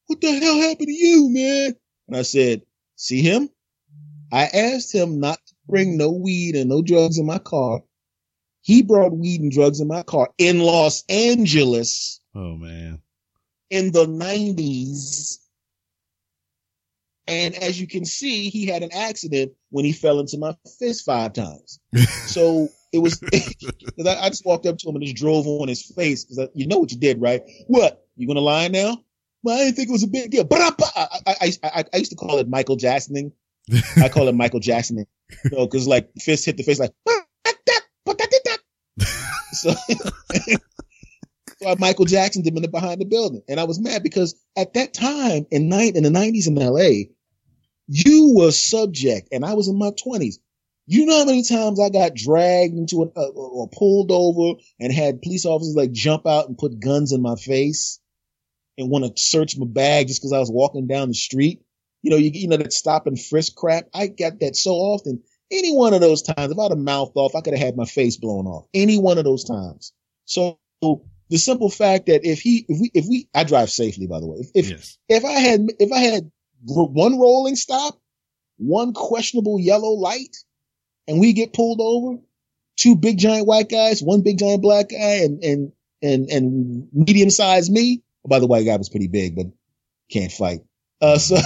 What 0.07 0.21
the 0.21 0.31
hell 0.39 0.59
happened 0.61 0.87
to 0.87 0.93
you, 0.93 1.29
man? 1.29 1.75
And 2.07 2.17
I 2.17 2.23
said, 2.23 2.63
see 2.95 3.21
him? 3.21 3.49
I 4.31 4.45
asked 4.45 4.93
him 4.93 5.19
not 5.19 5.37
to 5.45 5.53
bring 5.67 5.97
no 5.97 6.11
weed 6.11 6.55
and 6.55 6.69
no 6.69 6.81
drugs 6.81 7.19
in 7.19 7.25
my 7.25 7.37
car. 7.37 7.83
He 8.61 8.81
brought 8.81 9.15
weed 9.15 9.41
and 9.41 9.51
drugs 9.51 9.79
in 9.79 9.87
my 9.87 10.03
car 10.03 10.29
in 10.37 10.59
Los 10.59 11.03
Angeles. 11.07 12.19
Oh 12.33 12.55
man. 12.55 13.02
In 13.73 13.91
the 13.91 14.05
nineties 14.05 15.43
and 17.27 17.55
as 17.55 17.79
you 17.79 17.87
can 17.87 18.05
see, 18.05 18.49
he 18.49 18.65
had 18.65 18.83
an 18.83 18.91
accident 18.93 19.53
when 19.69 19.85
he 19.85 19.93
fell 19.93 20.19
into 20.19 20.37
my 20.37 20.55
fist 20.79 21.05
five 21.05 21.33
times. 21.33 21.79
so 22.27 22.67
it 22.91 22.99
was, 22.99 23.19
cause 23.19 24.05
I, 24.05 24.25
I, 24.25 24.29
just 24.29 24.45
walked 24.45 24.65
up 24.65 24.77
to 24.79 24.89
him 24.89 24.95
and 24.95 25.03
just 25.03 25.15
drove 25.15 25.47
on 25.47 25.67
his 25.67 25.83
face 25.83 26.25
because 26.25 26.49
you 26.53 26.67
know 26.67 26.79
what 26.79 26.91
you 26.91 26.97
did, 26.97 27.21
right? 27.21 27.41
What? 27.67 28.05
You 28.17 28.27
gonna 28.27 28.41
lie 28.41 28.67
now? 28.67 28.97
Well, 29.41 29.57
I 29.57 29.63
didn't 29.63 29.75
think 29.75 29.89
it 29.89 29.93
was 29.93 30.03
a 30.03 30.07
big 30.07 30.31
deal. 30.31 30.43
But 30.43 30.61
I, 30.95 31.07
I, 31.27 31.51
I, 31.63 31.83
I 31.93 31.97
used 31.97 32.11
to 32.11 32.17
call 32.17 32.39
it 32.39 32.47
Michael 32.47 32.77
Jacksoning. 32.77 33.31
I 33.97 34.09
call 34.09 34.27
it 34.27 34.35
Michael 34.35 34.59
Jacksoning. 34.59 35.05
You 35.45 35.51
know, 35.51 35.67
cause 35.67 35.87
like 35.87 36.09
fist 36.19 36.45
hit 36.45 36.57
the 36.57 36.63
face 36.63 36.79
like, 36.79 36.91
so, 39.53 39.73
I 41.65 41.75
Michael 41.79 42.05
Jackson 42.05 42.41
did 42.41 42.55
in 42.55 42.61
the 42.61 42.67
behind 42.67 43.01
the 43.01 43.05
building. 43.05 43.41
And 43.47 43.59
I 43.59 43.63
was 43.63 43.79
mad 43.79 44.03
because 44.03 44.35
at 44.57 44.73
that 44.73 44.93
time 44.93 45.45
in 45.51 45.69
night 45.69 45.95
in 45.95 46.03
the 46.03 46.09
nineties 46.09 46.47
in 46.47 46.55
LA, 46.55 47.09
you 47.87 48.33
were 48.35 48.51
subject, 48.51 49.29
and 49.31 49.45
I 49.45 49.53
was 49.53 49.67
in 49.67 49.77
my 49.77 49.91
twenties. 49.91 50.39
You 50.85 51.05
know 51.05 51.19
how 51.19 51.25
many 51.25 51.43
times 51.43 51.79
I 51.79 51.89
got 51.89 52.13
dragged 52.13 52.75
into 52.75 53.03
a, 53.03 53.19
uh, 53.19 53.29
or 53.29 53.69
pulled 53.69 54.11
over 54.11 54.59
and 54.79 54.91
had 54.91 55.21
police 55.21 55.45
officers 55.45 55.75
like 55.75 55.93
jump 55.93 56.27
out 56.27 56.47
and 56.47 56.57
put 56.57 56.79
guns 56.79 57.13
in 57.13 57.21
my 57.21 57.35
face 57.35 57.99
and 58.77 58.89
want 58.89 59.05
to 59.05 59.21
search 59.21 59.57
my 59.57 59.65
bag 59.65 60.07
just 60.07 60.21
because 60.21 60.33
I 60.33 60.39
was 60.39 60.51
walking 60.51 60.87
down 60.87 61.07
the 61.07 61.13
street. 61.13 61.61
You 62.01 62.11
know, 62.11 62.17
you, 62.17 62.31
you 62.33 62.47
know, 62.49 62.57
that 62.57 62.73
stop 62.73 63.07
and 63.07 63.19
frisk 63.19 63.55
crap. 63.55 63.85
I 63.93 64.07
got 64.07 64.41
that 64.41 64.57
so 64.57 64.71
often. 64.73 65.23
Any 65.51 65.73
one 65.73 65.93
of 65.93 66.01
those 66.01 66.21
times, 66.21 66.51
if 66.51 66.59
I'd 66.59 66.71
have 66.71 66.77
mouthed 66.77 67.13
off, 67.15 67.35
I 67.35 67.41
could 67.41 67.53
have 67.53 67.63
had 67.63 67.77
my 67.77 67.85
face 67.85 68.17
blown 68.17 68.45
off. 68.45 68.65
Any 68.73 68.97
one 68.97 69.17
of 69.17 69.23
those 69.23 69.45
times. 69.45 69.93
So 70.25 70.59
the 71.33 71.39
simple 71.39 71.71
fact 71.71 72.05
that 72.05 72.23
if 72.23 72.41
he, 72.41 72.63
if 72.69 72.79
we, 72.79 72.91
if 72.93 73.05
we, 73.09 73.27
I 73.33 73.43
drive 73.43 73.71
safely, 73.71 74.05
by 74.05 74.19
the 74.19 74.27
way. 74.27 74.37
If, 74.37 74.51
if, 74.53 74.69
yes. 74.69 74.99
if 75.09 75.25
I 75.25 75.31
had, 75.31 75.67
if 75.79 75.91
I 75.91 75.97
had 75.97 76.31
one 76.63 77.19
rolling 77.19 77.55
stop, 77.55 77.99
one 78.57 78.93
questionable 78.93 79.59
yellow 79.59 79.93
light, 79.93 80.37
and 81.07 81.19
we 81.19 81.33
get 81.33 81.51
pulled 81.51 81.81
over, 81.81 82.19
two 82.75 82.95
big 82.95 83.17
giant 83.17 83.47
white 83.47 83.67
guys, 83.67 84.03
one 84.03 84.21
big 84.21 84.37
giant 84.37 84.61
black 84.61 84.89
guy, 84.89 85.23
and, 85.23 85.43
and, 85.43 85.71
and, 86.03 86.29
and 86.29 86.87
medium 86.93 87.31
sized 87.31 87.71
me. 87.71 88.03
Oh, 88.23 88.29
by 88.29 88.37
the 88.37 88.45
white 88.45 88.67
guy 88.67 88.77
was 88.77 88.89
pretty 88.89 89.07
big, 89.07 89.35
but 89.35 89.47
can't 90.11 90.31
fight. 90.31 90.59
Uh, 91.01 91.17
so 91.17 91.37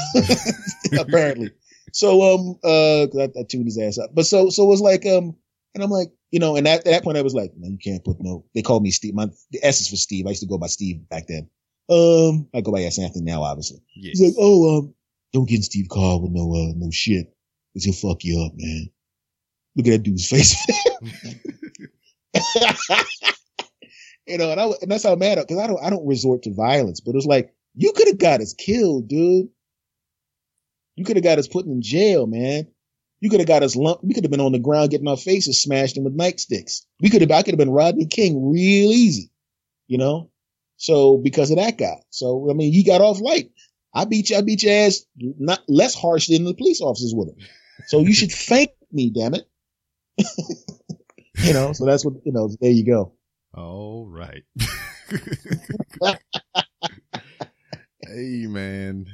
apparently. 0.99 1.51
So, 1.93 2.33
um, 2.33 2.59
uh, 2.61 3.03
I, 3.03 3.39
I 3.39 3.43
tuned 3.47 3.67
his 3.67 3.77
ass 3.77 3.99
up, 3.99 4.09
but 4.13 4.25
so, 4.25 4.49
so 4.49 4.65
it 4.65 4.67
was 4.67 4.81
like, 4.81 5.05
um, 5.05 5.37
and 5.73 5.83
I'm 5.83 5.89
like, 5.89 6.09
you 6.31 6.39
know, 6.39 6.55
and 6.55 6.67
at, 6.67 6.79
at 6.79 6.85
that 6.85 7.03
point 7.03 7.17
I 7.17 7.21
was 7.21 7.33
like, 7.33 7.51
no, 7.57 7.69
you 7.69 7.77
can't 7.77 8.03
put 8.03 8.17
no, 8.19 8.45
they 8.53 8.61
called 8.61 8.83
me 8.83 8.91
Steve. 8.91 9.13
My, 9.13 9.27
the 9.51 9.59
S 9.63 9.81
is 9.81 9.89
for 9.89 9.95
Steve. 9.95 10.25
I 10.25 10.29
used 10.29 10.41
to 10.41 10.47
go 10.47 10.57
by 10.57 10.67
Steve 10.67 11.07
back 11.09 11.27
then. 11.27 11.49
Um, 11.89 12.47
I 12.53 12.61
go 12.61 12.71
by 12.71 12.81
S 12.81 12.99
Anthony 12.99 13.25
now, 13.25 13.43
obviously. 13.43 13.79
Yes. 13.95 14.19
He's 14.19 14.27
like, 14.27 14.35
oh, 14.37 14.77
um, 14.77 14.93
don't 15.33 15.47
get 15.47 15.57
in 15.57 15.63
Steve 15.63 15.87
car 15.89 16.19
with 16.19 16.31
no, 16.31 16.53
uh, 16.53 16.73
no 16.75 16.89
shit. 16.91 17.27
Cause 17.73 17.83
he'll 17.83 17.93
fuck 17.93 18.23
you 18.23 18.41
up, 18.41 18.53
man. 18.55 18.89
Look 19.75 19.87
at 19.87 19.91
that 19.91 20.03
dude's 20.03 20.27
face. 20.29 20.55
you 24.25 24.37
know, 24.37 24.51
and, 24.51 24.59
I, 24.59 24.65
and 24.81 24.91
that's 24.91 25.03
how 25.03 25.13
I'm 25.13 25.19
mad 25.19 25.37
because 25.37 25.59
I 25.59 25.67
don't, 25.67 25.83
I 25.83 25.89
don't 25.89 26.07
resort 26.07 26.43
to 26.43 26.53
violence, 26.53 26.99
but 26.99 27.11
it 27.11 27.15
was 27.15 27.27
like, 27.27 27.53
you 27.75 27.93
could 27.93 28.07
have 28.07 28.17
got 28.17 28.41
us 28.41 28.53
killed, 28.53 29.07
dude. 29.07 29.49
You 30.95 31.05
could 31.05 31.15
have 31.15 31.23
got 31.23 31.37
us 31.37 31.47
put 31.47 31.67
in 31.67 31.81
jail, 31.81 32.25
man. 32.25 32.67
You 33.19 33.29
could 33.29 33.39
have 33.39 33.47
got 33.47 33.63
us 33.63 33.75
lumped. 33.75 34.03
We 34.03 34.13
could 34.13 34.23
have 34.23 34.31
been 34.31 34.41
on 34.41 34.51
the 34.51 34.59
ground 34.59 34.91
getting 34.91 35.07
our 35.07 35.17
faces 35.17 35.61
smashed 35.61 35.97
in 35.97 36.03
with 36.03 36.17
nightsticks. 36.17 36.85
We 37.01 37.09
could 37.09 37.21
have, 37.21 37.31
I 37.31 37.41
could 37.41 37.53
have 37.53 37.59
been 37.59 37.71
Rodney 37.71 38.05
King 38.05 38.51
real 38.51 38.91
easy, 38.91 39.31
you 39.87 39.97
know? 39.97 40.29
So 40.77 41.17
because 41.17 41.49
of 41.49 41.57
that 41.57 41.77
guy. 41.77 41.95
So, 42.11 42.49
I 42.49 42.53
mean, 42.53 42.71
he 42.71 42.83
got 42.83 43.01
off 43.01 43.19
light. 43.19 43.49
I 43.93 44.05
beat 44.05 44.29
you, 44.29 44.37
I 44.37 44.41
beat 44.41 44.61
your 44.61 44.73
ass 44.73 45.05
not 45.17 45.61
less 45.67 45.95
harsh 45.95 46.27
than 46.27 46.43
the 46.43 46.53
police 46.53 46.81
officers 46.81 47.13
would 47.15 47.29
have. 47.29 47.37
So 47.87 47.99
you 48.01 48.13
should 48.13 48.31
thank 48.47 48.69
me, 48.91 49.09
damn 49.09 49.33
it. 49.33 49.47
you 51.43 51.53
know, 51.53 51.73
so 51.73 51.85
that's 51.85 52.05
what, 52.05 52.13
you 52.23 52.31
know, 52.31 52.49
there 52.61 52.71
you 52.71 52.85
go. 52.85 53.13
All 53.53 54.05
right. 54.05 54.43
hey, 58.01 58.45
man. 58.47 59.07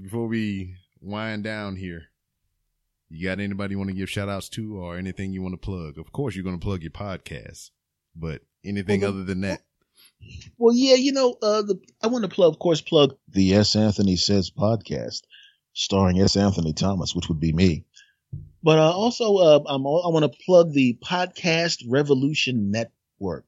Before 0.00 0.28
we 0.28 0.76
wind 1.00 1.44
down 1.44 1.74
here, 1.74 2.04
you 3.08 3.28
got 3.28 3.40
anybody 3.40 3.72
you 3.72 3.78
want 3.78 3.90
to 3.90 3.96
give 3.96 4.10
shout 4.10 4.28
outs 4.28 4.48
to 4.50 4.78
or 4.78 4.96
anything 4.96 5.32
you 5.32 5.42
want 5.42 5.54
to 5.54 5.58
plug? 5.58 5.98
Of 5.98 6.12
course, 6.12 6.34
you're 6.34 6.44
going 6.44 6.58
to 6.58 6.64
plug 6.64 6.82
your 6.82 6.90
podcast, 6.90 7.70
but 8.14 8.42
anything 8.64 9.02
well, 9.02 9.10
other 9.10 9.24
than 9.24 9.42
that? 9.42 9.60
Well, 10.58 10.74
yeah, 10.74 10.94
you 10.94 11.12
know, 11.12 11.36
uh, 11.42 11.62
the, 11.62 11.80
I 12.02 12.08
want 12.08 12.24
to 12.24 12.28
plug, 12.28 12.52
of 12.52 12.58
course, 12.58 12.80
plug 12.80 13.16
the 13.28 13.54
S. 13.54 13.76
Anthony 13.76 14.16
Says 14.16 14.50
podcast, 14.50 15.22
starring 15.72 16.20
S. 16.20 16.36
Anthony 16.36 16.72
Thomas, 16.72 17.14
which 17.14 17.28
would 17.28 17.38
be 17.40 17.52
me. 17.52 17.84
But 18.62 18.78
uh, 18.78 18.90
also, 18.90 19.36
uh, 19.36 19.60
I'm, 19.66 19.86
I 19.86 20.08
want 20.08 20.24
to 20.24 20.38
plug 20.44 20.72
the 20.72 20.98
Podcast 21.04 21.84
Revolution 21.88 22.72
Network. 22.72 23.46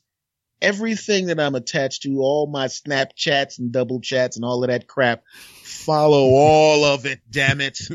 Everything 0.62 1.28
that 1.28 1.40
I'm 1.40 1.56
attached 1.56 2.02
to, 2.04 2.20
all 2.20 2.46
my 2.46 2.66
Snapchats 2.66 3.60
and 3.60 3.72
double 3.72 4.02
chats 4.02 4.36
and 4.36 4.44
all 4.44 4.62
of 4.62 4.70
that 4.70 4.88
crap, 4.88 5.24
follow 5.64 6.32
all 6.32 6.84
of 6.84 7.06
it, 7.06 7.22
damn 7.30 7.62
it. 7.62 7.80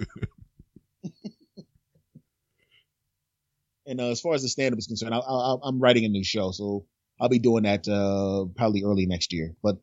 and 3.87 4.01
uh, 4.01 4.11
as 4.11 4.23
far 4.23 4.33
as 4.35 4.41
the 4.41 4.49
stand 4.49 4.73
up 4.73 4.79
is 4.79 4.87
concerned, 4.87 5.15
I, 5.15 5.57
am 5.63 5.79
writing 5.79 6.07
a 6.07 6.09
new 6.09 6.25
show, 6.25 6.53
so 6.53 6.87
I'll 7.21 7.29
be 7.29 7.39
doing 7.39 7.65
that 7.65 7.87
uh, 7.87 8.47
probably 8.57 8.83
early 8.83 9.05
next 9.05 9.35
year. 9.35 9.55
But 9.63 9.77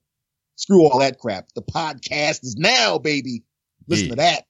screw 0.55 0.87
all 0.87 0.99
that 0.99 1.19
crap. 1.19 1.47
The 1.55 1.61
podcast 1.61 2.43
is 2.43 2.55
now, 2.57 2.97
baby. 2.97 3.43
Listen 3.87 4.09
yeah. 4.09 4.11
to 4.11 4.15
that. 4.17 4.43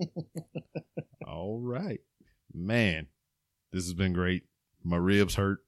all 1.26 1.60
right, 1.60 2.00
man 2.52 3.06
This 3.72 3.84
has 3.84 3.94
been 3.94 4.12
great. 4.12 4.42
My 4.82 4.96
ribs 4.96 5.36
hurt. 5.36 5.60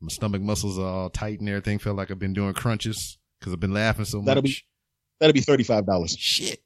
My 0.00 0.08
stomach 0.08 0.40
muscles 0.40 0.78
are 0.78 0.86
all 0.86 1.10
tight 1.10 1.40
and 1.40 1.48
everything. 1.48 1.78
Felt 1.78 1.96
like 1.96 2.10
I've 2.10 2.18
been 2.18 2.32
doing 2.32 2.54
crunches 2.54 3.18
because 3.38 3.52
I've 3.52 3.60
been 3.60 3.74
laughing 3.74 4.04
so 4.04 4.18
much. 4.18 4.26
That'll 4.26 4.42
much. 4.42 4.62
be- 4.62 4.64
That'll 5.20 5.34
be 5.34 5.40
thirty 5.40 5.64
five 5.64 5.84
dollars. 5.86 6.16
Shit. 6.16 6.62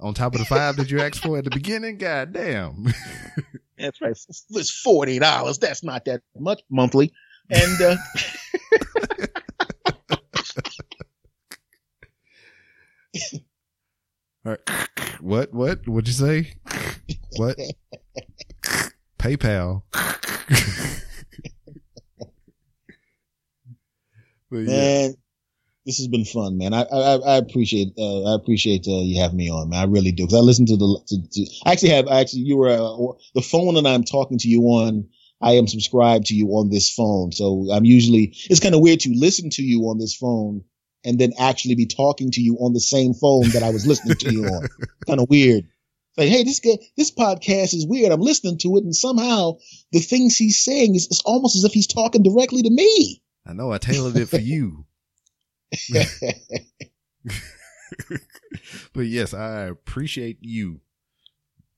On 0.00 0.14
top 0.14 0.34
of 0.34 0.40
the 0.40 0.46
five 0.46 0.76
that 0.76 0.90
you 0.90 1.00
asked 1.00 1.22
for 1.22 1.38
at 1.38 1.44
the 1.44 1.50
beginning, 1.50 1.98
god 1.98 2.32
damn. 2.32 2.86
That's 3.78 4.00
right. 4.00 4.16
It's 4.50 4.70
forty 4.82 5.18
dollars. 5.18 5.58
That's 5.58 5.84
not 5.84 6.06
that 6.06 6.22
much 6.36 6.62
monthly. 6.70 7.12
And 7.50 7.82
uh, 7.82 7.96
All 14.46 14.52
right. 14.52 14.60
What? 15.20 15.54
What? 15.54 15.88
What'd 15.88 16.08
you 16.08 16.14
say? 16.14 16.54
What? 17.36 17.58
PayPal. 19.18 19.82
but 24.50 24.58
yeah, 24.58 24.66
man, 24.66 25.14
this 25.86 25.96
has 25.98 26.08
been 26.08 26.24
fun, 26.24 26.58
man. 26.58 26.74
I 26.74 26.82
I, 26.82 27.14
I 27.16 27.36
appreciate 27.36 27.94
uh, 27.98 28.32
I 28.32 28.34
appreciate 28.34 28.86
uh, 28.86 29.00
you 29.00 29.20
having 29.20 29.38
me 29.38 29.50
on, 29.50 29.70
man. 29.70 29.80
I 29.80 29.84
really 29.84 30.12
do 30.12 30.24
because 30.24 30.38
I 30.38 30.40
listen 30.40 30.66
to 30.66 30.76
the. 30.76 31.00
To, 31.06 31.28
to, 31.30 31.46
I 31.64 31.72
actually 31.72 31.90
have 31.90 32.06
I 32.08 32.20
actually 32.20 32.42
you 32.42 32.56
were 32.56 32.68
uh, 32.68 33.14
the 33.34 33.42
phone 33.42 33.74
that 33.74 33.86
I'm 33.86 34.04
talking 34.04 34.38
to 34.38 34.48
you 34.48 34.62
on. 34.64 35.08
I 35.40 35.52
am 35.52 35.66
subscribed 35.66 36.26
to 36.26 36.34
you 36.34 36.48
on 36.50 36.70
this 36.70 36.90
phone, 36.90 37.32
so 37.32 37.68
I'm 37.72 37.84
usually 37.84 38.34
it's 38.50 38.60
kind 38.60 38.74
of 38.74 38.80
weird 38.80 39.00
to 39.00 39.10
listen 39.14 39.50
to 39.50 39.62
you 39.62 39.82
on 39.82 39.98
this 39.98 40.14
phone 40.14 40.64
and 41.04 41.18
then 41.18 41.32
actually 41.38 41.74
be 41.74 41.86
talking 41.86 42.30
to 42.32 42.40
you 42.40 42.56
on 42.56 42.72
the 42.72 42.80
same 42.80 43.14
phone 43.14 43.48
that 43.50 43.62
I 43.62 43.70
was 43.70 43.86
listening 43.86 44.16
to 44.16 44.32
you 44.32 44.46
on. 44.46 44.68
kind 45.06 45.20
of 45.20 45.28
weird. 45.28 45.68
Like, 46.16 46.28
hey, 46.28 46.44
this 46.44 46.60
guy, 46.60 46.78
this 46.96 47.10
podcast 47.10 47.74
is 47.74 47.86
weird. 47.86 48.12
I'm 48.12 48.20
listening 48.20 48.58
to 48.58 48.76
it, 48.76 48.84
and 48.84 48.94
somehow 48.94 49.56
the 49.90 49.98
things 49.98 50.36
he's 50.36 50.62
saying 50.62 50.94
is 50.94 51.06
it's 51.06 51.22
almost 51.24 51.56
as 51.56 51.64
if 51.64 51.72
he's 51.72 51.88
talking 51.88 52.22
directly 52.22 52.62
to 52.62 52.70
me. 52.70 53.20
I 53.46 53.52
know 53.52 53.72
I 53.72 53.78
tailored 53.78 54.16
it 54.16 54.28
for 54.28 54.38
you. 54.38 54.86
but 58.92 59.02
yes, 59.02 59.34
I 59.34 59.62
appreciate 59.62 60.38
you. 60.40 60.80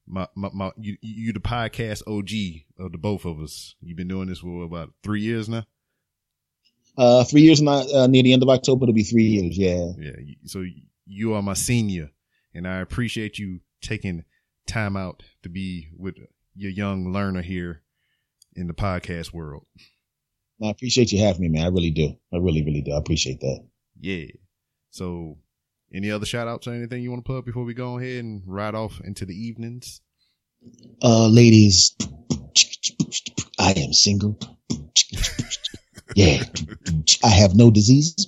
My, 0.07 0.29
my, 0.37 0.51
my, 0.53 0.71
you, 0.77 0.99
you 1.01 1.33
the 1.33 1.41
podcast 1.41 2.03
OG 2.07 2.29
of 2.79 2.93
the 2.93 2.99
both 2.99 3.25
of 3.25 3.41
us. 3.41 3.75
You've 3.81 3.97
been 3.97 4.07
doing 4.07 4.29
this 4.29 4.41
for 4.41 4.63
about 4.63 4.93
three 5.03 5.23
years 5.23 5.49
now. 5.49 5.65
Uh, 6.97 7.25
three 7.25 7.43
years 7.43 7.61
not 7.61 7.91
uh, 7.93 8.07
near 8.07 8.23
the 8.23 8.33
end 8.33 8.43
of 8.43 8.49
October. 8.49 8.85
It'll 8.85 8.95
be 8.95 9.03
three 9.03 9.25
years. 9.25 9.59
Yeah. 9.59 9.93
Yeah. 9.99 10.35
So 10.45 10.65
you 11.07 11.35
are 11.35 11.43
my 11.43 11.55
senior 11.55 12.11
and 12.55 12.67
I 12.67 12.79
appreciate 12.79 13.39
you 13.39 13.61
taking 13.83 14.25
time 14.67 14.97
out 14.97 15.23
to 15.43 15.49
be 15.49 15.89
with 15.97 16.17
your 16.55 16.71
young 16.71 17.13
learner 17.13 17.43
here 17.43 17.83
in 18.55 18.67
the 18.67 18.75
podcast 18.75 19.33
world. 19.33 19.67
I 20.63 20.71
appreciate 20.71 21.13
you 21.13 21.23
having 21.23 21.43
me, 21.43 21.49
man. 21.49 21.67
I 21.67 21.69
really 21.69 21.91
do. 21.91 22.17
I 22.33 22.39
really, 22.39 22.65
really 22.65 22.81
do. 22.81 22.93
I 22.93 22.99
appreciate 22.99 23.41
that. 23.41 23.67
Yeah. 24.01 24.27
So 24.91 25.37
any 25.95 26.11
other 26.11 26.25
shout 26.25 26.49
outs 26.49 26.67
or 26.67 26.73
anything 26.73 27.03
you 27.03 27.11
want 27.11 27.25
to 27.25 27.29
plug 27.29 27.45
before 27.45 27.65
we 27.65 27.75
go 27.75 27.99
ahead 27.99 28.25
and 28.25 28.43
ride 28.47 28.75
off 28.75 29.01
into 29.05 29.27
the 29.27 29.35
evenings? 29.35 30.01
Uh, 31.03 31.29
ladies, 31.29 31.95
I 33.59 33.73
am 33.73 33.93
single. 33.93 34.39
Yeah. 36.17 36.43
I 37.23 37.29
have 37.29 37.55
no 37.55 37.71
diseases. 37.71 38.27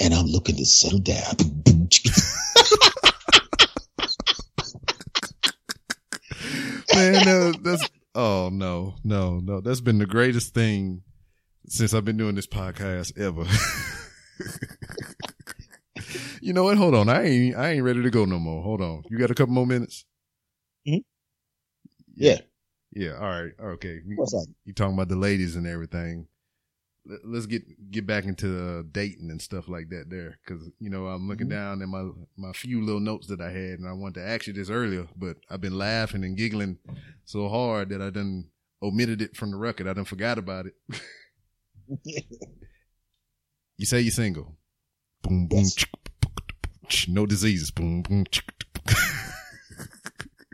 And 0.00 0.14
I'm 0.14 0.24
looking 0.24 0.56
to 0.56 0.64
settle 0.64 0.98
down. 0.98 1.34
Man, 6.94 7.28
uh, 7.28 7.52
that's 7.62 7.86
oh 8.14 8.48
no, 8.50 8.94
no, 9.04 9.40
no. 9.40 9.60
That's 9.60 9.82
been 9.82 9.98
the 9.98 10.06
greatest 10.06 10.54
thing 10.54 11.02
since 11.68 11.92
I've 11.92 12.06
been 12.06 12.16
doing 12.16 12.34
this 12.34 12.46
podcast 12.46 13.18
ever. 13.18 13.44
you 16.40 16.54
know 16.54 16.64
what? 16.64 16.78
Hold 16.78 16.94
on. 16.94 17.10
I 17.10 17.24
ain't 17.24 17.56
I 17.56 17.72
ain't 17.72 17.84
ready 17.84 18.02
to 18.02 18.10
go 18.10 18.24
no 18.24 18.38
more. 18.38 18.62
Hold 18.62 18.80
on. 18.80 19.02
You 19.10 19.18
got 19.18 19.30
a 19.30 19.34
couple 19.34 19.52
more 19.52 19.66
minutes? 19.66 20.06
Mhm. 20.88 21.04
Yeah. 22.14 22.38
Yeah. 22.98 23.12
All 23.16 23.28
right. 23.28 23.52
Okay. 23.74 24.00
What's 24.14 24.32
up? 24.32 24.44
You 24.64 24.72
talking 24.72 24.94
about 24.94 25.08
the 25.08 25.16
ladies 25.16 25.54
and 25.54 25.66
everything. 25.66 26.28
Let- 27.04 27.24
Let's 27.26 27.44
get 27.46 27.90
get 27.90 28.06
back 28.06 28.24
into 28.24 28.48
uh, 28.78 28.82
dating 28.90 29.30
and 29.30 29.40
stuff 29.40 29.68
like 29.68 29.90
that 29.90 30.06
there, 30.08 30.38
because 30.44 30.66
you 30.80 30.88
know 30.88 31.06
I'm 31.06 31.28
looking 31.28 31.48
Mhm. 31.48 31.50
down 31.50 31.82
at 31.82 31.88
my 31.88 32.08
my 32.38 32.52
few 32.54 32.80
little 32.82 33.00
notes 33.00 33.26
that 33.26 33.40
I 33.42 33.50
had, 33.50 33.78
and 33.80 33.86
I 33.86 33.92
wanted 33.92 34.20
to 34.20 34.26
ask 34.26 34.46
you 34.46 34.54
this 34.54 34.70
earlier, 34.70 35.06
but 35.14 35.36
I've 35.50 35.60
been 35.60 35.76
laughing 35.76 36.24
and 36.24 36.38
giggling 36.38 36.78
so 37.26 37.48
hard 37.50 37.90
that 37.90 38.00
I 38.00 38.08
done 38.08 38.48
omitted 38.82 39.20
it 39.20 39.36
from 39.36 39.50
the 39.50 39.56
record. 39.58 39.86
I 39.86 39.92
done 39.92 40.04
forgot 40.06 40.38
about 40.38 40.66
it. 40.66 40.74
You 43.78 43.84
say 43.84 44.00
you're 44.00 44.10
single. 44.10 44.56
Boom 45.22 45.48
boom. 45.48 45.58
Yes. 45.60 47.06
No 47.08 47.26
diseases. 47.26 47.70
Boom 47.70 48.00
boom. 48.00 48.24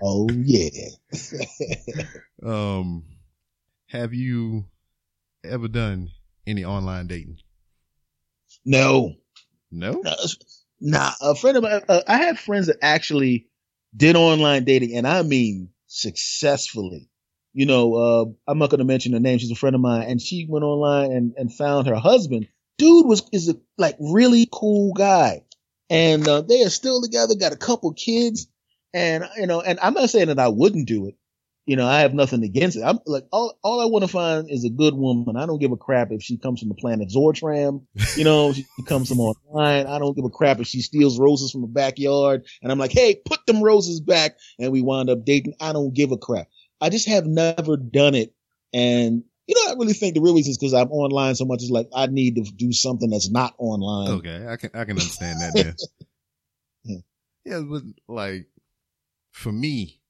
oh, 0.02 0.28
yeah. 0.30 0.88
Um, 2.44 3.04
have 3.86 4.12
you 4.12 4.64
ever 5.44 5.68
done 5.68 6.10
any 6.46 6.64
online 6.64 7.06
dating? 7.06 7.38
no. 8.64 9.14
No. 9.70 10.02
No, 10.04 10.14
Nah, 10.80 11.12
a 11.20 11.34
friend 11.36 11.56
of 11.56 11.62
mine, 11.62 11.82
uh, 11.88 12.02
I 12.08 12.16
had 12.16 12.38
friends 12.38 12.66
that 12.66 12.78
actually 12.82 13.46
did 13.96 14.16
online 14.16 14.64
dating, 14.64 14.96
and 14.96 15.06
I 15.06 15.22
mean 15.22 15.70
successfully. 15.86 17.08
You 17.54 17.66
know, 17.66 17.94
uh, 17.94 18.24
I'm 18.50 18.58
not 18.58 18.70
going 18.70 18.80
to 18.80 18.84
mention 18.84 19.12
her 19.12 19.20
name. 19.20 19.38
She's 19.38 19.52
a 19.52 19.54
friend 19.54 19.76
of 19.76 19.80
mine, 19.80 20.08
and 20.08 20.20
she 20.20 20.46
went 20.48 20.64
online 20.64 21.12
and, 21.12 21.34
and 21.36 21.54
found 21.54 21.86
her 21.86 21.94
husband. 21.94 22.48
Dude 22.78 23.06
was 23.06 23.22
is 23.32 23.48
a 23.48 23.56
like 23.78 23.96
really 24.00 24.48
cool 24.50 24.92
guy, 24.92 25.44
and 25.88 26.26
uh, 26.26 26.40
they 26.40 26.62
are 26.64 26.70
still 26.70 27.00
together. 27.00 27.36
Got 27.36 27.52
a 27.52 27.56
couple 27.56 27.92
kids, 27.92 28.48
and 28.94 29.24
you 29.36 29.46
know, 29.46 29.60
and 29.60 29.78
I'm 29.80 29.94
not 29.94 30.10
saying 30.10 30.28
that 30.28 30.38
I 30.38 30.48
wouldn't 30.48 30.88
do 30.88 31.06
it. 31.06 31.16
You 31.64 31.76
know, 31.76 31.86
I 31.86 32.00
have 32.00 32.12
nothing 32.12 32.42
against 32.42 32.76
it. 32.76 32.82
I'm 32.82 32.98
like 33.06 33.24
all 33.30 33.56
all 33.62 33.80
I 33.80 33.84
want 33.84 34.02
to 34.02 34.08
find 34.08 34.50
is 34.50 34.64
a 34.64 34.70
good 34.70 34.94
woman. 34.94 35.36
I 35.36 35.46
don't 35.46 35.60
give 35.60 35.70
a 35.70 35.76
crap 35.76 36.10
if 36.10 36.20
she 36.20 36.36
comes 36.36 36.58
from 36.58 36.70
the 36.70 36.74
planet 36.74 37.08
Zortram. 37.08 37.86
You 38.16 38.24
know, 38.24 38.52
she 38.52 38.66
comes 38.86 39.08
from 39.08 39.20
online. 39.20 39.86
I 39.86 40.00
don't 40.00 40.16
give 40.16 40.24
a 40.24 40.30
crap 40.30 40.58
if 40.58 40.66
she 40.66 40.80
steals 40.80 41.20
roses 41.20 41.52
from 41.52 41.60
the 41.60 41.68
backyard. 41.68 42.46
And 42.62 42.72
I'm 42.72 42.78
like, 42.78 42.90
hey, 42.90 43.20
put 43.24 43.46
them 43.46 43.62
roses 43.62 44.00
back. 44.00 44.38
And 44.58 44.72
we 44.72 44.82
wind 44.82 45.08
up 45.08 45.24
dating. 45.24 45.54
I 45.60 45.72
don't 45.72 45.94
give 45.94 46.10
a 46.10 46.18
crap. 46.18 46.48
I 46.80 46.88
just 46.88 47.08
have 47.08 47.26
never 47.26 47.76
done 47.76 48.16
it. 48.16 48.34
And, 48.72 49.22
you 49.46 49.54
know, 49.54 49.72
I 49.72 49.76
really 49.78 49.92
think 49.92 50.14
the 50.14 50.20
real 50.20 50.34
reason 50.34 50.50
is 50.50 50.58
because 50.58 50.74
I'm 50.74 50.90
online 50.90 51.36
so 51.36 51.44
much. 51.44 51.62
Is 51.62 51.70
like, 51.70 51.88
I 51.94 52.06
need 52.06 52.36
to 52.36 52.42
do 52.42 52.72
something 52.72 53.08
that's 53.08 53.30
not 53.30 53.54
online. 53.58 54.18
Okay, 54.18 54.46
I 54.48 54.56
can 54.56 54.70
I 54.74 54.84
can 54.84 54.98
understand 54.98 55.40
that. 55.40 55.76
Yeah. 56.84 56.96
yeah, 57.44 57.60
but 57.60 57.82
like 58.08 58.48
for 59.32 59.50
me, 59.52 60.00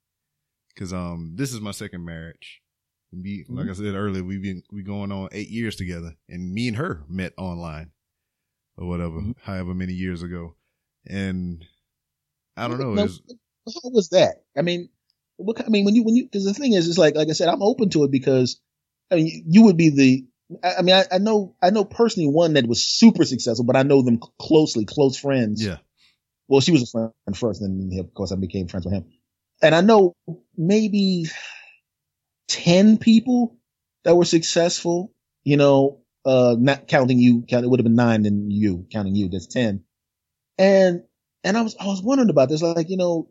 because 0.74 0.92
um, 0.92 1.32
this 1.36 1.52
is 1.52 1.60
my 1.60 1.70
second 1.70 2.04
marriage. 2.04 2.60
We, 3.12 3.44
like 3.48 3.68
I 3.68 3.74
said 3.74 3.94
earlier, 3.94 4.24
we've 4.24 4.42
been 4.42 4.62
we 4.72 4.82
going 4.82 5.12
on 5.12 5.28
eight 5.32 5.48
years 5.50 5.76
together, 5.76 6.14
and 6.28 6.52
me 6.52 6.68
and 6.68 6.76
her 6.78 7.02
met 7.08 7.32
online, 7.36 7.90
or 8.78 8.86
whatever, 8.88 9.20
Mhm. 9.20 9.34
however 9.42 9.74
many 9.74 9.92
years 9.92 10.22
ago, 10.22 10.56
and 11.06 11.64
I 12.56 12.68
don't 12.68 12.78
know. 12.80 12.94
Now, 12.94 13.04
It's, 13.04 13.20
how 13.66 13.90
was 13.90 14.08
that? 14.10 14.44
I 14.56 14.62
mean, 14.62 14.88
what, 15.36 15.62
I 15.64 15.68
mean, 15.68 15.84
when 15.84 15.94
you, 15.94 16.04
when 16.04 16.16
you, 16.16 16.28
cause 16.28 16.44
the 16.44 16.54
thing 16.54 16.72
is, 16.72 16.88
it's 16.88 16.98
like, 16.98 17.14
like 17.14 17.28
I 17.28 17.32
said, 17.32 17.48
I'm 17.48 17.62
open 17.62 17.90
to 17.90 18.04
it 18.04 18.10
because, 18.10 18.60
I 19.10 19.16
mean, 19.16 19.44
you- 19.46 19.62
would 19.64 19.76
be 19.76 19.90
the, 19.90 20.26
I, 20.64 20.76
I 20.78 20.82
mean, 20.82 20.94
I, 20.94 21.04
I 21.12 21.18
know, 21.18 21.54
I 21.62 21.68
know 21.70 21.84
personally 21.84 22.28
one 22.30 22.54
that 22.54 22.66
was 22.66 22.82
super 22.86 23.24
successful, 23.26 23.64
but 23.66 23.76
I 23.76 23.82
know 23.82 24.00
them 24.02 24.18
closely, 24.40 24.84
close 24.86 25.18
friends. 25.18 25.62
yeah, 25.64 25.78
Well, 26.48 26.60
she 26.60 26.72
was 26.72 26.82
a 26.82 26.86
friend 26.86 27.12
first, 27.36 27.62
and 27.62 27.90
then 27.92 27.98
of 28.00 28.14
course 28.14 28.32
I 28.32 28.36
became 28.36 28.68
friends 28.68 28.86
with 28.86 28.94
him. 28.94 29.04
And 29.62 29.74
I 29.74 29.80
know 29.80 30.14
maybe 30.56 31.26
10 32.48 32.98
people 32.98 33.56
that 34.04 34.16
were 34.16 34.24
successful, 34.24 35.12
you 35.44 35.56
know, 35.56 36.00
uh, 36.24 36.56
not 36.58 36.88
counting 36.88 37.18
you, 37.18 37.42
count, 37.48 37.64
it 37.64 37.68
would 37.68 37.80
have 37.80 37.84
been 37.84 37.94
nine 37.96 38.26
and 38.26 38.52
you, 38.52 38.86
counting 38.92 39.14
you, 39.14 39.28
that's 39.28 39.46
10. 39.46 39.84
And, 40.58 41.02
and 41.44 41.56
I 41.58 41.62
was, 41.62 41.76
I 41.80 41.86
was 41.86 42.02
wondering 42.02 42.30
about 42.30 42.48
this, 42.48 42.62
like, 42.62 42.90
you 42.90 42.96
know, 42.96 43.30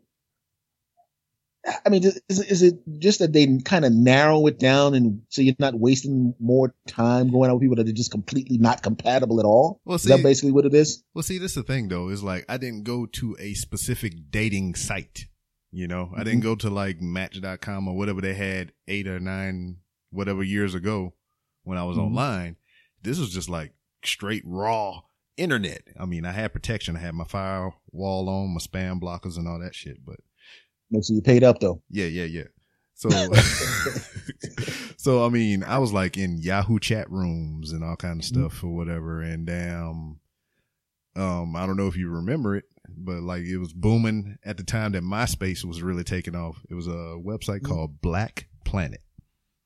I 1.86 1.88
mean, 1.90 2.02
is, 2.04 2.16
it- 2.28 2.50
is 2.50 2.62
it 2.62 2.74
just 2.98 3.20
that 3.20 3.32
they 3.32 3.46
kind 3.64 3.84
of 3.84 3.92
narrow 3.92 4.46
it 4.48 4.58
down 4.58 4.94
and 4.94 5.22
so 5.28 5.42
you're 5.42 5.54
not 5.60 5.78
wasting 5.78 6.34
more 6.40 6.74
time 6.88 7.30
going 7.30 7.50
out 7.50 7.54
with 7.54 7.62
people 7.62 7.76
that 7.76 7.88
are 7.88 7.92
just 7.92 8.10
completely 8.10 8.58
not 8.58 8.82
compatible 8.82 9.38
at 9.38 9.46
all? 9.46 9.80
Well, 9.84 9.96
is 9.96 10.02
that 10.04 10.16
see- 10.18 10.22
basically 10.22 10.52
what 10.52 10.64
it 10.66 10.74
is? 10.74 11.04
Well, 11.14 11.22
see, 11.22 11.38
this 11.38 11.52
is 11.52 11.56
the 11.56 11.62
thing 11.62 11.88
though, 11.88 12.08
is 12.08 12.22
like 12.22 12.44
I 12.48 12.56
didn't 12.56 12.82
go 12.82 13.06
to 13.06 13.36
a 13.38 13.54
specific 13.54 14.30
dating 14.30 14.74
site. 14.74 15.26
You 15.70 15.86
know, 15.88 16.10
I 16.16 16.24
didn't 16.24 16.40
go 16.40 16.54
to 16.56 16.68
like 16.68 17.00
match.com 17.00 17.88
or 17.88 17.96
whatever 17.96 18.20
they 18.20 18.34
had 18.34 18.72
eight 18.88 19.06
or 19.06 19.20
nine, 19.20 19.78
whatever 20.10 20.42
years 20.42 20.74
ago 20.74 21.14
when 21.62 21.78
I 21.78 21.84
was 21.84 21.96
Mhm. 21.96 22.06
online. 22.06 22.56
This 23.02 23.18
was 23.18 23.30
just 23.32 23.48
like 23.48 23.72
straight 24.04 24.42
raw 24.44 25.00
internet. 25.36 25.82
I 25.98 26.04
mean, 26.06 26.26
I 26.26 26.32
had 26.32 26.52
protection. 26.52 26.96
I 26.96 27.00
had 27.00 27.14
my 27.14 27.24
firewall 27.24 28.28
on, 28.28 28.50
my 28.52 28.58
spam 28.60 29.00
blockers 29.00 29.36
and 29.38 29.48
all 29.48 29.58
that 29.60 29.74
shit, 29.74 30.04
but 30.04 30.16
Make 30.92 31.04
sure 31.06 31.16
you 31.16 31.22
paid 31.22 31.42
up 31.42 31.58
though. 31.58 31.82
yeah, 31.90 32.04
yeah, 32.06 32.24
yeah. 32.24 32.44
So, 32.94 33.08
so 34.96 35.24
I 35.24 35.28
mean, 35.28 35.64
I 35.64 35.78
was 35.78 35.92
like 35.92 36.16
in 36.16 36.38
Yahoo 36.38 36.78
chat 36.78 37.10
rooms 37.10 37.72
and 37.72 37.82
all 37.82 37.96
kind 37.96 38.20
of 38.20 38.26
Mm-hmm. 38.26 38.42
stuff 38.46 38.62
or 38.62 38.68
whatever. 38.68 39.20
And 39.22 39.48
um, 39.50 40.20
um, 41.16 41.56
I 41.56 41.66
don't 41.66 41.76
know 41.76 41.88
if 41.88 41.96
you 41.96 42.08
remember 42.10 42.54
it, 42.56 42.64
but 42.88 43.22
like 43.22 43.42
it 43.42 43.58
was 43.58 43.72
booming 43.72 44.36
at 44.44 44.56
the 44.56 44.62
time 44.64 44.92
that 44.92 45.02
MySpace 45.02 45.64
was 45.64 45.82
really 45.82 46.04
taking 46.04 46.36
off. 46.36 46.58
It 46.70 46.74
was 46.74 46.86
a 46.86 46.90
website 47.18 47.62
Mm-hmm. 47.62 47.66
called 47.72 48.00
Black 48.00 48.48
Planet. 48.64 49.00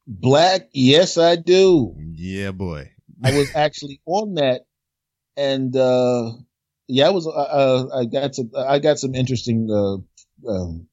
Black, 0.07 0.69
yes, 0.73 1.19
I 1.19 1.37
do. 1.37 1.95
Yeah, 1.99 2.53
boy. 2.53 2.93
I 3.25 3.33
was 3.37 3.51
actually 3.55 4.01
on 4.07 4.35
that, 4.35 4.63
and 5.37 5.75
uh 5.77 6.31
yeah, 6.89 7.09
I 7.09 7.11
was. 7.11 7.27
Uh, 7.27 7.31
uh, 7.33 7.89
I 7.99 8.05
got 8.05 8.37
some. 8.37 8.53
I 8.57 8.79
got 8.79 9.01
some 9.01 9.17
interesting. 9.17 9.69
Uh, 9.69 10.49
um, 10.49 10.87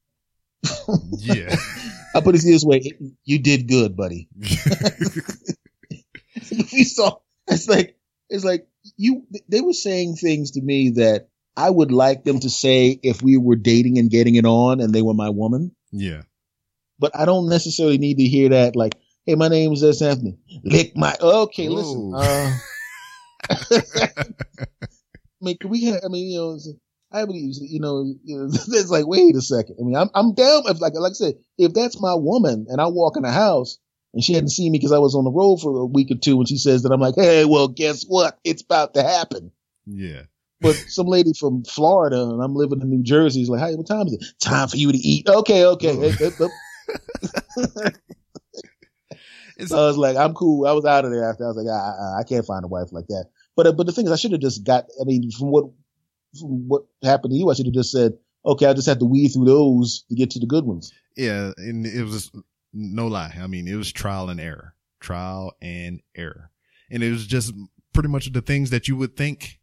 Yeah. 1.17 1.55
I 2.15 2.21
put 2.21 2.35
it 2.35 2.43
this 2.43 2.63
way: 2.63 2.91
you 3.25 3.39
did 3.39 3.67
good, 3.67 3.95
buddy. 3.95 4.29
we 6.51 6.83
saw. 6.83 7.17
It's 7.47 7.67
like 7.67 7.97
it's 8.29 8.43
like 8.43 8.67
you. 8.97 9.25
They 9.49 9.61
were 9.61 9.73
saying 9.73 10.15
things 10.15 10.51
to 10.51 10.61
me 10.61 10.91
that 10.91 11.27
I 11.55 11.69
would 11.69 11.91
like 11.91 12.23
them 12.23 12.39
to 12.39 12.49
say 12.49 12.99
if 13.03 13.21
we 13.21 13.37
were 13.37 13.55
dating 13.55 13.99
and 13.99 14.09
getting 14.09 14.35
it 14.35 14.45
on, 14.45 14.79
and 14.79 14.93
they 14.93 15.01
were 15.01 15.13
my 15.13 15.29
woman. 15.29 15.75
yeah. 15.91 16.23
But 16.99 17.17
I 17.17 17.25
don't 17.25 17.49
necessarily 17.49 17.97
need 17.97 18.17
to 18.17 18.23
hear 18.23 18.49
that. 18.49 18.75
Like, 18.75 18.95
hey, 19.25 19.35
my 19.35 19.47
name 19.47 19.73
is 19.73 19.83
S. 19.83 20.01
Anthony. 20.01 20.37
Lick 20.63 20.95
my. 20.95 21.15
Okay, 21.19 21.67
listen. 21.67 22.13
Uh, 22.15 22.57
I 23.49 24.11
mean, 25.41 25.57
can 25.57 25.69
we 25.69 25.85
have, 25.85 26.01
I 26.05 26.07
mean, 26.07 26.31
you 26.31 26.37
know, 26.37 26.59
I 27.13 27.25
believe, 27.25 27.53
you 27.61 27.79
know, 27.79 28.15
you 28.23 28.37
know, 28.37 28.45
it's 28.51 28.89
like, 28.89 29.05
wait 29.05 29.35
a 29.35 29.41
second. 29.41 29.77
I 29.79 29.83
mean, 29.83 29.95
I'm, 29.95 30.09
I'm 30.15 30.33
down. 30.33 30.63
If 30.65 30.81
like, 30.81 30.93
like 30.95 31.11
I 31.11 31.13
said, 31.13 31.35
if 31.57 31.73
that's 31.73 32.01
my 32.01 32.15
woman 32.15 32.65
and 32.69 32.81
I 32.81 32.87
walk 32.87 33.15
in 33.17 33.23
the 33.23 33.31
house 33.31 33.77
and 34.13 34.23
she 34.23 34.33
hadn't 34.33 34.49
seen 34.49 34.71
me 34.71 34.79
because 34.79 34.91
I 34.91 34.97
was 34.97 35.15
on 35.15 35.23
the 35.23 35.31
road 35.31 35.57
for 35.57 35.79
a 35.79 35.85
week 35.85 36.09
or 36.11 36.17
two 36.17 36.39
and 36.39 36.47
she 36.47 36.57
says 36.57 36.83
that 36.83 36.91
I'm 36.91 36.99
like, 36.99 37.15
Hey, 37.15 37.45
well, 37.45 37.67
guess 37.67 38.03
what? 38.03 38.39
It's 38.43 38.63
about 38.63 38.95
to 38.95 39.03
happen. 39.03 39.51
Yeah. 39.85 40.23
But 40.59 40.75
some 40.75 41.07
lady 41.07 41.33
from 41.37 41.63
Florida 41.65 42.21
and 42.21 42.41
I'm 42.41 42.55
living 42.55 42.81
in 42.81 42.89
New 42.89 43.03
Jersey 43.03 43.41
is 43.41 43.49
like, 43.49 43.61
Hey, 43.61 43.75
what 43.75 43.87
time 43.87 44.07
is 44.07 44.13
it? 44.13 44.25
Time 44.41 44.67
for 44.67 44.77
you 44.77 44.91
to 44.91 44.97
eat. 44.97 45.27
Okay. 45.29 45.65
Okay. 45.65 46.11
So 49.65 49.77
I 49.77 49.87
was 49.87 49.97
like, 49.97 50.17
I'm 50.17 50.33
cool. 50.33 50.65
I 50.65 50.71
was 50.71 50.85
out 50.85 51.05
of 51.05 51.11
there 51.11 51.29
after. 51.29 51.45
I 51.45 51.47
was 51.47 51.57
like, 51.57 51.67
I, 51.67 51.77
I, 51.77 52.19
I 52.21 52.23
can't 52.23 52.45
find 52.45 52.65
a 52.65 52.67
wife 52.67 52.91
like 52.91 53.07
that. 53.07 53.25
But 53.55 53.67
uh, 53.67 53.71
but 53.71 53.85
the 53.85 53.91
thing 53.91 54.07
is, 54.07 54.11
I 54.11 54.15
should 54.15 54.31
have 54.31 54.41
just 54.41 54.65
got. 54.65 54.85
I 54.99 55.05
mean, 55.05 55.29
from 55.31 55.51
what 55.51 55.65
what 56.41 56.83
happened 57.03 57.31
to 57.31 57.37
you, 57.37 57.49
I 57.49 57.53
should 57.53 57.65
have 57.65 57.73
just 57.73 57.91
said, 57.91 58.13
okay, 58.45 58.65
I 58.65 58.73
just 58.73 58.87
have 58.87 58.99
to 58.99 59.05
weed 59.05 59.29
through 59.29 59.45
those 59.45 60.03
to 60.09 60.15
get 60.15 60.31
to 60.31 60.39
the 60.39 60.45
good 60.45 60.65
ones. 60.65 60.91
yeah. 61.15 61.51
And 61.57 61.85
it 61.85 62.03
was 62.03 62.31
no 62.73 63.07
lie. 63.07 63.35
I 63.39 63.47
mean, 63.47 63.67
it 63.67 63.75
was 63.75 63.91
trial 63.91 64.29
and 64.29 64.39
error, 64.39 64.75
trial 64.99 65.53
and 65.61 66.01
error. 66.15 66.49
And 66.89 67.03
it 67.03 67.11
was 67.11 67.27
just 67.27 67.53
pretty 67.93 68.09
much 68.09 68.31
the 68.31 68.41
things 68.41 68.71
that 68.71 68.87
you 68.87 68.97
would 68.97 69.15
think 69.15 69.59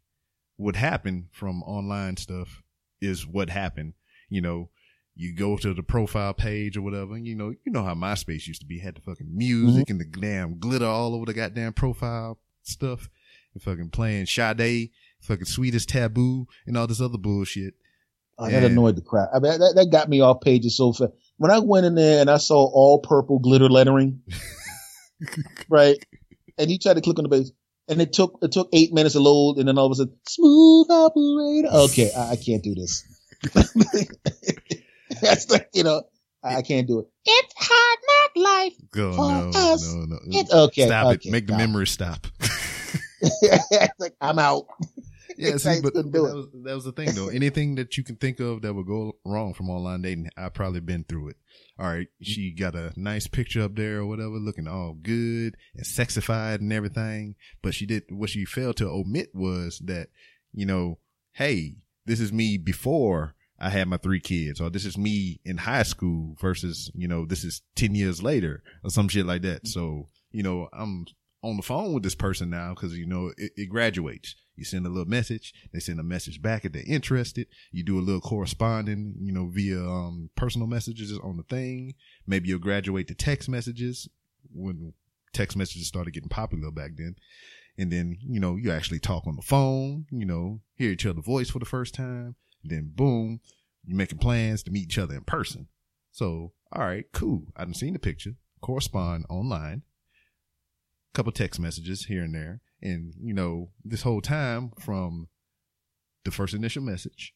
would 0.57 0.75
happen 0.75 1.27
from 1.31 1.63
online 1.63 2.17
stuff 2.17 2.63
is 3.01 3.27
what 3.27 3.49
happened. 3.49 3.93
You 4.29 4.41
know, 4.41 4.69
you 5.15 5.35
go 5.35 5.57
to 5.57 5.73
the 5.73 5.83
profile 5.83 6.33
page 6.33 6.77
or 6.77 6.81
whatever, 6.81 7.15
and 7.15 7.27
you 7.27 7.35
know, 7.35 7.49
you 7.49 7.71
know 7.71 7.83
how 7.83 7.93
MySpace 7.93 8.47
used 8.47 8.61
to 8.61 8.67
be, 8.67 8.79
had 8.79 8.95
the 8.95 9.01
fucking 9.01 9.29
music 9.29 9.87
mm-hmm. 9.87 9.91
and 9.91 10.01
the 10.01 10.19
damn 10.19 10.57
glitter 10.57 10.85
all 10.85 11.13
over 11.13 11.25
the 11.25 11.33
goddamn 11.33 11.73
profile 11.73 12.39
stuff, 12.63 13.09
and 13.53 13.61
fucking 13.61 13.89
playing 13.89 14.25
Sade, 14.25 14.91
fucking 15.21 15.45
Sweetest 15.45 15.89
Taboo, 15.89 16.47
and 16.65 16.77
all 16.77 16.87
this 16.87 17.01
other 17.01 17.17
bullshit. 17.17 17.75
Uh, 18.37 18.49
that 18.49 18.61
Yeah. 18.63 18.69
annoyed 18.69 18.95
the 18.95 19.01
crap. 19.01 19.29
I 19.33 19.39
mean, 19.39 19.59
that, 19.59 19.73
that 19.75 19.91
got 19.91 20.09
me 20.09 20.21
off 20.21 20.41
pages 20.41 20.75
so 20.75 20.93
fast. 20.93 21.11
When 21.37 21.51
I 21.51 21.59
went 21.59 21.85
in 21.85 21.95
there 21.95 22.21
and 22.21 22.29
I 22.29 22.37
saw 22.37 22.63
all 22.63 22.99
purple 22.99 23.39
glitter 23.39 23.69
lettering, 23.69 24.21
right? 25.69 25.97
And 26.57 26.69
you 26.69 26.77
tried 26.79 26.95
to 26.95 27.01
click 27.01 27.17
on 27.19 27.23
the 27.23 27.29
base, 27.29 27.51
and 27.87 28.01
it 28.01 28.13
took 28.13 28.39
it 28.41 28.51
took 28.51 28.69
eight 28.73 28.93
minutes 28.93 29.13
to 29.13 29.19
load, 29.19 29.57
and 29.57 29.67
then 29.67 29.77
all 29.77 29.87
of 29.87 29.91
a 29.91 29.95
sudden, 29.95 30.15
smooth 30.27 30.87
operator. 30.89 31.69
Okay, 31.69 32.11
I, 32.15 32.31
I 32.31 32.35
can't 32.35 32.63
do 32.63 32.75
this. 32.75 33.03
That's 35.21 35.45
the, 35.45 35.65
you 35.73 35.83
know, 35.83 36.03
I, 36.43 36.61
can't 36.61 36.87
do 36.87 36.99
it. 36.99 37.07
It's 37.25 37.53
hard 37.57 37.99
knock 38.07 38.43
life. 38.43 38.73
Go, 38.91 39.13
For 39.13 39.31
no, 39.31 39.49
us, 39.53 39.93
no, 39.93 40.05
no. 40.05 40.19
It's 40.25 40.53
okay. 40.53 40.87
Stop 40.87 41.07
okay, 41.07 41.29
it. 41.29 41.31
Make 41.31 41.47
the 41.47 41.57
memory 41.57 41.87
stop. 41.87 42.27
like 43.99 44.15
I'm 44.21 44.39
out. 44.39 44.67
Yeah, 45.41 45.57
see, 45.57 45.81
but, 45.81 45.93
but 45.93 46.11
that, 46.11 46.21
was, 46.21 46.47
that 46.63 46.75
was 46.75 46.83
the 46.83 46.91
thing 46.91 47.13
though. 47.15 47.29
Anything 47.29 47.75
that 47.75 47.97
you 47.97 48.03
can 48.03 48.15
think 48.15 48.39
of 48.39 48.61
that 48.61 48.73
would 48.73 48.85
go 48.85 49.13
wrong 49.25 49.53
from 49.53 49.69
online 49.69 50.03
dating, 50.03 50.29
I've 50.37 50.53
probably 50.53 50.81
been 50.81 51.03
through 51.03 51.29
it. 51.29 51.37
All 51.79 51.87
right, 51.87 52.07
she 52.21 52.51
got 52.51 52.75
a 52.75 52.93
nice 52.95 53.27
picture 53.27 53.63
up 53.63 53.75
there 53.75 53.99
or 53.99 54.05
whatever, 54.05 54.35
looking 54.35 54.67
all 54.67 54.93
good 54.93 55.57
and 55.75 55.85
sexified 55.85 56.55
and 56.55 56.71
everything. 56.71 57.35
But 57.61 57.73
she 57.73 57.85
did 57.85 58.03
what 58.09 58.29
she 58.29 58.45
failed 58.45 58.77
to 58.77 58.87
omit 58.87 59.29
was 59.33 59.79
that, 59.85 60.09
you 60.53 60.65
know, 60.65 60.99
hey, 61.33 61.77
this 62.05 62.19
is 62.19 62.31
me 62.31 62.57
before 62.57 63.35
I 63.59 63.69
had 63.69 63.87
my 63.87 63.97
three 63.97 64.19
kids, 64.19 64.59
or 64.59 64.69
this 64.69 64.85
is 64.85 64.97
me 64.97 65.39
in 65.45 65.57
high 65.57 65.83
school 65.83 66.35
versus, 66.39 66.91
you 66.95 67.07
know, 67.07 67.25
this 67.25 67.43
is 67.43 67.61
10 67.75 67.95
years 67.95 68.21
later 68.23 68.63
or 68.83 68.89
some 68.89 69.07
shit 69.07 69.25
like 69.25 69.43
that. 69.43 69.67
So, 69.67 70.09
you 70.31 70.43
know, 70.43 70.67
I'm 70.73 71.05
on 71.43 71.57
the 71.57 71.63
phone 71.63 71.93
with 71.93 72.03
this 72.03 72.15
person 72.15 72.49
now 72.49 72.73
because, 72.73 72.97
you 72.97 73.05
know, 73.05 73.31
it, 73.37 73.51
it 73.55 73.69
graduates. 73.69 74.35
You 74.55 74.65
send 74.65 74.85
a 74.85 74.89
little 74.89 75.09
message, 75.09 75.53
they 75.73 75.79
send 75.79 75.99
a 75.99 76.03
message 76.03 76.41
back 76.41 76.65
if 76.65 76.73
they're 76.73 76.83
interested. 76.85 77.47
You 77.71 77.83
do 77.83 77.97
a 77.97 78.01
little 78.01 78.21
corresponding, 78.21 79.15
you 79.19 79.31
know, 79.31 79.47
via 79.47 79.79
um, 79.79 80.29
personal 80.35 80.67
messages 80.67 81.17
on 81.23 81.37
the 81.37 81.43
thing. 81.43 81.95
Maybe 82.27 82.49
you'll 82.49 82.59
graduate 82.59 83.07
to 83.07 83.15
text 83.15 83.49
messages 83.49 84.07
when 84.53 84.93
text 85.33 85.57
messages 85.57 85.87
started 85.87 86.13
getting 86.13 86.29
popular 86.29 86.69
back 86.69 86.91
then. 86.97 87.15
And 87.77 87.91
then, 87.91 88.17
you 88.21 88.39
know, 88.39 88.55
you 88.55 88.71
actually 88.71 88.99
talk 88.99 89.25
on 89.25 89.35
the 89.35 89.41
phone, 89.41 90.05
you 90.11 90.25
know, 90.25 90.61
hear 90.75 90.91
each 90.91 91.05
other's 91.05 91.25
voice 91.25 91.49
for 91.49 91.59
the 91.59 91.65
first 91.65 91.95
time. 91.95 92.35
then 92.63 92.91
boom, 92.93 93.39
you're 93.85 93.97
making 93.97 94.19
plans 94.19 94.61
to 94.63 94.71
meet 94.71 94.83
each 94.83 94.97
other 94.97 95.15
in 95.15 95.23
person. 95.23 95.67
So, 96.11 96.51
all 96.73 96.83
right, 96.83 97.05
cool. 97.13 97.47
I 97.55 97.63
done 97.63 97.73
seen 97.73 97.93
the 97.93 97.99
picture, 97.99 98.35
correspond 98.61 99.25
online, 99.29 99.83
couple 101.13 101.31
text 101.31 101.59
messages 101.59 102.05
here 102.05 102.23
and 102.23 102.33
there. 102.33 102.61
And, 102.81 103.13
you 103.21 103.33
know, 103.33 103.69
this 103.83 104.01
whole 104.01 104.21
time 104.21 104.71
from 104.79 105.27
the 106.23 106.31
first 106.31 106.53
initial 106.53 106.83
message 106.83 107.33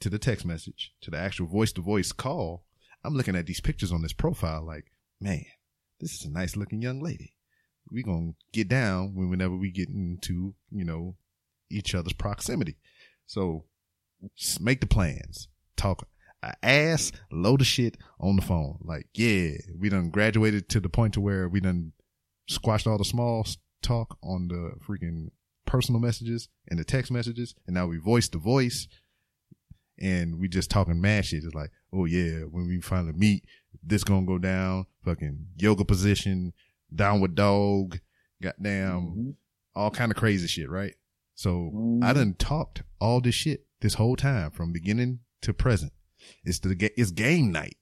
to 0.00 0.10
the 0.10 0.18
text 0.18 0.44
message 0.44 0.92
to 1.02 1.10
the 1.10 1.18
actual 1.18 1.46
voice 1.46 1.72
to 1.72 1.82
voice 1.82 2.12
call, 2.12 2.64
I'm 3.04 3.14
looking 3.14 3.36
at 3.36 3.46
these 3.46 3.60
pictures 3.60 3.92
on 3.92 4.02
this 4.02 4.12
profile 4.12 4.64
like, 4.66 4.86
man, 5.20 5.44
this 6.00 6.14
is 6.14 6.24
a 6.24 6.30
nice 6.30 6.56
looking 6.56 6.82
young 6.82 7.00
lady. 7.00 7.34
we 7.90 8.02
going 8.02 8.32
to 8.32 8.58
get 8.58 8.68
down 8.68 9.14
when 9.14 9.30
whenever 9.30 9.56
we 9.56 9.70
get 9.70 9.88
into, 9.88 10.54
you 10.70 10.84
know, 10.84 11.16
each 11.70 11.94
other's 11.94 12.12
proximity. 12.12 12.76
So 13.26 13.64
make 14.60 14.80
the 14.80 14.86
plans. 14.86 15.48
Talk 15.76 16.06
ass 16.62 17.10
load 17.30 17.60
of 17.60 17.66
shit 17.66 17.96
on 18.20 18.36
the 18.36 18.42
phone. 18.42 18.78
Like, 18.82 19.06
yeah, 19.14 19.52
we 19.78 19.88
done 19.88 20.10
graduated 20.10 20.68
to 20.70 20.80
the 20.80 20.88
point 20.88 21.14
to 21.14 21.20
where 21.20 21.48
we 21.48 21.60
done 21.60 21.92
squashed 22.48 22.86
all 22.86 22.98
the 22.98 23.04
small 23.04 23.46
talk 23.82 24.18
on 24.22 24.48
the 24.48 24.72
freaking 24.86 25.28
personal 25.66 26.00
messages 26.00 26.48
and 26.68 26.78
the 26.78 26.84
text 26.84 27.10
messages. 27.10 27.54
And 27.66 27.74
now 27.74 27.86
we 27.86 27.98
voice 27.98 28.28
to 28.30 28.38
voice 28.38 28.86
and 29.98 30.38
we 30.38 30.48
just 30.48 30.70
talking 30.70 31.00
mad 31.00 31.24
shit. 31.24 31.44
It's 31.44 31.54
like, 31.54 31.70
oh 31.92 32.04
yeah, 32.04 32.40
when 32.50 32.66
we 32.66 32.80
finally 32.80 33.12
meet, 33.12 33.44
this 33.82 34.04
gonna 34.04 34.26
go 34.26 34.38
down. 34.38 34.86
Fucking 35.04 35.46
yoga 35.56 35.84
position, 35.84 36.52
downward 36.94 37.34
dog, 37.34 38.00
goddamn, 38.42 39.00
Mhm. 39.16 39.34
all 39.74 39.90
kind 39.90 40.10
of 40.10 40.16
crazy 40.16 40.46
shit, 40.46 40.68
right? 40.70 40.94
So 41.34 41.70
Mhm. 41.74 42.04
I 42.04 42.12
done 42.12 42.34
talked 42.34 42.82
all 43.00 43.20
this 43.20 43.34
shit 43.34 43.66
this 43.80 43.94
whole 43.94 44.16
time 44.16 44.50
from 44.50 44.72
beginning 44.72 45.20
to 45.42 45.52
present. 45.52 45.92
It's 46.44 46.58
the 46.58 46.74
it's 47.00 47.10
game 47.10 47.52
night. 47.52 47.76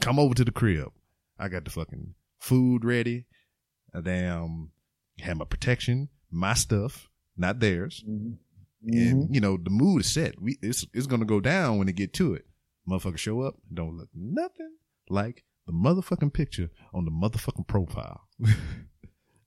Come 0.00 0.18
over 0.18 0.34
to 0.34 0.44
the 0.44 0.52
crib. 0.52 0.92
I 1.38 1.48
got 1.48 1.64
the 1.64 1.70
fucking 1.70 2.14
food 2.38 2.84
ready. 2.84 3.26
I 3.94 4.00
damn 4.00 4.70
have 5.20 5.36
my 5.36 5.44
protection, 5.44 6.08
my 6.30 6.54
stuff, 6.54 7.08
not 7.36 7.60
theirs. 7.60 8.04
Mhm. 8.08 8.36
And 8.84 9.32
you 9.34 9.40
know 9.40 9.56
the 9.56 9.70
mood 9.70 10.00
is 10.00 10.12
set. 10.12 10.40
We 10.40 10.58
it's 10.60 10.84
it's 10.92 11.06
gonna 11.06 11.24
go 11.24 11.40
down 11.40 11.78
when 11.78 11.86
they 11.86 11.92
get 11.92 12.12
to 12.14 12.34
it. 12.34 12.46
Motherfucker 12.88 13.16
show 13.18 13.42
up, 13.42 13.54
don't 13.72 13.96
look 13.96 14.08
nothing 14.14 14.72
like 15.08 15.44
the 15.66 15.72
motherfucking 15.72 16.32
picture 16.32 16.70
on 16.92 17.04
the 17.04 17.10
motherfucking 17.12 17.66
profile. 17.68 18.22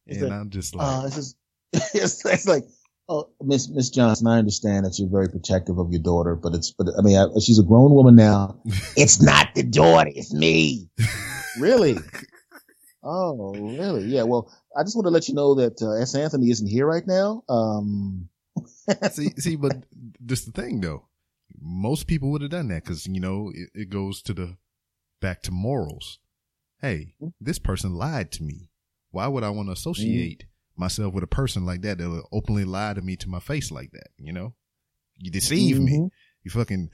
And 0.07 0.31
I'm 0.31 0.51
just 0.51 0.76
like, 0.76 0.88
Uh, 0.88 1.03
it's 1.07 1.15
just, 1.15 1.35
it's, 1.95 2.23
it's 2.26 2.47
like, 2.47 2.63
oh, 3.09 3.30
Miss 3.41 3.67
Miss 3.69 3.89
Johnson, 3.89 4.27
I 4.27 4.38
understand 4.38 4.85
that 4.85 4.99
you're 4.99 5.09
very 5.09 5.27
protective 5.30 5.80
of 5.80 5.91
your 5.91 6.01
daughter, 6.01 6.35
but 6.35 6.53
it's, 6.53 6.69
but 6.72 6.88
I 6.97 7.01
mean, 7.01 7.17
I, 7.17 7.26
she's 7.39 7.57
a 7.57 7.63
grown 7.63 7.91
woman 7.91 8.15
now. 8.15 8.61
it's 8.95 9.19
not 9.22 9.47
the 9.55 9.63
daughter, 9.63 10.11
it's 10.13 10.31
me. 10.31 10.89
really? 11.59 11.97
Oh, 13.06 13.53
really? 13.53 14.06
Yeah. 14.06 14.23
Well, 14.23 14.52
I 14.76 14.84
just 14.84 14.95
want 14.95 15.06
to 15.06 15.11
let 15.11 15.27
you 15.30 15.36
know 15.36 15.56
that 15.56 15.82
uh, 15.82 15.91
S. 16.02 16.15
Anthony 16.15 16.49
isn't 16.49 16.68
here 16.68 16.88
right 16.88 17.06
now. 17.06 17.44
Um, 17.48 18.30
see, 19.11 19.30
see, 19.38 19.56
but 19.56 19.84
this 20.19 20.45
the 20.45 20.52
thing 20.52 20.82
though. 20.82 21.06
Most 21.61 22.07
people 22.07 22.32
would 22.32 22.41
have 22.41 22.52
done 22.52 22.68
that 22.69 22.84
because 22.84 23.06
you 23.07 23.19
know 23.19 23.52
it, 23.53 23.69
it 23.73 23.90
goes 23.90 24.22
to 24.23 24.34
the 24.34 24.57
back 25.22 25.41
to 25.44 25.52
morals. 25.52 26.19
hey, 26.82 27.15
this 27.40 27.60
person 27.60 27.94
lied 27.95 28.32
to 28.34 28.44
me. 28.44 28.69
Why 29.11 29.27
would 29.27 29.44
I 29.44 29.49
want 29.49 29.69
to 29.69 29.73
associate 29.73 30.45
myself 30.76 31.14
with 31.14 31.23
a 31.23 31.27
person 31.27 31.65
like 31.65 31.82
that 31.84 31.98
that 31.99 32.23
openly 32.34 32.65
lie 32.65 32.94
to 32.94 33.02
me 33.02 33.15
to 33.18 33.30
my 33.30 33.40
face 33.40 33.72
like 33.72 33.91
that? 33.91 34.10
You 34.18 34.34
know, 34.34 34.53
you 35.18 35.32
deceive 35.32 35.80
me. 35.80 35.94
Mhm. 35.99 36.10
You 36.44 36.52
fucking, 36.52 36.90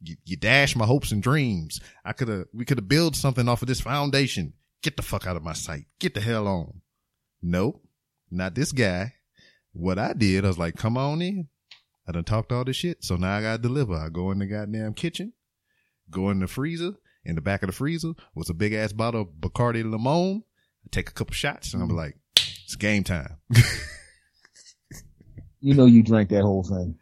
you, 0.00 0.16
you 0.24 0.36
dash 0.36 0.74
my 0.74 0.86
hopes 0.86 1.12
and 1.12 1.22
dreams. 1.22 1.80
I 2.04 2.12
could 2.14 2.28
have, 2.28 2.46
we 2.54 2.64
could 2.64 2.78
have 2.78 2.88
built 2.88 3.14
something 3.16 3.48
off 3.48 3.62
of 3.62 3.68
this 3.68 3.80
foundation. 3.80 4.54
Get 4.82 4.96
the 4.96 5.02
fuck 5.02 5.26
out 5.26 5.36
of 5.36 5.42
my 5.42 5.52
sight. 5.52 5.86
Get 5.98 6.14
the 6.14 6.20
hell 6.20 6.46
on. 6.46 6.82
Nope. 7.42 7.82
Not 8.30 8.54
this 8.54 8.72
guy. 8.72 9.14
What 9.72 9.98
I 9.98 10.12
did, 10.12 10.44
I 10.44 10.48
was 10.48 10.58
like, 10.58 10.76
come 10.76 10.96
on 10.96 11.22
in. 11.22 11.48
I 12.06 12.12
done 12.12 12.24
talked 12.24 12.52
all 12.52 12.64
this 12.64 12.76
shit. 12.76 13.04
So 13.04 13.16
now 13.16 13.36
I 13.36 13.42
gotta 13.42 13.62
deliver. 13.62 13.94
I 13.94 14.08
go 14.08 14.30
in 14.30 14.38
the 14.38 14.46
goddamn 14.46 14.94
kitchen, 14.94 15.34
go 16.10 16.30
in 16.30 16.40
the 16.40 16.46
freezer. 16.46 16.92
In 17.24 17.34
the 17.34 17.42
back 17.42 17.62
of 17.62 17.66
the 17.66 17.74
freezer 17.74 18.12
was 18.34 18.48
a 18.48 18.54
big 18.54 18.72
ass 18.72 18.92
bottle 18.92 19.22
of 19.22 19.28
Bacardi 19.40 19.82
Limon. 19.82 20.44
I 20.84 20.88
take 20.90 21.10
a 21.10 21.12
couple 21.12 21.34
shots 21.34 21.74
and 21.74 21.82
I'm 21.82 21.88
mm-hmm. 21.88 21.98
like, 21.98 22.16
it's 22.64 22.76
game 22.76 23.04
time. 23.04 23.36
You 25.60 25.74
know 25.74 25.86
you 25.86 26.02
drank 26.02 26.28
that 26.30 26.42
whole 26.42 26.62
thing. 26.62 26.96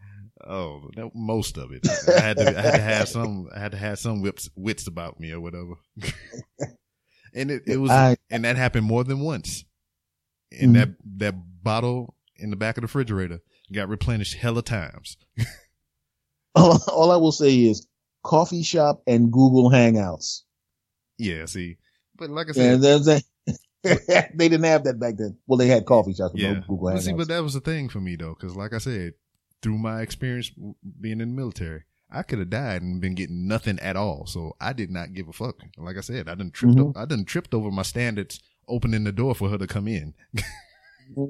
Oh, 0.47 0.91
that, 0.97 1.11
most 1.15 1.59
of 1.59 1.73
it. 1.73 1.87
I 2.09 2.21
had 2.21 2.37
to, 2.39 2.59
I 2.59 2.63
had 2.63 2.75
to 2.77 2.83
have 2.83 3.09
some, 3.09 3.49
I 3.55 3.59
had 3.59 3.73
to 3.73 3.79
have 3.79 3.99
some 3.99 4.23
whips, 4.23 4.49
wits 4.55 4.87
about 4.87 5.19
me 5.19 5.33
or 5.33 5.41
whatever. 5.41 5.75
and 7.37 7.51
it, 7.51 7.63
it 7.67 7.77
was, 7.77 7.91
I- 7.91 8.17
and 8.31 8.45
that 8.45 8.57
happened 8.57 8.87
more 8.87 9.05
than 9.05 9.21
once. 9.21 9.65
Mm-hmm. 10.53 10.65
And 10.65 10.77
that, 10.77 10.89
that 11.19 11.35
bottle 11.63 12.15
in 12.37 12.51
the 12.51 12.57
back 12.57 12.77
of 12.77 12.83
the 12.83 12.87
refrigerator 12.87 13.41
got 13.73 13.89
replenished 13.89 14.35
hella 14.35 14.63
times. 14.63 15.17
All, 16.55 16.81
all 16.91 17.11
I 17.13 17.17
will 17.17 17.33
say 17.33 17.55
is 17.65 17.87
coffee 18.25 18.63
shop 18.63 19.03
and 19.07 19.31
Google 19.31 19.71
Hangouts. 19.71 20.43
Yeah, 21.19 21.45
see, 21.45 21.77
but 22.17 22.31
like 22.31 22.49
I 22.49 22.53
said, 22.53 22.83
a, 22.83 23.21
they 24.35 24.49
didn't 24.49 24.65
have 24.65 24.85
that 24.85 24.99
back 24.99 25.17
then. 25.19 25.37
Well, 25.47 25.59
they 25.59 25.67
had 25.67 25.85
coffee 25.85 26.15
shops, 26.15 26.33
but 26.33 26.41
yeah. 26.41 26.53
no 26.55 26.61
Google 26.61 26.89
But 26.91 26.95
Hangouts. 26.97 27.03
see, 27.03 27.13
but 27.13 27.29
that 27.29 27.43
was 27.43 27.53
the 27.55 27.61
thing 27.61 27.89
for 27.91 28.01
me 28.01 28.17
though, 28.17 28.35
because 28.39 28.57
like 28.57 28.73
I 28.73 28.79
said, 28.79 29.13
through 29.63 29.79
my 29.79 30.01
experience 30.01 30.51
being 31.01 31.21
in 31.21 31.29
the 31.31 31.35
military, 31.37 31.85
I 32.11 32.23
could 32.23 32.39
have 32.39 32.51
died 32.51 32.83
and 32.83 33.01
been 33.01 33.15
getting 33.15 33.49
nothing 33.49 33.79
at 33.81 33.97
all. 33.97 34.27
So 34.27 34.55
I 34.61 34.73
did 34.73 34.91
not 34.91 35.13
give 35.15 35.29
a 35.29 35.33
fuck. 35.33 35.57
Like 35.77 35.97
I 35.97 36.01
said, 36.01 36.29
I 36.29 36.35
done 36.35 36.51
tripped. 36.51 36.77
Mhm. 36.77 36.97
o- 36.97 37.01
I 37.01 37.05
done 37.05 37.25
tripped 37.25 37.53
over 37.55 37.71
my 37.71 37.83
standards, 37.83 38.41
opening 38.69 39.05
the 39.05 39.13
door 39.13 39.35
for 39.35 39.49
her 39.49 39.59
to 39.59 39.67
come 39.67 39.89
in. 39.89 40.15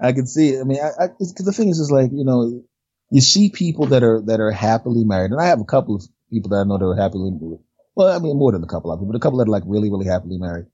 I 0.00 0.12
can 0.12 0.26
see 0.26 0.50
it. 0.50 0.60
I 0.60 0.64
mean, 0.64 0.78
I, 0.82 1.04
I, 1.04 1.08
the 1.18 1.52
thing 1.52 1.68
is, 1.68 1.78
is 1.78 1.90
like, 1.90 2.10
you 2.12 2.24
know, 2.24 2.62
you 3.10 3.20
see 3.20 3.50
people 3.50 3.86
that 3.86 4.02
are, 4.02 4.20
that 4.22 4.40
are 4.40 4.50
happily 4.50 5.04
married. 5.04 5.30
And 5.30 5.40
I 5.40 5.46
have 5.46 5.60
a 5.60 5.64
couple 5.64 5.94
of 5.94 6.04
people 6.30 6.50
that 6.50 6.56
I 6.56 6.64
know 6.64 6.78
that 6.78 6.84
are 6.84 6.96
happily 6.96 7.30
married. 7.30 7.60
Well, 7.94 8.08
I 8.14 8.18
mean, 8.18 8.36
more 8.36 8.52
than 8.52 8.64
a 8.64 8.66
couple 8.66 8.90
of 8.92 8.98
people, 8.98 9.12
but 9.12 9.16
a 9.16 9.20
couple 9.20 9.38
that 9.38 9.48
are 9.48 9.52
like 9.52 9.62
really, 9.66 9.90
really 9.90 10.06
happily 10.06 10.36
married. 10.38 10.66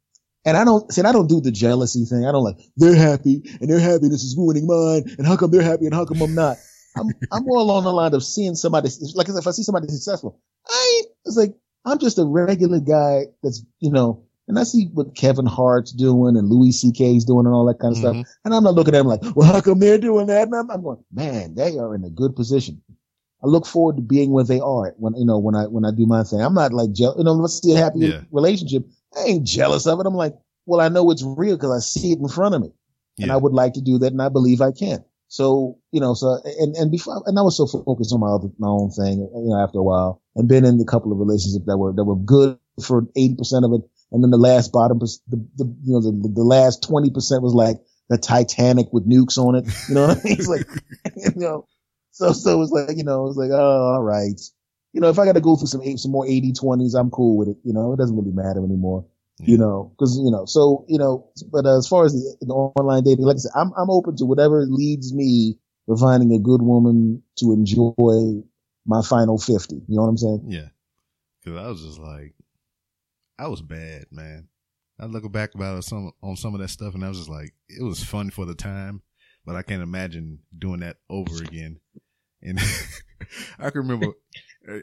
And 0.44 0.56
I 0.56 0.64
don't, 0.64 0.90
see, 0.90 1.02
I 1.02 1.12
don't 1.12 1.26
do 1.28 1.40
the 1.40 1.50
jealousy 1.52 2.04
thing. 2.06 2.24
I 2.24 2.32
don't 2.32 2.42
like, 2.44 2.56
they're 2.76 2.94
happy 2.96 3.42
and 3.60 3.68
their 3.68 3.78
happiness 3.78 4.22
is 4.24 4.34
ruining 4.38 4.66
mine. 4.66 5.04
And 5.18 5.26
how 5.26 5.36
come 5.36 5.50
they're 5.50 5.60
happy 5.62 5.84
and 5.84 5.94
how 5.94 6.06
come 6.06 6.22
I'm 6.22 6.34
not? 6.34 6.56
I'm, 6.96 7.08
I'm 7.32 7.44
more 7.44 7.58
along 7.58 7.84
the 7.84 7.92
line 7.92 8.14
of 8.14 8.24
seeing 8.24 8.54
somebody, 8.54 8.88
like 9.14 9.28
if 9.28 9.46
I 9.46 9.50
see 9.52 9.62
somebody 9.62 9.88
successful, 9.88 10.40
I 10.68 11.02
it's 11.24 11.36
like, 11.36 11.54
I'm 11.84 11.98
just 11.98 12.18
a 12.18 12.24
regular 12.24 12.80
guy 12.80 13.26
that's, 13.42 13.64
you 13.78 13.90
know, 13.90 14.24
and 14.48 14.58
I 14.58 14.64
see 14.64 14.86
what 14.92 15.14
Kevin 15.14 15.46
Hart's 15.46 15.92
doing 15.92 16.36
and 16.36 16.48
Louis 16.48 16.72
C.K.'s 16.72 17.24
doing 17.24 17.46
and 17.46 17.54
all 17.54 17.64
that 17.66 17.78
kind 17.78 17.92
of 17.92 17.98
stuff. 17.98 18.16
Mhm. 18.16 18.24
And 18.44 18.54
I'm 18.54 18.64
not 18.64 18.74
looking 18.74 18.94
at 18.94 18.98
them 18.98 19.06
like, 19.06 19.20
well, 19.36 19.50
how 19.50 19.60
come 19.60 19.78
they're 19.78 19.96
doing 19.98 20.26
that? 20.26 20.48
And 20.48 20.54
I'm, 20.56 20.70
I'm 20.70 20.82
going, 20.82 21.02
man, 21.12 21.54
they 21.54 21.78
are 21.78 21.94
in 21.94 22.04
a 22.04 22.10
good 22.10 22.34
position. 22.34 22.82
I 23.42 23.46
look 23.46 23.64
forward 23.64 23.96
to 23.96 24.02
being 24.02 24.32
where 24.32 24.44
they 24.44 24.60
are 24.60 24.92
when, 24.98 25.14
you 25.14 25.24
know, 25.24 25.38
when 25.38 25.54
I, 25.54 25.66
when 25.68 25.84
I 25.84 25.92
do 25.92 26.04
my 26.04 26.24
thing. 26.24 26.40
I'm 26.42 26.52
not 26.54 26.72
like, 26.72 26.92
je- 26.92 27.04
you 27.16 27.24
know, 27.24 27.32
let's 27.32 27.62
see 27.62 27.72
a 27.74 27.78
happy 27.78 28.00
Yeah. 28.00 28.22
relationship. 28.32 28.84
I 29.16 29.24
ain't 29.24 29.46
jealous 29.46 29.86
of 29.86 30.00
it. 30.00 30.06
I'm 30.06 30.14
like, 30.14 30.34
well, 30.66 30.80
I 30.80 30.88
know 30.88 31.10
it's 31.10 31.22
real 31.22 31.56
because 31.56 31.70
I 31.74 31.78
see 31.80 32.12
it 32.12 32.18
in 32.18 32.28
front 32.28 32.54
of 32.54 32.60
me 32.62 32.72
and 33.18 33.30
I 33.32 33.36
would 33.36 33.52
like 33.52 33.74
to 33.74 33.80
do 33.80 33.98
that. 33.98 34.12
And 34.12 34.20
I 34.20 34.28
believe 34.28 34.60
I 34.60 34.72
can. 34.72 35.04
So, 35.30 35.78
you 35.92 36.00
know, 36.00 36.14
so, 36.14 36.40
and, 36.58 36.74
and 36.74 36.90
before, 36.90 37.22
and 37.24 37.38
I 37.38 37.42
was 37.42 37.56
so 37.56 37.64
focused 37.64 38.12
on 38.12 38.18
my 38.18 38.26
other, 38.26 38.48
my 38.58 38.66
own 38.66 38.90
thing, 38.90 39.20
you 39.20 39.50
know, 39.50 39.62
after 39.62 39.78
a 39.78 39.82
while 39.82 40.20
and 40.34 40.48
been 40.48 40.64
in 40.64 40.80
a 40.80 40.84
couple 40.84 41.12
of 41.12 41.18
relationships 41.18 41.66
that 41.66 41.78
were, 41.78 41.92
that 41.92 42.02
were 42.02 42.16
good 42.16 42.58
for 42.84 43.02
80% 43.16 43.64
of 43.64 43.72
it. 43.78 43.88
And 44.10 44.24
then 44.24 44.30
the 44.30 44.36
last 44.36 44.72
bottom, 44.72 44.98
the, 44.98 45.06
the, 45.54 45.66
you 45.84 45.92
know, 45.94 46.00
the, 46.00 46.10
the 46.34 46.42
last 46.42 46.82
20% 46.82 47.14
was 47.42 47.54
like 47.54 47.76
the 48.08 48.18
Titanic 48.18 48.88
with 48.92 49.08
nukes 49.08 49.38
on 49.38 49.54
it. 49.54 49.66
You 49.88 49.94
know 49.94 50.08
what 50.08 50.18
I 50.18 50.22
mean? 50.24 50.36
It's 50.36 50.48
like, 50.48 50.66
you 51.16 51.30
know, 51.36 51.68
so, 52.10 52.32
so 52.32 52.52
it 52.52 52.58
was 52.58 52.72
like, 52.72 52.96
you 52.96 53.04
know, 53.04 53.22
it 53.22 53.28
was 53.28 53.36
like, 53.36 53.50
oh, 53.52 53.94
all 53.94 54.02
right. 54.02 54.40
You 54.92 55.00
know, 55.00 55.10
if 55.10 55.20
I 55.20 55.26
got 55.26 55.34
to 55.34 55.40
go 55.40 55.54
through 55.54 55.68
some 55.68 55.96
some 55.96 56.10
more 56.10 56.26
80 56.26 56.54
20s, 56.54 56.98
I'm 56.98 57.10
cool 57.10 57.36
with 57.38 57.50
it. 57.50 57.56
You 57.62 57.72
know, 57.72 57.92
it 57.92 57.98
doesn't 57.98 58.16
really 58.16 58.32
matter 58.32 58.64
anymore 58.64 59.06
you 59.48 59.58
know, 59.58 59.92
because 59.94 60.18
you 60.18 60.30
know, 60.30 60.44
so 60.44 60.84
you 60.88 60.98
know, 60.98 61.30
but 61.50 61.66
as 61.66 61.86
far 61.86 62.04
as 62.04 62.12
the, 62.12 62.46
the 62.46 62.52
online 62.52 63.02
dating, 63.04 63.24
like 63.24 63.36
I 63.36 63.38
said, 63.38 63.52
I'm 63.54 63.72
I'm 63.76 63.90
open 63.90 64.16
to 64.16 64.24
whatever 64.24 64.64
leads 64.66 65.14
me 65.14 65.58
to 65.88 65.96
finding 65.96 66.32
a 66.32 66.38
good 66.38 66.62
woman 66.62 67.22
to 67.38 67.52
enjoy 67.52 68.42
my 68.86 69.02
final 69.02 69.38
fifty. 69.38 69.76
You 69.76 69.96
know 69.96 70.02
what 70.02 70.08
I'm 70.08 70.18
saying? 70.18 70.44
Yeah. 70.48 70.68
Cause 71.44 71.56
I 71.56 71.68
was 71.68 71.82
just 71.82 71.98
like, 71.98 72.34
I 73.38 73.48
was 73.48 73.62
bad, 73.62 74.06
man. 74.10 74.48
I 74.98 75.06
look 75.06 75.30
back 75.32 75.54
about 75.54 75.82
some 75.84 76.12
on 76.22 76.36
some 76.36 76.54
of 76.54 76.60
that 76.60 76.68
stuff, 76.68 76.94
and 76.94 77.04
I 77.04 77.08
was 77.08 77.18
just 77.18 77.30
like, 77.30 77.54
it 77.68 77.82
was 77.82 78.04
fun 78.04 78.30
for 78.30 78.44
the 78.44 78.54
time, 78.54 79.02
but 79.46 79.56
I 79.56 79.62
can't 79.62 79.82
imagine 79.82 80.40
doing 80.56 80.80
that 80.80 80.98
over 81.08 81.42
again. 81.42 81.80
And 82.42 82.58
I 83.58 83.70
can 83.70 83.80
remember 83.80 84.08
uh, 84.70 84.78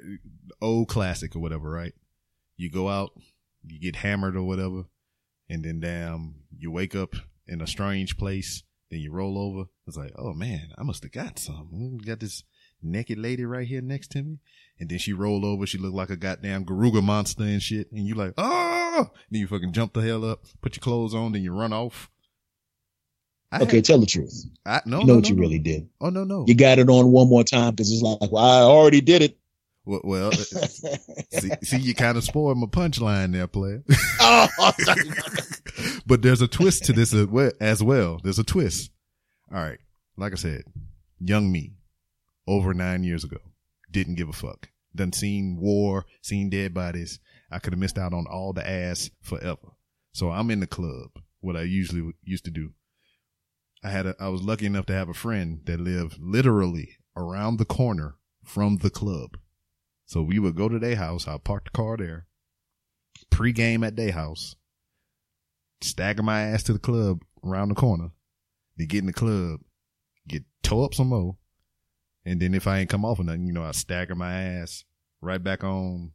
old 0.62 0.88
classic 0.88 1.36
or 1.36 1.40
whatever, 1.40 1.70
right? 1.70 1.94
You 2.56 2.72
go 2.72 2.90
out, 2.90 3.12
you 3.70 3.80
get 3.80 3.98
hammered 3.98 4.36
or 4.36 4.44
whatever, 4.44 4.84
and 5.50 5.64
then 5.64 5.80
damn, 5.80 6.36
you 6.58 6.72
wake 6.72 6.96
up 6.96 7.16
in 7.48 7.62
a 7.62 7.68
strange 7.68 8.18
place. 8.18 8.64
Then 8.90 9.02
you 9.02 9.12
roll 9.12 9.38
over. 9.38 9.66
It's 9.86 9.98
like, 9.98 10.14
oh 10.18 10.34
man, 10.34 10.70
I 10.78 10.84
must 10.84 11.04
have 11.04 11.12
got 11.12 11.40
some. 11.40 11.98
Got 12.06 12.22
this 12.22 12.44
naked 12.82 13.18
lady 13.18 13.44
right 13.44 13.68
here 13.68 13.82
next 13.82 14.12
to 14.12 14.24
me. 14.24 14.40
And 14.80 14.88
then 14.90 14.98
she 14.98 15.12
rolled 15.12 15.44
over. 15.44 15.66
She 15.66 15.78
looked 15.78 15.96
like 15.96 16.10
a 16.10 16.16
goddamn 16.16 16.64
Garuga 16.66 17.04
monster 17.04 17.44
and 17.44 17.62
shit. 17.62 17.92
And 17.92 18.06
you 18.08 18.16
like, 18.16 18.34
oh, 18.38 19.10
then 19.30 19.42
you 19.42 19.48
fucking 19.48 19.74
jump 19.74 19.92
the 19.94 20.02
hell 20.02 20.24
up, 20.24 20.44
put 20.62 20.76
your 20.78 20.82
clothes 20.82 21.14
on, 21.14 21.34
then 21.34 21.42
you 21.44 21.52
run 21.54 21.74
off. 21.74 22.10
I 23.52 23.62
Okay, 23.62 23.78
had- 23.78 23.86
tell 23.86 24.00
the 24.00 24.06
truth. 24.06 24.46
I, 24.66 24.82
no, 24.86 25.00
you 25.02 25.06
no, 25.06 25.08
know 25.08 25.16
what 25.16 25.24
no, 25.26 25.30
you 25.30 25.36
no. 25.36 25.42
really 25.42 25.60
did. 25.60 25.90
Oh 26.02 26.10
no, 26.10 26.24
no. 26.24 26.46
You 26.48 26.56
got 26.56 26.80
it 26.80 26.90
on 26.90 27.12
one 27.12 27.28
more 27.30 27.44
time 27.44 27.72
because 27.72 27.92
it's 27.92 28.02
like, 28.02 28.32
well, 28.32 28.44
I 28.44 28.62
already 28.62 29.02
did 29.02 29.22
it. 29.22 29.38
Well, 29.88 30.02
well 30.04 30.32
see, 31.32 31.50
see, 31.64 31.78
you 31.78 31.96
kind 31.96 32.18
of 32.18 32.24
spoiled 32.26 32.58
my 32.58 32.68
punchline 32.68 33.32
there, 33.32 33.48
player. 33.48 33.84
oh, 34.20 34.48
but 36.06 36.22
there's 36.22 36.42
a 36.42 36.48
twist 36.48 36.84
to 36.86 36.94
this 36.94 37.14
as 37.14 37.26
well- 37.28 37.54
as 37.62 37.82
well. 37.82 38.20
There's 38.22 38.40
a 38.40 38.44
twist. 38.44 38.92
All 39.52 39.64
right. 39.64 39.80
Like 40.18 40.34
I 40.34 40.36
said, 40.36 40.64
young 41.20 41.52
me, 41.52 41.76
over 42.48 42.74
nine 42.74 43.04
years 43.04 43.24
ago, 43.24 43.38
didn't 43.90 44.16
give 44.16 44.28
a 44.28 44.34
fuck. 44.34 44.70
Done 44.94 45.14
seen 45.14 45.58
war, 45.58 46.06
seen 46.22 46.50
dead 46.50 46.74
bodies. 46.74 47.20
I 47.50 47.60
could 47.60 47.72
have 47.72 47.80
missed 47.80 47.98
out 47.98 48.14
on 48.14 48.26
all 48.30 48.52
the 48.52 48.68
ass 48.68 49.10
forever. 49.22 49.76
So 50.12 50.32
I'm 50.32 50.52
in 50.52 50.60
the 50.60 50.68
club, 50.68 51.12
what 51.40 51.56
I 51.56 51.62
usually 51.62 52.12
used 52.24 52.44
to 52.46 52.52
do. 52.52 52.72
I 53.84 53.90
had 53.90 54.06
a, 54.08 54.16
I 54.20 54.28
was 54.28 54.42
lucky 54.42 54.66
enough 54.66 54.88
to 54.88 54.94
have 54.94 55.08
a 55.08 55.14
friend 55.14 55.62
that 55.66 55.80
lived 55.80 56.18
literally 56.20 56.98
around 57.16 57.58
the 57.58 57.66
corner 57.66 58.16
from 58.44 58.78
the 58.78 58.90
club. 58.90 59.38
So 60.08 60.24
we 60.24 60.40
would 60.40 60.56
go 60.56 60.68
to 60.68 60.80
their 60.80 60.96
house. 60.96 61.28
I'd 61.28 61.44
park 61.44 61.66
the 61.66 61.72
car 61.72 61.98
there, 61.98 62.26
Pre-game 63.30 63.84
at 63.84 63.96
their 63.96 64.12
house, 64.12 64.56
stagger 65.82 66.24
my 66.24 66.42
ass 66.42 66.64
to 66.64 66.74
the 66.74 66.80
club 66.80 67.22
around 67.44 67.70
the 67.70 67.76
corner, 67.76 68.10
then 68.78 68.88
get 68.88 69.00
in 69.00 69.08
the 69.08 69.14
club, 69.14 69.60
get 70.28 70.44
toe 70.64 70.84
up 70.84 70.94
some 70.94 71.10
more. 71.10 71.38
And 72.26 72.42
then 72.42 72.54
if 72.54 72.68
I 72.68 72.80
ain't 72.80 72.90
come 72.90 73.06
off 73.06 73.20
of 73.20 73.26
nothing, 73.26 73.46
you 73.46 73.54
know, 73.54 73.64
I 73.64 73.72
stagger 73.72 74.16
my 74.16 74.34
ass 74.34 74.86
right 75.22 75.44
back 75.44 75.64
on 75.64 76.14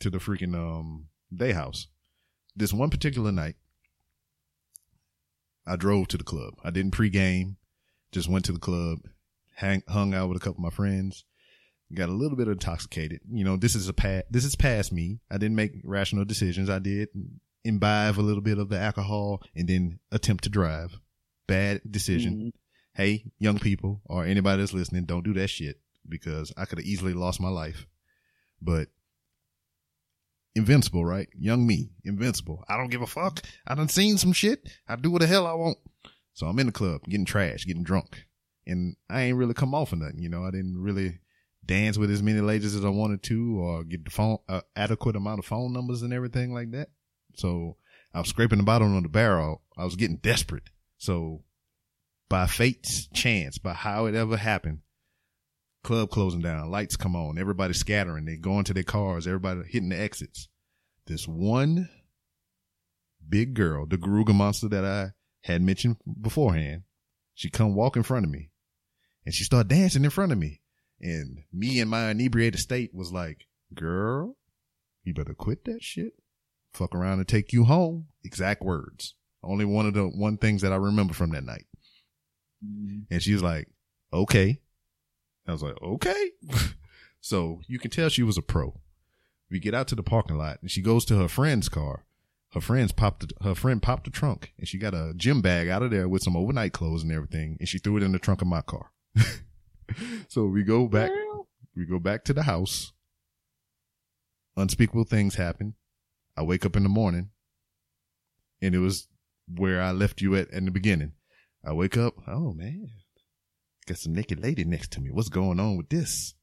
to 0.00 0.10
the 0.10 0.18
freaking, 0.18 0.54
um, 0.54 1.08
day 1.34 1.52
house. 1.52 1.88
This 2.56 2.72
one 2.72 2.90
particular 2.90 3.32
night, 3.32 3.56
I 5.66 5.76
drove 5.76 6.08
to 6.08 6.18
the 6.18 6.24
club. 6.24 6.54
I 6.64 6.70
didn't 6.70 6.94
pregame, 6.94 7.56
just 8.12 8.28
went 8.28 8.44
to 8.46 8.52
the 8.52 8.58
club, 8.58 8.98
hang, 9.54 9.82
hung 9.88 10.14
out 10.14 10.28
with 10.28 10.36
a 10.36 10.40
couple 10.40 10.64
of 10.64 10.72
my 10.72 10.76
friends, 10.76 11.24
got 11.94 12.08
a 12.08 12.12
little 12.12 12.36
bit 12.36 12.48
intoxicated. 12.48 13.20
You 13.30 13.44
know, 13.44 13.56
this 13.56 13.74
is 13.74 13.88
a 13.88 13.92
past, 13.92 14.26
this 14.30 14.44
is 14.44 14.56
past 14.56 14.92
me. 14.92 15.20
I 15.30 15.38
didn't 15.38 15.56
make 15.56 15.72
rational 15.84 16.24
decisions. 16.24 16.70
I 16.70 16.78
did 16.78 17.08
imbibe 17.64 18.18
a 18.18 18.22
little 18.22 18.42
bit 18.42 18.58
of 18.58 18.68
the 18.68 18.78
alcohol 18.78 19.42
and 19.54 19.68
then 19.68 19.98
attempt 20.12 20.44
to 20.44 20.50
drive. 20.50 20.98
Bad 21.46 21.80
decision. 21.90 22.34
Mm-hmm. 22.34 22.48
Hey, 22.94 23.24
young 23.38 23.58
people 23.58 24.02
or 24.06 24.24
anybody 24.24 24.62
that's 24.62 24.72
listening, 24.72 25.04
don't 25.04 25.24
do 25.24 25.34
that 25.34 25.48
shit 25.48 25.80
because 26.08 26.52
I 26.56 26.64
could 26.64 26.78
have 26.78 26.86
easily 26.86 27.12
lost 27.12 27.40
my 27.40 27.48
life. 27.48 27.86
But 28.60 28.88
invincible, 30.54 31.04
right? 31.04 31.28
Young 31.38 31.66
me, 31.66 31.90
invincible. 32.04 32.64
I 32.68 32.76
don't 32.76 32.90
give 32.90 33.02
a 33.02 33.06
fuck. 33.06 33.40
I 33.66 33.74
done 33.74 33.88
seen 33.88 34.18
some 34.18 34.32
shit. 34.32 34.68
I 34.88 34.96
do 34.96 35.10
what 35.10 35.20
the 35.20 35.26
hell 35.26 35.46
I 35.46 35.54
want. 35.54 35.78
So 36.34 36.46
I'm 36.46 36.58
in 36.58 36.66
the 36.66 36.72
club, 36.72 37.02
getting 37.04 37.24
trash, 37.24 37.66
getting 37.66 37.82
drunk. 37.82 38.26
And 38.66 38.96
I 39.08 39.22
ain't 39.22 39.36
really 39.36 39.54
come 39.54 39.74
off 39.74 39.92
of 39.92 39.98
nothing, 39.98 40.22
you 40.22 40.28
know. 40.28 40.44
I 40.44 40.50
didn't 40.50 40.78
really 40.78 41.18
dance 41.70 41.96
with 41.96 42.10
as 42.10 42.22
many 42.22 42.40
ladies 42.40 42.74
as 42.74 42.84
I 42.84 42.88
wanted 42.88 43.22
to 43.24 43.60
or 43.60 43.84
get 43.84 44.04
the 44.04 44.10
phone, 44.10 44.38
uh, 44.48 44.62
adequate 44.74 45.14
amount 45.14 45.38
of 45.38 45.44
phone 45.44 45.72
numbers 45.72 46.02
and 46.02 46.12
everything 46.12 46.52
like 46.52 46.72
that. 46.72 46.88
So 47.36 47.76
I 48.12 48.18
was 48.18 48.28
scraping 48.28 48.58
the 48.58 48.64
bottom 48.64 48.96
of 48.96 49.04
the 49.04 49.08
barrel. 49.08 49.62
I 49.78 49.84
was 49.84 49.94
getting 49.94 50.16
desperate. 50.16 50.70
So 50.98 51.44
by 52.28 52.48
fate's 52.48 53.06
chance, 53.14 53.58
by 53.58 53.72
how 53.72 54.06
it 54.06 54.16
ever 54.16 54.36
happened, 54.36 54.80
club 55.84 56.10
closing 56.10 56.40
down, 56.40 56.72
lights 56.72 56.96
come 56.96 57.14
on, 57.14 57.38
everybody 57.38 57.72
scattering, 57.72 58.24
they 58.24 58.36
going 58.36 58.64
to 58.64 58.74
their 58.74 58.82
cars, 58.82 59.28
everybody 59.28 59.60
hitting 59.68 59.90
the 59.90 60.00
exits. 60.00 60.48
This 61.06 61.28
one 61.28 61.88
big 63.26 63.54
girl, 63.54 63.86
the 63.86 63.96
Garuga 63.96 64.34
monster 64.34 64.68
that 64.68 64.84
I 64.84 65.12
had 65.42 65.62
mentioned 65.62 65.98
beforehand, 66.20 66.82
she 67.32 67.48
come 67.48 67.76
walk 67.76 67.96
in 67.96 68.02
front 68.02 68.26
of 68.26 68.32
me 68.32 68.50
and 69.24 69.32
she 69.32 69.44
started 69.44 69.68
dancing 69.68 70.02
in 70.02 70.10
front 70.10 70.32
of 70.32 70.38
me. 70.38 70.59
And 71.00 71.44
me 71.52 71.80
and 71.80 71.90
my 71.90 72.10
inebriated 72.10 72.60
state 72.60 72.94
was 72.94 73.12
like, 73.12 73.46
girl, 73.74 74.36
you 75.04 75.14
better 75.14 75.34
quit 75.34 75.64
that 75.64 75.82
shit. 75.82 76.14
Fuck 76.72 76.94
around 76.94 77.18
and 77.18 77.28
take 77.28 77.52
you 77.52 77.64
home. 77.64 78.06
Exact 78.22 78.62
words. 78.62 79.14
Only 79.42 79.64
one 79.64 79.86
of 79.86 79.94
the 79.94 80.04
one 80.04 80.36
things 80.36 80.62
that 80.62 80.72
I 80.72 80.76
remember 80.76 81.14
from 81.14 81.30
that 81.30 81.44
night. 81.44 81.66
Mm-hmm. 82.64 83.12
And 83.12 83.22
she 83.22 83.32
was 83.32 83.42
like, 83.42 83.68
okay. 84.12 84.60
I 85.46 85.52
was 85.52 85.62
like, 85.62 85.80
okay. 85.82 86.30
so 87.20 87.60
you 87.66 87.78
can 87.78 87.90
tell 87.90 88.08
she 88.08 88.22
was 88.22 88.36
a 88.36 88.42
pro. 88.42 88.80
We 89.50 89.58
get 89.58 89.74
out 89.74 89.88
to 89.88 89.94
the 89.94 90.02
parking 90.02 90.38
lot 90.38 90.58
and 90.60 90.70
she 90.70 90.82
goes 90.82 91.04
to 91.06 91.16
her 91.16 91.28
friend's 91.28 91.68
car. 91.68 92.04
Her 92.52 92.60
friends 92.60 92.92
popped, 92.92 93.28
the, 93.28 93.44
her 93.44 93.54
friend 93.54 93.82
popped 93.82 94.04
the 94.04 94.10
trunk 94.10 94.52
and 94.58 94.68
she 94.68 94.78
got 94.78 94.94
a 94.94 95.12
gym 95.16 95.40
bag 95.40 95.68
out 95.68 95.82
of 95.82 95.90
there 95.90 96.08
with 96.08 96.22
some 96.22 96.36
overnight 96.36 96.72
clothes 96.72 97.02
and 97.02 97.12
everything. 97.12 97.56
And 97.58 97.68
she 97.68 97.78
threw 97.78 97.96
it 97.96 98.02
in 98.02 98.12
the 98.12 98.18
trunk 98.18 98.42
of 98.42 98.48
my 98.48 98.60
car. 98.60 98.92
so 100.28 100.46
we 100.46 100.62
go 100.62 100.86
back, 100.86 101.10
we 101.76 101.86
go 101.86 101.98
back 101.98 102.24
to 102.24 102.32
the 102.32 102.42
house. 102.42 102.92
Unspeakable 104.56 105.04
things 105.04 105.36
happen. 105.36 105.74
I 106.36 106.42
wake 106.42 106.66
up 106.66 106.76
in 106.76 106.82
the 106.82 106.88
morning 106.88 107.30
and 108.60 108.74
it 108.74 108.78
was 108.78 109.08
where 109.48 109.82
I 109.82 109.90
left 109.92 110.20
you 110.20 110.36
at 110.36 110.50
in 110.50 110.64
the 110.64 110.70
beginning. 110.70 111.12
I 111.64 111.72
wake 111.72 111.96
up. 111.96 112.14
Oh 112.26 112.52
man, 112.52 112.88
got 113.86 113.98
some 113.98 114.14
naked 114.14 114.40
lady 114.40 114.64
next 114.64 114.92
to 114.92 115.00
me. 115.00 115.10
What's 115.10 115.28
going 115.28 115.60
on 115.60 115.76
with 115.76 115.88
this? 115.88 116.34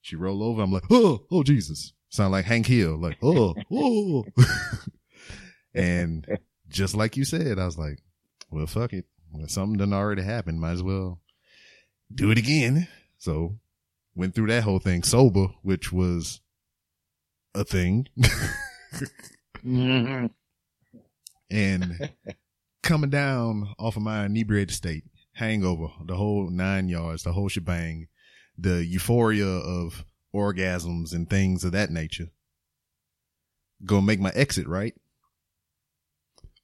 She 0.00 0.16
roll 0.16 0.42
over. 0.42 0.62
I'm 0.62 0.72
like, 0.72 0.84
oh, 0.90 1.26
oh 1.30 1.42
Jesus. 1.42 1.92
Sound 2.08 2.32
like 2.32 2.44
Hank 2.44 2.66
Hill. 2.66 2.96
Like, 2.96 3.18
oh, 3.22 3.54
oh. 3.72 4.24
and 5.74 6.26
just 6.68 6.96
like 6.96 7.16
you 7.16 7.24
said, 7.24 7.58
I 7.58 7.66
was 7.66 7.78
like, 7.78 8.02
well, 8.50 8.66
fuck 8.66 8.92
it. 8.92 9.04
Well, 9.30 9.46
something 9.46 9.78
done 9.78 9.92
already 9.92 10.22
happened. 10.22 10.60
Might 10.60 10.72
as 10.72 10.82
well 10.82 11.20
do 12.12 12.30
it 12.30 12.38
again. 12.38 12.88
So 13.18 13.58
went 14.14 14.34
through 14.34 14.48
that 14.48 14.64
whole 14.64 14.78
thing 14.78 15.02
sober, 15.02 15.48
which 15.62 15.92
was 15.92 16.40
a 17.54 17.64
thing. 17.64 18.08
mm-hmm. 19.64 20.26
And 21.50 22.10
coming 22.82 23.10
down 23.10 23.74
off 23.78 23.96
of 23.96 24.02
my 24.02 24.26
inebriated 24.26 24.74
state, 24.74 25.04
hangover, 25.34 25.88
the 26.04 26.16
whole 26.16 26.50
nine 26.50 26.88
yards, 26.88 27.22
the 27.22 27.32
whole 27.32 27.48
shebang, 27.48 28.08
the 28.56 28.84
euphoria 28.84 29.46
of 29.46 30.04
orgasms 30.34 31.12
and 31.12 31.28
things 31.28 31.64
of 31.64 31.72
that 31.72 31.90
nature. 31.90 32.28
Go 33.84 34.00
make 34.00 34.20
my 34.20 34.30
exit, 34.34 34.68
right? 34.68 34.94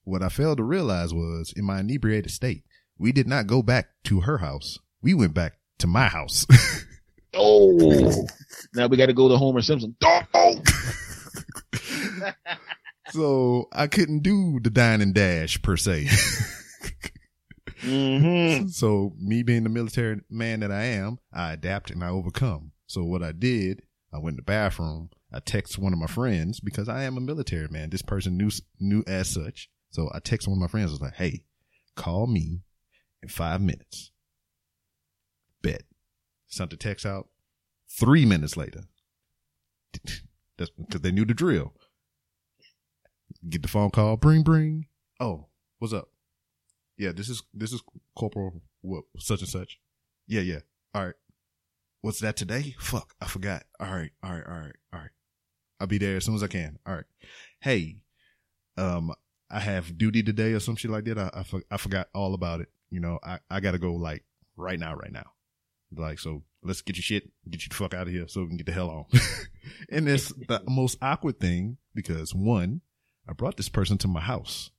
What 0.04 0.22
I 0.22 0.28
failed 0.28 0.58
to 0.58 0.64
realize 0.64 1.12
was 1.12 1.52
in 1.56 1.64
my 1.64 1.80
inebriated 1.80 2.30
state, 2.30 2.64
we 2.98 3.12
did 3.12 3.26
not 3.26 3.46
go 3.46 3.62
back 3.62 3.88
to 4.04 4.20
her 4.20 4.38
house. 4.38 4.78
We 5.02 5.14
went 5.14 5.34
back 5.34 5.54
to 5.78 5.86
my 5.86 6.08
house. 6.08 6.46
oh, 7.34 8.26
now 8.74 8.86
we 8.86 8.96
got 8.96 9.06
to 9.06 9.12
go 9.12 9.28
to 9.28 9.36
Homer 9.36 9.62
Simpson. 9.62 9.96
Oh. 10.02 10.60
so 13.10 13.68
I 13.72 13.86
couldn't 13.86 14.20
do 14.20 14.60
the 14.60 14.70
dine 14.70 15.00
and 15.00 15.14
dash 15.14 15.60
per 15.62 15.76
se. 15.76 16.06
mm-hmm. 17.80 18.66
So 18.68 19.14
me 19.18 19.42
being 19.42 19.64
the 19.64 19.70
military 19.70 20.20
man 20.30 20.60
that 20.60 20.72
I 20.72 20.84
am, 20.84 21.18
I 21.32 21.52
adapt 21.52 21.90
and 21.90 22.02
I 22.02 22.08
overcome. 22.08 22.72
So 22.86 23.04
what 23.04 23.22
I 23.22 23.32
did, 23.32 23.82
I 24.12 24.18
went 24.18 24.36
to 24.36 24.42
the 24.42 24.44
bathroom. 24.44 25.10
I 25.32 25.40
text 25.40 25.78
one 25.78 25.92
of 25.92 25.98
my 25.98 26.06
friends 26.06 26.60
because 26.60 26.88
I 26.88 27.02
am 27.02 27.16
a 27.16 27.20
military 27.20 27.68
man. 27.68 27.90
This 27.90 28.02
person 28.02 28.36
knew 28.36 28.50
knew 28.80 29.04
as 29.06 29.28
such. 29.28 29.68
So 29.90 30.08
I 30.14 30.20
text 30.20 30.48
one 30.48 30.56
of 30.56 30.60
my 30.60 30.68
friends. 30.68 30.90
I 30.90 30.92
was 30.92 31.00
like, 31.00 31.16
"Hey, 31.16 31.42
call 31.96 32.26
me 32.26 32.60
in 33.22 33.28
five 33.28 33.60
minutes." 33.60 34.12
Sent 36.48 36.70
the 36.70 36.76
text 36.76 37.04
out. 37.04 37.28
Three 37.88 38.24
minutes 38.24 38.56
later, 38.56 38.80
that's 40.58 40.70
because 40.70 41.00
they 41.00 41.12
knew 41.12 41.24
the 41.24 41.34
drill. 41.34 41.72
Get 43.48 43.62
the 43.62 43.68
phone 43.68 43.90
call. 43.90 44.16
Bring, 44.16 44.42
bring. 44.42 44.86
Oh, 45.20 45.46
what's 45.78 45.92
up? 45.92 46.08
Yeah, 46.98 47.12
this 47.12 47.28
is 47.28 47.42
this 47.52 47.72
is 47.72 47.82
Corporal 48.16 48.62
such 49.18 49.40
and 49.40 49.48
such. 49.48 49.78
Yeah, 50.26 50.40
yeah. 50.40 50.60
All 50.94 51.06
right. 51.06 51.14
What's 52.00 52.20
that 52.20 52.36
today? 52.36 52.74
Fuck, 52.78 53.14
I 53.20 53.26
forgot. 53.26 53.64
All 53.80 53.92
right, 53.92 54.10
all 54.22 54.32
right, 54.32 54.44
all 54.46 54.54
right, 54.54 54.76
all 54.92 55.00
right. 55.00 55.10
I'll 55.80 55.86
be 55.86 55.98
there 55.98 56.16
as 56.16 56.24
soon 56.24 56.34
as 56.34 56.42
I 56.42 56.46
can. 56.46 56.78
All 56.86 56.94
right. 56.94 57.04
Hey, 57.60 57.96
um, 58.76 59.12
I 59.50 59.60
have 59.60 59.98
duty 59.98 60.22
today 60.22 60.52
or 60.52 60.60
some 60.60 60.76
shit 60.76 60.90
like 60.90 61.04
that. 61.04 61.18
I 61.18 61.30
I, 61.34 61.60
I 61.70 61.76
forgot 61.76 62.08
all 62.14 62.34
about 62.34 62.60
it. 62.60 62.68
You 62.90 63.00
know, 63.00 63.18
I 63.22 63.38
I 63.50 63.60
gotta 63.60 63.78
go 63.78 63.94
like 63.94 64.24
right 64.56 64.78
now, 64.78 64.94
right 64.94 65.12
now. 65.12 65.32
Like 65.94 66.18
so, 66.18 66.42
let's 66.62 66.82
get 66.82 66.96
your 66.96 67.02
shit, 67.02 67.30
get 67.48 67.62
you 67.62 67.68
the 67.68 67.74
fuck 67.74 67.94
out 67.94 68.06
of 68.06 68.12
here, 68.12 68.28
so 68.28 68.42
we 68.42 68.48
can 68.48 68.56
get 68.56 68.66
the 68.66 68.72
hell 68.72 68.90
on. 68.90 69.20
and 69.90 70.08
it's 70.08 70.28
the 70.48 70.62
most 70.68 70.98
awkward 71.00 71.38
thing 71.40 71.78
because 71.94 72.34
one, 72.34 72.80
I 73.28 73.32
brought 73.32 73.56
this 73.56 73.68
person 73.68 73.98
to 73.98 74.08
my 74.08 74.20
house. 74.20 74.70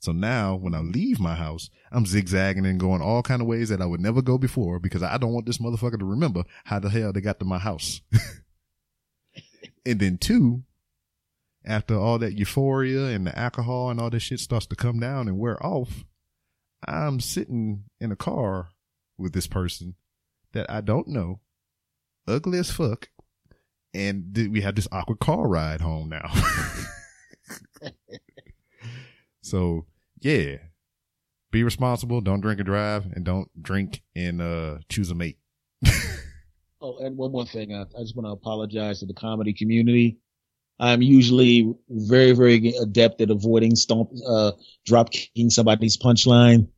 So 0.00 0.12
now 0.12 0.54
when 0.54 0.74
I 0.74 0.78
leave 0.78 1.18
my 1.18 1.34
house, 1.34 1.70
I'm 1.90 2.06
zigzagging 2.06 2.66
and 2.66 2.78
going 2.78 3.02
all 3.02 3.22
kind 3.22 3.42
of 3.42 3.48
ways 3.48 3.68
that 3.70 3.82
I 3.82 3.86
would 3.86 4.00
never 4.00 4.22
go 4.22 4.38
before 4.38 4.78
because 4.78 5.02
I 5.02 5.18
don't 5.18 5.32
want 5.32 5.46
this 5.46 5.58
motherfucker 5.58 5.98
to 5.98 6.04
remember 6.04 6.44
how 6.64 6.78
the 6.78 6.88
hell 6.88 7.12
they 7.12 7.20
got 7.20 7.40
to 7.40 7.44
my 7.44 7.58
house. 7.58 8.00
and 9.86 9.98
then 9.98 10.16
two, 10.16 10.62
after 11.64 11.98
all 11.98 12.18
that 12.20 12.38
euphoria 12.38 13.06
and 13.06 13.26
the 13.26 13.36
alcohol 13.36 13.90
and 13.90 14.00
all 14.00 14.08
this 14.08 14.22
shit 14.22 14.38
starts 14.38 14.66
to 14.66 14.76
come 14.76 15.00
down 15.00 15.26
and 15.26 15.38
wear 15.38 15.60
off, 15.64 16.04
I'm 16.86 17.18
sitting 17.18 17.84
in 18.00 18.12
a 18.12 18.16
car 18.16 18.68
with 19.16 19.32
this 19.32 19.48
person 19.48 19.96
that 20.58 20.70
I 20.70 20.80
don't 20.80 21.06
know, 21.06 21.40
ugly 22.26 22.58
as 22.58 22.70
fuck, 22.70 23.08
and 23.94 24.36
we 24.50 24.60
have 24.60 24.74
this 24.74 24.88
awkward 24.90 25.20
car 25.20 25.46
ride 25.46 25.80
home 25.80 26.08
now. 26.08 26.32
so 29.40 29.86
yeah, 30.20 30.56
be 31.52 31.62
responsible. 31.62 32.20
Don't 32.20 32.40
drink 32.40 32.58
and 32.58 32.66
drive, 32.66 33.06
and 33.12 33.24
don't 33.24 33.50
drink 33.62 34.02
and 34.16 34.42
uh, 34.42 34.78
choose 34.88 35.12
a 35.12 35.14
mate. 35.14 35.38
oh, 36.80 36.98
and 36.98 37.16
one 37.16 37.30
more 37.30 37.46
thing, 37.46 37.72
I, 37.72 37.82
I 37.82 38.02
just 38.02 38.16
want 38.16 38.26
to 38.26 38.32
apologize 38.32 38.98
to 38.98 39.06
the 39.06 39.14
comedy 39.14 39.52
community. 39.52 40.18
I'm 40.80 41.02
usually 41.02 41.72
very, 41.88 42.32
very 42.32 42.74
adept 42.80 43.20
at 43.20 43.30
avoiding 43.30 43.76
stomp, 43.76 44.10
uh, 44.26 44.52
drop 44.86 45.10
kicking 45.10 45.50
somebody's 45.50 45.96
punchline. 45.96 46.68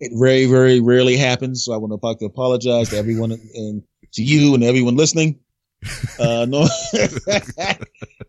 It 0.00 0.12
very, 0.14 0.46
very 0.46 0.80
rarely 0.80 1.16
happens. 1.16 1.64
So 1.64 1.72
I 1.72 1.76
want 1.76 1.92
to 2.00 2.24
apologize 2.24 2.90
to 2.90 2.96
everyone 2.96 3.32
and 3.32 3.82
to 4.12 4.22
you 4.22 4.54
and 4.54 4.64
everyone 4.64 4.96
listening. 4.96 5.40
Uh, 6.18 6.44
no, 6.48 6.62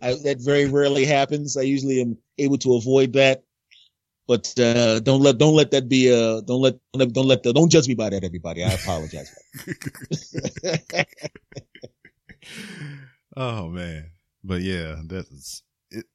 I, 0.03 0.13
that 0.23 0.37
very 0.39 0.67
rarely 0.67 1.03
happens. 1.03 1.57
I 1.57 1.63
usually 1.63 1.99
am 1.99 2.15
able 2.37 2.59
to 2.59 2.75
avoid 2.75 3.13
that, 3.13 3.43
but 4.27 4.53
uh, 4.59 4.99
don't 4.99 5.23
let 5.23 5.39
don't 5.39 5.55
let 5.55 5.71
that 5.71 5.89
be 5.89 6.13
uh 6.13 6.41
don't 6.41 6.61
let 6.61 6.75
don't 6.93 7.25
let 7.25 7.41
the, 7.41 7.51
don't 7.51 7.71
judge 7.71 7.87
me 7.87 7.95
by 7.95 8.11
that, 8.11 8.23
everybody. 8.23 8.63
I 8.63 8.73
apologize. 8.73 9.33
oh 13.35 13.69
man, 13.69 14.11
but 14.43 14.61
yeah, 14.61 14.97
that's 15.07 15.63
it. 15.89 16.05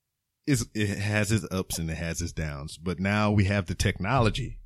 Is 0.47 0.69
it 0.73 0.97
has 1.01 1.33
its 1.33 1.45
ups 1.51 1.81
and 1.81 1.91
it 1.91 1.97
has 1.97 2.23
its 2.23 2.33
downs, 2.33 2.79
but 2.79 3.01
now 3.01 3.33
we 3.33 3.47
have 3.47 3.67
the 3.67 3.75
technology 3.75 4.59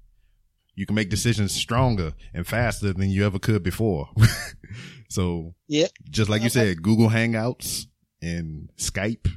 you 0.79 0.87
can 0.87 0.95
make 0.95 1.11
decisions 1.11 1.53
stronger 1.53 2.13
and 2.33 2.47
faster 2.47 2.93
than 2.93 3.11
you 3.11 3.27
ever 3.27 3.41
could 3.41 3.65
before. 3.65 4.09
so, 5.09 5.53
yeah, 5.67 5.89
just 6.09 6.31
like 6.31 6.43
you 6.43 6.49
said, 6.49 6.85
Google 6.85 7.09
Hangouts 7.09 7.87
and 8.23 8.71
Skype, 8.77 9.29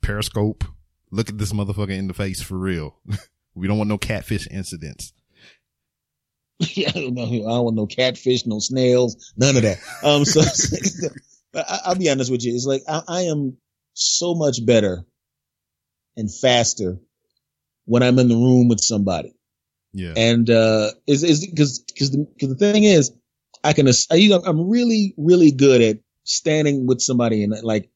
Periscope. 0.00 0.64
Look 1.12 1.28
at 1.28 1.38
this 1.38 1.52
motherfucker 1.52 1.96
in 1.96 2.08
the 2.08 2.14
face 2.14 2.42
for 2.42 2.58
real. 2.58 2.98
we 3.54 3.68
don't 3.68 3.78
want 3.78 3.88
no 3.88 3.96
catfish 3.96 4.48
incidents. 4.50 5.12
Yeah, 6.60 6.90
no, 6.92 7.22
I 7.22 7.28
don't 7.28 7.64
want 7.64 7.76
no 7.76 7.86
catfish, 7.86 8.44
no 8.44 8.58
snails, 8.58 9.32
none 9.36 9.54
of 9.54 9.62
that. 9.62 9.78
Um, 10.02 10.24
so, 10.24 10.40
I, 11.54 11.90
will 11.90 11.94
be 11.94 12.10
honest 12.10 12.32
with 12.32 12.44
you. 12.44 12.52
It's 12.52 12.66
like 12.66 12.82
I, 12.88 13.02
I 13.06 13.20
am 13.22 13.58
so 13.94 14.34
much 14.34 14.66
better 14.66 15.04
and 16.16 16.28
faster 16.34 16.98
when 17.84 18.02
I'm 18.02 18.18
in 18.18 18.26
the 18.26 18.34
room 18.34 18.66
with 18.66 18.80
somebody. 18.80 19.37
Yeah. 19.98 20.14
And, 20.16 20.48
uh, 20.48 20.90
is, 21.06 21.24
is, 21.24 21.52
cause, 21.56 21.84
cause 21.98 22.10
the, 22.10 22.26
cause 22.40 22.48
the 22.48 22.54
thing 22.54 22.84
is, 22.84 23.12
I 23.64 23.72
can, 23.72 23.88
I, 23.88 24.40
I'm 24.46 24.68
really, 24.68 25.14
really 25.16 25.50
good 25.50 25.80
at 25.82 25.98
standing 26.24 26.86
with 26.86 27.00
somebody 27.00 27.42
and 27.42 27.54
like 27.62 27.90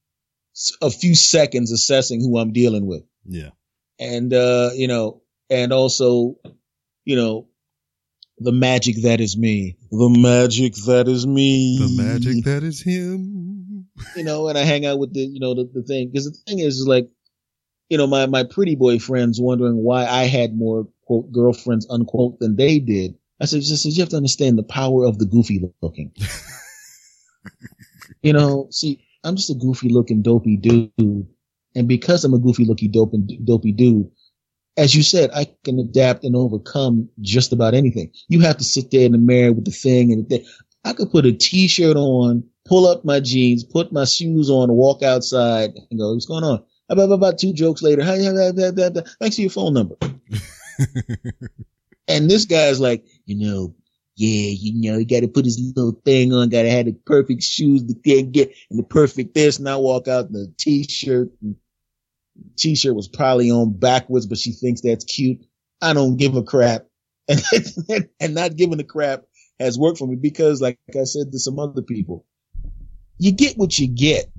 a 0.80 0.90
few 0.90 1.14
seconds 1.14 1.70
assessing 1.72 2.20
who 2.20 2.38
I'm 2.38 2.52
dealing 2.52 2.86
with. 2.86 3.04
Yeah. 3.24 3.50
and 3.98 4.34
uh, 4.34 4.70
you 4.74 4.88
know, 4.88 5.22
and 5.48 5.72
also, 5.72 6.36
you 7.04 7.16
know, 7.16 7.48
the 8.38 8.52
magic 8.52 9.02
that 9.02 9.20
is 9.20 9.36
me, 9.36 9.76
the 9.90 10.08
magic 10.08 10.74
that 10.86 11.06
is 11.06 11.26
me, 11.26 11.78
The 11.78 12.02
magic 12.02 12.44
that 12.44 12.62
is 12.64 12.82
him. 12.82 13.86
you 14.16 14.24
know, 14.24 14.48
and 14.48 14.58
I 14.58 14.62
hang 14.62 14.86
out 14.86 14.98
with 14.98 15.14
the, 15.14 15.20
you 15.20 15.38
know, 15.40 15.54
the, 15.54 15.70
the 15.72 15.82
thing, 15.82 16.08
because 16.08 16.24
the 16.24 16.36
thing 16.46 16.58
is, 16.58 16.78
is 16.78 16.86
like, 16.86 17.08
you 17.88 17.98
know, 17.98 18.06
my, 18.06 18.26
my 18.26 18.42
pretty 18.44 18.74
boy 18.74 18.98
friends 18.98 19.40
wondering 19.40 19.76
why 19.76 20.06
I 20.06 20.24
had 20.24 20.56
more 20.56 20.88
quote 21.04 21.30
girlfriends 21.32 21.86
unquote 21.90 22.38
than 22.38 22.56
they 22.56 22.78
did. 22.78 23.14
I 23.40 23.46
said, 23.46 23.62
just, 23.62 23.84
you 23.84 24.00
have 24.02 24.10
to 24.10 24.16
understand 24.16 24.56
the 24.56 24.62
power 24.62 25.04
of 25.04 25.18
the 25.18 25.26
goofy 25.26 25.68
looking. 25.80 26.12
you 28.22 28.32
know, 28.32 28.68
see, 28.70 29.04
I'm 29.24 29.36
just 29.36 29.50
a 29.50 29.54
goofy 29.54 29.88
looking 29.88 30.22
dopey 30.22 30.56
dude. 30.56 31.26
And 31.74 31.88
because 31.88 32.24
I'm 32.24 32.34
a 32.34 32.38
goofy 32.38 32.64
looking 32.64 32.92
dopey, 32.92 33.40
dopey 33.44 33.72
dude, 33.72 34.10
as 34.76 34.94
you 34.94 35.02
said, 35.02 35.30
I 35.34 35.46
can 35.64 35.78
adapt 35.78 36.24
and 36.24 36.36
overcome 36.36 37.08
just 37.20 37.52
about 37.52 37.74
anything. 37.74 38.12
You 38.28 38.40
have 38.40 38.58
to 38.58 38.64
sit 38.64 38.90
there 38.90 39.04
in 39.04 39.12
the 39.12 39.18
mirror 39.18 39.52
with 39.52 39.64
the 39.64 39.70
thing 39.70 40.12
and 40.12 40.24
the 40.24 40.38
thing. 40.38 40.46
I 40.84 40.92
could 40.92 41.10
put 41.10 41.26
a 41.26 41.32
t-shirt 41.32 41.96
on, 41.96 42.44
pull 42.64 42.86
up 42.86 43.04
my 43.04 43.20
jeans, 43.20 43.64
put 43.64 43.92
my 43.92 44.04
shoes 44.04 44.50
on, 44.50 44.72
walk 44.72 45.02
outside 45.02 45.72
and 45.90 45.98
go, 45.98 46.12
what's 46.12 46.26
going 46.26 46.44
on? 46.44 46.62
About, 46.88 47.10
about 47.10 47.38
two 47.38 47.52
jokes 47.52 47.82
later, 47.82 48.02
hey, 48.04 48.18
thanks 49.20 49.36
for 49.36 49.40
your 49.40 49.50
phone 49.50 49.74
number. 49.74 49.96
and 52.08 52.30
this 52.30 52.44
guy's 52.44 52.80
like, 52.80 53.04
you 53.26 53.36
know, 53.36 53.74
yeah, 54.16 54.50
you 54.50 54.90
know, 54.90 54.98
he 54.98 55.04
got 55.04 55.20
to 55.20 55.28
put 55.28 55.44
his 55.44 55.72
little 55.74 55.98
thing 56.04 56.32
on, 56.32 56.50
got 56.50 56.62
to 56.62 56.70
have 56.70 56.86
the 56.86 56.92
perfect 56.92 57.42
shoes 57.42 57.82
to 57.84 57.94
get, 57.94 58.54
and 58.70 58.78
the 58.78 58.84
perfect 58.84 59.34
this. 59.34 59.58
And 59.58 59.68
I 59.68 59.76
walk 59.76 60.08
out 60.08 60.26
in 60.26 60.32
the 60.32 60.52
t-shirt 60.58 61.30
t-shirt 62.56 62.94
was 62.94 63.08
probably 63.08 63.50
on 63.50 63.72
backwards, 63.72 64.26
but 64.26 64.38
she 64.38 64.52
thinks 64.52 64.80
that's 64.80 65.04
cute. 65.04 65.40
I 65.80 65.92
don't 65.92 66.16
give 66.16 66.36
a 66.36 66.42
crap. 66.42 66.86
And, 67.88 68.08
and 68.20 68.34
not 68.34 68.56
giving 68.56 68.80
a 68.80 68.84
crap 68.84 69.22
has 69.60 69.78
worked 69.78 69.98
for 69.98 70.06
me 70.06 70.16
because 70.16 70.60
like 70.60 70.78
I 70.90 71.04
said 71.04 71.30
to 71.32 71.38
some 71.38 71.58
other 71.58 71.82
people, 71.82 72.26
you 73.18 73.32
get 73.32 73.56
what 73.56 73.78
you 73.78 73.88
get. 73.88 74.30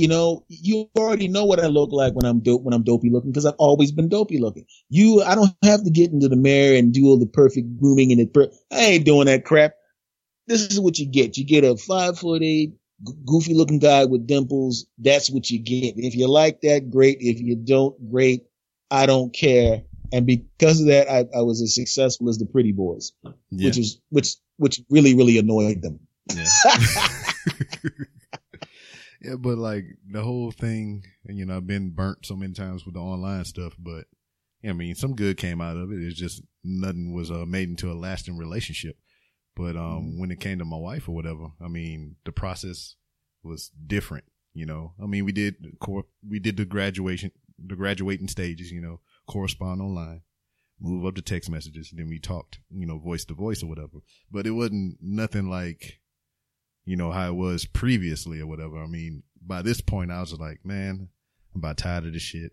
You 0.00 0.08
know, 0.08 0.46
you 0.48 0.88
already 0.96 1.28
know 1.28 1.44
what 1.44 1.60
I 1.60 1.66
look 1.66 1.92
like 1.92 2.14
when 2.14 2.24
I'm 2.24 2.40
dope, 2.40 2.62
when 2.62 2.72
I'm 2.72 2.82
dopey 2.82 3.10
looking 3.10 3.32
because 3.32 3.44
I've 3.44 3.52
always 3.58 3.92
been 3.92 4.08
dopey 4.08 4.38
looking. 4.38 4.64
You, 4.88 5.20
I 5.22 5.34
don't 5.34 5.54
have 5.62 5.84
to 5.84 5.90
get 5.90 6.10
into 6.10 6.26
the 6.26 6.36
mirror 6.36 6.74
and 6.74 6.90
do 6.90 7.04
all 7.04 7.18
the 7.18 7.26
perfect 7.26 7.76
grooming 7.78 8.10
and 8.10 8.18
it. 8.18 8.32
Per- 8.32 8.50
I 8.72 8.80
ain't 8.80 9.04
doing 9.04 9.26
that 9.26 9.44
crap. 9.44 9.74
This 10.46 10.62
is 10.62 10.80
what 10.80 10.98
you 10.98 11.04
get. 11.04 11.36
You 11.36 11.44
get 11.44 11.64
a 11.64 11.76
five 11.76 12.18
foot 12.18 12.42
eight, 12.42 12.72
goofy 13.26 13.52
looking 13.52 13.78
guy 13.78 14.06
with 14.06 14.26
dimples. 14.26 14.86
That's 14.96 15.28
what 15.28 15.50
you 15.50 15.58
get. 15.58 15.98
If 15.98 16.14
you 16.14 16.28
like 16.28 16.62
that, 16.62 16.88
great. 16.90 17.18
If 17.20 17.38
you 17.38 17.54
don't, 17.54 18.10
great. 18.10 18.44
I 18.90 19.04
don't 19.04 19.34
care. 19.34 19.82
And 20.14 20.24
because 20.24 20.80
of 20.80 20.86
that, 20.86 21.10
I, 21.10 21.26
I 21.36 21.42
was 21.42 21.60
as 21.60 21.74
successful 21.74 22.30
as 22.30 22.38
the 22.38 22.46
pretty 22.46 22.72
boys, 22.72 23.12
Yeah. 23.50 23.66
which 23.66 23.76
is, 23.76 24.00
which, 24.08 24.36
which 24.56 24.80
really, 24.88 25.14
really 25.14 25.36
annoyed 25.36 25.82
them. 25.82 26.00
Yeah. 26.34 26.46
yeah, 29.20 29.36
but 29.36 29.58
like 29.58 29.84
the 30.10 30.22
whole 30.22 30.50
thing, 30.50 31.04
you 31.24 31.44
know, 31.44 31.56
I've 31.56 31.66
been 31.66 31.90
burnt 31.90 32.24
so 32.24 32.36
many 32.36 32.52
times 32.52 32.84
with 32.84 32.94
the 32.94 33.00
online 33.00 33.44
stuff, 33.44 33.74
but 33.78 34.04
I 34.64 34.72
mean, 34.72 34.94
some 34.94 35.14
good 35.14 35.36
came 35.36 35.60
out 35.60 35.76
of 35.76 35.90
it. 35.92 36.02
It's 36.02 36.18
just 36.18 36.42
nothing 36.64 37.14
was 37.14 37.30
uh, 37.30 37.44
made 37.46 37.68
into 37.68 37.90
a 37.90 37.94
lasting 37.94 38.36
relationship. 38.36 38.96
But 39.56 39.76
um, 39.76 40.18
when 40.18 40.30
it 40.30 40.40
came 40.40 40.58
to 40.58 40.64
my 40.64 40.76
wife 40.76 41.08
or 41.08 41.14
whatever, 41.14 41.48
I 41.62 41.68
mean, 41.68 42.16
the 42.24 42.32
process 42.32 42.96
was 43.42 43.70
different. 43.86 44.24
You 44.54 44.66
know, 44.66 44.94
I 45.02 45.06
mean, 45.06 45.24
we 45.24 45.32
did 45.32 45.56
cor- 45.80 46.06
we 46.26 46.38
did 46.38 46.56
the 46.56 46.64
graduation, 46.64 47.30
the 47.58 47.76
graduating 47.76 48.28
stages. 48.28 48.70
You 48.70 48.80
know, 48.80 49.00
correspond 49.26 49.80
online, 49.80 50.22
move 50.80 51.06
up 51.06 51.14
to 51.16 51.22
text 51.22 51.50
messages, 51.50 51.92
then 51.94 52.08
we 52.08 52.18
talked. 52.18 52.60
You 52.70 52.86
know, 52.86 52.98
voice 52.98 53.24
to 53.26 53.34
voice 53.34 53.62
or 53.62 53.66
whatever. 53.66 53.98
But 54.30 54.46
it 54.46 54.52
wasn't 54.52 54.96
nothing 55.00 55.50
like 55.50 55.99
you 56.90 56.96
know, 56.96 57.12
how 57.12 57.28
it 57.28 57.36
was 57.36 57.66
previously 57.66 58.40
or 58.40 58.48
whatever. 58.48 58.82
I 58.82 58.88
mean, 58.88 59.22
by 59.40 59.62
this 59.62 59.80
point, 59.80 60.10
I 60.10 60.18
was 60.18 60.30
just 60.30 60.40
like, 60.40 60.58
man, 60.64 61.08
I'm 61.54 61.60
about 61.60 61.76
tired 61.76 62.04
of 62.04 62.14
this 62.14 62.22
shit. 62.22 62.50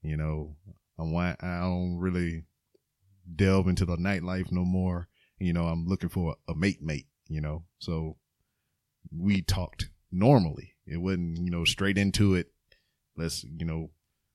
You 0.00 0.16
know, 0.16 0.54
I'm, 0.96 1.12
I 1.16 1.34
don't 1.40 1.98
really 1.98 2.44
delve 3.34 3.66
into 3.66 3.84
the 3.84 3.96
nightlife 3.96 4.52
no 4.52 4.64
more. 4.64 5.08
You 5.40 5.52
know, 5.52 5.66
I'm 5.66 5.88
looking 5.88 6.08
for 6.08 6.36
a 6.46 6.54
mate 6.54 6.80
mate, 6.80 7.08
you 7.26 7.40
know, 7.40 7.64
so 7.80 8.16
we 9.10 9.42
talked 9.42 9.90
normally. 10.12 10.76
It 10.86 10.98
wasn't, 10.98 11.38
you 11.38 11.50
know, 11.50 11.64
straight 11.64 11.98
into 11.98 12.36
it. 12.36 12.46
Let's, 13.16 13.42
you 13.42 13.66
know, 13.66 13.90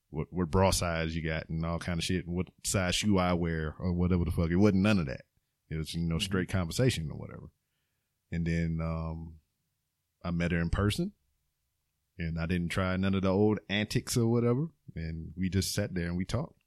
what, 0.10 0.28
what 0.32 0.52
bra 0.52 0.72
size 0.72 1.16
you 1.16 1.22
got 1.22 1.48
and 1.48 1.66
all 1.66 1.80
kind 1.80 1.98
of 1.98 2.04
shit 2.04 2.26
and 2.26 2.36
what 2.36 2.48
size 2.66 2.96
shoe 2.96 3.18
I 3.18 3.32
wear 3.32 3.76
or 3.80 3.94
whatever 3.94 4.26
the 4.26 4.32
fuck. 4.32 4.50
It 4.50 4.58
wasn't 4.58 4.84
none 4.84 5.00
of 5.00 5.06
that. 5.06 5.22
It 5.70 5.78
was, 5.78 5.94
you 5.94 6.02
know, 6.02 6.20
straight 6.20 6.50
conversation 6.50 7.10
or 7.10 7.18
whatever. 7.18 7.46
And 8.34 8.46
then, 8.46 8.80
um, 8.82 9.36
I 10.26 10.32
met 10.32 10.52
her 10.52 10.60
in 10.60 10.70
person 10.70 11.12
and 12.18 12.40
I 12.40 12.46
didn't 12.46 12.70
try 12.70 12.98
none 12.98 13.14
of 13.14 13.22
the 13.22 13.30
old 13.30 13.60
antics 13.70 14.18
or 14.18 14.28
whatever. 14.28 14.68
And 14.96 15.34
we 15.38 15.50
just 15.50 15.74
sat 15.74 15.94
there 15.94 16.08
and 16.08 16.18
we 16.18 16.26
talked, 16.26 16.60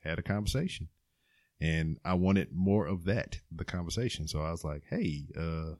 had 0.00 0.18
a 0.18 0.22
conversation. 0.22 0.88
And 1.60 1.98
I 2.04 2.14
wanted 2.14 2.48
more 2.52 2.86
of 2.86 3.04
that, 3.04 3.40
the 3.50 3.64
conversation. 3.64 4.28
So 4.28 4.40
I 4.40 4.50
was 4.50 4.64
like, 4.64 4.82
Hey, 4.88 5.26
uh, 5.38 5.74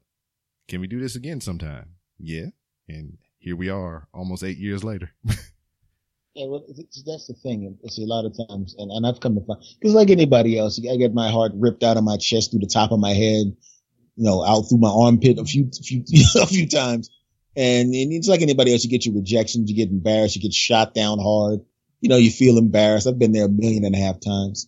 can 0.67 0.81
we 0.81 0.87
do 0.87 0.99
this 0.99 1.15
again 1.15 1.41
sometime? 1.41 1.95
Yeah. 2.19 2.47
And 2.87 3.17
here 3.37 3.55
we 3.55 3.69
are 3.69 4.07
almost 4.13 4.43
eight 4.43 4.57
years 4.57 4.83
later. 4.83 5.11
Yeah, 6.35 6.47
well, 6.47 6.65
that's 7.05 7.27
the 7.27 7.35
thing. 7.43 7.77
See, 7.89 8.03
a 8.03 8.07
lot 8.07 8.25
of 8.25 8.35
times, 8.49 8.73
and, 8.79 8.91
and 8.91 9.05
I've 9.05 9.19
come 9.19 9.35
to 9.35 9.41
find, 9.45 9.61
because 9.79 9.93
like 9.93 10.09
anybody 10.09 10.57
else, 10.57 10.81
I 10.91 10.97
get 10.97 11.13
my 11.13 11.29
heart 11.29 11.51
ripped 11.53 11.83
out 11.83 11.95
of 11.95 12.03
my 12.03 12.17
chest 12.17 12.49
through 12.49 12.61
the 12.61 12.65
top 12.65 12.91
of 12.91 12.99
my 12.99 13.13
head, 13.13 13.55
you 14.15 14.25
know, 14.25 14.43
out 14.43 14.63
through 14.63 14.79
my 14.79 14.89
armpit 14.89 15.39
a 15.39 15.45
few, 15.45 15.69
few, 15.71 16.03
a 16.41 16.45
few 16.45 16.67
times. 16.67 17.09
And, 17.55 17.93
and 17.93 18.11
it's 18.13 18.27
like 18.27 18.41
anybody 18.41 18.71
else. 18.71 18.83
You 18.83 18.89
get 18.89 19.05
your 19.05 19.15
rejections, 19.15 19.69
you 19.69 19.75
get 19.75 19.91
embarrassed, 19.91 20.35
you 20.35 20.41
get 20.41 20.53
shot 20.53 20.93
down 20.93 21.19
hard. 21.19 21.61
You 22.01 22.09
know, 22.09 22.17
you 22.17 22.31
feel 22.31 22.57
embarrassed. 22.57 23.07
I've 23.07 23.19
been 23.19 23.31
there 23.31 23.45
a 23.45 23.49
million 23.49 23.85
and 23.85 23.95
a 23.95 23.99
half 23.99 24.19
times. 24.19 24.67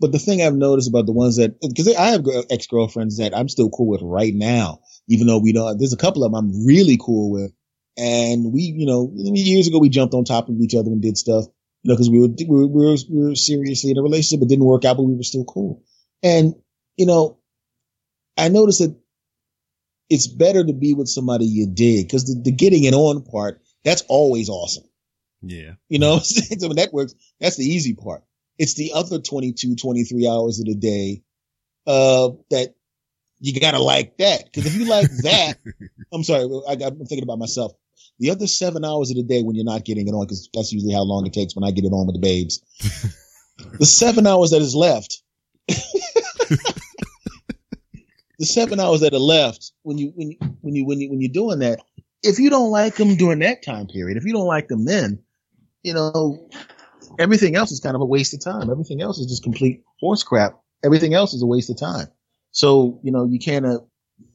But 0.00 0.12
the 0.12 0.18
thing 0.18 0.42
I've 0.42 0.54
noticed 0.54 0.88
about 0.88 1.06
the 1.06 1.12
ones 1.12 1.36
that, 1.36 1.60
because 1.60 1.94
I 1.94 2.08
have 2.08 2.26
ex 2.50 2.66
girlfriends 2.66 3.18
that 3.18 3.36
I'm 3.36 3.48
still 3.48 3.70
cool 3.70 3.86
with 3.86 4.02
right 4.02 4.34
now, 4.34 4.80
even 5.08 5.26
though 5.26 5.38
we 5.38 5.52
don't, 5.52 5.78
there's 5.78 5.92
a 5.92 5.98
couple 5.98 6.24
of 6.24 6.32
them 6.32 6.38
I'm 6.38 6.66
really 6.66 6.98
cool 7.00 7.30
with. 7.30 7.52
And 7.96 8.52
we, 8.52 8.62
you 8.62 8.86
know, 8.86 9.10
years 9.14 9.68
ago 9.68 9.78
we 9.78 9.88
jumped 9.88 10.14
on 10.14 10.24
top 10.24 10.48
of 10.48 10.60
each 10.60 10.74
other 10.74 10.90
and 10.90 11.00
did 11.00 11.16
stuff, 11.16 11.44
you 11.82 11.88
know, 11.88 11.94
because 11.94 12.10
we 12.10 12.20
were, 12.20 12.28
we 12.28 12.46
were, 12.46 12.66
we 12.66 12.84
were, 12.84 12.96
we 13.10 13.28
were 13.28 13.34
seriously 13.36 13.92
in 13.92 13.98
a 13.98 14.02
relationship, 14.02 14.40
but 14.40 14.48
didn't 14.48 14.64
work 14.64 14.84
out, 14.84 14.96
but 14.96 15.04
we 15.04 15.14
were 15.14 15.22
still 15.22 15.44
cool. 15.44 15.82
And, 16.22 16.54
you 16.96 17.06
know, 17.06 17.38
I 18.36 18.48
noticed 18.48 18.80
that 18.80 18.96
it's 20.10 20.26
better 20.26 20.64
to 20.64 20.72
be 20.72 20.94
with 20.94 21.08
somebody 21.08 21.46
you 21.46 21.66
dig 21.66 22.06
because 22.06 22.26
the, 22.26 22.40
the 22.40 22.52
getting 22.52 22.84
it 22.84 22.94
on 22.94 23.22
part, 23.22 23.60
that's 23.84 24.02
always 24.08 24.48
awesome. 24.48 24.84
Yeah. 25.42 25.72
You 25.88 25.98
know, 25.98 26.18
so 26.22 26.68
when 26.68 26.76
that 26.76 26.92
works, 26.92 27.14
that's 27.40 27.56
the 27.56 27.64
easy 27.64 27.94
part. 27.94 28.22
It's 28.58 28.74
the 28.74 28.92
other 28.94 29.18
22, 29.18 29.76
23 29.76 30.28
hours 30.28 30.60
of 30.60 30.66
the 30.66 30.74
day, 30.74 31.22
uh, 31.86 32.30
that 32.50 32.74
you 33.40 33.58
gotta 33.60 33.80
like 33.80 34.16
that. 34.18 34.52
Cause 34.52 34.66
if 34.66 34.74
you 34.74 34.86
like 34.86 35.10
that, 35.22 35.58
I'm 36.12 36.22
sorry, 36.22 36.44
I, 36.68 36.72
I'm 36.72 36.98
thinking 36.98 37.22
about 37.22 37.38
myself. 37.38 37.72
The 38.20 38.30
other 38.30 38.46
seven 38.46 38.84
hours 38.84 39.10
of 39.10 39.16
the 39.16 39.24
day 39.24 39.42
when 39.42 39.56
you're 39.56 39.64
not 39.64 39.84
getting 39.84 40.06
it 40.06 40.12
on, 40.12 40.26
cause 40.26 40.48
that's 40.54 40.72
usually 40.72 40.94
how 40.94 41.02
long 41.02 41.26
it 41.26 41.32
takes 41.32 41.56
when 41.56 41.64
I 41.64 41.72
get 41.72 41.84
it 41.84 41.92
on 41.92 42.06
with 42.06 42.14
the 42.14 42.20
babes. 42.20 42.60
the 43.78 43.86
seven 43.86 44.26
hours 44.26 44.50
that 44.50 44.62
is 44.62 44.74
left, 44.74 45.22
the 48.44 48.52
seven 48.52 48.78
hours 48.78 49.00
that 49.00 49.14
are 49.14 49.18
left 49.18 49.72
when 49.82 49.96
you, 49.96 50.12
when 50.14 50.30
you, 50.30 50.36
when 50.60 50.74
you, 50.74 50.84
when 50.86 51.00
you, 51.00 51.10
when 51.10 51.20
you're 51.20 51.32
doing 51.32 51.60
that, 51.60 51.80
if 52.22 52.38
you 52.38 52.50
don't 52.50 52.70
like 52.70 52.96
them 52.96 53.16
during 53.16 53.38
that 53.38 53.62
time 53.62 53.86
period, 53.86 54.18
if 54.18 54.24
you 54.24 54.32
don't 54.32 54.46
like 54.46 54.68
them 54.68 54.84
then, 54.84 55.18
you 55.82 55.94
know, 55.94 56.48
everything 57.18 57.56
else 57.56 57.72
is 57.72 57.80
kind 57.80 57.94
of 57.94 58.02
a 58.02 58.06
waste 58.06 58.34
of 58.34 58.40
time. 58.40 58.70
Everything 58.70 59.00
else 59.00 59.18
is 59.18 59.26
just 59.26 59.42
complete 59.42 59.82
horse 59.98 60.22
crap. 60.22 60.60
Everything 60.84 61.14
else 61.14 61.32
is 61.32 61.42
a 61.42 61.46
waste 61.46 61.70
of 61.70 61.78
time. 61.78 62.08
So, 62.50 63.00
you 63.02 63.12
know, 63.12 63.24
you 63.24 63.38
can't, 63.38 63.64
uh, 63.64 63.80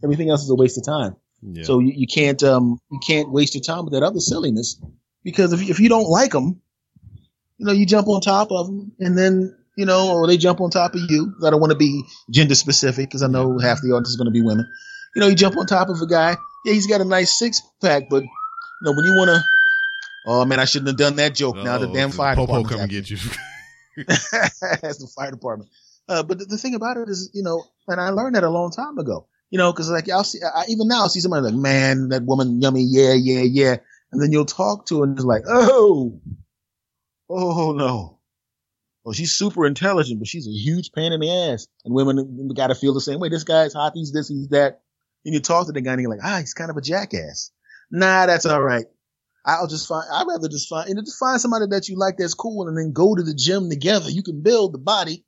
everything 0.04 0.30
else 0.30 0.44
is 0.44 0.50
a 0.50 0.56
waste 0.56 0.78
of 0.78 0.86
time. 0.86 1.16
Yeah. 1.42 1.64
So 1.64 1.80
you, 1.80 1.94
you 1.96 2.08
can't, 2.08 2.42
um, 2.44 2.80
you 2.92 3.00
can't 3.06 3.32
waste 3.32 3.54
your 3.54 3.62
time 3.62 3.86
with 3.86 3.94
that 3.94 4.04
other 4.04 4.20
silliness 4.20 4.82
because 5.24 5.54
if, 5.54 5.70
if 5.70 5.80
you 5.80 5.88
don't 5.88 6.10
like 6.10 6.32
them, 6.32 6.62
you 7.58 7.66
know, 7.66 7.74
you 7.74 7.86
jump 7.86 8.08
on 8.08 8.22
top 8.22 8.52
of 8.52 8.66
them 8.66 8.92
and 9.00 9.18
then, 9.18 9.56
you 9.80 9.86
know, 9.86 10.12
or 10.12 10.28
they 10.28 10.36
jump 10.36 10.60
on 10.60 10.70
top 10.70 10.94
of 10.94 11.02
you. 11.10 11.34
I 11.42 11.50
don't 11.50 11.62
want 11.62 11.72
to 11.72 11.78
be 11.78 12.04
gender 12.30 12.54
specific 12.54 13.08
because 13.08 13.24
I 13.24 13.28
know 13.28 13.58
half 13.60 13.80
the 13.82 13.92
audience 13.94 14.10
is 14.10 14.18
going 14.18 14.26
to 14.26 14.32
be 14.32 14.42
women. 14.42 14.70
You 15.16 15.22
know, 15.22 15.30
you 15.30 15.36
jump 15.36 15.56
on 15.56 15.66
top 15.68 15.88
of 15.88 16.02
a 16.02 16.06
guy. 16.06 16.36
Yeah, 16.66 16.74
he's 16.74 16.86
got 16.86 17.00
a 17.00 17.06
nice 17.06 17.40
six 17.40 17.62
pack, 17.82 18.10
but 18.10 18.24
you 18.24 18.30
know, 18.82 18.92
when 18.92 19.06
you 19.06 19.16
want 19.16 19.30
to, 19.30 19.42
oh 20.26 20.44
man, 20.44 20.60
I 20.60 20.66
shouldn't 20.66 20.90
have 20.90 20.98
done 20.98 21.16
that 21.16 21.34
joke. 21.34 21.56
now 21.56 21.78
the 21.78 21.88
Uh-oh, 21.88 21.94
damn 21.94 22.10
the 22.10 22.18
fire 22.18 22.36
Popo 22.36 22.62
department's 22.62 22.72
come 22.72 22.82
and 22.82 22.90
get 22.90 23.10
you. 23.10 23.18
That's 24.82 24.98
the 24.98 25.10
fire 25.16 25.32
department. 25.32 25.70
Uh, 26.10 26.24
but 26.24 26.40
the, 26.40 26.46
the 26.46 26.58
thing 26.58 26.76
about 26.76 26.98
it 26.98 27.08
is, 27.08 27.30
you 27.34 27.44
know, 27.44 27.64
and 27.88 28.02
I 28.02 28.10
learned 28.10 28.36
that 28.36 28.44
a 28.44 28.50
long 28.50 28.72
time 28.72 28.98
ago, 28.98 29.28
you 29.50 29.58
know, 29.58 29.72
cause 29.72 29.90
like 29.90 30.10
I'll 30.10 30.26
see, 30.26 30.40
I, 30.44 30.66
even 30.68 30.90
now 30.90 31.06
I 31.06 31.08
see 31.08 31.22
somebody 31.22 31.46
like, 31.46 31.56
man, 31.56 32.10
that 32.10 32.24
woman, 32.24 32.62
yummy, 32.62 32.84
yeah, 32.84 33.14
yeah, 33.14 33.44
yeah. 33.44 33.78
And 34.12 34.22
then 34.22 34.34
you'll 34.34 34.44
talk 34.44 34.88
to 34.88 34.98
her 34.98 35.04
and 35.06 35.16
it's 35.18 35.24
like, 35.24 35.44
oh, 35.48 36.20
oh 37.30 37.72
no. 37.72 38.19
Oh, 39.10 39.14
she's 39.14 39.32
super 39.32 39.66
intelligent, 39.66 40.20
but 40.20 40.28
she's 40.28 40.48
a 40.48 40.52
huge 40.52 40.92
pain 40.92 41.12
in 41.12 41.20
the 41.20 41.52
ass. 41.52 41.68
And 41.84 41.94
women 41.94 42.50
got 42.56 42.68
to 42.68 42.76
feel 42.76 42.94
the 42.94 43.02
same 43.02 43.20
way. 43.20 43.30
This 43.30 43.44
guy's 43.44 43.74
hot, 43.74 43.94
he's 43.96 44.12
this, 44.12 44.30
he's 44.30 44.50
that. 44.50 44.82
And 45.26 45.34
you 45.34 45.40
talk 45.40 45.66
to 45.68 45.74
the 45.74 45.82
guy 45.82 45.94
and 45.94 46.02
you're 46.02 46.12
like, 46.12 46.24
ah, 46.24 46.38
he's 46.40 46.54
kind 46.54 46.70
of 46.70 46.78
a 46.78 46.82
jackass. 46.82 47.52
Nah, 47.92 48.28
that's 48.28 48.46
all 48.46 48.62
right. 48.62 48.86
I'll 49.46 49.68
just 49.68 49.88
find, 49.88 50.06
I'd 50.12 50.28
rather 50.28 50.48
just 50.48 50.70
find, 50.70 50.88
you 50.90 50.96
know, 50.96 51.02
just 51.02 51.20
find 51.20 51.42
somebody 51.42 51.66
that 51.70 51.90
you 51.90 51.98
like 51.98 52.18
that's 52.18 52.34
cool 52.34 52.68
and 52.68 52.78
then 52.78 52.94
go 52.94 53.16
to 53.16 53.24
the 53.24 53.34
gym 53.34 53.70
together. 53.70 54.10
You 54.10 54.22
can 54.22 54.42
build 54.42 54.74
the 54.74 54.78
body. 54.80 55.26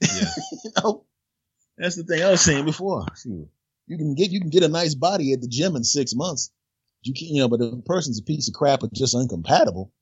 Yeah. 0.00 0.28
you 0.64 0.70
know, 0.82 1.04
that's 1.78 1.96
the 1.96 2.02
thing 2.02 2.22
I 2.22 2.30
was 2.30 2.40
saying 2.40 2.64
before. 2.64 3.06
You 3.24 3.96
can 3.96 4.14
get, 4.14 4.30
you 4.30 4.40
can 4.40 4.50
get 4.50 4.64
a 4.64 4.68
nice 4.68 4.94
body 4.94 5.32
at 5.32 5.40
the 5.40 5.48
gym 5.48 5.76
in 5.76 5.84
six 5.84 6.14
months. 6.14 6.50
You 7.02 7.14
can, 7.14 7.28
you 7.28 7.42
know, 7.42 7.48
but 7.48 7.60
if 7.60 7.72
a 7.72 7.82
person's 7.82 8.18
a 8.18 8.24
piece 8.24 8.48
of 8.48 8.54
crap 8.54 8.82
or 8.82 8.88
just 8.92 9.14
incompatible, 9.14 9.92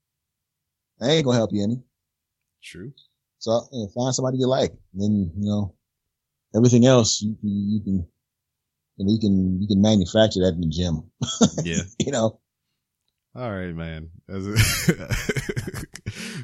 I 1.01 1.11
ain't 1.11 1.25
gonna 1.25 1.37
help 1.37 1.53
you 1.53 1.63
any. 1.63 1.83
True. 2.63 2.93
So 3.39 3.69
you 3.73 3.83
know, 3.85 3.89
find 3.95 4.15
somebody 4.15 4.39
you 4.39 4.49
like. 4.49 4.73
then, 4.95 5.33
you 5.37 5.49
know, 5.49 5.75
everything 6.55 6.87
else 6.87 7.23
you, 7.23 7.37
you, 7.43 7.77
you 7.79 7.81
can, 7.85 8.07
you 8.97 9.07
know, 9.07 9.13
you 9.13 9.21
can, 9.21 9.61
you 9.63 9.69
can 9.69 9.81
manufacture 9.81 10.41
that 10.41 10.55
in 10.55 10.61
the 10.63 10.69
gym. 10.69 11.11
Yeah. 11.65 11.83
you 11.99 12.13
know. 12.13 12.41
All 13.35 13.51
right, 13.51 13.75
man. 13.75 14.11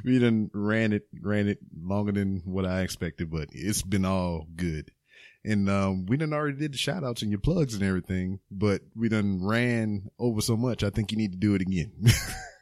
we 0.05 0.18
done 0.20 0.51
ran 0.52 0.93
it, 0.93 1.02
ran 1.20 1.49
it 1.49 1.59
longer 1.76 2.12
than 2.12 2.43
what 2.44 2.65
I 2.65 2.83
expected, 2.83 3.31
but 3.31 3.49
it's 3.51 3.83
been 3.83 4.05
all 4.05 4.47
good. 4.55 4.93
And, 5.44 5.68
um, 5.68 6.07
we 6.07 6.17
done 6.17 6.33
already 6.33 6.57
did 6.59 6.73
the 6.75 6.78
shout 6.78 7.02
outs 7.05 7.23
and 7.23 7.31
your 7.31 7.41
plugs 7.41 7.75
and 7.75 7.83
everything, 7.83 8.39
but 8.51 8.83
we 8.94 9.09
done 9.09 9.44
ran 9.44 10.10
over 10.18 10.41
so 10.41 10.57
much. 10.57 10.84
I 10.84 10.91
think 10.91 11.10
you 11.10 11.18
need 11.18 11.33
to 11.33 11.39
do 11.39 11.55
it 11.55 11.62
again. 11.62 11.93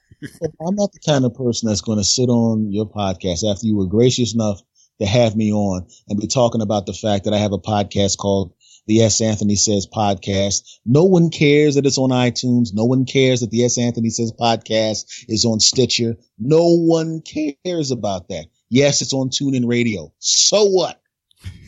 I'm 0.66 0.74
not 0.74 0.92
the 0.92 1.00
kind 1.04 1.24
of 1.24 1.34
person 1.34 1.68
that's 1.68 1.80
going 1.80 1.98
to 1.98 2.04
sit 2.04 2.28
on 2.28 2.70
your 2.70 2.86
podcast 2.88 3.50
after 3.50 3.66
you 3.66 3.76
were 3.76 3.86
gracious 3.86 4.34
enough 4.34 4.60
to 5.00 5.06
have 5.06 5.36
me 5.36 5.52
on 5.52 5.86
and 6.08 6.20
be 6.20 6.26
talking 6.26 6.60
about 6.62 6.86
the 6.86 6.92
fact 6.92 7.24
that 7.24 7.34
I 7.34 7.38
have 7.38 7.52
a 7.52 7.58
podcast 7.58 8.18
called 8.18 8.54
the 8.86 9.02
S. 9.02 9.20
Anthony 9.20 9.56
Says 9.56 9.86
podcast. 9.86 10.78
No 10.84 11.04
one 11.04 11.30
cares 11.30 11.74
that 11.74 11.86
it's 11.86 11.98
on 11.98 12.10
iTunes. 12.10 12.68
No 12.72 12.84
one 12.84 13.04
cares 13.04 13.40
that 13.40 13.50
the 13.50 13.64
S. 13.64 13.78
Anthony 13.78 14.10
Says 14.10 14.32
podcast 14.32 15.24
is 15.28 15.44
on 15.44 15.60
Stitcher. 15.60 16.16
No 16.38 16.76
one 16.76 17.22
cares 17.22 17.90
about 17.90 18.28
that. 18.28 18.46
Yes, 18.70 19.02
it's 19.02 19.12
on 19.12 19.28
TuneIn 19.28 19.68
Radio. 19.68 20.12
So 20.18 20.64
what? 20.64 21.01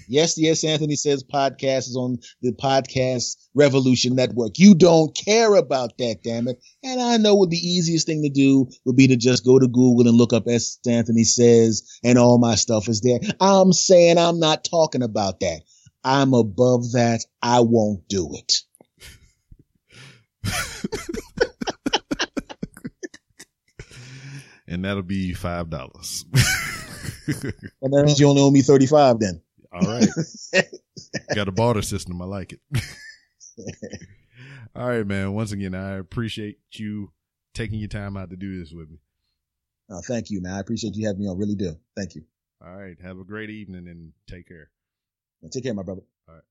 Yes, 0.09 0.35
the 0.35 0.49
S. 0.49 0.65
Anthony 0.65 0.97
Says 0.97 1.25
podcast 1.25 1.89
is 1.89 1.97
on 1.97 2.19
the 2.43 2.53
Podcast 2.53 3.37
Revolution 3.55 4.15
Network. 4.15 4.59
You 4.59 4.75
don't 4.75 5.17
care 5.17 5.55
about 5.55 5.97
that, 5.99 6.23
damn 6.23 6.49
it. 6.49 6.63
And 6.83 7.01
I 7.01 7.17
know 7.17 7.35
what 7.35 7.51
the 7.51 7.57
easiest 7.57 8.07
thing 8.07 8.23
to 8.23 8.31
do 8.31 8.69
would 8.85 8.97
be 8.97 9.09
to 9.09 9.17
just 9.17 9.45
go 9.45 9.59
to 9.59 9.67
Google 9.67 10.09
and 10.09 10.17
look 10.17 10.33
up 10.33 10.49
S. 10.49 10.79
Anthony 10.87 11.25
Says 11.25 11.99
and 12.03 12.19
all 12.19 12.39
my 12.39 12.55
stuff 12.55 12.89
is 12.89 13.01
there. 13.01 13.21
I'm 13.41 13.73
saying 13.73 14.19
I'm 14.19 14.39
not 14.39 14.65
talking 14.65 15.03
about 15.03 15.41
that. 15.41 15.63
I'm 16.05 16.35
above 16.35 16.93
that. 16.93 17.25
I 17.43 17.61
won't 17.61 18.07
do 18.09 18.31
it. 18.35 18.61
and 24.69 24.85
that'll 24.85 25.03
be 25.03 25.33
five 25.33 25.71
dollars. 25.71 26.27
and 27.27 27.93
that 27.93 28.05
means 28.05 28.21
you 28.21 28.29
only 28.29 28.43
owe 28.43 28.51
me 28.51 28.61
thirty 28.61 28.87
five 28.87 29.19
then. 29.19 29.41
All 29.75 29.81
right. 29.81 30.09
Got 31.35 31.49
a 31.49 31.53
barter 31.53 31.83
system. 31.83 32.23
I 32.23 32.27
like 32.27 32.53
it. 32.53 32.61
All 34.77 34.87
right, 34.87 35.07
man. 35.07 35.33
Once 35.33 35.53
again, 35.53 35.75
I 35.75 35.97
appreciate 35.97 36.59
you 36.73 37.13
taking 37.55 37.79
your 37.81 37.89
time 37.89 38.17
out 38.17 38.31
to 38.31 38.37
do 38.37 38.59
this 38.59 38.73
with 38.73 38.91
me. 38.91 38.99
Oh, 39.91 40.01
thank 40.07 40.31
you, 40.31 40.41
man. 40.41 40.55
I 40.55 40.61
appreciate 40.61 40.95
you 40.95 41.07
having 41.07 41.23
me 41.23 41.29
on. 41.29 41.39
Really 41.39 41.57
do. 41.57 41.77
Thank 41.97 42.15
you. 42.15 42.23
All 42.65 42.75
right. 42.75 42.97
Have 43.03 43.19
a 43.19 43.25
great 43.25 43.51
evening 43.51 43.89
and 43.89 44.13
take 44.29 44.49
care. 44.49 44.71
take 45.51 45.65
care, 45.65 45.75
my 45.75 45.83
brother. 45.83 46.03
All 46.29 46.35
right. 46.35 46.45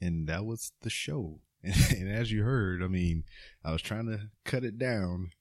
And 0.00 0.28
that 0.28 0.46
was 0.46 0.72
the 0.82 0.90
show. 0.90 1.40
And, 1.62 1.74
and 1.90 2.08
as 2.08 2.30
you 2.32 2.42
heard, 2.42 2.82
I 2.82 2.86
mean, 2.86 3.24
I 3.64 3.72
was 3.72 3.82
trying 3.82 4.06
to 4.06 4.30
cut 4.44 4.64
it 4.64 4.78
down 4.78 5.32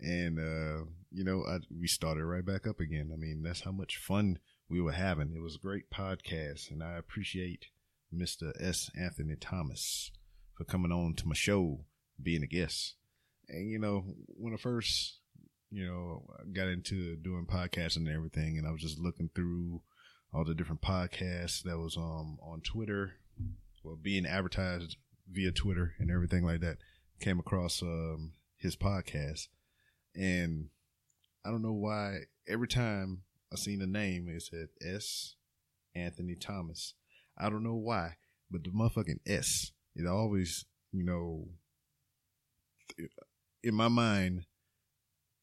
and 0.00 0.38
uh, 0.38 0.84
you 1.10 1.24
know, 1.24 1.44
I, 1.46 1.58
we 1.70 1.86
started 1.86 2.24
right 2.24 2.44
back 2.44 2.66
up 2.66 2.80
again. 2.80 3.10
I 3.12 3.16
mean, 3.16 3.42
that's 3.42 3.62
how 3.62 3.72
much 3.72 3.96
fun 3.96 4.38
we 4.68 4.80
were 4.80 4.92
having. 4.92 5.32
It 5.34 5.42
was 5.42 5.56
a 5.56 5.64
great 5.64 5.90
podcast, 5.90 6.70
and 6.70 6.82
I 6.82 6.96
appreciate 6.96 7.66
Mr. 8.12 8.52
S. 8.60 8.90
Anthony 8.98 9.36
Thomas 9.36 10.10
for 10.56 10.64
coming 10.64 10.92
on 10.92 11.14
to 11.14 11.28
my 11.28 11.34
show, 11.34 11.84
being 12.20 12.42
a 12.42 12.46
guest. 12.46 12.94
And 13.48 13.70
you 13.70 13.78
know, 13.78 14.04
when 14.26 14.54
I 14.54 14.56
first, 14.56 15.20
you 15.70 15.86
know, 15.86 16.26
got 16.52 16.68
into 16.68 17.16
doing 17.16 17.46
podcasts 17.46 17.96
and 17.96 18.08
everything, 18.08 18.58
and 18.58 18.66
I 18.66 18.70
was 18.70 18.80
just 18.80 18.98
looking 18.98 19.30
through 19.34 19.82
all 20.32 20.44
the 20.44 20.54
different 20.54 20.82
podcasts 20.82 21.62
that 21.62 21.78
was 21.78 21.96
um 21.96 22.38
on 22.42 22.60
Twitter, 22.60 23.14
well, 23.82 23.98
being 24.00 24.26
advertised 24.26 24.96
via 25.30 25.52
Twitter 25.52 25.94
and 25.98 26.10
everything 26.10 26.44
like 26.44 26.60
that, 26.60 26.78
came 27.20 27.38
across 27.38 27.82
um 27.82 28.32
his 28.56 28.76
podcast 28.76 29.48
and 30.14 30.68
I 31.44 31.50
don't 31.50 31.62
know 31.62 31.72
why 31.72 32.20
every 32.48 32.68
time 32.68 33.22
I 33.52 33.56
seen 33.56 33.78
the 33.78 33.86
name, 33.86 34.28
it 34.28 34.42
said 34.42 34.68
S. 34.82 35.34
Anthony 35.94 36.34
Thomas. 36.34 36.94
I 37.38 37.50
don't 37.50 37.62
know 37.62 37.74
why, 37.74 38.16
but 38.50 38.64
the 38.64 38.70
motherfucking 38.70 39.20
S, 39.26 39.72
it 39.94 40.06
always, 40.06 40.64
you 40.92 41.04
know, 41.04 41.48
in 43.62 43.74
my 43.74 43.88
mind, 43.88 44.46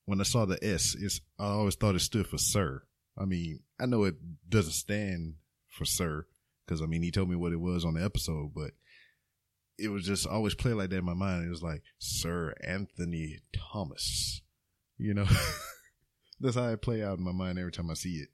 when 0.05 0.19
I 0.19 0.23
saw 0.23 0.45
the 0.45 0.63
S, 0.63 0.95
it's, 0.99 1.21
I 1.39 1.45
always 1.45 1.75
thought 1.75 1.95
it 1.95 1.99
stood 1.99 2.27
for 2.27 2.37
sir. 2.37 2.83
I 3.17 3.25
mean, 3.25 3.61
I 3.79 3.85
know 3.85 4.03
it 4.03 4.15
doesn't 4.49 4.73
stand 4.73 5.35
for 5.67 5.85
sir, 5.85 6.25
because 6.65 6.81
I 6.81 6.85
mean, 6.85 7.03
he 7.03 7.11
told 7.11 7.29
me 7.29 7.35
what 7.35 7.53
it 7.53 7.59
was 7.59 7.85
on 7.85 7.93
the 7.95 8.03
episode, 8.03 8.51
but 8.53 8.71
it 9.77 9.89
was 9.89 10.05
just 10.05 10.27
always 10.27 10.53
play 10.53 10.73
like 10.73 10.89
that 10.89 10.97
in 10.97 11.05
my 11.05 11.13
mind. 11.13 11.45
It 11.45 11.49
was 11.49 11.63
like 11.63 11.81
Sir 11.97 12.53
Anthony 12.63 13.39
Thomas. 13.53 14.41
You 15.01 15.15
know, 15.15 15.25
that's 16.39 16.55
how 16.55 16.67
it 16.67 16.81
play 16.83 17.03
out 17.03 17.17
in 17.17 17.23
my 17.23 17.31
mind 17.31 17.57
every 17.57 17.71
time 17.71 17.89
I 17.89 17.95
see 17.95 18.17
it 18.17 18.29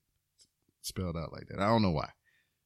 spelled 0.82 1.16
out 1.16 1.32
like 1.32 1.48
that. 1.48 1.60
I 1.60 1.68
don't 1.68 1.82
know 1.82 1.92
why. 1.92 2.10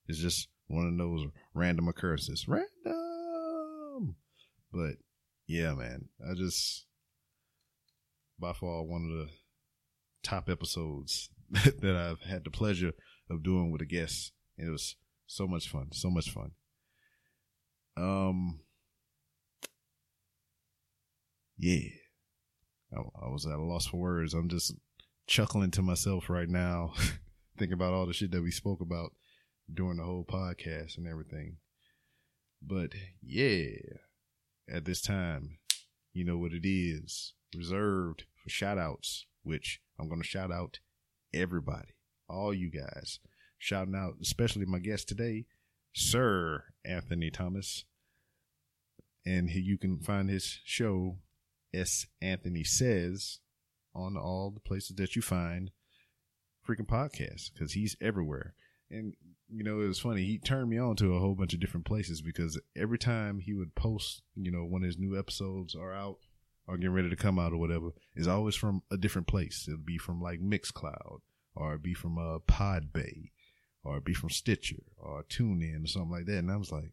It's 0.08 0.18
just 0.18 0.48
one 0.68 0.88
of 0.88 0.98
those 0.98 1.28
random 1.54 1.88
occurrences. 1.88 2.48
Random. 2.48 4.16
But 4.74 4.96
yeah, 5.46 5.76
man, 5.76 6.06
I 6.28 6.34
just 6.34 6.88
by 8.40 8.54
far 8.54 8.82
one 8.82 9.04
of 9.04 9.28
the 9.28 9.32
top 10.24 10.50
episodes 10.50 11.30
that 11.52 11.96
I've 11.96 12.28
had 12.28 12.44
the 12.44 12.50
pleasure 12.50 12.94
of 13.30 13.44
doing 13.44 13.72
with 13.72 13.82
a 13.82 13.86
guest. 13.86 14.32
It 14.58 14.72
was 14.72 14.96
so 15.28 15.46
much 15.46 15.70
fun, 15.70 15.90
so 15.92 16.10
much 16.10 16.32
fun. 16.32 16.54
Um, 17.96 18.62
yeah. 21.60 22.01
I, 22.96 23.30
was 23.30 23.46
at 23.46 23.60
a 23.60 23.62
loss 23.62 23.88
for 23.88 23.98
words. 23.98 24.34
I'm 24.34 24.50
just 24.50 24.74
chuckling 25.28 25.72
to 25.72 25.82
myself 25.82 26.30
right 26.30 26.50
now, 26.50 26.94
thinking 27.58 27.74
about 27.74 27.94
all 27.94 28.06
the 28.06 28.14
shit 28.14 28.32
that 28.32 28.44
we 28.44 28.52
spoke 28.52 28.82
about 28.82 29.14
during 29.74 29.98
the 29.98 30.04
whole 30.04 30.26
podcast 30.26 30.98
and 30.98 31.08
everything. 31.08 31.58
But 32.62 32.92
yeah, 33.22 33.70
at 34.70 34.86
this 34.86 35.02
time, 35.02 35.60
you 36.14 36.26
know 36.26 36.38
what 36.38 36.52
it 36.52 36.68
is 36.68 37.34
reserved 37.56 38.26
for 38.42 38.50
shout 38.50 38.78
outs, 38.78 39.26
which 39.44 39.80
I'm 40.00 40.08
going 40.08 40.22
to 40.22 40.28
shout 40.28 40.52
out 40.52 40.80
everybody, 41.34 41.96
all 42.30 42.54
you 42.54 42.70
guys. 42.70 43.20
Shouting 43.58 43.96
out, 43.96 44.16
especially 44.22 44.66
my 44.66 44.80
guest 44.80 45.08
today, 45.08 45.46
Sir 45.94 46.64
Anthony 46.84 47.30
Thomas. 47.30 47.86
And 49.24 49.52
you 49.52 49.78
can 49.78 50.00
find 50.00 50.30
his 50.30 50.60
show 50.66 51.18
S. 51.74 52.08
Anthony 52.22 52.64
Says 52.64 53.40
on 53.94 54.18
all 54.18 54.52
the 54.52 54.60
places 54.60 54.96
that 54.98 55.16
you 55.16 55.22
find 55.22 55.72
freaking 56.68 56.88
podcasts 56.88 57.52
because 57.54 57.74
he's 57.74 57.96
everywhere. 58.02 58.54
And, 58.90 59.16
you 59.50 59.64
know, 59.64 59.82
it 59.82 59.88
was 59.88 60.00
funny. 60.00 60.24
He 60.26 60.38
turned 60.38 60.70
me 60.70 60.78
on 60.78 60.96
to 60.98 61.16
a 61.16 61.20
whole 61.20 61.36
bunch 61.36 61.54
of 61.54 61.60
different 61.60 61.86
places 61.86 62.22
because 62.22 62.60
every 62.76 62.98
time 62.98 63.40
he 63.40 63.54
would 63.54 63.76
post, 63.76 64.22
you 64.36 64.52
know, 64.52 64.64
when 64.64 64.84
his 64.84 64.98
new 64.98 65.18
episodes 65.18 65.76
are 65.76 65.94
out 65.94 66.18
or 66.68 66.78
getting 66.78 66.94
ready 66.94 67.10
to 67.10 67.16
come 67.16 67.40
out 67.40 67.54
or 67.54 67.58
whatever, 67.58 67.92
is 68.16 68.28
always 68.28 68.56
from 68.56 68.84
a 68.92 68.98
different 68.98 69.28
place. 69.28 69.66
It'll 69.68 69.80
be 69.80 69.98
from 69.98 70.22
like 70.22 70.42
Mixcloud 70.42 71.20
or 71.56 71.78
be 71.78 71.94
from 71.94 72.18
uh, 72.18 72.40
Podbay 72.40 73.32
or 73.84 74.00
be 74.00 74.14
from 74.14 74.30
Stitcher 74.30 74.84
or 74.98 75.24
TuneIn 75.24 75.86
or 75.86 75.88
something 75.88 76.12
like 76.12 76.26
that. 76.26 76.40
And 76.40 76.52
I 76.52 76.58
was 76.58 76.72
like, 76.72 76.92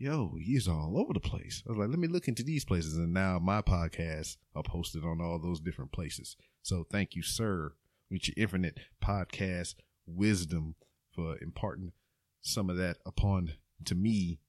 yo, 0.00 0.34
he's 0.40 0.66
all 0.66 0.98
over 0.98 1.12
the 1.12 1.20
place. 1.20 1.62
I 1.66 1.72
was 1.72 1.78
like, 1.78 1.90
let 1.90 1.98
me 1.98 2.08
look 2.08 2.26
into 2.26 2.42
these 2.42 2.64
places. 2.64 2.96
And 2.96 3.12
now 3.12 3.38
my 3.38 3.60
podcasts 3.60 4.38
are 4.56 4.62
posted 4.62 5.04
on 5.04 5.20
all 5.20 5.38
those 5.38 5.60
different 5.60 5.92
places. 5.92 6.36
So 6.62 6.86
thank 6.90 7.14
you, 7.14 7.22
sir, 7.22 7.74
with 8.10 8.26
your 8.26 8.34
infinite 8.38 8.80
podcast 9.04 9.74
wisdom 10.06 10.74
for 11.14 11.36
imparting 11.42 11.92
some 12.40 12.70
of 12.70 12.78
that 12.78 12.96
upon 13.04 13.52
to 13.84 13.94
me 13.94 14.40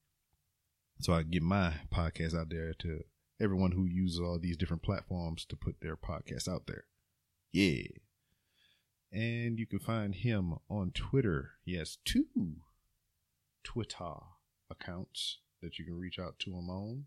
so 1.01 1.13
I 1.13 1.23
get 1.23 1.43
my 1.43 1.73
podcast 1.93 2.39
out 2.39 2.49
there 2.49 2.73
to 2.79 3.01
everyone 3.41 3.71
who 3.71 3.85
uses 3.85 4.19
all 4.19 4.39
these 4.39 4.55
different 4.55 4.83
platforms 4.83 5.45
to 5.45 5.55
put 5.55 5.81
their 5.81 5.97
podcast 5.97 6.47
out 6.47 6.67
there. 6.67 6.85
Yeah. 7.51 7.87
And 9.11 9.59
you 9.59 9.65
can 9.65 9.79
find 9.79 10.15
him 10.15 10.55
on 10.69 10.91
Twitter. 10.91 11.53
He 11.65 11.75
has 11.75 11.97
two 12.05 12.27
Twitter 13.63 14.05
accounts 14.81 15.37
that 15.61 15.77
you 15.77 15.85
can 15.85 15.97
reach 15.97 16.19
out 16.19 16.39
to 16.39 16.51
him 16.51 16.69
on. 16.69 17.05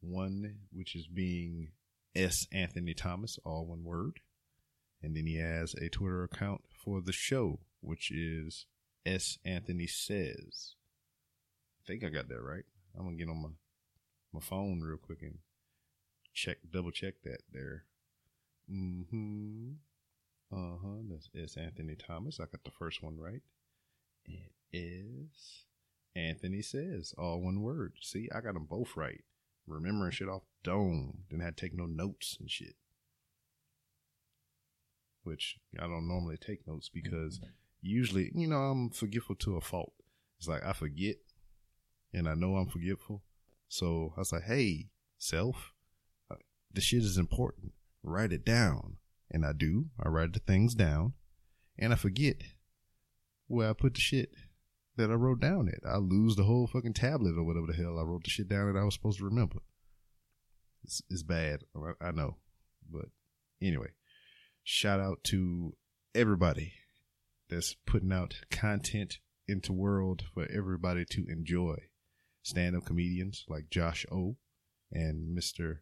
One, 0.00 0.56
which 0.72 0.96
is 0.96 1.06
being 1.06 1.68
S. 2.14 2.46
Anthony 2.52 2.94
Thomas, 2.94 3.38
all 3.44 3.66
one 3.66 3.84
word. 3.84 4.20
And 5.02 5.16
then 5.16 5.26
he 5.26 5.38
has 5.38 5.74
a 5.74 5.88
Twitter 5.88 6.24
account 6.24 6.62
for 6.84 7.00
the 7.00 7.12
show, 7.12 7.60
which 7.80 8.10
is 8.10 8.66
S. 9.06 9.38
Anthony 9.44 9.86
Says. 9.86 10.74
I 11.80 11.86
think 11.86 12.04
I 12.04 12.08
got 12.08 12.28
that 12.28 12.40
right. 12.40 12.64
I'm 12.96 13.04
gonna 13.04 13.16
get 13.16 13.28
on 13.28 13.42
my 13.42 13.48
my 14.32 14.40
phone 14.40 14.80
real 14.80 14.96
quick 14.96 15.22
and 15.22 15.38
check 16.32 16.58
double 16.70 16.90
check 16.90 17.14
that 17.24 17.40
there. 17.52 17.84
Mm-hmm. 18.70 19.72
Uh-huh. 20.52 21.02
That's 21.10 21.28
S. 21.36 21.56
Anthony 21.56 21.96
Thomas. 21.96 22.38
I 22.38 22.44
got 22.44 22.64
the 22.64 22.70
first 22.70 23.02
one 23.02 23.18
right. 23.18 23.42
It 24.24 24.52
is 24.72 25.64
Anthony 26.14 26.62
Says. 26.62 27.14
All 27.18 27.40
one 27.40 27.62
word. 27.62 27.94
See, 28.00 28.28
I 28.34 28.40
got 28.40 28.54
them 28.54 28.66
both 28.68 28.96
right. 28.96 29.22
Remembering 29.66 30.10
shit 30.10 30.28
off 30.28 30.42
dome. 30.62 31.18
Didn't 31.30 31.44
have 31.44 31.56
to 31.56 31.60
take 31.60 31.76
no 31.76 31.86
notes 31.86 32.36
and 32.40 32.50
shit. 32.50 32.74
Which 35.24 35.58
I 35.78 35.82
don't 35.82 36.08
normally 36.08 36.36
take 36.36 36.66
notes 36.66 36.88
because 36.88 37.40
usually, 37.80 38.32
you 38.34 38.48
know, 38.48 38.56
I'm 38.56 38.90
forgetful 38.90 39.36
to 39.36 39.56
a 39.56 39.60
fault. 39.60 39.92
It's 40.38 40.48
like 40.48 40.64
I 40.64 40.72
forget 40.72 41.16
and 42.12 42.28
I 42.28 42.34
know 42.34 42.56
I'm 42.56 42.68
forgetful. 42.68 43.22
So 43.68 44.12
I 44.16 44.20
was 44.20 44.32
like, 44.32 44.42
hey, 44.42 44.88
self, 45.18 45.72
uh, 46.30 46.36
the 46.72 46.80
shit 46.80 47.02
is 47.02 47.16
important. 47.16 47.72
Write 48.02 48.32
it 48.32 48.44
down. 48.44 48.96
And 49.30 49.46
I 49.46 49.52
do. 49.52 49.86
I 49.98 50.08
write 50.08 50.34
the 50.34 50.40
things 50.40 50.74
down 50.74 51.14
and 51.78 51.92
I 51.92 51.96
forget 51.96 52.42
where 53.46 53.70
I 53.70 53.72
put 53.72 53.94
the 53.94 54.00
shit 54.00 54.34
that 54.96 55.10
I 55.10 55.14
wrote 55.14 55.40
down 55.40 55.68
it. 55.68 55.80
I 55.86 55.96
lose 55.96 56.36
the 56.36 56.44
whole 56.44 56.66
fucking 56.66 56.94
tablet 56.94 57.34
or 57.36 57.44
whatever 57.44 57.66
the 57.66 57.74
hell 57.74 57.98
I 57.98 58.02
wrote 58.02 58.24
the 58.24 58.30
shit 58.30 58.48
down 58.48 58.72
that 58.72 58.78
I 58.78 58.84
was 58.84 58.94
supposed 58.94 59.18
to 59.18 59.24
remember. 59.24 59.58
It's, 60.84 61.02
it's 61.08 61.22
bad. 61.22 61.60
I 62.00 62.10
know. 62.10 62.36
But 62.90 63.06
anyway, 63.60 63.90
shout 64.62 65.00
out 65.00 65.24
to 65.24 65.74
everybody 66.14 66.74
that's 67.48 67.76
putting 67.86 68.12
out 68.12 68.40
content 68.50 69.18
into 69.48 69.72
world 69.72 70.24
for 70.34 70.46
everybody 70.54 71.04
to 71.10 71.24
enjoy 71.28 71.76
stand-up 72.42 72.84
comedians 72.84 73.44
like 73.48 73.70
Josh 73.70 74.04
O 74.10 74.36
and 74.90 75.36
Mr. 75.36 75.78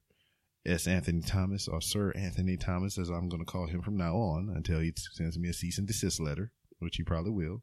S. 0.67 0.87
Anthony 0.87 1.23
Thomas 1.23 1.67
or 1.67 1.81
Sir 1.81 2.13
Anthony 2.13 2.57
Thomas, 2.57 2.99
as 2.99 3.09
I'm 3.09 3.29
going 3.29 3.45
to 3.45 3.51
call 3.51 3.67
him 3.67 3.83
from 3.83 3.97
now 3.97 4.15
on 4.15 4.53
until 4.55 4.81
he 4.81 4.93
sends 4.97 5.39
me 5.39 5.49
a 5.49 5.53
cease 5.53 5.79
and 5.79 5.87
desist 5.87 6.21
letter, 6.21 6.53
which 6.79 6.97
he 6.97 7.03
probably 7.03 7.31
will. 7.31 7.63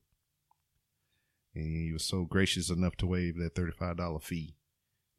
And 1.58 1.76
he 1.76 1.92
was 1.92 2.04
so 2.04 2.24
gracious 2.24 2.70
enough 2.70 2.96
to 2.98 3.08
waive 3.08 3.36
that 3.38 3.56
$35 3.56 4.22
fee 4.22 4.56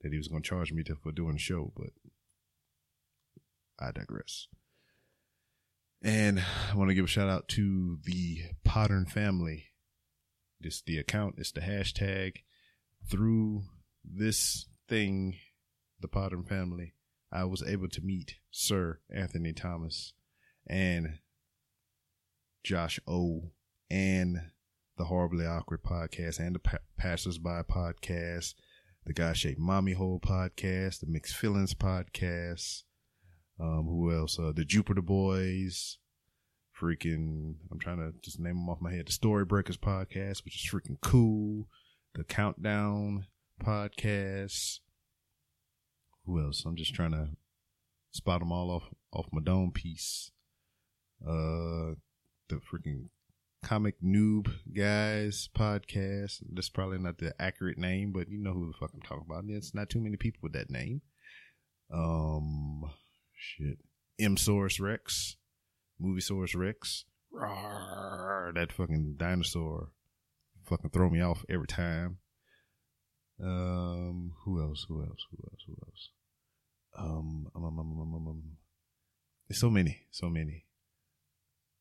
that 0.02 0.12
he 0.12 0.18
was 0.18 0.28
going 0.28 0.42
to 0.42 0.48
charge 0.48 0.72
me 0.72 0.84
to, 0.84 0.94
for 0.94 1.10
doing 1.10 1.32
the 1.32 1.38
show, 1.38 1.72
but 1.76 1.90
I 3.80 3.90
digress. 3.90 4.46
And 6.00 6.40
I 6.70 6.76
want 6.76 6.90
to 6.90 6.94
give 6.94 7.06
a 7.06 7.08
shout 7.08 7.28
out 7.28 7.48
to 7.48 7.98
the 8.04 8.42
Podern 8.64 9.10
family. 9.10 9.66
This 10.60 10.80
the 10.80 10.98
account, 10.98 11.34
it's 11.38 11.50
the 11.50 11.60
hashtag 11.60 12.42
through 13.10 13.62
this 14.04 14.66
thing, 14.88 15.36
the 16.00 16.08
Potter 16.08 16.42
family, 16.42 16.94
I 17.32 17.44
was 17.44 17.64
able 17.64 17.88
to 17.88 18.00
meet 18.00 18.36
Sir 18.52 19.00
Anthony 19.12 19.52
Thomas 19.52 20.12
and 20.68 21.18
Josh 22.62 23.00
O 23.08 23.50
and 23.90 24.50
the 24.98 25.04
Horribly 25.04 25.46
Awkward 25.46 25.82
podcast 25.82 26.40
and 26.40 26.56
the 26.56 26.58
pa- 26.58 26.78
Passersby 26.98 27.62
podcast, 27.70 28.54
the 29.06 29.12
God 29.12 29.36
Shaped 29.36 29.58
Mommy 29.58 29.92
Hole 29.92 30.20
podcast, 30.20 31.00
the 31.00 31.06
Mixed 31.06 31.36
Feelings 31.36 31.72
podcast. 31.72 32.82
Um, 33.60 33.86
who 33.86 34.12
else? 34.12 34.38
Uh, 34.38 34.52
the 34.54 34.64
Jupiter 34.64 35.02
Boys, 35.02 35.98
freaking, 36.78 37.54
I'm 37.70 37.78
trying 37.78 37.98
to 37.98 38.12
just 38.22 38.40
name 38.40 38.56
them 38.56 38.68
off 38.68 38.80
my 38.80 38.92
head. 38.92 39.06
The 39.06 39.12
Story 39.12 39.44
Breakers 39.44 39.76
podcast, 39.76 40.44
which 40.44 40.56
is 40.56 40.70
freaking 40.70 41.00
cool 41.00 41.68
the 42.14 42.24
Countdown 42.24 43.26
podcast. 43.64 44.80
Who 46.26 46.40
else? 46.40 46.64
I'm 46.66 46.76
just 46.76 46.94
trying 46.94 47.12
to 47.12 47.28
spot 48.10 48.40
them 48.40 48.52
all 48.52 48.70
off 48.70 48.82
off 49.12 49.26
my 49.32 49.40
dome 49.40 49.70
piece. 49.72 50.32
Uh, 51.24 51.94
the 52.48 52.60
freaking 52.70 53.08
comic 53.62 53.96
noob 54.02 54.48
guys 54.74 55.48
podcast. 55.56 56.42
That's 56.52 56.68
probably 56.68 56.98
not 56.98 57.18
the 57.18 57.34
accurate 57.40 57.78
name, 57.78 58.12
but 58.12 58.28
you 58.28 58.38
know 58.38 58.52
who 58.52 58.66
the 58.66 58.78
fuck 58.78 58.90
I'm 58.94 59.02
talking 59.02 59.26
about. 59.28 59.44
It's 59.48 59.74
not 59.74 59.90
too 59.90 60.00
many 60.00 60.16
people 60.16 60.40
with 60.42 60.52
that 60.52 60.70
name. 60.70 61.02
Um, 61.92 62.90
shit. 63.36 63.78
M 64.18 64.36
Source 64.36 64.80
Rex, 64.80 65.36
Movie 65.98 66.20
Source 66.20 66.54
Rex. 66.54 67.04
Rawr, 67.32 68.54
that 68.54 68.72
fucking 68.72 69.16
dinosaur 69.18 69.90
fucking 70.68 70.90
throw 70.90 71.08
me 71.08 71.20
off 71.20 71.44
every 71.48 71.66
time. 71.66 72.18
Um, 73.42 74.32
who 74.44 74.60
else? 74.60 74.86
Who 74.88 75.00
else? 75.00 75.24
Who 75.30 75.38
else? 75.50 75.60
Who 75.66 75.76
else? 75.86 76.10
Um, 76.98 77.48
um, 77.54 77.64
um, 77.64 77.78
um, 77.78 78.00
um, 78.00 78.14
um, 78.14 78.28
um. 78.28 78.42
There's 79.48 79.60
so 79.60 79.70
many, 79.70 80.02
so 80.10 80.28
many. 80.28 80.64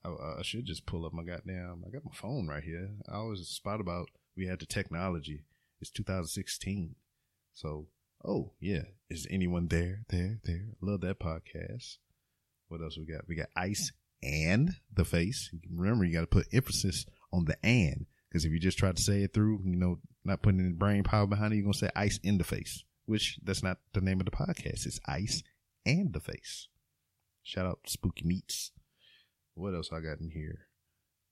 I, 0.08 0.40
I 0.40 0.42
should 0.42 0.66
just 0.66 0.86
pull 0.86 1.06
up 1.06 1.14
my 1.14 1.24
goddamn. 1.24 1.84
I 1.86 1.90
got 1.90 2.06
my 2.06 2.14
phone 2.14 2.48
right 2.48 2.64
here. 2.64 2.90
I 3.12 3.16
always 3.16 3.48
spot 3.48 3.82
about 3.82 4.10
we 4.36 4.48
had 4.48 4.60
the 4.60 4.66
technology. 4.66 5.44
It's 5.82 5.92
2016, 5.92 6.96
so 7.54 7.88
oh 8.26 8.54
yeah, 8.60 8.84
is 9.10 9.28
anyone 9.30 9.68
there? 9.68 10.02
There, 10.10 10.40
there. 10.44 10.66
Love 10.82 11.02
that 11.02 11.20
podcast. 11.20 11.98
What 12.68 12.82
else 12.82 12.98
we 12.98 13.06
got? 13.06 13.28
We 13.28 13.36
got 13.36 13.50
ice 13.56 13.92
and 14.24 14.72
the 14.94 15.06
face. 15.06 15.52
Remember, 15.72 16.04
you 16.04 16.14
got 16.14 16.22
to 16.22 16.28
put 16.28 16.48
emphasis 16.52 17.06
on 17.32 17.46
the 17.46 17.58
and 17.64 18.06
because 18.30 18.46
if 18.46 18.52
you 18.52 18.60
just 18.60 18.78
try 18.78 18.92
to 18.92 19.02
say 19.02 19.24
it 19.24 19.34
through, 19.34 19.62
you 19.64 19.76
know, 19.76 20.00
not 20.26 20.42
putting 20.42 20.60
any 20.60 20.74
brain 20.74 21.04
power 21.04 21.28
behind 21.28 21.54
it, 21.54 21.58
you're 21.58 21.72
to 21.72 21.78
say 21.78 21.90
ice 21.96 22.20
in 22.24 22.38
the 22.38 22.44
face, 22.44 22.84
which 23.06 23.40
that's 23.44 23.64
not 23.64 23.78
the 23.94 24.02
name 24.02 24.20
of 24.20 24.26
the 24.26 24.32
podcast. 24.32 24.86
It's 24.86 25.00
ice 25.06 25.44
and 25.86 26.14
the 26.14 26.20
face. 26.20 26.68
Shout 27.44 27.66
out 27.66 27.80
Spooky 27.88 28.26
Meats. 28.26 28.72
What 29.58 29.74
else 29.74 29.90
I 29.92 30.00
got 30.00 30.20
in 30.20 30.32
here? 30.32 30.68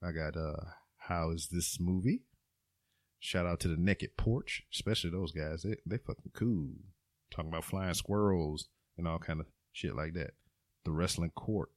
I 0.03 0.11
got, 0.11 0.35
uh, 0.35 0.71
how 0.97 1.31
is 1.31 1.49
this 1.51 1.77
movie? 1.79 2.23
Shout 3.19 3.45
out 3.45 3.59
to 3.61 3.67
the 3.67 3.77
Naked 3.77 4.17
Porch, 4.17 4.63
especially 4.73 5.09
those 5.09 5.31
guys. 5.31 5.63
They, 5.63 5.77
they 5.85 5.97
fucking 5.97 6.31
cool. 6.33 6.69
Talking 7.31 7.49
about 7.49 7.63
flying 7.63 7.93
squirrels 7.93 8.67
and 8.97 9.07
all 9.07 9.19
kind 9.19 9.39
of 9.39 9.47
shit 9.71 9.95
like 9.95 10.13
that. 10.13 10.31
The 10.83 10.91
Wrestling 10.91 11.31
Court 11.31 11.69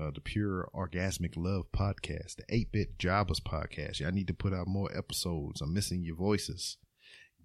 uh, 0.00 0.10
the 0.14 0.20
Pure 0.20 0.70
Orgasmic 0.74 1.36
Love 1.36 1.70
podcast, 1.72 2.36
the 2.36 2.44
8 2.48 2.72
Bit 2.72 2.98
Jobbers 2.98 3.40
podcast. 3.40 4.00
Y'all 4.00 4.12
need 4.12 4.28
to 4.28 4.34
put 4.34 4.54
out 4.54 4.66
more 4.66 4.90
episodes. 4.96 5.60
I'm 5.60 5.74
missing 5.74 6.04
your 6.04 6.16
voices. 6.16 6.78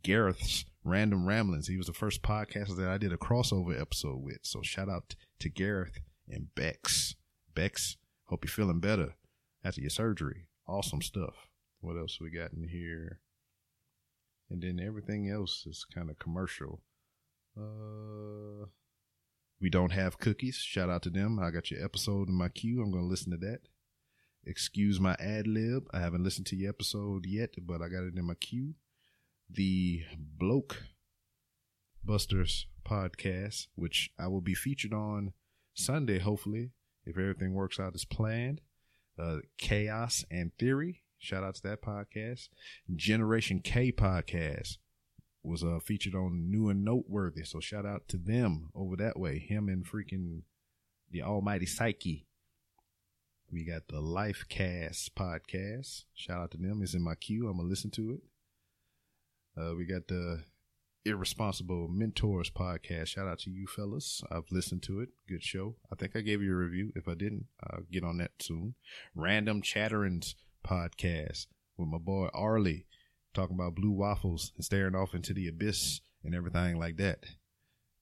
Gareth's 0.04 0.66
Random 0.84 1.28
Ramblings. 1.28 1.68
He 1.68 1.78
was 1.78 1.88
the 1.88 1.94
first 1.94 2.22
podcaster 2.22 2.78
that 2.78 2.90
I 2.90 2.98
did 2.98 3.12
a 3.12 3.18
crossover 3.18 3.80
episode 3.80 4.22
with. 4.24 4.40
So 4.44 4.62
shout 4.62 4.88
out 4.88 5.16
to 5.40 5.50
Gareth 5.50 6.00
and 6.30 6.54
Bex. 6.56 7.16
Bex, 7.56 7.96
hope 8.26 8.44
you're 8.44 8.50
feeling 8.50 8.82
better 8.82 9.16
after 9.64 9.80
your 9.80 9.90
surgery. 9.90 10.48
Awesome 10.68 11.02
stuff. 11.02 11.48
What 11.80 11.98
else 11.98 12.20
we 12.20 12.30
got 12.30 12.52
in 12.52 12.68
here? 12.68 13.22
And 14.50 14.62
then 14.62 14.80
everything 14.80 15.30
else 15.30 15.66
is 15.66 15.86
kind 15.94 16.10
of 16.10 16.20
commercial. 16.20 16.82
Uh, 17.58 18.66
we 19.62 19.70
don't 19.70 19.94
have 19.94 20.20
cookies. 20.20 20.56
Shout 20.58 20.90
out 20.90 21.04
to 21.04 21.10
them. 21.10 21.40
I 21.40 21.50
got 21.50 21.72
your 21.72 21.84
episode 21.84 22.28
in 22.28 22.36
my 22.36 22.50
queue. 22.50 22.82
I'm 22.82 22.92
going 22.92 23.06
to 23.06 23.10
listen 23.10 23.32
to 23.32 23.38
that. 23.38 23.62
Excuse 24.46 25.00
my 25.00 25.16
ad 25.18 25.48
lib. 25.48 25.88
I 25.94 26.00
haven't 26.00 26.24
listened 26.24 26.48
to 26.48 26.56
your 26.58 26.70
episode 26.70 27.26
yet, 27.26 27.52
but 27.62 27.82
I 27.82 27.88
got 27.88 28.04
it 28.04 28.18
in 28.18 28.26
my 28.26 28.36
queue. 28.36 28.76
The 29.50 30.04
Bloke 30.18 30.84
Busters 32.04 32.68
podcast, 32.86 33.68
which 33.76 34.12
I 34.20 34.28
will 34.28 34.42
be 34.42 34.54
featured 34.54 34.94
on 34.94 35.34
Sunday, 35.74 36.20
hopefully, 36.20 36.72
if 37.06 37.18
everything 37.18 37.54
works 37.54 37.80
out 37.80 37.96
as 37.96 38.06
planned. 38.06 38.62
Uh, 39.18 39.38
Chaos 39.58 40.26
and 40.30 40.52
Theory. 40.58 41.04
Shout 41.18 41.44
out 41.44 41.56
to 41.56 41.64
that 41.64 41.82
podcast. 41.82 42.50
Generation 42.94 43.60
K 43.60 43.92
podcast 43.92 44.78
was 45.44 45.64
uh, 45.64 45.80
featured 45.84 46.16
on 46.16 46.50
New 46.52 46.70
and 46.70 46.84
Noteworthy. 46.84 47.44
So 47.44 47.60
shout 47.60 47.86
out 47.86 48.08
to 48.10 48.18
them 48.18 48.70
over 48.76 48.96
that 48.98 49.20
way. 49.20 49.40
Him 49.40 49.70
and 49.70 49.86
freaking 49.86 50.42
the 51.12 51.22
Almighty 51.22 51.66
Psyche. 51.66 52.26
We 53.52 53.64
got 53.64 53.88
the 53.88 54.02
Life 54.02 54.46
Cast 54.50 55.16
podcast. 55.16 56.04
Shout 56.14 56.42
out 56.42 56.52
to 56.52 56.58
them. 56.58 56.82
It's 56.82 56.96
in 56.96 57.04
my 57.04 57.16
queue. 57.16 57.48
I'm 57.48 57.58
gonna 57.58 57.70
listen 57.70 57.92
to 57.92 58.12
it. 58.12 58.22
Uh, 59.58 59.76
we 59.76 59.86
got 59.86 60.08
the 60.08 60.44
Irresponsible 61.08 61.88
Mentors 61.88 62.50
podcast. 62.50 63.10
Shout 63.10 63.28
out 63.28 63.38
to 63.40 63.52
you 63.52 63.68
fellas. 63.68 64.24
I've 64.32 64.50
listened 64.50 64.82
to 64.84 65.02
it. 65.02 65.10
Good 65.30 65.44
show. 65.44 65.76
I 65.92 65.96
think 65.96 66.16
I 66.16 66.22
gave 66.22 66.42
you 66.42 66.52
a 66.52 66.56
review. 66.56 66.92
If 66.96 67.08
I 67.08 67.14
didn't, 67.14 67.46
I'll 67.64 67.84
get 67.92 68.04
on 68.04 68.18
that 68.18 68.32
soon. 68.40 68.74
Random 69.14 69.62
Chatterings 69.62 70.34
podcast 70.66 71.46
with 71.78 71.90
my 71.90 72.00
boy 72.00 72.30
Arlie 72.34 72.88
talking 73.36 73.56
about 73.56 73.76
blue 73.76 73.92
waffles 73.92 74.52
and 74.56 74.66
staring 74.66 74.96
off 74.96 75.14
into 75.14 75.32
the 75.32 75.48
abyss 75.48 76.02
and 76.24 76.34
everything 76.34 76.80
like 76.80 76.98
that. 76.98 77.20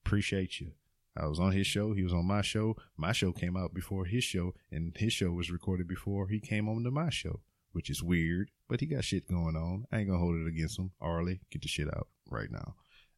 Appreciate 0.05 0.61
you. 0.61 0.71
I 1.17 1.27
was 1.27 1.41
on 1.41 1.51
his 1.51 1.67
show. 1.67 1.93
He 1.93 2.03
was 2.03 2.13
on 2.13 2.25
my 2.25 2.41
show. 2.41 2.77
My 2.95 3.11
show 3.11 3.33
came 3.33 3.57
out 3.57 3.73
before 3.73 4.05
his 4.05 4.23
show, 4.23 4.53
and 4.71 4.95
his 4.97 5.11
show 5.11 5.31
was 5.31 5.51
recorded 5.51 5.89
before 5.89 6.29
he 6.29 6.39
came 6.39 6.69
on 6.69 6.83
to 6.85 6.91
my 6.91 7.09
show, 7.09 7.41
which 7.73 7.89
is 7.89 8.01
weird, 8.01 8.49
but 8.69 8.79
he 8.79 8.85
got 8.85 9.03
shit 9.03 9.27
going 9.27 9.57
on. 9.57 9.87
I 9.91 9.99
ain't 9.99 10.07
gonna 10.07 10.19
hold 10.19 10.37
it 10.37 10.47
against 10.47 10.79
him. 10.79 10.91
Arlie, 11.01 11.41
get 11.51 11.61
the 11.61 11.67
shit 11.67 11.87
out 11.93 12.07
right 12.29 12.49
now. 12.49 12.75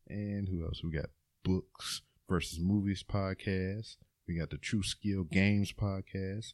And 0.08 0.48
who 0.48 0.64
else? 0.64 0.82
We 0.84 0.92
got 0.92 1.10
Books 1.44 2.02
versus 2.30 2.60
Movies 2.60 3.04
podcast. 3.08 3.98
We 4.28 4.38
got 4.38 4.50
the 4.50 4.58
True 4.58 4.84
Skill 4.84 5.24
Games 5.24 5.72
podcast, 5.72 6.54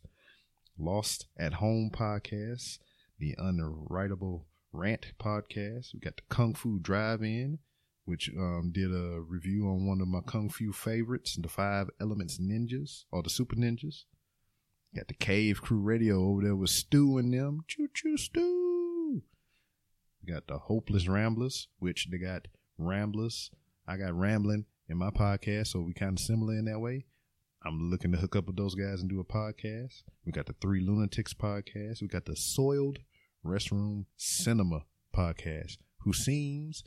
Lost 0.78 1.28
at 1.38 1.54
Home 1.54 1.90
podcast, 1.94 2.80
the 3.20 3.36
Unwritable 3.40 4.44
Rant 4.72 5.14
podcast. 5.20 5.94
We 5.94 6.00
got 6.00 6.18
the 6.18 6.24
Kung 6.30 6.54
Fu 6.54 6.80
Drive 6.80 7.24
In, 7.24 7.60
which 8.06 8.30
um, 8.38 8.72
did 8.74 8.92
a 8.92 9.22
review 9.22 9.68
on 9.68 9.86
one 9.86 10.02
of 10.02 10.08
my 10.08 10.22
Kung 10.26 10.50
Fu 10.50 10.72
favorites, 10.72 11.38
the 11.42 11.50
Five 11.50 11.90
Elements 12.00 12.40
Ninjas 12.40 13.04
or 13.12 13.24
the 13.24 13.30
Super 13.30 13.56
Ninjas. 13.56 14.04
Got 14.96 15.08
the 15.08 15.14
Cave 15.14 15.62
Crew 15.62 15.80
Radio 15.80 16.24
over 16.26 16.44
there 16.44 16.56
with 16.56 16.70
Stu 16.70 17.18
and 17.18 17.34
them. 17.34 17.64
Choo 17.68 17.88
choo 17.94 18.18
Stu. 18.18 19.24
We 20.22 20.34
got 20.34 20.48
the 20.48 20.58
Hopeless 20.58 21.08
Ramblers, 21.08 21.70
which 21.80 22.08
they 22.12 22.18
got 22.18 22.48
Ramblers. 22.78 23.52
I 23.88 23.98
got 23.98 24.18
Rambling 24.18 24.66
in 24.90 24.98
my 24.98 25.10
podcast, 25.10 25.68
so 25.68 25.82
we 25.82 25.94
kind 25.94 26.18
of 26.18 26.24
similar 26.24 26.54
in 26.54 26.66
that 26.66 26.80
way. 26.80 27.06
I'm 27.64 27.92
looking 27.92 28.12
to 28.12 28.18
hook 28.18 28.36
up 28.36 28.48
with 28.48 28.56
those 28.56 28.76
guys 28.76 29.02
and 29.02 29.10
do 29.10 29.20
a 29.20 29.24
podcast. 29.24 30.04
We 30.26 30.32
got 30.32 30.48
the 30.48 30.56
Three 30.60 30.82
Lunatics 30.82 31.34
podcast. 31.34 32.02
We 32.02 32.08
got 32.08 32.26
the 32.26 32.36
Soiled 32.36 33.00
Restroom 33.46 34.06
Cinema 34.18 34.86
podcast, 35.16 35.78
who 36.00 36.14
seems 36.14 36.84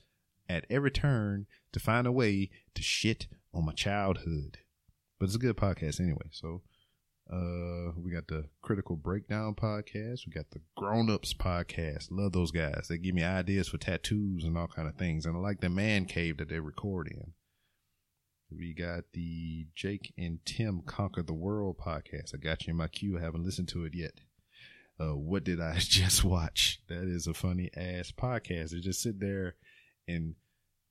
at 0.49 0.67
every 0.69 0.91
turn 0.91 1.47
to 1.73 1.81
find 1.81 2.07
a 2.07 2.13
way 2.13 2.51
to 2.75 2.83
shit 2.83 3.29
on 3.53 3.67
my 3.67 3.73
childhood. 3.73 4.59
But 5.19 5.27
it's 5.27 5.37
a 5.37 5.39
good 5.39 5.57
podcast 5.57 6.01
anyway. 6.01 6.29
So 6.33 6.63
uh 7.31 7.93
we 7.97 8.11
got 8.11 8.27
the 8.29 8.45
Critical 8.63 8.97
Breakdown 8.97 9.55
podcast. 9.55 10.27
We 10.27 10.33
got 10.33 10.51
the 10.51 10.61
Grown 10.77 11.11
Ups 11.11 11.33
podcast. 11.33 12.09
Love 12.11 12.33
those 12.33 12.51
guys. 12.51 12.87
They 12.89 12.99
give 12.99 13.15
me 13.15 13.25
ideas 13.25 13.69
for 13.69 13.79
tattoos 13.79 14.45
and 14.45 14.57
all 14.59 14.69
kind 14.69 14.89
of 14.89 14.97
things. 14.97 15.25
And 15.25 15.37
I 15.37 15.41
like 15.41 15.61
the 15.61 15.69
man 15.69 16.05
cave 16.05 16.37
that 16.39 16.49
they 16.49 16.61
record 16.61 17.09
in. 17.09 17.33
We 18.51 18.75
got 18.75 19.05
the 19.13 19.67
Jake 19.75 20.13
and 20.19 20.39
Tim 20.45 20.83
Conquer 20.85 21.23
the 21.23 21.35
World 21.35 21.79
podcast. 21.79 22.35
I 22.35 22.39
got 22.39 22.67
you 22.67 22.73
in 22.73 22.77
my 22.77 22.89
queue. 22.89 23.19
I 23.19 23.23
haven't 23.23 23.45
listened 23.45 23.69
to 23.69 23.85
it 23.85 23.95
yet. 23.95 24.13
Uh, 25.01 25.17
what 25.17 25.45
did 25.45 25.61
I 25.61 25.75
just 25.79 26.25
watch? 26.25 26.81
That 26.89 27.05
is 27.05 27.27
a 27.27 27.35
funny 27.35 27.71
ass 27.77 28.13
podcast. 28.13 28.71
They 28.71 28.81
just 28.81 29.03
sit 29.03 29.19
there 29.19 29.57
and 30.07 30.35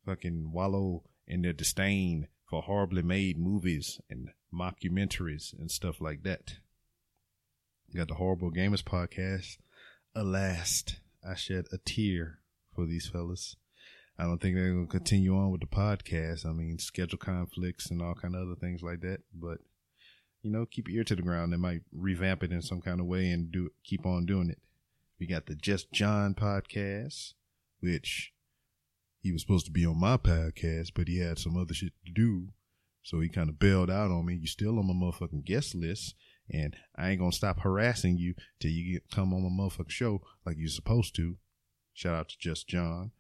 fucking 0.05 0.51
wallow 0.51 1.03
in 1.27 1.41
their 1.43 1.53
disdain 1.53 2.27
for 2.49 2.61
horribly 2.61 3.01
made 3.03 3.37
movies 3.37 4.01
and 4.09 4.29
mockumentaries 4.53 5.57
and 5.57 5.71
stuff 5.71 5.99
like 5.99 6.23
that. 6.23 6.55
You 7.89 7.99
got 7.99 8.07
the 8.07 8.15
Horrible 8.15 8.51
Gamers 8.51 8.83
podcast. 8.83 9.57
Alas, 10.15 10.83
I 11.27 11.35
shed 11.35 11.65
a 11.71 11.77
tear 11.77 12.39
for 12.73 12.85
these 12.85 13.07
fellas. 13.07 13.55
I 14.17 14.23
don't 14.23 14.39
think 14.39 14.55
they're 14.55 14.71
going 14.71 14.87
to 14.87 14.91
continue 14.91 15.35
on 15.35 15.51
with 15.51 15.61
the 15.61 15.67
podcast. 15.67 16.45
I 16.45 16.51
mean, 16.51 16.77
schedule 16.77 17.17
conflicts 17.17 17.89
and 17.89 18.01
all 18.01 18.13
kind 18.13 18.35
of 18.35 18.43
other 18.43 18.55
things 18.55 18.83
like 18.83 19.01
that. 19.01 19.21
But 19.33 19.59
you 20.43 20.51
know, 20.51 20.65
keep 20.65 20.87
your 20.87 20.97
ear 20.99 21.03
to 21.05 21.15
the 21.15 21.21
ground. 21.21 21.51
They 21.51 21.57
might 21.57 21.81
revamp 21.91 22.43
it 22.43 22.51
in 22.51 22.61
some 22.61 22.81
kind 22.81 22.99
of 22.99 23.05
way 23.07 23.31
and 23.31 23.51
do 23.51 23.69
keep 23.83 24.05
on 24.05 24.25
doing 24.25 24.49
it. 24.49 24.59
We 25.19 25.25
got 25.25 25.45
the 25.45 25.55
Just 25.55 25.91
John 25.93 26.35
podcast, 26.35 27.33
which 27.79 28.33
he 29.21 29.31
was 29.31 29.41
supposed 29.41 29.65
to 29.67 29.71
be 29.71 29.85
on 29.85 29.99
my 29.99 30.17
podcast, 30.17 30.91
but 30.93 31.07
he 31.07 31.19
had 31.19 31.39
some 31.39 31.57
other 31.57 31.73
shit 31.73 31.93
to 32.05 32.11
do. 32.11 32.49
So 33.03 33.19
he 33.19 33.29
kind 33.29 33.49
of 33.49 33.59
bailed 33.59 33.91
out 33.91 34.11
on 34.11 34.25
me. 34.25 34.35
You 34.35 34.47
still 34.47 34.79
on 34.79 34.87
my 34.87 34.93
motherfucking 34.93 35.43
guest 35.45 35.75
list, 35.75 36.15
and 36.49 36.75
I 36.95 37.09
ain't 37.09 37.19
gonna 37.19 37.33
stop 37.33 37.59
harassing 37.59 38.17
you 38.17 38.33
till 38.59 38.71
you 38.71 38.93
get 38.93 39.11
come 39.11 39.33
on 39.33 39.43
my 39.43 39.63
motherfucking 39.63 39.89
show 39.89 40.21
like 40.45 40.55
you're 40.57 40.69
supposed 40.69 41.15
to. 41.17 41.37
Shout 41.93 42.15
out 42.15 42.29
to 42.29 42.37
Just 42.39 42.67
John. 42.67 43.11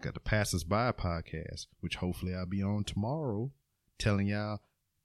Got 0.00 0.14
the 0.14 0.20
Passers 0.20 0.64
By 0.64 0.92
podcast, 0.92 1.66
which 1.80 1.96
hopefully 1.96 2.34
I'll 2.34 2.46
be 2.46 2.62
on 2.62 2.84
tomorrow, 2.84 3.50
telling 3.98 4.28
y'all 4.28 4.60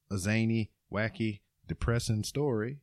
a 0.09 0.17
zany, 0.17 0.71
wacky, 0.93 1.41
depressing 1.67 2.23
story 2.23 2.79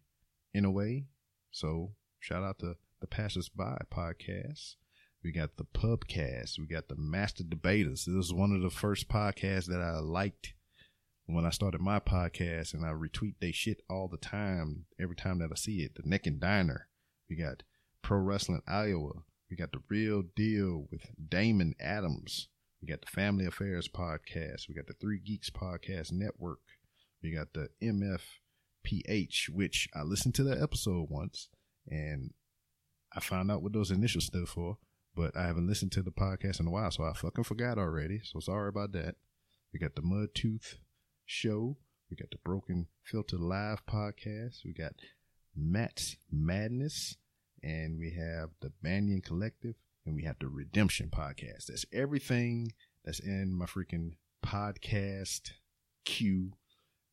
in 0.52 0.64
a 0.64 0.70
way. 0.70 1.06
So 1.52 1.92
shout 2.18 2.42
out 2.42 2.58
to 2.58 2.74
the 3.00 3.06
Passers 3.06 3.48
By 3.48 3.78
podcast. 3.90 4.74
We 5.24 5.30
got 5.32 5.56
the 5.56 5.64
Pubcast. 5.64 6.58
We 6.58 6.66
got 6.66 6.88
the 6.88 6.96
Master 6.96 7.44
Debaters. 7.44 8.04
This 8.04 8.26
is 8.26 8.32
one 8.32 8.52
of 8.52 8.60
the 8.60 8.70
first 8.70 9.08
podcasts 9.08 9.66
that 9.66 9.80
I 9.80 10.00
liked 10.00 10.54
when 11.26 11.46
I 11.46 11.50
started 11.50 11.80
my 11.80 12.00
podcast, 12.00 12.74
and 12.74 12.84
I 12.84 12.90
retweet 12.90 13.34
they 13.40 13.52
shit 13.52 13.82
all 13.88 14.08
the 14.08 14.16
time. 14.16 14.86
Every 15.00 15.16
time 15.16 15.38
that 15.38 15.50
I 15.52 15.56
see 15.56 15.82
it, 15.82 15.94
the 15.94 16.02
Neck 16.04 16.26
and 16.26 16.40
Diner. 16.40 16.88
We 17.28 17.36
got 17.36 17.62
Pro 18.02 18.18
Wrestling 18.18 18.62
Iowa. 18.66 19.12
We 19.50 19.56
got 19.56 19.72
the 19.72 19.82
Real 19.88 20.22
Deal 20.34 20.86
with 20.90 21.10
Damon 21.28 21.74
Adams. 21.80 22.48
We 22.80 22.88
got 22.88 23.00
the 23.02 23.10
Family 23.10 23.46
Affairs 23.46 23.88
podcast. 23.88 24.68
We 24.68 24.74
got 24.74 24.86
the 24.86 24.94
Three 24.94 25.20
Geeks 25.20 25.50
podcast 25.50 26.12
network. 26.12 26.60
We 27.22 27.32
got 27.32 27.52
the 27.52 27.68
MFPH, 27.82 29.48
which 29.50 29.88
I 29.94 30.02
listened 30.02 30.34
to 30.36 30.44
the 30.44 30.60
episode 30.60 31.08
once, 31.08 31.48
and 31.88 32.32
I 33.14 33.20
found 33.20 33.50
out 33.50 33.62
what 33.62 33.72
those 33.72 33.90
initials 33.90 34.26
stood 34.26 34.48
for 34.48 34.78
but 35.14 35.36
I 35.36 35.42
haven't 35.42 35.66
listened 35.66 35.92
to 35.92 36.02
the 36.02 36.10
podcast 36.10 36.60
in 36.60 36.66
a 36.66 36.70
while, 36.70 36.90
so 36.90 37.04
I 37.04 37.12
fucking 37.12 37.44
forgot 37.44 37.78
already. 37.78 38.20
So 38.24 38.40
sorry 38.40 38.68
about 38.68 38.92
that. 38.92 39.16
We 39.72 39.78
got 39.78 39.94
the 39.94 40.02
Mud 40.02 40.28
Tooth 40.34 40.78
Show. 41.26 41.76
We 42.10 42.16
got 42.16 42.30
the 42.30 42.38
Broken 42.44 42.86
Filter 43.02 43.36
Live 43.38 43.84
podcast. 43.86 44.64
We 44.64 44.72
got 44.72 44.92
Matt's 45.56 46.16
Madness. 46.30 47.16
And 47.62 47.98
we 47.98 48.10
have 48.10 48.50
the 48.60 48.72
Banyan 48.82 49.20
Collective. 49.20 49.74
And 50.04 50.14
we 50.16 50.24
have 50.24 50.36
the 50.40 50.48
Redemption 50.48 51.10
podcast. 51.10 51.66
That's 51.68 51.86
everything 51.92 52.72
that's 53.04 53.20
in 53.20 53.52
my 53.52 53.66
freaking 53.66 54.12
podcast 54.44 55.52
queue. 56.04 56.52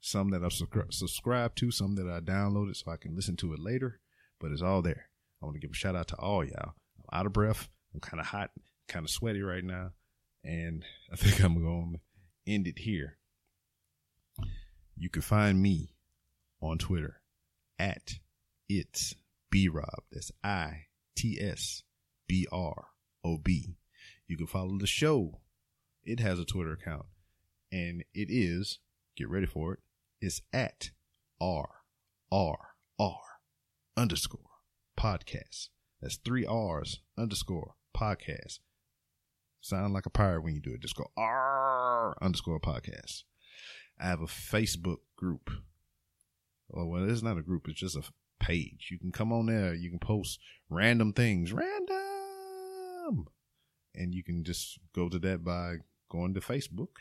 Some 0.01 0.31
that 0.31 0.43
I've 0.43 0.53
subscribed 0.53 1.57
to, 1.57 1.71
some 1.71 1.95
that 1.95 2.07
I 2.07 2.19
downloaded 2.19 2.75
so 2.75 2.91
I 2.91 2.97
can 2.97 3.15
listen 3.15 3.35
to 3.37 3.53
it 3.53 3.59
later. 3.59 3.99
But 4.39 4.51
it's 4.51 4.61
all 4.61 4.81
there. 4.81 5.09
I 5.41 5.45
want 5.45 5.55
to 5.55 5.59
give 5.59 5.71
a 5.71 5.75
shout 5.75 5.95
out 5.95 6.07
to 6.09 6.15
all 6.15 6.43
y'all. 6.43 6.73
I'm 6.97 7.19
out 7.19 7.25
of 7.25 7.33
breath. 7.33 7.69
I'm 7.93 7.99
kind 7.99 8.19
of 8.19 8.27
hot, 8.27 8.51
kind 8.87 9.05
of 9.05 9.09
sweaty 9.09 9.41
right 9.41 9.63
now, 9.63 9.91
and 10.43 10.83
I 11.11 11.15
think 11.17 11.41
I'm 11.43 11.61
going 11.61 11.93
to 11.95 12.51
end 12.51 12.67
it 12.67 12.79
here. 12.79 13.17
You 15.01 15.09
can 15.09 15.21
find 15.21 15.61
me 15.61 15.95
on 16.61 16.77
Twitter 16.77 17.21
at 17.79 18.19
it's 18.67 19.15
B 19.49 19.69
Rob. 19.69 20.03
That's 20.11 20.29
I 20.43 20.87
T 21.15 21.39
S 21.41 21.83
B 22.27 22.45
R 22.51 22.87
O 23.23 23.37
B. 23.37 23.77
You 24.27 24.35
can 24.35 24.45
follow 24.45 24.77
the 24.77 24.85
show. 24.85 25.39
It 26.03 26.19
has 26.19 26.37
a 26.37 26.43
Twitter 26.43 26.73
account, 26.73 27.05
and 27.71 28.03
it 28.13 28.27
is 28.29 28.79
get 29.15 29.29
ready 29.29 29.45
for 29.45 29.75
it. 29.75 29.79
It's 30.19 30.41
at 30.51 30.91
R 31.39 31.69
R 32.29 32.57
R 32.99 33.19
underscore 33.95 34.41
podcast. 34.99 35.69
That's 36.01 36.17
three 36.17 36.45
R's 36.45 36.99
underscore 37.17 37.75
podcast. 37.95 38.59
Sound 39.61 39.93
like 39.93 40.05
a 40.05 40.09
pirate 40.09 40.43
when 40.43 40.55
you 40.55 40.61
do 40.61 40.73
it. 40.73 40.81
Just 40.81 40.97
go 40.97 41.09
R 41.15 42.17
underscore 42.21 42.59
podcast. 42.59 43.23
I 43.99 44.07
have 44.07 44.21
a 44.21 44.27
Facebook 44.27 44.99
group. 45.17 45.49
Oh, 46.73 46.85
well, 46.85 47.09
it's 47.09 47.23
not 47.23 47.37
a 47.37 47.41
group. 47.41 47.67
It's 47.67 47.79
just 47.79 47.97
a 47.97 48.03
page. 48.39 48.89
You 48.91 48.99
can 48.99 49.11
come 49.11 49.33
on 49.33 49.47
there. 49.47 49.73
You 49.73 49.89
can 49.89 49.99
post 49.99 50.39
random 50.69 51.13
things. 51.13 51.51
Random. 51.51 53.27
And 53.95 54.13
you 54.13 54.23
can 54.23 54.43
just 54.43 54.79
go 54.93 55.09
to 55.09 55.19
that 55.19 55.43
by 55.43 55.77
going 56.09 56.33
to 56.35 56.39
Facebook. 56.39 56.99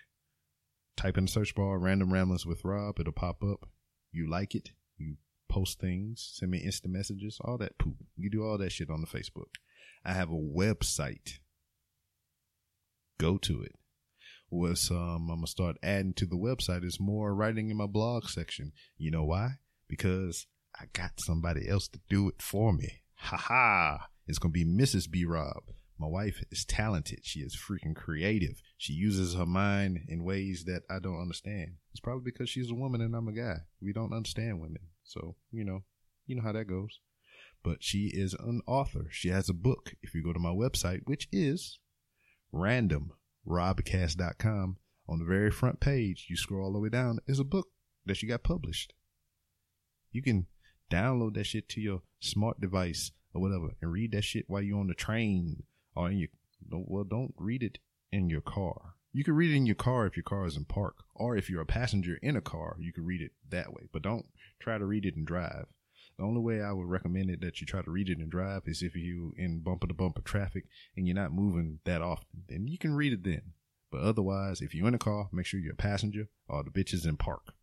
Type 0.97 1.17
in 1.17 1.27
the 1.27 1.31
search 1.31 1.55
bar 1.55 1.78
Random 1.78 2.12
Ramblings 2.12 2.44
with 2.44 2.65
Rob. 2.65 2.99
It'll 2.99 3.12
pop 3.12 3.44
up. 3.44 3.68
You 4.10 4.28
like 4.28 4.55
it. 4.55 4.70
You 4.97 5.17
post 5.49 5.78
things. 5.78 6.28
Send 6.35 6.51
me 6.51 6.59
instant 6.59 6.93
messages. 6.93 7.39
All 7.44 7.59
that 7.59 7.78
poop. 7.78 7.97
You 8.17 8.31
do 8.31 8.43
all 8.43 8.59
that 8.59 8.73
shit 8.73 8.91
on 8.91 9.01
the 9.01 9.07
Facebook. 9.07 9.55
I 10.05 10.12
have 10.12 10.31
a 10.31 10.35
website. 10.35 11.39
Go 13.18 13.39
to 13.39 13.62
it. 13.62 13.77
What's 14.51 14.91
um 14.91 15.28
I'm 15.31 15.39
gonna 15.39 15.47
start 15.47 15.77
adding 15.83 16.15
to 16.15 16.27
the 16.27 16.36
website 16.36 16.85
is 16.85 16.99
more 16.99 17.35
writing 17.35 17.68
in 17.70 17.77
my 17.77 17.86
blog 17.86 18.28
section. 18.28 18.73
You 18.97 19.10
know 19.10 19.25
why? 19.25 19.59
Because 19.89 20.47
I 20.78 20.85
got 20.93 21.20
somebody 21.20 21.68
else 21.68 21.89
to 21.89 22.01
do 22.09 22.28
it 22.28 22.41
for 22.41 22.73
me. 22.73 23.02
Ha 23.17 23.36
ha! 23.36 24.09
It's 24.27 24.39
gonna 24.39 24.52
be 24.52 24.65
Mrs. 24.65 25.10
B 25.10 25.25
Rob, 25.25 25.65
My 25.99 26.07
wife 26.07 26.43
is 26.51 26.65
talented. 26.65 27.20
She 27.25 27.41
is 27.41 27.57
freaking 27.57 27.94
creative. 27.94 28.62
She 28.78 28.94
uses 28.94 29.35
her 29.35 29.44
mind 29.47 30.01
in 30.09 30.25
ways 30.25 30.65
that 30.65 30.83
I 30.89 30.99
don't 30.99 31.20
understand. 31.20 31.73
It's 31.91 32.01
probably 32.01 32.31
because 32.31 32.49
she's 32.49 32.70
a 32.70 32.75
woman 32.75 33.01
and 33.01 33.15
I'm 33.15 33.28
a 33.28 33.33
guy. 33.33 33.57
We 33.83 33.93
don't 33.93 34.15
understand 34.15 34.60
women. 34.60 34.83
So, 35.02 35.36
you 35.51 35.65
know, 35.65 35.81
you 36.27 36.36
know 36.36 36.43
how 36.43 36.52
that 36.52 36.68
goes. 36.68 37.01
But 37.62 37.83
she 37.83 38.10
is 38.15 38.35
an 38.35 38.62
author. 38.67 39.09
She 39.10 39.28
has 39.28 39.49
a 39.49 39.55
book. 39.55 39.94
If 40.01 40.15
you 40.15 40.23
go 40.23 40.33
to 40.33 40.39
my 40.39 40.51
website, 40.51 41.01
which 41.05 41.28
is 41.33 41.78
randomrobcast.com, 43.49 44.77
on 45.09 45.18
the 45.18 45.25
very 45.25 45.51
front 45.51 45.81
page, 45.81 46.27
you 46.28 46.36
scroll 46.36 46.67
all 46.67 46.73
the 46.73 46.78
way 46.78 46.89
down, 46.89 47.18
is 47.27 47.39
a 47.39 47.44
book 47.44 47.68
that 48.05 48.23
you 48.23 48.28
got 48.28 48.43
published. 48.43 48.93
You 50.12 50.23
can 50.23 50.47
download 50.91 51.35
that 51.35 51.44
shit 51.44 51.68
to 51.70 51.81
your 51.81 52.02
smart 52.20 52.60
device 52.60 53.12
or 53.35 53.43
whatever 53.43 53.68
and 53.81 53.93
read 53.93 54.12
that 54.12 54.25
shit 54.25 54.44
while 54.49 54.62
you're 54.62 54.78
on 54.78 54.86
the 54.86 54.94
train 54.94 55.62
or 55.94 56.10
in 56.10 56.18
your 56.18 56.28
well 56.70 57.05
don't 57.05 57.35
read 57.36 57.62
it 57.62 57.78
in 58.10 58.28
your 58.31 58.41
car. 58.41 58.94
You 59.12 59.25
can 59.25 59.35
read 59.35 59.51
it 59.51 59.57
in 59.57 59.67
your 59.67 59.75
car 59.75 60.07
if 60.07 60.17
your 60.17 60.25
car 60.25 60.47
is 60.47 60.57
in 60.57 60.65
park 60.65 60.97
or 61.15 61.36
if 61.36 61.49
you're 61.51 61.62
a 61.62 61.67
passenger 61.67 62.18
in 62.23 62.36
a 62.36 62.41
car 62.41 62.77
you 62.78 62.93
can 62.93 63.05
read 63.05 63.20
it 63.20 63.33
that 63.49 63.73
way 63.73 63.89
but 63.93 64.02
don't 64.02 64.27
try 64.60 64.78
to 64.78 64.85
read 64.85 65.05
it 65.05 65.17
and 65.17 65.27
drive 65.27 65.67
the 66.19 66.25
only 66.25 66.41
way 66.41 66.63
i 66.63 66.73
would 66.73 66.89
recommend 66.89 67.31
it 67.31 67.41
that 67.41 67.61
you 67.61 67.67
try 67.67 67.83
to 67.83 67.91
read 67.91 68.09
it 68.09 68.19
and 68.19 68.31
drive 68.31 68.63
is 68.67 68.83
if 68.83 68.95
you 68.95 69.33
in 69.37 69.61
bumper 69.61 69.87
to 69.87 69.95
bumper 69.95 70.23
traffic 70.23 70.65
and 70.97 71.07
you're 71.07 71.15
not 71.15 71.33
moving 71.33 71.79
that 71.85 72.03
often 72.03 72.45
then 72.49 72.67
you 72.67 72.79
can 72.79 72.95
read 72.95 73.13
it 73.13 73.25
then 73.25 73.43
but 73.91 74.03
otherwise 74.03 74.61
if 74.61 74.75
you're 74.75 74.89
in 74.89 74.95
a 74.95 74.99
car 74.99 75.29
make 75.33 75.47
sure 75.47 75.61
you're 75.61 75.73
a 75.73 75.77
passenger 75.77 76.29
or 76.49 76.63
the 76.63 76.71
bitch 76.71 76.93
is 76.93 77.07
in 77.07 77.17
park 77.17 77.55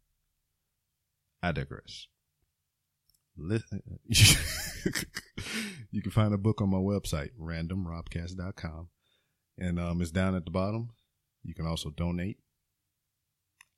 i 1.44 1.52
digress 1.52 2.08
Listen, 3.38 3.82
you 5.92 6.02
can 6.02 6.12
find 6.12 6.34
a 6.34 6.38
book 6.38 6.62
on 6.62 6.70
my 6.70 6.78
website, 6.78 7.32
randomrobcast.com. 7.40 8.88
And 9.58 9.80
um, 9.80 10.02
it's 10.02 10.12
down 10.12 10.36
at 10.36 10.46
the 10.46 10.52
bottom. 10.52 10.92
You 11.44 11.54
can 11.54 11.66
also 11.66 11.90
donate. 11.90 12.38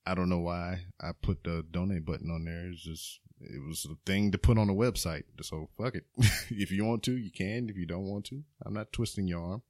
I 0.06 0.14
don't 0.14 0.30
know 0.30 0.40
why 0.40 0.82
I 1.02 1.12
put 1.22 1.44
the 1.44 1.66
donate 1.70 2.06
button 2.06 2.30
on 2.30 2.46
there. 2.46 2.68
It's 2.68 2.84
just, 2.84 3.20
it 3.41 3.64
was 3.66 3.85
a 3.85 3.95
thing 4.06 4.32
to 4.32 4.38
put 4.38 4.57
on 4.57 4.69
a 4.69 4.74
website. 4.74 5.24
So 5.41 5.69
fuck 5.77 5.95
it. 5.95 6.06
if 6.49 6.72
you 6.72 6.85
want 6.85 7.03
to, 7.03 7.17
you 7.17 7.32
can. 7.32 7.69
If 7.69 7.77
you 7.77 7.85
don't 7.85 8.07
want 8.07 8.25
to, 8.25 8.43
I'm 8.66 8.74
not 8.74 8.91
twisting 8.91 9.27
your 9.27 9.41
arm. 9.41 9.61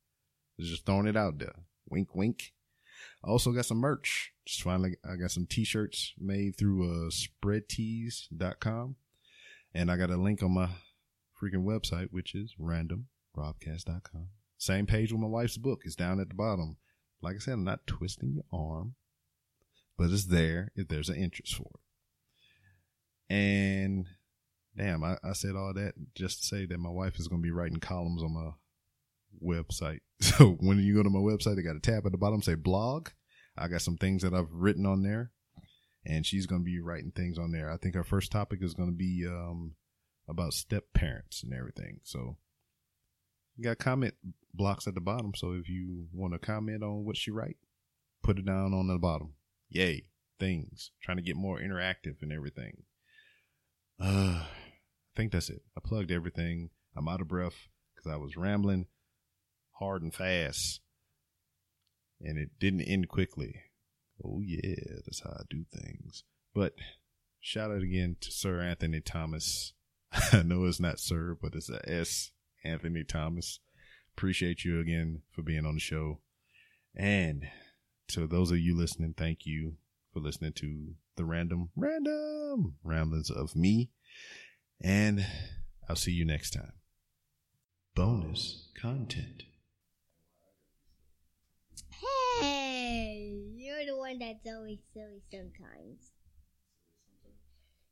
Just 0.59 0.85
throwing 0.85 1.07
it 1.07 1.17
out 1.17 1.37
there. 1.37 1.53
Wink, 1.89 2.15
wink. 2.15 2.53
I 3.23 3.29
also 3.29 3.51
got 3.51 3.65
some 3.65 3.77
merch. 3.77 4.31
Just 4.45 4.63
finally, 4.63 4.97
I 5.07 5.15
got 5.15 5.31
some 5.31 5.45
t-shirts 5.45 6.13
made 6.17 6.55
through 6.57 6.83
uh, 6.83 7.09
spreadtees.com. 7.09 8.95
And 9.73 9.91
I 9.91 9.97
got 9.97 10.09
a 10.09 10.17
link 10.17 10.41
on 10.41 10.51
my 10.51 10.69
freaking 11.39 11.65
website, 11.65 12.07
which 12.11 12.33
is 12.33 12.55
randomrobcast.com. 12.59 14.29
Same 14.57 14.87
page 14.87 15.11
with 15.11 15.21
my 15.21 15.27
wife's 15.27 15.57
book. 15.57 15.81
It's 15.85 15.95
down 15.95 16.19
at 16.19 16.29
the 16.29 16.35
bottom. 16.35 16.77
Like 17.21 17.35
I 17.35 17.39
said, 17.39 17.53
I'm 17.53 17.63
not 17.63 17.85
twisting 17.85 18.33
your 18.33 18.45
arm, 18.51 18.95
but 19.97 20.09
it's 20.09 20.25
there 20.25 20.71
if 20.75 20.87
there's 20.87 21.09
an 21.09 21.15
interest 21.15 21.55
for 21.55 21.69
it. 21.75 21.79
And 23.29 24.05
damn, 24.77 25.03
I, 25.03 25.17
I 25.23 25.33
said 25.33 25.55
all 25.55 25.73
that 25.73 25.93
just 26.15 26.41
to 26.41 26.47
say 26.47 26.65
that 26.65 26.79
my 26.79 26.89
wife 26.89 27.19
is 27.19 27.27
going 27.27 27.41
to 27.41 27.45
be 27.45 27.51
writing 27.51 27.79
columns 27.79 28.23
on 28.23 28.33
my 28.33 28.51
website. 29.43 29.99
So 30.19 30.57
when 30.61 30.79
you 30.79 30.95
go 30.95 31.03
to 31.03 31.11
my 31.11 31.19
website, 31.19 31.57
they 31.57 31.61
got 31.61 31.75
a 31.75 31.79
tab 31.79 32.07
at 32.07 32.11
the 32.11 32.17
bottom 32.17 32.41
say 32.41 32.55
blog. 32.55 33.09
I 33.55 33.67
got 33.67 33.83
some 33.83 33.97
things 33.97 34.23
that 34.23 34.33
I've 34.33 34.51
written 34.51 34.83
on 34.87 35.03
there 35.03 35.31
and 36.07 36.25
she's 36.25 36.47
going 36.47 36.61
to 36.61 36.65
be 36.65 36.79
writing 36.79 37.11
things 37.11 37.37
on 37.37 37.51
there. 37.51 37.69
I 37.69 37.77
think 37.77 37.95
our 37.95 38.03
first 38.03 38.31
topic 38.31 38.63
is 38.63 38.73
going 38.73 38.89
to 38.89 38.95
be 38.95 39.25
um, 39.27 39.75
about 40.27 40.53
step 40.53 40.85
parents 40.93 41.43
and 41.43 41.53
everything. 41.53 41.99
So 42.03 42.37
you 43.57 43.63
got 43.65 43.77
comment 43.77 44.13
blocks 44.53 44.87
at 44.87 44.95
the 44.95 45.01
bottom. 45.01 45.33
So 45.35 45.51
if 45.51 45.67
you 45.67 46.07
want 46.13 46.33
to 46.33 46.39
comment 46.39 46.81
on 46.81 47.03
what 47.03 47.17
she 47.17 47.29
write, 47.29 47.57
put 48.23 48.39
it 48.39 48.45
down 48.45 48.73
on 48.73 48.87
the 48.87 48.97
bottom. 48.97 49.33
Yay, 49.69 50.05
things. 50.39 50.91
Trying 51.01 51.17
to 51.17 51.23
get 51.23 51.35
more 51.35 51.59
interactive 51.59 52.21
and 52.21 52.31
everything. 52.31 52.83
Uh, 53.99 54.43
I 54.43 55.15
think 55.15 55.31
that's 55.31 55.49
it. 55.49 55.61
I 55.75 55.81
plugged 55.83 56.11
everything. 56.11 56.69
I'm 56.95 57.07
out 57.07 57.21
of 57.21 57.27
breath 57.27 57.67
because 57.95 58.11
I 58.11 58.17
was 58.17 58.37
rambling 58.37 58.87
hard 59.73 60.01
and 60.01 60.13
fast, 60.13 60.81
and 62.21 62.37
it 62.37 62.49
didn't 62.59 62.81
end 62.81 63.07
quickly. 63.09 63.61
Oh 64.23 64.41
yeah, 64.43 64.75
that's 65.05 65.21
how 65.21 65.31
I 65.31 65.43
do 65.49 65.65
things. 65.71 66.23
But 66.53 66.73
shout 67.39 67.71
out 67.71 67.81
again 67.81 68.17
to 68.21 68.31
Sir 68.31 68.61
Anthony 68.61 69.01
Thomas. 69.01 69.73
I 70.31 70.43
know 70.43 70.65
it's 70.65 70.79
not 70.79 70.99
Sir, 70.99 71.37
but 71.39 71.53
it's 71.53 71.69
a 71.69 71.81
S. 71.89 72.31
Anthony 72.63 73.03
Thomas. 73.03 73.59
Appreciate 74.15 74.65
you 74.65 74.79
again 74.79 75.21
for 75.31 75.41
being 75.43 75.65
on 75.65 75.75
the 75.75 75.79
show. 75.79 76.19
And 76.95 77.47
to 78.09 78.25
those 78.25 78.51
of 78.51 78.57
you 78.57 78.75
listening, 78.75 79.13
thank 79.15 79.45
you 79.45 79.75
for 80.17 80.23
listening 80.23 80.53
to 80.53 80.95
the 81.15 81.25
random, 81.25 81.69
random 81.75 82.73
ramblings 82.83 83.29
of 83.29 83.55
me. 83.55 83.91
And 84.81 85.25
I'll 85.87 85.95
see 85.95 86.11
you 86.11 86.25
next 86.25 86.51
time. 86.51 86.73
Bonus 87.95 88.69
content. 88.79 89.43
Hey, 92.39 93.31
you're 93.55 93.85
the 93.85 93.95
one 93.97 94.17
that's 94.19 94.45
always 94.47 94.79
silly 94.93 95.21
sometimes. 95.31 96.11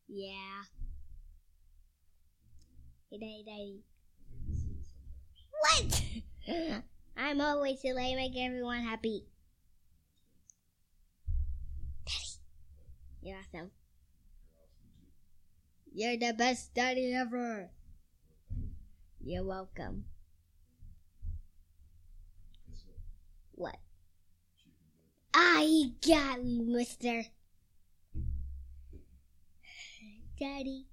Yeah. 0.07 0.63
Hey, 3.11 3.19
hey, 3.21 3.43
hey. 3.47 3.75
What? 5.59 6.83
I'm 7.17 7.41
always 7.41 7.81
silly. 7.81 8.15
Make 8.15 8.33
everyone 8.35 8.81
happy. 8.81 9.25
You're 13.25 13.37
awesome. 13.37 13.71
You're 15.91 16.17
the 16.17 16.33
best 16.33 16.75
daddy 16.75 17.11
ever. 17.13 17.71
You're 19.23 19.43
welcome. 19.43 20.05
What? 23.53 23.77
I 25.33 25.91
got 26.05 26.43
me, 26.43 26.61
mister. 26.61 27.23
Daddy, 30.39 30.85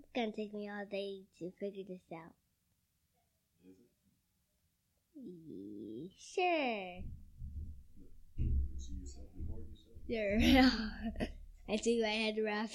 it's 0.00 0.10
gonna 0.12 0.32
take 0.32 0.52
me 0.54 0.68
all 0.68 0.86
day 0.90 1.20
to 1.38 1.52
figure 1.60 1.84
this 1.88 2.00
out. 2.12 2.34
Sure. 6.18 7.02
Sure. 10.08 10.38
I 11.68 11.76
see 11.76 12.00
my 12.00 12.08
head 12.08 12.36
wrap. 12.44 12.70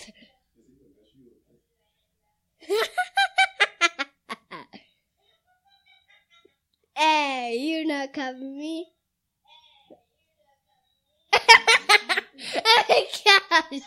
hey, 6.96 7.58
you're 7.58 7.88
not 7.88 8.12
covering 8.12 8.58
me. 8.58 8.88
oh 11.34 11.40
my 12.90 13.06
gosh. 13.26 13.82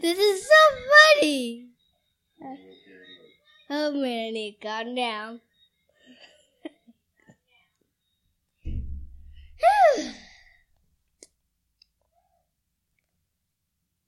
this 0.00 0.18
is 0.18 0.46
so 0.46 0.54
funny. 1.20 1.68
Oh 3.70 3.92
to 3.92 4.52
calm 4.62 4.94
down. 4.94 5.42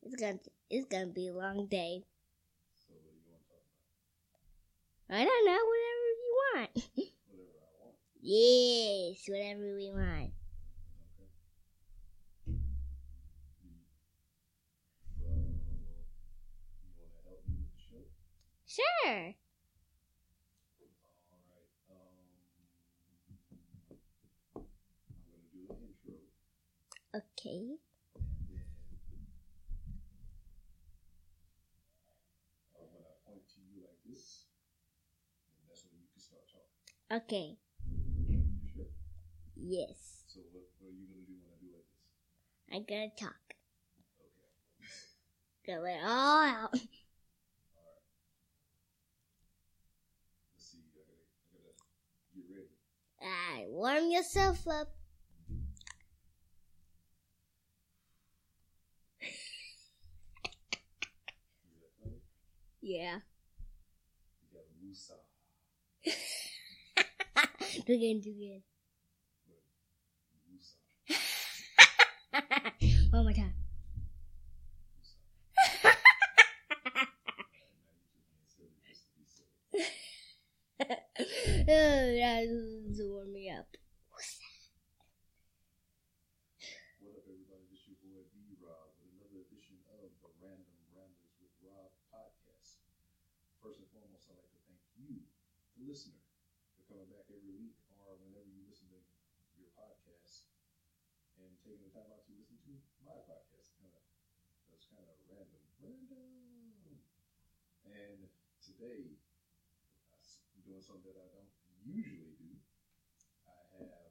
it's 0.03 0.17
gonna 0.19 0.39
it's 0.71 0.87
gonna 0.87 1.09
be 1.09 1.29
a 1.29 1.35
long 1.35 1.67
day. 1.67 2.03
I 5.11 5.25
don't 5.25 5.45
know, 5.45 5.59
whatever 5.69 6.07
you 6.17 6.39
want. 6.55 6.71
yes, 8.23 9.29
whatever 9.29 9.75
we 9.77 9.91
want. 9.91 10.31
Sure. 18.67 19.35
Okay. 27.41 27.73
And 32.77 32.89
then 32.93 33.01
I 33.01 33.17
point 33.25 33.49
to 33.49 33.61
you 33.65 33.81
like 33.81 33.97
this. 34.05 34.45
That's 35.67 35.85
when 35.89 35.97
you 36.03 36.09
can 36.13 36.21
start 36.21 36.45
talking. 36.53 36.69
Okay. 37.25 37.57
Yes. 39.57 40.25
So 40.29 40.41
what, 40.53 40.69
what 40.81 40.89
are 40.89 40.93
you 40.93 41.09
gonna 41.09 41.25
do 41.25 41.33
when 41.41 41.49
I 41.49 41.57
do 41.65 41.73
like 41.73 41.89
this? 41.89 42.05
I'm 42.77 42.85
gonna 42.85 43.09
talk. 43.19 43.41
Okay. 44.85 44.93
Go 45.65 45.85
it 45.89 46.01
all 46.05 46.45
out. 46.45 46.77
All 46.77 46.77
right. 46.77 46.85
Let's 50.53 50.69
see. 50.71 50.85
I 50.85 50.93
gotta, 50.93 51.17
I 51.49 51.57
gotta 51.57 51.73
get 52.37 52.53
ready. 52.53 52.77
Alright, 53.25 53.71
warm 53.71 54.11
yourself 54.11 54.69
up. 54.69 54.89
Is 55.49 55.57
that 58.77 58.85
funny? 58.85 59.10
Yeah. 62.83 63.19
You 64.41 64.49
got 64.53 64.65
a 64.65 64.73
woosah. 64.83 65.23
do 67.87 67.93
again, 67.93 68.21
do 68.21 68.31
again. 68.31 68.63
One 73.11 73.25
more 73.25 73.33
time. 73.33 73.55
oh, 80.81 80.87
that's 81.69 83.01
warm 83.03 83.33
me 83.33 83.51
up. 83.51 83.67
What 87.01 87.17
up, 87.17 87.25
everybody? 87.29 87.65
This 87.71 87.85
your 87.87 87.97
boy 88.03 88.25
B 88.33 88.57
Rob 88.63 88.97
with 88.97 89.13
another 89.17 89.45
edition 89.45 89.77
of 89.93 90.09
the 90.23 90.31
Random 90.41 90.81
Ramblers 90.95 91.37
with 91.43 91.53
Rob 91.61 91.93
podcast. 92.09 92.81
First 93.61 93.81
and 93.85 93.89
foremost, 93.93 94.29
I'd 94.33 94.41
like 94.41 94.53
to 94.53 94.61
thank 94.69 94.81
you, 94.97 95.21
the 95.77 95.85
listener, 95.85 96.21
for 96.77 96.83
coming 96.89 97.09
back 97.13 97.29
every 97.29 97.53
week 97.57 97.77
or 98.01 98.17
whenever 98.21 98.49
you 98.49 98.65
listen 98.69 98.89
to 98.91 99.01
your 99.57 99.69
podcast 99.77 100.49
and 101.41 101.53
taking 101.65 101.85
the 101.89 101.93
time 101.93 102.09
out 102.13 102.25
to 102.25 102.33
listen 102.37 102.57
to 102.65 102.73
my 103.05 103.17
podcast. 103.29 103.77
Kind 103.81 103.93
of, 103.93 104.05
that's 104.73 104.89
kind 104.89 105.05
of 105.05 105.17
random. 105.29 105.61
Random. 105.81 106.97
And 107.85 108.29
today, 108.81 109.13
uh, 110.09 110.17
I'm 110.57 110.63
doing 110.65 110.81
something 110.81 111.13
that 111.13 111.21
I 111.21 111.29
don't 111.37 111.53
usually 111.85 112.33
do. 112.41 112.57
I 113.45 113.85
have 113.85 113.93
a 113.93 114.09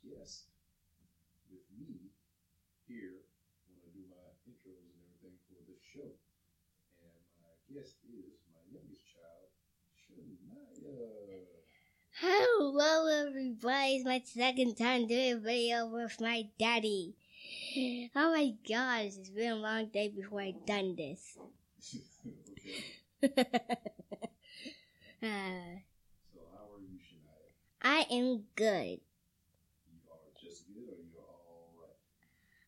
guest 0.00 0.48
with 1.50 1.66
me 1.76 2.08
here 2.88 3.28
when 3.68 3.76
I 3.84 3.88
do 3.92 4.02
my 4.08 4.24
intros 4.48 4.80
and 4.88 4.96
everything 5.04 5.36
for 5.44 5.60
this 5.68 5.82
show. 5.92 6.08
And 7.04 7.20
my 7.44 7.54
guest 7.68 8.00
is 8.08 8.40
my 8.48 8.62
youngest 8.72 9.04
child, 9.12 9.52
Shania. 9.96 10.56
Hello, 12.20 13.06
everybody. 13.26 13.96
It's 13.96 14.04
my 14.04 14.22
second 14.24 14.76
time 14.76 15.06
doing 15.08 15.32
a 15.32 15.38
video 15.38 15.86
with 15.86 16.20
my 16.20 16.48
daddy. 16.58 17.16
Oh 18.14 18.32
my 18.32 18.54
gosh, 18.68 19.16
it's 19.18 19.30
been 19.30 19.52
a 19.52 19.56
long 19.56 19.86
day 19.88 20.08
before 20.08 20.40
I 20.42 20.54
done 20.66 20.96
this. 20.96 21.38
okay. 22.52 22.99
Uh, 23.22 23.28
So 26.32 26.40
how 26.56 26.64
are 26.72 26.80
you, 26.80 26.96
Shania? 26.96 27.36
I 27.82 28.06
am 28.10 28.44
good. 28.56 29.00
You 29.92 30.00
are 30.08 30.30
just 30.40 30.64
good 30.72 30.88
or 30.88 31.00
you're 31.04 31.20
all 31.26 31.68
right? 31.76 31.98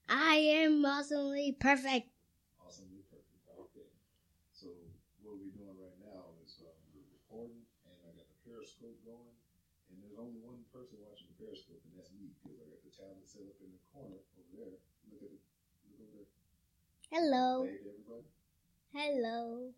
I 0.09 0.37
am 0.65 0.85
awesomely 0.85 1.57
perfect. 1.59 2.13
Awesomely 2.61 3.01
perfect. 3.09 3.41
Okay. 3.57 3.89
So 4.53 4.69
what 5.25 5.41
we're 5.41 5.55
doing 5.57 5.77
right 5.81 5.97
now 6.05 6.37
is 6.45 6.61
um, 6.67 6.77
we're 6.93 7.09
recording, 7.17 7.65
and 7.89 7.97
I 8.05 8.13
got 8.13 8.29
the 8.29 8.37
Periscope 8.45 8.99
going, 9.09 9.33
and 9.93 9.97
there's 10.05 10.19
only 10.21 10.41
one 10.45 10.61
person 10.75 11.01
watching 11.01 11.33
the 11.33 11.39
Periscope, 11.41 11.81
and 11.89 11.95
that's 11.97 12.13
me 12.13 12.29
because 12.37 12.61
I 12.61 12.67
got 12.69 12.83
the 12.85 12.93
tablet 12.93 13.25
set 13.29 13.49
up 13.49 13.57
in 13.65 13.73
the 13.73 13.81
corner 13.95 14.21
over 14.37 14.53
there. 14.53 14.77
Look 15.09 15.23
at 15.25 15.33
it. 15.33 15.41
Look 15.89 15.97
over 16.05 16.13
there. 16.21 16.29
Hello. 17.13 17.65
Wave 17.65 17.81
to 17.81 17.89
everybody. 17.97 18.29
Hello. 18.93 19.73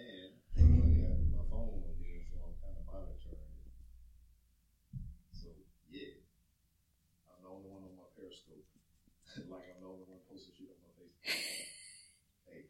And 0.00 0.32
I 0.56 0.96
got 0.96 1.20
my 1.28 1.44
phone 1.52 1.84
on 1.84 1.94
here, 2.00 2.24
so 2.24 2.40
I'm 2.40 2.56
kind 2.64 2.72
of 2.72 2.84
monitoring 2.88 3.52
it. 3.52 3.68
So 5.36 5.52
yeah, 5.92 6.24
I'm 7.28 7.44
the 7.44 7.50
only 7.52 7.68
one 7.68 7.84
on 7.84 7.94
my 8.00 8.08
Periscope. 8.16 8.64
like 9.52 9.68
I'm 9.76 9.84
the 9.84 9.90
only 9.92 10.08
one 10.08 10.24
posting 10.24 10.56
shit 10.56 10.72
on 10.72 10.80
my 10.80 10.92
Facebook. 10.96 11.20
hey, 12.48 12.64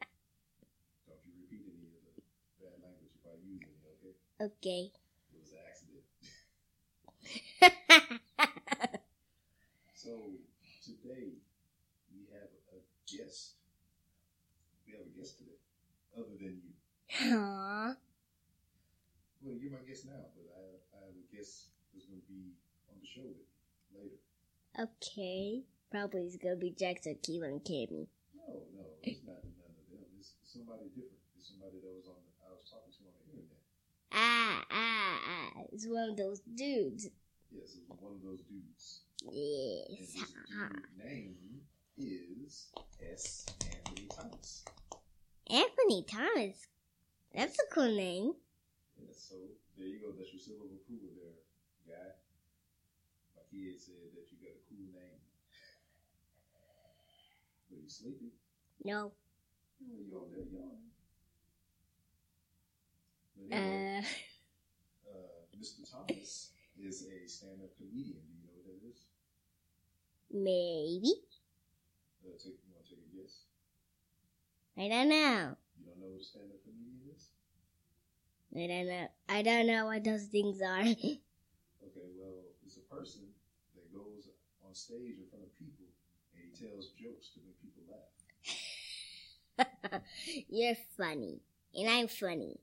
don't 1.06 1.22
you 1.22 1.32
repeat 1.46 1.70
any 1.70 1.94
of 1.94 2.02
the 2.02 2.18
bad 2.58 2.82
language 2.82 3.14
if 3.14 3.22
I 3.22 3.38
use 3.38 3.62
any, 3.62 3.78
okay? 3.94 4.14
Okay. 4.42 4.82
It 5.30 5.38
was 5.38 5.54
an 5.54 5.62
accident. 5.62 6.02
So 10.00 10.16
today 10.82 11.36
we 12.08 12.24
have 12.32 12.48
a 12.72 12.80
guest. 13.04 13.60
We 14.86 14.96
have 14.96 15.04
a 15.04 15.12
guest 15.12 15.36
today, 15.36 15.60
other 16.16 16.40
than 16.40 16.56
you. 16.64 16.69
Aww. 17.18 17.96
Well, 19.42 19.56
you're 19.58 19.72
my 19.72 19.82
guest 19.88 20.06
now, 20.06 20.20
but 20.36 20.46
I, 20.54 20.62
I 20.94 21.00
have 21.06 21.16
a 21.16 21.26
guest 21.34 21.72
who's 21.92 22.04
going 22.06 22.20
to 22.20 22.28
be 22.28 22.54
on 22.92 22.96
the 23.00 23.06
show 23.08 23.24
with 23.26 23.48
me 23.90 23.98
later. 23.98 24.20
Okay. 24.78 25.64
Probably 25.90 26.22
it's 26.22 26.36
gonna 26.36 26.54
be 26.54 26.70
Jackson, 26.70 27.16
Keelan, 27.18 27.48
and 27.58 27.64
Cammy. 27.64 28.06
No, 28.36 28.62
no, 28.78 28.84
it's 29.02 29.26
not 29.26 29.42
none 29.42 29.74
of 29.74 29.90
them. 29.90 30.06
It's 30.20 30.34
somebody 30.44 30.86
different. 30.94 31.18
It's 31.36 31.48
somebody 31.50 31.80
that 31.82 31.90
was 31.90 32.06
on 32.06 32.14
the, 32.22 32.30
I 32.46 32.52
was 32.54 32.62
talking 32.70 32.92
to 32.94 33.02
on 33.10 33.14
the 33.18 33.32
internet. 33.34 33.58
Ah, 34.12 34.64
ah, 34.70 35.18
ah. 35.26 35.62
It's 35.72 35.86
one 35.88 36.10
of 36.10 36.16
those 36.16 36.38
dudes. 36.46 37.08
Yes, 37.50 37.74
it's 37.74 37.90
one 38.00 38.12
of 38.14 38.22
those 38.22 38.42
dudes. 38.46 39.00
And 39.26 39.34
Yes. 39.34 39.98
his 39.98 40.14
dude 40.14 40.86
name 41.04 41.34
is 41.98 42.68
S. 43.02 43.46
Anthony 43.66 44.06
Thomas. 44.14 44.64
Anthony 45.50 46.04
Thomas. 46.06 46.68
That's 47.34 47.58
a 47.58 47.66
cool 47.74 47.94
name. 47.94 48.34
Yeah, 48.98 49.12
so 49.12 49.34
there 49.76 49.86
you 49.88 49.98
go. 50.00 50.12
That's 50.16 50.32
your 50.32 50.40
seal 50.40 50.62
of 50.64 50.70
approval 50.72 51.10
there, 51.16 51.38
guy. 51.86 52.10
My 53.36 53.42
kid 53.50 53.80
said 53.80 54.14
that 54.14 54.30
you 54.30 54.38
got 54.42 54.54
a 54.56 54.62
cool 54.68 54.86
name. 54.94 55.20
Are 57.72 57.76
you 57.76 57.88
sleepy? 57.88 58.32
No. 58.84 59.12
Oh, 59.82 59.98
you 60.00 60.16
over 60.16 60.34
there 60.36 60.44
yawning. 60.44 60.90
But 63.36 63.56
anyway, 63.56 63.84
Uh, 63.96 65.10
uh, 65.10 65.56
Mr. 65.58 65.82
Thomas 65.90 66.52
is 66.78 67.02
a 67.06 67.26
stand-up 67.28 67.76
comedian. 67.76 68.20
Do 68.26 68.32
you 68.34 68.42
know 68.44 68.52
what 68.54 68.64
that 68.66 68.88
is? 68.88 69.06
maybe. 70.32 71.12
Uh, 72.24 72.32
take, 72.38 72.58
you 72.64 72.72
want 72.72 72.84
to 72.86 72.90
take 72.94 73.04
a 73.04 73.16
guess? 73.16 73.44
I 74.78 74.88
don't 74.88 75.08
know. 75.08 75.56
You 75.78 75.86
don't 75.86 76.00
know 76.00 76.08
what 76.14 76.22
stand-up? 76.24 76.59
I 78.56 78.66
don't 78.66 78.86
know. 78.86 79.08
I 79.28 79.42
don't 79.42 79.66
know 79.66 79.86
what 79.86 80.04
those 80.04 80.24
things 80.26 80.60
are. 80.62 80.80
Okay, 80.82 82.10
well, 82.18 82.44
it's 82.64 82.76
a 82.76 82.94
person 82.94 83.22
that 83.74 83.92
goes 83.92 84.28
on 84.66 84.74
stage 84.74 85.18
in 85.18 85.26
front 85.30 85.44
of 85.44 85.54
people 85.58 85.86
and 86.34 86.44
he 86.44 86.50
tells 86.66 86.90
jokes 86.92 87.30
to 87.34 87.40
make 87.44 87.60
people 87.62 87.84
laugh. 89.58 90.02
You're 90.48 90.76
funny. 90.96 91.40
And 91.74 91.88
I'm 91.88 92.08
funny. 92.08 92.60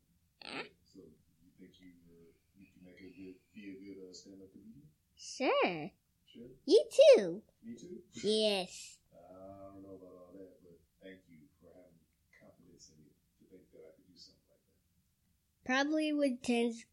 So 0.94 1.00
you 1.00 1.52
think 1.60 1.72
you 1.82 1.90
uh, 2.10 2.32
you 2.58 2.66
can 2.74 2.82
make 2.86 3.00
a 3.02 3.10
good, 3.14 3.36
be 3.54 3.64
a 3.70 3.76
good 3.80 3.98
uh, 4.10 4.14
stand-up 4.14 4.52
comedian? 4.52 4.88
Sure. 5.18 5.92
Sure. 6.26 6.52
You 6.66 6.82
too. 6.92 7.42
Me 7.64 7.76
too. 7.76 8.02
Yes. 8.24 8.98
I 9.14 9.34
don't 9.74 9.84
know 9.84 9.96
about 10.00 10.16
all 10.18 10.32
that, 10.38 10.58
but 10.64 10.78
thank 11.04 11.22
you 11.30 11.46
for 11.62 11.70
having 11.74 12.02
confidence 12.40 12.92
in 12.94 12.98
me 13.04 13.12
to 13.40 13.44
think 13.50 13.66
that 13.74 13.84
I 13.88 13.92
could 13.96 14.08
do 14.10 14.18
something 14.18 14.48
like 14.50 14.64
that. 14.66 15.57
Probably 15.68 16.14
with 16.14 16.42
twins. 16.44 16.86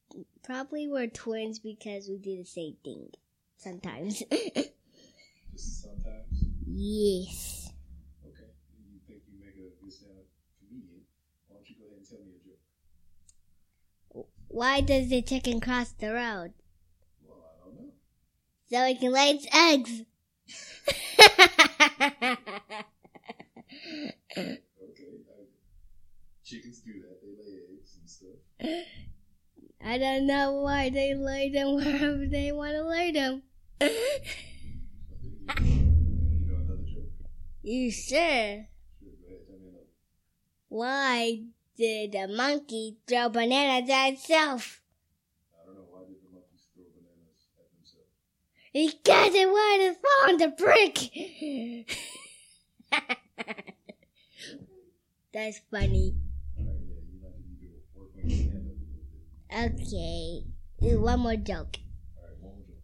Probably 0.43 0.89
we're 0.89 1.07
twins 1.07 1.61
because 1.61 2.09
we 2.09 2.19
do 2.19 2.39
the 2.39 2.45
same 2.45 2.75
thing. 2.85 3.09
Sometimes. 3.57 4.19
Sometimes. 5.55 6.27
yes. 6.67 7.71
Okay. 8.27 8.51
You 8.91 8.99
think 9.07 9.23
you 9.31 9.39
make 9.39 9.55
a 9.55 9.71
good 9.81 9.93
stand-up 9.93 10.27
comedian? 10.59 11.03
Why 11.47 11.55
don't 11.55 11.71
you 11.71 11.77
go 11.79 11.85
ahead 11.87 11.99
and 11.99 12.09
tell 12.09 12.19
me 12.19 12.33
a 12.35 12.43
joke? 14.19 14.27
Why 14.49 14.81
does 14.81 15.09
the 15.09 15.23
chicken 15.23 15.61
cross 15.61 15.93
the 15.93 16.13
road? 16.13 16.53
Well, 17.23 17.45
I 17.47 17.65
don't 17.65 17.77
know. 17.77 17.93
So 18.71 18.85
it 18.87 18.99
can 18.99 19.13
lay 19.13 19.31
its 19.31 19.47
eggs. 19.55 20.03
Okay. 24.37 25.23
I, 25.31 25.47
chickens 26.45 26.81
do 26.81 26.93
that. 27.03 27.23
They 27.23 27.31
lay 27.39 27.59
eggs 27.73 27.97
and 28.01 28.11
stuff. 28.11 28.45
I 29.85 29.99
don't 29.99 30.27
know 30.27 30.53
why 30.53 30.89
they 30.91 31.15
lay 31.15 31.51
them 31.51 31.75
wherever 31.77 32.27
they 32.27 32.51
want 32.53 32.73
to 32.73 32.83
lay 32.85 33.11
them. 33.13 33.43
You, 33.81 33.89
you 35.61 36.47
know 36.47 36.57
another 36.57 36.83
joke? 36.87 37.11
you 37.63 37.91
sure? 37.91 38.67
Why 40.69 41.43
did 41.77 42.13
the 42.13 42.29
monkey 42.29 42.97
throw 43.07 43.29
bananas 43.29 43.91
at 43.91 44.13
itself? 44.15 44.81
I 45.53 45.67
don't 45.67 45.75
know. 45.77 45.85
Why 45.91 46.05
did 46.07 46.17
the 46.23 46.31
monkeys 46.33 46.67
throw 46.75 46.85
bananas 46.97 47.49
at 47.61 47.71
themselves? 47.77 48.09
Because 48.73 49.35
it 49.35 49.49
wanted 49.49 49.97
on 50.27 50.39
the 50.39 50.49
brick. 50.49 50.99
That's 55.33 55.61
funny. 55.71 56.15
All 56.59 56.65
right, 56.65 56.79
yeah, 56.87 57.01
you 57.11 57.19
might 57.21 57.37
need 57.37 57.61
to 57.61 57.67
work 57.99 58.11
on 58.17 58.23
your 58.23 58.31
stand 58.35 58.57
up 58.57 58.63
a 58.73 58.75
little 58.79 58.97
bit. 58.97 59.05
Okay. 59.55 60.43
Uh, 60.83 60.99
One 61.01 61.21
more 61.21 61.37
joke. 61.37 61.79
All 62.17 62.25
right, 62.25 62.37
one 62.41 62.55
more 62.55 62.65
joke. 62.67 62.83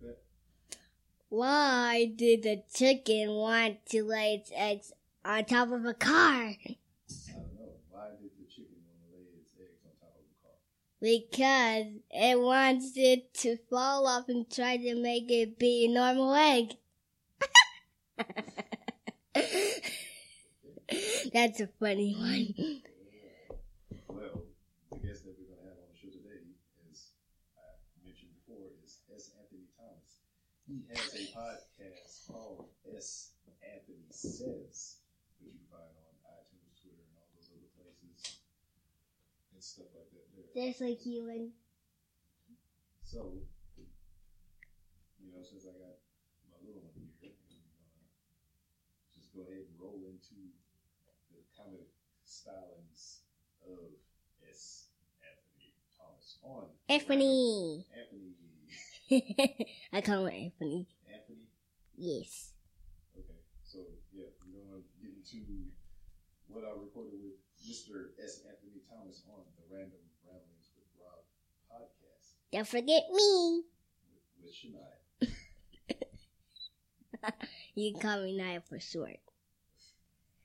Good. 0.00 0.16
Why 1.28 2.04
did 2.14 2.42
the 2.44 2.62
chicken 2.72 3.30
want 3.32 3.84
to 3.90 4.04
lay 4.04 4.34
its 4.34 4.52
eggs 4.54 4.92
on 5.24 5.44
top 5.44 5.72
of 5.72 5.84
a 5.84 5.94
car? 5.94 6.44
I 6.44 6.76
don't 7.32 7.54
know. 7.58 7.72
Why 7.90 8.10
did 8.20 8.30
the 8.38 8.44
chicken 8.48 8.76
want 8.86 9.00
to 9.02 9.08
lay 9.16 9.26
its 9.40 9.52
eggs 9.60 9.82
on 9.84 9.90
top 10.00 10.14
of 10.14 10.22
the 10.30 10.36
car? 10.40 10.54
Because 11.00 11.86
it 12.10 12.38
wants 12.40 12.92
it 12.96 13.34
to 13.42 13.56
fall 13.68 14.06
off 14.06 14.28
and 14.28 14.48
try 14.50 14.76
to 14.76 14.94
make 14.94 15.28
it 15.30 15.58
be 15.58 15.86
a 15.86 15.88
normal 15.88 16.32
egg. 16.34 16.76
That's 21.32 21.60
a 21.60 21.68
funny 21.78 22.14
one. 22.14 22.54
Well, 24.08 24.42
the 24.90 24.98
guest 24.98 25.22
that 25.24 25.38
we're 25.38 25.46
going 25.46 25.62
to 25.62 25.68
have 25.70 25.78
on 25.78 25.86
the 25.94 25.96
show 25.96 26.10
today, 26.10 26.42
as 26.90 27.14
I 27.54 27.78
mentioned 28.04 28.34
before, 28.42 28.66
is 28.82 28.98
S. 29.14 29.30
Anthony 29.38 29.70
Thomas. 29.78 30.26
He 30.70 30.86
has 30.94 31.02
a 31.18 31.26
podcast 31.34 32.30
called 32.30 32.70
S. 32.94 33.34
Anthony 33.58 34.06
Says, 34.14 35.02
which 35.34 35.42
you 35.42 35.50
can 35.50 35.66
find 35.66 35.90
on 35.98 36.14
iTunes, 36.30 36.78
Twitter, 36.78 37.02
and 37.10 37.18
all 37.18 37.26
those 37.34 37.50
other 37.50 37.66
places 37.74 38.38
and 39.50 39.58
stuff 39.58 39.90
like 39.98 40.06
that. 40.14 40.30
There. 40.30 40.70
Just 40.70 40.78
like 40.78 41.02
human. 41.02 41.50
So, 43.02 43.42
you 45.18 45.34
know, 45.34 45.42
since 45.42 45.66
I 45.66 45.74
got 45.74 45.98
my 46.46 46.58
little 46.62 46.86
one 46.86 46.94
here, 47.18 47.34
gonna 47.50 47.66
uh, 47.90 48.06
just 49.10 49.34
go 49.34 49.42
ahead 49.42 49.66
and 49.66 49.74
roll 49.74 50.06
into 50.06 50.38
the 51.34 51.42
comic 51.50 51.90
stylings 52.22 53.26
of 53.66 53.90
S. 54.46 54.94
Anthony 55.18 55.74
Thomas 55.98 56.38
on 56.46 56.70
Anthony. 56.86 57.82
Anthony. 57.90 58.29
I 59.92 60.00
call 60.00 60.26
him 60.26 60.34
Anthony. 60.52 60.86
Anthony. 61.10 61.48
Yes. 61.96 62.52
Okay, 63.18 63.40
so 63.64 63.78
yeah, 64.12 64.30
we're 64.46 64.62
gonna 64.62 64.82
get 65.02 65.10
into 65.10 65.42
what 66.48 66.64
I 66.64 66.70
recorded 66.78 67.18
with 67.22 67.38
Mr. 67.66 68.14
S. 68.22 68.42
Anthony 68.48 68.80
Thomas 68.88 69.22
on 69.30 69.42
the 69.58 69.66
Random 69.74 69.98
Ramblings 70.26 70.70
with 70.78 70.86
Rob 70.98 71.22
podcast 71.70 72.38
Don't 72.52 72.66
forget 72.68 73.02
me. 73.12 73.62
with, 74.06 74.44
with 74.44 74.54
Shania. 74.54 74.86
You 77.74 77.92
can 77.92 78.00
call 78.00 78.22
me 78.24 78.36
Naya 78.36 78.60
for 78.60 78.80
short. 78.80 79.18